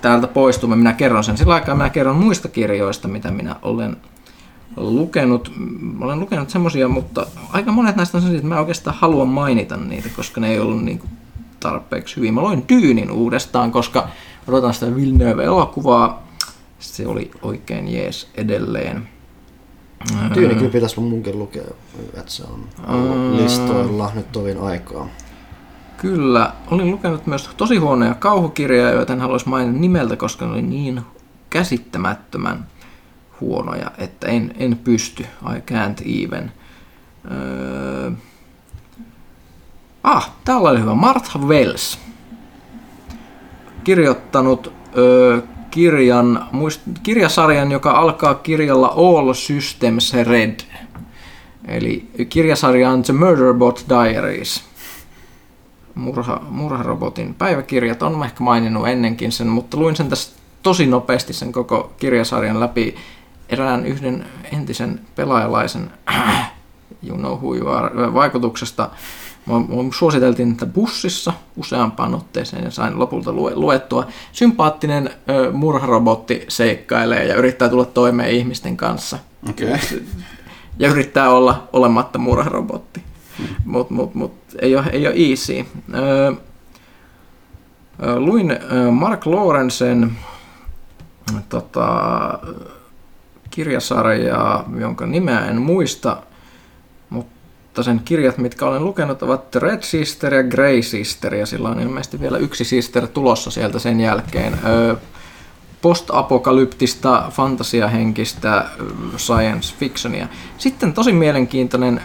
täältä 0.00 0.26
poistumme. 0.26 0.76
Minä 0.76 0.92
kerron 0.92 1.24
sen. 1.24 1.36
Sillä 1.36 1.54
aikaa 1.54 1.74
minä 1.74 1.90
kerron 1.90 2.16
muista 2.16 2.48
kirjoista, 2.48 3.08
mitä 3.08 3.30
minä 3.30 3.56
olen 3.62 3.96
lukenut. 4.76 5.52
Mä 5.98 6.04
olen 6.04 6.20
lukenut 6.20 6.50
semmosia, 6.50 6.88
mutta 6.88 7.26
aika 7.50 7.72
monet 7.72 7.96
näistä 7.96 8.18
on 8.18 8.22
sellaisia, 8.22 8.38
että 8.38 8.48
mä 8.48 8.60
oikeastaan 8.60 8.96
haluan 9.00 9.28
mainita 9.28 9.76
niitä, 9.76 10.08
koska 10.16 10.40
ne 10.40 10.50
ei 10.50 10.58
ollut 10.58 10.84
niin 10.84 10.98
kuin 10.98 11.10
tarpeeksi 11.62 12.16
hyvin. 12.16 12.34
Mä 12.34 12.42
loin 12.42 12.64
Dyynin 12.68 13.10
uudestaan, 13.10 13.72
koska 13.72 14.08
odotan 14.48 14.74
sitä 14.74 14.96
Villeneuve-elokuvaa. 14.96 16.28
Se 16.78 17.06
oli 17.06 17.30
oikein 17.42 17.88
jees 17.88 18.30
edelleen. 18.34 19.08
Tyyni 20.34 20.54
kyllä 20.54 20.70
pitäisi 20.70 21.00
munkin 21.00 21.38
lukea, 21.38 21.62
että 22.14 22.32
se 22.32 22.42
on 22.44 22.68
ollut 22.88 23.40
listoilla 23.40 24.10
nyt 24.14 24.32
tovin 24.32 24.60
aikaa. 24.60 25.08
Kyllä, 25.96 26.52
olin 26.70 26.90
lukenut 26.90 27.26
myös 27.26 27.50
tosi 27.56 27.76
huonoja 27.76 28.14
kauhukirjoja, 28.14 28.90
joita 28.90 29.12
en 29.12 29.20
haluaisi 29.20 29.48
mainita 29.48 29.78
nimeltä, 29.78 30.16
koska 30.16 30.44
ne 30.46 30.52
oli 30.52 30.62
niin 30.62 31.00
käsittämättömän 31.50 32.66
huonoja, 33.40 33.90
että 33.98 34.26
en, 34.26 34.54
en 34.58 34.78
pysty. 34.84 35.22
I 35.22 35.72
can't 35.72 36.24
even. 36.24 36.52
Öö... 37.30 38.10
Ah, 40.02 40.30
täällä 40.44 40.70
oli 40.70 40.80
hyvä. 40.80 40.94
Martha 40.94 41.38
Wells. 41.38 41.98
Kirjoittanut 43.84 44.72
öö, 44.96 45.40
kirjan, 45.70 46.48
muist, 46.52 46.80
kirjasarjan, 47.02 47.72
joka 47.72 47.90
alkaa 47.90 48.34
kirjalla 48.34 48.86
All 48.96 49.32
Systems 49.32 50.14
Red. 50.14 50.60
Eli 51.68 52.10
kirjasarja 52.28 52.90
on 52.90 53.02
The 53.02 53.12
Murderbot 53.12 53.84
Diaries 53.88 54.72
murha, 55.94 56.40
murharobotin 56.50 57.34
päiväkirjat. 57.34 58.02
On 58.02 58.24
ehkä 58.24 58.44
maininnut 58.44 58.88
ennenkin 58.88 59.32
sen, 59.32 59.46
mutta 59.46 59.76
luin 59.76 59.96
sen 59.96 60.08
tässä 60.08 60.32
tosi 60.62 60.86
nopeasti 60.86 61.32
sen 61.32 61.52
koko 61.52 61.92
kirjasarjan 61.98 62.60
läpi 62.60 62.96
erään 63.48 63.86
yhden 63.86 64.26
entisen 64.52 65.00
pelaajalaisen 65.14 65.90
you 67.08 67.16
know 67.16 67.38
who 67.38 67.54
you 67.54 67.68
are, 67.68 68.14
vaikutuksesta. 68.14 68.90
Suositeltiin 69.94 70.52
että 70.52 70.66
bussissa 70.66 71.32
useampaan 71.56 72.14
otteeseen 72.14 72.64
ja 72.64 72.70
sain 72.70 72.98
lopulta 72.98 73.32
lue, 73.32 73.54
luettua. 73.54 74.06
Sympaattinen 74.32 75.10
ö, 75.30 75.52
murharobotti 75.52 76.44
seikkailee 76.48 77.24
ja 77.24 77.34
yrittää 77.34 77.68
tulla 77.68 77.84
toimeen 77.84 78.30
ihmisten 78.30 78.76
kanssa. 78.76 79.18
Okei. 79.50 79.68
Ja 80.78 80.88
yrittää 80.88 81.30
olla 81.30 81.68
olematta 81.72 82.18
murharobotti. 82.18 83.02
Mutta 83.64 83.94
mut, 83.94 84.14
mut, 84.14 84.32
ei, 84.58 84.76
ole, 84.76 84.86
ei 84.92 85.06
ole 85.06 85.14
easy. 85.16 85.66
Ö, 85.94 86.34
luin 88.16 88.58
Mark 88.90 89.26
Lawrencen 89.26 90.12
tota, 91.48 91.88
kirjasarjaa, 93.50 94.64
jonka 94.78 95.06
nimeä 95.06 95.46
en 95.46 95.62
muista, 95.62 96.22
mutta 97.72 97.82
sen 97.82 98.00
kirjat, 98.04 98.38
mitkä 98.38 98.66
olen 98.66 98.84
lukenut, 98.84 99.22
ovat 99.22 99.50
The 99.50 99.60
Red 99.60 99.82
Sister 99.82 100.34
ja 100.34 100.42
Grey 100.42 100.82
Sister, 100.82 101.34
ja 101.34 101.46
sillä 101.46 101.68
on 101.68 101.80
ilmeisesti 101.80 102.20
vielä 102.20 102.38
yksi 102.38 102.64
sister 102.64 103.06
tulossa 103.06 103.50
sieltä 103.50 103.78
sen 103.78 104.00
jälkeen. 104.00 104.58
Post-apokalyptista, 105.82 107.26
fantasiahenkistä 107.30 108.64
science 109.16 109.74
fictionia. 109.78 110.28
Sitten 110.58 110.92
tosi 110.92 111.12
mielenkiintoinen 111.12 112.02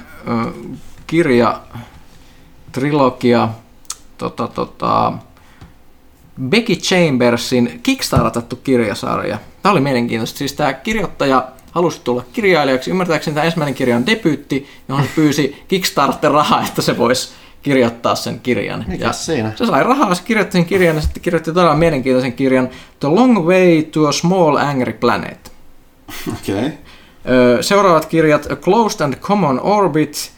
kirja, 1.07 1.61
trilogia, 2.71 3.49
tota, 4.17 4.47
tota, 4.47 5.13
Becky 6.49 6.75
Chambersin 6.75 7.79
kickstartattu 7.83 8.55
kirjasarja. 8.55 9.37
Tämä 9.61 9.71
oli 9.71 9.81
mielenkiintoista. 9.81 10.37
Siis 10.37 10.53
tämä 10.53 10.73
kirjoittaja 10.73 11.47
halusi 11.77 12.01
tulla 12.03 12.23
kirjailijaksi. 12.33 12.91
Ymmärtääkseni 12.91 13.35
tämä 13.35 13.45
ensimmäinen 13.45 13.75
kirja 13.75 13.95
on 13.95 14.05
debyytti, 14.05 14.67
johon 14.87 15.03
se 15.03 15.09
pyysi 15.15 15.63
Kickstarter-rahaa, 15.67 16.63
että 16.67 16.81
se 16.81 16.97
voisi 16.97 17.29
kirjoittaa 17.61 18.15
sen 18.15 18.39
kirjan. 18.39 18.85
Mikäs 18.87 19.25
siinä? 19.25 19.51
Se 19.55 19.65
sai 19.65 19.83
rahaa, 19.83 20.15
se 20.15 20.23
kirjoitti 20.23 20.51
sen 20.53 20.65
kirjan 20.65 20.95
ja 20.95 21.01
sitten 21.01 21.23
kirjoitti 21.23 21.53
todella 21.53 21.75
mielenkiintoisen 21.75 22.33
kirjan 22.33 22.69
The 22.99 23.07
Long 23.07 23.47
Way 23.47 23.83
to 23.83 24.07
a 24.07 24.11
Small 24.11 24.55
Angry 24.55 24.93
Planet. 24.93 25.51
Okei. 26.33 26.55
Okay. 26.55 26.71
Seuraavat 27.61 28.05
kirjat 28.05 28.51
A 28.51 28.55
Closed 28.55 29.01
and 29.01 29.15
Common 29.15 29.61
Orbit 29.61 30.31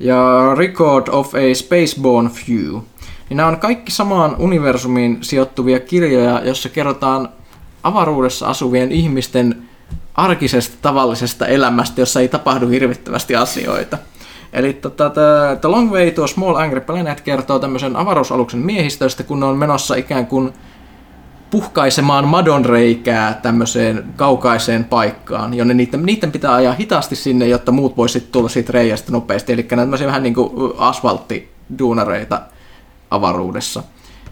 ja 0.00 0.52
Record 0.58 1.08
of 1.08 1.34
a 1.34 1.54
Spaceborne 1.54 2.30
Few. 2.30 2.80
Niin 3.28 3.36
nämä 3.36 3.48
on 3.48 3.60
kaikki 3.60 3.92
samaan 3.92 4.36
universumiin 4.38 5.18
sijoittuvia 5.20 5.80
kirjoja, 5.80 6.40
jossa 6.44 6.68
kerrotaan 6.68 7.28
avaruudessa 7.82 8.46
asuvien 8.46 8.92
ihmisten 8.92 9.66
arkisesta 10.16 10.76
tavallisesta 10.82 11.46
elämästä, 11.46 12.00
jossa 12.00 12.20
ei 12.20 12.28
tapahdu 12.28 12.68
hirvittävästi 12.68 13.36
asioita. 13.36 13.98
Eli 14.52 14.72
tota, 14.72 15.10
The, 15.60 15.68
Long 15.68 15.92
Way 15.92 16.10
to 16.10 16.26
Small 16.26 16.56
Angry 16.56 16.80
Planet 16.80 17.20
kertoo 17.20 17.58
tämmöisen 17.58 17.96
avaruusaluksen 17.96 18.60
miehistöstä, 18.60 19.22
kun 19.22 19.40
ne 19.40 19.46
on 19.46 19.58
menossa 19.58 19.94
ikään 19.94 20.26
kuin 20.26 20.52
puhkaisemaan 21.50 22.28
madonreikää 22.28 23.38
tämmöiseen 23.42 24.04
kaukaiseen 24.16 24.84
paikkaan, 24.84 25.54
jonne 25.54 25.74
niiden, 25.74 26.06
niiden 26.06 26.32
pitää 26.32 26.54
ajaa 26.54 26.74
hitaasti 26.74 27.16
sinne, 27.16 27.46
jotta 27.46 27.72
muut 27.72 27.96
voisivat 27.96 28.32
tulla 28.32 28.48
siitä 28.48 28.72
reiästä 28.72 29.12
nopeasti. 29.12 29.52
Eli 29.52 29.62
tämmöisiä 29.62 30.06
vähän 30.06 30.22
niin 30.22 30.34
kuin 30.34 30.72
asfalttiduunareita 30.78 32.40
avaruudessa. 33.10 33.82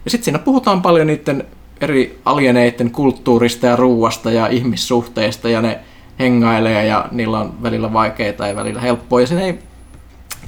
Ja 0.05 0.11
sitten 0.11 0.25
siinä 0.25 0.39
puhutaan 0.39 0.83
paljon 0.83 1.07
niiden 1.07 1.45
eri 1.81 2.21
alieneiden 2.25 2.91
kulttuurista 2.91 3.67
ja 3.67 3.77
ruuasta 3.77 4.31
ja 4.31 4.47
ihmissuhteista 4.47 5.49
ja 5.49 5.63
ne 5.63 5.81
hengailee 6.19 6.87
ja 6.87 7.09
niillä 7.11 7.39
on 7.41 7.63
välillä 7.63 7.93
vaikeita 7.93 8.47
ja 8.47 8.57
välillä 8.57 8.81
helppoa 8.81 9.21
ja 9.21 9.27
siinä 9.27 9.43
ei 9.43 9.59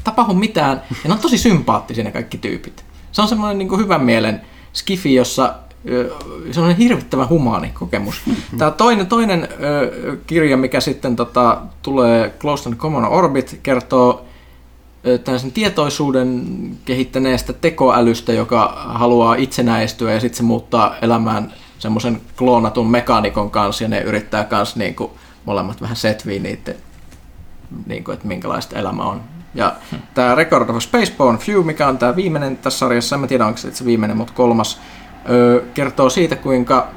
tapahdu 0.05 0.35
mitään. 0.35 0.83
Ja 0.91 1.09
ne 1.09 1.15
on 1.15 1.21
tosi 1.21 1.39
sympaattisia 1.39 2.05
ne 2.05 2.13
kaikki 2.13 2.39
tyypit. 2.39 2.85
Se 3.13 3.23
on 3.23 3.29
semmoinen 3.29 3.59
niin 3.59 3.79
hyvän 3.79 4.05
mielen 4.05 4.41
skifi, 4.73 5.15
jossa 5.15 5.55
se 6.51 6.61
on 6.61 6.77
hirvittävän 6.77 7.29
humaani 7.29 7.71
kokemus. 7.75 8.23
Tämä 8.59 8.71
toinen, 8.71 9.07
toinen 9.07 9.49
kirja, 10.27 10.57
mikä 10.57 10.81
sitten 10.81 11.17
tota, 11.17 11.61
tulee 11.83 12.35
Close 12.41 12.69
and 12.69 12.79
Common 12.79 13.05
Orbit, 13.05 13.61
kertoo 13.63 14.25
tällaisen 15.25 15.53
tietoisuuden 15.53 16.47
kehittäneestä 16.85 17.53
tekoälystä, 17.53 18.33
joka 18.33 18.73
haluaa 18.77 19.35
itsenäistyä 19.35 20.13
ja 20.13 20.21
sitten 20.21 20.37
se 20.37 20.43
muuttaa 20.43 20.97
elämään 21.03 21.53
semmoisen 21.79 22.21
kloonatun 22.37 22.91
mekaanikon 22.91 23.51
kanssa 23.51 23.85
ja 23.85 23.89
ne 23.89 24.01
yrittää 24.01 24.45
kanssa 24.45 24.79
niin 24.79 24.95
kuin, 24.95 25.11
molemmat 25.45 25.81
vähän 25.81 25.97
setviä 25.97 26.41
niiden, 26.41 26.75
niin 27.87 28.05
kuin, 28.05 28.15
että 28.15 28.29
minkälaista 28.29 28.79
elämä 28.79 29.03
on. 29.03 29.21
Ja 29.55 29.75
tämä 30.15 30.35
Record 30.35 30.71
of 30.71 30.83
Spaceborne 30.83 31.39
Few, 31.39 31.65
mikä 31.65 31.89
on 31.89 31.99
tämä 31.99 32.17
viimeinen 32.17 32.57
tässä 32.57 32.79
sarjassa, 32.79 33.17
en 33.17 33.21
mä 33.21 33.27
tiedä 33.27 33.47
onko 33.47 33.59
se 33.59 33.85
viimeinen, 33.85 34.17
mutta 34.17 34.33
kolmas, 34.33 34.81
öö, 35.31 35.65
kertoo 35.75 36.11
siitä, 36.11 36.37
kuinka 36.37 36.89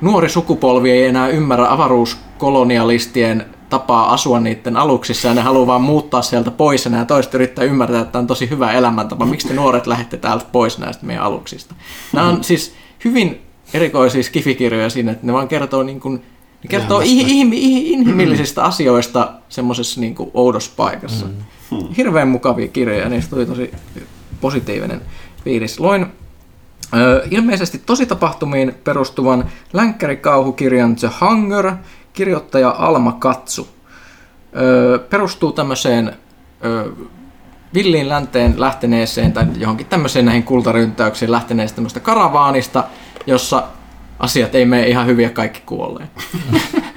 nuori 0.00 0.28
sukupolvi 0.28 0.90
ei 0.90 1.06
enää 1.06 1.28
ymmärrä 1.28 1.72
avaruuskolonialistien 1.72 3.46
tapaa 3.72 4.12
asua 4.12 4.40
niiden 4.40 4.76
aluksissa 4.76 5.28
ja 5.28 5.34
ne 5.34 5.40
haluaa 5.40 5.66
vaan 5.66 5.80
muuttaa 5.80 6.22
sieltä 6.22 6.50
pois 6.50 6.84
ja 6.84 6.90
nämä 6.90 7.04
toiset 7.04 7.34
yrittää 7.34 7.64
ymmärtää, 7.64 8.00
että 8.00 8.12
tämä 8.12 8.20
on 8.20 8.26
tosi 8.26 8.50
hyvä 8.50 8.72
elämäntapa. 8.72 9.26
Miksi 9.26 9.48
te 9.48 9.54
nuoret 9.54 9.86
lähdette 9.86 10.16
täältä 10.16 10.44
pois 10.52 10.78
näistä 10.78 11.06
meidän 11.06 11.24
aluksista? 11.24 11.74
Nämä 12.12 12.28
on 12.28 12.44
siis 12.44 12.74
hyvin 13.04 13.40
erikoisia 13.74 14.22
skifikirjoja 14.22 14.90
siinä, 14.90 15.12
että 15.12 15.26
ne 15.26 15.32
vaan 15.32 15.48
kertoo 15.48 15.82
niin 15.82 16.00
kuin, 16.00 16.14
ne 16.62 16.68
kertoo 16.68 17.00
ih- 17.00 17.04
ih- 17.04 17.52
ih- 17.52 17.92
inhimillisistä 17.92 18.64
asioista 18.64 19.32
semmoisessa 19.48 20.00
niin 20.00 20.14
kuin 20.14 20.30
oudossa 20.34 20.72
paikassa. 20.76 21.26
Hirveän 21.96 22.28
mukavia 22.28 22.68
kirjoja, 22.68 23.08
niistä 23.08 23.30
tuli 23.30 23.46
tosi 23.46 23.70
positiivinen 24.40 25.00
fiilis. 25.44 25.80
Loin 25.80 26.06
ö, 26.96 27.26
ilmeisesti 27.30 27.82
tositapahtumiin 27.86 28.74
perustuvan 28.84 29.44
länkkärikauhukirjan 29.72 30.96
The 30.96 31.10
Hunger, 31.20 31.72
kirjoittaja 32.12 32.74
Alma 32.78 33.12
Katsu. 33.12 33.68
Ö, 34.56 34.98
perustuu 35.10 35.52
tämmöiseen 35.52 36.16
ö, 36.64 36.92
villiin 37.74 38.08
länteen 38.08 38.60
lähteneeseen 38.60 39.32
tai 39.32 39.46
johonkin 39.56 39.86
tämmöiseen 39.86 40.24
näihin 40.24 40.42
kultaryntäyksiin 40.42 41.30
lähteneeseen 41.30 41.74
tämmöistä 41.74 42.00
karavaanista, 42.00 42.84
jossa 43.26 43.62
asiat 44.18 44.54
ei 44.54 44.64
mene 44.64 44.88
ihan 44.88 45.06
hyviä 45.06 45.30
kaikki 45.30 45.62
kuolleen. 45.66 46.10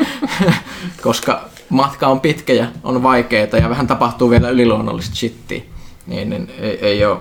Koska 1.02 1.50
matka 1.70 2.08
on 2.08 2.20
pitkä 2.20 2.54
ja 2.54 2.68
on 2.84 3.04
vaikeaa 3.04 3.58
ja 3.62 3.70
vähän 3.70 3.88
tapahtuu 3.88 4.30
vielä 4.30 4.50
yliluonnollista 4.50 5.16
shittiä, 5.16 5.62
niin, 6.08 6.30
niin 6.30 6.52
ei, 6.60 6.80
ei, 6.86 7.06
ole, 7.06 7.20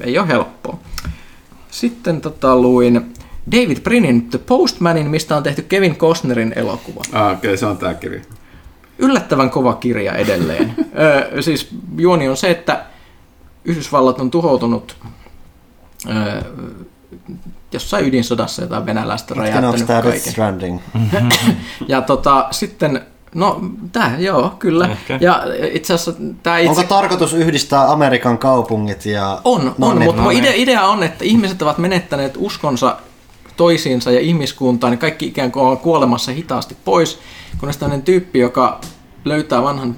ei 0.00 0.18
ole 0.18 0.28
helppoa. 0.28 0.78
Sitten 1.70 2.20
tota, 2.20 2.56
luin 2.56 3.14
David 3.52 3.80
Brinin 3.80 4.30
The 4.30 4.38
Postmanin, 4.38 5.10
mistä 5.10 5.36
on 5.36 5.42
tehty 5.42 5.62
Kevin 5.62 5.96
Costnerin 5.96 6.52
elokuva. 6.56 7.02
Ah, 7.12 7.26
okei, 7.26 7.36
okay, 7.36 7.56
se 7.56 7.66
on 7.66 7.78
tää 7.78 7.94
kirja. 7.94 8.20
Yllättävän 8.98 9.50
kova 9.50 9.74
kirja 9.74 10.12
edelleen. 10.12 10.74
Ö, 11.36 11.42
siis 11.42 11.68
juoni 11.96 12.28
on 12.28 12.36
se, 12.36 12.50
että 12.50 12.84
Yhdysvallat 13.64 14.20
on 14.20 14.30
tuhoutunut 14.30 14.96
ö, 16.08 16.42
jossain 17.72 18.06
ydinsodassa 18.06 18.62
jotain 18.62 18.86
venäläistä 18.86 19.34
räjäyttänyt 19.34 19.86
tämä 19.86 20.02
Death 20.02 20.08
kaiken. 20.08 20.32
Stranding? 20.32 20.80
Ja 21.88 22.02
tota, 22.02 22.48
sitten, 22.50 23.00
no 23.34 23.60
tää, 23.92 24.14
joo, 24.18 24.54
kyllä. 24.58 24.86
Ehkä. 24.86 25.18
Ja 25.20 25.42
itse 25.72 25.94
asiassa 25.94 26.22
tämä 26.42 26.58
itse... 26.58 26.70
Onko 26.70 26.82
tarkoitus 26.82 27.32
yhdistää 27.34 27.92
Amerikan 27.92 28.38
kaupungit 28.38 29.06
ja... 29.06 29.40
On, 29.44 29.74
No 29.78 29.86
on 29.86 29.98
niin. 29.98 30.04
mutta 30.04 30.22
no 30.22 30.30
idea, 30.30 30.50
niin. 30.50 30.62
idea 30.62 30.86
on, 30.86 31.02
että 31.02 31.24
ihmiset 31.24 31.62
ovat 31.62 31.78
menettäneet 31.78 32.34
uskonsa 32.38 32.96
toisiinsa 33.56 34.10
ja 34.10 34.20
ihmiskuntaan, 34.20 34.90
niin 34.90 34.98
kaikki 34.98 35.26
ikään 35.26 35.52
kuin 35.52 35.64
on 35.64 35.78
kuolemassa 35.78 36.32
hitaasti 36.32 36.76
pois, 36.84 37.18
kunnes 37.58 37.76
tämmöinen 37.76 38.02
tyyppi, 38.02 38.38
joka 38.38 38.80
löytää 39.24 39.62
vanhan 39.62 39.96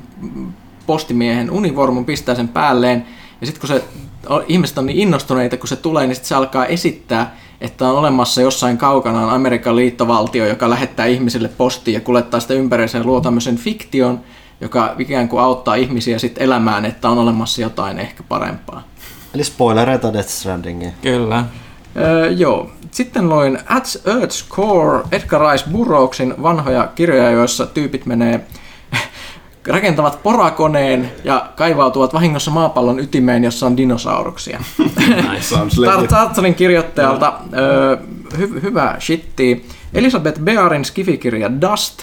postimiehen 0.87 1.51
univormun, 1.51 2.05
pistää 2.05 2.35
sen 2.35 2.49
päälleen, 2.49 3.07
ja 3.41 3.47
sitten 3.47 3.61
kun 3.61 3.69
se, 3.69 3.85
ihmiset 4.49 4.79
on 4.79 4.87
niin 4.87 4.99
innostuneita, 4.99 5.57
kun 5.57 5.69
se 5.69 5.77
tulee, 5.77 6.07
niin 6.07 6.15
sitten 6.15 6.29
se 6.29 6.35
alkaa 6.35 6.67
esittää, 6.67 7.37
että 7.61 7.89
on 7.89 7.99
olemassa 7.99 8.41
jossain 8.41 8.79
kaukana 8.79 9.27
on 9.27 9.31
Amerikan 9.31 9.77
liittovaltio, 9.77 10.47
joka 10.47 10.71
lähettää 10.71 11.07
ihmisille 11.07 11.49
postia 11.49 11.95
ja 11.95 12.01
kuljettaa 12.01 12.41
sitä 12.41 12.55
ympäriinsä 12.55 12.99
ja 12.99 13.05
luo 13.05 13.21
tämmöisen 13.21 13.57
fiktion, 13.57 14.21
joka 14.61 14.95
ikään 14.99 15.29
kuin 15.29 15.43
auttaa 15.43 15.75
ihmisiä 15.75 16.19
sitten 16.19 16.45
elämään, 16.45 16.85
että 16.85 17.09
on 17.09 17.19
olemassa 17.19 17.63
jotain 17.63 17.99
ehkä 17.99 18.23
parempaa. 18.23 18.83
Eli 19.35 19.45
spoilereita 19.45 20.13
Death 20.13 20.29
Strandingiin. 20.29 20.93
Kyllä. 21.03 21.45
Öö, 21.97 22.31
joo. 22.31 22.71
Sitten 22.97 23.29
loin 23.29 23.59
At 23.69 23.85
Earth's 23.85 24.45
Core 24.49 25.05
Edgar 25.13 25.41
Rice 25.51 25.65
Burroughsin 25.73 26.35
vanhoja 26.43 26.89
kirjoja, 26.95 27.31
joissa 27.31 27.67
tyypit 27.67 28.07
menee 28.07 28.47
rakentavat 29.67 30.23
porakoneen 30.23 31.13
ja 31.25 31.49
kaivautuvat 31.57 32.15
vahingossa 32.15 32.51
maapallon 32.51 33.01
ytimeen, 33.01 33.45
jossa 33.45 33.67
on 33.67 33.77
dinosauruksia. 33.77 34.61
Sounds 35.41 35.79
legit. 35.79 36.09
Tartsarin 36.09 36.55
kirjoittajalta 36.55 37.41
hy- 38.35 38.63
hyvä 38.63 38.97
shitti. 39.01 39.67
Elisabeth 39.95 40.41
Bearin 40.41 40.85
skifikirja 40.85 41.61
Dust, 41.61 42.03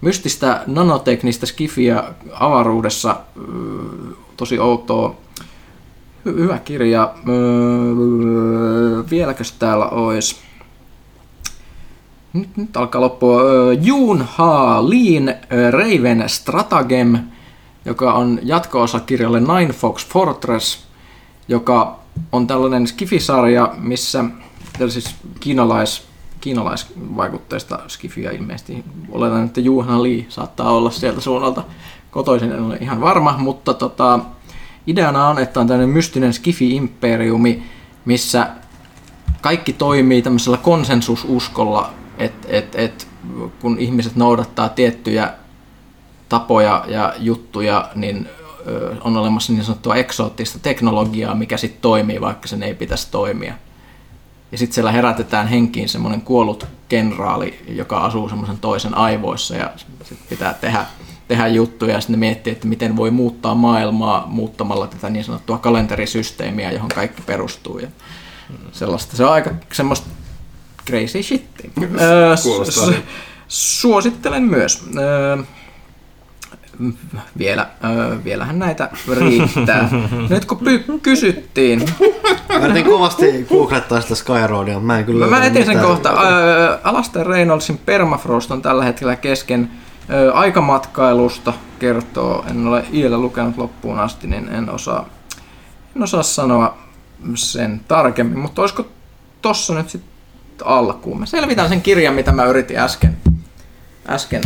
mystistä 0.00 0.62
nanoteknistä 0.66 1.46
skifiä 1.46 2.04
avaruudessa, 2.32 3.16
tosi 4.36 4.58
outoa. 4.58 5.16
Hy- 6.28 6.38
hyvä 6.38 6.58
kirja. 6.58 7.14
Vieläkös 9.10 9.52
täällä 9.52 9.86
olisi? 9.88 10.36
Nyt, 12.32 12.56
nyt 12.56 12.76
alkaa 12.76 13.00
loppua. 13.00 13.42
Jun 13.80 14.24
Ha 14.28 14.82
öö, 15.52 15.70
Raven 15.70 16.24
Stratagem, 16.26 17.18
joka 17.84 18.12
on 18.12 18.38
jatko-osa 18.42 19.00
kirjalle 19.00 19.40
Nine 19.40 19.72
Fox 19.72 20.06
Fortress, 20.06 20.78
joka 21.48 21.98
on 22.32 22.46
tällainen 22.46 22.86
skifisarja, 22.86 23.74
missä 23.78 24.24
siis 24.88 25.14
kiinalais, 25.40 26.02
kiinalaisvaikutteista 26.40 27.78
skifiä 27.88 28.30
ilmeisesti. 28.30 28.84
Oletan, 29.10 29.44
että 29.44 29.60
Juhan 29.60 30.02
Lee 30.02 30.26
saattaa 30.28 30.70
olla 30.70 30.90
sieltä 30.90 31.20
suunnalta 31.20 31.64
kotoisin, 32.10 32.52
en 32.52 32.62
ole 32.62 32.78
ihan 32.80 33.00
varma, 33.00 33.38
mutta 33.38 33.74
tota, 33.74 34.20
ideana 34.88 35.28
on, 35.28 35.38
että 35.38 35.60
on 35.60 35.66
tämmöinen 35.66 35.88
mystinen 35.88 36.32
skifi-imperiumi, 36.32 37.62
missä 38.04 38.48
kaikki 39.40 39.72
toimii 39.72 40.22
tämmöisellä 40.22 40.56
konsensususkolla, 40.56 41.90
että 42.18 42.48
et, 42.50 42.74
et, 42.74 43.08
kun 43.60 43.78
ihmiset 43.78 44.16
noudattaa 44.16 44.68
tiettyjä 44.68 45.32
tapoja 46.28 46.84
ja 46.88 47.14
juttuja, 47.18 47.90
niin 47.94 48.28
on 49.00 49.16
olemassa 49.16 49.52
niin 49.52 49.64
sanottua 49.64 49.96
eksoottista 49.96 50.58
teknologiaa, 50.58 51.34
mikä 51.34 51.56
sitten 51.56 51.80
toimii, 51.80 52.20
vaikka 52.20 52.48
sen 52.48 52.62
ei 52.62 52.74
pitäisi 52.74 53.10
toimia. 53.10 53.54
Ja 54.52 54.58
sitten 54.58 54.74
siellä 54.74 54.92
herätetään 54.92 55.48
henkiin 55.48 55.88
semmoinen 55.88 56.20
kuollut 56.20 56.66
kenraali, 56.88 57.64
joka 57.68 57.98
asuu 57.98 58.28
semmoisen 58.28 58.58
toisen 58.58 58.94
aivoissa 58.94 59.56
ja 59.56 59.70
sit 60.02 60.18
pitää 60.28 60.54
tehdä, 60.54 60.86
tehdä 61.28 61.46
juttuja 61.46 61.94
ja 61.94 62.00
sitten 62.00 62.18
miettii, 62.18 62.52
että 62.52 62.68
miten 62.68 62.96
voi 62.96 63.10
muuttaa 63.10 63.54
maailmaa 63.54 64.26
muuttamalla 64.26 64.86
tätä 64.86 65.10
niin 65.10 65.24
sanottua 65.24 65.58
kalenterisysteemiä, 65.58 66.72
johon 66.72 66.88
kaikki 66.94 67.22
perustuu. 67.22 67.78
Ja 67.78 67.88
sellaista. 68.72 69.16
Se 69.16 69.24
on 69.24 69.32
aika 69.32 69.50
semmoista 69.72 70.06
crazy 70.86 71.22
shittiä. 71.22 71.70
Öö, 72.00 72.34
kuulostaa 72.42 72.84
s- 72.86 72.90
niin. 72.90 73.02
Suosittelen 73.48 74.42
myös. 74.42 74.84
Öö, 74.98 75.36
vielä, 77.38 77.66
öö, 77.84 78.16
vielähän 78.24 78.58
näitä 78.58 78.90
riittää. 79.20 79.88
Nyt 80.30 80.44
kun 80.44 80.58
py- 80.58 80.98
kysyttiin, 81.02 81.84
Mä 82.48 82.56
yritin 82.66 82.84
kovasti 82.84 83.46
googlettaa 83.48 84.00
sitä 84.00 84.14
Skyroadia, 84.14 84.80
mä 84.80 84.98
en 84.98 85.04
kyllä 85.04 85.26
mä, 85.26 85.44
etin 85.46 85.66
sen 85.66 85.78
kohta. 85.78 86.10
Öö, 86.10 86.78
Alastair 86.84 87.26
Reynoldsin 87.26 87.78
Permafrost 87.78 88.50
on 88.50 88.62
tällä 88.62 88.84
hetkellä 88.84 89.16
kesken 89.16 89.70
aikamatkailusta 90.34 91.52
kertoo. 91.78 92.44
En 92.50 92.66
ole 92.66 92.84
vielä 92.92 93.18
lukenut 93.18 93.56
loppuun 93.58 93.98
asti, 93.98 94.26
niin 94.26 94.48
en 94.48 94.70
osaa, 94.70 95.08
en 95.96 96.02
osaa 96.02 96.22
sanoa 96.22 96.78
sen 97.34 97.80
tarkemmin. 97.88 98.38
Mutta 98.38 98.62
olisiko 98.62 98.86
tossa 99.42 99.74
nyt 99.74 99.90
sitten 99.90 100.12
alkuun? 100.64 101.20
Mä 101.20 101.26
selvitän 101.26 101.68
sen 101.68 101.82
kirjan, 101.82 102.14
mitä 102.14 102.32
mä 102.32 102.44
yritin 102.44 102.78
äsken, 102.78 103.16
äsken 104.08 104.42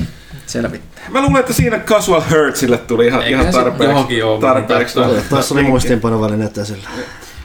selvittää. 0.46 1.04
Mä 1.08 1.22
luulen, 1.22 1.40
että 1.40 1.52
siinä 1.52 1.78
Casual 1.78 2.22
Hurtsille 2.30 2.78
tuli 2.78 3.06
ihan, 3.06 3.22
Eiköhän 3.22 3.42
ihan 3.48 3.54
tarpeeksi. 3.54 3.84
johonkin 3.84 4.24
oo 4.24 4.38
tarpeeksi 4.38 4.98
Tuossa 5.28 5.54
oli 5.54 5.62
muistiinpanovälineet 5.62 6.58
esillä. 6.58 6.88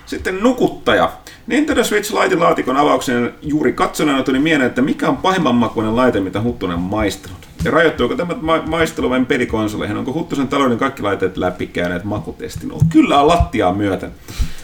Sitten 0.06 0.40
Nukuttaja. 0.40 1.12
Nintendo 1.48 1.84
Switch 1.84 2.14
Litein 2.14 2.40
laatikon 2.40 2.78
avauksen 2.78 3.34
juuri 3.42 3.74
katsoneena 3.74 4.24
tuli 4.24 4.40
mieleen, 4.40 4.68
että 4.68 4.82
mikä 4.82 5.10
on 5.10 5.18
pahimman 5.18 5.56
makuinen 5.56 5.96
laite, 5.96 6.20
mitä 6.20 6.42
Huttunen 6.42 6.76
on 6.76 6.82
maistanut. 6.82 7.47
Ja 7.64 7.72
rajoittuuko 7.72 8.16
tämä 8.16 8.36
ma- 8.42 8.62
maistelu 8.62 9.10
vain 9.10 9.26
pelikonsoleihin? 9.26 9.98
Onko 9.98 10.14
Huttusen 10.14 10.48
talouden 10.48 10.78
kaikki 10.78 11.02
laitteet 11.02 11.38
läpikäyneet 11.38 12.04
makutestin? 12.04 12.70
No, 12.70 12.80
kyllä 12.90 13.22
on 13.22 13.28
lattiaa 13.28 13.74
myöten. 13.74 14.12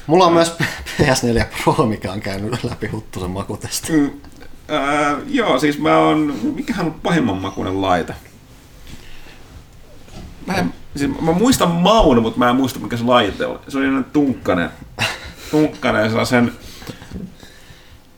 Mulla 0.07 0.25
on 0.25 0.33
myös 0.33 0.57
PS4 1.01 1.45
Pro, 1.63 1.85
mikä 1.85 2.11
on 2.11 2.21
käynyt 2.21 2.63
läpi 2.63 2.87
Huttusen 2.87 3.31
makutesti. 3.31 3.91
Mm, 3.93 4.11
ää, 4.67 5.17
joo, 5.27 5.59
siis 5.59 5.79
mä 5.79 5.97
oon... 5.97 6.35
Mikähän 6.55 6.85
on 6.85 6.93
pahimman 6.93 7.37
makuinen 7.37 7.81
laite? 7.81 8.15
Mä, 10.45 10.53
en, 10.53 10.73
siis 10.95 11.11
mä 11.21 11.31
muistan 11.31 11.71
maun, 11.71 12.21
mutta 12.21 12.39
mä 12.39 12.49
en 12.49 12.55
muista 12.55 12.79
mikä 12.79 12.97
se 12.97 13.03
laite 13.03 13.45
oli. 13.45 13.59
Se 13.67 13.77
oli 13.77 14.03
tunkkanen. 14.13 14.69
Tunkkanen 15.51 16.09
sellaisen 16.09 16.51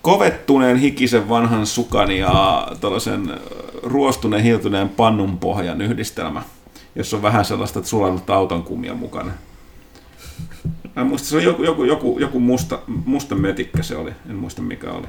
kovettuneen 0.05 0.77
hikisen 0.77 1.29
vanhan 1.29 1.65
sukan 1.65 2.11
ja 2.11 2.67
tällaisen 2.81 3.39
ruostuneen 3.83 4.43
hiiltuneen 4.43 4.89
pannun 4.89 5.37
pohjan 5.37 5.81
yhdistelmä, 5.81 6.43
jossa 6.95 7.15
on 7.17 7.23
vähän 7.23 7.45
sellaista 7.45 7.83
sulannut 7.83 8.29
auton 8.29 8.63
kumia 8.63 8.93
mukana. 8.93 9.31
Mä 10.95 11.01
en 11.01 11.07
muista, 11.07 11.27
se 11.27 11.35
oli 11.35 11.43
joku, 11.43 11.63
joku, 11.63 11.83
joku, 11.83 12.19
joku 12.19 12.39
musta, 12.39 12.79
musta 13.05 13.35
mötikkä 13.35 13.83
se 13.83 13.95
oli, 13.95 14.11
en 14.29 14.35
muista 14.35 14.61
mikä 14.61 14.91
oli. 14.91 15.07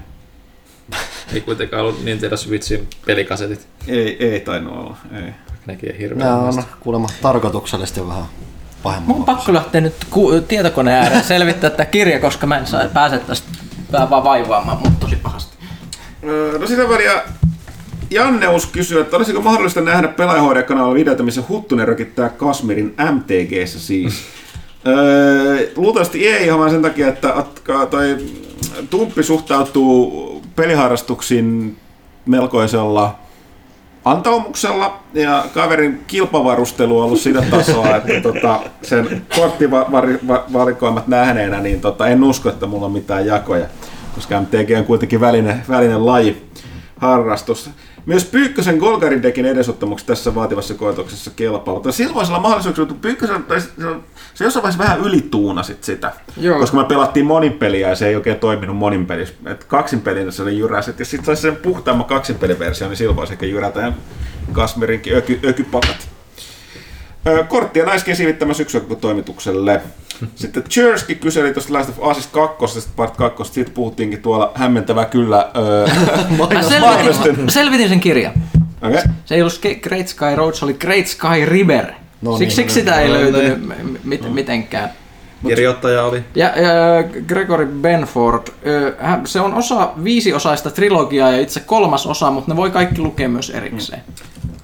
Ei 1.34 1.40
kuitenkaan 1.40 1.82
ollut 1.82 2.04
Nintendo 2.04 2.36
Switchin 2.36 2.88
pelikasetit. 3.06 3.68
Ei, 3.88 4.30
ei 4.30 4.40
tainnut 4.40 4.76
olla, 4.76 4.96
ei. 5.12 5.32
Nekin 5.66 5.96
hirveän 5.96 6.28
Nämä 6.28 6.40
on 6.40 6.64
kuulemma 6.80 7.08
tarkoituksellisesti 7.22 8.08
vähän 8.08 8.24
pahemman 8.82 9.08
Mun 9.08 9.16
on 9.16 9.24
pakko 9.24 9.54
lähteä 9.54 9.80
nyt 9.80 9.94
ku- 10.10 10.40
tietokoneen 10.48 11.02
ääreen 11.02 11.24
selvittää 11.24 11.70
tätä 11.70 11.84
kirja, 11.84 12.20
koska 12.20 12.46
mä 12.46 12.58
en 12.58 12.66
saa 12.66 12.88
pääse 12.88 13.18
tästä 13.18 13.48
vähän 13.96 14.10
vaan 14.10 14.24
vaivaamaan 14.24 14.78
mut 14.84 15.00
tosi 15.00 15.16
pahasti. 15.16 15.56
Öö, 16.24 16.58
No 16.58 16.66
sitä 16.66 16.88
väliä 16.88 17.22
Janneus 18.10 18.66
kysyy, 18.66 19.00
että 19.00 19.16
olisiko 19.16 19.40
mahdollista 19.40 19.80
nähdä 19.80 20.08
pelaajahoidekanavalla 20.08 20.94
videota, 20.94 21.22
missä 21.22 21.42
Huttunen 21.48 21.88
rökittää 21.88 22.28
Kasmirin 22.28 22.94
MTGssä 23.12 23.80
siis. 23.80 24.14
Öö, 24.86 25.70
luultavasti 25.76 26.28
ei 26.28 26.44
ihan 26.44 26.58
vaan 26.58 26.70
sen 26.70 26.82
takia, 26.82 27.08
että 27.08 27.34
toi 27.90 28.16
Tumppi 28.90 29.22
suhtautuu 29.22 30.42
peliharrastuksiin 30.56 31.76
melkoisella 32.26 33.18
antaumuksella 34.06 34.98
ja 35.14 35.44
kaverin 35.54 36.04
kilpavarustelu 36.06 36.98
on 36.98 37.04
ollut 37.04 37.20
sitä 37.20 37.42
tasoa, 37.50 37.96
että 37.96 38.20
tota, 38.20 38.60
sen 38.82 39.22
korttivalikoimat 39.36 41.08
nähneenä, 41.08 41.60
niin 41.60 41.80
tota, 41.80 42.06
en 42.08 42.24
usko, 42.24 42.48
että 42.48 42.66
mulla 42.66 42.86
on 42.86 42.92
mitään 42.92 43.26
jakoja, 43.26 43.66
koska 44.14 44.40
MTG 44.40 44.78
on 44.78 44.84
kuitenkin 44.84 45.20
välinen, 45.20 45.62
välinen 45.68 46.06
laji 46.06 46.46
harrastus. 46.96 47.70
Myös 48.06 48.24
Pyykkösen 48.24 48.78
Golgarin-dekin 48.78 49.46
edesottamukset 49.46 50.06
tässä 50.06 50.34
vaativassa 50.34 50.74
koetuksessa 50.74 51.30
kelpaa, 51.36 51.74
mutta 51.74 51.92
silloisella 51.92 52.40
mahdollisuuksilla, 52.40 52.88
että 52.88 53.02
Pyykkösen, 53.02 53.42
tai 53.42 53.60
se, 53.60 53.68
se 54.34 54.44
jossain 54.44 54.62
vaiheessa 54.62 54.84
vähän 54.84 55.00
ylituunasit 55.00 55.84
sitä, 55.84 56.12
Joo. 56.36 56.58
koska 56.58 56.76
me 56.76 56.84
pelattiin 56.84 57.26
monipeliä 57.26 57.88
ja 57.88 57.96
se 57.96 58.08
ei 58.08 58.16
oikein 58.16 58.38
toiminut 58.38 58.76
moninpelissä. 58.76 59.34
Et 59.46 59.64
kaksinpelinä 59.64 60.30
se 60.30 60.42
oli 60.42 60.58
jyräset, 60.58 60.98
ja 60.98 61.04
sitten 61.04 61.26
saisi 61.26 61.42
sen 61.42 61.56
puhtaamman 61.56 62.06
kaksinpeliversion, 62.06 62.90
niin 62.90 62.96
silloin 62.96 63.16
voisi 63.16 63.32
ehkä 63.32 63.46
jyrätä 63.46 63.80
ja 63.80 63.92
Kasmerinkin 64.52 65.16
öky, 65.16 65.40
ökypakat. 65.44 66.15
Korttia 67.48 67.84
naiskesivittämä 67.84 68.54
syksytoimitukselle. 68.54 69.80
Sitten 70.34 70.62
Chersky 70.62 71.14
kyseli 71.14 71.52
tuosta 71.52 71.72
Last 71.72 71.90
of 71.98 72.16
Us 72.16 72.26
2, 72.26 72.88
part 72.96 73.16
2, 73.16 73.44
siitä 73.44 73.70
puhuttiinkin 73.74 74.22
tuolla 74.22 74.52
hämmentävä 74.54 75.04
kyllä. 75.04 75.50
Öö, 75.56 75.86
Mä 76.54 76.62
selvitin, 76.62 77.50
selvitin 77.50 77.88
sen 77.88 78.00
kirjan. 78.00 78.32
okay. 78.82 79.02
Se 79.24 79.34
ei 79.34 79.42
ollut 79.42 79.60
Great 79.82 80.08
Sky 80.08 80.34
Road, 80.34 80.54
se 80.54 80.64
oli 80.64 80.74
Great 80.74 81.06
Sky 81.06 81.44
River. 81.44 81.86
No 81.86 82.30
No 82.30 82.38
niin, 82.38 82.50
siksi, 82.50 82.62
no 82.62 82.68
siksi 82.68 82.80
niin. 82.80 82.84
sitä 82.86 83.00
ei 83.00 83.08
No 83.08 83.14
löytynyt 83.14 83.66
m- 83.68 83.96
mit, 84.04 84.32
mitenkään. 84.34 84.90
Kirjoittaja 85.46 86.04
oli. 86.04 86.24
Ja 86.34 86.46
äh, 86.46 86.54
Gregory 87.26 87.66
Benford, 87.66 88.42
se 89.24 89.40
on 89.40 89.54
osa 89.54 89.90
viisiosaista 90.04 90.70
trilogiaa 90.70 91.32
ja 91.32 91.40
itse 91.40 91.60
kolmas 91.60 92.06
osa, 92.06 92.30
mutta 92.30 92.50
ne 92.50 92.56
voi 92.56 92.70
kaikki 92.70 93.00
lukea 93.00 93.28
myös 93.28 93.50
erikseen. 93.50 94.00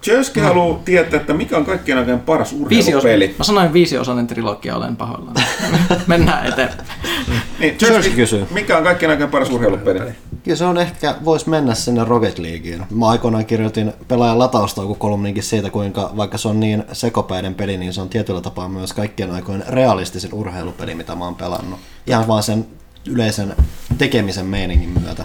Chersky 0.02 0.40
haluaa 0.40 0.80
tietää, 0.84 1.20
että 1.20 1.32
mikä 1.32 1.56
on 1.56 1.64
kaikkien 1.64 1.98
aikojen 1.98 2.20
paras 2.20 2.54
Viisi 2.68 2.94
urheilupeli. 2.94 3.34
Mä 3.38 3.44
sanoin 3.44 3.72
viisiosainen 3.72 4.26
trilogia, 4.26 4.76
olen 4.76 4.96
pahoillani. 4.96 5.40
Mennään 6.06 6.46
eteenpäin. 6.46 6.88
Niin, 7.58 7.78
Chersky 7.78 8.14
kysyy. 8.16 8.46
Mikä 8.50 8.78
on 8.78 8.84
kaikkien 8.84 9.10
aikojen 9.10 9.30
paras 9.30 9.50
urheilupeli? 9.50 10.00
Kyllä 10.44 10.56
se 10.56 10.64
on 10.64 10.78
ehkä, 10.78 11.14
voisi 11.24 11.48
mennä 11.48 11.74
sinne 11.74 12.04
Rocket 12.04 12.38
Leagueen. 12.38 12.86
Mä 12.90 13.08
aikoinaan 13.08 13.46
kirjoitin 13.46 13.92
pelaajan 14.08 14.38
lataustaukokolumninkin 14.38 15.42
siitä, 15.42 15.70
kuinka 15.70 16.10
vaikka 16.16 16.38
se 16.38 16.48
on 16.48 16.60
niin 16.60 16.84
sekopäinen 16.92 17.54
peli, 17.54 17.76
niin 17.76 17.92
se 17.92 18.00
on 18.00 18.08
tietyllä 18.08 18.40
tapaa 18.40 18.68
myös 18.68 18.92
kaikkien 18.92 19.30
aikojen 19.30 19.64
realistisin 19.68 20.34
urheilupeli, 20.34 20.94
mitä 20.94 21.14
mä 21.14 21.24
oon 21.24 21.34
pelannut. 21.34 21.80
Ihan 22.06 22.28
vaan 22.28 22.42
sen 22.42 22.66
yleisen 23.06 23.56
tekemisen 23.98 24.46
meiningin 24.46 25.02
myötä. 25.02 25.24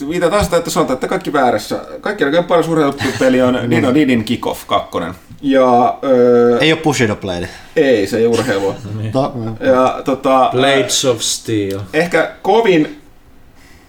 Mitä 0.00 0.30
taas 0.30 0.52
että 0.52 0.70
sanotaan, 0.70 0.94
että 0.94 1.08
kaikki 1.08 1.32
väärässä. 1.32 1.80
Kaikkien 2.00 2.26
aikojen 2.28 2.44
paras 2.44 2.68
urheilupeli 2.68 3.42
on 3.42 3.58
Nino 3.68 3.94
Didin 3.94 4.24
Kickoff 4.24 4.66
2. 4.66 4.98
Ja 5.42 5.98
öö, 6.04 6.58
ei, 6.58 6.72
ole 6.72 6.80
Bushido 6.80 7.16
Blade. 7.16 7.48
ei, 7.76 8.06
se 8.06 8.16
ei 8.18 8.26
ole 8.26 8.34
urheilua. 8.38 8.74
No, 9.14 9.32
Ja 9.60 10.02
tota, 10.04 10.48
Blades 10.52 11.04
of 11.04 11.20
Steel. 11.20 11.80
ehkä 11.92 12.32
kovin 12.42 13.00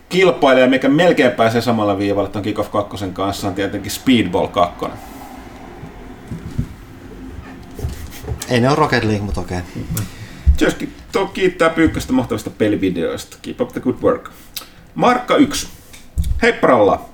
kilpailija, 0.10 0.68
mikä 0.68 0.90
melkein 0.90 1.32
pääsee 1.32 1.62
samalla 1.62 1.98
viivalla 1.98 2.30
tuon 2.30 2.44
Kickoff 2.44 2.72
2 2.72 3.06
kanssa, 3.14 3.48
on 3.48 3.54
tietenkin 3.54 3.92
Speedball 3.92 4.48
2. 4.48 4.86
ei 8.50 8.60
ne 8.62 8.68
ole 8.70 8.76
Rocket 8.76 9.04
League, 9.04 9.26
mutta 9.26 9.42
okei. 9.42 9.58
Joskin 10.62 10.94
to 11.12 11.26
kiittää 11.26 11.70
Pyykköstä 11.70 12.14
mahtavista 12.14 12.50
pelivideoista. 12.50 13.38
Keep 13.42 13.62
up 13.62 13.70
the 13.72 13.82
good 13.82 13.96
work. 14.04 14.30
Markka 14.96 15.36
1. 15.38 15.68
Hei 16.46 16.54
Pralla. 16.54 17.06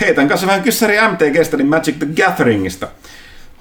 Heitän 0.00 0.28
kanssa 0.28 0.46
vähän 0.46 0.62
kyssäri 0.62 0.96
MTGstä, 1.08 1.56
niin 1.56 1.66
Magic 1.66 1.98
the 1.98 2.06
Gatheringista. 2.16 2.88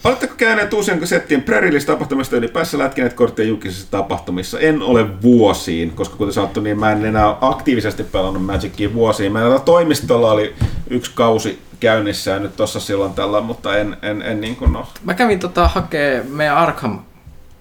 Oletteko 0.03 0.33
käyneet 0.37 0.73
uusien 0.73 1.07
settien 1.07 1.43
Prerillis 1.43 1.85
tapahtumista 1.85 2.35
ylipäässä 2.35 2.77
lätkineet 2.77 3.13
kortteja 3.13 3.47
julkisissa 3.47 3.91
tapahtumissa? 3.91 4.59
En 4.59 4.81
ole 4.81 5.21
vuosiin, 5.21 5.91
koska 5.91 6.15
kuten 6.15 6.33
sanottu, 6.33 6.61
niin 6.61 6.79
mä 6.79 6.91
en 6.91 7.05
enää 7.05 7.37
aktiivisesti 7.41 8.03
pelannut 8.03 8.45
Magicia 8.45 8.93
vuosiin. 8.93 9.31
Meillä 9.31 9.59
toimistolla 9.59 10.31
oli 10.31 10.55
yksi 10.89 11.11
kausi 11.15 11.59
käynnissä 11.79 12.31
ja 12.31 12.39
nyt 12.39 12.55
tossa 12.55 12.79
silloin 12.79 13.13
tällä, 13.13 13.41
mutta 13.41 13.77
en, 13.77 13.97
en, 14.01 14.21
en 14.21 14.41
niin 14.41 14.55
kuin 14.55 14.73
no. 14.73 14.87
Mä 15.03 15.13
kävin 15.13 15.39
tota, 15.39 15.67
hakee 15.67 16.23
meidän 16.29 16.57
Arkham 16.57 16.99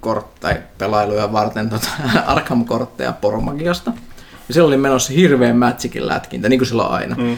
kortteja 0.00 0.56
pelailuja 0.78 1.32
varten 1.32 1.70
tota, 1.70 1.88
Arkham-kortteja 2.26 3.12
Poromagiasta. 3.12 3.92
Ja 4.52 4.54
silloin 4.54 4.74
oli 4.74 4.82
menossa 4.82 5.12
hirveän 5.12 5.56
Magicin 5.56 6.06
lätkintä, 6.06 6.48
niin 6.48 6.58
kuin 6.58 6.68
silloin 6.68 6.90
aina. 6.90 7.16
Mm. 7.18 7.36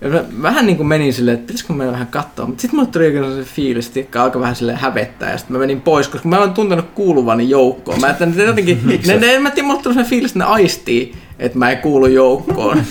Ja 0.00 0.08
mä 0.08 0.24
vähän 0.42 0.66
niin 0.66 0.76
kuin 0.76 0.86
menin 0.86 1.12
silleen, 1.12 1.34
että 1.34 1.46
pitäisikö 1.46 1.72
mennä 1.72 1.92
vähän 1.92 2.06
katsoa, 2.06 2.46
mutta 2.46 2.62
sitten 2.62 2.80
mulle 2.80 2.90
tuli 2.92 3.06
oikein 3.06 3.44
se 3.44 3.50
fiilis, 3.54 3.96
että 3.96 4.22
alkoi 4.22 4.40
vähän 4.40 4.56
silleen 4.56 4.78
hävettää, 4.78 5.30
ja 5.30 5.38
sitten 5.38 5.52
mä 5.52 5.58
menin 5.58 5.80
pois, 5.80 6.08
koska 6.08 6.28
mä 6.28 6.38
olen 6.38 6.52
tuntenut 6.52 6.86
kuuluvani 6.94 7.50
joukkoon. 7.50 8.00
Mä, 8.00 8.10
että 8.10 8.26
ne 8.26 8.44
jotenkin, 8.44 8.80
ne, 9.06 9.16
ne, 9.16 9.34
en 9.34 9.42
mä 9.42 9.50
tiedä, 9.50 9.66
mulle 9.66 9.82
tuli 9.82 9.94
se 9.94 10.04
fiilis, 10.04 10.30
että 10.30 10.38
ne 10.38 10.44
aistii, 10.44 11.14
että 11.38 11.58
mä 11.58 11.70
en 11.70 11.78
kuulu 11.78 12.06
joukkoon. 12.06 12.76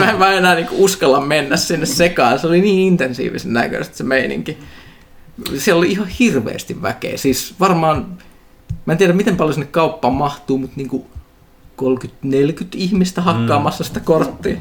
mä, 0.00 0.10
en- 0.10 0.18
mä 0.18 0.30
en 0.32 0.38
enää 0.38 0.54
niin 0.54 0.68
uskalla 0.72 1.20
mennä 1.20 1.56
sinne 1.56 1.86
sekaan, 1.86 2.38
se 2.38 2.46
oli 2.46 2.60
niin 2.60 2.88
intensiivisen 2.92 3.52
näköistä 3.52 3.96
se 3.96 4.04
meininki. 4.04 4.58
Siellä 5.56 5.78
oli 5.78 5.90
ihan 5.90 6.08
hirveästi 6.08 6.82
väkeä, 6.82 7.16
siis 7.16 7.54
varmaan, 7.60 8.06
mä 8.86 8.92
en 8.92 8.98
tiedä 8.98 9.12
miten 9.12 9.36
paljon 9.36 9.54
sinne 9.54 9.68
kauppaan 9.70 10.14
mahtuu, 10.14 10.58
mutta 10.58 10.76
niinku 10.76 11.06
30-40 11.80 12.64
ihmistä 12.74 13.20
hakkaamassa 13.20 13.84
sitä 13.84 14.00
korttia. 14.00 14.56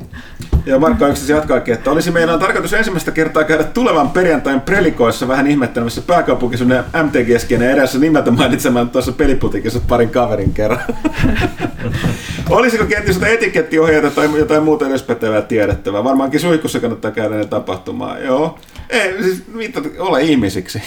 Ja 0.65 0.79
Markka 0.79 1.07
yksi 1.07 1.31
jatkaakin, 1.31 1.73
että 1.73 1.91
olisi 1.91 2.11
meidän 2.11 2.39
tarkoitus 2.39 2.73
ensimmäistä 2.73 3.11
kertaa 3.11 3.43
käydä 3.43 3.63
tulevan 3.63 4.09
perjantain 4.09 4.61
prelikoissa 4.61 5.27
vähän 5.27 5.47
ihmettelemässä 5.47 6.01
pääkaupunkisuuden 6.01 6.83
MTG-skenen 7.03 7.71
edessä 7.71 7.99
nimeltä 7.99 8.31
mainitsemaan 8.31 8.89
tuossa 8.89 9.11
peliputikissa 9.11 9.79
parin 9.87 10.09
kaverin 10.09 10.53
kerran. 10.53 10.79
Olisiko 12.49 12.85
kenties 12.85 13.15
jotain 13.15 13.33
etikettiohjeita 13.33 14.11
tai 14.11 14.29
jotain 14.37 14.63
muuta 14.63 14.87
edespätevää 14.87 15.41
tiedettävää? 15.41 16.03
Varmaankin 16.03 16.39
suihkussa 16.39 16.79
kannattaa 16.79 17.11
käydä 17.11 17.35
ne 17.35 17.45
tapahtumaan. 17.45 18.23
Joo. 18.23 18.59
Ei, 18.89 19.23
siis 19.23 19.43
mitä, 19.53 19.81
ole 19.99 20.21
ihmisiksi. 20.21 20.81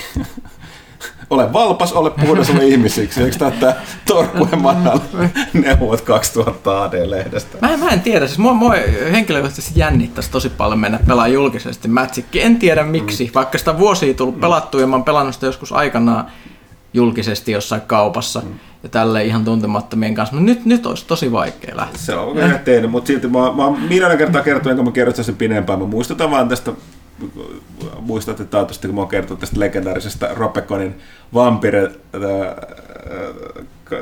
Ole 1.33 1.53
valpas, 1.53 1.93
ole 1.93 2.11
puhdas, 2.11 2.51
ole 2.51 2.67
ihmisiksi. 2.67 3.23
Eikö 3.23 3.37
tämä 3.39 3.51
tämä 3.51 3.75
Torkuen 4.09 4.63
Mannan 4.63 5.01
neuvot 5.53 6.01
2000 6.01 6.83
AD-lehdestä? 6.83 7.59
Mä, 7.63 7.73
en- 7.73 7.81
mä 7.81 7.89
en 7.89 8.01
tiedä, 8.01 8.27
siis 8.27 8.39
mua, 8.39 8.53
mua 8.55 8.75
henkilökohtaisesti 9.13 9.81
jännittäisi 9.81 10.31
tosi 10.31 10.49
paljon 10.49 10.79
mennä 10.79 10.99
pelaa 11.07 11.29
julkisesti 11.29 11.89
Magicki. 11.89 12.43
En 12.43 12.57
tiedä 12.59 12.83
miksi, 12.83 13.31
vaikka 13.35 13.59
sitä 13.59 13.79
vuosia 13.79 14.15
tullut 14.15 14.41
pelattua 14.41 14.81
ja 14.81 14.87
mä 14.87 14.97
oon 14.97 15.05
pelannut 15.05 15.35
sitä 15.35 15.47
joskus 15.47 15.73
aikanaan. 15.73 16.27
julkisesti 16.95 17.53
jossain 17.53 17.83
kaupassa 17.83 18.41
mm. 18.41 18.55
ja 18.83 18.89
tälle 18.89 19.25
ihan 19.25 19.45
tuntemattomien 19.45 20.15
kanssa. 20.15 20.37
Nyt, 20.37 20.65
nyt 20.65 20.87
olisi 20.87 21.07
tosi 21.07 21.33
vaikea 21.33 21.77
lähteä. 21.77 21.99
Se 21.99 22.15
on 22.15 22.37
vielä 22.37 22.59
tehnyt, 22.59 22.91
mutta 22.91 23.07
silti 23.07 23.29
mä, 23.29 23.39
mä 23.39 23.65
oon 23.65 23.81
miljoona 23.81 24.17
kertaa 24.17 24.43
kertonut, 24.43 24.77
kun 24.77 24.85
mä 24.85 24.93
kerron 24.93 25.25
sen 25.25 25.37
pidempään. 25.37 25.79
Mä 25.79 25.87
muistutan 25.87 26.31
vaan 26.31 26.49
tästä, 26.49 26.73
muistatte 28.01 28.45
taatusti, 28.45 28.89
kun 28.89 28.95
mä 28.95 29.01
oon 29.01 29.09
kertonut 29.09 29.41
tästä 29.41 29.61
legendaarisesta 29.61 30.29
Ropeconin 30.35 30.95
vampire 31.35 31.91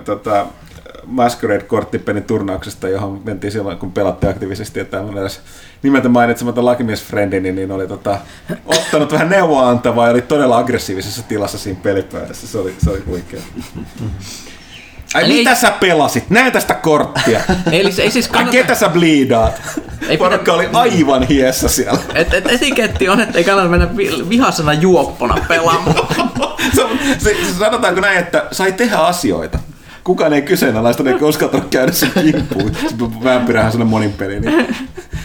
tota, 0.05 0.47
Masquerade-korttipelin 1.07 2.23
turnauksesta, 2.23 2.89
johon 2.89 3.20
mentiin 3.24 3.52
silloin, 3.52 3.78
kun 3.78 3.92
pelattiin 3.92 4.31
aktiivisesti, 4.31 4.78
ja 4.78 4.84
tämmöinen 4.84 5.20
edes 5.20 5.40
nimeltä 5.82 6.08
mainitsematon 6.08 6.65
lakimiesfriendini, 6.65 7.52
niin 7.52 7.73
oli 7.73 7.86
tota, 7.86 8.18
ottanut 8.66 9.12
vähän 9.12 9.31
neuvoa 9.31 9.68
antavaa 9.68 10.07
ja 10.07 10.12
oli 10.12 10.23
todella 10.23 10.58
aggressiivisessa 10.58 11.23
tilassa 11.23 11.58
siinä 11.58 11.81
pelipöydässä. 11.82 12.47
Se 12.47 12.58
oli, 12.58 12.74
se 12.78 12.90
oli 12.90 13.02
huikea. 13.07 13.40
Ai 15.14 15.24
Eli- 15.24 15.34
mitä 15.34 15.55
sä 15.55 15.70
pelasit? 15.80 16.30
Näytä 16.30 16.60
sitä 16.60 16.74
korttia. 16.74 17.40
Eli 17.72 17.92
se 17.92 18.02
ei 18.02 18.10
siis 18.10 18.26
Ai 18.26 18.32
kannata... 18.32 18.52
ketä 18.52 18.74
sä 18.74 18.89
bliidaat? 18.89 19.62
Ei 20.08 20.16
Porukka 20.18 20.52
oli 20.52 20.68
aivan 20.72 21.22
hiessä 21.22 21.68
siellä. 21.68 21.98
Et, 22.14 22.34
et 22.34 22.47
etiketti 22.52 23.08
on, 23.08 23.20
että 23.20 23.39
ei 23.39 23.44
kannata 23.44 23.68
mennä 23.68 23.97
vi- 23.97 24.28
vihasena 24.28 24.72
juoppona 24.72 25.36
pelaamaan. 25.48 25.97
se, 26.74 26.82
se, 27.18 27.36
se, 27.47 27.58
sanotaanko 27.58 28.00
näin, 28.00 28.18
että 28.18 28.47
sai 28.52 28.72
tehdä 28.72 28.97
asioita. 28.97 29.58
Kukaan 30.05 30.32
ei 30.32 30.42
kyseenalaista, 30.42 31.02
eikä 31.10 31.24
uskaltanut 31.24 31.68
käydä 31.70 31.92
sen 31.92 32.10
kimppuun. 32.22 32.72
Vämpyrähän 33.24 33.72
sellainen 33.72 33.90
monin 33.90 34.12
peli. 34.12 34.40
Niin. 34.40 34.76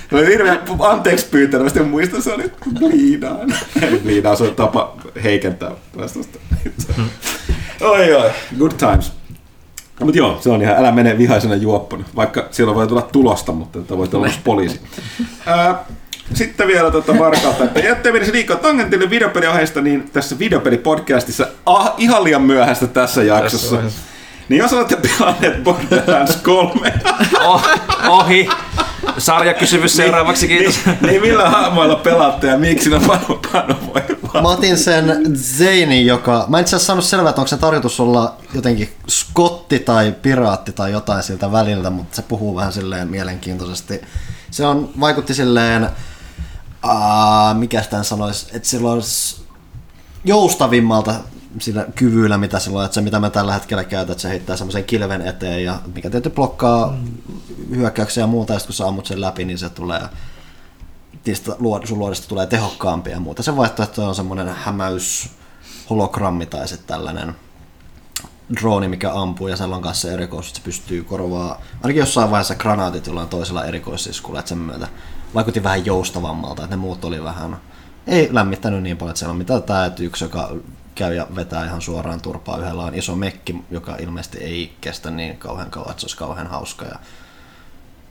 Se 0.09 0.15
oli 0.15 0.27
hirveän 0.27 0.59
anteeksi 0.79 1.25
pyytävästi, 1.31 1.79
mä 1.79 1.85
muistan, 1.85 2.21
se 2.21 2.33
oli 2.33 2.51
bliidaan. 2.79 3.53
Bliidaan, 4.03 4.37
se 4.37 4.43
on 4.43 4.55
tapa 4.55 4.95
heikentää 5.23 5.71
vastausta. 5.97 6.39
oi 7.81 8.13
oi, 8.13 8.29
good 8.59 8.71
times. 8.71 9.11
Mutta 9.99 10.17
joo, 10.17 10.37
se 10.41 10.49
on 10.49 10.61
ihan, 10.61 10.75
älä 10.77 10.91
mene 10.91 11.17
vihaisena 11.17 11.55
juoppona, 11.55 12.03
vaikka 12.15 12.47
siellä 12.51 12.75
voi 12.75 12.87
tulla 12.87 13.01
tulosta, 13.01 13.51
mutta 13.51 13.79
että 13.79 13.97
voit 13.97 14.13
olla 14.13 14.25
myös 14.25 14.39
poliisi. 14.43 14.79
Ää, 15.45 15.75
sitten 16.33 16.67
vielä 16.67 16.91
tuota 16.91 17.19
Varkalta, 17.19 17.63
että 17.63 17.79
jättää 17.79 18.11
menisi 18.11 18.31
liikaa 18.31 18.57
tangentille 18.57 19.09
videopeliaiheesta, 19.09 19.81
niin 19.81 20.09
tässä 20.13 20.39
videopelipodcastissa, 20.39 21.47
ah, 21.65 21.93
ihan 21.97 22.23
liian 22.23 22.41
myöhäistä 22.41 22.87
tässä 22.87 23.23
jaksossa. 23.23 23.75
vaiheessa. 23.75 23.99
niin 24.49 24.59
jos 24.59 24.73
olette 24.73 24.97
pelanneet 25.19 25.63
Borderlands 25.63 26.35
3, 26.35 26.93
Oh, 27.45 27.63
ohi. 28.07 28.49
Sarjakysymys 29.17 29.95
seuraavaksi, 29.95 30.47
kiitos. 30.47 30.85
niin, 30.85 30.97
niin 31.01 31.21
millä 31.21 31.49
hahmoilla 31.49 31.95
pelaatte 31.95 32.47
ja 32.47 32.57
miksi 32.57 32.89
ne 32.89 32.99
pano, 33.07 33.39
pano 33.51 33.75
voi 33.93 34.41
Mä 34.41 34.49
otin 34.49 34.77
sen 34.77 35.35
Zanein, 35.37 36.05
joka... 36.05 36.45
Mä 36.47 36.57
en 36.57 36.61
itse 36.61 36.75
asiassa 36.75 36.87
saanut 36.87 37.05
selvää, 37.05 37.29
että 37.29 37.41
onko 37.41 37.47
se 37.47 37.57
tarkoitus 37.57 37.99
olla 37.99 38.35
jotenkin 38.53 38.93
skotti 39.07 39.79
tai 39.79 40.15
piraatti 40.21 40.71
tai 40.71 40.91
jotain 40.91 41.23
siltä 41.23 41.51
väliltä, 41.51 41.89
mutta 41.89 42.15
se 42.15 42.21
puhuu 42.21 42.55
vähän 42.55 42.73
silleen 42.73 43.07
mielenkiintoisesti. 43.07 44.01
Se 44.51 44.65
on, 44.65 44.89
vaikutti 44.99 45.33
silleen... 45.33 45.89
Uh, 46.85 47.57
mikä 47.57 47.81
sitä 47.81 48.03
sanoisi, 48.03 48.47
että 48.53 48.69
sillä 48.69 48.91
olisi 48.91 49.45
joustavimmalta 50.25 51.15
sillä 51.59 51.85
kyvyllä, 51.95 52.37
mitä 52.37 52.59
sillä 52.59 52.79
on, 52.79 52.85
että 52.85 52.95
se 52.95 53.01
mitä 53.01 53.19
mä 53.19 53.29
tällä 53.29 53.53
hetkellä 53.53 53.83
käytän, 53.83 54.11
että 54.11 54.21
se 54.21 54.29
heittää 54.29 54.57
semmoisen 54.57 54.83
kilven 54.83 55.21
eteen 55.21 55.63
ja 55.63 55.79
mikä 55.95 56.09
tietysti 56.09 56.35
blokkaa 56.35 56.97
hyökkäyksiä 57.69 58.23
ja 58.23 58.27
muuta, 58.27 58.53
ja 58.53 58.59
sit 58.59 58.65
kun 58.65 58.73
sä 58.73 58.87
ammut 58.87 59.05
sen 59.05 59.21
läpi, 59.21 59.45
niin 59.45 59.57
se 59.57 59.69
tulee 59.69 60.01
niistä 61.25 61.51
luod- 61.51 61.87
sun 61.87 61.99
luodista 61.99 62.27
tulee 62.27 62.47
tehokkaampia 62.47 63.13
ja 63.13 63.19
muuta. 63.19 63.43
Se 63.43 63.57
vaihtoehto 63.57 64.07
on 64.07 64.15
semmoinen 64.15 64.47
hämäys 64.47 65.29
hologrammi 65.89 66.45
tai 66.45 66.67
sitten 66.67 66.87
tällainen 66.87 67.35
drooni, 68.53 68.87
mikä 68.87 69.13
ampuu 69.13 69.47
ja 69.47 69.57
siellä 69.57 69.75
on 69.75 69.81
kanssa 69.81 70.07
se 70.07 70.13
erikoisuus, 70.13 70.47
että 70.47 70.59
se 70.59 70.65
pystyy 70.65 71.03
korvaa 71.03 71.61
ainakin 71.83 71.99
jossain 71.99 72.31
vaiheessa 72.31 72.55
granaatit 72.55 73.07
jollain 73.07 73.29
toisella 73.29 73.65
erikoisiskulla, 73.65 74.39
että 74.39 74.49
sen 74.49 74.57
myötä 74.57 74.87
vaikutti 75.33 75.63
vähän 75.63 75.85
joustavammalta, 75.85 76.63
että 76.63 76.75
ne 76.75 76.81
muut 76.81 77.05
oli 77.05 77.23
vähän, 77.23 77.57
ei 78.07 78.29
lämmittänyt 78.31 78.83
niin 78.83 78.97
paljon, 78.97 79.11
että 79.11 79.19
siellä 79.19 79.31
on 79.31 79.37
mitään 79.37 79.63
tämä, 79.63 79.91
yksi, 79.99 80.25
joka 80.25 80.55
käy 80.95 81.13
ja 81.13 81.27
vetää 81.35 81.65
ihan 81.65 81.81
suoraan 81.81 82.21
turpaa, 82.21 82.57
yhdellä 82.57 82.83
on 82.83 82.95
iso 82.95 83.15
mekki, 83.15 83.63
joka 83.71 83.95
ilmeisesti 83.95 84.37
ei 84.37 84.77
kestä 84.81 85.11
niin 85.11 85.37
kauhean 85.37 85.71
kauan, 85.71 85.91
että 85.91 86.01
se 86.01 86.05
olisi 86.05 86.17
kauhean 86.17 86.47
hauska 86.47 86.85
ja 86.85 86.95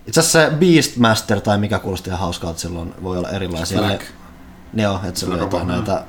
itse 0.07 0.21
asiassa 0.21 0.51
se 0.51 0.57
Beastmaster 0.57 1.41
tai 1.41 1.59
mikä 1.59 1.79
kuulosti 1.79 2.11
ihan 2.11 2.21
hauskaa, 2.21 2.51
että 2.51 2.63
silloin 2.63 2.95
voi 3.03 3.19
olla 3.19 3.31
erilaisia. 3.31 3.79
Black. 3.79 4.03
Ne, 4.73 4.83
joo, 4.83 5.01
että 5.05 5.21
se 5.21 5.27
jotain 5.27 5.67
näitä, 5.67 6.05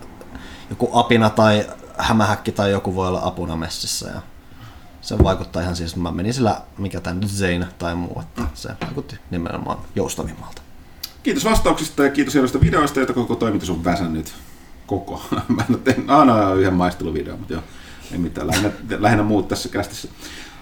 joku 0.69 0.89
apina 0.93 1.29
tai 1.29 1.67
hämähäkki 1.97 2.51
tai 2.51 2.71
joku 2.71 2.95
voi 2.95 3.07
olla 3.07 3.21
apuna 3.23 3.55
messissä 3.55 4.09
ja 4.09 4.21
se 5.01 5.17
vaikuttaa 5.23 5.61
ihan 5.61 5.75
siis, 5.75 5.95
mä 5.95 6.11
menin 6.11 6.33
sillä, 6.33 6.61
mikä 6.77 7.01
nyt 7.13 7.29
Zane 7.29 7.67
tai 7.77 7.95
muu, 7.95 8.21
että 8.21 8.41
se 8.53 8.69
vaikutti 8.81 9.19
nimenomaan 9.31 9.77
joustavimmalta. 9.95 10.61
Kiitos 11.23 11.45
vastauksista 11.45 12.03
ja 12.03 12.11
kiitos 12.11 12.33
hienoista 12.33 12.61
videoista, 12.61 12.99
joita 12.99 13.13
koko 13.13 13.35
toimitus 13.35 13.69
on 13.69 13.83
väsännyt. 13.83 14.33
Koko. 14.85 15.21
Mä 15.55 15.61
en 15.69 15.75
ole 15.75 15.81
tehnyt 15.83 16.09
aina 16.09 16.53
yhden 16.53 16.73
maisteluvideon, 16.73 17.39
mutta 17.39 17.53
joo, 17.53 17.63
ei 18.11 18.17
mitään. 18.17 18.47
Lähinnä, 18.47 18.69
lähinnä 18.99 19.23
muut 19.23 19.47
tässä 19.47 19.69
kästissä. 19.69 20.07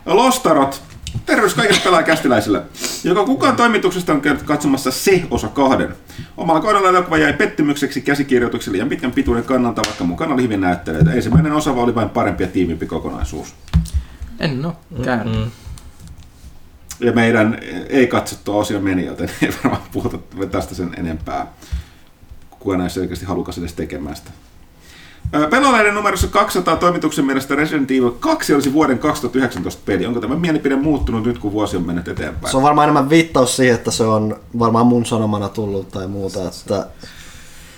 Lostarot. 0.05 0.81
Terveys 1.25 1.53
kaikille 1.53 1.81
pelaajakästiläisille. 1.83 2.61
Joka 3.03 3.25
kukaan 3.25 3.55
toimituksesta 3.55 4.13
on 4.13 4.21
käynyt 4.21 4.43
katsomassa 4.43 4.91
se 4.91 5.23
osa 5.31 5.47
kahden. 5.47 5.95
Omalla 6.37 6.61
kaudella 6.61 6.89
elokuva 6.89 7.17
jäi 7.17 7.33
pettymykseksi 7.33 8.01
käsikirjoitukselle 8.01 8.77
ja 8.77 8.85
pitkän 8.85 9.11
pituuden 9.11 9.43
kannalta, 9.43 9.81
vaikka 9.85 10.03
mukana 10.03 10.33
oli 10.33 10.41
hyvin 10.41 10.61
näyttelijöitä. 10.61 11.13
Ensimmäinen 11.13 11.51
osa 11.51 11.71
oli 11.71 11.95
vain 11.95 12.09
parempi 12.09 12.43
ja 12.43 12.49
tiivimpi 12.49 12.85
kokonaisuus. 12.85 13.55
En 14.39 14.65
oo 14.65 14.75
käynyt. 15.03 15.33
Mm-hmm. 15.33 15.51
Ja 16.99 17.11
meidän 17.11 17.59
ei 17.89 18.07
katsottu 18.07 18.57
osio 18.57 18.79
meni, 18.79 19.05
joten 19.05 19.29
ei 19.41 19.53
varmaan 19.63 19.83
puhuta 19.91 20.17
tästä 20.51 20.75
sen 20.75 20.93
enempää. 20.97 21.47
Kukaan 22.63 22.79
näissä 22.79 23.01
oikeasti 23.01 23.25
halukas 23.25 23.57
edes 23.57 23.73
tekemään 23.73 24.15
sitä. 24.15 24.31
Ö, 25.35 25.47
Pelolainen 25.47 25.95
numerossa 25.95 26.27
200 26.27 26.75
toimituksen 26.75 27.25
mielestä 27.25 27.55
Resident 27.55 27.91
Evil 27.91 28.11
2 28.11 28.53
olisi 28.53 28.73
vuoden 28.73 28.99
2019 28.99 29.81
peli. 29.85 30.05
Onko 30.05 30.19
tämä 30.19 30.35
mielipide 30.35 30.75
muuttunut 30.75 31.25
nyt, 31.25 31.37
kun 31.37 31.51
vuosi 31.51 31.77
on 31.77 31.85
mennyt 31.85 32.07
eteenpäin? 32.07 32.51
Se 32.51 32.57
on 32.57 32.63
varmaan 32.63 32.85
enemmän 32.85 33.09
viittaus 33.09 33.55
siihen, 33.55 33.75
että 33.75 33.91
se 33.91 34.03
on 34.03 34.39
varmaan 34.59 34.87
mun 34.87 35.05
sanomana 35.05 35.49
tullut 35.49 35.89
tai 35.89 36.07
muuta, 36.07 36.39
että 36.47 36.87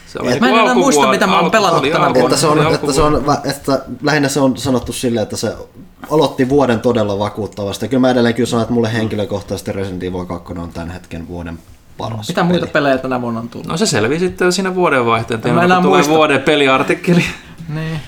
Se 0.07 0.19
Mä 0.23 0.31
en 0.31 0.41
niinku 0.41 0.59
enää 0.59 0.73
muista, 0.73 1.09
mitä 1.09 1.27
mä 1.27 1.39
oon 1.39 1.51
pelannut 1.51 1.79
oli 1.79 1.91
tänä 1.91 2.05
alkuvuonna, 2.05 2.35
että 2.35 2.41
se, 2.41 2.47
on, 2.47 2.59
oli 2.59 2.75
että 2.75 2.93
se 2.93 3.01
on, 3.01 3.23
että 3.43 3.81
lähinnä 4.01 4.29
se 4.29 4.39
on 4.39 4.57
sanottu 4.57 4.93
silleen, 4.93 5.23
että 5.23 5.37
se 5.37 5.53
aloitti 6.11 6.49
vuoden 6.49 6.79
todella 6.79 7.19
vakuuttavasti. 7.19 7.85
Ja 7.85 7.89
kyllä 7.89 8.01
mä 8.01 8.11
edelleen 8.11 8.35
kyllä 8.35 8.47
sanon, 8.47 8.61
että 8.61 8.73
mulle 8.73 8.93
henkilökohtaisesti 8.93 9.71
Resident 9.71 10.03
Evil 10.03 10.25
2 10.25 10.53
on 10.57 10.69
tämän 10.73 10.91
hetken 10.91 11.27
vuoden 11.27 11.59
paras 11.97 12.27
Mitä 12.27 12.43
muita 12.43 12.59
peli. 12.65 12.71
pelejä 12.71 12.97
tänä 12.97 13.21
vuonna 13.21 13.39
on 13.39 13.49
tullut? 13.49 13.67
No 13.67 13.77
se 13.77 13.85
selvii 13.85 14.19
sitten 14.19 14.51
siinä 14.51 14.75
vuodenvaihteen 14.75 15.37
En 15.37 15.39
mä 15.39 15.43
teemalla, 15.43 15.65
enää 15.65 15.77
kun 15.77 15.83
tulee 15.83 15.97
muista. 15.97 16.15
vuoden 16.15 16.41
peliartikkeli. 16.41 17.25
Niin. 17.69 17.99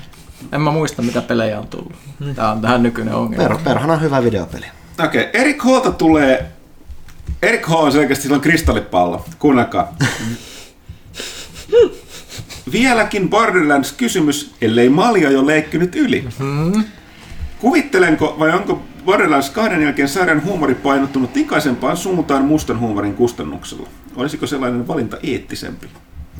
En 0.52 0.62
mä 0.62 0.72
muista, 0.72 1.02
mitä 1.02 1.22
pelejä 1.22 1.60
on 1.60 1.68
tullut. 1.68 1.94
Tää 2.36 2.52
on 2.52 2.62
tähän 2.62 2.84
nykyinen 2.84 3.14
ongelma. 3.14 3.48
Per, 3.48 3.58
perhana 3.64 3.94
on 3.94 4.02
hyvä 4.02 4.24
videopeli. 4.24 4.66
Okei, 5.06 5.22
okay. 5.22 5.42
Erik 5.42 5.64
Holta 5.64 5.92
tulee... 5.92 6.52
Erik 7.42 7.68
H 7.68 7.72
on 7.72 7.92
selkeästi 7.92 8.24
silloin 8.24 8.42
kristallipallo. 8.42 9.26
Kuunnelkaa. 9.40 9.96
Vieläkin 12.72 13.30
Borderlands-kysymys, 13.30 14.56
ellei 14.62 14.90
malja 14.90 15.32
jo 15.32 15.48
leikkynyt 15.48 15.96
yli. 15.96 16.28
Kuvittelenko 17.60 18.36
vai 18.40 18.54
onko 18.54 18.82
Borderlands 19.08 19.50
kahden 19.50 19.82
jälkeen 19.82 20.10
sarjan 20.10 20.44
huumori 20.46 20.76
painottunut 20.76 21.36
likaisempaan 21.36 21.98
suuntaan 21.98 22.46
mustan 22.46 22.80
huumorin 22.80 23.14
kustannuksella? 23.14 23.90
Olisiko 24.16 24.48
sellainen 24.48 24.88
valinta 24.88 25.18
eettisempi? 25.24 25.88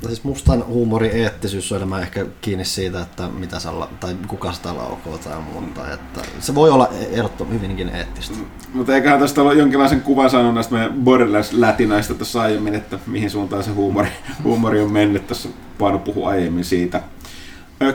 No 0.02 0.08
siis 0.08 0.24
mustan 0.24 0.66
huumorin 0.66 1.10
eettisyys 1.10 1.72
on 1.72 1.76
enemmän 1.76 2.02
ehkä 2.02 2.26
kiinni 2.40 2.64
siitä, 2.64 3.00
että 3.00 3.28
mitä 3.28 3.58
sä, 3.60 3.80
la- 3.80 3.90
tai 4.00 4.16
kuka 4.26 4.52
sitä 4.52 4.76
laukoo 4.76 5.18
tai 5.18 5.40
muuta. 5.52 5.92
Että 5.94 6.20
se 6.40 6.54
voi 6.54 6.70
olla 6.70 6.88
ehdottomasti 7.10 7.62
hyvinkin 7.62 7.88
eettistä. 7.88 8.34
Mutta 8.74 8.94
eiköhän 8.94 9.20
tästä 9.20 9.42
ollut 9.42 9.58
jonkinlaisen 9.58 10.00
kuvan 10.00 10.30
saanut 10.30 10.54
näistä 10.54 10.74
meidän 10.74 10.92
Borderlands-lätinäistä 10.92 12.14
tuossa 12.14 12.42
aiemmin, 12.42 12.74
että 12.74 12.98
mihin 13.06 13.30
suuntaan 13.30 13.64
se 13.64 13.70
huumori, 13.70 14.08
huumori 14.44 14.80
on 14.80 14.92
mennyt. 14.92 15.26
Tässä 15.26 15.48
Paano 15.78 15.98
puhui 15.98 16.32
aiemmin 16.32 16.64
siitä. 16.64 17.02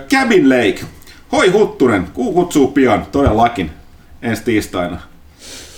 Cabin 0.09 0.49
Lake. 0.49 0.85
Hoi 1.31 1.49
Huttunen, 1.49 2.07
kuu 2.13 2.33
kutsuu 2.33 2.67
pian, 2.67 3.05
todellakin, 3.11 3.71
ensi 4.23 4.43
tiistaina. 4.43 4.97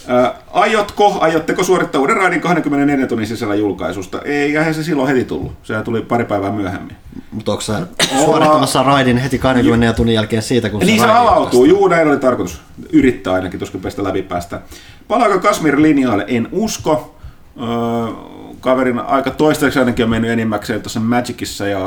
Ö, 0.10 0.34
aiotko, 0.52 1.18
aiotteko 1.20 1.64
suorittaa 1.64 2.02
uuden 2.02 2.18
raidin 2.18 2.42
24 2.42 3.08
tunnin 3.08 3.28
sisällä 3.28 3.56
julkaisusta? 3.56 4.22
Eihän 4.22 4.74
se 4.74 4.84
silloin 4.84 5.08
heti 5.08 5.24
tullut. 5.24 5.52
Sehän 5.64 5.84
tuli 5.84 6.02
pari 6.02 6.26
päivää 6.26 6.52
myöhemmin. 6.52 6.96
Mutta 7.32 7.52
onko 7.52 7.62
sä 7.62 7.88
suorittamassa 8.26 8.84
raidin 8.84 9.18
heti 9.18 9.40
20 9.40 9.94
tunnin 9.94 10.16
jälkeen 10.16 10.42
siitä, 10.42 10.70
kun 10.70 10.80
Niin 10.80 11.00
se 11.00 11.06
raidi 11.06 11.20
avautuu, 11.20 11.66
juu 11.66 11.88
näin 11.88 12.08
oli 12.08 12.18
tarkoitus 12.20 12.62
yrittää 12.92 13.34
ainakin, 13.34 13.60
tuskin 13.60 13.82
päästä 13.82 14.04
läpi 14.04 14.22
päästä. 14.22 14.62
Palaako 15.08 15.40
Kasmir 15.40 15.82
linjoille? 15.82 16.26
En 16.28 16.48
usko. 16.52 17.16
Öö, 17.62 18.14
kaverin 18.60 19.00
aika 19.00 19.32
toistaiseksi 19.32 19.80
ainakin 19.80 20.04
on 20.04 20.10
mennyt 20.10 20.32
enimmäkseen 20.32 20.82
tuossa 20.82 21.00
Magicissa 21.00 21.68
ja 21.68 21.80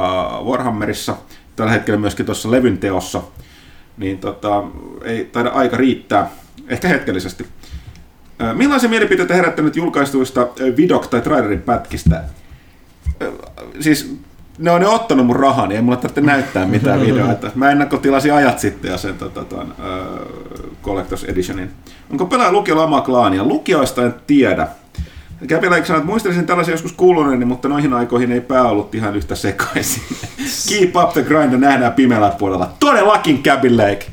Warhammerissa. 0.45 1.17
Tällä 1.57 1.73
hetkellä 1.73 2.01
myöskin 2.01 2.27
tuossa 2.27 2.51
levyn 2.51 2.79
teossa. 2.79 3.23
niin 3.97 4.19
tota, 4.19 4.63
ei 5.05 5.25
taida 5.25 5.49
aika 5.49 5.77
riittää, 5.77 6.31
ehkä 6.69 6.89
hetkellisesti. 6.89 7.47
Millaisia 8.55 8.89
mielipiteitä 8.91 9.35
herättänyt 9.35 9.77
julkaistuista 9.77 10.49
Vidok- 10.59 11.09
tai 11.09 11.21
trailerin 11.21 11.63
pätkistä? 11.63 12.25
Siis 13.81 14.17
ne 14.59 14.71
on 14.71 14.81
ne 14.81 14.87
ottanut 14.87 15.27
mun 15.27 15.37
rahan, 15.37 15.69
niin 15.69 15.77
ei 15.77 15.83
mulle 15.83 15.97
tarvitse 15.97 16.21
näyttää 16.21 16.67
mitään 16.67 17.01
videoita. 17.01 17.51
Mä 17.55 17.71
ennakkotilasin 17.71 18.33
ajat 18.33 18.59
sitten 18.59 18.91
ja 18.91 18.99
sen 18.99 19.15
tota, 19.15 19.45
ton, 19.45 19.75
ö, 19.85 20.05
Collector's 20.85 21.31
Editionin. 21.31 21.71
Onko 22.11 22.27
pelaaja 22.27 22.53
lukiolla 22.53 22.85
omaa 22.85 23.01
klaania? 23.01 23.45
Lukioista 23.45 24.03
en 24.03 24.15
tiedä. 24.27 24.69
Käpiläik 25.49 25.87
sanoi, 25.87 26.01
että 26.01 26.11
muistelisin 26.11 26.47
tällaisia 26.47 26.75
joskus 26.75 26.93
kuuluneeni, 26.93 27.45
mutta 27.45 27.69
noihin 27.69 27.93
aikoihin 27.95 28.33
ei 28.33 28.41
pää 28.41 28.63
ollut 28.63 28.95
ihan 28.95 29.17
yhtä 29.17 29.35
sekaisin. 29.35 30.03
Keep 30.69 30.97
up 30.97 31.13
the 31.13 31.23
grind 31.23 31.53
ja 31.53 31.59
nähdään 31.59 31.93
pimeällä 31.93 32.33
puolella. 32.39 32.71
Todellakin 32.81 33.43
Käpiläik! 33.43 34.05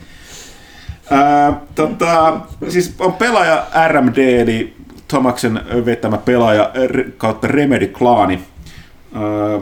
Ää, 1.11 1.61
tota, 1.75 2.39
siis 2.69 2.95
on 2.99 3.13
pelaaja 3.13 3.65
RMD, 3.87 4.17
eli 4.17 4.75
Tomaksen 5.07 5.61
vetämä 5.85 6.17
pelaaja 6.17 6.71
kautta 7.17 7.47
Remedy-klaani. 7.47 8.39
Ää, 9.13 9.59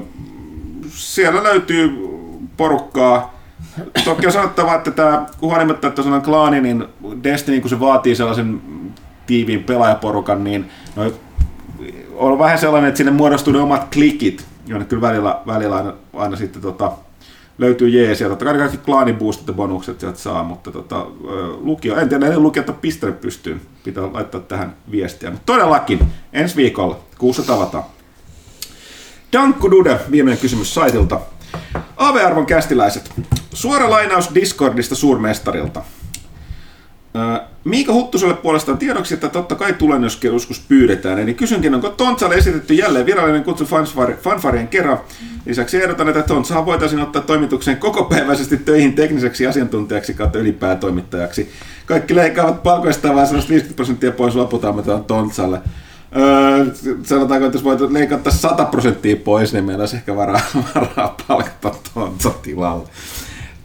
siellä 0.90 1.44
löytyy 1.44 2.10
porukkaa. 2.58 3.34
Toki 4.06 4.26
on 4.26 4.32
sanottava, 4.32 4.76
että 4.76 4.92
tämä, 4.92 5.26
kun 5.40 5.50
huolimatta, 5.50 5.88
että 5.88 6.02
on 6.02 6.22
klaani, 6.22 6.62
niin 6.62 6.86
Destiny, 7.24 7.62
kun 7.62 7.70
se 7.70 7.80
vaatii 7.80 8.16
sellaisen 8.16 8.62
tiiviin 9.26 9.64
pelaajaporukan, 9.64 10.44
niin 10.44 10.70
noi, 10.96 11.14
on 12.16 12.40
vähän 12.40 12.60
sellainen, 12.60 12.88
että 12.88 12.98
sinne 12.98 13.12
muodostuu 13.12 13.54
ne 13.54 13.60
omat 13.60 13.88
klikit, 13.94 14.46
jonne 14.68 14.86
kyllä 14.86 15.02
välillä, 15.02 15.42
välillä 15.48 15.76
aina, 15.76 15.94
aina 16.14 16.36
sitten 16.36 16.62
tota, 16.62 16.92
löytyy 17.64 17.90
jeesiä. 17.90 18.30
Totta 18.30 18.46
kai 18.46 18.58
kaikki 18.58 18.78
klaaniboostit 18.78 19.48
ja 19.48 19.54
bonukset 19.54 20.00
sieltä 20.00 20.20
saa, 20.20 20.44
mutta 20.44 20.72
tota, 20.72 21.06
lukio, 21.62 21.96
en 21.96 22.10
tiedä, 22.10 22.30
ne 22.30 22.38
lukiot 22.38 22.70
on 22.70 22.76
pistänyt 22.76 23.22
pystyyn. 23.22 23.62
Pitää 23.84 24.14
laittaa 24.14 24.42
tähän 24.42 24.76
viestiä. 24.92 25.32
Mutta 25.32 25.46
todellakin, 25.46 26.00
ensi 26.34 26.56
viikolla, 26.56 27.00
kuussa 27.18 27.44
tavataan. 27.44 27.84
Dankku 29.34 29.72
Dude, 29.72 30.00
viimeinen 30.12 30.42
kysymys 30.42 30.74
saitilta. 30.74 31.20
AV-arvon 31.98 32.46
kästiläiset. 32.46 33.12
Suora 33.54 33.90
lainaus 33.90 34.36
Discordista 34.36 34.96
suurmestarilta. 34.96 35.82
Miika 37.64 37.94
Huttuselle 37.94 38.34
puolestaan 38.34 38.78
tiedoksi, 38.78 39.14
että 39.14 39.30
totta 39.30 39.56
kai 39.56 39.74
tulen, 39.74 40.04
jos 40.04 40.20
joskus 40.24 40.60
pyydetään. 40.60 41.20
Eli 41.20 41.34
kysynkin, 41.34 41.76
onko 41.76 41.90
Tontsalle 41.90 42.36
esitetty 42.36 42.74
jälleen 42.74 43.06
virallinen 43.06 43.44
kutsu 43.44 43.68
fanfarien 44.22 44.68
kerran. 44.68 45.00
Lisäksi 45.46 45.84
ehdotan, 45.84 46.10
että 46.10 46.22
Tontsahan 46.22 46.66
voitaisiin 46.66 47.02
ottaa 47.02 47.22
toimitukseen 47.22 47.78
kokopäiväisesti 47.78 48.58
töihin 48.58 48.94
tekniseksi 48.94 49.48
asiantuntijaksi 49.48 50.14
kautta 50.14 50.40
ylipäätoimittajaksi. 50.40 51.52
Kaikki 51.86 52.16
leikkaavat 52.16 52.64
palkoistaan 52.64 53.16
vain 53.16 53.28
50 53.30 53.76
prosenttia 53.76 54.12
pois, 54.12 54.36
loput 54.36 54.66
ammetaan 54.66 55.04
Tontsalle. 55.04 55.62
Öö, 56.16 56.66
sanotaanko, 57.04 57.46
että 57.46 57.56
jos 57.56 57.64
voit 57.64 57.82
leikata 57.82 58.32
100 58.32 58.66
prosenttia 58.66 59.16
pois, 59.16 59.54
niin 59.54 59.66
meillä 59.66 59.82
olisi 59.82 59.96
ehkä 59.96 60.16
varaa, 60.16 60.42
varaa 60.76 61.16
palkata 61.28 61.72
Tontsa 61.94 62.30
tilalle. 62.30 62.88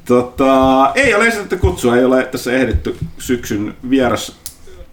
Tota, 0.08 0.92
ei 0.94 1.14
ole 1.14 1.26
esitetty 1.26 1.56
kutsua, 1.56 1.96
ei 1.96 2.04
ole 2.04 2.24
tässä 2.24 2.52
ehditty 2.52 2.96
syksyn 3.18 3.76
vieras, 3.90 4.36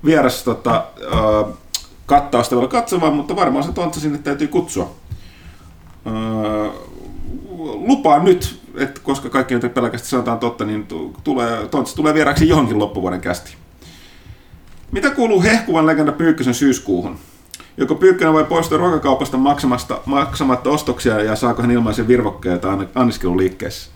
vieras 0.05 0.43
tota, 0.43 0.85
uh, 1.13 1.57
kattausta 2.05 2.55
vielä 2.55 2.67
katsomaan, 2.67 3.13
mutta 3.13 3.35
varmaan 3.35 3.63
se 3.63 3.71
tontsa 3.71 3.99
sinne 3.99 4.17
täytyy 4.17 4.47
kutsua. 4.47 4.91
Uh, 6.05 6.73
lupaan 7.87 8.25
nyt, 8.25 8.59
että 8.77 9.01
koska 9.03 9.29
kaikki 9.29 9.53
nyt 9.53 9.73
pelkästään 9.73 10.09
sanotaan 10.09 10.39
totta, 10.39 10.65
niin 10.65 10.87
tu- 10.87 11.15
tulee, 11.23 11.67
tontsa 11.67 11.95
tulee 11.95 12.13
vieraksi 12.13 12.49
johonkin 12.49 12.79
loppuvuoden 12.79 13.21
kästi. 13.21 13.55
Mitä 14.91 15.09
kuuluu 15.09 15.43
hehkuvan 15.43 15.85
legenda 15.85 16.11
Pyykkösen 16.11 16.53
syyskuuhun? 16.53 17.17
Joko 17.77 17.95
Pyykkönen 17.95 18.33
voi 18.33 18.43
poistua 18.43 18.77
ruokakaupasta 18.77 19.37
maksamasta, 19.37 20.01
maksamatta 20.05 20.69
ostoksia 20.69 21.23
ja 21.23 21.35
saako 21.35 21.61
hän 21.61 21.71
ilmaisen 21.71 22.07
virvokkeita 22.07 22.71
ann- 22.75 22.87
anniskeluliikkeessä? 22.95 23.94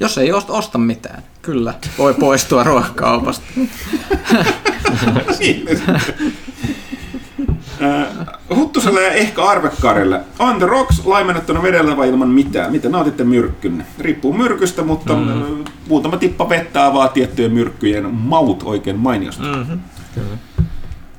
Jos 0.00 0.18
ei 0.18 0.32
osta, 0.32 0.52
osta 0.52 0.78
mitään, 0.78 1.22
kyllä, 1.42 1.74
voi 1.98 2.14
poistua 2.14 2.64
ruokakaupasta. 2.72 3.44
Äh, 7.82 8.06
Huttuselle 8.56 9.02
ja 9.02 9.10
ehkä 9.10 9.44
Arvekkarille. 9.44 10.20
On 10.38 10.58
the 10.58 10.66
rocks 10.66 11.02
laimennettuna 11.04 11.62
vedellä 11.62 11.96
vai 11.96 12.08
ilman 12.08 12.28
mitään? 12.28 12.72
Miten 12.72 12.92
nautitte 12.92 13.24
myrkkynne? 13.24 13.84
Riippuu 13.98 14.32
myrkystä, 14.32 14.82
mutta 14.82 15.14
mm. 15.14 15.64
muutama 15.88 16.16
tippa 16.16 16.48
vettä 16.48 16.86
avaa 16.86 17.08
tiettyjen 17.08 17.52
myrkkyjen 17.52 18.14
maut 18.14 18.62
oikein 18.62 18.98
mainiosti. 18.98 19.42
Mm-hmm. 19.42 19.80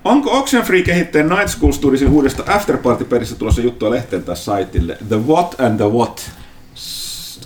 Onko 0.03 0.39
Oxenfree-kehittäjän 0.39 1.29
Night 1.29 1.47
School 1.47 1.71
Studiosin 1.71 2.09
uudesta 2.09 2.43
Afterparty-pelissä 2.47 3.35
tulossa 3.35 3.61
juttua 3.61 3.89
lehteen 3.89 4.23
tai 4.23 4.37
saitille? 4.37 4.97
The 5.07 5.27
What 5.27 5.59
and 5.59 5.77
the 5.77 5.91
What. 5.91 6.31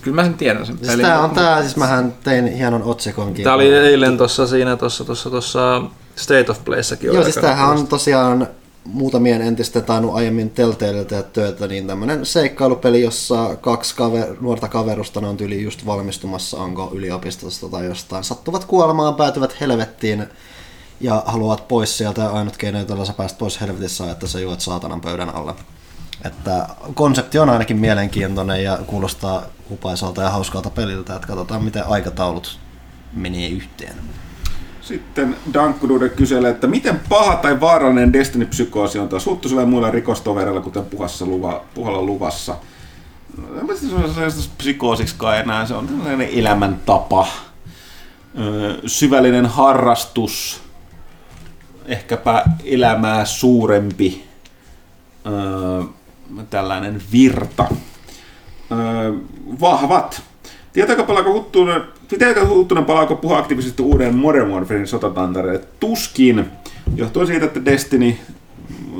Kyllä 0.00 0.14
mä 0.14 0.24
sen 0.24 0.34
tiedän 0.34 0.66
sen 0.66 0.78
Siis 0.78 0.90
pelin. 0.90 1.06
tää 1.06 1.20
on 1.20 1.30
tää, 1.30 1.62
siis 1.62 1.76
mähän 1.76 2.14
tein 2.24 2.46
hienon 2.46 2.82
otsikonkin. 2.82 3.44
Tää 3.44 3.54
oli 3.54 3.74
eilen 3.74 4.18
tuossa 4.18 4.46
siinä 4.46 4.76
tuossa 4.76 5.04
tuossa 5.04 5.30
tuossa 5.30 5.82
State 6.16 6.50
of 6.50 6.64
Playssäkin. 6.64 7.12
Joo, 7.12 7.22
siis 7.22 7.34
tämähän 7.34 7.68
on 7.68 7.86
tosiaan 7.86 8.48
muutamien 8.84 9.42
entisten 9.42 9.84
tainnut 9.84 10.14
aiemmin 10.14 10.50
Telltaleilta 10.50 11.08
tehdä 11.08 11.22
työtä, 11.22 11.66
niin 11.66 11.86
tämmönen 11.86 12.26
seikkailupeli, 12.26 13.02
jossa 13.02 13.56
kaksi 13.56 13.96
kaver, 13.96 14.26
nuorta 14.40 14.68
kaverusta 14.68 15.20
ne 15.20 15.28
on 15.28 15.36
tyyli 15.36 15.62
just 15.62 15.86
valmistumassa, 15.86 16.56
onko 16.56 16.90
yliopistosta 16.94 17.68
tai 17.68 17.84
jostain, 17.86 18.24
sattuvat 18.24 18.64
kuolemaan, 18.64 19.14
päätyvät 19.14 19.60
helvettiin 19.60 20.26
ja 21.00 21.22
haluavat 21.26 21.68
pois 21.68 21.98
sieltä 21.98 22.22
ja 22.22 22.30
ainut 22.30 22.56
keino, 22.56 22.78
jolla 22.88 23.04
sä 23.04 23.12
pääst 23.12 23.38
pois 23.38 23.60
helvetissä 23.60 24.04
on, 24.04 24.10
että 24.10 24.26
sä 24.26 24.40
juot 24.40 24.60
saatanan 24.60 25.00
pöydän 25.00 25.34
alla. 25.34 25.56
Että 26.24 26.68
konsepti 26.94 27.38
on 27.38 27.50
ainakin 27.50 27.76
mielenkiintoinen 27.76 28.64
ja 28.64 28.78
kuulostaa 28.86 29.42
hupaisalta 29.70 30.22
ja 30.22 30.30
hauskalta 30.30 30.70
peliltä, 30.70 31.14
että 31.14 31.28
katsotaan 31.28 31.64
miten 31.64 31.86
aikataulut 31.86 32.58
menee 33.12 33.48
yhteen. 33.48 33.96
Sitten 34.80 35.36
Dankkudude 35.54 36.08
kyselee, 36.08 36.50
että 36.50 36.66
miten 36.66 37.00
paha 37.08 37.36
tai 37.36 37.60
vaarallinen 37.60 38.12
Destiny-psykoosi 38.12 38.98
on 38.98 39.08
taas 39.08 39.26
Huttusella 39.26 39.62
ja 39.62 39.66
muilla 39.66 39.90
rikostovereilla, 39.90 40.60
kuten 40.60 40.84
puhassa 40.84 41.26
luva, 41.26 41.64
puhalla 41.74 42.02
luvassa. 42.02 42.56
En 43.60 43.66
mä 43.66 43.74
se 43.74 43.94
on 43.94 44.14
sellaista 44.14 45.38
enää, 45.40 45.66
se 45.66 45.74
on 45.74 45.88
tällainen 45.88 46.28
elämäntapa, 46.32 47.26
syvällinen 48.86 49.46
harrastus, 49.46 50.60
ehkäpä 51.86 52.44
elämää 52.64 53.24
suurempi 53.24 54.28
tällainen 56.50 57.02
virta. 57.12 57.64
Öö, 58.72 59.12
vahvat. 59.60 60.22
Tietääkö 60.72 61.04
palaako 61.04 61.32
Huttunen, 61.32 61.82
tietääkö 62.08 62.46
Huttunen 62.46 62.84
palaako 62.84 63.16
puhua 63.16 63.38
aktiivisesti 63.38 63.82
uuden 63.82 64.14
Modern 64.14 64.50
Warfarein 64.50 64.86
sotatantereille? 64.86 65.64
Tuskin. 65.80 66.44
Johtuen 66.96 67.26
siitä, 67.26 67.46
että 67.46 67.64
Destiny 67.64 68.16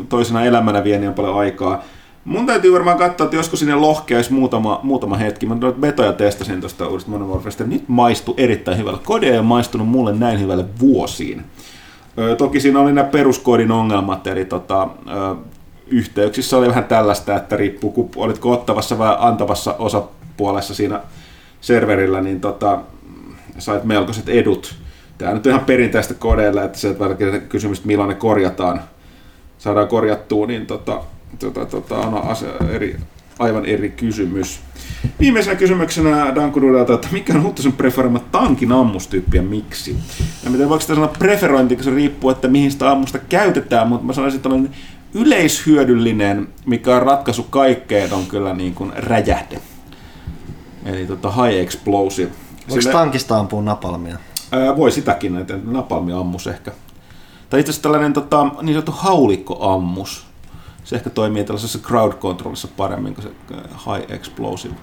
toisena 0.08 0.44
elämänä 0.44 0.84
vie 0.84 0.98
niin 0.98 1.14
paljon 1.14 1.38
aikaa. 1.38 1.82
Mun 2.24 2.46
täytyy 2.46 2.72
varmaan 2.72 2.98
katsoa, 2.98 3.24
että 3.24 3.36
joskus 3.36 3.58
sinne 3.58 3.74
lohkeaisi 3.74 4.32
muutama, 4.32 4.80
muutama 4.82 5.16
hetki. 5.16 5.46
Mä 5.46 5.56
betoja 5.80 6.12
testasin 6.12 6.60
tuosta 6.60 6.88
uudesta 6.88 7.10
Modern 7.10 7.30
Warfareista. 7.30 7.64
Nyt 7.64 7.88
maistui 7.88 8.34
erittäin 8.36 8.78
hyvällä. 8.78 8.98
Kode 9.04 9.26
ei 9.26 9.38
ole 9.38 9.42
maistunut 9.42 9.88
mulle 9.88 10.12
näin 10.12 10.40
hyvälle 10.40 10.64
vuosiin. 10.80 11.44
Ö, 12.18 12.36
toki 12.36 12.60
siinä 12.60 12.80
oli 12.80 12.92
nämä 12.92 13.08
peruskoodin 13.08 13.70
ongelmat, 13.70 14.26
eli 14.26 14.44
tota, 14.44 14.88
ö, 15.08 15.36
yhteyksissä 15.90 16.56
oli 16.56 16.68
vähän 16.68 16.84
tällaista, 16.84 17.36
että 17.36 17.56
riippuu, 17.56 17.90
kun 17.90 18.10
olitko 18.16 18.52
ottavassa 18.52 18.98
vai 18.98 19.16
antavassa 19.18 19.74
osapuolessa 19.78 20.74
siinä 20.74 21.00
serverillä, 21.60 22.20
niin 22.20 22.40
tota, 22.40 22.78
sait 23.58 23.84
melkoiset 23.84 24.28
edut. 24.28 24.74
Tämä 25.18 25.34
nyt 25.34 25.46
on 25.46 25.50
ihan 25.50 25.64
perinteistä 25.64 26.14
kodeilla, 26.14 26.62
että 26.62 26.78
se 26.78 26.88
että 26.90 27.38
kysymys, 27.38 27.84
milloin 27.84 28.08
ne 28.08 28.14
korjataan, 28.14 28.80
saadaan 29.58 29.88
korjattua, 29.88 30.46
niin 30.46 30.66
tota, 30.66 31.00
tota, 31.38 31.66
tota, 31.66 31.96
on 31.96 32.22
asia, 32.22 32.48
eri, 32.70 32.96
aivan 33.38 33.66
eri 33.66 33.90
kysymys. 33.90 34.60
Viimeisenä 35.20 35.56
kysymyksenä 35.56 36.34
Dankududelta, 36.34 36.94
että 36.94 37.08
mikä 37.12 37.32
on 37.32 37.42
Huttusen 37.42 37.72
preferoima 37.72 38.18
tankin 38.18 38.72
ammustyyppi 38.72 39.36
ja 39.36 39.42
miksi? 39.42 39.96
Ja 40.44 40.50
miten 40.50 40.68
voiko 40.68 40.80
sitä 40.80 40.94
sanoa 40.94 41.14
preferointi, 41.18 41.74
kun 41.76 41.84
se 41.84 41.90
riippuu, 41.90 42.30
että 42.30 42.48
mihin 42.48 42.70
sitä 42.70 42.90
ammusta 42.90 43.18
käytetään, 43.18 43.88
mutta 43.88 44.06
mä 44.06 44.12
sanoisin, 44.12 44.40
tällainen 44.40 44.70
yleishyödyllinen, 45.14 46.48
mikä 46.66 46.96
on 46.96 47.02
ratkaisu 47.02 47.42
kaikkeen, 47.42 48.12
on 48.12 48.26
kyllä 48.26 48.54
niin 48.54 48.74
kuin 48.74 48.92
räjähde. 48.96 49.60
Eli 50.84 51.06
tota 51.06 51.30
high 51.30 51.60
explosive. 51.60 52.30
Voiko 52.68 52.82
Sille- 52.82 52.92
tankista 52.92 53.38
ampua 53.38 53.62
napalmia? 53.62 54.18
Ää, 54.52 54.76
voi 54.76 54.90
sitäkin, 54.90 55.36
että 55.36 55.58
napalmi 55.64 56.12
ammus 56.12 56.46
ehkä. 56.46 56.72
Tai 57.50 57.60
itse 57.60 57.70
asiassa 57.70 57.82
tällainen 57.82 58.12
tota, 58.12 58.46
niin 58.62 58.74
sanottu 58.74 58.92
haulikkoammus. 58.92 60.26
Se 60.84 60.96
ehkä 60.96 61.10
toimii 61.10 61.44
tällaisessa 61.44 61.78
crowd 61.78 62.12
controlissa 62.12 62.68
paremmin 62.76 63.14
kuin 63.14 63.24
se 63.24 63.30
ää, 63.54 63.62
high 63.86 64.12
explosive. 64.12 64.74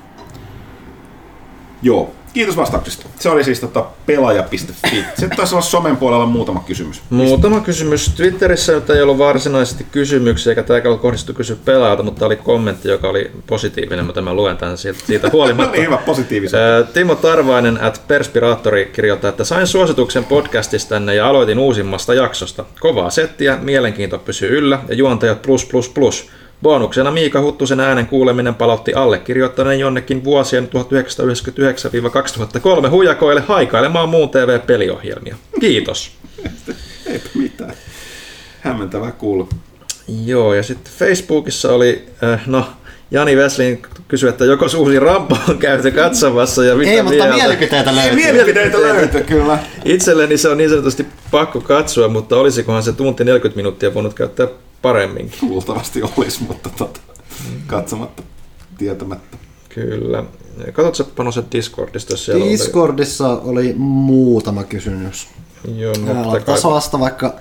Joo, 1.81 2.11
kiitos 2.35 2.57
vastauksista. 2.57 3.05
Se 3.19 3.29
oli 3.29 3.43
siis 3.43 3.59
tota 3.59 3.85
pelaaja.fi. 4.05 5.05
Sitten 5.17 5.37
taisi 5.37 5.55
olla 5.55 5.65
somen 5.65 5.97
puolella 5.97 6.25
muutama 6.25 6.63
kysymys. 6.67 7.01
Muutama 7.09 7.59
kysymys 7.59 8.09
Twitterissä, 8.09 8.71
jota 8.71 8.95
ei 8.95 9.01
ollut 9.01 9.17
varsinaisesti 9.17 9.85
kysymyksiä, 9.91 10.51
eikä 10.51 10.63
tämä 10.63 10.97
kohdistu 11.01 11.33
kysy 11.33 11.57
pelaajalta, 11.65 12.03
mutta 12.03 12.25
oli 12.25 12.35
kommentti, 12.35 12.89
joka 12.89 13.09
oli 13.09 13.31
positiivinen, 13.47 14.05
mutta 14.05 14.21
mä 14.21 14.33
luen 14.33 14.57
tämän 14.57 14.77
siitä, 14.77 15.29
huolimatta. 15.33 15.71
niin 15.75 15.85
hyvä, 15.85 15.97
positiivisen. 15.97 16.59
Ää, 16.59 16.83
Timo 16.83 17.15
Tarvainen 17.15 17.83
at 17.83 18.01
Perspiraattori 18.07 18.91
kirjoittaa, 18.93 19.29
että 19.29 19.43
sain 19.43 19.67
suosituksen 19.67 20.23
podcastistanne 20.23 21.15
ja 21.15 21.27
aloitin 21.27 21.59
uusimmasta 21.59 22.13
jaksosta. 22.13 22.65
Kovaa 22.79 23.09
settiä, 23.09 23.57
mielenkiinto 23.61 24.19
pysyy 24.19 24.57
yllä 24.57 24.79
ja 24.87 24.95
juontajat 24.95 25.41
plus 25.41 25.65
plus 25.65 25.89
plus. 25.89 26.29
Bonuksena 26.65 27.11
Miika 27.11 27.41
Huttusen 27.41 27.79
äänen 27.79 28.07
kuuleminen 28.07 28.55
palautti 28.55 28.93
allekirjoittaneen 28.93 29.79
jonnekin 29.79 30.23
vuosien 30.23 30.69
1999-2003 32.85 32.89
hujakoille 32.89 33.41
haikailemaan 33.41 34.09
muun 34.09 34.29
TV-peliohjelmia. 34.29 35.35
Kiitos. 35.59 36.11
Eipä 37.07 37.29
mitään. 37.35 37.73
Hämmentävää 38.61 39.11
kuulla. 39.11 39.47
Joo, 40.25 40.53
ja 40.53 40.63
sitten 40.63 40.93
Facebookissa 40.93 41.73
oli, 41.73 42.05
äh, 42.23 42.47
no, 42.47 42.65
Jani 43.11 43.35
Weslin 43.35 43.81
kysyi, 44.07 44.29
että 44.29 44.45
joko 44.45 44.65
uusi 44.77 44.99
Rambo 44.99 45.37
on 45.49 45.57
käyty 45.57 45.91
katsomassa 45.91 46.65
ja 46.65 46.75
mitä 46.75 46.91
Ei, 46.91 47.03
mutta 47.03 47.23
mieltä. 47.23 47.35
mielipiteitä 47.35 47.95
löytyy. 47.95 48.15
Mielipiteitä 48.15 48.81
löytyy 48.81 49.23
kyllä. 49.23 49.59
Itselleni 49.85 50.37
se 50.37 50.49
on 50.49 50.57
niin 50.57 50.69
sanotusti 50.69 51.05
pakko 51.31 51.61
katsoa, 51.61 52.07
mutta 52.07 52.37
olisikohan 52.37 52.83
se 52.83 52.93
tunti 52.93 53.23
40 53.23 53.55
minuuttia 53.55 53.93
voinut 53.93 54.13
käyttää 54.13 54.47
paremminkin. 54.87 55.49
Luultavasti 55.49 56.01
olisi, 56.17 56.43
mutta 56.43 56.69
tota, 56.69 56.99
katsomatta, 57.67 58.23
tietämättä. 58.77 59.37
Kyllä. 59.69 60.23
Katsotko 60.73 61.13
Panosen 61.15 61.45
Discordista, 61.51 62.13
jos 62.13 62.25
siellä 62.25 62.45
Discordissa 62.45 63.29
oli 63.29 63.73
muutama 63.77 64.63
kysymys. 64.63 65.27
oli? 65.67 65.79
Joo, 65.81 65.93
no, 66.13 66.31
kai... 66.45 66.61
vasta 66.63 66.99
vaikka 66.99 67.33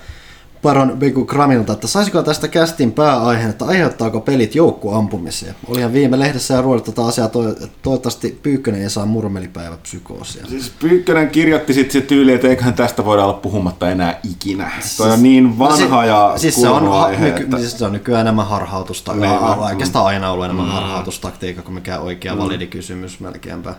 Baron 0.65 0.97
Beku 0.99 1.25
Gramilta, 1.25 1.73
että 1.73 1.87
saisiko 1.87 2.23
tästä 2.23 2.49
kästin 2.49 2.93
pääaiheen, 2.93 3.51
että 3.51 3.65
aiheuttaako 3.65 4.21
pelit 4.21 4.55
joukkuampumisia? 4.55 5.55
Olihan 5.69 5.93
viime 5.93 6.19
lehdessä 6.19 6.55
ja 6.55 6.63
ruodittu 6.63 6.93
tätä 6.93 7.07
asiaa, 7.07 7.29
toi, 7.29 7.57
toivottavasti 7.83 8.39
Pyykkönen 8.43 8.83
ei 8.83 8.91
saa 8.91 9.07
murmelipäivä 9.07 9.77
psykoosia. 9.77 10.47
Siis 10.47 10.73
Pyykkönen 10.81 11.31
kirjoitti 11.31 11.75
sitten 11.75 12.03
se 12.03 12.07
tyyli, 12.07 12.33
että 12.33 12.49
eiköhän 12.49 12.75
tästä 12.75 13.05
voida 13.05 13.25
olla 13.25 13.33
puhumatta 13.33 13.91
enää 13.91 14.21
ikinä. 14.31 14.71
Toi 14.97 15.11
on 15.11 15.23
niin 15.23 15.59
vanha 15.59 16.05
ja 16.05 16.33
siis 16.37 16.55
se 16.55 16.69
on, 16.69 16.89
aihe, 16.93 17.27
nyky, 17.27 17.43
että- 17.43 17.59
siis 17.59 17.79
se 17.79 17.85
on 17.85 17.93
nykyään 17.93 18.21
enemmän 18.21 18.47
harhautusta. 18.47 19.13
Niin, 19.15 19.31
mm. 19.33 19.59
oikeastaan 19.63 20.07
aina 20.07 20.31
ollut 20.31 20.45
enemmän 20.45 20.67
mm. 20.67 20.73
harhautustaktiikka 20.73 21.63
kuin 21.63 21.75
mikä 21.75 21.99
oikea 21.99 22.39
validi 22.39 22.67
kysymys 22.67 23.21
melkeinpä. 23.21 23.75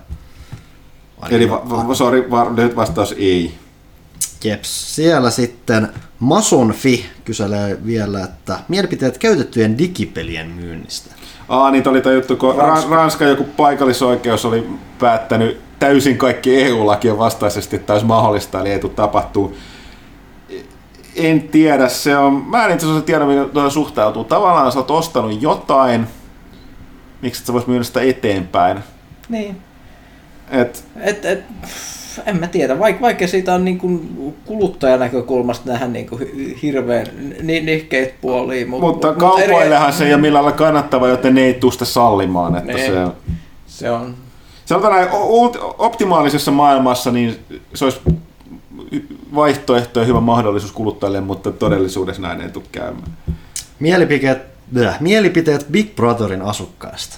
Eli 1.30 1.50
va- 1.50 1.88
va- 1.88 1.96
sorry, 1.96 2.32
va- 2.32 2.56
lyhyt 2.56 2.76
vastaus 2.76 3.16
ei. 3.18 3.54
Jeps. 4.44 4.96
Siellä 4.96 5.32
sitten 5.32 5.90
Masonfi 6.20 7.06
kyselee 7.26 7.78
vielä, 7.86 8.24
että 8.24 8.60
mielipiteet 8.68 9.18
käytettyjen 9.18 9.78
digipelien 9.78 10.48
myynnistä. 10.48 11.16
Aa, 11.50 11.72
niitä 11.72 11.90
oli 11.90 12.02
tämä 12.02 12.16
juttu, 12.16 12.36
kun 12.36 12.56
Ranska. 12.56 12.96
Ranska 12.96 13.26
joku 13.26 13.44
paikallisoikeus 13.44 14.46
oli 14.46 14.70
päättänyt 15.00 15.62
täysin 15.80 16.18
kaikki 16.18 16.62
EU-lakien 16.64 17.18
vastaisesti, 17.18 17.76
että 17.76 17.94
olisi 17.94 18.06
mahdollista, 18.06 18.60
eli 18.60 18.70
ei 18.70 18.80
tule 18.80 18.92
tapahtuu. 18.92 19.58
En 21.16 21.42
tiedä, 21.42 21.90
se 21.90 22.18
on, 22.18 22.34
mä 22.34 22.66
en 22.66 22.74
itse 22.74 22.86
asiassa 22.86 23.06
tiedä, 23.06 23.26
miten 23.26 23.50
tuohon 23.50 23.72
suhtautuu. 23.72 24.24
Tavallaan 24.24 24.72
sä 24.72 24.80
oot 24.80 24.92
ostanut 24.92 25.42
jotain, 25.42 26.08
miksi 27.22 27.42
et 27.42 27.46
sä 27.46 27.54
vois 27.54 27.68
myydä 27.68 27.84
sitä 27.84 28.02
eteenpäin. 28.02 28.80
Niin. 29.30 29.58
Et, 30.50 30.86
Et, 31.02 31.26
et, 31.26 31.44
pff, 31.62 32.05
en 32.26 32.40
mä 32.40 32.48
tiedä, 32.48 32.80
vaikka, 32.80 33.02
vaikka 33.02 33.28
siitä 33.28 33.54
on 33.54 33.66
niin 33.66 33.78
kuin 33.78 34.18
kuluttajan 34.46 35.00
näkökulmasta 35.00 35.72
nähdä 35.72 35.88
niin 35.88 36.08
kuin 36.10 36.22
hi- 36.36 36.58
hirveän 36.62 37.08
ni- 37.42 37.62
nihkeitä 37.62 38.14
puolia. 38.22 38.68
Mut, 38.68 38.80
mutta 38.82 39.08
mut- 39.08 39.18
mut 39.22 39.40
eri- 39.40 39.48
kaupoillehan 39.48 39.94
se 39.94 40.06
ei 40.08 40.14
ole 40.14 40.22
millään 40.22 40.46
lailla 40.46 40.58
kannattava, 40.58 41.08
joten 41.08 41.36
ne 41.36 41.42
ei 41.42 41.54
tule 41.54 41.72
sitä 41.72 41.86
sallimaan. 41.86 42.56
Että 42.56 42.74
Niin. 42.74 42.86
se, 42.94 43.08
Se 43.68 43.92
on. 43.92 44.16
Sanotaan 44.66 44.94
näin, 44.94 45.08
optimaalisessa 45.78 46.52
maailmassa 46.52 47.12
niin 47.12 47.40
se 47.74 47.86
olisi 47.86 48.00
vaihtoehto 49.36 50.00
ja 50.00 50.06
hyvä 50.06 50.20
mahdollisuus 50.20 50.72
kuluttajille, 50.72 51.22
mutta 51.22 51.52
todellisuudessa 51.52 52.22
näin 52.22 52.42
ei 52.42 52.50
tule 52.50 52.64
käymään. 52.72 53.08
Mielipiteet, 53.80 54.42
bleh, 54.74 54.96
mielipiteet 55.00 55.66
Big 55.72 55.96
Brotherin 55.96 56.42
asukkaista. 56.42 57.18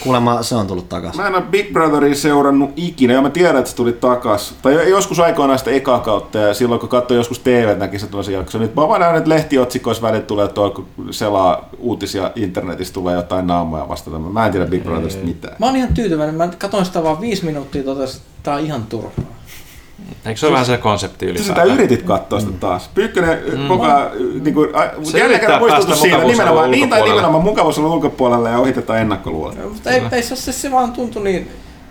Kuulemma 0.00 0.42
se 0.42 0.54
on 0.54 0.66
tullut 0.66 0.88
takaisin. 0.88 1.20
Mä 1.20 1.26
en 1.26 1.34
ole 1.34 1.42
Big 1.42 1.72
Brotheria 1.72 2.14
seurannut 2.14 2.70
ikinä, 2.76 3.14
ja 3.14 3.22
mä 3.22 3.30
tiedän, 3.30 3.56
että 3.56 3.70
se 3.70 3.76
tuli 3.76 3.92
takas. 3.92 4.54
Tai 4.62 4.90
joskus 4.90 5.20
aikoinaan 5.20 5.58
sitä 5.58 5.70
ekaa 5.70 6.00
kautta, 6.00 6.38
ja 6.38 6.54
silloin 6.54 6.80
kun 6.80 6.88
katsoin 6.88 7.18
joskus 7.18 7.38
TV, 7.38 7.78
näki 7.78 7.98
se 7.98 8.06
toisen 8.06 8.34
jakson. 8.34 8.60
Nyt 8.60 8.74
mä 8.74 8.88
vaan 8.88 9.00
näen, 9.00 9.16
että 9.16 9.30
lehtiotsikoissa 9.30 10.02
välillä 10.02 10.26
tulee 10.26 10.48
tuo, 10.48 10.70
kun 10.70 10.86
selaa 11.10 11.68
uutisia 11.78 12.30
internetissä, 12.36 12.94
tulee 12.94 13.14
jotain 13.14 13.46
naamoja 13.46 13.88
vastata. 13.88 14.18
Mä 14.18 14.46
en 14.46 14.52
tiedä 14.52 14.66
Big 14.66 14.82
Brotherista 14.82 15.24
mitään. 15.24 15.56
Mä 15.58 15.66
oon 15.66 15.76
ihan 15.76 15.94
tyytyväinen. 15.94 16.34
Mä 16.34 16.48
katsoin 16.58 16.84
sitä 16.84 17.02
vaan 17.02 17.20
viisi 17.20 17.44
minuuttia, 17.44 17.82
totesin, 17.82 18.16
että 18.16 18.28
tää 18.42 18.54
on 18.54 18.60
ihan 18.60 18.82
turhaa. 18.82 19.24
Eikö 20.26 20.40
se 20.40 20.46
ole 20.46 20.52
vähän 20.52 20.66
se 20.66 20.76
konsepti 20.78 21.26
Sä 21.26 21.32
sitä 21.32 21.42
ylipäätään? 21.42 21.74
yritit 21.74 22.02
katsoa 22.02 22.40
sitä 22.40 22.52
taas. 22.60 22.90
Pyykkönen 22.94 23.38
mm. 23.56 23.68
koko 23.68 23.84
ajan, 23.84 24.10
niin 24.44 24.54
kuin, 24.54 24.68
Se 25.02 25.18
jälleen 25.18 25.40
kerran 25.40 25.58
muistutus 25.58 26.00
siinä, 26.00 26.24
nimenomaan, 26.24 26.70
niin 26.70 26.90
tai 26.90 27.02
nimenomaan 27.02 27.44
mukavuusalueen 27.44 27.94
ulkopuolelle 27.94 28.50
ja 28.50 28.58
ohitetaan 28.58 28.98
ennakkoluulet. 28.98 29.72
Mutta 29.72 29.90
ei, 29.90 30.02
ei 30.12 30.22
se, 30.22 30.36
se, 30.36 30.52
se 30.52 30.70
vaan 30.70 30.92
tuntui 30.92 31.22
niin... 31.22 31.50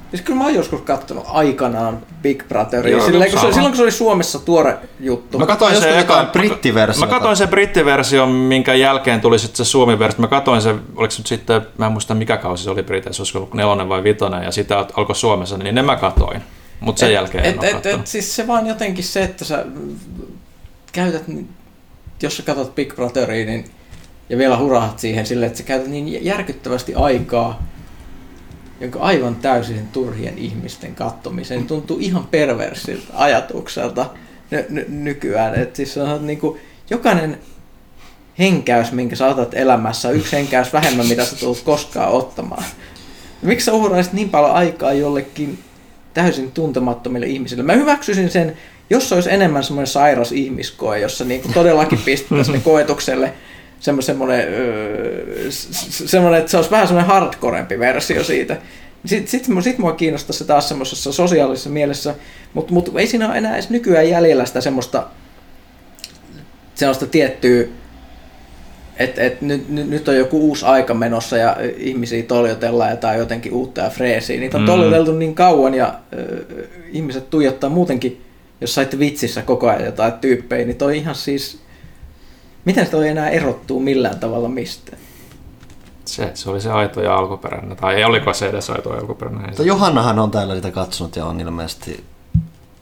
Siis 0.10 0.22
kyllä 0.22 0.40
mä 0.40 0.46
oon 0.46 0.56
joskus 0.56 0.82
kattonut 0.82 1.24
aikanaan 1.28 2.00
Big 2.22 2.44
Brotheria, 2.48 2.92
Joo, 2.98 3.06
silleen, 3.06 3.32
kun 3.32 3.40
se, 3.40 3.52
silloin 3.52 3.72
kun 3.72 3.78
se 3.78 3.84
oli 3.84 3.92
Suomessa 3.92 4.40
tuore 4.40 4.78
juttu. 5.00 5.40
Mä 5.40 5.46
katsoin 5.46 5.76
sen 5.76 6.00
eka, 6.00 6.30
brittiversiota. 6.32 7.06
Mä 7.06 7.14
katsoin 7.14 7.38
sen 7.38 7.50
brittiversion, 7.50 8.30
minkä 8.30 8.74
jälkeen 8.74 9.22
tuli 9.22 9.40
sitten 9.40 9.66
se 9.66 9.70
suomi-versio. 9.70 10.22
Mä 10.22 10.28
katsoin 10.28 10.62
sen, 10.62 10.80
oliko 10.96 11.12
se 11.12 11.20
nyt 11.20 11.28
sitten, 11.28 11.62
mä 11.78 11.86
en 11.86 11.92
muista 11.92 12.16
mikä 12.16 12.38
kausi 12.38 12.64
se 12.64 12.70
oli 12.70 12.84
Briteissä, 12.84 13.22
olisiko 13.22 13.40
ollut 13.40 13.54
nelonen 13.54 13.90
vai 13.90 14.04
vitonen, 14.04 14.44
ja 14.44 14.52
sitä 14.52 14.86
alkoi 14.94 15.16
Suomessa, 15.16 15.58
niin 15.58 15.76
ne 15.76 15.82
mä 15.82 15.96
katoin. 15.96 16.42
Mutta 16.82 17.00
sen 17.00 17.14
jälkeen 17.14 17.46
en 17.46 17.54
et, 17.54 17.60
ole 17.60 17.68
et, 17.68 17.74
katsonut. 17.74 18.00
et, 18.00 18.08
siis 18.08 18.36
se 18.36 18.48
vaan 18.48 18.68
jotenkin 18.68 19.04
se, 19.04 19.24
että 19.24 19.46
sä 19.46 19.66
käytät, 20.92 21.24
jos 22.22 22.38
sä 22.38 22.44
katsot 22.44 22.76
Big 22.76 22.96
Brotheria, 22.96 23.46
niin, 23.46 23.66
ja 24.30 24.38
vielä 24.38 24.58
hurahat 24.58 25.00
siihen 25.00 25.26
silleen, 25.26 25.48
että 25.48 25.58
sä 25.58 25.64
käytät 25.64 25.88
niin 25.88 26.26
järkyttävästi 26.26 26.96
aikaa 26.96 27.64
jonka 28.82 29.00
aivan 29.00 29.36
täysin 29.36 29.88
turhien 29.88 30.38
ihmisten 30.38 30.96
kattomiseen, 30.96 31.60
niin 31.60 31.68
tuntuu 31.68 31.98
ihan 32.00 32.28
perversiltä 32.28 33.14
ajatukselta 33.14 34.10
ny- 34.52 34.66
ny- 34.70 34.86
nykyään. 34.90 35.56
Et 35.56 35.76
siis 35.76 35.98
on 35.98 36.28
niinku, 36.28 36.58
jokainen 36.90 37.38
henkäys, 38.40 38.92
minkä 38.92 39.16
sä 39.16 39.28
otat 39.28 39.54
elämässä, 39.54 40.08
on 40.08 40.16
yksi 40.16 40.36
henkäys 40.36 40.74
vähemmän, 40.74 41.08
mitä 41.08 41.26
sä 41.26 41.36
tulet 41.36 41.62
koskaan 41.62 42.12
ottamaan. 42.12 42.64
Miksi 43.42 43.66
sä 43.66 43.74
uhraisit 43.74 44.14
niin 44.14 44.30
paljon 44.30 44.52
aikaa 44.52 44.94
jollekin 44.94 45.60
täysin 46.14 46.52
tuntemattomille 46.52 47.26
ihmisille? 47.26 47.64
Mä 47.64 47.74
hyväksyisin 47.74 48.30
sen, 48.30 48.58
jos 48.90 49.10
se 49.10 49.16
olisi 49.16 49.32
enemmän 49.32 49.64
semmoinen 49.64 49.88
sairas 49.88 50.32
ihmiskoe, 50.32 51.00
jossa 51.00 51.26
niinku 51.26 51.50
todellakin 51.54 52.00
pistettäisiin 52.06 52.54
ne 52.54 52.62
koetukselle 52.64 53.34
semmo- 53.80 54.02
semmoinen, 54.02 54.48
semmoinen, 55.50 56.40
että 56.40 56.52
se 56.52 56.58
olisi 56.58 56.72
vähän 56.72 56.88
semmoinen 56.88 57.14
hardcorempi 57.14 57.80
versio 57.80 58.24
siitä. 58.24 58.58
Sitten 59.06 59.28
sit, 59.32 59.46
sit, 59.46 59.64
sit 59.64 59.78
mua 59.78 59.92
kiinnostaa 59.92 60.34
se 60.34 60.46
taas 60.46 60.70
semmoisessa 60.70 61.14
sosiaalisessa 61.14 61.70
mielessä, 61.70 62.16
mutta 62.54 62.74
mut 62.74 62.92
ei 62.98 63.08
siinä 63.08 63.28
ole 63.28 63.38
enää 63.38 63.54
edes 63.54 63.70
nykyään 63.70 64.10
jäljellä 64.10 64.46
sitä 64.46 64.62
semmoista, 64.62 65.08
semmoista 66.76 67.06
tiettyä, 67.06 67.66
että 69.00 69.22
et 69.22 69.42
nyt, 69.42 69.70
nyt, 69.70 69.90
nyt 69.90 70.08
on 70.08 70.16
joku 70.16 70.40
uusi 70.40 70.66
aika 70.66 70.94
menossa 70.94 71.38
ja 71.38 71.58
ihmisiä 71.78 72.24
toljotellaan 72.24 72.90
ja 72.90 72.96
tai 72.98 73.18
jotenkin 73.18 73.54
uutta 73.54 73.82
ja 73.82 73.90
freesiä. 73.90 74.40
Niitä 74.40 74.58
on 74.58 74.64
Mm. 74.64 74.68
toljoteltu 74.68 75.12
niin 75.12 75.36
kauan 75.36 75.74
ja 75.74 75.94
ö, 76.14 76.46
ihmiset 76.92 77.30
tuijottaa 77.30 77.70
muutenkin, 77.70 78.22
jos 78.62 78.76
saitte 78.76 79.00
vitsissä 79.00 79.42
koko 79.42 79.70
ajan 79.70 79.86
jotain 79.86 80.14
tyyppejä, 80.14 80.66
niin 80.66 80.78
toi 80.78 80.98
ihan 80.98 81.16
siis, 81.16 81.60
miten 82.66 82.88
toi 82.88 83.08
enää 83.08 83.30
erottuu 83.30 83.80
millään 83.80 84.20
tavalla 84.20 84.50
mistään? 84.50 84.98
Se, 86.06 86.32
se 86.34 86.50
oli 86.50 86.62
se 86.62 86.72
aito 86.72 87.02
ja 87.02 87.16
alkuperäinen, 87.16 87.78
tai 87.78 87.96
ei 87.96 88.04
oliko 88.04 88.34
se 88.34 88.48
edes 88.50 88.70
aito 88.70 88.90
ja 88.94 89.00
alkuperäinen. 89.02 89.42
Mutta 89.46 89.64
se- 89.64 89.68
Johannahan 89.68 90.20
on 90.20 90.32
täällä 90.32 90.56
sitä 90.56 90.72
katsonut 90.72 91.16
ja 91.16 91.26
on 91.26 91.40
ilmeisesti 91.40 92.04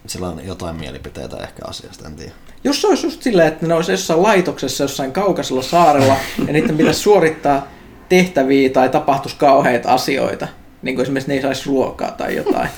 sillä 0.10 0.28
on 0.30 0.46
jotain 0.46 0.76
mielipiteitä 0.76 1.38
ehkä 1.38 1.62
asiasta, 1.68 2.08
en 2.08 2.16
tiedä. 2.16 2.32
Jos 2.64 2.82
se 2.82 2.88
olisi 2.88 3.08
just 3.08 3.22
silleen, 3.24 3.48
että 3.48 3.68
ne 3.68 3.74
olisi 3.74 3.92
jossain 3.92 4.24
laitoksessa 4.24 4.84
jossain 4.84 5.12
kaukaisella 5.12 5.62
saarella 5.62 6.16
ja 6.48 6.54
niiden 6.54 6.78
pitäisi 6.78 7.00
suorittaa 7.00 7.68
tehtäviä 8.10 8.70
tai 8.70 8.90
tapahtuisi 8.90 9.38
kauheita 9.38 9.94
asioita, 9.94 10.48
niin 10.82 10.96
kuin 10.96 11.04
esimerkiksi 11.04 11.32
ne 11.32 11.36
ei 11.36 11.42
saisi 11.42 11.70
ruokaa 11.70 12.12
tai 12.12 12.36
jotain, 12.36 12.70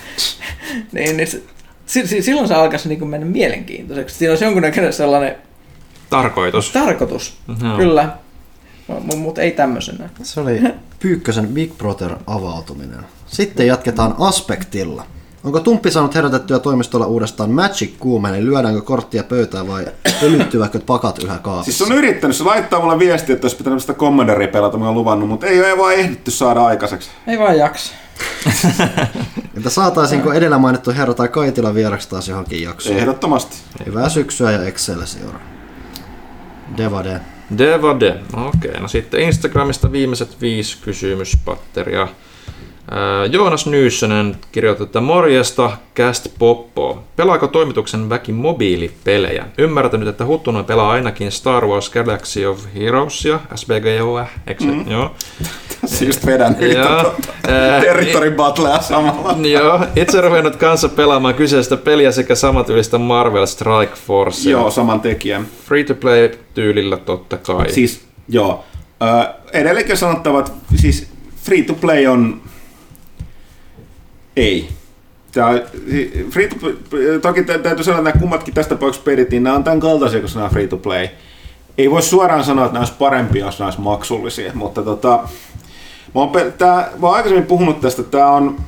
niin, 0.92 1.18
niin 1.18 1.28
se, 1.28 1.42
si- 1.86 2.08
si- 2.08 2.22
silloin 2.22 2.48
se 2.48 2.54
alkaisi 2.54 2.90
niin 2.90 3.00
kuin 3.00 3.10
mennä 3.10 3.26
mielenkiintoiseksi. 3.28 4.16
Siinä 4.16 4.32
olisi 4.32 4.44
jonkunnäköinen 4.46 4.94
sellainen 4.94 5.36
Tarkoitus. 6.10 6.72
tarkoitus, 6.72 7.38
Joo. 7.64 7.78
kyllä, 7.78 8.10
mutta 9.18 9.42
ei 9.42 9.52
tämmöisenä. 9.52 10.10
Se 10.24 10.40
oli 10.40 10.62
Pyykkösen 11.00 11.48
Big 11.48 11.78
Brother 11.78 12.16
avautuminen. 12.28 13.06
Sitten 13.28 13.68
jatketaan 13.68 14.16
Aspektilla. 14.20 15.06
Onko 15.44 15.60
Tumppi 15.60 15.92
saanut 15.92 16.16
herätettyä 16.16 16.60
toimistolla 16.60 17.06
uudestaan 17.06 17.52
Magic 17.52 17.92
kuumeen, 18.00 18.36
eli 18.36 18.46
lyödäänkö 18.46 18.82
korttia 18.82 19.24
pöytään 19.24 19.68
vai 19.68 19.86
pölyttyvätkö 20.22 20.80
pakat 20.86 21.24
yhä 21.24 21.38
kaapissa? 21.38 21.78
Siis 21.78 21.92
on 21.92 21.98
yrittänyt, 21.98 22.36
se 22.38 22.44
laittaa 22.44 22.80
mulle 22.80 23.00
viestiä, 23.00 23.36
että 23.36 23.46
olisi 23.46 23.58
pitänyt 23.58 23.82
sitä 23.82 23.94
Commanderia 23.94 24.48
pelata, 24.48 24.78
mä 24.78 24.86
oon 24.86 24.96
luvannut, 24.96 25.30
mutta 25.30 25.48
ei 25.48 25.60
ole 25.60 25.78
vaan 25.78 25.94
ehditty 25.94 26.32
saada 26.32 26.66
aikaiseksi. 26.66 27.10
Ei 27.28 27.40
vaan 27.40 27.58
jaksa. 27.58 27.94
Entä 29.58 29.70
saataisiinko 29.70 30.34
edellä 30.34 30.58
mainittu 30.58 30.92
herra 30.92 31.14
tai 31.14 31.28
Kaitila 31.28 31.74
vieraksi 31.74 32.10
taas 32.10 32.28
johonkin 32.28 32.64
jaksoon? 32.64 32.98
Ehdottomasti. 32.98 33.58
Hyvää 33.86 34.10
syksyä 34.10 34.52
ja 34.52 34.64
Excelsior. 34.64 35.34
Devade. 36.78 37.22
Devade. 37.58 38.20
Okei, 38.34 38.80
no 38.80 38.88
sitten 38.88 39.20
Instagramista 39.20 39.92
viimeiset 39.92 40.42
viisi 40.42 40.78
kysymyspatteria. 40.82 42.08
Joonas 43.32 43.66
Nyyssönen 43.66 44.36
kirjoitti, 44.52 44.84
että 44.84 45.02
morjesta, 45.02 45.72
cast 45.96 46.28
poppo. 46.40 47.04
Pelaako 47.16 47.48
toimituksen 47.48 48.10
väki 48.10 48.32
mobiilipelejä? 48.32 49.46
Ymmärtänyt, 49.58 50.08
että 50.08 50.26
Huttunen 50.26 50.66
pelaa 50.66 50.92
ainakin 50.92 51.32
Star 51.32 51.68
Wars 51.68 51.90
Galaxy 51.90 52.46
of 52.46 52.66
Heroesia, 52.76 53.40
SBGO, 53.56 54.26
eikö 54.48 54.64
se? 54.64 54.70
Mm. 54.70 54.92
Joo. 54.92 55.16
Siis 55.86 56.26
vedän. 56.26 56.56
Ää, 57.48 57.82
Territory 57.82 58.32
Battlea 58.32 58.82
samalla. 58.82 59.36
Joo, 59.48 59.80
itse 59.96 60.22
ruvennut 60.22 60.56
kanssa 60.56 60.90
pelaamaan 60.90 61.34
kyseistä 61.34 61.78
peliä 61.78 62.12
sekä 62.12 62.36
samatyylistä 62.36 62.98
Marvel 62.98 63.46
Strike 63.46 63.96
Force. 64.08 64.50
Joo, 64.50 64.72
saman 64.72 65.00
tekijän. 65.02 65.46
Free 65.66 65.84
to 65.84 65.96
play 65.96 66.30
tyylillä 66.54 66.98
totta 66.98 67.38
kai. 67.38 67.72
Siis, 67.72 68.02
joo. 68.30 68.64
Ö, 69.02 69.34
edelleenkin 69.54 69.98
sanottava, 69.98 70.40
että 70.40 70.52
siis 70.76 71.08
free 71.44 71.64
to 71.64 71.74
play 71.74 72.08
on... 72.08 72.42
Ei. 74.36 74.70
Tää, 75.32 75.60
free 76.30 76.48
to 76.48 76.56
toki 77.22 77.44
tä- 77.44 77.58
täytyy 77.58 77.84
sanoa, 77.84 78.00
että 78.00 78.10
nämä 78.10 78.20
kummatkin 78.20 78.54
tästä 78.54 78.76
tapauksessa 78.76 79.06
pelit, 79.06 79.30
niin 79.30 79.44
nämä 79.44 79.56
on 79.56 79.64
tämän 79.64 79.80
kaltaisia, 79.80 80.20
kun 80.20 80.30
nämä 80.36 80.50
free 80.50 80.68
to 80.68 80.78
play. 80.78 81.08
Ei 81.78 81.92
voi 81.92 82.02
suoraan 82.02 82.44
sanoa, 82.44 82.66
että 82.66 82.74
nämä 82.74 82.82
olisi 82.82 82.98
parempia, 83.00 83.46
jos 83.46 83.60
nämä 83.60 83.68
olisi 83.68 83.82
maksullisia, 83.82 84.52
mutta 84.56 84.84
tota, 84.84 85.20
mä 86.16 86.22
oon, 86.22 86.32
tää, 86.58 86.90
mä 87.00 87.08
oon 87.08 87.16
aikaisemmin 87.16 87.48
puhunut 87.48 87.82
tästä, 87.82 88.04
tämä 88.04 88.30
on, 88.30 88.60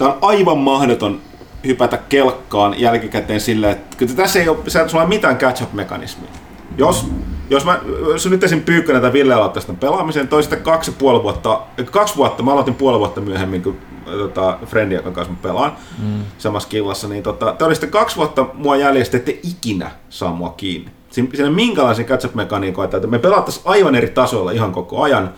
on 0.00 0.18
aivan 0.22 0.58
mahdoton 0.58 1.20
hypätä 1.66 1.96
kelkkaan 1.96 2.80
jälkikäteen 2.80 3.40
silleen, 3.40 3.72
että 3.72 3.96
kyllä 3.96 4.14
tässä 4.14 4.40
ei 4.40 4.48
ole, 4.48 4.58
sä 4.68 4.82
et 4.82 5.08
mitään 5.08 5.36
catch-up-mekanismia. 5.36 6.30
Jos, 6.78 7.06
jos 7.52 7.64
mä 7.64 7.80
jos 8.08 8.26
nyt 8.26 8.44
esim. 8.44 8.62
Pyykkönen 8.62 9.02
tai 9.02 9.12
Ville 9.12 9.34
aloittaa 9.34 9.60
sitä 9.60 9.72
pelaamisen, 9.72 10.28
toi 10.28 10.42
sitten 10.42 10.62
kaksi 10.62 10.90
puoli 10.90 11.22
vuotta, 11.22 11.60
kaksi 11.90 12.16
vuotta, 12.16 12.42
mä 12.42 12.52
aloitin 12.52 12.74
puoli 12.74 12.98
vuotta 12.98 13.20
myöhemmin 13.20 13.62
kuin 13.62 13.78
tota, 14.04 14.58
Frendi, 14.66 14.94
jonka 14.94 15.10
kanssa 15.10 15.32
mä 15.32 15.38
pelaan 15.42 15.72
mm. 16.02 16.24
samassa 16.38 16.68
killassa, 16.68 17.08
niin 17.08 17.22
tota, 17.22 17.54
te 17.58 17.64
olisitte 17.64 17.86
kaksi 17.86 18.16
vuotta 18.16 18.46
mua 18.54 18.76
jäljessä, 18.76 19.16
ette 19.16 19.38
ikinä 19.42 19.90
saa 20.08 20.32
mua 20.32 20.54
kiinni. 20.56 20.90
Siinä, 21.10 21.50
minkälaisia 21.50 22.04
catch-up-mekaniikoita, 22.04 22.96
että 22.96 23.08
me 23.08 23.18
pelattaisiin 23.18 23.66
aivan 23.66 23.94
eri 23.94 24.08
tasoilla 24.08 24.50
ihan 24.50 24.72
koko 24.72 25.02
ajan. 25.02 25.32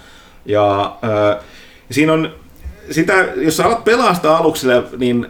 Ja 0.46 0.96
äh, 1.04 1.44
siinä 1.90 2.12
on 2.12 2.30
sitä, 2.90 3.28
jos 3.36 3.56
sä 3.56 3.66
alat 3.66 3.84
pelaa 3.84 4.14
sitä 4.14 4.36
alukselle, 4.36 4.82
niin 4.96 5.26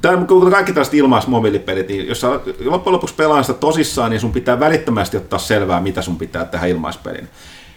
Tämä 0.00 0.16
on 0.30 0.50
kaikki 0.50 0.72
tällaiset 0.72 0.94
ilmaismobiilipelit, 0.94 1.88
niin 1.88 2.08
jos 2.08 2.20
sä 2.20 2.28
loppujen 2.64 2.94
lopuksi 2.94 3.14
pelaa 3.14 3.42
sitä 3.42 3.54
tosissaan, 3.54 4.10
niin 4.10 4.20
sun 4.20 4.32
pitää 4.32 4.60
välittömästi 4.60 5.16
ottaa 5.16 5.38
selvää, 5.38 5.80
mitä 5.80 6.02
sun 6.02 6.18
pitää 6.18 6.44
tehdä 6.44 6.66
ilmaispelin. 6.66 7.28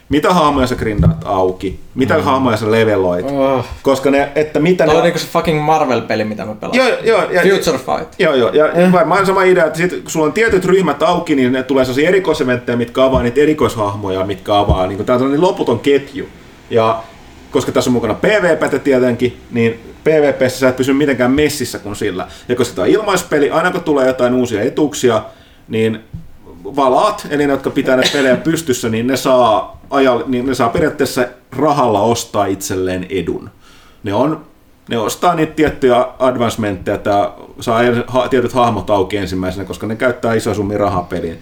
Mitä 0.10 0.34
hahmoja 0.34 0.68
sä 0.68 0.76
grindaat 0.76 1.24
auki, 1.26 1.80
mitä 1.95 2.18
mm. 2.18 2.24
hahmoja 2.24 2.58
sä 2.58 2.72
leveloit, 2.72 3.26
Oh. 3.26 3.66
koska 3.84 4.11
ne, 4.11 4.32
että 4.35 4.60
mitä 4.60 4.85
Toi 4.85 4.93
ne... 4.93 4.98
on 4.98 5.03
niinku 5.03 5.19
se 5.19 5.27
fucking 5.27 5.66
Marvel-peli, 5.66 6.24
mitä 6.24 6.45
mä 6.45 6.56
pelasin. 6.56 6.82
Joo, 6.82 6.98
joo, 7.03 7.32
ja, 7.32 7.42
Future 7.42 7.77
Fight. 7.77 8.19
Joo, 8.19 8.35
joo. 8.35 8.50
Ja 8.50 8.72
eh. 8.72 8.92
varmaan 8.92 9.26
sama 9.26 9.43
idea, 9.43 9.66
että 9.66 9.77
sit, 9.77 9.92
kun 9.92 10.11
sulla 10.11 10.26
on 10.26 10.34
tietyt 10.34 10.66
ryhmät 10.66 11.03
auki, 11.03 11.35
niin 11.35 11.51
ne 11.51 11.64
tulee 11.64 11.85
sellaisia 11.85 12.08
erikoiseventtejä, 12.08 12.76
mitkä 12.76 13.03
avaa 13.03 13.24
niitä 13.24 13.42
erikoishahmoja, 13.42 14.26
mitkä 14.26 14.58
avaa. 14.58 14.88
Niin 14.88 15.06
tämä 15.06 15.16
on 15.16 15.19
tällainen 15.19 15.42
loputon 15.42 15.80
ketju. 15.80 16.27
Ja 16.69 17.03
koska 17.51 17.72
tässä 17.72 17.90
on 17.90 17.93
mukana 17.93 18.14
PvPtä 18.14 18.80
tietenkin, 18.80 19.38
niin 19.51 19.80
PvPssä 20.04 20.60
sä 20.60 20.70
et 20.70 20.78
pysy 20.78 20.94
mitenkään 20.94 21.32
messissä 21.32 21.80
kuin 21.80 21.96
sillä. 21.96 22.28
Ja 22.50 22.56
koska 22.56 22.76
tämä 22.76 22.84
on 22.84 22.92
ilmaispeli, 22.92 23.52
aina 23.52 23.72
kun 23.72 23.84
tulee 23.84 24.08
jotain 24.08 24.34
uusia 24.34 24.62
etuuksia, 24.62 25.24
niin 25.68 26.00
valaat, 26.64 27.28
eli 27.30 27.48
ne, 27.48 27.54
jotka 27.54 27.70
pitää 27.70 27.96
ne 27.96 28.04
pelejä 28.14 28.38
pystyssä, 28.38 28.90
niin 28.90 29.08
ne 29.08 29.18
saa, 29.18 29.82
ajal, 29.90 30.24
niin 30.28 30.46
ne 30.46 30.54
saa 30.54 30.70
periaatteessa 30.70 31.26
rahalla 31.52 32.02
ostaa 32.02 32.46
itselleen 32.46 33.06
edun. 33.10 33.50
Ne 34.04 34.14
on 34.14 34.46
ne 34.90 34.98
ostaa 34.98 35.36
niitä 35.36 35.54
tiettyjä 35.54 36.06
advancementteja, 36.20 36.96
että 36.96 37.32
saa 37.60 37.82
tietyt 38.30 38.54
hahmot 38.54 38.90
auki 38.90 39.18
ensimmäisenä, 39.18 39.66
koska 39.66 39.88
ne 39.88 39.96
käyttää 39.96 40.34
iso 40.34 40.54
summi 40.54 40.78
rahaa 40.78 41.04
peliin. 41.04 41.40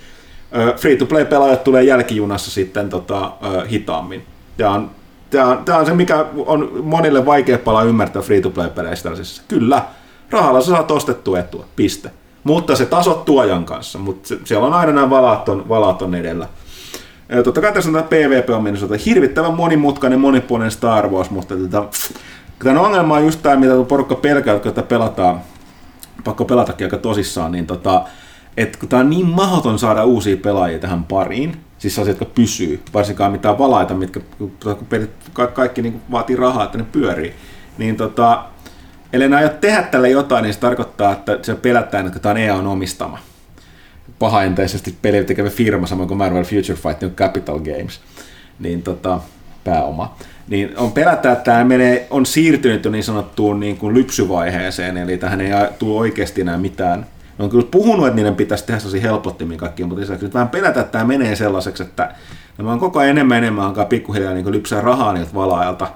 Free-to-play-pelaajat 0.78 1.64
tulee 1.64 1.84
jälkijunassa 1.84 2.52
sitten 2.52 2.90
tota, 2.90 3.32
hitaammin. 3.70 4.26
Tämä 4.58 4.70
on, 4.70 4.92
tämä, 5.30 5.48
on, 5.48 5.66
tämä 5.66 5.78
on 5.78 5.86
se, 5.86 5.94
mikä 5.94 6.26
on 6.46 6.72
monille 6.84 7.26
vaikea 7.26 7.58
palaa 7.58 7.84
ymmärtää 7.84 8.22
free-to-play-peleissä 8.22 9.04
tällaisissa. 9.04 9.44
Kyllä, 9.48 9.82
rahalla 10.32 10.62
sä 10.62 10.72
saat 10.72 10.92
ostettua 10.92 11.40
etua, 11.40 11.66
piste. 11.76 12.12
Mutta 12.44 12.76
se 12.76 12.86
tasottuu 12.86 13.40
ajan 13.40 13.66
kanssa, 13.66 14.00
mutta 14.00 14.36
siellä 14.44 14.68
on 14.68 14.74
aina 14.74 14.92
nämä 14.92 15.10
valaat 15.10 15.50
on, 15.50 15.70
valaat 15.70 16.02
on 16.02 16.16
edellä. 16.16 16.48
Ja 17.30 17.44
totta 17.44 17.62
kai 17.62 17.74
tässä 17.74 17.90
on 17.90 17.94
tämä 17.94 18.08
PvP 18.08 18.50
on 18.50 18.64
mennyt 18.64 18.80
sota 18.80 18.96
hirvittävän 19.06 19.54
monimutkainen, 19.54 20.20
monipuolinen 20.20 20.72
Star 20.72 21.08
Wars, 21.08 21.30
mutta 21.30 21.56
tätä, 21.56 21.84
tämän 22.64 22.78
ongelma 22.78 23.16
on 23.16 23.26
just 23.26 23.42
tämä, 23.42 23.56
mitä 23.56 23.74
porukka 23.88 24.16
pelkää, 24.16 24.60
kun 24.60 24.74
tätä 24.74 24.88
pelataan, 24.88 25.42
pakko 26.24 26.46
pelatakin 26.46 26.86
aika 26.86 26.98
tosissaan, 26.98 27.52
niin 27.52 27.68
tota, 27.68 28.04
että 28.58 28.80
kun 28.80 28.90
tämä 28.90 29.00
on 29.00 29.10
niin 29.10 29.26
mahdoton 29.26 29.80
saada 29.80 30.04
uusia 30.04 30.38
pelaajia 30.38 30.80
tähän 30.80 31.04
pariin, 31.04 31.58
siis 31.80 31.96
sellaisia, 31.96 32.12
jotka 32.12 32.26
pysyy, 32.26 32.84
varsinkaan 32.94 33.32
mitään 33.32 33.58
valaita, 33.58 33.94
mitkä 33.94 34.20
kaikki 35.54 35.82
niin 35.82 36.02
vaatii 36.12 36.36
rahaa, 36.36 36.64
että 36.64 36.78
ne 36.78 36.86
pyörii, 36.92 37.34
niin 37.78 37.96
tota, 37.96 38.46
ellei 39.14 39.30
ne 39.30 39.36
aio 39.36 39.50
tehdä 39.50 39.84
tälle 39.84 40.10
jotain, 40.10 40.44
niin 40.44 40.54
se 40.54 40.60
tarkoittaa, 40.60 41.12
että 41.12 41.38
se 41.42 41.56
pelätään, 41.56 42.08
että 42.08 42.20
tämä 42.20 42.32
on 42.32 42.38
EA 42.38 42.56
on 42.56 42.68
omistama 42.68 43.20
pahaenteisesti 44.20 44.96
peliä 45.02 45.24
tekevä 45.24 45.50
firma, 45.50 45.88
samoin 45.88 46.08
kuin 46.08 46.18
Marvel 46.18 46.44
Future 46.44 46.76
Fight, 46.76 47.02
niin 47.02 47.10
on 47.10 47.16
Capital 47.16 47.60
Games, 47.60 48.00
niin 48.60 48.82
tota, 48.82 49.20
pääoma. 49.64 50.18
Niin 50.48 50.78
on 50.78 50.92
pelätä, 50.92 51.32
että 51.32 51.44
tämä 51.44 51.64
menee, 51.64 52.08
on 52.10 52.26
siirtynyt 52.26 52.86
jo 52.86 52.92
niin 52.92 53.04
sanottuun 53.04 53.60
niin 53.60 53.78
kuin 53.78 53.94
lypsyvaiheeseen, 53.94 54.98
eli 54.98 55.18
tähän 55.18 55.42
ei 55.42 55.52
tule 55.80 56.00
oikeasti 56.00 56.42
enää 56.42 56.58
mitään. 56.58 57.06
Ne 57.40 57.44
on 57.44 57.50
kyllä 57.50 57.68
puhunut, 57.72 58.08
että 58.08 58.16
niiden 58.16 58.36
pitäisi 58.36 58.66
tehdä 58.66 58.80
sellaisia 58.80 59.02
helpottimia 59.02 59.58
kaikkia, 59.58 59.86
mutta 59.86 60.02
lisäksi 60.02 60.26
nyt 60.26 60.34
vähän 60.34 60.50
pelätä, 60.50 60.80
että 60.80 60.92
tämä 60.92 61.06
menee 61.06 61.36
sellaiseksi, 61.36 61.84
että 61.84 62.16
ne 62.58 62.72
on 62.72 62.80
koko 62.80 63.00
ajan 63.00 63.10
enemmän 63.10 63.38
enemmän 63.38 63.66
alkaa 63.66 63.86
pikkuhiljaa 63.86 64.34
niin 64.34 64.52
lypsää 64.52 64.82
rahaa 64.82 65.14
niiltä 65.14 65.34
valaajalta 65.34 65.88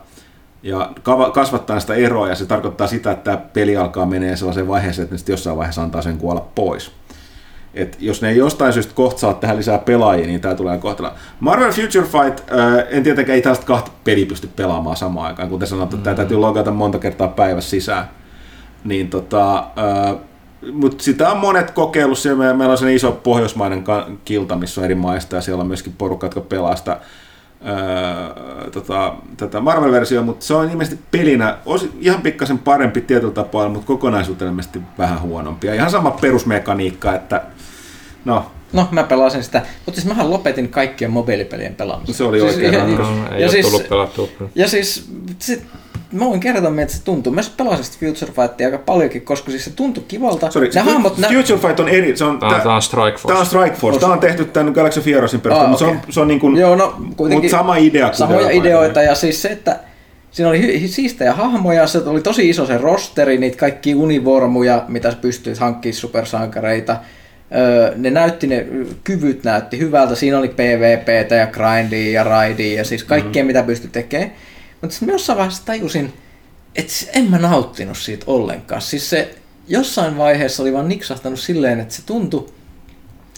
ja 0.63 0.91
kasvattaa 1.33 1.79
sitä 1.79 1.93
eroa, 1.93 2.29
ja 2.29 2.35
se 2.35 2.45
tarkoittaa 2.45 2.87
sitä, 2.87 3.11
että 3.11 3.23
tämä 3.23 3.37
peli 3.53 3.77
alkaa 3.77 4.05
menee 4.05 4.35
sellaiseen 4.35 4.67
vaiheeseen, 4.67 5.03
että 5.03 5.15
ne 5.15 5.21
jossain 5.27 5.57
vaiheessa 5.57 5.83
antaa 5.83 6.01
sen 6.01 6.17
kuolla 6.17 6.47
pois. 6.55 6.91
Et 7.73 7.97
jos 7.99 8.21
ne 8.21 8.29
ei 8.29 8.37
jostain 8.37 8.73
syystä 8.73 8.93
kohta 8.93 9.19
saa 9.19 9.33
tähän 9.33 9.57
lisää 9.57 9.77
pelaajia, 9.77 10.27
niin 10.27 10.41
tämä 10.41 10.55
tulee 10.55 10.77
kohtella. 10.77 11.13
Marvel 11.39 11.71
Future 11.71 12.05
Fight, 12.05 12.51
äh, 12.51 12.85
en 12.89 13.03
tietenkään 13.03 13.35
ei 13.35 13.41
tällaista 13.41 13.65
kahta 13.65 13.91
peliä 14.03 14.25
pysty 14.25 14.49
pelaamaan 14.55 14.97
samaan 14.97 15.27
aikaan, 15.27 15.49
kuten 15.49 15.67
sanottu, 15.67 15.95
mm-hmm. 15.95 16.03
tämä 16.03 16.15
täytyy 16.15 16.37
logata 16.37 16.71
monta 16.71 16.99
kertaa 16.99 17.27
päivässä 17.27 17.69
sisään. 17.69 18.09
Niin 18.83 19.09
tota, 19.09 19.57
äh, 19.57 20.15
mutta 20.71 21.03
sitä 21.03 21.31
on 21.31 21.37
monet 21.37 21.71
kokeillut, 21.71 22.17
siellä 22.17 22.53
meillä 22.53 22.71
on 22.71 22.77
sen 22.77 22.89
iso 22.89 23.11
pohjoismainen 23.11 23.83
kilta, 24.25 24.55
missä 24.55 24.81
on 24.81 24.85
eri 24.85 24.95
maista, 24.95 25.35
ja 25.35 25.41
siellä 25.41 25.61
on 25.61 25.67
myöskin 25.67 25.93
porukka, 25.97 26.25
jotka 26.25 26.41
pelaa 26.41 26.75
sitä 26.75 26.99
Öö, 27.67 28.71
tota, 28.71 29.15
tätä 29.37 29.59
Marvel-versiota, 29.59 30.25
mutta 30.25 30.45
se 30.45 30.53
on 30.53 30.69
ilmeisesti 30.69 31.03
pelinä 31.11 31.57
osi, 31.65 31.91
ihan 31.99 32.21
pikkasen 32.21 32.57
parempi 32.57 33.01
tietyllä 33.01 33.33
tapaa, 33.33 33.69
mutta 33.69 33.87
kokonaisuutena 33.87 34.49
ilmeisesti 34.49 34.79
vähän 34.97 35.21
huonompi. 35.21 35.67
Ja 35.67 35.73
ihan 35.73 35.91
sama 35.91 36.11
perusmekaniikka, 36.11 37.15
että 37.15 37.41
no, 38.25 38.45
No, 38.73 38.87
mä 38.91 39.03
pelasin 39.03 39.43
sitä. 39.43 39.61
Mutta 39.85 40.01
siis 40.01 40.07
mähän 40.07 40.29
lopetin 40.29 40.69
kaikkien 40.69 41.11
mobiilipelien 41.11 41.75
pelaamisen. 41.75 42.15
Se 42.15 42.23
oli 42.23 42.39
siis, 42.39 42.53
oikein 42.53 42.73
ja. 42.73 42.85
No, 42.85 43.07
ei 43.31 43.41
ja 43.41 43.45
ole 43.45 43.51
siis, 43.51 43.65
tullut 43.65 43.89
pelattua. 43.89 44.27
ja 44.55 44.67
siis 44.67 45.11
sit, 45.39 45.63
mä 46.13 46.25
voin 46.25 46.39
kertoa, 46.39 46.71
miltä 46.71 46.93
se 46.93 47.03
tuntuu. 47.03 47.33
Mä 47.33 47.41
pelasin 47.57 47.85
sitä 47.85 47.97
Future 48.05 48.31
Fightia 48.31 48.67
aika 48.67 48.77
paljonkin, 48.77 49.21
koska 49.21 49.51
siis 49.51 49.63
se 49.65 49.71
tuntui 49.71 50.03
kivalta. 50.07 50.51
sorry, 50.51 50.69
ne 50.75 50.81
hahmot, 50.81 51.17
nä- 51.17 51.27
Future 51.27 51.59
Fight 51.59 51.79
on 51.79 51.89
eri, 51.89 52.17
se 52.17 52.23
on, 52.25 52.39
Tämä 52.39 52.55
on, 52.55 52.61
tää 52.61 52.75
on 52.75 52.81
Strike 52.81 53.11
Force. 53.17 53.27
Tämä 53.27 53.39
on 53.39 53.45
Strike 53.45 53.75
Force. 53.75 53.99
Tämä 53.99 54.13
on 54.13 54.19
tehty 54.19 54.45
tämän 54.45 54.73
Galaxy 54.73 54.99
of 54.99 55.05
Heroesin 55.05 55.41
perusteella, 55.41 55.63
Ah, 55.65 55.69
mutta 55.69 55.85
se 55.85 55.91
on, 55.91 55.99
se 56.13 56.19
on 56.19 56.27
niin 56.27 56.39
kuin, 56.39 56.57
Joo, 56.57 56.75
no 56.75 56.95
kuitenkin 57.17 57.49
sama 57.49 57.75
idea. 57.75 58.05
kuin 58.07 58.17
samoja 58.17 58.49
ideoita 58.49 59.01
ja 59.01 59.15
siis 59.15 59.41
se, 59.41 59.47
että 59.49 59.79
siinä 60.31 60.49
oli 60.49 60.61
hy- 60.61 60.87
siistejä 60.87 61.33
hahmoja, 61.33 61.87
se 61.87 61.97
oli 61.97 62.21
tosi 62.21 62.49
iso 62.49 62.65
se 62.65 62.77
rosteri, 62.77 63.37
niitä 63.37 63.57
kaikki 63.57 63.95
univormuja, 63.95 64.85
mitä 64.87 65.11
sä 65.11 65.17
pystyit 65.21 65.57
hankkimaan 65.57 65.93
supersankareita. 65.95 66.97
Öö, 67.55 67.93
ne 67.95 68.09
näytti, 68.09 68.47
ne 68.47 68.65
kyvyt 69.03 69.43
näytti 69.43 69.79
hyvältä. 69.79 70.15
Siinä 70.15 70.37
oli 70.39 70.47
PvPtä 70.47 71.35
ja 71.35 71.47
grindia 71.47 72.11
ja 72.13 72.23
raidia 72.23 72.77
ja 72.77 72.83
siis 72.83 73.03
kaikkea, 73.03 73.43
mm. 73.43 73.47
mitä 73.47 73.63
pystyi 73.63 73.89
tekemään. 73.93 74.31
Mutta 74.83 74.95
sitten 74.95 75.13
jossain 75.13 75.37
vaiheessa 75.37 75.65
tajusin, 75.65 76.13
että 76.75 76.93
en 77.13 77.29
mä 77.29 77.37
nauttinut 77.37 77.97
siitä 77.97 78.23
ollenkaan. 78.27 78.81
Siis 78.81 79.09
se 79.09 79.35
jossain 79.67 80.17
vaiheessa 80.17 80.63
oli 80.63 80.73
vaan 80.73 80.89
niksahtanut 80.89 81.39
silleen, 81.39 81.79
että 81.79 81.93
se 81.93 82.01
tuntui, 82.05 82.49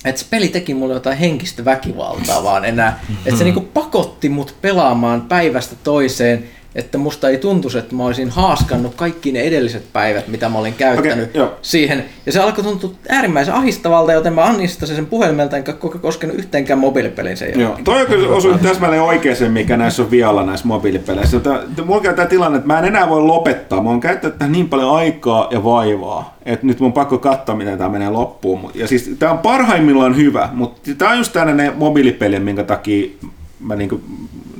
että 0.06 0.22
se 0.22 0.28
peli 0.30 0.48
teki 0.48 0.74
mulle 0.74 0.94
jotain 0.94 1.18
henkistä 1.18 1.66
väkivaltaa 1.66 2.44
vaan 2.44 2.66
enää. 2.66 3.00
Että 3.26 3.38
se 3.38 3.44
niinku 3.44 3.62
pakotti 3.62 4.30
mut 4.30 4.56
pelaamaan 4.62 5.22
päivästä 5.22 5.76
toiseen 5.84 6.44
että 6.76 6.98
musta 6.98 7.30
ei 7.30 7.38
tuntuisi, 7.38 7.78
että 7.78 7.96
mä 7.96 8.06
olisin 8.06 8.30
haaskannut 8.30 8.96
kaikki 8.96 9.32
ne 9.32 9.42
edelliset 9.42 9.84
päivät, 9.94 10.28
mitä 10.28 10.50
mä 10.50 10.58
olin 10.58 10.74
käyttänyt 10.74 11.36
joo. 11.36 11.54
siihen. 11.62 12.06
Ja 12.26 12.32
se 12.32 12.40
alkoi 12.40 12.64
tuntua 12.64 12.92
äärimmäisen 13.10 13.54
ahistavalta, 13.54 14.14
joten 14.14 14.34
mä 14.34 14.44
annin 14.44 14.70
sitä 14.70 14.86
sen 14.86 15.06
puhelimelta, 15.06 15.58
enkä 15.58 15.74
koskenut 15.74 16.36
yhteenkään 16.36 16.80
mobiilipelin 16.80 17.38
sen 17.38 17.50
Joo. 17.50 17.62
jälkeen. 17.62 17.84
Toi 17.84 18.02
on 18.02 18.08
kyllä 18.08 18.36
osui 18.36 18.60
täsmälleen 18.60 19.02
oikeaan, 19.02 19.52
mikä 19.52 19.78
näissä 19.78 20.04
on 20.04 20.12
vialla 20.12 20.44
näissä 20.44 20.68
mobiilipeleissä. 20.68 21.38
Mulla 21.86 22.02
käy 22.02 22.14
tämä 22.14 22.28
tilanne, 22.28 22.58
että 22.58 22.68
mä 22.68 22.80
en 22.80 22.86
enää 22.86 23.10
voi 23.10 23.22
lopettaa. 23.22 23.84
Mä 23.84 23.90
oon 23.90 24.00
käyttänyt 24.00 24.38
tähän 24.38 24.52
niin 24.52 24.70
paljon 24.70 24.96
aikaa 24.96 25.48
ja 25.52 25.64
vaivaa, 25.64 26.38
että 26.46 26.66
nyt 26.66 26.80
mun 26.80 26.88
on 26.88 26.94
pakko 26.94 27.18
katsoa, 27.18 27.56
miten 27.56 27.78
tämä 27.78 27.90
menee 27.90 28.10
loppuun. 28.10 28.72
Ja 28.74 28.88
siis 28.88 29.16
tämä 29.20 29.32
on 29.32 29.38
parhaimmillaan 29.38 30.16
hyvä, 30.16 30.50
mutta 30.54 30.92
tämä 30.98 31.12
on 31.12 31.18
just 31.18 31.34
tällainen 31.34 31.74
mobiilipeli, 31.76 32.40
minkä 32.40 32.64
takia 32.64 33.10
mä 33.60 33.76
niinku, 33.76 34.02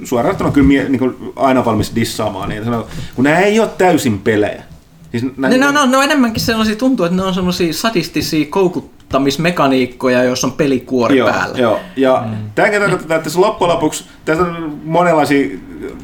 suoraan 0.06 0.36
sanottuna 0.36 0.52
kyllä 0.52 0.68
mie, 0.68 0.90
niinku, 0.90 1.34
aina 1.36 1.66
valmis 1.66 1.96
dissaamaan 1.96 2.50
niitä. 2.50 2.66
Sanon, 2.66 2.86
Kun 3.16 3.24
nämä 3.24 3.40
ei 3.40 3.60
ole 3.60 3.70
täysin 3.78 4.20
pelejä. 4.20 4.64
Siis 5.12 5.24
nää, 5.38 5.50
Ne, 5.50 5.58
ne, 5.58 5.68
on, 5.68 5.92
ne 5.92 5.98
on 5.98 6.04
enemmänkin 6.04 6.42
sellaisia, 6.42 6.76
tuntuu, 6.76 7.06
että 7.06 7.16
ne 7.16 7.24
on 7.24 7.34
sellaisia 7.34 7.74
sadistisia 7.74 8.46
koukuttamismekaniikkoja, 8.50 10.24
joissa 10.24 10.48
on 10.48 10.54
pelikuori 10.54 11.18
joo, 11.18 11.30
päällä. 11.30 11.58
Joo, 11.58 11.80
ja 11.96 12.24
mm. 12.28 12.36
tämäkin 12.56 12.82
tarkoittaa, 12.82 13.18
että 13.18 13.30
se 13.30 13.40
loppujen 13.40 13.74
lopuksi, 13.74 14.06
tässä 14.26 14.44
on 14.44 14.80
monenlaisia, 14.84 15.58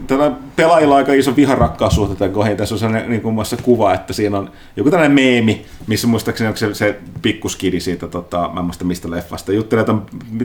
tällä 0.08 0.32
pelaajilla 0.56 0.94
on 0.94 0.98
aika 0.98 1.14
iso 1.14 1.36
viharakkaussuhde 1.36 2.16
tämän 2.16 2.34
kohdin. 2.34 2.58
Tässä 2.58 2.76
on 2.76 2.80
sellainen 2.80 3.10
niin 3.10 3.22
kuin 3.22 3.36
muassa 3.36 3.58
kuva, 3.58 3.94
että 3.94 4.14
siinä 4.14 4.38
on 4.38 4.52
joku 4.76 4.90
tällainen 4.90 5.16
meemi, 5.16 5.66
missä 5.88 6.08
muistaakseni 6.08 6.48
onko 6.48 6.58
se, 6.58 6.74
se 6.74 7.00
pikkuskidi 7.22 7.80
siitä, 7.80 8.08
tota, 8.08 8.50
mä 8.54 8.60
en 8.60 8.66
muista 8.66 8.86
mistä 8.86 9.12
leffasta, 9.12 9.52
juttelee, 9.52 9.82
että 9.82 9.96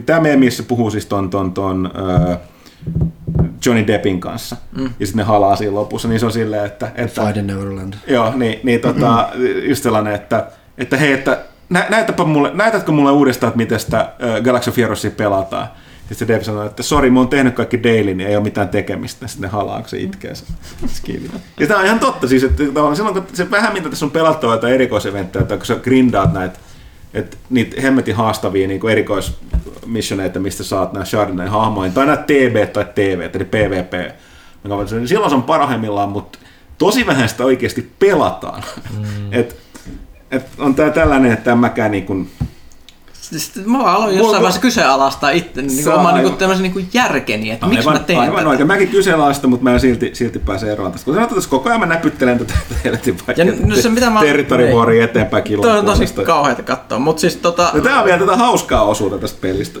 tämä 0.05 0.19
meemi, 0.19 0.45
missä 0.45 0.63
se 0.63 0.67
puhuu 0.67 0.91
siis 0.91 1.05
ton, 1.05 1.29
ton, 1.29 1.53
ton 1.53 1.91
öö, 1.95 2.35
Johnny 3.65 3.87
Deppin 3.87 4.19
kanssa, 4.19 4.55
mm. 4.77 4.89
ja 4.99 5.05
sitten 5.05 5.17
ne 5.17 5.23
halaa 5.23 5.55
siinä 5.55 5.75
lopussa, 5.75 6.07
niin 6.07 6.19
se 6.19 6.25
on 6.25 6.31
silleen, 6.31 6.65
että... 6.65 6.91
että 6.95 7.21
Fight 7.21 7.37
in 7.37 7.47
Neverland. 7.47 7.93
Joo, 8.07 8.33
niin, 8.35 8.59
niin 8.63 8.79
tota, 8.79 9.29
just 9.69 9.83
sellainen, 9.83 10.13
että, 10.13 10.47
että 10.77 10.97
hei, 10.97 11.13
että 11.13 11.39
nä, 11.69 11.85
näytäpä 11.89 12.23
mulle, 12.23 12.51
näytätkö 12.53 12.91
mulle 12.91 13.11
uudestaan, 13.11 13.49
että 13.49 13.57
miten 13.57 13.79
sitä 13.79 13.99
äh, 13.99 14.41
Galaxy 14.43 14.69
of 14.69 14.77
Heroesia 14.77 15.11
pelataan? 15.11 15.67
Sitten 16.09 16.27
se 16.27 16.33
Dave 16.33 16.43
sanoi, 16.43 16.65
että 16.65 16.83
sori, 16.83 17.09
mä 17.09 17.19
oon 17.19 17.27
tehnyt 17.27 17.55
kaikki 17.55 17.83
daily, 17.83 18.13
niin 18.13 18.29
ei 18.29 18.35
ole 18.35 18.43
mitään 18.43 18.69
tekemistä. 18.69 19.27
Sitten 19.27 19.49
ne 19.49 19.51
halaa, 19.51 19.79
kun 19.79 19.89
se 19.89 19.97
itkee 19.97 20.35
se 20.35 20.45
skidi. 20.87 21.29
Ja 21.59 21.67
tämä 21.67 21.79
on 21.79 21.85
ihan 21.85 21.99
totta, 21.99 22.27
siis, 22.27 22.43
että 22.43 22.63
silloin 22.93 23.13
kun 23.13 23.25
se 23.33 23.51
vähän 23.51 23.73
mitä 23.73 23.89
tässä 23.89 24.05
on 24.05 24.11
pelattavaa 24.11 24.55
jotain 24.55 24.73
erikoiseventtejä, 24.73 25.45
tai 25.45 25.57
kun 25.57 25.65
sä 25.65 25.75
grindaat 25.75 26.33
näitä 26.33 26.59
että 27.13 27.37
niitä 27.49 27.81
hemmetin 27.81 28.15
haastavia 28.15 28.67
niin 28.67 28.89
erikoismissioneita, 28.89 30.39
mistä 30.39 30.63
saat 30.63 30.93
nämä 30.93 31.05
Chardonnay 31.05 31.47
hahmoja, 31.47 31.91
tai 31.91 32.05
nämä 32.05 32.17
TB 32.17 32.73
tai 32.73 32.85
TV, 32.95 33.29
eli 33.33 33.45
PvP. 33.45 33.93
niin 34.63 35.07
Silloin 35.07 35.29
se 35.29 35.35
on 35.35 35.43
parhaimmillaan, 35.43 36.09
mutta 36.09 36.39
tosi 36.77 37.05
vähän 37.05 37.29
sitä 37.29 37.43
oikeasti 37.43 37.91
pelataan. 37.99 38.63
Mm. 38.97 39.33
et, 39.39 39.55
et 40.31 40.45
on 40.57 40.75
tää 40.75 40.89
tällainen, 40.89 41.31
että 41.31 41.51
en 41.51 41.57
mäkään 41.57 41.91
niin 41.91 42.05
kuin, 42.05 42.29
Siis 43.21 43.51
mä 43.65 43.77
aloin 43.77 44.09
jossain 44.09 44.25
Mulla- 44.25 44.37
vaiheessa 44.37 44.61
kyseenalaistaa 44.61 45.29
itse 45.29 45.61
niin 45.61 45.87
on 45.89 45.99
oman 45.99 46.15
niin 46.15 46.37
tämmöisen 46.37 46.63
niin 46.63 46.89
järkeni, 46.93 47.51
että 47.51 47.65
miksi 47.65 47.89
mä 47.89 47.99
teen 47.99 48.19
aivan 48.19 48.35
tätä. 48.35 48.49
oikein. 48.49 48.67
Mäkin 48.67 48.87
kyseenalaista, 48.87 49.47
mutta 49.47 49.63
mä 49.63 49.73
en 49.73 49.79
silti, 49.79 50.09
silti 50.13 50.39
pääse 50.39 50.71
eroon 50.71 50.91
tästä. 50.91 51.05
Kun 51.05 51.13
sanotaan, 51.13 51.37
että 51.39 51.49
koko 51.49 51.69
ajan 51.69 51.79
mä 51.79 51.85
näpyttelen 51.85 52.37
tätä 52.39 52.53
helvetin 52.83 53.17
Ja 53.37 53.45
no 53.45 53.75
se, 53.75 53.89
mitä 53.89 54.09
mä- 54.09 54.19
territorivuoria 54.19 55.03
eteenpäin 55.03 55.43
kilon 55.43 55.61
Toi 55.63 55.79
on 55.79 55.85
tosi 55.85 56.05
kauheata 56.25 56.63
katsoa, 56.63 56.99
mutta 56.99 57.19
siis 57.21 57.35
tota... 57.35 57.71
Ja 57.73 57.81
tää 57.81 57.99
on 57.99 58.05
vielä 58.05 58.19
tätä 58.19 58.35
hauskaa 58.35 58.83
osuutta 58.83 59.17
tästä 59.17 59.37
pelistä. 59.41 59.79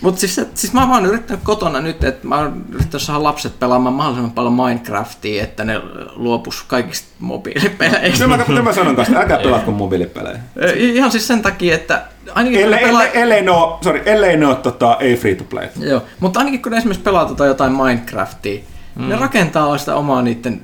Mutta 0.00 0.20
siis, 0.20 0.40
siis 0.54 0.72
mä 0.72 0.80
oon 0.80 0.90
vaan 0.90 1.06
yrittänyt 1.06 1.42
kotona 1.44 1.80
nyt, 1.80 2.04
että 2.04 2.28
mä 2.28 2.38
oon 2.38 2.64
yrittänyt 2.72 3.02
saada 3.02 3.22
lapset 3.22 3.58
pelaamaan 3.58 3.94
mahdollisimman 3.94 4.32
paljon 4.32 4.52
Minecraftia, 4.52 5.42
että 5.42 5.64
ne 5.64 5.80
luopus 6.16 6.62
kaikista 6.62 7.08
mobiilipeleistä. 7.18 8.24
Kyllä 8.46 8.62
mä, 8.62 8.62
mä 8.62 8.72
sanon 8.72 8.96
kanssa, 8.96 9.18
älkää 9.18 9.38
pelatko 9.38 9.70
mobiilipelejä. 9.70 10.38
Ihan 10.76 11.10
siis 11.10 11.26
sen 11.26 11.42
takia, 11.42 11.74
että 11.74 12.02
ainakin 12.34 12.60
Ellei, 12.60 12.80
ne 12.80 12.86
pelaa... 12.86 13.02
ellei, 13.02 13.22
ellei 13.22 13.42
ne 13.42 13.50
oo, 13.50 13.78
sorry, 13.84 14.02
ellei 14.06 14.36
ne 14.36 14.46
oo 14.46 14.54
tota, 14.54 14.96
ei 15.00 15.16
free 15.16 15.34
to 15.34 15.44
play. 15.44 15.68
Joo, 15.80 16.02
mutta 16.20 16.38
ainakin 16.38 16.62
kun 16.62 16.72
ne 16.72 16.78
esimerkiksi 16.78 17.02
pelaa 17.02 17.24
tota 17.24 17.46
jotain 17.46 17.72
Minecraftia, 17.72 18.60
mm. 18.94 19.08
ne 19.08 19.16
rakentaa 19.16 19.78
sitä 19.78 19.94
omaa 19.94 20.22
niiden 20.22 20.60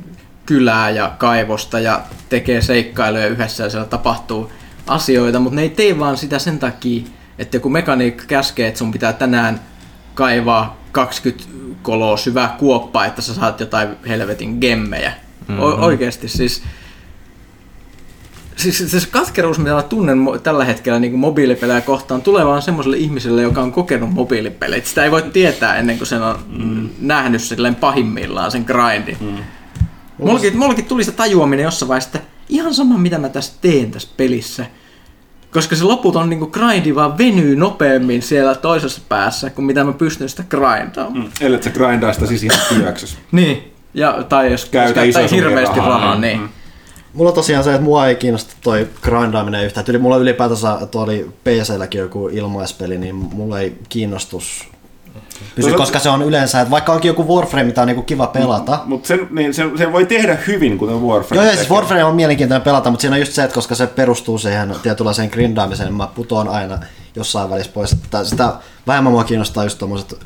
kylää 0.46 0.90
ja 0.90 1.12
kaivosta 1.18 1.80
ja 1.80 2.00
tekee 2.28 2.60
seikkailuja 2.60 3.26
yhdessä 3.26 3.64
ja 3.64 3.70
siellä 3.70 3.86
tapahtuu 3.86 4.52
asioita, 4.86 5.38
mutta 5.38 5.56
ne 5.56 5.62
ei 5.62 5.70
tee 5.70 5.98
vaan 5.98 6.16
sitä 6.16 6.38
sen 6.38 6.58
takia, 6.58 7.02
että 7.38 7.56
joku 7.56 7.68
mekaniikka 7.68 8.24
käskee, 8.26 8.68
että 8.68 8.78
sun 8.78 8.92
pitää 8.92 9.12
tänään 9.12 9.60
kaivaa 10.14 10.78
20 10.92 11.44
koloa 11.82 12.16
syvää 12.16 12.56
kuoppaa, 12.58 13.06
että 13.06 13.22
sä 13.22 13.34
saat 13.34 13.60
jotain 13.60 13.88
helvetin 14.08 14.58
gemmejä. 14.60 15.12
Mm-hmm. 15.48 15.62
O- 15.62 15.84
oikeasti 15.84 16.28
siis 16.28 16.62
Siis 18.58 18.90
se 18.90 19.08
katkeruus, 19.10 19.58
mitä 19.58 19.74
mä 19.74 19.82
tunnen 19.82 20.18
tällä 20.42 20.64
hetkellä 20.64 20.98
niin 20.98 21.18
mobiilipelejä 21.18 21.80
kohtaan, 21.80 22.22
tulee 22.22 22.46
vaan 22.46 22.62
semmoiselle 22.62 22.96
ihmiselle, 22.96 23.42
joka 23.42 23.62
on 23.62 23.72
kokenut 23.72 24.10
mobiilipelejä. 24.10 24.82
Sitä 24.84 25.04
ei 25.04 25.10
voi 25.10 25.22
tietää 25.22 25.76
ennen 25.76 25.98
kuin 25.98 26.06
sen 26.08 26.22
on 26.22 26.38
mm. 26.48 26.88
nähnyt 27.00 27.42
silleen 27.42 27.74
pahimmillaan 27.74 28.50
sen 28.50 28.64
grindin. 28.66 29.16
Mm. 29.20 29.36
Mullakin, 30.18 30.56
mullakin 30.58 30.84
tuli 30.84 31.04
se 31.04 31.12
tajuaminen 31.12 31.64
jossain 31.64 31.88
vaiheessa, 31.88 32.10
että 32.18 32.28
ihan 32.48 32.74
sama 32.74 32.98
mitä 32.98 33.18
mä 33.18 33.28
tässä 33.28 33.52
teen 33.60 33.90
tässä 33.90 34.08
pelissä. 34.16 34.66
Koska 35.52 35.76
se 35.76 35.84
loputon 35.84 36.30
niin 36.30 36.48
grindi 36.50 36.94
vaan 36.94 37.18
venyy 37.18 37.56
nopeammin 37.56 38.22
siellä 38.22 38.54
toisessa 38.54 39.00
päässä, 39.08 39.50
kuin 39.50 39.64
mitä 39.64 39.84
mä 39.84 39.92
pystyn 39.92 40.28
sitä 40.28 40.44
grindaamaan. 40.48 41.24
Mm. 41.24 41.30
Ellei 41.40 41.62
sä 41.62 41.70
grindaa 41.70 42.12
sitä 42.12 42.26
siis 42.26 42.42
ihan 42.44 42.58
työksessä. 42.68 43.18
Niin. 43.32 43.72
Ja, 43.94 44.22
tai 44.28 44.50
jos 44.52 44.64
Käytä 44.64 45.04
jos 45.04 45.14
käyttää 45.16 45.36
hirveästi 45.36 45.76
rahaa. 45.78 45.90
rahaa, 45.98 46.14
Mm, 46.14 46.20
niin. 46.20 46.40
mm. 46.40 46.48
Mulla 47.14 47.32
tosiaan 47.32 47.64
se, 47.64 47.70
että 47.70 47.84
mua 47.84 48.06
ei 48.06 48.16
kiinnosta 48.16 48.54
toi 48.60 48.88
grindaaminen 49.02 49.64
yhtään. 49.64 49.86
Tyli 49.86 49.98
mulla 49.98 50.16
ylipäätänsä, 50.16 50.78
tuo 50.90 51.02
oli 51.02 51.30
PC-lläkin 51.44 51.98
joku 51.98 52.28
ilmaispeli, 52.28 52.98
niin 52.98 53.14
mulla 53.14 53.60
ei 53.60 53.78
kiinnostus 53.88 54.68
pysy, 55.54 55.70
No 55.70 55.76
koska 55.76 55.98
se 55.98 56.08
on 56.08 56.22
yleensä, 56.22 56.60
että 56.60 56.70
vaikka 56.70 56.92
onkin 56.92 57.08
joku 57.08 57.36
Warframe, 57.36 57.64
mitä 57.64 57.80
on 57.80 57.86
niinku 57.86 58.02
kiva 58.02 58.26
pelata, 58.26 58.80
Mutta 58.84 59.08
sen, 59.08 59.28
niin, 59.30 59.54
sen, 59.54 59.78
sen, 59.78 59.92
voi 59.92 60.06
tehdä 60.06 60.38
hyvin, 60.46 60.78
kuten 60.78 61.02
Warframe 61.02 61.44
Joo, 61.44 61.54
siis. 61.54 61.70
Warframe 61.70 62.04
on 62.04 62.14
mielenkiintoinen 62.14 62.64
pelata, 62.64 62.90
mutta 62.90 63.00
siinä 63.00 63.14
on 63.14 63.20
just 63.20 63.32
se, 63.32 63.44
että 63.44 63.54
koska 63.54 63.74
se 63.74 63.86
perustuu 63.86 64.38
siihen 64.38 64.74
tietynlaiseen 64.82 65.28
grindaamiseen, 65.28 65.86
niin 65.86 65.96
mä 65.96 66.08
putoan 66.14 66.48
aina 66.48 66.78
jossain 67.16 67.50
välissä 67.50 67.72
pois. 67.74 67.92
Että 67.92 68.24
sitä 68.24 68.52
vähemmän 68.86 69.12
mua 69.12 69.24
kiinnostaa 69.24 69.64
just 69.64 69.78
tommoset 69.78 70.18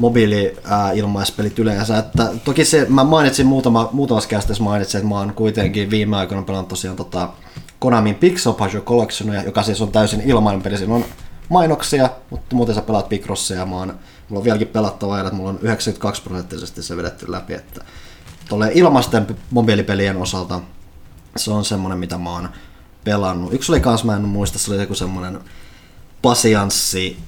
mobiili-ilmaispelit 0.00 1.58
yleensä. 1.58 1.98
Että 1.98 2.28
toki 2.44 2.64
se, 2.64 2.86
mä 2.88 3.04
mainitsin 3.04 3.46
muutama, 3.46 3.88
muutamassa 3.92 4.28
kästeessä 4.28 4.64
mainitsin, 4.64 4.98
että 4.98 5.08
mä 5.08 5.18
oon 5.18 5.34
kuitenkin 5.34 5.90
viime 5.90 6.16
aikoina 6.16 6.42
pelannut 6.42 6.68
tosiaan 6.68 6.96
tota 6.96 7.28
Konamin 7.78 8.14
Pixel 8.14 8.52
Puzzle 8.52 8.80
Collectionia, 8.80 9.42
joka 9.42 9.62
siis 9.62 9.80
on 9.80 9.92
täysin 9.92 10.20
ilmainen 10.20 10.62
peli. 10.62 10.78
Siinä 10.78 10.94
on 10.94 11.04
mainoksia, 11.48 12.10
mutta 12.30 12.56
muuten 12.56 12.74
sä 12.74 12.82
pelaat 12.82 13.08
Picrossia 13.08 13.56
ja 13.56 13.66
mä 13.66 13.76
oon, 13.76 13.88
mulla 14.28 14.40
on 14.40 14.44
vieläkin 14.44 14.68
pelattavaa, 14.68 15.20
että 15.20 15.34
mulla 15.34 15.50
on 15.50 15.58
92 15.62 16.22
prosenttisesti 16.22 16.82
se 16.82 16.96
vedetty 16.96 17.32
läpi, 17.32 17.54
että 17.54 17.84
tuolle 18.48 18.70
ilmaisten 18.74 19.36
mobiilipelien 19.50 20.16
osalta 20.16 20.60
se 21.36 21.50
on 21.50 21.64
semmonen, 21.64 21.98
mitä 21.98 22.18
mä 22.18 22.32
oon 22.32 22.48
pelannut. 23.04 23.52
Yksi 23.52 23.72
oli 23.72 23.80
kans, 23.80 24.04
mä 24.04 24.16
en 24.16 24.22
muista, 24.22 24.58
se 24.58 24.72
oli 24.72 24.80
joku 24.80 24.94
semmonen 24.94 25.40
pasianssi 26.22 27.18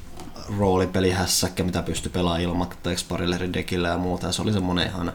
roolipelihässäkkä, 0.59 1.63
mitä 1.63 1.83
pystyi 1.83 2.13
pelaamaan 2.13 2.41
ilmatteeksi 2.41 3.05
parille 3.09 3.37
eri 3.37 3.53
dekillä 3.53 3.89
ja 3.89 3.99
muuta. 3.99 4.27
Ja 4.27 4.33
se 4.33 4.43
oli 4.43 4.53
semmonen 4.53 4.89
ihan 4.89 5.13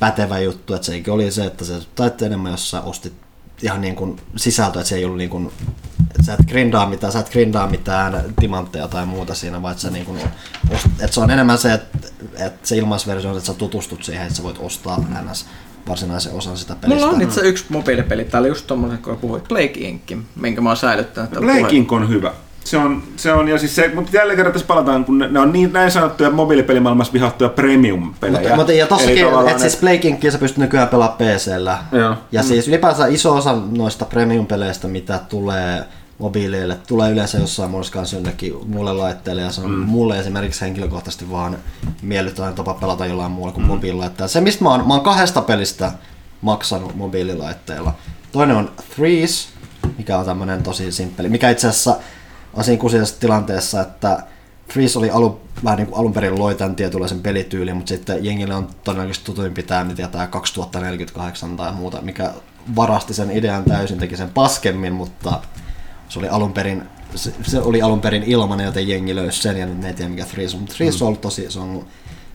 pätevä 0.00 0.38
juttu, 0.38 0.74
että 0.74 0.86
se 0.86 1.02
oli 1.08 1.30
se, 1.30 1.44
että 1.44 1.64
se 1.64 1.74
taitte 1.94 2.26
enemmän, 2.26 2.52
jos 2.52 2.70
sä 2.70 2.80
ostit 2.80 3.12
ihan 3.62 3.80
niin 3.80 3.96
kuin 3.96 4.20
sisältöä, 4.36 4.80
että 4.80 4.88
se 4.88 4.96
ei 4.96 5.04
ollut 5.04 5.18
niin 5.18 5.30
kuin, 5.30 5.52
että 6.00 6.22
sä 6.22 6.34
et 6.34 6.46
grindaa 6.46 6.86
mitään, 6.86 7.12
sä 7.12 7.18
et 7.18 7.30
grindaa 7.30 7.66
mitään 7.66 8.34
timantteja 8.40 8.88
tai 8.88 9.06
muuta 9.06 9.34
siinä, 9.34 9.62
vaan 9.62 9.72
että, 9.72 9.82
sä 9.82 9.90
niin 9.90 10.04
kuin, 10.04 10.20
että 10.72 11.14
se 11.14 11.20
on 11.20 11.30
enemmän 11.30 11.58
se, 11.58 11.72
että, 11.72 11.98
että 12.38 12.68
se 12.68 12.76
ilmaisversio 12.76 13.30
on, 13.30 13.36
että 13.36 13.46
sä 13.46 13.54
tutustut 13.54 14.04
siihen, 14.04 14.22
että 14.22 14.36
sä 14.36 14.42
voit 14.42 14.58
ostaa 14.58 15.04
NS 15.30 15.46
varsinaisen 15.88 16.32
osan 16.32 16.56
sitä 16.56 16.74
pelistä. 16.74 17.00
Mulla 17.00 17.16
on 17.16 17.22
itse 17.22 17.40
yksi 17.40 17.64
mobiilipeli, 17.68 18.24
tää 18.24 18.40
oli 18.40 18.48
just 18.48 18.66
tommonen, 18.66 18.98
kun 18.98 19.16
puhuit 19.16 19.48
Plague 19.48 19.88
Inc, 19.88 20.12
minkä 20.36 20.60
mä 20.60 20.70
oon 20.70 20.76
säilyttänyt 20.76 21.30
Blake. 21.30 21.76
Inc 21.76 21.92
on 21.92 22.08
hyvä. 22.08 22.32
Se 22.64 22.76
on, 22.76 23.02
se 23.16 23.32
on, 23.32 23.48
ja 23.48 23.58
siis 23.58 23.76
se, 23.76 23.90
mutta 23.94 24.16
jälleen 24.16 24.36
kerran 24.36 24.52
tässä 24.52 24.66
palataan, 24.66 25.04
kun 25.04 25.18
ne, 25.18 25.28
ne 25.28 25.40
on 25.40 25.52
niin 25.52 25.72
näin 25.72 25.90
sanottuja 25.90 26.30
mobiilipelimaailmassa 26.30 27.12
vihattuja 27.12 27.50
premium-pelejä. 27.50 28.40
Mutta, 28.40 28.56
mutta 28.56 28.72
ja 28.72 28.86
tossakin, 28.86 29.26
että 29.48 29.60
siis 29.62 29.76
Play 29.76 29.98
Kinkia 29.98 30.30
sä 30.30 30.38
pystyt 30.38 30.58
nykyään 30.58 30.88
pelaamaan 30.88 31.18
PCllä. 31.18 31.78
Joo. 31.92 32.14
Ja 32.32 32.42
siis 32.42 32.68
ylipäänsä 32.68 33.06
iso 33.06 33.36
osa 33.36 33.56
noista 33.70 34.04
premium-peleistä, 34.04 34.88
mitä 34.88 35.20
tulee 35.28 35.84
mobiileille. 36.18 36.78
Tulee 36.86 37.10
yleensä 37.10 37.38
jossain 37.38 37.70
muodossa 37.70 37.92
kanssa 37.92 38.16
jonnekin 38.16 38.54
muulle 38.66 38.92
laitteelle 38.92 39.42
ja 39.42 39.50
se 39.50 39.60
on 39.60 39.70
mm. 39.70 39.78
mulle 39.78 40.18
esimerkiksi 40.18 40.60
henkilökohtaisesti 40.60 41.30
vaan 41.30 41.56
miellyttävä 42.02 42.52
tapa 42.52 42.74
pelata 42.74 43.06
jollain 43.06 43.32
muulla 43.32 43.52
kuin 43.52 43.64
mm. 43.64 43.68
mobiililaitteella. 43.68 44.28
Se 44.28 44.40
mistä 44.40 44.64
mä 44.64 44.70
oon, 44.70 44.88
mä 44.88 44.94
oon 44.94 45.02
kahdesta 45.02 45.42
pelistä 45.42 45.92
maksanut 46.40 46.94
mobiililaitteilla. 46.94 47.94
Toinen 48.32 48.56
on 48.56 48.70
Threes, 48.94 49.48
mikä 49.98 50.18
on 50.18 50.24
tämmönen 50.24 50.62
tosi 50.62 50.92
simppeli, 50.92 51.28
mikä 51.28 51.50
itse 51.50 51.68
asiassa 51.68 51.96
on 52.54 52.64
siinä 52.64 53.04
tilanteessa, 53.20 53.80
että 53.80 54.22
Freeze 54.72 54.98
oli 54.98 55.10
alun, 55.10 55.40
vähän 55.64 55.78
niin 55.78 55.86
kuin 55.86 55.98
alun 55.98 56.12
perin 56.12 56.38
loi 56.38 56.54
tämän 56.54 56.76
tietynlaisen 56.76 57.20
pelityylin, 57.20 57.76
mutta 57.76 57.88
sitten 57.88 58.24
jengille 58.24 58.54
on 58.54 58.68
todennäköisesti 58.84 59.26
tutuin 59.26 59.54
pitää, 59.54 59.84
mitä 59.84 60.08
tämä 60.08 60.26
2048 60.26 61.56
tai 61.56 61.72
muuta, 61.72 62.02
mikä 62.02 62.32
varasti 62.76 63.14
sen 63.14 63.30
idean 63.30 63.64
täysin, 63.64 63.98
teki 63.98 64.16
sen 64.16 64.30
paskemmin, 64.30 64.92
mutta 64.92 65.40
se 66.08 66.18
oli 66.18 66.28
alun 66.28 66.52
perin, 66.52 66.82
se, 67.14 67.34
se 67.42 67.60
oli 67.60 67.82
alun 67.82 68.00
perin 68.00 68.22
ilmanen, 68.22 68.66
joten 68.66 68.88
jengi 68.88 69.14
löysi 69.14 69.42
sen 69.42 69.56
ja 69.56 69.66
nyt 69.66 69.78
ne 69.78 69.88
ei 69.88 69.94
tiedä 69.94 70.10
mikä 70.10 70.24
Freeze 70.24 70.56
on. 70.56 70.60
Mutta 70.62 70.74
Freeze 70.74 71.04
on 71.04 71.08
ollut 71.08 71.20
tosi, 71.20 71.50
se 71.50 71.60
on, 71.60 71.86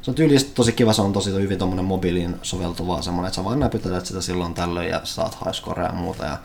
se 0.02 0.12
on 0.12 0.16
tyylisesti 0.16 0.54
tosi 0.56 0.72
kiva, 0.72 0.94
se 0.94 1.02
on 1.02 1.14
tosi 1.14 1.32
hyvin 1.32 1.58
tommonen 1.58 1.86
mobiiliin 1.86 2.36
soveltuvaa 2.42 3.02
semmoinen, 3.02 3.28
että 3.28 3.36
sä 3.36 3.44
vaan 3.44 3.60
näpytät 3.60 4.06
sitä 4.06 4.22
silloin 4.22 4.54
tällöin 4.54 4.90
ja 4.90 5.02
saat 5.04 5.38
highscorea 5.46 5.88
ja 5.88 5.94
muuta. 5.94 6.26
Ja 6.26 6.38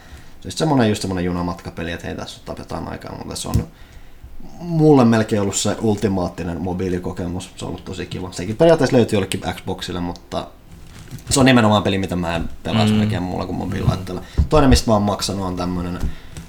siis 0.42 0.58
semmoinen 0.58 0.88
just 0.88 1.02
semmoinen 1.02 1.24
junamatkapeli, 1.24 1.92
että 1.92 2.06
hei 2.06 2.16
tässä 2.16 2.40
tapetaan 2.44 2.88
aikaa, 2.88 3.18
mutta 3.18 3.36
se 3.36 3.48
on 3.48 3.66
mulle 4.58 5.04
melkein 5.04 5.42
ollut 5.42 5.56
se 5.56 5.76
ultimaattinen 5.80 6.60
mobiilikokemus. 6.60 7.50
Se 7.56 7.64
on 7.64 7.68
ollut 7.68 7.84
tosi 7.84 8.06
kiva. 8.06 8.32
Sekin 8.32 8.56
periaatteessa 8.56 8.96
löytyy 8.96 9.16
jollekin 9.16 9.40
Xboxille, 9.54 10.00
mutta 10.00 10.46
se 11.30 11.40
on 11.40 11.46
nimenomaan 11.46 11.82
peli, 11.82 11.98
mitä 11.98 12.16
mä 12.16 12.36
en 12.36 12.48
pelaa 12.62 12.86
mm. 12.86 12.92
melkein 12.92 13.22
muulla 13.22 13.46
kuin 13.46 13.56
mobiililaitteella. 13.56 14.22
Toinen, 14.48 14.70
mistä 14.70 14.90
mä 14.90 14.94
oon 14.94 15.02
maksanut, 15.02 15.46
on 15.46 15.56
tämmönen 15.56 15.98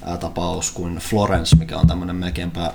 ää, 0.06 0.18
tapaus 0.18 0.72
kuin 0.72 0.98
Florence, 0.98 1.56
mikä 1.56 1.78
on 1.78 1.88
tämmönen 1.88 2.16
melkeinpä 2.16 2.74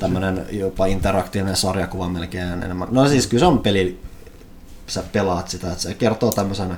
tämmönen 0.00 0.46
jopa 0.50 0.86
interaktiivinen 0.86 1.56
sarjakuva 1.56 2.08
melkein 2.08 2.62
enemmän. 2.62 2.88
No 2.90 3.08
siis 3.08 3.26
kyllä 3.26 3.40
se 3.40 3.46
on 3.46 3.58
peli, 3.58 4.00
sä 4.86 5.02
pelaat 5.12 5.48
sitä, 5.48 5.70
että 5.70 5.82
se 5.82 5.94
kertoo 5.94 6.32
tämmöisen 6.32 6.76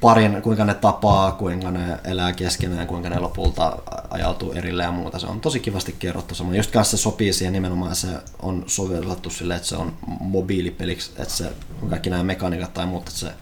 parin, 0.00 0.42
kuinka 0.42 0.64
ne 0.64 0.74
tapaa, 0.74 1.32
kuinka 1.32 1.70
ne 1.70 1.98
elää 2.04 2.32
keskenään, 2.32 2.86
kuinka 2.86 3.10
ne 3.10 3.18
lopulta 3.18 3.78
ajautuu 4.10 4.52
erilleen 4.52 4.86
ja 4.86 4.92
muuta. 4.92 5.18
Se 5.18 5.26
on 5.26 5.40
tosi 5.40 5.60
kivasti 5.60 5.96
kerrottu. 5.98 6.34
Sama. 6.34 6.54
Just 6.54 6.70
kanssa 6.70 6.96
se 6.96 7.02
sopii 7.02 7.32
siihen 7.32 7.52
nimenomaan, 7.52 7.96
se 7.96 8.08
on 8.42 8.64
sovellettu 8.66 9.30
sille, 9.30 9.56
että 9.56 9.68
se 9.68 9.76
on 9.76 9.92
mobiilipeliksi, 10.20 11.10
että 11.18 11.34
se 11.34 11.52
kaikki 11.90 12.10
nämä 12.10 12.22
mekaniikat 12.22 12.74
tai 12.74 12.86
muut, 12.86 13.08
että 13.08 13.20
se 13.20 13.32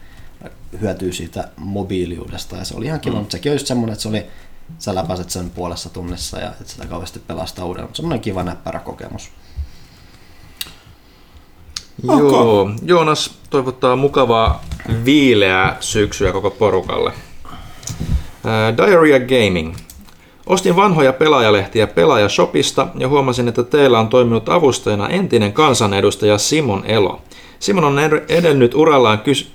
hyötyy 0.81 1.13
siitä 1.13 1.47
mobiiliudesta 1.57 2.57
ja 2.57 2.65
se 2.65 2.77
oli 2.77 2.85
ihan 2.85 2.99
kiva, 2.99 3.15
mm. 3.15 3.19
mutta 3.19 3.31
sekin 3.31 3.51
on 3.51 3.55
just 3.55 3.67
semmoinen, 3.67 3.93
että 3.93 4.03
se 4.03 4.09
oli, 4.09 4.25
sä 4.79 4.95
läpäiset 4.95 5.29
sen 5.29 5.49
puolessa 5.49 5.89
tunnissa 5.89 6.39
ja 6.39 6.53
et 6.61 6.67
sitä 6.67 6.85
kauheasti 6.85 7.19
pelastaa 7.19 7.65
uudelleen, 7.65 7.87
mutta 7.87 7.97
semmoinen 7.97 8.21
kiva 8.21 8.43
näppärä 8.43 8.79
kokemus. 8.79 9.31
Joo, 12.03 12.69
Joonas 12.81 13.37
toivottaa 13.49 13.95
mukavaa 13.95 14.63
viileää 15.05 15.77
syksyä 15.79 16.31
koko 16.31 16.49
porukalle. 16.51 17.11
Uh, 17.45 18.77
Diarrhea 18.77 19.19
Gaming. 19.19 19.75
Ostin 20.45 20.75
vanhoja 20.75 21.13
pelaajalehtiä 21.13 21.87
Pelaajashopista 21.87 22.87
ja 22.97 23.07
huomasin, 23.07 23.47
että 23.47 23.63
teillä 23.63 23.99
on 23.99 24.07
toiminut 24.07 24.49
avustajana 24.49 25.09
entinen 25.09 25.53
kansanedustaja 25.53 26.37
Simon 26.37 26.85
Elo. 26.85 27.21
Simon 27.59 27.83
on 27.83 27.99
edennyt 28.29 28.75
urallaan, 28.75 29.19
kys- 29.19 29.47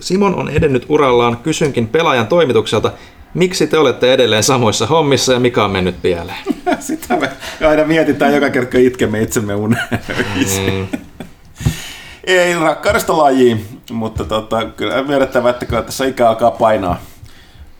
Simon 0.00 0.34
on 0.34 0.48
edennyt 0.48 0.86
urallaan, 0.88 1.36
kysynkin 1.36 1.88
pelaajan 1.88 2.26
toimitukselta, 2.26 2.92
miksi 3.34 3.66
te 3.66 3.78
olette 3.78 4.12
edelleen 4.12 4.42
samoissa 4.42 4.86
hommissa 4.86 5.32
ja 5.32 5.40
mikä 5.40 5.64
on 5.64 5.70
mennyt 5.70 6.02
pieleen? 6.02 6.38
Sitä 6.80 7.16
me 7.16 7.30
aina 7.68 7.84
mietitään 7.84 8.34
joka 8.34 8.50
kerta, 8.50 8.78
itkemme 8.78 9.22
itsemme 9.22 9.54
uneen. 9.54 9.88
Mm. 10.36 10.98
Ei 12.26 12.54
rakkaudesta 12.54 13.18
lajiin, 13.18 13.80
mutta 13.92 14.24
tota, 14.24 14.64
kyllä 14.64 15.02
myönnettävä, 15.02 15.50
että 15.50 15.66
kyllä 15.66 15.82
tässä 15.82 16.04
ikä 16.04 16.28
alkaa 16.28 16.50
painaa. 16.50 16.96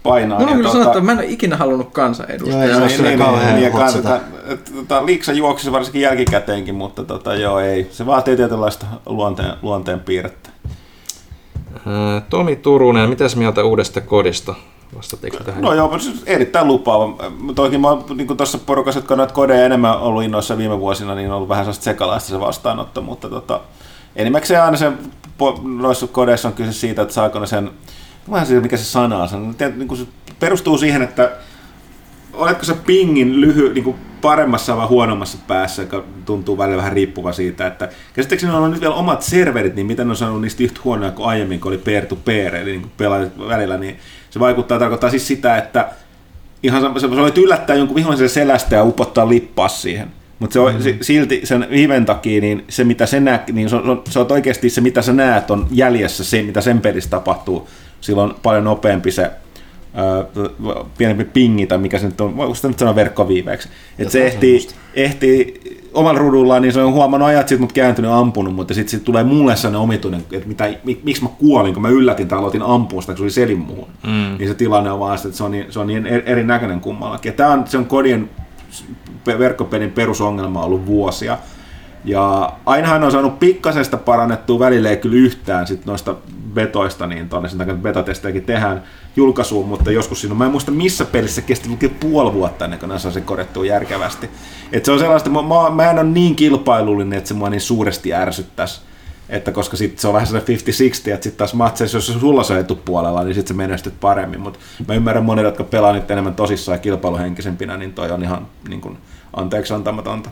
painaa 0.03 0.41
no, 0.41 0.49
ja 0.49 0.57
kyllä 0.57 0.71
tota... 0.71 0.87
että 0.87 1.01
mä 1.01 1.13
en 1.13 1.19
ole 1.19 1.27
ikinä 1.27 1.57
halunnut 1.57 1.91
kansanedustajaa. 1.93 2.65
Joo, 2.65 2.87
niin, 2.87 3.03
niin, 3.03 3.19
kauhean 3.19 3.55
niin, 3.55 3.73
tota, 3.73 4.21
tota, 4.77 5.07
liiksa 5.07 5.33
juoksisi 5.33 5.73
varsinkin 5.73 6.03
jälkikäteenkin, 6.03 6.75
mutta 6.75 7.05
tota, 7.05 7.35
joo, 7.35 7.61
ei. 7.61 7.89
Se 7.91 8.07
vaatii 8.07 8.37
tietynlaista 8.37 8.87
luonteen, 9.07 9.53
luonteen 9.63 10.01
piirrettä. 10.01 10.51
Tomi 12.31 12.57
Turunen, 12.57 13.09
mitäs 13.09 13.37
mieltä 13.37 13.65
uudesta 13.65 14.01
kodista? 14.01 14.55
Tähän? 15.45 15.63
No 15.63 15.75
joo, 15.75 15.99
siis 15.99 16.23
erittäin 16.27 16.67
lupaava. 16.67 17.25
Toki 17.55 17.79
mä 17.79 17.89
niin 18.15 18.37
tuossa 18.37 18.59
porukassa, 18.59 18.99
jotka 18.99 19.15
on 19.15 19.19
näitä 19.19 19.33
kodeja 19.33 19.65
enemmän 19.65 19.99
ollut 19.99 20.23
innoissa 20.23 20.59
viime 20.59 20.81
vuosina, 20.81 21.15
niin 21.15 21.31
on 21.31 21.37
ollut 21.37 21.49
vähän 21.49 21.65
sellaista 21.65 21.85
sekalaista 21.85 22.29
se 22.29 22.41
vastaanotto, 22.41 23.03
mutta 23.03 23.29
tota, 23.29 23.61
enimmäkseen 24.17 24.63
aina 24.63 24.77
se 24.77 24.93
noissa 25.63 26.07
kodeissa 26.07 26.49
on 26.49 26.55
kyse 26.55 26.73
siitä, 26.73 27.03
että 27.03 27.15
saako 27.15 27.39
ne 27.39 27.47
sen, 27.47 27.71
vähän 28.31 28.47
siitä 28.47 28.63
mikä 28.63 28.77
se 28.77 28.85
sana 28.85 29.23
on, 29.23 29.29
se, 29.29 29.69
niin 29.69 29.89
kuin 29.89 29.99
se 29.99 30.07
perustuu 30.41 30.79
siihen, 30.79 31.03
että 31.03 31.33
oletko 32.33 32.65
se 32.65 32.75
pingin 32.87 33.41
lyhy, 33.41 33.75
niin 33.75 33.85
kuin 33.85 33.97
paremmassa 34.21 34.77
vai 34.77 34.87
huonommassa 34.87 35.39
päässä, 35.49 35.83
joka 35.83 36.05
tuntuu 36.25 36.59
välillä 36.59 36.77
vähän 36.77 36.93
riippuva 36.93 37.33
siitä, 37.33 37.67
että 37.67 37.89
käsittääkseni 38.13 38.53
on 38.53 38.71
nyt 38.71 38.81
vielä 38.81 38.95
omat 38.95 39.23
serverit, 39.23 39.75
niin 39.75 39.87
miten 39.87 40.11
on 40.11 40.17
saanut 40.17 40.41
niistä 40.41 40.63
yhtä 40.63 40.81
huonoja 40.85 41.11
kuin 41.11 41.29
aiemmin, 41.29 41.61
kun 41.61 41.69
oli 41.69 41.79
peer 41.79 42.07
to 42.07 42.17
peer, 42.17 42.57
eli 42.57 42.71
niin 42.71 42.91
pelaajat 42.97 43.39
välillä, 43.49 43.77
niin 43.77 43.99
se 44.31 44.41
vaikuttaa, 44.41 44.79
tarkoittaa 44.79 45.11
siis 45.11 45.27
sitä, 45.27 45.57
että 45.57 45.89
ihan 46.63 47.01
se, 47.01 47.11
voit 47.11 47.39
yllättää 47.39 47.77
jonkun 47.77 47.97
vihollisen 47.97 48.29
selästä 48.29 48.77
ja 48.77 48.85
upottaa 48.85 49.29
lippas 49.29 49.83
siihen. 49.83 50.13
Mutta 50.39 50.53
se 50.53 50.61
on, 50.61 50.75
mm-hmm. 50.75 50.99
silti 51.01 51.41
sen 51.45 51.67
viven 51.71 52.07
takia, 52.07 52.41
niin 52.41 52.65
se 52.69 52.85
mitä 52.85 53.07
se 53.07 53.21
näet, 53.21 53.53
niin 53.53 53.69
se 53.69 53.77
on, 53.77 54.03
se 54.11 54.19
on 54.19 54.27
oikeasti 54.33 54.71
se 54.71 54.81
mitä 54.81 55.03
sä 55.03 55.13
näet 55.13 55.51
on 55.51 55.67
jäljessä 55.71 56.25
se, 56.25 56.43
mitä 56.43 56.61
sen 56.61 56.81
pelissä 56.81 57.11
tapahtuu. 57.11 57.69
Silloin 58.01 58.35
paljon 58.43 58.65
nopeampi 58.65 59.11
se 59.11 59.31
ää, 59.95 60.25
pienempi 60.99 61.25
pingi, 61.25 61.67
tai 61.67 61.79
mikä 61.79 61.99
se 61.99 62.07
nyt 62.07 62.21
on, 62.21 62.37
voiko 62.37 62.55
sitä 62.55 62.69
nyt 62.69 62.79
sanoa 62.79 62.95
verkkoviiveeksi. 62.95 63.69
Että 63.99 64.13
se 64.13 64.27
ehtii, 64.27 64.69
ehtii 64.95 65.61
omalla 65.95 66.19
rudullaan, 66.19 66.63
niin 66.63 66.73
se 66.73 66.83
on 66.83 66.93
huomannut 66.93 67.29
ajat 67.29 67.49
sitten, 67.49 67.61
mutta 67.61 67.75
kääntynyt 67.75 68.11
ampunut, 68.11 68.55
mutta 68.55 68.75
sitten 68.75 68.91
sit 68.91 69.05
tulee 69.05 69.25
mulle 69.25 69.57
sellainen 69.57 69.81
omituinen, 69.81 70.23
että 70.33 70.49
mitä, 70.49 70.75
mik, 70.85 71.05
miksi 71.05 71.23
mä 71.23 71.29
kuolin, 71.29 71.75
kun 71.75 71.83
mä 71.83 71.89
yllätin 71.89 72.29
tai 72.29 72.39
aloitin 72.39 72.63
ampua 72.63 73.01
sitä, 73.01 73.13
kun 73.13 73.19
se 73.19 73.23
oli 73.23 73.31
selin 73.31 73.59
muuhun. 73.59 73.89
Mm. 74.07 74.39
Niin 74.39 74.49
se 74.49 74.55
tilanne 74.55 74.91
on 74.91 75.01
vaan 75.01 75.17
että 75.17 75.37
se 75.37 75.45
on 75.45 75.51
niin, 75.51 75.67
se 75.71 75.79
on 75.79 75.87
niin 75.87 76.07
erinäköinen 76.07 76.81
kummallakin. 76.81 77.31
Ja 77.31 77.37
tämä 77.37 77.51
on, 77.51 77.67
se 77.67 77.79
on 77.79 77.87
kodien 77.87 78.31
verkkopelin 79.27 79.93
perusongelma 79.93 80.63
ollut 80.63 80.87
vuosia. 80.87 81.39
Ja 82.05 82.53
ainahan 82.67 83.05
on 83.05 83.13
saanut 83.13 83.39
pikkasesta 83.39 83.97
parannettua 83.97 84.59
välillä 84.59 84.91
ei 84.91 84.97
kyllä 84.97 85.17
yhtään 85.17 85.67
sit 85.67 85.87
noista 85.87 86.15
betoista, 86.55 87.07
niin 87.07 87.29
tonne 87.29 87.49
sen 87.49 87.59
takia 87.59 87.75
betatestejäkin 87.75 88.45
tehdään 88.45 88.83
julkaisuun, 89.17 89.69
mutta 89.69 89.91
joskus 89.91 90.21
siinä, 90.21 90.35
mä 90.35 90.45
en 90.45 90.51
muista 90.51 90.71
missä 90.71 91.05
pelissä 91.05 91.43
kesti 91.43 91.91
puoli 92.01 92.33
vuotta 92.33 92.65
ennen 92.65 92.81
kuin 92.81 93.01
saa 93.01 93.13
sen 93.13 93.23
korjattua 93.23 93.67
järkevästi. 93.67 94.31
Et 94.73 94.85
se 94.85 94.93
on 94.93 94.99
sellaista, 94.99 95.31
mä, 95.31 95.71
mä 95.75 95.91
en 95.91 95.99
ole 95.99 96.05
niin 96.05 96.37
kilpailullinen, 96.37 97.19
että 97.19 97.29
se 97.29 97.35
mua 97.35 97.51
niin 97.51 97.61
suuresti 97.61 98.15
ärsyttäisi. 98.15 98.81
Että 99.29 99.53
koska 99.53 99.77
sit 99.77 99.99
se 99.99 100.09
on 100.09 100.15
vähän 100.15 100.27
sellainen 100.27 100.59
50-60, 100.59 100.61
että 100.61 101.23
sitten 101.23 101.33
taas 101.33 101.55
matseissa, 101.55 101.97
jos 101.97 102.07
sulla 102.07 102.45
se 102.45 102.59
etupuolella, 102.59 103.25
niin 103.25 103.35
sitten 103.35 103.55
se 103.55 103.57
menestyt 103.57 104.01
paremmin. 104.01 104.41
Mutta 104.41 104.59
mä 104.89 104.95
ymmärrän 104.95 105.25
monet, 105.25 105.45
jotka 105.45 105.65
pelaa 105.65 105.93
nyt 105.93 106.11
enemmän 106.11 106.35
tosissaan 106.35 106.77
ja 106.77 106.83
kilpailuhenkisempinä, 106.83 107.77
niin 107.77 107.93
toi 107.93 108.11
on 108.11 108.23
ihan 108.23 108.47
niin 108.69 108.81
kuin, 108.81 108.99
anteeksi 109.37 109.75
antamatonta. 109.75 110.31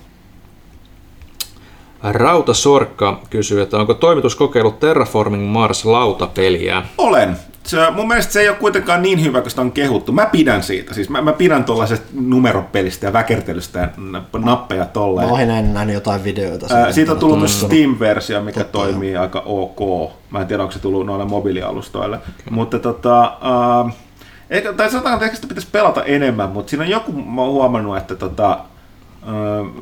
Rauta 2.02 2.55
Sorkka 2.55 3.20
kysyy, 3.31 3.62
että 3.62 3.76
onko 3.76 3.94
toimitus 3.94 4.36
kokeillut 4.36 4.81
Terraforming 4.81 5.52
Mars 5.52 5.84
lautapeliä? 5.84 6.83
Olen 6.99 7.36
se, 7.65 7.91
mun 7.91 8.08
mielestä 8.08 8.33
se 8.33 8.41
ei 8.41 8.49
ole 8.49 8.57
kuitenkaan 8.57 9.02
niin 9.02 9.23
hyvä, 9.23 9.41
kun 9.41 9.50
sitä 9.50 9.62
on 9.62 9.73
kehuttu. 9.73 10.12
Mä 10.12 10.26
pidän 10.26 10.62
siitä. 10.62 10.94
Siis 10.94 11.08
mä, 11.08 11.23
mä 11.23 11.33
pidän 11.33 11.65
tuollaisesta 11.65 12.07
numeropelistä 12.20 13.07
ja 13.07 13.12
väkertelystä 13.12 13.78
ja 13.78 13.89
nappeja 14.39 14.84
tolleen. 14.84 15.28
Mä 15.28 15.34
oon 15.34 15.49
näin 15.49 15.74
nähnyt 15.74 15.94
jotain 15.94 16.24
videoita. 16.24 16.66
Ää, 16.74 16.92
siitä 16.92 17.12
on 17.12 17.18
tullut 17.18 17.39
myös 17.39 17.60
Steam-versio, 17.60 18.41
mikä 18.42 18.60
Totta 18.60 18.78
toimii 18.78 19.12
jo. 19.12 19.20
aika 19.20 19.42
ok. 19.47 20.10
Mä 20.31 20.41
en 20.41 20.47
tiedä, 20.47 20.62
onko 20.62 20.73
se 20.73 20.78
tullut 20.78 21.07
noille 21.07 21.24
mobiilialustoille. 21.24 22.16
Okay. 22.16 22.34
Mutta 22.50 22.78
tota, 22.78 23.24
äh, 23.86 23.94
eikä, 24.50 24.73
tai 24.73 24.91
sanotaan, 24.91 25.23
että 25.23 25.34
sitä 25.34 25.47
pitäisi 25.47 25.68
pelata 25.73 26.05
enemmän, 26.05 26.50
mutta 26.50 26.70
siinä 26.70 26.84
on 26.84 26.91
joku, 26.91 27.12
mä 27.12 27.42
oon 27.42 27.52
huomannut, 27.52 27.97
että 27.97 28.15
tota, 28.15 28.58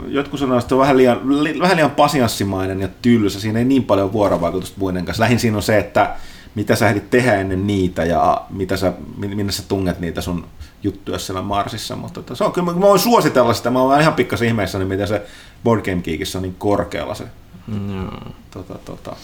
jotkut 0.08 0.40
sanoo, 0.40 0.58
että 0.58 0.68
se 0.68 0.74
on 0.74 0.80
vähän 0.80 0.96
liian, 0.96 1.44
li, 1.44 1.60
vähän 1.60 1.76
liian 1.76 1.90
pasianssimainen 1.90 2.80
ja 2.80 2.88
tylsä. 3.02 3.40
Siinä 3.40 3.58
ei 3.58 3.64
niin 3.64 3.84
paljon 3.84 4.12
vuorovaikutusta 4.12 4.80
muiden 4.80 5.04
kanssa. 5.04 5.22
Lähin 5.22 5.38
siinä 5.38 5.56
on 5.56 5.62
se, 5.62 5.78
että 5.78 6.14
mitä 6.54 6.76
sä 6.76 6.88
ehdit 6.88 7.10
tehdä 7.10 7.34
ennen 7.34 7.66
niitä 7.66 8.04
ja 8.04 8.40
mitä 8.50 8.76
sä, 8.76 8.92
minne 9.16 9.52
sä 9.52 9.62
tunget 9.68 10.00
niitä 10.00 10.20
sun 10.20 10.46
juttuja 10.82 11.18
siellä 11.18 11.42
Marsissa. 11.42 11.96
Mutta 11.96 12.22
tota, 12.22 12.34
se 12.34 12.44
on, 12.44 12.52
kyllä 12.52 12.72
mä 12.72 12.80
voin 12.80 12.98
suositella 12.98 13.54
sitä, 13.54 13.70
mä 13.70 13.82
oon 13.82 14.00
ihan 14.00 14.14
pikkas 14.14 14.42
ihmeessä, 14.42 14.78
niin 14.78 14.88
miten 14.88 15.08
se 15.08 15.22
Board 15.64 15.82
Game 15.82 16.02
Geekissä 16.02 16.38
on 16.38 16.42
niin 16.42 16.56
korkealla 16.58 17.14
se. 17.14 17.24
Mm. 17.66 18.08
Tota, 18.50 18.74
tota. 18.84 19.16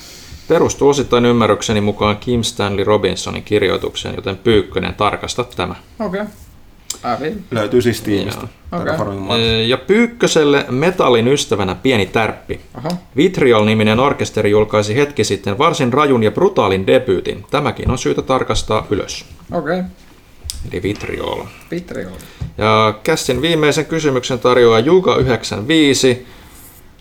Perustuu 0.49 0.89
osittain 0.89 1.27
ymmärrykseni 1.27 1.81
mukaan 1.81 2.17
Kim 2.17 2.43
Stanley 2.43 2.85
Robinsonin 2.85 3.43
kirjoitukseen, 3.43 4.15
joten 4.15 4.37
Pyykkönen 4.37 4.95
tarkasta 4.95 5.45
tämä. 5.45 5.75
Okei. 6.01 6.21
Okay. 6.21 6.33
Aivan. 7.03 7.45
Löytyy 7.51 7.83
siis 7.83 7.99
Steamista. 7.99 8.49
Okei. 8.73 8.79
Terraforming 8.79 9.27
Mars. 9.27 9.41
Ja 9.67 9.77
Pyykköselle 9.77 10.67
metallin 10.71 11.29
ystävänä 11.29 11.75
pieni 11.75 12.07
tärppi. 12.07 12.61
Aha. 12.75 12.89
Vitriol-niminen 13.17 14.01
orkesteri 14.01 14.51
julkaisi 14.51 14.97
hetki 14.97 15.25
sitten 15.25 15.59
varsin 15.59 15.93
rajun 15.93 16.23
ja 16.23 16.31
brutaalin 16.31 16.87
debyytin. 16.87 17.45
Tämäkin 17.51 17.91
on 17.91 17.99
syytä 17.99 18.23
tarkastaa 18.23 18.87
ylös. 18.91 19.25
Okei. 19.53 19.79
Okay. 19.79 19.91
Eli 20.73 20.83
Vitriol. 20.83 21.45
Vitriol. 21.71 22.17
Ja 22.59 22.95
Kässin 23.03 23.43
viimeisen 23.43 23.87
kysymyksen 23.87 24.39
tarjoaa 24.39 24.81
Juga95. 24.81 26.19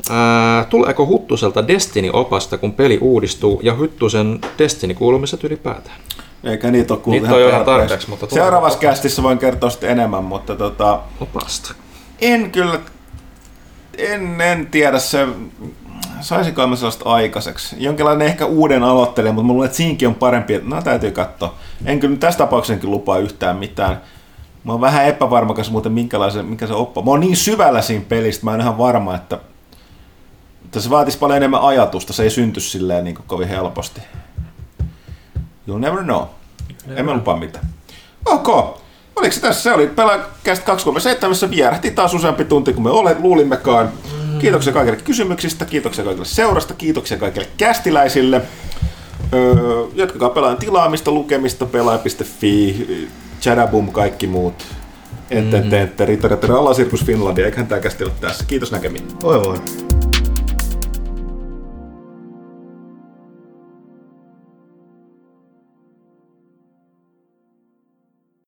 Ää, 0.09 0.65
tuleeko 0.65 1.05
Huttuselta 1.05 1.67
Destiny-opasta, 1.67 2.57
kun 2.57 2.73
peli 2.73 2.97
uudistuu, 3.01 3.59
ja 3.63 3.77
Huttusen 3.77 4.39
Destiny-kuulumiset 4.57 5.43
ylipäätään? 5.43 5.99
Eikä 6.47 6.71
niitä 6.71 6.93
ole 6.93 7.01
kuullut 7.01 7.23
Niitä 7.23 7.35
on 7.35 7.49
ihan 7.49 7.65
tarpeeksi. 7.65 8.09
mutta 8.09 8.27
Seuraavassa 8.29 8.77
opasta. 8.77 8.91
kästissä 8.91 9.23
voin 9.23 9.37
kertoa 9.37 9.69
sitten 9.69 9.89
enemmän, 9.89 10.23
mutta 10.23 10.55
tota, 10.55 10.99
Opasta. 11.21 11.73
en 12.21 12.51
kyllä, 12.51 12.79
en, 13.97 14.41
en 14.41 14.67
tiedä 14.67 14.99
se, 14.99 15.27
saisinko 16.21 16.67
mä 16.67 16.75
sellaista 16.75 17.09
aikaiseksi. 17.09 17.75
Jonkinlainen 17.79 18.27
ehkä 18.27 18.45
uuden 18.45 18.83
aloittelija, 18.83 19.33
mutta 19.33 19.43
mulla 19.43 19.53
luulen, 19.55 19.65
että 19.65 19.77
siinkin 19.77 20.07
on 20.07 20.15
parempi, 20.15 20.53
että 20.53 20.69
no 20.69 20.81
täytyy 20.81 21.11
katsoa. 21.11 21.55
En 21.85 21.99
kyllä 21.99 22.17
tässä 22.17 22.37
tapauksessa 22.37 22.87
lupaa 22.87 23.17
yhtään 23.17 23.55
mitään. 23.55 24.01
Mä 24.63 24.71
oon 24.71 24.81
vähän 24.81 25.05
epävarmakas 25.05 25.71
muuten, 25.71 25.91
minkälaisen, 25.91 26.45
mikä 26.45 26.67
se 26.67 26.73
oppa. 26.73 27.01
Mä 27.01 27.11
oon 27.11 27.19
niin 27.19 27.37
syvällä 27.37 27.81
siinä 27.81 28.05
pelistä, 28.09 28.45
mä 28.45 28.53
en 28.53 28.61
ihan 28.61 28.77
varma, 28.77 29.15
että, 29.15 29.39
että 30.65 30.79
se 30.79 30.89
vaatisi 30.89 31.17
paljon 31.17 31.37
enemmän 31.37 31.61
ajatusta. 31.61 32.13
Se 32.13 32.23
ei 32.23 32.29
synty 32.29 32.59
silleen 32.59 33.03
niin 33.03 33.17
kovin 33.27 33.47
helposti. 33.47 34.01
You'll 35.69 35.79
never 35.79 36.03
know. 36.03 36.21
En 36.95 37.05
mä 37.05 37.13
lupaa 37.13 37.37
mitään. 37.37 37.65
Ok. 38.25 38.47
Oliko 39.15 39.33
se 39.33 39.41
tässä? 39.41 39.63
Se 39.63 39.73
oli 39.73 39.87
Pelaajakästä 39.87 40.65
237. 40.65 41.49
Vierähti 41.49 41.91
taas 41.91 42.13
useampi 42.13 42.45
tunti 42.45 42.73
kuin 42.73 42.83
me 42.83 42.89
ole, 42.89 43.15
luulimmekaan. 43.19 43.89
Kiitoksia 44.39 44.73
kaikille 44.73 44.97
kysymyksistä, 45.03 45.65
kiitoksia 45.65 46.03
kaikille 46.03 46.25
seurasta, 46.25 46.73
kiitoksia 46.73 47.17
kaikille 47.17 47.47
kästiläisille. 47.57 48.41
Öö, 49.33 49.83
jatkakaa 49.95 50.29
pelaajan 50.29 50.57
tilaamista, 50.57 51.11
lukemista, 51.11 51.65
pelaaja.fi, 51.65 52.87
Chadaboom, 53.41 53.91
kaikki 53.91 54.27
muut. 54.27 54.65
Ette, 55.29 55.57
ette, 55.57 55.81
ette, 55.81 56.05
Ritter, 56.05 56.31
Ritter, 56.31 57.05
Finlandia, 57.05 57.45
eiköhän 57.45 57.67
tämä 57.67 57.81
kästi 57.81 58.03
ole 58.03 58.11
tässä. 58.21 58.45
Kiitos 58.47 58.71
näkemiin. 58.71 59.07
Voi 59.23 59.43
voi. 59.43 59.57